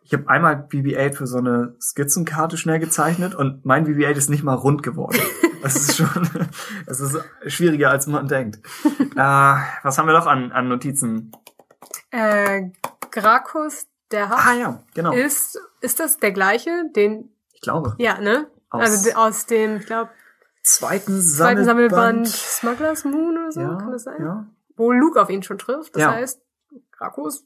Ich 0.03 0.15
habe 0.15 0.27
einmal 0.31 0.55
BB-8 0.67 1.13
für 1.17 1.27
so 1.27 1.37
eine 1.37 1.77
Skizzenkarte 1.79 2.57
schnell 2.57 2.79
gezeichnet 2.79 3.35
und 3.35 3.67
mein 3.67 3.85
BB-8 3.87 4.17
ist 4.17 4.31
nicht 4.31 4.43
mal 4.43 4.55
rund 4.55 4.83
geworden. 4.83 5.19
Das 5.63 5.75
ist 5.77 5.97
schon, 5.97 6.29
das 6.87 7.01
ist 7.01 7.19
schwieriger 7.47 7.91
als 7.91 8.07
man 8.07 8.29
denkt. 8.29 8.57
äh, 9.17 9.17
was 9.17 9.99
haben 9.99 10.07
wir 10.07 10.15
noch 10.19 10.27
an, 10.27 10.53
an 10.53 10.69
Notizen? 10.69 11.33
Äh, 12.11 12.71
Grakus, 13.11 13.87
der 14.11 14.27
Ah 14.27 14.45
Haft, 14.47 14.59
ja, 14.59 14.83
genau. 14.95 15.13
ist, 15.13 15.59
ist 15.81 16.01
das 16.01 16.19
der 16.19 16.33
gleiche, 16.33 16.71
den, 16.95 17.31
Ich 17.53 17.61
glaube. 17.61 17.95
ja, 17.99 18.21
ne? 18.21 18.49
Aus- 18.71 18.83
also 18.91 19.11
aus 19.13 19.47
dem, 19.47 19.77
ich 19.79 19.87
glaube, 19.87 20.11
Zweiten 20.63 21.21
zweiten 21.21 21.65
Sammelband 21.65 22.27
Sammelband. 22.27 22.29
Smugglers 22.29 23.05
Moon 23.05 23.39
oder 23.39 23.53
so, 23.53 23.61
Ja, 23.61 23.77
kann 23.77 23.93
das 23.93 24.03
sein? 24.05 24.17
ja. 24.21 24.47
Wo 24.77 24.91
Luke 24.93 25.21
auf 25.23 25.31
ihn 25.31 25.43
schon 25.43 25.59
trifft. 25.59 25.95
Das 25.95 26.03
Ja. 26.03 26.13
heißt, 26.13 26.41
Grakus 26.93 27.45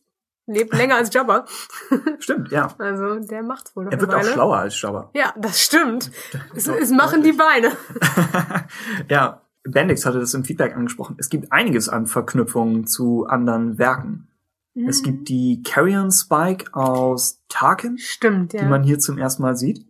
lebt 0.53 0.75
länger 0.77 0.97
als 0.97 1.13
Jabba. 1.15 1.45
Stimmt, 2.19 2.51
ja. 2.51 2.75
Also 2.79 3.19
der 3.21 3.43
macht's 3.43 3.75
wohl 3.75 3.85
noch 3.85 3.93
Er 3.93 4.01
wird 4.01 4.15
auch 4.15 4.23
schlauer 4.25 4.57
als 4.59 4.81
Jabba. 4.81 5.11
Ja, 5.15 5.33
das 5.37 5.61
stimmt. 5.61 6.11
Es, 6.55 6.65
So, 6.65 6.73
es 6.75 6.91
machen 6.91 7.23
die 7.23 7.33
Beine. 7.33 7.73
ja, 9.09 9.43
Bendix 9.65 10.07
hatte 10.07 10.21
das 10.21 10.35
im 10.35 10.45
Feedback 10.45 10.75
angesprochen. 10.77 11.17
Es 11.19 11.29
gibt 11.29 11.53
einiges 11.53 11.89
an 11.89 12.07
Verknüpfungen 12.07 12.87
zu 12.87 13.27
anderen 13.27 13.79
Werken. 13.79 14.29
Mhm. 14.75 14.89
Es 14.89 15.03
gibt 15.03 15.29
die 15.29 15.63
Carrion 15.63 16.11
Spike 16.11 16.73
aus 16.75 17.43
Tarkin, 17.49 17.99
Stimmt, 17.99 18.53
ja. 18.53 18.61
die 18.63 18.67
man 18.69 18.83
hier 18.83 18.99
zum 18.99 19.19
ersten 19.19 19.43
Mal 19.43 19.57
sieht. 19.57 19.87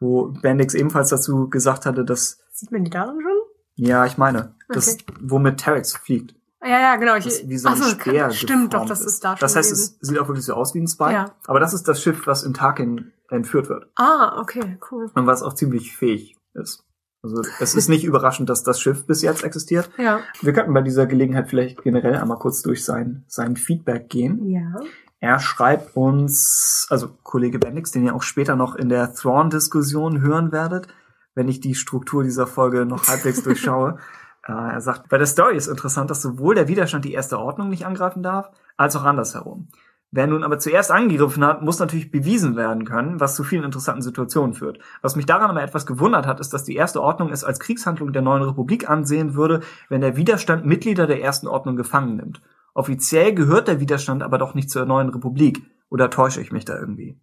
Wo 0.00 0.28
Bendix 0.42 0.74
ebenfalls 0.74 1.10
dazu 1.10 1.48
gesagt 1.48 1.86
hatte, 1.86 2.04
dass, 2.04 2.40
Sieht 2.50 2.72
man 2.72 2.84
die 2.84 2.90
darin 2.90 3.20
schon? 3.20 3.38
ja, 3.76 4.04
ich 4.04 4.18
meine, 4.18 4.54
das, 4.68 4.94
Okay. 4.94 5.04
womit 5.20 5.60
Terex 5.60 5.96
fliegt. 5.96 6.34
Ja, 6.62 6.80
ja, 6.80 6.96
genau. 6.96 7.16
Ich, 7.16 7.24
Das 7.24 7.34
ist 7.40 7.48
wie 7.48 7.58
so 7.58 7.68
ein 7.68 7.76
so, 7.76 7.84
Speer 7.84 8.22
kann- 8.24 8.32
Stimmt, 8.32 8.74
doch, 8.74 8.86
das 8.86 9.00
ist 9.00 9.24
da 9.24 9.30
schon 9.30 9.40
Das 9.40 9.56
heißt, 9.56 9.70
gewesen. 9.70 9.96
es 10.00 10.08
sieht 10.08 10.18
auch 10.18 10.28
wirklich 10.28 10.44
so 10.46 10.54
aus 10.54 10.74
wie 10.74 10.80
ein 10.80 10.86
Spike. 10.88 11.12
Ja. 11.12 11.34
Aber 11.46 11.58
das 11.60 11.74
ist 11.74 11.88
das 11.88 12.00
Schiff, 12.02 12.26
was 12.26 12.44
in 12.44 12.54
Tarkin 12.54 13.12
entführt 13.30 13.68
wird. 13.68 13.86
Ah, 13.96 14.40
okay, 14.40 14.78
cool. 14.90 15.10
Und 15.14 15.26
was 15.26 15.42
auch 15.42 15.54
ziemlich 15.54 15.96
fähig 15.96 16.36
ist. 16.54 16.84
Also 17.24 17.40
es 17.60 17.74
ist 17.74 17.88
nicht 17.88 18.04
überraschend, 18.04 18.48
dass 18.50 18.62
das 18.64 18.80
Schiff 18.80 19.06
bis 19.06 19.22
jetzt 19.22 19.44
existiert. 19.44 19.90
Ja. 19.96 20.20
Wir 20.40 20.52
könnten 20.52 20.74
bei 20.74 20.82
dieser 20.82 21.06
Gelegenheit 21.06 21.48
vielleicht 21.48 21.82
generell 21.82 22.16
einmal 22.16 22.38
kurz 22.38 22.62
durch 22.62 22.84
sein, 22.84 23.24
sein 23.28 23.56
Feedback 23.56 24.08
gehen. 24.08 24.44
Ja. 24.48 24.80
Er 25.20 25.38
schreibt 25.38 25.96
uns, 25.96 26.86
also 26.90 27.10
Kollege 27.22 27.60
Bendix, 27.60 27.92
den 27.92 28.04
ihr 28.04 28.14
auch 28.14 28.22
später 28.24 28.56
noch 28.56 28.74
in 28.74 28.88
der 28.88 29.14
Thrawn-Diskussion 29.14 30.20
hören 30.20 30.50
werdet, 30.50 30.88
wenn 31.36 31.48
ich 31.48 31.60
die 31.60 31.76
Struktur 31.76 32.24
dieser 32.24 32.48
Folge 32.48 32.86
noch 32.86 33.06
halbwegs 33.08 33.42
durchschaue. 33.42 33.98
Äh, 34.46 34.52
er 34.52 34.80
sagt, 34.80 35.08
bei 35.08 35.18
der 35.18 35.26
Story 35.26 35.56
ist 35.56 35.68
interessant, 35.68 36.10
dass 36.10 36.22
sowohl 36.22 36.54
der 36.54 36.68
Widerstand 36.68 37.04
die 37.04 37.12
erste 37.12 37.38
Ordnung 37.38 37.68
nicht 37.68 37.86
angreifen 37.86 38.22
darf, 38.22 38.50
als 38.76 38.96
auch 38.96 39.04
andersherum. 39.04 39.68
Wer 40.14 40.26
nun 40.26 40.44
aber 40.44 40.58
zuerst 40.58 40.90
angegriffen 40.90 41.42
hat, 41.42 41.62
muss 41.62 41.78
natürlich 41.78 42.10
bewiesen 42.10 42.54
werden 42.54 42.84
können, 42.84 43.18
was 43.18 43.34
zu 43.34 43.44
vielen 43.44 43.64
interessanten 43.64 44.02
Situationen 44.02 44.52
führt. 44.52 44.78
Was 45.00 45.16
mich 45.16 45.24
daran 45.24 45.48
aber 45.48 45.62
etwas 45.62 45.86
gewundert 45.86 46.26
hat, 46.26 46.38
ist, 46.38 46.52
dass 46.52 46.64
die 46.64 46.76
erste 46.76 47.00
Ordnung 47.00 47.30
es 47.30 47.44
als 47.44 47.60
Kriegshandlung 47.60 48.12
der 48.12 48.20
neuen 48.20 48.42
Republik 48.42 48.90
ansehen 48.90 49.34
würde, 49.34 49.60
wenn 49.88 50.02
der 50.02 50.16
Widerstand 50.16 50.66
Mitglieder 50.66 51.06
der 51.06 51.22
ersten 51.22 51.48
Ordnung 51.48 51.76
gefangen 51.76 52.16
nimmt. 52.16 52.42
Offiziell 52.74 53.34
gehört 53.34 53.68
der 53.68 53.80
Widerstand 53.80 54.22
aber 54.22 54.36
doch 54.36 54.54
nicht 54.54 54.70
zur 54.70 54.84
neuen 54.84 55.08
Republik. 55.08 55.62
Oder 55.88 56.10
täusche 56.10 56.42
ich 56.42 56.52
mich 56.52 56.66
da 56.66 56.78
irgendwie? 56.78 57.18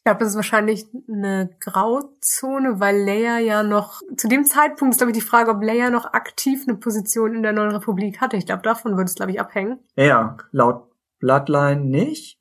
Ich 0.00 0.04
glaube, 0.04 0.20
das 0.20 0.30
ist 0.30 0.36
wahrscheinlich 0.36 0.86
eine 1.12 1.50
Grauzone, 1.60 2.80
weil 2.80 2.96
Leia 3.04 3.38
ja 3.38 3.62
noch, 3.62 4.00
zu 4.16 4.28
dem 4.28 4.46
Zeitpunkt 4.46 4.94
ist, 4.94 4.98
glaube 4.98 5.10
ich, 5.12 5.18
die 5.18 5.24
Frage, 5.24 5.50
ob 5.50 5.62
Leia 5.62 5.90
noch 5.90 6.14
aktiv 6.14 6.64
eine 6.66 6.78
Position 6.78 7.34
in 7.34 7.42
der 7.42 7.52
neuen 7.52 7.72
Republik 7.72 8.18
hatte. 8.18 8.38
Ich 8.38 8.46
glaube, 8.46 8.62
davon 8.62 8.92
würde 8.92 9.04
es, 9.04 9.14
glaube 9.14 9.32
ich, 9.32 9.38
abhängen. 9.40 9.78
Ja, 9.96 10.38
laut 10.52 10.88
Bloodline 11.18 11.82
nicht. 11.84 12.40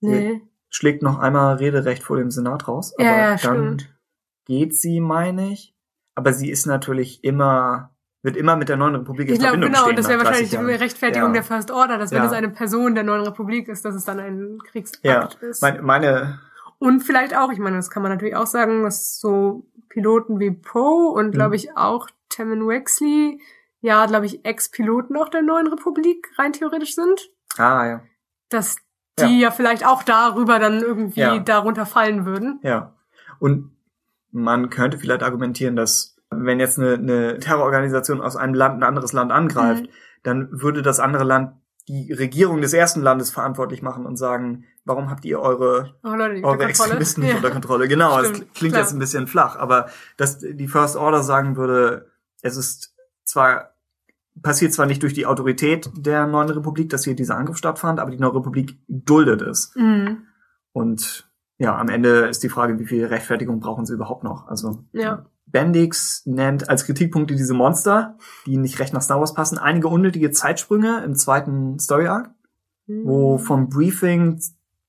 Nee. 0.00 0.42
Schlägt 0.70 1.02
noch 1.02 1.18
einmal 1.18 1.56
Rederecht 1.56 2.04
vor 2.04 2.16
dem 2.16 2.30
Senat 2.30 2.68
raus. 2.68 2.94
Ja, 2.96 3.08
aber 3.08 3.18
ja, 3.18 3.28
dann 3.30 3.38
stimmt. 3.78 3.94
geht 4.44 4.76
sie, 4.76 5.00
meine 5.00 5.50
ich. 5.50 5.74
Aber 6.14 6.32
sie 6.32 6.48
ist 6.48 6.64
natürlich 6.66 7.24
immer, 7.24 7.90
wird 8.22 8.36
immer 8.36 8.54
mit 8.54 8.68
der 8.68 8.76
neuen 8.76 8.94
Republik 8.94 9.26
in 9.28 9.34
Ich 9.34 9.40
glaube, 9.40 9.54
Verbindung 9.54 9.72
genau, 9.72 9.84
stehen. 9.86 9.96
das 9.96 10.06
wäre 10.08 10.18
nach 10.18 10.26
30 10.30 10.52
wahrscheinlich 10.52 10.76
die. 10.76 10.82
Rechtfertigung 10.84 11.28
Ja. 11.30 11.32
der 11.34 11.42
First 11.42 11.72
Order, 11.72 11.98
dass 11.98 12.12
wenn 12.12 12.18
Ja. 12.18 12.26
es 12.26 12.32
eine 12.32 12.50
Person 12.50 12.94
der 12.94 13.02
neuen 13.02 13.22
Republik 13.22 13.66
ist, 13.66 13.84
dass 13.84 13.96
es 13.96 14.04
dann 14.04 14.20
ein 14.20 14.58
Kriegsakt 14.70 15.04
Ja, 15.04 15.28
ist. 15.48 15.60
meine, 15.60 15.82
meine 15.82 16.38
Und 16.84 17.00
vielleicht 17.00 17.34
auch, 17.34 17.50
ich 17.50 17.58
meine, 17.58 17.76
das 17.76 17.88
kann 17.90 18.02
man 18.02 18.12
natürlich 18.12 18.36
auch 18.36 18.46
sagen, 18.46 18.82
dass 18.82 19.18
so 19.18 19.66
Piloten 19.88 20.38
wie 20.38 20.50
Poe 20.50 21.12
und 21.12 21.28
Mhm. 21.28 21.32
glaube 21.32 21.56
ich 21.56 21.76
auch 21.76 22.08
Tammin 22.28 22.66
Wexley, 22.66 23.40
ja, 23.80 24.04
glaube 24.06 24.26
ich, 24.26 24.44
Ex-Piloten 24.44 25.16
auch 25.16 25.28
der 25.30 25.42
neuen 25.42 25.66
Republik 25.66 26.30
rein 26.38 26.52
theoretisch 26.52 26.94
sind, 26.94 27.30
ah 27.56 27.86
ja, 27.86 28.02
dass 28.50 28.76
die 29.18 29.38
ja, 29.40 29.50
vielleicht 29.50 29.86
auch 29.86 30.02
darüber 30.02 30.58
dann 30.58 30.80
irgendwie 30.82 31.20
Ja. 31.20 31.38
darunter 31.38 31.86
fallen 31.86 32.26
würden. 32.26 32.58
ja. 32.62 32.92
Und 33.38 33.70
man 34.30 34.68
könnte 34.68 34.98
vielleicht 34.98 35.22
argumentieren, 35.22 35.76
dass 35.76 36.16
wenn 36.30 36.58
jetzt 36.60 36.78
eine, 36.78 36.94
eine 36.94 37.38
Terrororganisation 37.38 38.20
aus 38.20 38.36
einem 38.36 38.54
Land 38.54 38.76
ein 38.80 38.82
anderes 38.82 39.12
Land 39.12 39.30
angreift, 39.32 39.84
Mhm. 39.84 39.88
dann 40.24 40.48
würde 40.50 40.82
das 40.82 40.98
andere 41.00 41.24
Land 41.24 41.52
die 41.88 42.12
Regierung 42.12 42.60
des 42.62 42.72
ersten 42.72 43.02
Landes 43.02 43.30
verantwortlich 43.30 43.82
machen 43.82 44.06
und 44.06 44.16
sagen, 44.16 44.64
warum 44.84 45.10
habt 45.10 45.24
ihr 45.24 45.38
eure 45.40 45.94
Oh 46.02 46.14
Leute, 46.14 46.42
eure. 46.44 46.64
Extremisten 46.64 47.22
nicht 47.22 47.30
Ja. 47.32 47.36
unter 47.36 47.50
Kontrolle. 47.50 47.88
Genau, 47.88 48.18
es 48.20 48.28
Stimmt, 48.28 48.54
klingt 48.54 48.72
klar. 48.74 48.84
jetzt 48.84 48.92
ein 48.94 48.98
bisschen 48.98 49.26
flach, 49.26 49.56
aber 49.56 49.88
dass 50.16 50.38
die 50.38 50.68
First 50.68 50.96
Order 50.96 51.22
sagen 51.22 51.56
würde, 51.56 52.10
es 52.42 52.56
ist 52.56 52.94
zwar 53.24 53.70
passiert 54.42 54.72
zwar 54.72 54.86
nicht 54.86 55.02
durch 55.02 55.14
die 55.14 55.26
Autorität 55.26 55.90
der 55.94 56.26
neuen 56.26 56.50
Republik, 56.50 56.90
dass 56.90 57.04
hier 57.04 57.14
dieser 57.14 57.36
Angriff 57.36 57.56
stattfand, 57.56 58.00
aber 58.00 58.10
die 58.10 58.18
neue 58.18 58.34
Republik 58.34 58.78
duldet 58.88 59.42
es. 59.42 59.72
Mhm. 59.76 60.24
Und 60.72 61.30
ja, 61.56 61.78
am 61.78 61.88
Ende 61.88 62.26
ist 62.26 62.42
die 62.42 62.48
Frage, 62.48 62.78
wie 62.80 62.84
viel 62.86 63.04
Rechtfertigung 63.06 63.60
brauchen 63.60 63.86
sie 63.86 63.94
überhaupt 63.94 64.24
noch? 64.24 64.48
Also 64.48 64.82
Ja. 64.92 65.26
Bendix 65.54 66.22
nennt 66.26 66.68
als 66.68 66.84
Kritikpunkte 66.84 67.36
diese 67.36 67.54
Monster, 67.54 68.18
die 68.44 68.56
nicht 68.56 68.80
recht 68.80 68.92
nach 68.92 69.02
Star 69.02 69.20
Wars 69.20 69.34
passen, 69.34 69.56
einige 69.56 69.86
unnötige 69.86 70.32
Zeitsprünge 70.32 71.04
im 71.04 71.14
zweiten 71.14 71.78
Story 71.78 72.08
Arc, 72.08 72.30
Mhm. 72.86 73.02
wo 73.06 73.38
vom 73.38 73.68
Briefing 73.68 74.42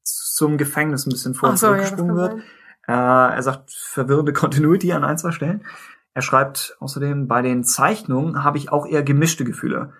zum 0.03 0.57
Gefängnis 0.57 1.05
ein 1.05 1.11
bisschen 1.11 1.35
vor 1.35 1.49
und 1.49 1.59
so, 1.59 1.67
ja, 1.67 1.71
zurückgesprungen 1.73 2.15
kann 2.17 2.17
wird. 2.17 2.43
Äh, 2.87 3.35
er 3.35 3.41
sagt 3.43 3.71
verwirrende 3.71 4.33
Continuity 4.33 4.91
an 4.91 5.03
ein, 5.03 5.17
zwei 5.19 5.31
Stellen. 5.31 5.63
Er 6.15 6.23
schreibt 6.23 6.75
außerdem, 6.79 7.27
bei 7.27 7.41
den 7.43 7.63
Zeichnungen 7.63 8.43
habe 8.43 8.57
ich 8.57 8.71
auch 8.71 8.87
eher 8.87 9.03
gemischte 9.03 9.45
Gefühle. 9.45 9.93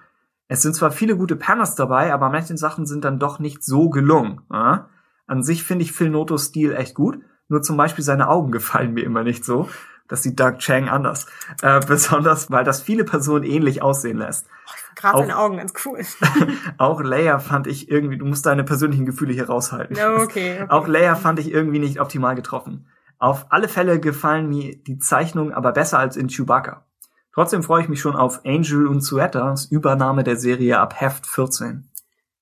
Es 0.48 0.62
sind 0.64 0.76
zwar 0.76 0.92
viele 0.92 1.16
gute 1.16 1.36
Panels 1.36 1.76
dabei, 1.76 2.12
aber 2.12 2.30
manche 2.30 2.58
Sachen 2.58 2.86
sind 2.88 3.06
dann 3.06 3.20
doch 3.20 3.38
nicht 3.40 3.64
so 3.64 3.90
gelungen. 3.90 4.42
Ja? 4.52 4.90
An 5.28 5.44
sich 5.44 5.64
finde 5.64 5.84
ich 5.84 5.92
Phil 5.92 6.10
Notos 6.10 6.46
Stil 6.48 6.74
echt 6.74 6.96
gut. 6.96 7.20
Nur 7.48 7.62
zum 7.62 7.78
Beispiel 7.78 8.04
seine 8.04 8.28
Augen 8.30 8.52
gefallen 8.52 8.94
mir 8.94 9.04
immer 9.04 9.24
nicht 9.24 9.46
so. 9.46 9.70
Das 10.08 10.24
sieht 10.24 10.40
Doug 10.40 10.58
Chang 10.60 10.88
anders. 10.90 11.26
Äh, 11.62 11.80
besonders, 11.88 12.52
weil 12.52 12.64
das 12.64 12.82
viele 12.82 13.04
Personen 13.04 13.44
ähnlich 13.44 13.82
aussehen 13.82 14.18
lässt. 14.18 14.48
Gerade 14.96 15.16
Auch- 15.16 15.22
seine 15.22 15.38
Augen 15.38 15.58
ganz 15.58 15.74
cool. 15.86 16.00
Auch 16.78 17.02
Leia 17.02 17.40
fand 17.40 17.68
ich 17.68 17.90
irgendwie, 17.90 18.18
du 18.18 18.26
musst 18.26 18.46
deine 18.46 18.64
persönlichen 18.64 19.06
Gefühle 19.06 19.34
hier 19.34 19.48
raushalten. 19.48 19.98
Okay, 19.98 20.16
okay. 20.24 20.66
Auch 20.70 20.88
Leia 20.88 21.16
fand 21.16 21.40
ich 21.40 21.52
irgendwie 21.52 21.80
nicht 21.80 22.00
optimal 22.00 22.36
getroffen. 22.36 22.88
Auf 23.18 23.48
alle 23.50 23.68
Fälle 23.68 24.00
gefallen 24.00 24.48
mir 24.50 24.76
die 24.76 25.00
Zeichnungen 25.00 25.54
aber 25.54 25.72
besser 25.72 26.00
als 26.00 26.18
in 26.18 26.28
Chewbacca. 26.28 26.86
Trotzdem 27.34 27.64
freue 27.64 27.82
ich 27.82 27.90
mich 27.90 28.00
schon 28.00 28.16
auf 28.16 28.46
Angel 28.46 28.88
und 28.88 29.02
Suetas 29.02 29.66
Übernahme 29.66 30.24
der 30.24 30.38
Serie 30.38 30.80
ab 30.80 31.00
Heft 31.00 31.26
14. 31.28 31.90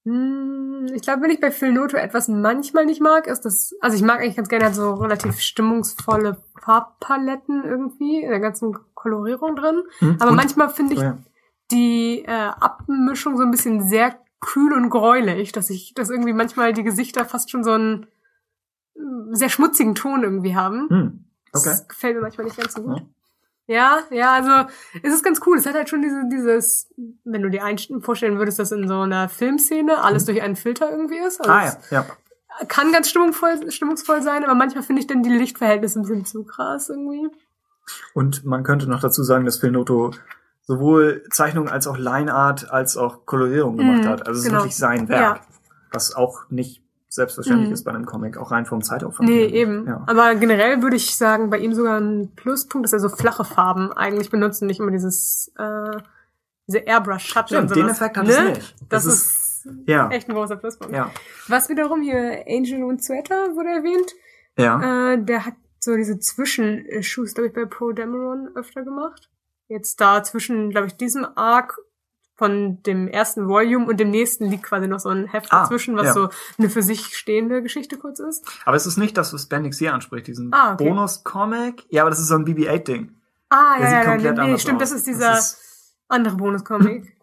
Hm, 0.06 0.52
Ich 0.93 1.01
glaube, 1.01 1.22
wenn 1.23 1.31
ich 1.31 1.39
bei 1.39 1.51
Phil 1.51 1.72
Noto 1.72 1.97
etwas 1.97 2.27
manchmal 2.27 2.85
nicht 2.85 3.01
mag, 3.01 3.27
ist 3.27 3.41
das, 3.45 3.73
also 3.81 3.95
ich 3.95 4.03
mag 4.03 4.19
eigentlich 4.19 4.35
ganz 4.35 4.49
gerne 4.49 4.65
halt 4.65 4.76
so 4.76 4.93
relativ 4.95 5.39
stimmungsvolle 5.39 6.38
Farbpaletten 6.61 7.64
irgendwie, 7.64 8.22
in 8.22 8.30
der 8.30 8.39
ganzen 8.39 8.76
Kolorierung 8.93 9.55
drin. 9.55 9.84
Hm? 9.99 10.18
Aber 10.19 10.31
Und- 10.31 10.38
manchmal 10.38 10.69
finde 10.69 10.93
ich 10.93 10.99
Oh 10.99 11.03
ja. 11.03 11.18
die 11.72 12.23
äh, 12.26 12.31
Abmischung 12.31 13.38
so 13.38 13.43
ein 13.43 13.51
bisschen 13.51 13.88
sehr 13.88 14.18
kühl 14.39 14.73
und 14.73 14.89
gräulich, 14.89 15.51
dass 15.51 15.69
ich, 15.69 15.93
dass 15.93 16.10
irgendwie 16.10 16.34
manchmal 16.34 16.73
die 16.73 16.84
Gesichter 16.84 17.26
fast 17.26 17.49
schon 17.51 17.64
so 17.64 17.72
einen 17.72 18.07
äh, 18.95 18.99
sehr 19.31 19.49
schmutzigen 19.49 19.95
Ton 19.95 20.23
irgendwie 20.23 20.55
haben. 20.55 20.89
Hm. 20.89 21.26
Okay. 21.53 21.64
Das 21.69 21.88
gefällt 21.88 22.15
mir 22.15 22.22
manchmal 22.22 22.45
nicht 22.45 22.57
ganz 22.57 22.73
so 22.73 22.81
gut. 22.84 22.97
Ja, 22.97 23.05
ja, 23.68 24.31
also 24.34 24.69
es 25.02 25.14
ist 25.14 25.23
ganz 25.23 25.40
cool. 25.45 25.57
Es 25.57 25.65
hat 25.65 25.73
halt 25.76 25.90
schon 25.90 26.02
diese, 26.02 26.23
dieses, 26.31 26.90
wenn 27.23 27.41
du 27.41 27.49
dir 27.49 27.64
einst- 27.64 27.90
vorstellen 28.03 28.38
würdest, 28.38 28.60
dass 28.60 28.72
in 28.72 28.88
so 28.88 28.99
einer 29.02 29.30
Filmszene 29.30 30.03
alles 30.03 30.26
durch 30.26 30.41
einen 30.41 30.56
Filter 30.56 30.91
irgendwie 30.91 31.18
ist. 31.18 31.40
Also 31.40 31.52
Mhm. 31.52 31.57
Ah 31.57 31.65
ja, 31.65 31.77
ja. 31.91 32.06
Kann 32.68 32.91
ganz 32.91 33.10
stimmungsvoll, 33.10 33.72
stimmungsvoll 33.72 34.22
sein, 34.22 34.44
aber 34.44 34.53
manchmal 34.53 34.84
finde 34.84 34.99
ich 35.02 35.07
dann 35.07 35.23
die 35.23 35.31
Lichtverhältnisse 35.31 35.99
ein 35.99 36.03
bisschen 36.03 36.26
zu 36.26 36.44
krass 36.44 36.90
irgendwie. 36.90 37.30
Und 38.14 38.45
man 38.45 38.64
könnte 38.64 38.88
noch 38.90 38.99
dazu 39.02 39.23
sagen, 39.23 39.44
dass 39.45 39.57
Phil 39.57 39.72
Noto 39.72 40.11
sowohl 40.65 41.23
Zeichnung 41.31 41.68
als 41.68 41.88
auch 41.88 41.98
Lineart 41.98 42.69
als 42.72 42.95
auch 42.95 43.26
Kolorierung 43.26 43.76
gemacht 43.77 44.03
Mhm, 44.03 44.07
hat. 44.07 44.27
Also 44.27 44.40
es 44.40 44.45
ist 44.45 44.45
genau. 44.45 44.60
wirklich 44.60 44.77
sein 44.77 45.10
Werk. 45.10 45.38
Ja. 45.38 45.41
Was 45.91 46.14
auch 46.15 46.49
nicht 46.49 46.82
selbstverständlich 47.15 47.69
Mhm. 47.69 47.73
ist 47.73 47.84
bei 47.84 47.91
einem 47.91 48.06
Comic, 48.06 48.38
auch 48.38 48.52
rein 48.52 48.65
vom 48.65 48.81
Zeitaufwand. 48.81 49.30
Nee, 49.30 49.48
her. 49.48 49.53
eben. 49.53 49.88
Ja. 49.88 50.03
Aber 50.07 50.35
generell 50.35 50.81
würde 50.81 50.95
ich 50.95 51.15
sagen, 51.15 51.49
bei 51.49 51.60
ihm 51.60 51.73
sogar 51.73 51.99
ein 51.99 52.31
Pluspunkt, 52.35 52.85
dass 52.85 52.94
er 52.94 52.99
so 52.99 53.10
flache 53.10 53.44
Farben 53.45 53.91
eigentlich 53.94 54.30
benutzt 54.30 54.61
und 54.61 54.68
nicht 54.68 54.80
immer 54.80 54.91
dieses, 54.91 55.52
äh, 55.57 55.98
diese 56.68 56.80
Airbrush-Schatten 56.80 57.56
Stimmt, 57.68 57.76
den 57.76 57.90
Effekt 57.90 58.18
hat 58.18 58.27
es 58.27 58.40
nicht. 58.44 58.76
Das, 58.90 59.03
Das 59.03 59.14
ist, 59.14 59.68
Ja, 59.85 60.10
echt 60.10 60.27
ein 60.30 60.35
großer 60.35 60.56
Pluspunkt. 60.57 60.94
ja, 60.94 61.10
Was 61.48 61.69
wiederum 61.69 62.02
hier 62.02 62.44
Angel 62.48 62.84
und 62.84 63.03
Sueta 63.03 63.34
wurde 63.56 63.69
erwähnt. 63.69 64.11
ja. 64.57 65.14
Äh, 65.14 65.23
der 65.23 65.45
hat 65.45 65.53
so 65.80 65.95
diese 65.95 66.18
Zwischenshoes, 66.19 67.34
glaube 67.34 67.48
ich, 67.48 67.53
bei 67.53 67.65
Pro 67.65 67.91
Dameron 67.91 68.49
öfter 68.56 68.84
gemacht. 68.84 69.30
Jetzt 69.68 69.99
da 70.02 70.23
zwischen, 70.23 70.69
glaube 70.69 70.88
ich, 70.88 70.95
diesem 70.98 71.26
Arc 71.35 71.77
von 72.43 72.81
dem 72.83 73.07
ersten 73.07 73.47
Volume 73.47 73.85
und 73.87 73.99
dem 73.99 74.09
nächsten 74.09 74.45
liegt 74.49 74.63
quasi 74.63 74.87
noch 74.87 74.99
so 74.99 75.09
ein 75.09 75.27
Heft 75.27 75.51
Ah, 75.53 75.61
dazwischen, 75.61 75.95
was 75.95 76.07
ja. 76.07 76.13
so 76.13 76.29
eine 76.57 76.69
für 76.69 76.83
sich 76.83 77.15
stehende 77.17 77.61
Geschichte 77.61 77.97
kurz 77.97 78.19
ist. 78.19 78.45
Aber 78.65 78.75
es 78.75 78.85
ist 78.85 78.97
nicht 78.97 79.15
das, 79.17 79.33
was 79.33 79.45
Bendix 79.47 79.77
hier 79.79 79.93
anspricht, 79.93 80.27
diesen 80.27 80.53
Ah, 80.53 80.73
okay. 80.73 80.89
Bonus-Comic. 80.89 81.85
Ja, 81.89 82.01
aber 82.03 82.09
das 82.09 82.19
ist 82.19 82.27
so 82.27 82.35
ein 82.35 82.45
BB-8-Ding. 82.45 83.11
Ah, 83.49 83.77
Der 83.77 83.83
ja, 83.83 83.89
sieht 83.89 83.97
ja, 84.05 84.11
komplett 84.11 84.35
nee, 84.35 84.41
anders 84.41 84.61
stimmt, 84.61 84.81
aus. 84.81 84.89
das 84.89 84.97
ist 84.99 85.07
dieser 85.07 85.31
Das 85.31 85.95
andere 86.07 86.35
Bonus-Comic. 86.35 87.15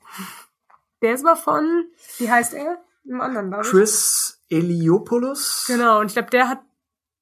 Der 1.02 1.14
ist 1.14 1.24
aber 1.24 1.36
von, 1.36 1.84
wie 2.18 2.30
heißt 2.30 2.55
er? 2.55 2.78
Im 3.05 3.20
anderen. 3.20 3.51
Chris 3.62 4.40
Eliopoulos. 4.51 5.64
Genau, 5.66 6.01
und 6.01 6.06
ich 6.06 6.12
glaube, 6.12 6.30
der 6.30 6.48
hat 6.48 6.60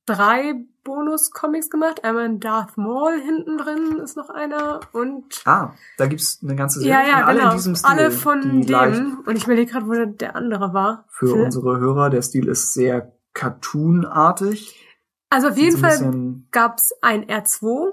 drei 0.07 0.55
Bonus-Comics 0.89 1.71
gemacht. 1.71 2.03
Einmal 2.03 2.27
in 2.27 2.41
Darth 2.41 2.77
Maul 2.77 3.13
hinten 3.21 3.57
drin 3.59 4.01
ist 4.03 4.17
noch 4.17 4.29
einer 4.31 4.81
und 4.93 5.43
Ah, 5.45 5.75
da 5.97 6.07
gibt's 6.07 6.41
eine 6.43 6.57
ganze 6.57 6.81
Serie. 6.81 6.93
ja, 6.95 7.09
ja, 7.09 7.17
und 7.19 7.25
alle 7.25 7.39
genau. 7.39 7.51
in 7.53 7.57
diesem 7.59 7.77
Stil. 7.77 7.91
alle 7.91 8.11
von 8.11 8.63
leicht 8.63 8.97
dem. 8.99 9.19
Und 9.25 9.37
ich 9.37 9.45
überlege 9.45 9.71
gerade, 9.71 9.87
wo 9.87 9.93
der- 9.93 10.07
der 10.07 10.35
andere 10.35 10.73
war. 10.75 11.05
Für 11.09 11.35
unsere 11.45 11.79
Hörer, 11.79 12.11
der 12.11 12.23
Stil 12.23 12.49
ist 12.49 12.75
sehr 12.75 13.13
cartoonartig. 13.35 14.85
Also 15.31 15.49
auf 15.49 15.57
jeden 15.57 15.73
so 15.73 15.79
ein 15.79 15.81
Fall 15.83 15.99
bisschen- 15.99 16.49
gab's 16.51 16.93
ein 17.03 17.25
R2 17.29 17.93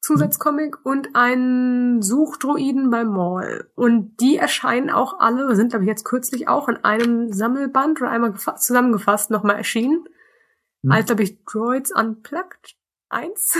Zusatzcomic 0.00 0.78
und 0.84 1.08
einen 1.16 2.02
Suchdroiden 2.02 2.88
bei 2.90 3.04
Maul. 3.04 3.68
Und 3.74 4.16
die 4.20 4.36
erscheinen 4.36 4.90
auch 4.90 5.18
alle, 5.18 5.54
sind 5.56 5.70
glaube 5.70 5.84
ich 5.84 5.88
jetzt 5.88 6.04
kürzlich 6.04 6.46
auch 6.48 6.68
in 6.68 6.76
einem 6.84 7.32
Sammelband 7.32 8.00
oder 8.00 8.10
einmal 8.10 8.30
gefa- 8.30 8.56
zusammengefasst 8.56 9.30
nochmal 9.30 9.56
erschienen. 9.56 10.04
Hm. 10.82 10.92
Als 10.92 11.06
glaube 11.06 11.22
ich 11.22 11.44
Droids 11.44 11.92
Unplugged 11.94 12.76
1. 13.10 13.56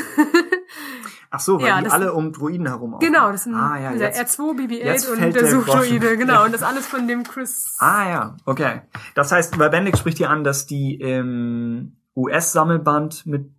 Ach 1.31 1.41
so, 1.41 1.59
weil 1.61 1.69
Ja, 1.69 1.81
die 1.81 1.89
alle 1.89 2.13
um 2.13 2.33
Druiden 2.33 2.67
herum 2.67 2.95
aufbauen. 2.95 3.13
genau, 3.13 3.33
das 3.33 3.45
sind 3.45 3.55
ah, 3.55 3.79
ja, 3.79 3.95
der 3.95 4.09
jetzt, 4.09 4.39
R2, 4.39 4.57
BB-8 4.57 4.85
jetzt 4.85 5.09
und 5.09 5.21
der 5.21 5.33
Groschen. 5.33 6.01
genau. 6.19 6.45
Und 6.45 6.53
das 6.53 6.63
alles 6.63 6.87
von 6.87 7.09
dem 7.09 7.25
Chris. 7.25 7.77
Ah 7.79 8.09
ja, 8.09 8.37
okay. 8.45 8.83
Das 9.15 9.33
heißt, 9.33 9.59
bei 9.59 9.69
Bendix 9.69 9.99
spricht 9.99 10.19
hier 10.19 10.31
an, 10.31 10.45
dass 10.45 10.67
die 10.67 10.97
im 10.97 11.97
US-Sammelband 12.15 13.27
mit 13.27 13.51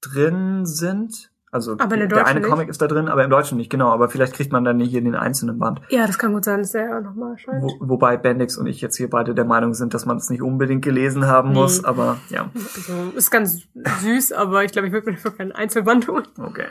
drin 0.00 0.66
sind. 0.66 1.31
Also 1.54 1.76
Aber 1.78 1.98
der 1.98 2.06
der 2.06 2.26
eine 2.26 2.40
nicht? 2.40 2.48
Comic 2.48 2.70
ist 2.70 2.80
da 2.80 2.86
drin, 2.86 3.08
aber 3.08 3.22
im 3.24 3.28
Deutschen 3.30 3.58
nicht, 3.58 3.68
genau. 3.68 3.90
Aber 3.90 4.08
vielleicht 4.08 4.32
kriegt 4.32 4.52
man 4.52 4.64
dann 4.64 4.80
hier 4.80 5.02
den 5.02 5.14
einzelnen 5.14 5.58
Band. 5.58 5.82
Ja, 5.90 6.06
das 6.06 6.18
kann 6.18 6.32
gut 6.32 6.46
sein, 6.46 6.60
dass 6.60 6.72
der 6.72 7.02
nochmal 7.02 7.32
erscheint. 7.32 7.62
Wo, 7.62 7.76
wobei 7.80 8.16
Bendix 8.16 8.56
und 8.56 8.66
ich 8.66 8.80
jetzt 8.80 8.96
hier 8.96 9.10
beide 9.10 9.34
der 9.34 9.44
Meinung 9.44 9.74
sind, 9.74 9.92
dass 9.92 10.06
man 10.06 10.16
es 10.16 10.30
nicht 10.30 10.40
unbedingt 10.40 10.82
gelesen 10.82 11.26
haben 11.26 11.50
Nee. 11.52 11.58
muss, 11.60 11.84
aber 11.84 12.16
ja, 12.30 12.48
Also, 12.54 13.12
ist 13.14 13.30
ganz 13.30 13.60
süß, 14.00 14.32
aber 14.32 14.64
ich 14.64 14.72
glaube, 14.72 14.86
ich 14.88 14.94
würde 14.94 15.10
mir 15.10 15.16
dafür 15.16 15.36
keinen 15.36 15.52
Einzelband 15.52 16.08
holen. 16.08 16.26
okay. 16.38 16.68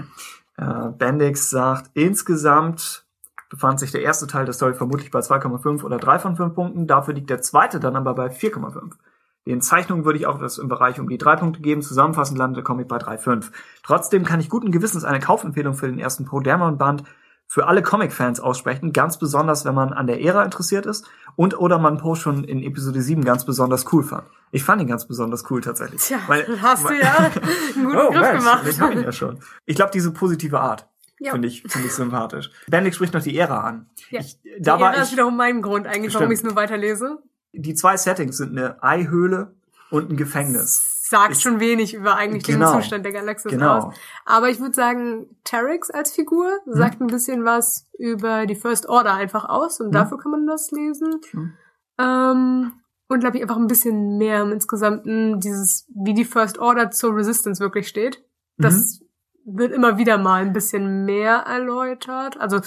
Äh, 0.58 0.90
Bendix 0.98 1.52
sagt, 1.52 1.92
insgesamt 1.94 3.06
befand 3.52 3.80
sich 3.80 3.92
der 3.92 4.02
erste 4.02 4.26
Teil 4.28 4.46
der 4.46 4.54
Story 4.56 4.74
vermutlich 4.74 5.12
bei 5.12 5.20
2,5 5.20 5.84
oder 5.84 5.98
3 5.98 6.18
von 6.20 6.36
5 6.36 6.56
Punkten, 6.56 6.88
dafür 6.88 7.14
liegt 7.14 7.30
der 7.30 7.42
zweite 7.42 7.80
dann 7.80 7.96
aber 7.96 8.16
bei 8.16 8.28
4,5. 8.28 8.94
Den 9.48 9.62
Zeichnungen 9.62 10.06
würde 10.06 10.20
ich 10.20 10.28
auch 10.28 10.38
das 10.40 10.58
im 10.60 10.68
Bereich 10.68 11.00
um 11.00 11.10
die 11.10 11.18
drei 11.18 11.36
Punkte 11.36 11.62
geben. 11.62 11.82
Zusammenfassend 11.82 12.38
landet 12.38 12.58
der 12.58 12.64
Comic 12.64 12.88
bei 12.88 12.98
3,5. 12.98 13.52
Trotzdem 13.84 14.24
kann 14.24 14.40
ich 14.40 14.50
guten 14.50 14.72
Gewissens 14.72 15.04
eine 15.04 15.20
Kaufempfehlung 15.20 15.74
für 15.74 15.88
den 15.88 15.98
ersten 16.00 16.26
Pro 16.26 16.40
Damon 16.42 16.78
Band 16.78 17.04
für 17.48 17.68
alle 17.68 17.82
Comic-Fans 17.82 18.40
aussprechen, 18.40 18.94
ganz 18.94 19.20
besonders, 19.20 19.66
wenn 19.66 19.76
man 19.76 19.92
an 19.92 20.08
der 20.08 20.22
Ära 20.24 20.42
interessiert 20.46 20.86
ist 20.86 21.06
und 21.36 21.60
oder 21.60 21.80
man 21.80 21.98
Poe 21.98 22.16
schon 22.16 22.46
in 22.46 22.64
Episode 22.64 23.02
7 23.02 23.26
ganz 23.26 23.44
besonders 23.46 23.92
cool 23.92 24.04
fand. 24.04 24.24
Ich 24.52 24.64
fand 24.64 24.82
ihn 24.82 24.88
ganz 24.88 25.06
besonders 25.06 25.44
cool 25.52 25.60
tatsächlich. 25.60 26.02
Tja, 26.02 26.20
Weil- 26.28 26.48
hast 26.62 26.86
du 26.86 26.90
weil- 26.90 27.00
ja 27.02 27.18
einen 27.76 27.86
guten 27.86 27.98
Oh, 27.98 28.10
Griff 28.12 28.22
Mensch, 28.22 28.38
gemacht. 28.40 28.64
Ich 28.70 28.80
hab 28.80 28.92
ihn 28.94 29.02
ja 29.04 29.12
schon. 29.12 29.40
Ich 29.66 29.76
glaube, 29.76 29.92
diese 29.92 30.12
positive 30.14 30.62
Art 30.62 30.88
Ja. 31.20 31.34
finde 31.34 31.50
ich, 31.50 31.64
finde 31.64 31.88
ich 31.88 31.94
sympathisch. 31.94 32.52
Bendix 32.68 32.96
spricht 32.96 33.14
noch 33.14 33.22
die 33.24 33.38
Ära 33.38 33.60
an. 33.62 33.90
Ja. 34.12 34.22
Ich, 34.22 34.42
Die 34.44 34.62
da 34.62 34.80
war 34.80 34.94
Ära 34.94 35.02
ist 35.02 35.08
ich, 35.10 35.14
wiederum 35.18 35.36
mein 35.36 35.62
Grund 35.62 35.88
eigentlich, 35.88 36.14
warum 36.14 36.28
Stimmt. 36.28 36.34
ich 36.34 36.40
es 36.40 36.44
nur 36.46 36.56
weiterlese. 36.56 37.18
Die 37.54 37.74
zwei 37.76 37.98
Settings 37.98 38.38
sind 38.38 38.58
eine 38.58 38.82
Eihöhle 38.84 39.54
und 39.90 40.10
ein 40.10 40.18
Gefängnis. 40.18 40.88
Sagt 41.10 41.34
Ist- 41.34 41.42
schon 41.42 41.60
wenig 41.60 41.94
über 41.94 42.16
eigentlich 42.16 42.44
Genau. 42.46 42.72
den 42.74 42.82
Zustand 42.82 43.04
der 43.04 43.12
Galaxis 43.12 43.52
Genau. 43.52 43.78
aus. 43.88 43.96
Aber 44.26 44.50
ich 44.50 44.60
würde 44.62 44.74
sagen, 44.74 45.28
Terex 45.44 45.90
als 45.92 46.12
Figur 46.14 46.60
sagt 46.66 47.02
ein 47.02 47.08
bisschen 47.08 47.44
was 47.44 47.90
über 48.00 48.46
die 48.46 48.56
First 48.56 48.88
Order 48.88 49.14
einfach 49.16 49.44
aus 49.50 49.82
und 49.82 49.88
Mhm. 49.88 49.92
dafür 49.92 50.18
kann 50.18 50.32
man 50.32 50.48
das 50.48 50.72
lesen. 50.72 51.20
Mhm. 51.34 51.54
Ähm, 52.00 52.72
und 53.10 53.20
glaube 53.20 53.36
ich 53.38 53.44
einfach 53.44 53.58
ein 53.58 53.68
bisschen 53.68 54.18
mehr 54.18 54.42
im 54.44 54.54
Insgesamten 54.54 55.42
dieses, 55.42 55.86
wie 55.94 56.14
die 56.14 56.24
First 56.24 56.60
Order 56.60 56.92
zur 56.92 57.14
Resistance 57.16 57.60
wirklich 57.62 57.90
steht. 57.90 58.24
Das 58.58 59.02
Mhm. 59.44 59.58
wird 59.58 59.74
immer 59.74 59.98
wieder 59.98 60.18
mal 60.18 60.42
ein 60.44 60.54
bisschen 60.54 61.04
mehr 61.04 61.40
erläutert. 61.40 62.40
Also 62.40 62.62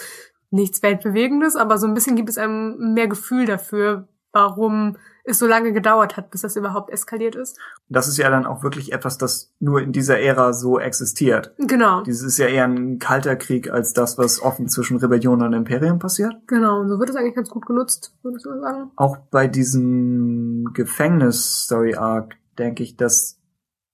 nichts 0.51 0.83
Weltbewegendes, 0.83 1.57
aber 1.57 1.79
so 1.79 1.87
ein 1.87 1.95
bisschen 1.95 2.15
gibt 2.15 2.29
es 2.29 2.37
einem 2.37 2.93
mehr 2.93 3.09
Gefühl 3.09 3.47
dafür, 3.47 4.07
warum 4.35 4.97
es 5.27 5.39
so 5.39 5.47
lange 5.47 5.73
gedauert 5.73 6.19
hat, 6.19 6.31
bis 6.31 6.43
das 6.43 6.55
überhaupt 6.57 6.91
eskaliert 6.91 7.35
ist. 7.35 7.59
Das 7.89 8.09
ist 8.09 8.19
ja 8.19 8.29
dann 8.29 8.45
auch 8.45 8.63
wirklich 8.63 8.93
etwas, 8.93 9.17
das 9.17 9.55
nur 9.59 9.81
in 9.81 9.93
dieser 9.93 10.21
Ära 10.21 10.53
so 10.53 10.79
existiert. 10.79 11.55
Genau. 11.59 12.03
Dieses 12.03 12.23
ist 12.23 12.39
ja 12.39 12.47
eher 12.47 12.65
ein 12.65 12.99
kalter 12.99 13.37
Krieg 13.37 13.71
als 13.71 13.95
das, 13.95 14.19
was 14.19 14.43
offen 14.43 14.69
zwischen 14.69 14.99
Rebellion 14.99 15.41
und 15.43 15.55
Imperium 15.55 15.99
passiert. 15.99 16.35
Genau, 16.47 16.81
und 16.81 16.89
so 16.89 16.99
wird 16.99 17.09
es 17.09 17.17
eigentlich 17.17 17.37
ganz 17.37 17.49
gut 17.49 17.65
genutzt, 17.65 18.15
würde 18.23 18.37
ich 18.39 18.45
mal 18.45 18.61
sagen. 18.61 18.91
Auch 18.97 19.17
bei 19.31 19.47
diesem 19.47 20.71
Gefängnis-Story-Arc 20.75 22.35
denke 22.59 22.83
ich, 22.83 22.97
dass 22.97 23.41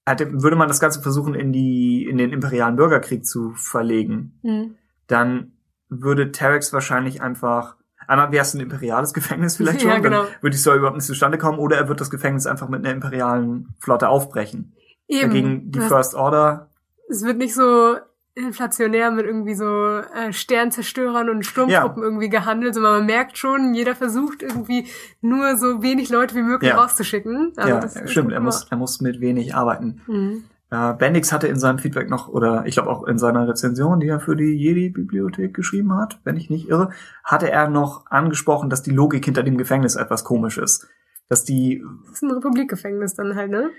hätte, 0.07 0.43
würde 0.43 0.57
man 0.57 0.69
das 0.69 0.81
Ganze 0.81 1.01
versuchen, 1.03 1.35
in 1.35 1.53
die, 1.53 2.07
in 2.09 2.19
den 2.19 2.33
imperialen 2.33 2.77
Bürgerkrieg 2.77 3.25
zu 3.25 3.53
verlegen, 3.53 4.39
Mhm. 4.43 4.75
dann 5.07 5.53
würde 5.89 6.33
Terex 6.33 6.73
wahrscheinlich 6.73 7.23
einfach 7.23 7.77
Einmal 8.11 8.33
wäre 8.33 8.43
es 8.43 8.53
ein 8.55 8.61
imperiales 8.61 9.15
Gefängnis 9.15 9.57
vielleicht 9.57 9.81
schon, 9.83 9.91
Ja, 9.91 9.99
genau. 9.99 10.25
dann 10.25 10.33
würde 10.41 10.55
die 10.57 10.59
Story 10.61 10.79
überhaupt 10.79 10.97
nicht 10.97 11.07
zustande 11.07 11.39
kommen, 11.39 11.59
oder 11.59 11.77
er 11.77 11.89
wird 11.89 12.01
das 12.01 12.11
Gefängnis 12.11 12.47
einfach 12.47 12.69
mit 12.69 12.85
einer 12.85 12.93
imperialen 12.95 13.75
Flotte 13.79 14.09
aufbrechen. 14.09 14.75
Eben. 15.09 15.29
Dagegen 15.29 15.73
die 15.73 15.81
First 15.81 16.15
Order 16.15 16.69
Es 17.09 17.25
wird 17.25 17.39
nicht 17.39 17.55
so 17.55 17.97
inflationär 18.35 19.11
mit 19.11 19.27
irgendwie 19.27 19.55
so 19.55 19.99
äh, 19.99 20.33
Sternzerstörern 20.33 21.29
und 21.29 21.45
Sturmtruppen 21.45 22.03
irgendwie 22.03 22.29
gehandelt, 22.29 22.75
sondern 22.75 22.99
man 22.99 23.07
merkt 23.07 23.37
schon, 23.39 23.75
jeder 23.75 23.95
versucht 23.95 24.43
irgendwie 24.43 24.87
nur 25.21 25.57
so 25.57 25.83
wenig 25.83 26.11
Leute 26.11 26.35
wie 26.37 26.43
möglich 26.43 26.71
Ja. 26.71 26.77
rauszuschicken. 26.81 27.53
Also 27.57 27.69
ja, 27.99 28.07
stimmt, 28.07 28.33
er 28.33 28.41
muss, 28.41 28.67
er 28.71 28.77
muss 28.77 29.01
mit 29.01 29.21
wenig 29.21 29.55
arbeiten. 29.55 30.01
Mhm. 30.07 30.45
Äh, 30.71 30.95
Bendix 30.95 31.33
hatte 31.33 31.49
in 31.49 31.59
seinem 31.59 31.79
Feedback 31.79 32.09
noch, 32.09 32.29
oder 32.29 32.65
ich 32.67 32.75
glaube 32.75 32.91
auch 32.91 33.05
in 33.05 33.19
seiner 33.19 33.49
Rezension, 33.49 34.01
die 34.01 34.09
er 34.09 34.21
für 34.21 34.37
die 34.37 34.57
Jedi-Bibliothek 34.57 35.53
geschrieben 35.55 35.95
hat, 35.97 36.21
wenn 36.25 36.37
ich 36.37 36.49
nicht 36.51 36.69
irre, 36.69 36.91
hatte 37.25 37.51
er 37.51 37.69
noch 37.69 38.07
angesprochen, 38.07 38.71
dass 38.71 38.83
die 38.83 38.93
Logik 38.93 39.25
hinter 39.25 39.43
dem 39.43 39.59
Gefängnis 39.59 39.97
etwas 39.97 40.25
komisch 40.25 40.59
ist. 40.59 40.87
Dass 41.29 41.45
die, 41.45 41.83
Das 42.07 42.15
ist 42.15 42.23
ein 42.23 42.31
Republikgefängnis 42.31 43.15
dann 43.15 43.35
halt, 43.35 43.51
ne? 43.51 43.71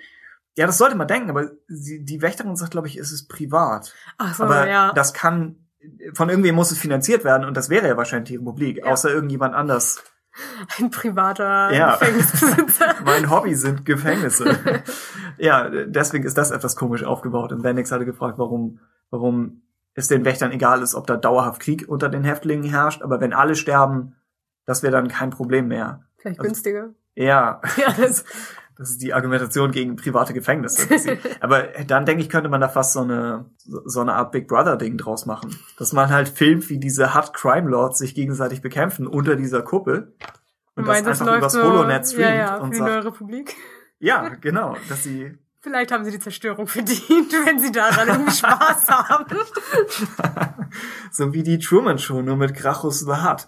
ja, 0.57 0.65
das 0.65 0.77
sollte 0.77 0.97
man 0.97 1.07
denken, 1.07 1.29
aber 1.29 1.51
sie, 1.67 2.03
die 2.03 2.21
Wächterin 2.21 2.55
sagt, 2.57 2.71
glaube 2.71 2.87
ich, 2.87 2.97
es 2.97 3.11
ist 3.11 3.29
privat. 3.29 3.93
Ach 4.17 4.35
so, 4.35 4.43
aber 4.43 4.67
ja. 4.67 4.91
das 4.93 5.13
kann, 5.13 5.55
von 6.13 6.29
irgendwem 6.29 6.55
muss 6.55 6.71
es 6.71 6.77
finanziert 6.77 7.23
werden 7.23 7.47
und 7.47 7.55
das 7.55 7.69
wäre 7.69 7.87
ja 7.87 7.95
wahrscheinlich 7.97 8.29
die 8.29 8.35
Republik, 8.35 8.79
Ja. 8.79 8.91
außer 8.91 9.09
irgendjemand 9.09 9.55
anders. 9.55 10.03
Ein 10.79 10.89
privater 10.91 11.73
Ja. 11.73 11.95
Gefängnisbesitzer. 11.97 12.95
Mein 13.05 13.29
Hobby 13.29 13.55
sind 13.55 13.85
Gefängnisse. 13.85 14.57
ja, 15.37 15.69
deswegen 15.69 16.23
ist 16.23 16.37
das 16.37 16.51
etwas 16.51 16.75
komisch 16.75 17.03
aufgebaut. 17.03 17.51
Und 17.51 17.61
Bendix 17.63 17.91
hatte 17.91 18.05
gefragt, 18.05 18.37
warum, 18.37 18.79
warum 19.09 19.61
es 19.93 20.07
den 20.07 20.23
Wächtern 20.23 20.51
egal 20.51 20.81
ist, 20.81 20.95
ob 20.95 21.05
da 21.07 21.17
dauerhaft 21.17 21.61
Krieg 21.61 21.85
unter 21.87 22.07
den 22.09 22.23
Häftlingen 22.23 22.69
herrscht, 22.69 23.01
aber 23.01 23.19
wenn 23.19 23.33
alle 23.33 23.55
sterben, 23.55 24.15
das 24.65 24.83
wäre 24.83 24.93
dann 24.93 25.09
kein 25.09 25.31
Problem 25.31 25.67
mehr. 25.67 26.05
Vielleicht 26.17 26.39
Also- 26.39 26.47
günstiger. 26.49 26.89
Ja, 27.13 27.59
Ja, 27.75 27.91
das, 27.97 28.23
das 28.81 28.89
ist 28.89 29.01
die 29.03 29.13
Argumentation 29.13 29.71
gegen 29.71 29.95
private 29.95 30.33
Gefängnisse. 30.33 30.87
aber 31.39 31.67
dann 31.85 32.07
denke 32.07 32.23
ich, 32.23 32.29
könnte 32.29 32.49
man 32.49 32.61
da 32.61 32.67
fast 32.67 32.93
so 32.93 33.01
eine, 33.01 33.45
so 33.63 34.01
eine 34.01 34.15
Art 34.15 34.31
Big 34.31 34.47
Brother 34.47 34.75
Ding 34.75 34.97
draus 34.97 35.27
machen. 35.27 35.55
Dass 35.77 35.93
man 35.93 36.09
halt 36.09 36.29
filmt, 36.29 36.67
wie 36.69 36.79
diese 36.79 37.13
Hard 37.13 37.35
Crime 37.35 37.69
Lords 37.69 37.99
sich 37.99 38.15
gegenseitig 38.15 38.63
bekämpfen 38.63 39.05
unter 39.05 39.35
dieser 39.35 39.61
Kuppel. 39.61 40.15
Und 40.75 40.87
du 40.87 40.91
das 40.91 41.03
das 41.03 41.21
einfach 41.21 41.37
übers 41.37 41.53
so, 41.53 41.61
Holonet 41.61 42.07
streamt 42.07 42.29
ja, 42.29 42.35
ja, 42.35 42.57
und 42.57 42.71
die 42.71 42.77
sagt, 42.77 42.89
neue 42.89 43.05
Republik. 43.05 43.55
ja, 43.99 44.29
genau, 44.29 44.75
dass 44.89 45.03
sie 45.03 45.37
Vielleicht 45.63 45.91
haben 45.91 46.03
sie 46.03 46.09
die 46.09 46.19
Zerstörung 46.19 46.65
verdient, 46.65 47.31
wenn 47.45 47.59
sie 47.59 47.71
daran 47.71 48.07
irgendwie 48.07 48.31
Spaß 48.31 48.87
haben. 48.89 49.37
so 51.11 51.33
wie 51.33 51.43
die 51.43 51.59
Truman 51.59 51.99
Show, 51.99 52.23
nur 52.23 52.35
mit 52.35 52.55
Grachus 52.55 53.01
the 53.01 53.11
Hutt. 53.11 53.47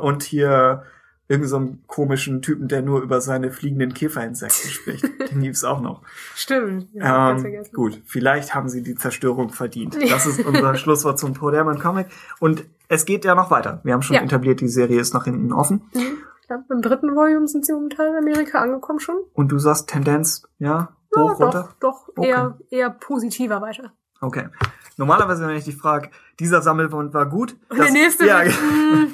Und 0.00 0.22
hier 0.22 0.84
irgend 1.30 1.48
so 1.48 1.56
einen 1.56 1.84
komischen 1.86 2.42
Typen, 2.42 2.66
der 2.68 2.82
nur 2.82 3.00
über 3.02 3.20
seine 3.20 3.50
fliegenden 3.52 3.94
Käferinsekten 3.94 4.70
spricht. 4.70 5.04
Den 5.30 5.40
gibt's 5.42 5.62
auch 5.64 5.80
noch. 5.80 6.02
Stimmt. 6.34 6.88
Ja, 6.92 7.30
Ähm, 7.30 7.64
gut, 7.72 8.02
vielleicht 8.04 8.54
haben 8.54 8.68
sie 8.68 8.82
die 8.82 8.96
Zerstörung 8.96 9.50
verdient. 9.50 9.96
Das 10.10 10.26
ist 10.26 10.44
unser 10.44 10.74
Schlusswort 10.76 11.18
zum 11.18 11.32
Poderman 11.34 11.78
Comic. 11.78 12.08
Und 12.40 12.64
es 12.88 13.04
geht 13.04 13.24
ja 13.24 13.34
noch 13.36 13.50
weiter. 13.50 13.80
Wir 13.84 13.94
haben 13.94 14.02
schon 14.02 14.16
Ja. 14.16 14.22
etabliert, 14.22 14.60
die 14.60 14.68
Serie 14.68 15.00
ist 15.00 15.14
nach 15.14 15.24
hinten 15.24 15.52
offen. 15.52 15.82
Ich 15.94 16.48
glaube, 16.48 16.64
im 16.70 16.82
dritten 16.82 17.14
Volume 17.14 17.46
sind 17.46 17.64
sie 17.64 17.72
momentan 17.72 18.08
in 18.08 18.16
Amerika 18.16 18.58
angekommen 18.60 18.98
schon. 18.98 19.16
Und 19.32 19.52
du 19.52 19.58
sagst 19.60 19.88
Tendenz, 19.88 20.42
ja, 20.58 20.88
Ja, 21.14 21.22
hoch, 21.22 21.38
runter? 21.38 21.68
doch, 21.80 22.08
doch 22.08 22.08
Okay. 22.16 22.28
eher, 22.28 22.58
eher 22.70 22.90
positiver 22.90 23.62
weiter. 23.62 23.92
Okay. 24.20 24.48
Normalerweise, 24.96 25.46
wenn 25.46 25.56
ich 25.56 25.64
dich 25.64 25.76
frage, 25.76 26.10
dieser 26.40 26.60
Sammelband 26.60 27.14
war 27.14 27.26
gut. 27.26 27.56
Und 27.70 27.78
der 27.78 27.90
nächste 27.92 28.26
ja, 28.26 28.42
mm, 28.44 29.12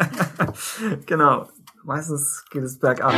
genau. 1.06 1.48
Meistens 1.86 2.44
geht 2.50 2.64
es 2.64 2.80
bergab. 2.80 3.12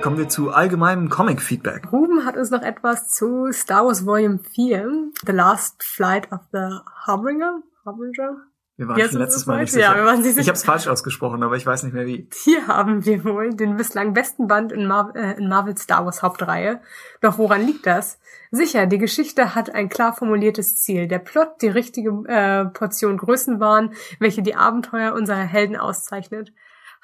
Kommen 0.00 0.16
wir 0.16 0.28
zu 0.28 0.52
allgemeinem 0.52 1.08
Comic-Feedback. 1.08 1.90
Ruben 1.90 2.24
hat 2.24 2.36
uns 2.36 2.50
noch 2.50 2.62
etwas 2.62 3.08
zu 3.08 3.50
Star 3.50 3.84
Wars 3.84 4.06
Volume 4.06 4.38
4, 4.38 5.10
The 5.26 5.32
Last 5.32 5.82
Flight 5.82 6.30
of 6.30 6.38
the 6.52 6.78
Harbinger. 7.04 7.64
Harbinger? 7.84 8.53
Wir 8.76 8.88
waren 8.88 8.98
Jetzt 8.98 9.12
schon 9.12 9.20
letztes 9.20 9.42
es 9.42 9.46
Mal 9.46 9.60
nicht 9.60 9.72
sicher. 9.72 9.84
Ja, 9.84 9.96
wir 9.96 10.04
waren 10.04 10.18
nicht 10.18 10.30
ich 10.30 10.34
sicher. 10.34 10.48
habe 10.48 10.56
es 10.56 10.64
falsch 10.64 10.88
ausgesprochen, 10.88 11.44
aber 11.44 11.56
ich 11.56 11.64
weiß 11.64 11.84
nicht 11.84 11.92
mehr 11.92 12.06
wie. 12.06 12.28
Hier 12.42 12.66
haben 12.66 13.04
wir 13.04 13.24
wohl 13.24 13.54
den 13.54 13.76
bislang 13.76 14.14
besten 14.14 14.48
Band 14.48 14.72
in, 14.72 14.86
Mar 14.86 15.14
äh, 15.14 15.36
in 15.38 15.48
Marvel 15.48 15.76
Star 15.76 16.04
Wars 16.04 16.22
Hauptreihe. 16.22 16.80
Doch 17.20 17.38
woran 17.38 17.64
liegt 17.64 17.86
das? 17.86 18.18
Sicher, 18.50 18.86
die 18.86 18.98
Geschichte 18.98 19.54
hat 19.54 19.72
ein 19.72 19.88
klar 19.88 20.12
formuliertes 20.12 20.82
Ziel. 20.82 21.06
Der 21.06 21.20
Plot 21.20 21.62
die 21.62 21.68
richtige 21.68 22.10
äh, 22.26 22.64
Portion 22.64 23.16
Größenwahn, 23.16 23.94
welche 24.18 24.42
die 24.42 24.56
Abenteuer 24.56 25.12
unserer 25.14 25.44
Helden 25.44 25.76
auszeichnet. 25.76 26.52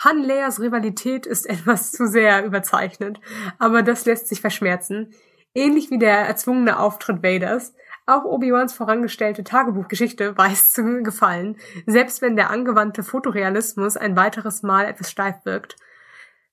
Han 0.01 0.25
Leas 0.25 0.59
Rivalität 0.59 1.25
ist 1.25 1.47
etwas 1.49 1.93
zu 1.93 2.09
sehr 2.09 2.45
überzeichnet, 2.45 3.21
aber 3.61 3.83
das 3.83 4.07
lässt 4.07 4.27
sich 4.27 4.41
verschmerzen. 4.41 5.15
Ähnlich 5.55 5.91
wie 5.91 5.99
der 5.99 6.19
erzwungene 6.27 6.81
Auftritt 6.81 7.23
Vaders. 7.23 7.75
Auch 8.11 8.25
Obi-Wans 8.25 8.73
vorangestellte 8.73 9.45
Tagebuchgeschichte 9.45 10.37
weiß 10.37 10.73
zu 10.73 11.05
gefallen, 11.05 11.57
selbst 11.87 12.23
wenn 12.23 12.35
der 12.35 12.51
angewandte 12.51 13.05
Fotorealismus 13.05 13.97
ein 13.97 14.17
weiteres 14.17 14.65
Mal 14.65 14.87
etwas 14.87 15.13
steif 15.13 15.45
wirkt. 15.45 15.77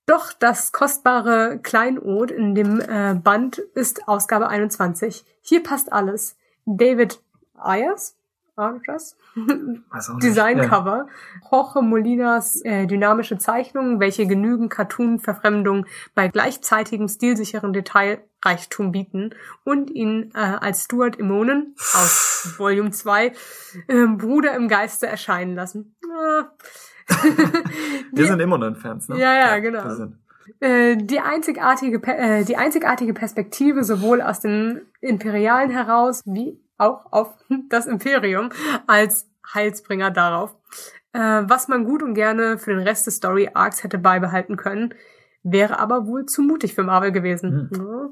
Doch 0.06 0.34
das 0.34 0.72
kostbare 0.72 1.60
Kleinod 1.64 2.30
in 2.30 2.54
dem 2.54 2.80
äh, 2.80 3.16
Band 3.16 3.58
ist 3.58 4.08
Ausgabe 4.08 4.50
21. 4.50 5.26
Hier 5.42 5.64
passt 5.64 5.92
alles. 5.92 6.38
David 6.66 7.24
Ayers, 7.56 8.16
Ayers? 8.56 9.18
Nicht. 9.36 9.82
Ja. 9.94 10.18
Designcover, 10.22 11.08
Jorge 11.52 11.82
Molinas 11.82 12.62
äh, 12.66 12.86
dynamische 12.86 13.40
Zeichnungen, 13.40 14.00
welche 14.00 14.28
genügend 14.28 14.70
Cartoon-Verfremdung 14.70 15.88
bei 16.14 16.28
gleichzeitigem 16.28 17.08
stilsicheren 17.08 17.74
Detailreichtum 18.48 18.92
bieten 18.92 19.32
und 19.64 19.90
ihn 19.90 20.32
äh, 20.34 20.40
als 20.40 20.86
Stuart 20.86 21.16
Immonen 21.18 21.76
aus 21.94 22.56
Volume 22.58 22.92
2 22.92 23.28
äh, 23.28 23.34
Bruder 24.18 24.56
im 24.56 24.68
Geiste 24.68 25.08
erscheinen 25.08 25.56
lassen. 25.56 25.96
Ah. 26.06 26.52
Wir 28.12 28.28
sind 28.28 28.40
immer 28.40 28.58
noch 28.58 28.76
Fans, 28.78 29.08
ne? 29.08 29.18
Ja, 29.18 29.34
ja, 29.34 29.60
genau. 29.60 30.10
Äh, 30.60 30.98
die 30.98 31.20
einzigartige, 31.20 32.02
äh, 32.06 32.44
die 32.44 32.58
einzigartige 32.58 33.14
Perspektive 33.14 33.84
sowohl 33.84 34.22
aus 34.22 34.42
dem 34.42 34.82
Imperialen 35.00 35.70
heraus 35.70 36.24
wie 36.26 36.60
auch 36.78 37.12
auf 37.12 37.34
das 37.70 37.86
Imperium 37.86 38.50
als 38.88 39.30
Heilsbringer 39.54 40.12
darauf, 40.12 40.56
äh, 41.14 41.20
was 41.20 41.70
man 41.70 41.86
gut 41.86 42.04
und 42.04 42.14
gerne 42.14 42.58
für 42.58 42.74
den 42.74 42.86
Rest 42.86 43.08
des 43.08 43.16
Story 43.16 43.50
Arcs 43.54 43.84
hätte 43.84 43.98
beibehalten 43.98 44.58
können, 44.58 44.94
wäre 45.52 45.80
aber 45.80 46.06
wohl 46.08 46.26
zu 46.26 46.42
mutig 46.42 46.74
für 46.76 46.84
Marvel 46.84 47.12
gewesen. 47.12 47.70
Ja. 47.74 48.10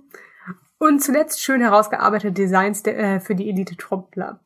Und 0.77 1.01
zuletzt 1.03 1.41
schön 1.41 1.61
herausgearbeitete 1.61 2.33
Designs 2.33 2.83
der, 2.83 2.97
äh, 2.99 3.19
für 3.19 3.33
die 3.35 3.49
Elite-Truppler, 3.49 4.39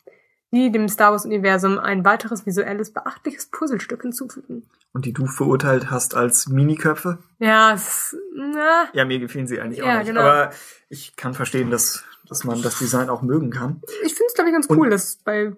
die 0.51 0.71
dem 0.71 0.87
Star 0.87 1.11
Wars-Universum 1.11 1.79
ein 1.79 2.05
weiteres 2.05 2.45
visuelles, 2.45 2.91
beachtliches 2.93 3.47
Puzzlestück 3.47 4.01
hinzufügen. 4.03 4.69
Und 4.93 5.05
die 5.05 5.13
du 5.13 5.25
verurteilt 5.27 5.91
hast 5.91 6.15
als 6.15 6.47
Miniköpfe? 6.47 7.17
Ja, 7.39 7.73
es, 7.73 8.15
na, 8.35 8.85
Ja, 8.93 9.05
mir 9.05 9.19
gefielen 9.19 9.47
sie 9.47 9.59
eigentlich 9.59 9.79
Ja, 9.79 9.93
auch 9.95 9.97
nicht. 9.99 10.07
genau. 10.07 10.21
Aber 10.21 10.51
ich 10.89 11.15
kann 11.15 11.33
verstehen, 11.33 11.69
dass, 11.71 12.03
dass 12.27 12.43
man 12.43 12.61
das 12.61 12.79
Design 12.79 13.09
auch 13.09 13.21
mögen 13.21 13.49
kann. 13.51 13.81
ich 14.03 14.13
finde 14.13 14.25
es, 14.27 14.33
glaube 14.33 14.49
ich, 14.49 14.53
ganz 14.53 14.67
Und- 14.67 14.77
cool, 14.77 14.89
dass 14.89 15.17
bei 15.17 15.53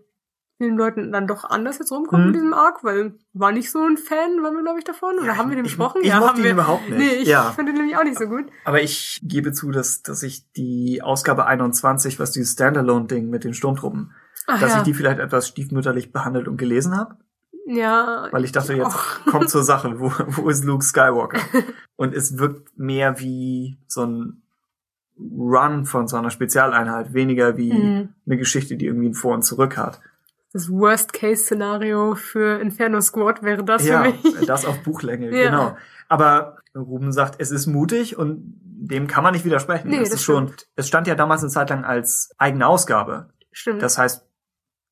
vielen 0.62 0.78
Leuten 0.78 1.12
dann 1.12 1.28
doch 1.28 1.44
anders 1.44 1.80
jetzt 1.80 1.92
rumkommt 1.92 2.28
mit 2.28 2.36
diesem 2.36 2.54
Arc, 2.54 2.84
weil 2.84 3.16
war 3.34 3.52
nicht 3.52 3.72
so 3.72 3.80
ein 3.84 3.98
Fan, 3.98 4.44
waren 4.44 4.56
wir, 4.56 4.64
glaube 4.64 4.80
ich, 4.80 4.86
davon. 4.86 5.16
Oder 5.18 5.26
Ja, 5.28 5.38
haben 5.38 5.50
wir 5.50 5.56
den 5.56 5.66
ich- 5.66 5.72
besprochen? 5.72 6.02
ich 6.02 6.08
ja, 6.10 6.20
mochte 6.20 6.30
haben 6.34 6.38
ihn 6.40 6.44
wir. 6.46 6.52
überhaupt 6.52 6.90
nicht. 6.90 6.98
Nee, 7.00 7.14
ich 7.22 7.28
Ja. 7.28 7.52
finde 7.52 7.72
ihn 7.72 7.78
nämlich 7.78 7.98
auch 7.98 8.04
nicht 8.04 8.18
so 8.20 8.28
gut. 8.28 8.46
Aber 8.66 8.82
ich 8.82 9.20
gebe 9.24 9.52
zu, 9.54 9.72
dass, 9.72 10.02
dass 10.04 10.24
ich 10.24 10.52
die 10.54 11.02
Ausgabe 11.02 11.46
21, 11.48 12.20
was 12.20 12.32
dieses 12.32 12.54
Standalone-Ding 12.54 13.30
mit 13.30 13.44
den 13.44 13.54
Sturmtruppen, 13.54 14.12
Ach 14.48 14.60
dass 14.60 14.72
ja. 14.74 14.78
ich 14.78 14.84
die 14.84 14.94
vielleicht 14.94 15.20
etwas 15.20 15.48
stiefmütterlich 15.48 16.12
behandelt 16.12 16.48
und 16.48 16.58
gelesen 16.58 16.96
habe. 16.98 17.16
ja, 17.66 18.28
Weil 18.32 18.44
ich 18.44 18.52
dachte, 18.52 18.74
jetzt 18.74 18.96
kommt 19.26 19.50
zur 19.50 19.64
Sache, 19.64 20.00
wo, 20.00 20.12
wo 20.28 20.50
ist 20.50 20.64
Luke 20.66 20.84
Skywalker? 20.84 21.40
Und 21.96 22.14
es 22.16 22.38
wirkt 22.40 22.78
mehr 22.78 23.20
wie 23.20 23.78
so 23.88 24.04
ein 24.06 24.42
Run 25.20 25.86
von 25.86 26.08
so 26.08 26.18
einer 26.18 26.32
Spezialeinheit, 26.32 27.14
weniger 27.14 27.56
wie 27.58 27.72
Mhm. 27.74 28.10
eine 28.26 28.38
Geschichte, 28.38 28.76
die 28.76 28.88
irgendwie 28.88 29.10
ein 29.10 29.14
Vor 29.14 29.36
und 29.36 29.44
Zurück 29.44 29.78
hat. 29.78 30.02
Das 30.54 30.70
Worst-Case-Szenario 30.70 32.16
für 32.16 32.60
Inferno 32.60 33.00
Squad 33.02 33.44
wäre 33.44 33.64
das 33.64 33.86
ja, 33.86 34.04
für 34.04 34.12
mich. 34.12 34.46
das 34.48 34.66
auf 34.66 34.84
Buchlänge, 34.84 35.30
Ja. 35.36 35.50
genau. 35.50 35.78
Aber 36.10 36.58
Ruben 36.76 37.12
sagt, 37.12 37.36
es 37.40 37.52
ist 37.52 37.68
mutig 37.68 38.18
und 38.18 38.60
dem 38.64 39.08
kann 39.08 39.24
man 39.24 39.34
nicht 39.34 39.46
widersprechen. 39.46 39.90
Nee, 39.90 40.00
das, 40.00 40.10
das 40.10 40.20
ist 40.20 40.24
schon, 40.26 40.52
es 40.76 40.88
stand 40.88 41.08
ja 41.08 41.16
damals 41.16 41.42
eine 41.42 41.52
Zeit 41.52 41.70
lang 41.70 41.86
als 41.86 42.32
eigene 42.38 42.68
Ausgabe. 42.68 43.30
Stimmt. 43.52 43.82
Das 43.82 43.98
heißt, 43.98 44.26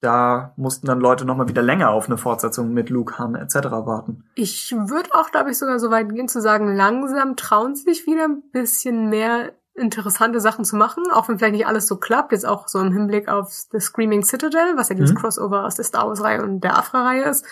da 0.02 0.54
mussten 0.56 0.88
dann 0.88 1.02
Leute 1.02 1.26
nochmal 1.26 1.50
wieder 1.50 1.62
länger 1.62 1.90
auf 1.90 2.06
eine 2.06 2.18
Fortsetzung 2.18 2.74
mit 2.74 2.90
Luke, 2.90 3.18
Han 3.18 3.36
etc. 3.36 3.56
warten. 3.56 4.24
Ich 4.36 4.72
würde 4.72 5.10
auch, 5.14 5.32
glaube 5.32 5.52
ich, 5.52 5.58
sogar 5.58 5.80
so 5.80 5.92
weit 5.92 6.14
gehen 6.14 6.30
zu 6.30 6.40
sagen, 6.40 6.74
langsam 6.74 7.36
trauen 7.36 7.76
sie 7.76 7.84
sich 7.84 8.06
wieder 8.06 8.26
ein 8.26 8.42
bisschen 8.52 9.10
mehr 9.10 9.52
interessante 9.80 10.40
Sachen 10.40 10.66
zu 10.66 10.76
machen, 10.76 11.04
auch 11.12 11.28
wenn 11.30 11.38
vielleicht 11.40 11.54
nicht 11.56 11.68
alles 11.68 11.88
so 11.88 11.98
klappt, 11.98 12.32
jetzt 12.32 12.46
auch 12.46 12.68
so 12.68 12.80
im 12.80 12.92
Hinblick 12.92 13.28
auf 13.30 13.52
The 13.72 13.80
Screaming 13.80 14.24
Citadel, 14.24 14.76
was 14.76 14.90
ja 14.90 14.96
dieses 14.96 15.14
Mhm. 15.14 15.18
Crossover 15.18 15.66
aus 15.66 15.76
der 15.76 15.86
Star 15.86 16.08
Wars-Reihe 16.08 16.44
und 16.44 16.62
der 16.62 16.78
Afra-Reihe 16.78 17.24
ist. 17.24 17.46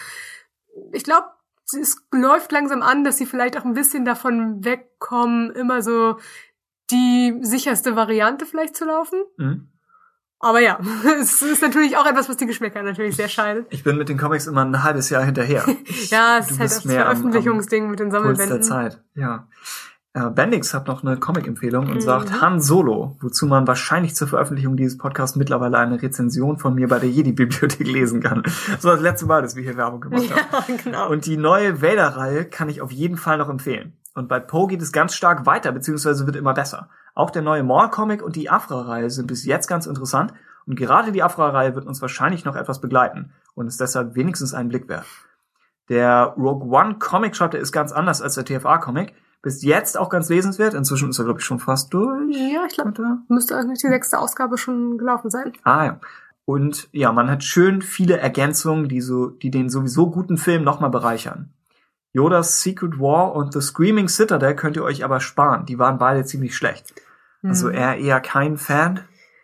Ich 0.92 1.04
glaube, 1.04 1.28
es 1.78 1.98
läuft 2.12 2.52
langsam 2.52 2.82
an, 2.82 3.04
dass 3.04 3.18
sie 3.18 3.26
vielleicht 3.26 3.58
auch 3.58 3.66
ein 3.66 3.74
bisschen 3.74 4.06
davon 4.06 4.64
wegkommen, 4.64 5.52
immer 5.52 5.82
so 5.82 6.18
die 6.92 7.38
sicherste 7.42 7.96
Variante 7.96 8.46
vielleicht 8.46 8.76
zu 8.76 8.86
laufen. 8.86 9.22
Mhm. 9.38 9.70
Aber 10.40 10.60
ja, 10.60 10.80
es 11.20 11.42
ist 11.42 11.62
natürlich 11.64 11.98
auch 11.98 12.06
etwas, 12.06 12.30
was 12.30 12.38
die 12.38 12.46
Geschmäcker 12.46 12.84
natürlich 12.84 13.16
sehr 13.16 13.28
scheidet. 13.28 13.66
Ich 13.72 13.84
bin 13.84 13.98
mit 13.98 14.08
den 14.08 14.18
Comics 14.20 14.46
immer 14.48 14.64
ein 14.64 14.84
halbes 14.84 15.10
Jahr 15.10 15.24
hinterher. 15.24 15.66
Ja, 16.10 16.38
es 16.38 16.48
Du 16.48 16.54
ist 16.54 16.60
halt 16.60 16.70
das 16.72 16.86
am- 16.86 16.92
Veröffentlichungsding 16.92 17.90
mit 17.90 18.00
den 18.00 18.10
Puls 18.12 18.22
der 18.24 18.36
Sammelbänden. 18.36 18.64
Zeit, 18.64 19.04
ja. 19.16 19.48
Äh, 20.18 20.32
Bendix 20.32 20.74
hat 20.74 20.88
noch 20.88 21.04
eine 21.04 21.18
Comic-Empfehlung 21.18 21.86
und 21.88 21.96
Mhm. 21.96 22.02
sagt 22.02 22.42
Han 22.42 22.60
Solo, 22.60 23.16
wozu 23.20 23.46
man 23.46 23.68
wahrscheinlich 23.68 24.16
zur 24.16 24.28
Veröffentlichung 24.28 24.76
dieses 24.76 24.98
Podcasts 24.98 25.36
mittlerweile 25.36 25.78
eine 25.78 26.02
Rezension 26.02 26.58
von 26.58 26.74
mir 26.74 26.88
bei 26.88 26.98
der 26.98 27.10
Jedi-Bibliothek 27.10 27.86
lesen 27.88 28.22
kann. 28.22 28.42
Das 28.44 28.84
war 28.84 28.94
das 28.94 29.02
letzte 29.02 29.28
Mal, 29.28 29.44
dass 29.44 29.56
wir 29.56 29.64
hier 29.64 29.78
Werbung 29.78 30.02
gemacht 30.02 30.24
haben. 30.32 30.66
Ja, 30.68 30.76
genau. 30.84 31.10
Und 31.12 31.26
die 31.28 31.38
neue 31.38 31.82
Vader-Reihe 31.84 32.46
kann 32.46 32.68
ich 32.70 32.82
auf 32.82 32.92
jeden 32.92 33.18
Fall 33.18 33.38
noch 33.38 33.50
empfehlen. 33.50 33.94
Und 34.16 34.28
bei 34.28 34.40
Poe 34.40 34.68
geht 34.68 34.82
es 34.82 34.92
ganz 34.92 35.14
stark 35.14 35.46
weiter, 35.46 35.72
beziehungsweise 35.72 36.26
wird 36.26 36.36
immer 36.36 36.56
besser. 36.56 36.90
Auch 37.14 37.30
der 37.30 37.44
neue 37.44 37.62
Maul-Comic 37.64 38.24
und 38.24 38.36
die 38.36 38.50
Afra-Reihe 38.50 39.12
sind 39.12 39.28
bis 39.28 39.46
jetzt 39.46 39.68
ganz 39.68 39.86
interessant. 39.86 40.34
Und 40.66 40.76
gerade 40.76 41.12
die 41.12 41.22
Afra-Reihe 41.22 41.76
wird 41.76 41.86
uns 41.86 42.02
wahrscheinlich 42.02 42.44
noch 42.44 42.56
etwas 42.56 42.82
begleiten 42.82 43.32
und 43.54 43.68
ist 43.68 43.80
deshalb 43.80 44.16
wenigstens 44.16 44.54
einen 44.56 44.70
Blick 44.70 44.90
wert. 44.90 45.06
Der 45.90 46.34
Rogue 46.38 46.68
One 46.76 46.96
Comic, 46.98 47.36
schreibt 47.36 47.54
er, 47.54 47.60
ist 47.60 47.72
ganz 47.72 47.92
anders 47.92 48.22
als 48.22 48.34
der 48.36 48.46
TFA-Comic. 48.46 49.14
Bis 49.48 49.62
jetzt 49.64 49.98
auch 49.98 50.10
ganz 50.10 50.28
lesenswert. 50.28 50.74
Inzwischen 50.74 51.10
ist 51.10 51.20
er, 51.20 51.24
glaube 51.24 51.40
ich, 51.40 51.46
schon 51.46 51.60
fast 51.60 51.94
durch. 51.94 52.36
ja, 52.36 52.66
ich 52.68 52.74
glaube, 52.76 52.92
müsste 53.30 53.56
eigentlich 53.56 53.80
die 53.80 53.88
sechste 53.88 54.20
Ausgabe 54.20 54.58
schon 54.58 54.98
gelaufen 54.98 55.30
sein. 55.30 55.54
Ah 55.64 55.86
ja. 55.86 56.00
Und 56.44 56.90
ja, 56.92 57.14
man 57.14 57.32
hat 57.32 57.46
schön 57.46 57.82
viele 57.82 58.18
Ergänzungen, 58.18 58.90
die 58.90 59.00
so, 59.00 59.28
die 59.28 59.50
den 59.50 59.70
sowieso 59.70 60.10
guten 60.12 60.36
Film 60.38 60.66
nochmal 60.66 60.90
bereichern. 60.90 61.54
Yodas 62.12 62.62
Secret 62.62 63.00
War 63.00 63.36
und 63.36 63.54
The 63.54 63.62
Screaming 63.62 64.10
Citadel 64.10 64.54
könnt 64.54 64.76
ihr 64.76 64.84
euch 64.84 65.06
aber 65.06 65.22
sparen. 65.22 65.66
Die 65.66 65.80
waren 65.80 65.98
beide 65.98 66.26
ziemlich 66.26 66.54
schlecht. 66.56 66.94
Also 67.42 67.70
Hm. 67.70 67.76
er 67.76 67.96
eher 67.98 68.20
kein 68.20 68.58
Fan. 68.58 69.02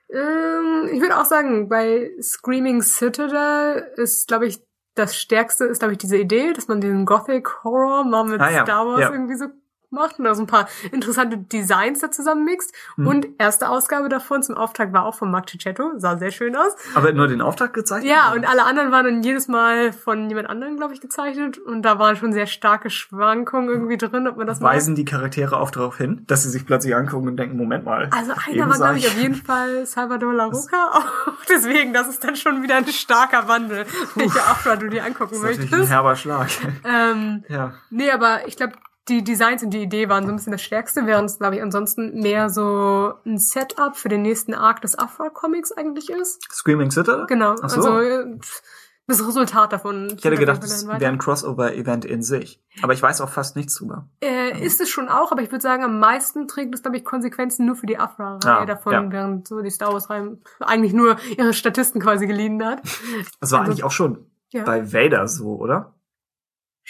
Ähm, 0.10 0.90
ich 0.92 1.00
würde 1.02 1.18
auch 1.18 1.26
sagen, 1.26 1.70
bei 1.70 2.12
Screaming 2.22 2.82
Citadel 2.82 3.88
ist, 3.96 4.28
glaube 4.28 4.48
ich, 4.48 4.62
das 4.96 5.16
Stärkste 5.16 5.64
ist, 5.66 5.80
glaube 5.80 5.94
ich, 5.94 5.98
diese 5.98 6.18
Idee, 6.18 6.52
dass 6.54 6.68
man 6.68 6.82
den 6.82 7.06
Gothic 7.06 7.64
Horror 7.64 8.04
mal 8.04 8.26
mit 8.26 8.42
Ah, 8.42 8.52
ja. 8.52 8.64
Star 8.66 8.86
Wars 8.86 9.02
Ja. 9.02 9.12
irgendwie 9.12 9.36
so 9.36 9.46
macht 9.94 10.20
und 10.20 10.26
da 10.26 10.36
so 10.36 10.44
ein 10.44 10.48
paar 10.48 10.68
interessante 10.92 11.38
Designs 11.38 12.00
da 12.00 12.12
zusammenmixt. 12.12 12.74
Mhm. 12.98 13.08
Und 13.08 13.28
erste 13.38 13.70
Ausgabe 13.70 14.10
davon 14.10 14.44
zum 14.44 14.56
Auftakt 14.56 14.94
war 14.94 15.06
auch 15.06 15.16
von 15.16 15.32
Mark 15.32 15.50
Cicchetto, 15.50 15.92
sah 15.98 16.18
sehr 16.18 16.32
schön 16.32 16.56
aus. 16.56 16.76
Aber 16.96 17.12
nur 17.14 17.28
den 17.28 17.42
Auftrag 17.42 17.74
gezeigt? 17.74 18.06
Ja, 18.06 18.34
und 18.34 18.46
alle 18.46 18.66
anderen 18.66 18.92
waren 18.92 19.06
dann 19.06 19.24
jedes 19.24 19.48
Mal 19.48 19.94
von 19.94 20.30
jemand 20.30 20.50
anderem, 20.50 20.78
glaube 20.78 20.94
ich, 20.94 21.02
gezeichnet. 21.02 21.58
Und 21.58 21.84
da 21.84 22.00
waren 22.00 22.16
schon 22.16 22.34
sehr 22.34 22.48
starke 22.48 22.90
Schwankungen 22.90 23.70
irgendwie 23.70 23.98
drin, 23.98 24.28
ob 24.28 24.38
man 24.38 24.48
das 24.48 24.60
mag. 24.60 24.74
Weisen 24.74 24.96
die 24.96 25.06
Charaktere 25.06 25.58
auch 25.60 25.72
darauf 25.72 25.98
hin, 25.98 26.24
dass 26.28 26.44
sie 26.44 26.50
sich 26.50 26.66
plötzlich 26.66 26.96
angucken 26.96 27.28
und 27.28 27.38
denken, 27.38 27.58
Moment 27.58 27.86
mal. 27.86 28.10
Also 28.12 28.34
einer 28.48 28.70
war, 28.70 28.78
glaube 28.78 28.98
ich, 28.98 29.08
auf 29.08 29.18
jeden 29.18 29.36
Fall 29.46 29.86
Salvador 29.86 30.34
La 30.34 30.46
Roca. 30.46 30.92
Auch 30.94 31.34
deswegen, 31.50 31.94
das 31.94 32.08
ist 32.08 32.24
dann 32.24 32.36
schon 32.36 32.64
wieder 32.64 32.76
ein 32.78 32.88
starker 32.88 33.48
Wandel, 33.48 33.86
welche 34.16 34.42
Afra 34.42 34.76
du 34.76 34.90
dir 34.90 35.04
angucken 35.06 35.32
Das 35.32 35.38
ist 35.40 35.44
natürlich 35.44 35.72
ein 35.74 35.80
möchtest. 35.80 35.92
herber 35.92 36.16
Schlag. 36.16 36.50
Ähm, 36.84 37.44
ja. 37.50 37.74
nee, 37.90 38.12
aber 38.12 38.48
ich 38.48 38.58
glaube, 38.58 38.74
die 39.10 39.24
Designs 39.24 39.64
und 39.64 39.72
die 39.72 39.82
Idee 39.82 40.08
waren 40.10 40.24
so 40.26 40.30
ein 40.32 40.36
bisschen 40.38 40.52
das 40.54 40.62
Stärkste, 40.62 41.06
während 41.06 41.30
es, 41.30 41.38
glaube 41.40 41.56
ich, 41.58 41.62
ansonsten 41.62 42.20
mehr 42.22 42.50
so 42.50 43.14
ein 43.26 43.38
Setup 43.38 43.96
für 43.98 44.10
den 44.10 44.22
nächsten 44.22 44.54
Arc 44.54 44.82
des 44.82 44.98
Afra-Comics 44.98 45.72
eigentlich 45.74 46.10
ist. 46.10 46.42
Screaming 46.52 46.90
Citadel? 46.92 47.26
Genau, 47.28 47.56
Ach 47.62 47.70
so. 47.70 47.82
also 47.92 48.38
das 49.06 49.28
Resultat 49.28 49.74
davon. 49.74 50.14
Ich 50.18 50.24
hätte 50.24 50.38
gedacht, 50.38 50.64
das 50.64 50.88
wäre 50.88 51.06
ein 51.06 51.18
Crossover-Event 51.18 52.06
in 52.06 52.22
sich. 52.24 52.62
Aber 52.82 52.94
ich 52.94 53.02
weiß 53.04 53.20
auch 53.20 53.28
fast 53.28 53.58
nichts 53.58 53.76
drüber. 53.76 54.08
Äh, 54.24 54.64
ist 54.66 54.80
es 54.80 54.90
schon 54.90 55.10
auch, 55.10 55.34
aber 55.34 55.42
ich 55.42 55.52
würde 55.52 55.62
sagen, 55.62 55.84
am 55.84 56.00
meisten 56.00 56.48
trägt 56.48 56.74
es, 56.74 56.82
glaube 56.84 56.96
ich, 56.96 57.04
Konsequenzen 57.04 57.66
nur 57.66 57.76
für 57.76 57.86
die 57.86 57.98
Afra-Reihe 57.98 58.60
Ah, 58.60 58.66
davon, 58.66 58.94
ja. 58.94 59.12
während 59.12 59.46
so 59.50 59.62
die 59.62 59.70
Star 59.72 59.92
Wars-Reihe 59.92 60.38
eigentlich 60.62 60.94
nur 60.94 61.18
ihre 61.38 61.52
Statisten 61.54 62.02
quasi 62.02 62.26
geliehen 62.28 62.64
hat. 62.66 62.82
Das 63.42 63.52
war 63.52 63.60
Also- 63.60 63.72
eigentlich 63.72 63.84
auch 63.84 63.92
schon 63.92 64.26
Ja. 64.52 64.64
bei 64.64 64.94
Vader 64.94 65.28
so, 65.28 65.58
oder? 65.58 65.94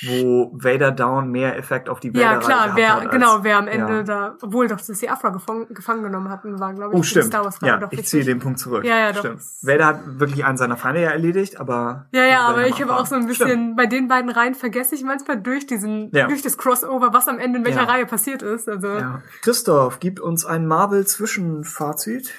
Wo 0.02 0.52
Vader 0.56 0.92
Down 0.92 1.30
mehr 1.30 1.56
Effekt 1.56 1.88
auf 1.88 2.00
die 2.00 2.12
Vader 2.16 2.22
Ja, 2.24 2.38
klar, 2.40 2.72
wer, 2.76 2.96
hat 2.96 3.12
genau, 3.12 3.44
wer 3.44 3.58
am 3.60 3.68
Ende 3.68 3.98
ja. 3.98 4.04
da, 4.04 4.36
obwohl 4.42 4.68
doch, 4.68 4.78
dass 4.82 4.88
die 5.00 5.08
Afra 5.08 5.30
gefangen, 5.30 5.68
gefangen 5.72 6.02
genommen 6.02 6.30
hatten, 6.32 6.60
war, 6.60 6.74
glaube 6.74 6.94
ich, 6.96 7.00
Oh, 7.00 7.04
stimmt. 7.04 7.26
Star 7.26 7.44
Wars 7.46 7.60
Ja, 7.62 7.78
doch 7.78 7.92
ich 7.92 8.04
ziehe 8.08 8.24
den 8.24 8.40
Punkt 8.40 8.58
zurück. 8.58 8.84
Ja, 8.86 8.98
ja, 8.98 9.12
doch. 9.12 9.20
Stimmt. 9.20 9.42
Vader 9.62 9.86
hat 9.86 10.00
wirklich 10.20 10.44
einen 10.46 10.58
seiner 10.58 10.78
Feinde 10.78 11.02
ja 11.02 11.12
erledigt, 11.12 11.60
aber. 11.60 12.08
Ja, 12.12 12.24
ja, 12.26 12.40
aber 12.48 12.66
ich 12.68 12.82
habe 12.82 12.96
auch 12.96 13.06
so 13.06 13.14
ein 13.14 13.28
bisschen, 13.28 13.48
Stimmt. 13.48 13.78
bei 13.78 13.86
den 13.86 14.08
beiden 14.08 14.32
Reihen 14.32 14.56
vergesse 14.56 14.96
ich 14.96 15.04
manchmal 15.04 15.40
durch 15.40 15.68
diesen, 15.68 16.10
Ja. 16.12 16.26
durch 16.28 16.42
das 16.42 16.58
Crossover, 16.58 17.14
was 17.14 17.28
am 17.28 17.38
Ende 17.38 17.60
in 17.60 17.66
welcher 17.66 17.84
Ja. 17.84 17.88
Reihe 17.88 18.08
passiert 18.08 18.42
ist. 18.42 18.68
Also, 18.68 18.88
Ja. 18.88 19.22
Christoph, 19.44 20.00
gibt 20.00 20.20
uns 20.20 20.44
ein 20.44 20.66
Marvel-Zwischenfazit. 20.66 22.32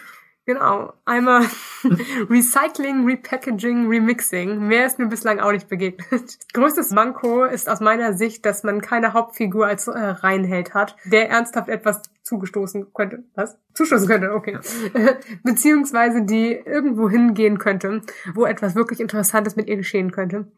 Genau. 0.47 0.93
Einmal 1.05 1.43
Recycling, 2.31 3.05
Repackaging, 3.05 3.89
Remixing. 3.89 4.67
Mehr 4.67 4.87
ist 4.87 4.99
mir 4.99 5.07
bislang 5.07 5.41
auch 5.41 5.53
nicht 5.53 5.69
begegnet. 5.69 6.39
Größtes 6.53 6.91
Manko 6.91 7.45
ist 7.45 7.69
aus 7.69 7.81
meiner 7.81 8.15
Sicht, 8.15 8.45
dass 8.47 8.63
man 8.63 8.81
keine 8.81 9.13
Hauptfigur 9.13 9.67
als 9.67 9.89
äh, 9.89 9.99
Reinheld 9.99 10.75
hat, 10.75 10.97
der 11.05 11.31
ernsthaft 11.31 11.69
etwas 11.69 12.03
zugestoßen 12.23 12.93
könnte. 12.95 13.25
Was? 13.35 13.59
Zustoßen 13.75 14.09
könnte, 14.09 14.33
okay. 14.33 14.59
Beziehungsweise 15.43 16.23
die 16.23 16.53
irgendwo 16.53 17.09
hingehen 17.09 17.59
könnte, 17.59 18.03
wo 18.35 18.47
etwas 18.47 18.75
wirklich 18.75 19.01
Interessantes 19.01 19.57
mit 19.57 19.69
ihr 19.69 19.77
geschehen 19.77 20.11
könnte. 20.11 20.51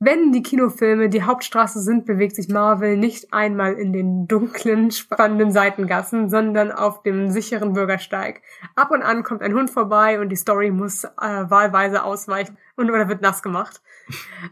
Wenn 0.00 0.32
die 0.32 0.42
Kinofilme 0.42 1.08
die 1.08 1.22
Hauptstraße 1.22 1.80
sind, 1.80 2.04
bewegt 2.04 2.34
sich 2.34 2.48
Marvel 2.48 2.96
nicht 2.96 3.32
einmal 3.32 3.74
in 3.74 3.92
den 3.92 4.26
dunklen, 4.26 4.90
spannenden 4.90 5.52
Seitengassen, 5.52 6.28
sondern 6.28 6.72
auf 6.72 7.02
dem 7.02 7.30
sicheren 7.30 7.74
Bürgersteig. 7.74 8.42
Ab 8.74 8.90
und 8.90 9.02
an 9.02 9.22
kommt 9.22 9.42
ein 9.42 9.54
Hund 9.54 9.70
vorbei 9.70 10.20
und 10.20 10.30
die 10.30 10.36
Story 10.36 10.70
muss 10.70 11.04
äh, 11.04 11.08
wahlweise 11.20 12.02
ausweichen 12.02 12.58
und 12.76 12.90
oder 12.90 13.08
wird 13.08 13.22
nass 13.22 13.42
gemacht. 13.42 13.82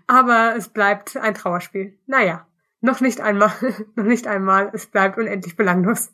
Aber 0.06 0.54
es 0.56 0.68
bleibt 0.68 1.16
ein 1.16 1.34
Trauerspiel. 1.34 1.98
Naja, 2.06 2.46
noch 2.80 3.00
nicht 3.00 3.20
einmal, 3.20 3.52
noch 3.96 4.04
nicht 4.04 4.28
einmal, 4.28 4.70
es 4.72 4.86
bleibt 4.86 5.18
unendlich 5.18 5.56
belanglos. 5.56 6.12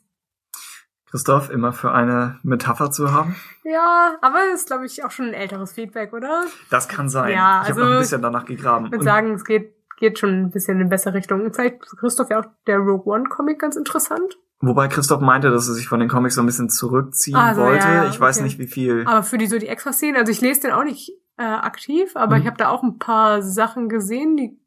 Christoph, 1.11 1.49
immer 1.49 1.73
für 1.73 1.91
eine 1.91 2.39
Metapher 2.43 2.91
zu 2.91 3.11
haben? 3.11 3.35
Ja, 3.63 4.15
aber 4.21 4.37
es 4.53 4.61
ist, 4.61 4.67
glaube 4.67 4.85
ich, 4.85 5.03
auch 5.03 5.11
schon 5.11 5.27
ein 5.27 5.33
älteres 5.33 5.73
Feedback, 5.73 6.13
oder? 6.13 6.43
Das 6.69 6.87
kann 6.87 7.09
sein. 7.09 7.31
Ja, 7.33 7.61
ich 7.63 7.69
habe 7.69 7.81
also- 7.81 7.83
noch 7.85 7.91
ein 7.97 7.99
bisschen 7.99 8.21
danach 8.21 8.45
gegraben. 8.45 8.85
Ich 8.85 8.91
würde 8.91 9.03
sagen, 9.03 9.33
es 9.33 9.43
geht, 9.43 9.73
geht 9.97 10.19
schon 10.19 10.29
ein 10.45 10.49
bisschen 10.51 10.75
in 10.75 10.81
eine 10.81 10.89
bessere 10.89 11.13
Richtung. 11.15 11.41
Und 11.43 11.55
vielleicht 11.55 11.83
ist 11.83 11.97
Christoph 11.97 12.29
ja 12.29 12.39
auch 12.41 12.45
der 12.67 12.77
Rogue 12.77 13.11
One 13.13 13.23
Comic 13.29 13.59
ganz 13.59 13.75
interessant. 13.75 14.37
Wobei 14.61 14.87
Christoph 14.89 15.21
meinte, 15.21 15.49
dass 15.51 15.67
er 15.67 15.73
sich 15.73 15.87
von 15.87 15.99
den 16.01 16.09
Comics 16.09 16.35
so 16.35 16.41
ein 16.41 16.45
bisschen 16.45 16.69
zurückziehen 16.69 17.37
Also, 17.37 17.61
wollte. 17.61 17.87
ja, 17.87 18.03
ja, 18.03 18.09
ich 18.09 18.19
weiß 18.19 18.37
okay. 18.37 18.43
nicht, 18.43 18.59
wie 18.59 18.67
viel. 18.67 19.03
Aber 19.07 19.23
für 19.23 19.37
die 19.37 19.47
so 19.47 19.57
die 19.57 19.67
Extra-Szenen, 19.67 20.17
also 20.17 20.31
ich 20.31 20.41
lese 20.41 20.61
den 20.61 20.71
auch 20.71 20.83
nicht 20.83 21.11
äh, 21.37 21.43
aktiv, 21.43 22.17
aber 22.17 22.35
Mhm. 22.35 22.41
ich 22.41 22.47
habe 22.47 22.57
da 22.57 22.67
auch 22.69 22.83
ein 22.83 22.97
paar 22.99 23.41
Sachen 23.41 23.87
gesehen, 23.87 24.35
die 24.35 24.59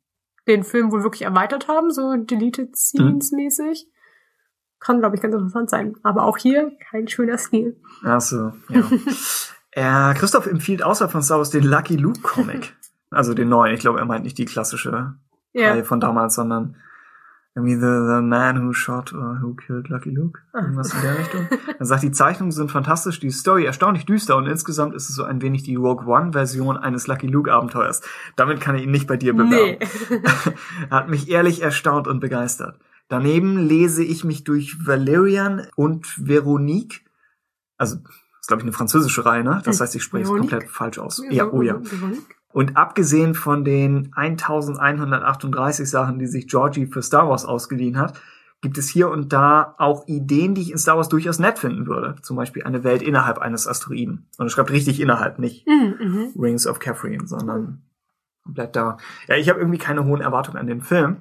den 0.49 0.65
Film 0.65 0.91
wohl 0.91 1.03
wirklich 1.03 1.23
erweitert 1.23 1.69
haben, 1.69 1.91
so 1.91 2.17
Deleted 2.17 2.75
Scenes 2.75 3.31
mäßig. 3.33 3.87
Kann, 4.85 4.99
glaube 5.01 5.15
ich, 5.17 5.23
ganz 5.23 5.35
interessant 5.35 5.71
sein. 5.71 5.95
Aber 6.03 6.25
auch 6.25 6.37
hier 6.37 6.73
kein 6.91 7.07
schöner 7.09 7.39
Stil. 7.39 7.77
Ach 8.05 8.21
so, 8.21 8.53
ja. 8.69 8.83
äh, 9.73 10.15
Christoph 10.19 10.47
empfiehlt 10.47 10.83
außer 10.83 11.09
von 11.09 11.23
Star 11.23 11.39
Wars 11.39 11.51
den 11.51 11.65
Lucky 11.65 11.97
Luke 11.97 12.21
Comic. 12.23 12.75
also 13.11 13.33
den 13.35 13.49
neuen. 13.49 13.75
Ich 13.75 13.81
glaube, 13.81 13.99
er 14.01 14.05
meint 14.07 14.25
nicht 14.25 14.39
die 14.39 14.45
klassische 14.45 15.15
Ja. 15.53 15.71
Reihe 15.71 15.85
von 15.85 16.01
damals, 16.01 16.35
sondern 16.35 16.77
irgendwie 17.55 17.75
the, 17.75 17.81
the 17.81 18.23
Man 18.23 18.67
Who 18.67 18.73
Shot 18.73 19.13
or 19.13 19.39
Who 19.43 19.55
Killed 19.55 19.89
Lucky 19.91 20.09
Luke. 20.11 20.41
Ah. 20.55 20.63
Irgendwas 20.63 20.95
in 20.95 21.03
der 21.03 21.19
Richtung. 21.19 21.47
Er 21.79 21.85
sagt, 21.85 22.03
die 22.03 22.11
Zeichnungen 22.11 22.51
sind 22.51 22.71
fantastisch, 22.71 23.21
die 23.21 23.31
Story 23.31 23.67
erstaunlich 23.67 24.07
düster 24.07 24.37
und 24.37 24.47
insgesamt 24.47 24.95
ist 24.95 25.11
es 25.11 25.15
so 25.15 25.23
ein 25.25 25.43
wenig 25.43 25.63
die 25.63 25.75
Rogue 25.77 26.07
One 26.07 26.33
Version 26.33 26.79
eines 26.79 27.07
Lucky 27.07 27.27
Luke 27.27 27.53
Abenteuers. 27.53 28.01
Damit 28.37 28.61
kann 28.61 28.75
ich 28.75 28.85
ihn 28.85 28.91
nicht 28.91 29.07
bei 29.07 29.19
dir 29.19 29.35
bewerben. 29.35 29.77
Nee. 29.79 30.21
hat 30.91 31.09
mich 31.11 31.29
ehrlich 31.31 31.61
erstaunt 31.63 32.09
und 32.09 32.21
begeistert. 32.21 32.79
Daneben 33.09 33.59
lese 33.59 34.03
ich 34.03 34.25
mich 34.25 34.45
durch 34.45 34.87
Valerian 34.87 35.67
und 35.77 36.07
Veronique. 36.17 37.05
Also, 37.77 37.97
das 37.97 38.15
ist, 38.41 38.49
glaube 38.49 38.63
ich, 38.63 38.65
eine 38.65 38.73
französische 38.73 39.25
Reihe, 39.25 39.45
ne? 39.45 39.61
Das 39.65 39.81
heißt, 39.81 39.95
ich 39.95 40.03
spreche 40.03 40.25
es 40.25 40.31
komplett 40.31 40.71
falsch 40.71 40.99
aus. 40.99 41.23
Ja, 41.31 41.51
oh 41.51 41.63
ja. 41.63 41.81
Und 42.53 42.77
abgesehen 42.77 43.35
von 43.35 43.65
den 43.65 44.13
1138 44.15 45.89
Sachen, 45.89 46.19
die 46.19 46.27
sich 46.27 46.49
Georgie 46.49 46.87
für 46.87 47.03
Star 47.03 47.29
Wars 47.29 47.45
ausgeliehen 47.45 47.99
hat, 47.99 48.21
gibt 48.63 48.79
es 48.79 48.89
hier 48.89 49.11
und 49.11 49.33
da 49.33 49.75
auch 49.79 50.07
Ideen, 50.07 50.55
die 50.55 50.63
ich 50.63 50.71
in 50.71 50.79
Star 50.79 50.97
Wars 50.97 51.09
durchaus 51.09 51.39
nett 51.39 51.59
finden 51.59 51.87
würde. 51.87 52.15
Zum 52.23 52.37
Beispiel 52.37 52.63
eine 52.63 52.85
Welt 52.85 53.03
innerhalb 53.03 53.39
eines 53.39 53.67
Asteroiden. 53.67 54.29
Und 54.39 54.47
er 54.47 54.51
schreibt 54.51 54.71
richtig 54.71 55.01
innerhalb, 55.01 55.39
nicht 55.39 55.67
Mhm, 55.67 55.95
mhm. 56.01 56.33
Rings 56.41 56.67
of 56.67 56.79
Catherine, 56.79 57.27
sondern 57.27 57.83
komplett 58.45 58.77
da. 58.77 58.99
Ja, 59.27 59.37
ich 59.37 59.49
habe 59.49 59.59
irgendwie 59.59 59.79
keine 59.79 60.05
hohen 60.05 60.21
Erwartungen 60.21 60.59
an 60.59 60.67
den 60.67 60.81
Film, 60.81 61.17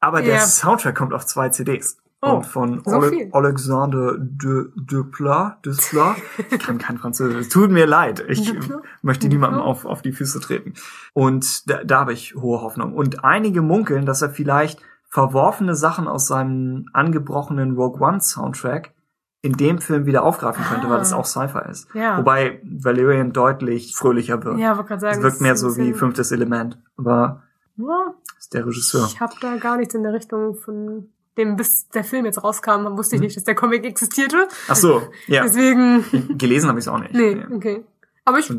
aber 0.00 0.22
der 0.22 0.36
Ja. 0.36 0.40
Soundtrack 0.40 0.94
kommt 0.96 1.12
auf 1.14 1.26
zwei 1.26 1.48
CDs. 1.48 1.98
Oh, 2.20 2.30
und 2.38 2.46
von 2.46 2.82
so 2.84 3.00
viel. 3.02 3.28
Alexander 3.32 4.16
de, 4.18 4.64
de 4.74 5.04
Pla, 5.04 5.58
Desplat. 5.64 6.16
Ich 6.50 6.58
kann 6.58 6.78
kein 6.78 6.98
Französisch. 6.98 7.42
Es 7.42 7.48
tut 7.48 7.70
mir 7.70 7.86
leid. 7.86 8.24
Ich 8.28 8.52
möchte 9.02 9.28
niemandem 9.28 9.60
auf, 9.60 9.84
auf 9.84 10.02
die 10.02 10.10
Füße 10.12 10.40
treten. 10.40 10.74
Und 11.12 11.70
da, 11.70 11.84
da 11.84 12.00
habe 12.00 12.12
ich 12.12 12.34
hohe 12.34 12.60
Hoffnung. 12.60 12.92
Und 12.94 13.24
einige 13.24 13.62
munkeln, 13.62 14.04
dass 14.04 14.20
er 14.20 14.30
vielleicht 14.30 14.80
verworfene 15.08 15.76
Sachen 15.76 16.08
aus 16.08 16.26
seinem 16.26 16.86
angebrochenen 16.92 17.76
Rogue 17.76 18.00
One 18.04 18.20
Soundtrack 18.20 18.92
in 19.40 19.52
dem 19.52 19.78
Film 19.78 20.04
wieder 20.04 20.24
aufgreifen 20.24 20.64
könnte, 20.64 20.88
Ah. 20.88 20.90
weil 20.90 21.00
es 21.00 21.12
auch 21.12 21.24
Sci-Fi 21.24 21.70
ist. 21.70 21.86
Ja. 21.94 22.18
Wobei 22.18 22.60
Valerian 22.64 23.32
deutlich 23.32 23.94
fröhlicher 23.94 24.42
wird. 24.44 24.58
Ja, 24.58 24.76
wollte 24.76 24.88
gerade 24.88 25.00
sagen. 25.02 25.16
es 25.18 25.22
wirkt 25.22 25.40
mehr 25.40 25.56
so 25.56 25.76
wie 25.76 25.92
fünftes 25.94 26.32
Element. 26.32 26.78
Aber 26.96 27.44
Ja, 27.76 28.12
ist 28.38 28.54
der 28.54 28.66
Regisseur. 28.66 29.06
Ich 29.06 29.20
habe 29.20 29.34
da 29.40 29.56
gar 29.56 29.76
nichts 29.76 29.94
in 29.94 30.02
der 30.02 30.12
Richtung 30.12 30.54
von 30.54 31.08
dem, 31.36 31.56
bis 31.56 31.88
der 31.88 32.02
Film 32.04 32.24
jetzt 32.24 32.42
rauskam, 32.42 32.96
wusste 32.96 33.16
ich 33.16 33.22
nicht, 33.22 33.36
dass 33.36 33.44
der 33.44 33.54
Comic 33.54 33.84
existierte. 33.84 34.48
Ach 34.68 34.74
so, 34.76 35.00
Mhm. 35.00 35.04
ja. 35.34 35.42
Deswegen, 35.42 36.36
Gelesen 36.38 36.68
habe 36.68 36.78
ich 36.78 36.84
es 36.84 36.88
auch 36.88 36.98
nicht. 36.98 37.14
nee, 37.14 37.34
Nee. 37.34 37.54
okay. 37.54 37.84
Aber 38.24 38.38
ich, 38.38 38.52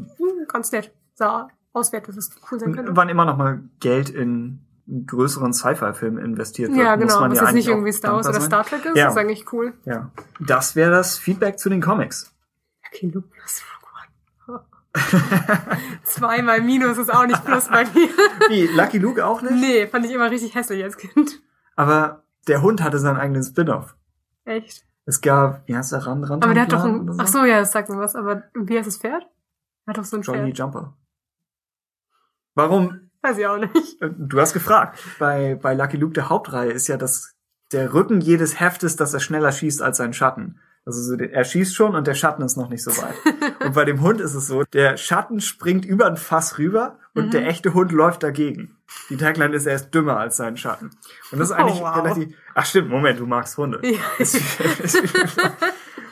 ganz 0.47 0.71
nett. 0.71 0.91
Sah 1.13 1.49
aus, 1.73 1.91
wert, 1.91 2.07
dass 2.07 2.15
es 2.17 2.31
cool 2.51 2.59
sein 2.59 2.73
könnte. 2.73 2.95
Wann 2.95 3.09
immer 3.09 3.25
noch 3.25 3.37
mal 3.37 3.61
Geld 3.79 4.09
in 4.09 4.59
einen 4.87 5.05
größeren 5.05 5.53
Sci-Fi-Film 5.53 6.17
investiert 6.17 6.69
wird, 6.71 6.79
Ja, 6.79 6.95
muss 6.95 7.07
genau. 7.07 7.19
man 7.19 7.31
Was 7.31 7.37
ja 7.39 7.43
jetzt 7.45 7.53
nicht 7.53 7.67
irgendwie 7.67 7.91
Star 7.91 8.13
Wars 8.15 8.27
oder. 8.27 8.41
Star 8.41 8.63
Trek 8.65 8.85
ist, 8.85 8.95
Ja. 8.97 9.09
ist 9.09 9.17
eigentlich 9.17 9.51
cool. 9.53 9.73
Ja, 9.85 10.09
das 10.39 10.75
wäre 10.75 10.89
das 10.89 11.17
Feedback 11.19 11.59
zu 11.59 11.69
den 11.69 11.81
Comics. 11.81 12.33
Okay, 12.87 13.05
Rogue 13.07 13.23
One. 13.23 13.78
Zweimal 16.03 16.61
Minus 16.61 16.97
ist 16.97 17.13
auch 17.13 17.25
nicht 17.25 17.43
plus 17.45 17.67
bei 17.67 17.85
mir. 17.85 18.09
Wie, 18.49 18.67
Lucky 18.67 18.97
Luke 18.97 19.25
auch 19.25 19.41
nicht? 19.41 19.53
nee, 19.53 19.87
fand 19.87 20.05
ich 20.05 20.11
immer 20.11 20.31
richtig 20.31 20.55
hässlich 20.55 20.83
als 20.83 20.97
Kind. 20.97 21.41
Aber 21.75 22.23
der 22.47 22.61
Hund 22.61 22.81
hatte 22.83 22.99
seinen 22.99 23.17
eigenen 23.17 23.43
Spin-off. 23.43 23.95
Echt. 24.45 24.85
Es 25.05 25.21
gab, 25.21 25.67
wie 25.67 25.75
heißt 25.75 25.91
der, 25.91 26.05
Ran, 26.05 26.23
Ran 26.23 26.43
Aber 26.43 26.53
der 26.53 26.63
hat 26.63 26.73
doch 26.73 26.83
ein, 26.83 27.09
oder 27.09 27.23
ach 27.23 27.27
so, 27.27 27.43
ja, 27.45 27.59
das 27.59 27.71
sagt 27.71 27.89
mir 27.89 27.97
was, 27.97 28.15
aber 28.15 28.43
wie 28.53 28.77
heißt 28.77 28.87
das 28.87 28.97
Pferd? 28.97 29.23
Er 29.85 29.91
hat 29.91 29.97
doch 29.97 30.03
so 30.03 30.17
ein 30.17 30.21
Johnny 30.23 30.39
Pferd. 30.39 30.57
Jumper. 30.57 30.97
Warum? 32.55 33.09
Weiß 33.21 33.37
ich 33.37 33.45
auch 33.45 33.57
nicht. 33.57 34.01
Äh, 34.01 34.09
Du 34.17 34.39
hast 34.39 34.53
gefragt. 34.53 34.99
Bei, 35.19 35.55
bei 35.55 35.73
Lucky 35.73 35.97
Luke 35.97 36.13
der 36.13 36.29
Hauptreihe 36.29 36.71
ist 36.71 36.87
ja 36.87 36.97
das, 36.97 37.35
der 37.71 37.93
Rücken 37.93 38.21
jedes 38.21 38.59
Heftes, 38.59 38.95
dass 38.95 39.13
er 39.13 39.19
schneller 39.19 39.51
schießt 39.51 39.81
als 39.81 39.97
sein 39.97 40.13
Schatten. 40.13 40.59
Also 40.85 41.15
er 41.15 41.43
schießt 41.43 41.75
schon 41.75 41.93
und 41.95 42.07
der 42.07 42.15
Schatten 42.15 42.41
ist 42.41 42.57
noch 42.57 42.69
nicht 42.69 42.83
so 42.83 42.91
weit. 43.01 43.13
und 43.65 43.73
bei 43.75 43.85
dem 43.85 44.01
Hund 44.01 44.21
ist 44.21 44.33
es 44.33 44.47
so, 44.47 44.63
der 44.73 44.97
Schatten 44.97 45.39
springt 45.39 45.85
über 45.85 46.07
ein 46.07 46.17
Fass 46.17 46.57
rüber 46.57 46.97
und 47.13 47.27
Mhm. 47.27 47.31
der 47.31 47.47
echte 47.47 47.73
Hund 47.73 47.91
läuft 47.91 48.23
dagegen. 48.23 48.75
Die 49.09 49.17
Tagline 49.17 49.53
ist, 49.55 49.67
er 49.67 49.75
ist 49.75 49.91
dümmer 49.91 50.17
als 50.17 50.37
sein 50.37 50.57
Schatten. 50.57 50.89
Und 51.31 51.37
das 51.39 51.49
ist 51.51 51.55
Oh, 51.55 51.59
eigentlich 51.59 51.81
wow. 51.81 51.95
relativ, 51.97 52.35
ach 52.55 52.65
stimmt, 52.65 52.89
Moment, 52.89 53.19
du 53.19 53.27
magst 53.27 53.55
Hunde. 53.57 53.79
Ja. 53.83 53.99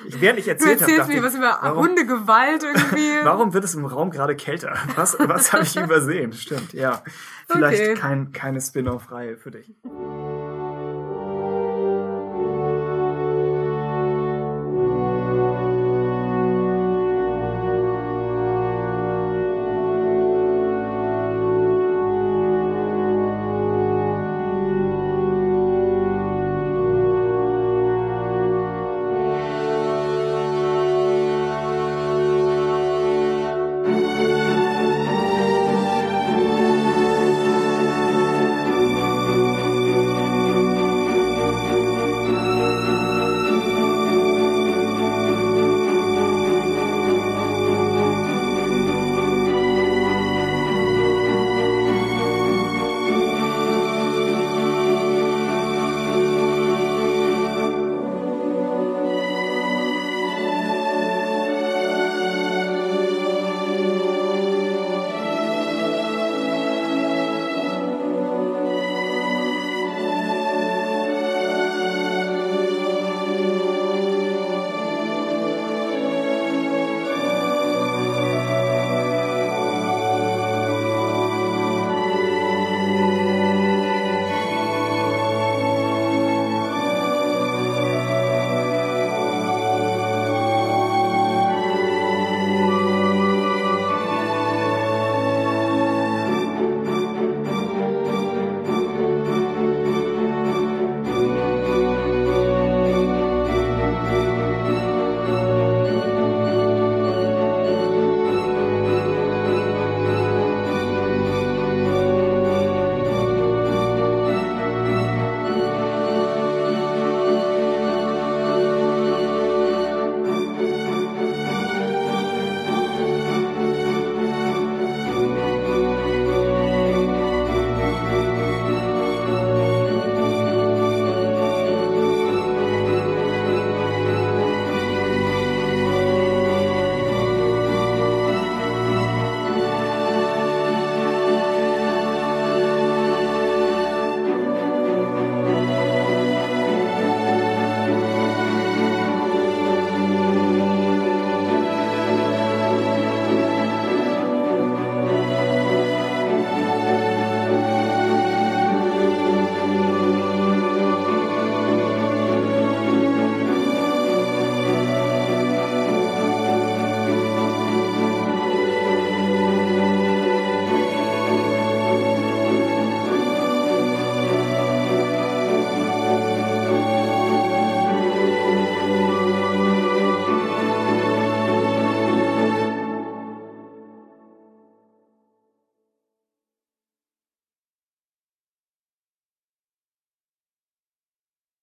ich 0.08 0.22
während 0.22 0.40
ich 0.40 0.46
Du 0.46 0.52
erzählt 0.52 0.82
habe, 0.82 0.92
erzählst 0.92 1.00
dachte 1.00 1.14
mir 1.14 1.24
was 1.24 1.34
über 1.36 1.58
warum- 1.62 1.88
Hundegewalt 1.88 2.64
irgendwie. 2.64 3.12
Warum 3.24 3.54
wird 3.54 3.64
es 3.64 3.74
im 3.74 3.86
Raum 3.86 4.12
gerade 4.12 4.36
kälter? 4.36 4.76
Was, 4.96 5.18
was 5.20 5.54
habe 5.54 5.64
ich 5.64 5.76
übersehen? 5.76 6.34
Stimmt, 6.34 6.74
ja. 6.74 7.02
Vielleicht 7.50 7.82
Okay. 7.82 7.94
kein, 7.96 8.32
keine 8.32 8.62
Spin-off-Reihe 8.62 9.38
für 9.38 9.52
dich. 9.52 9.74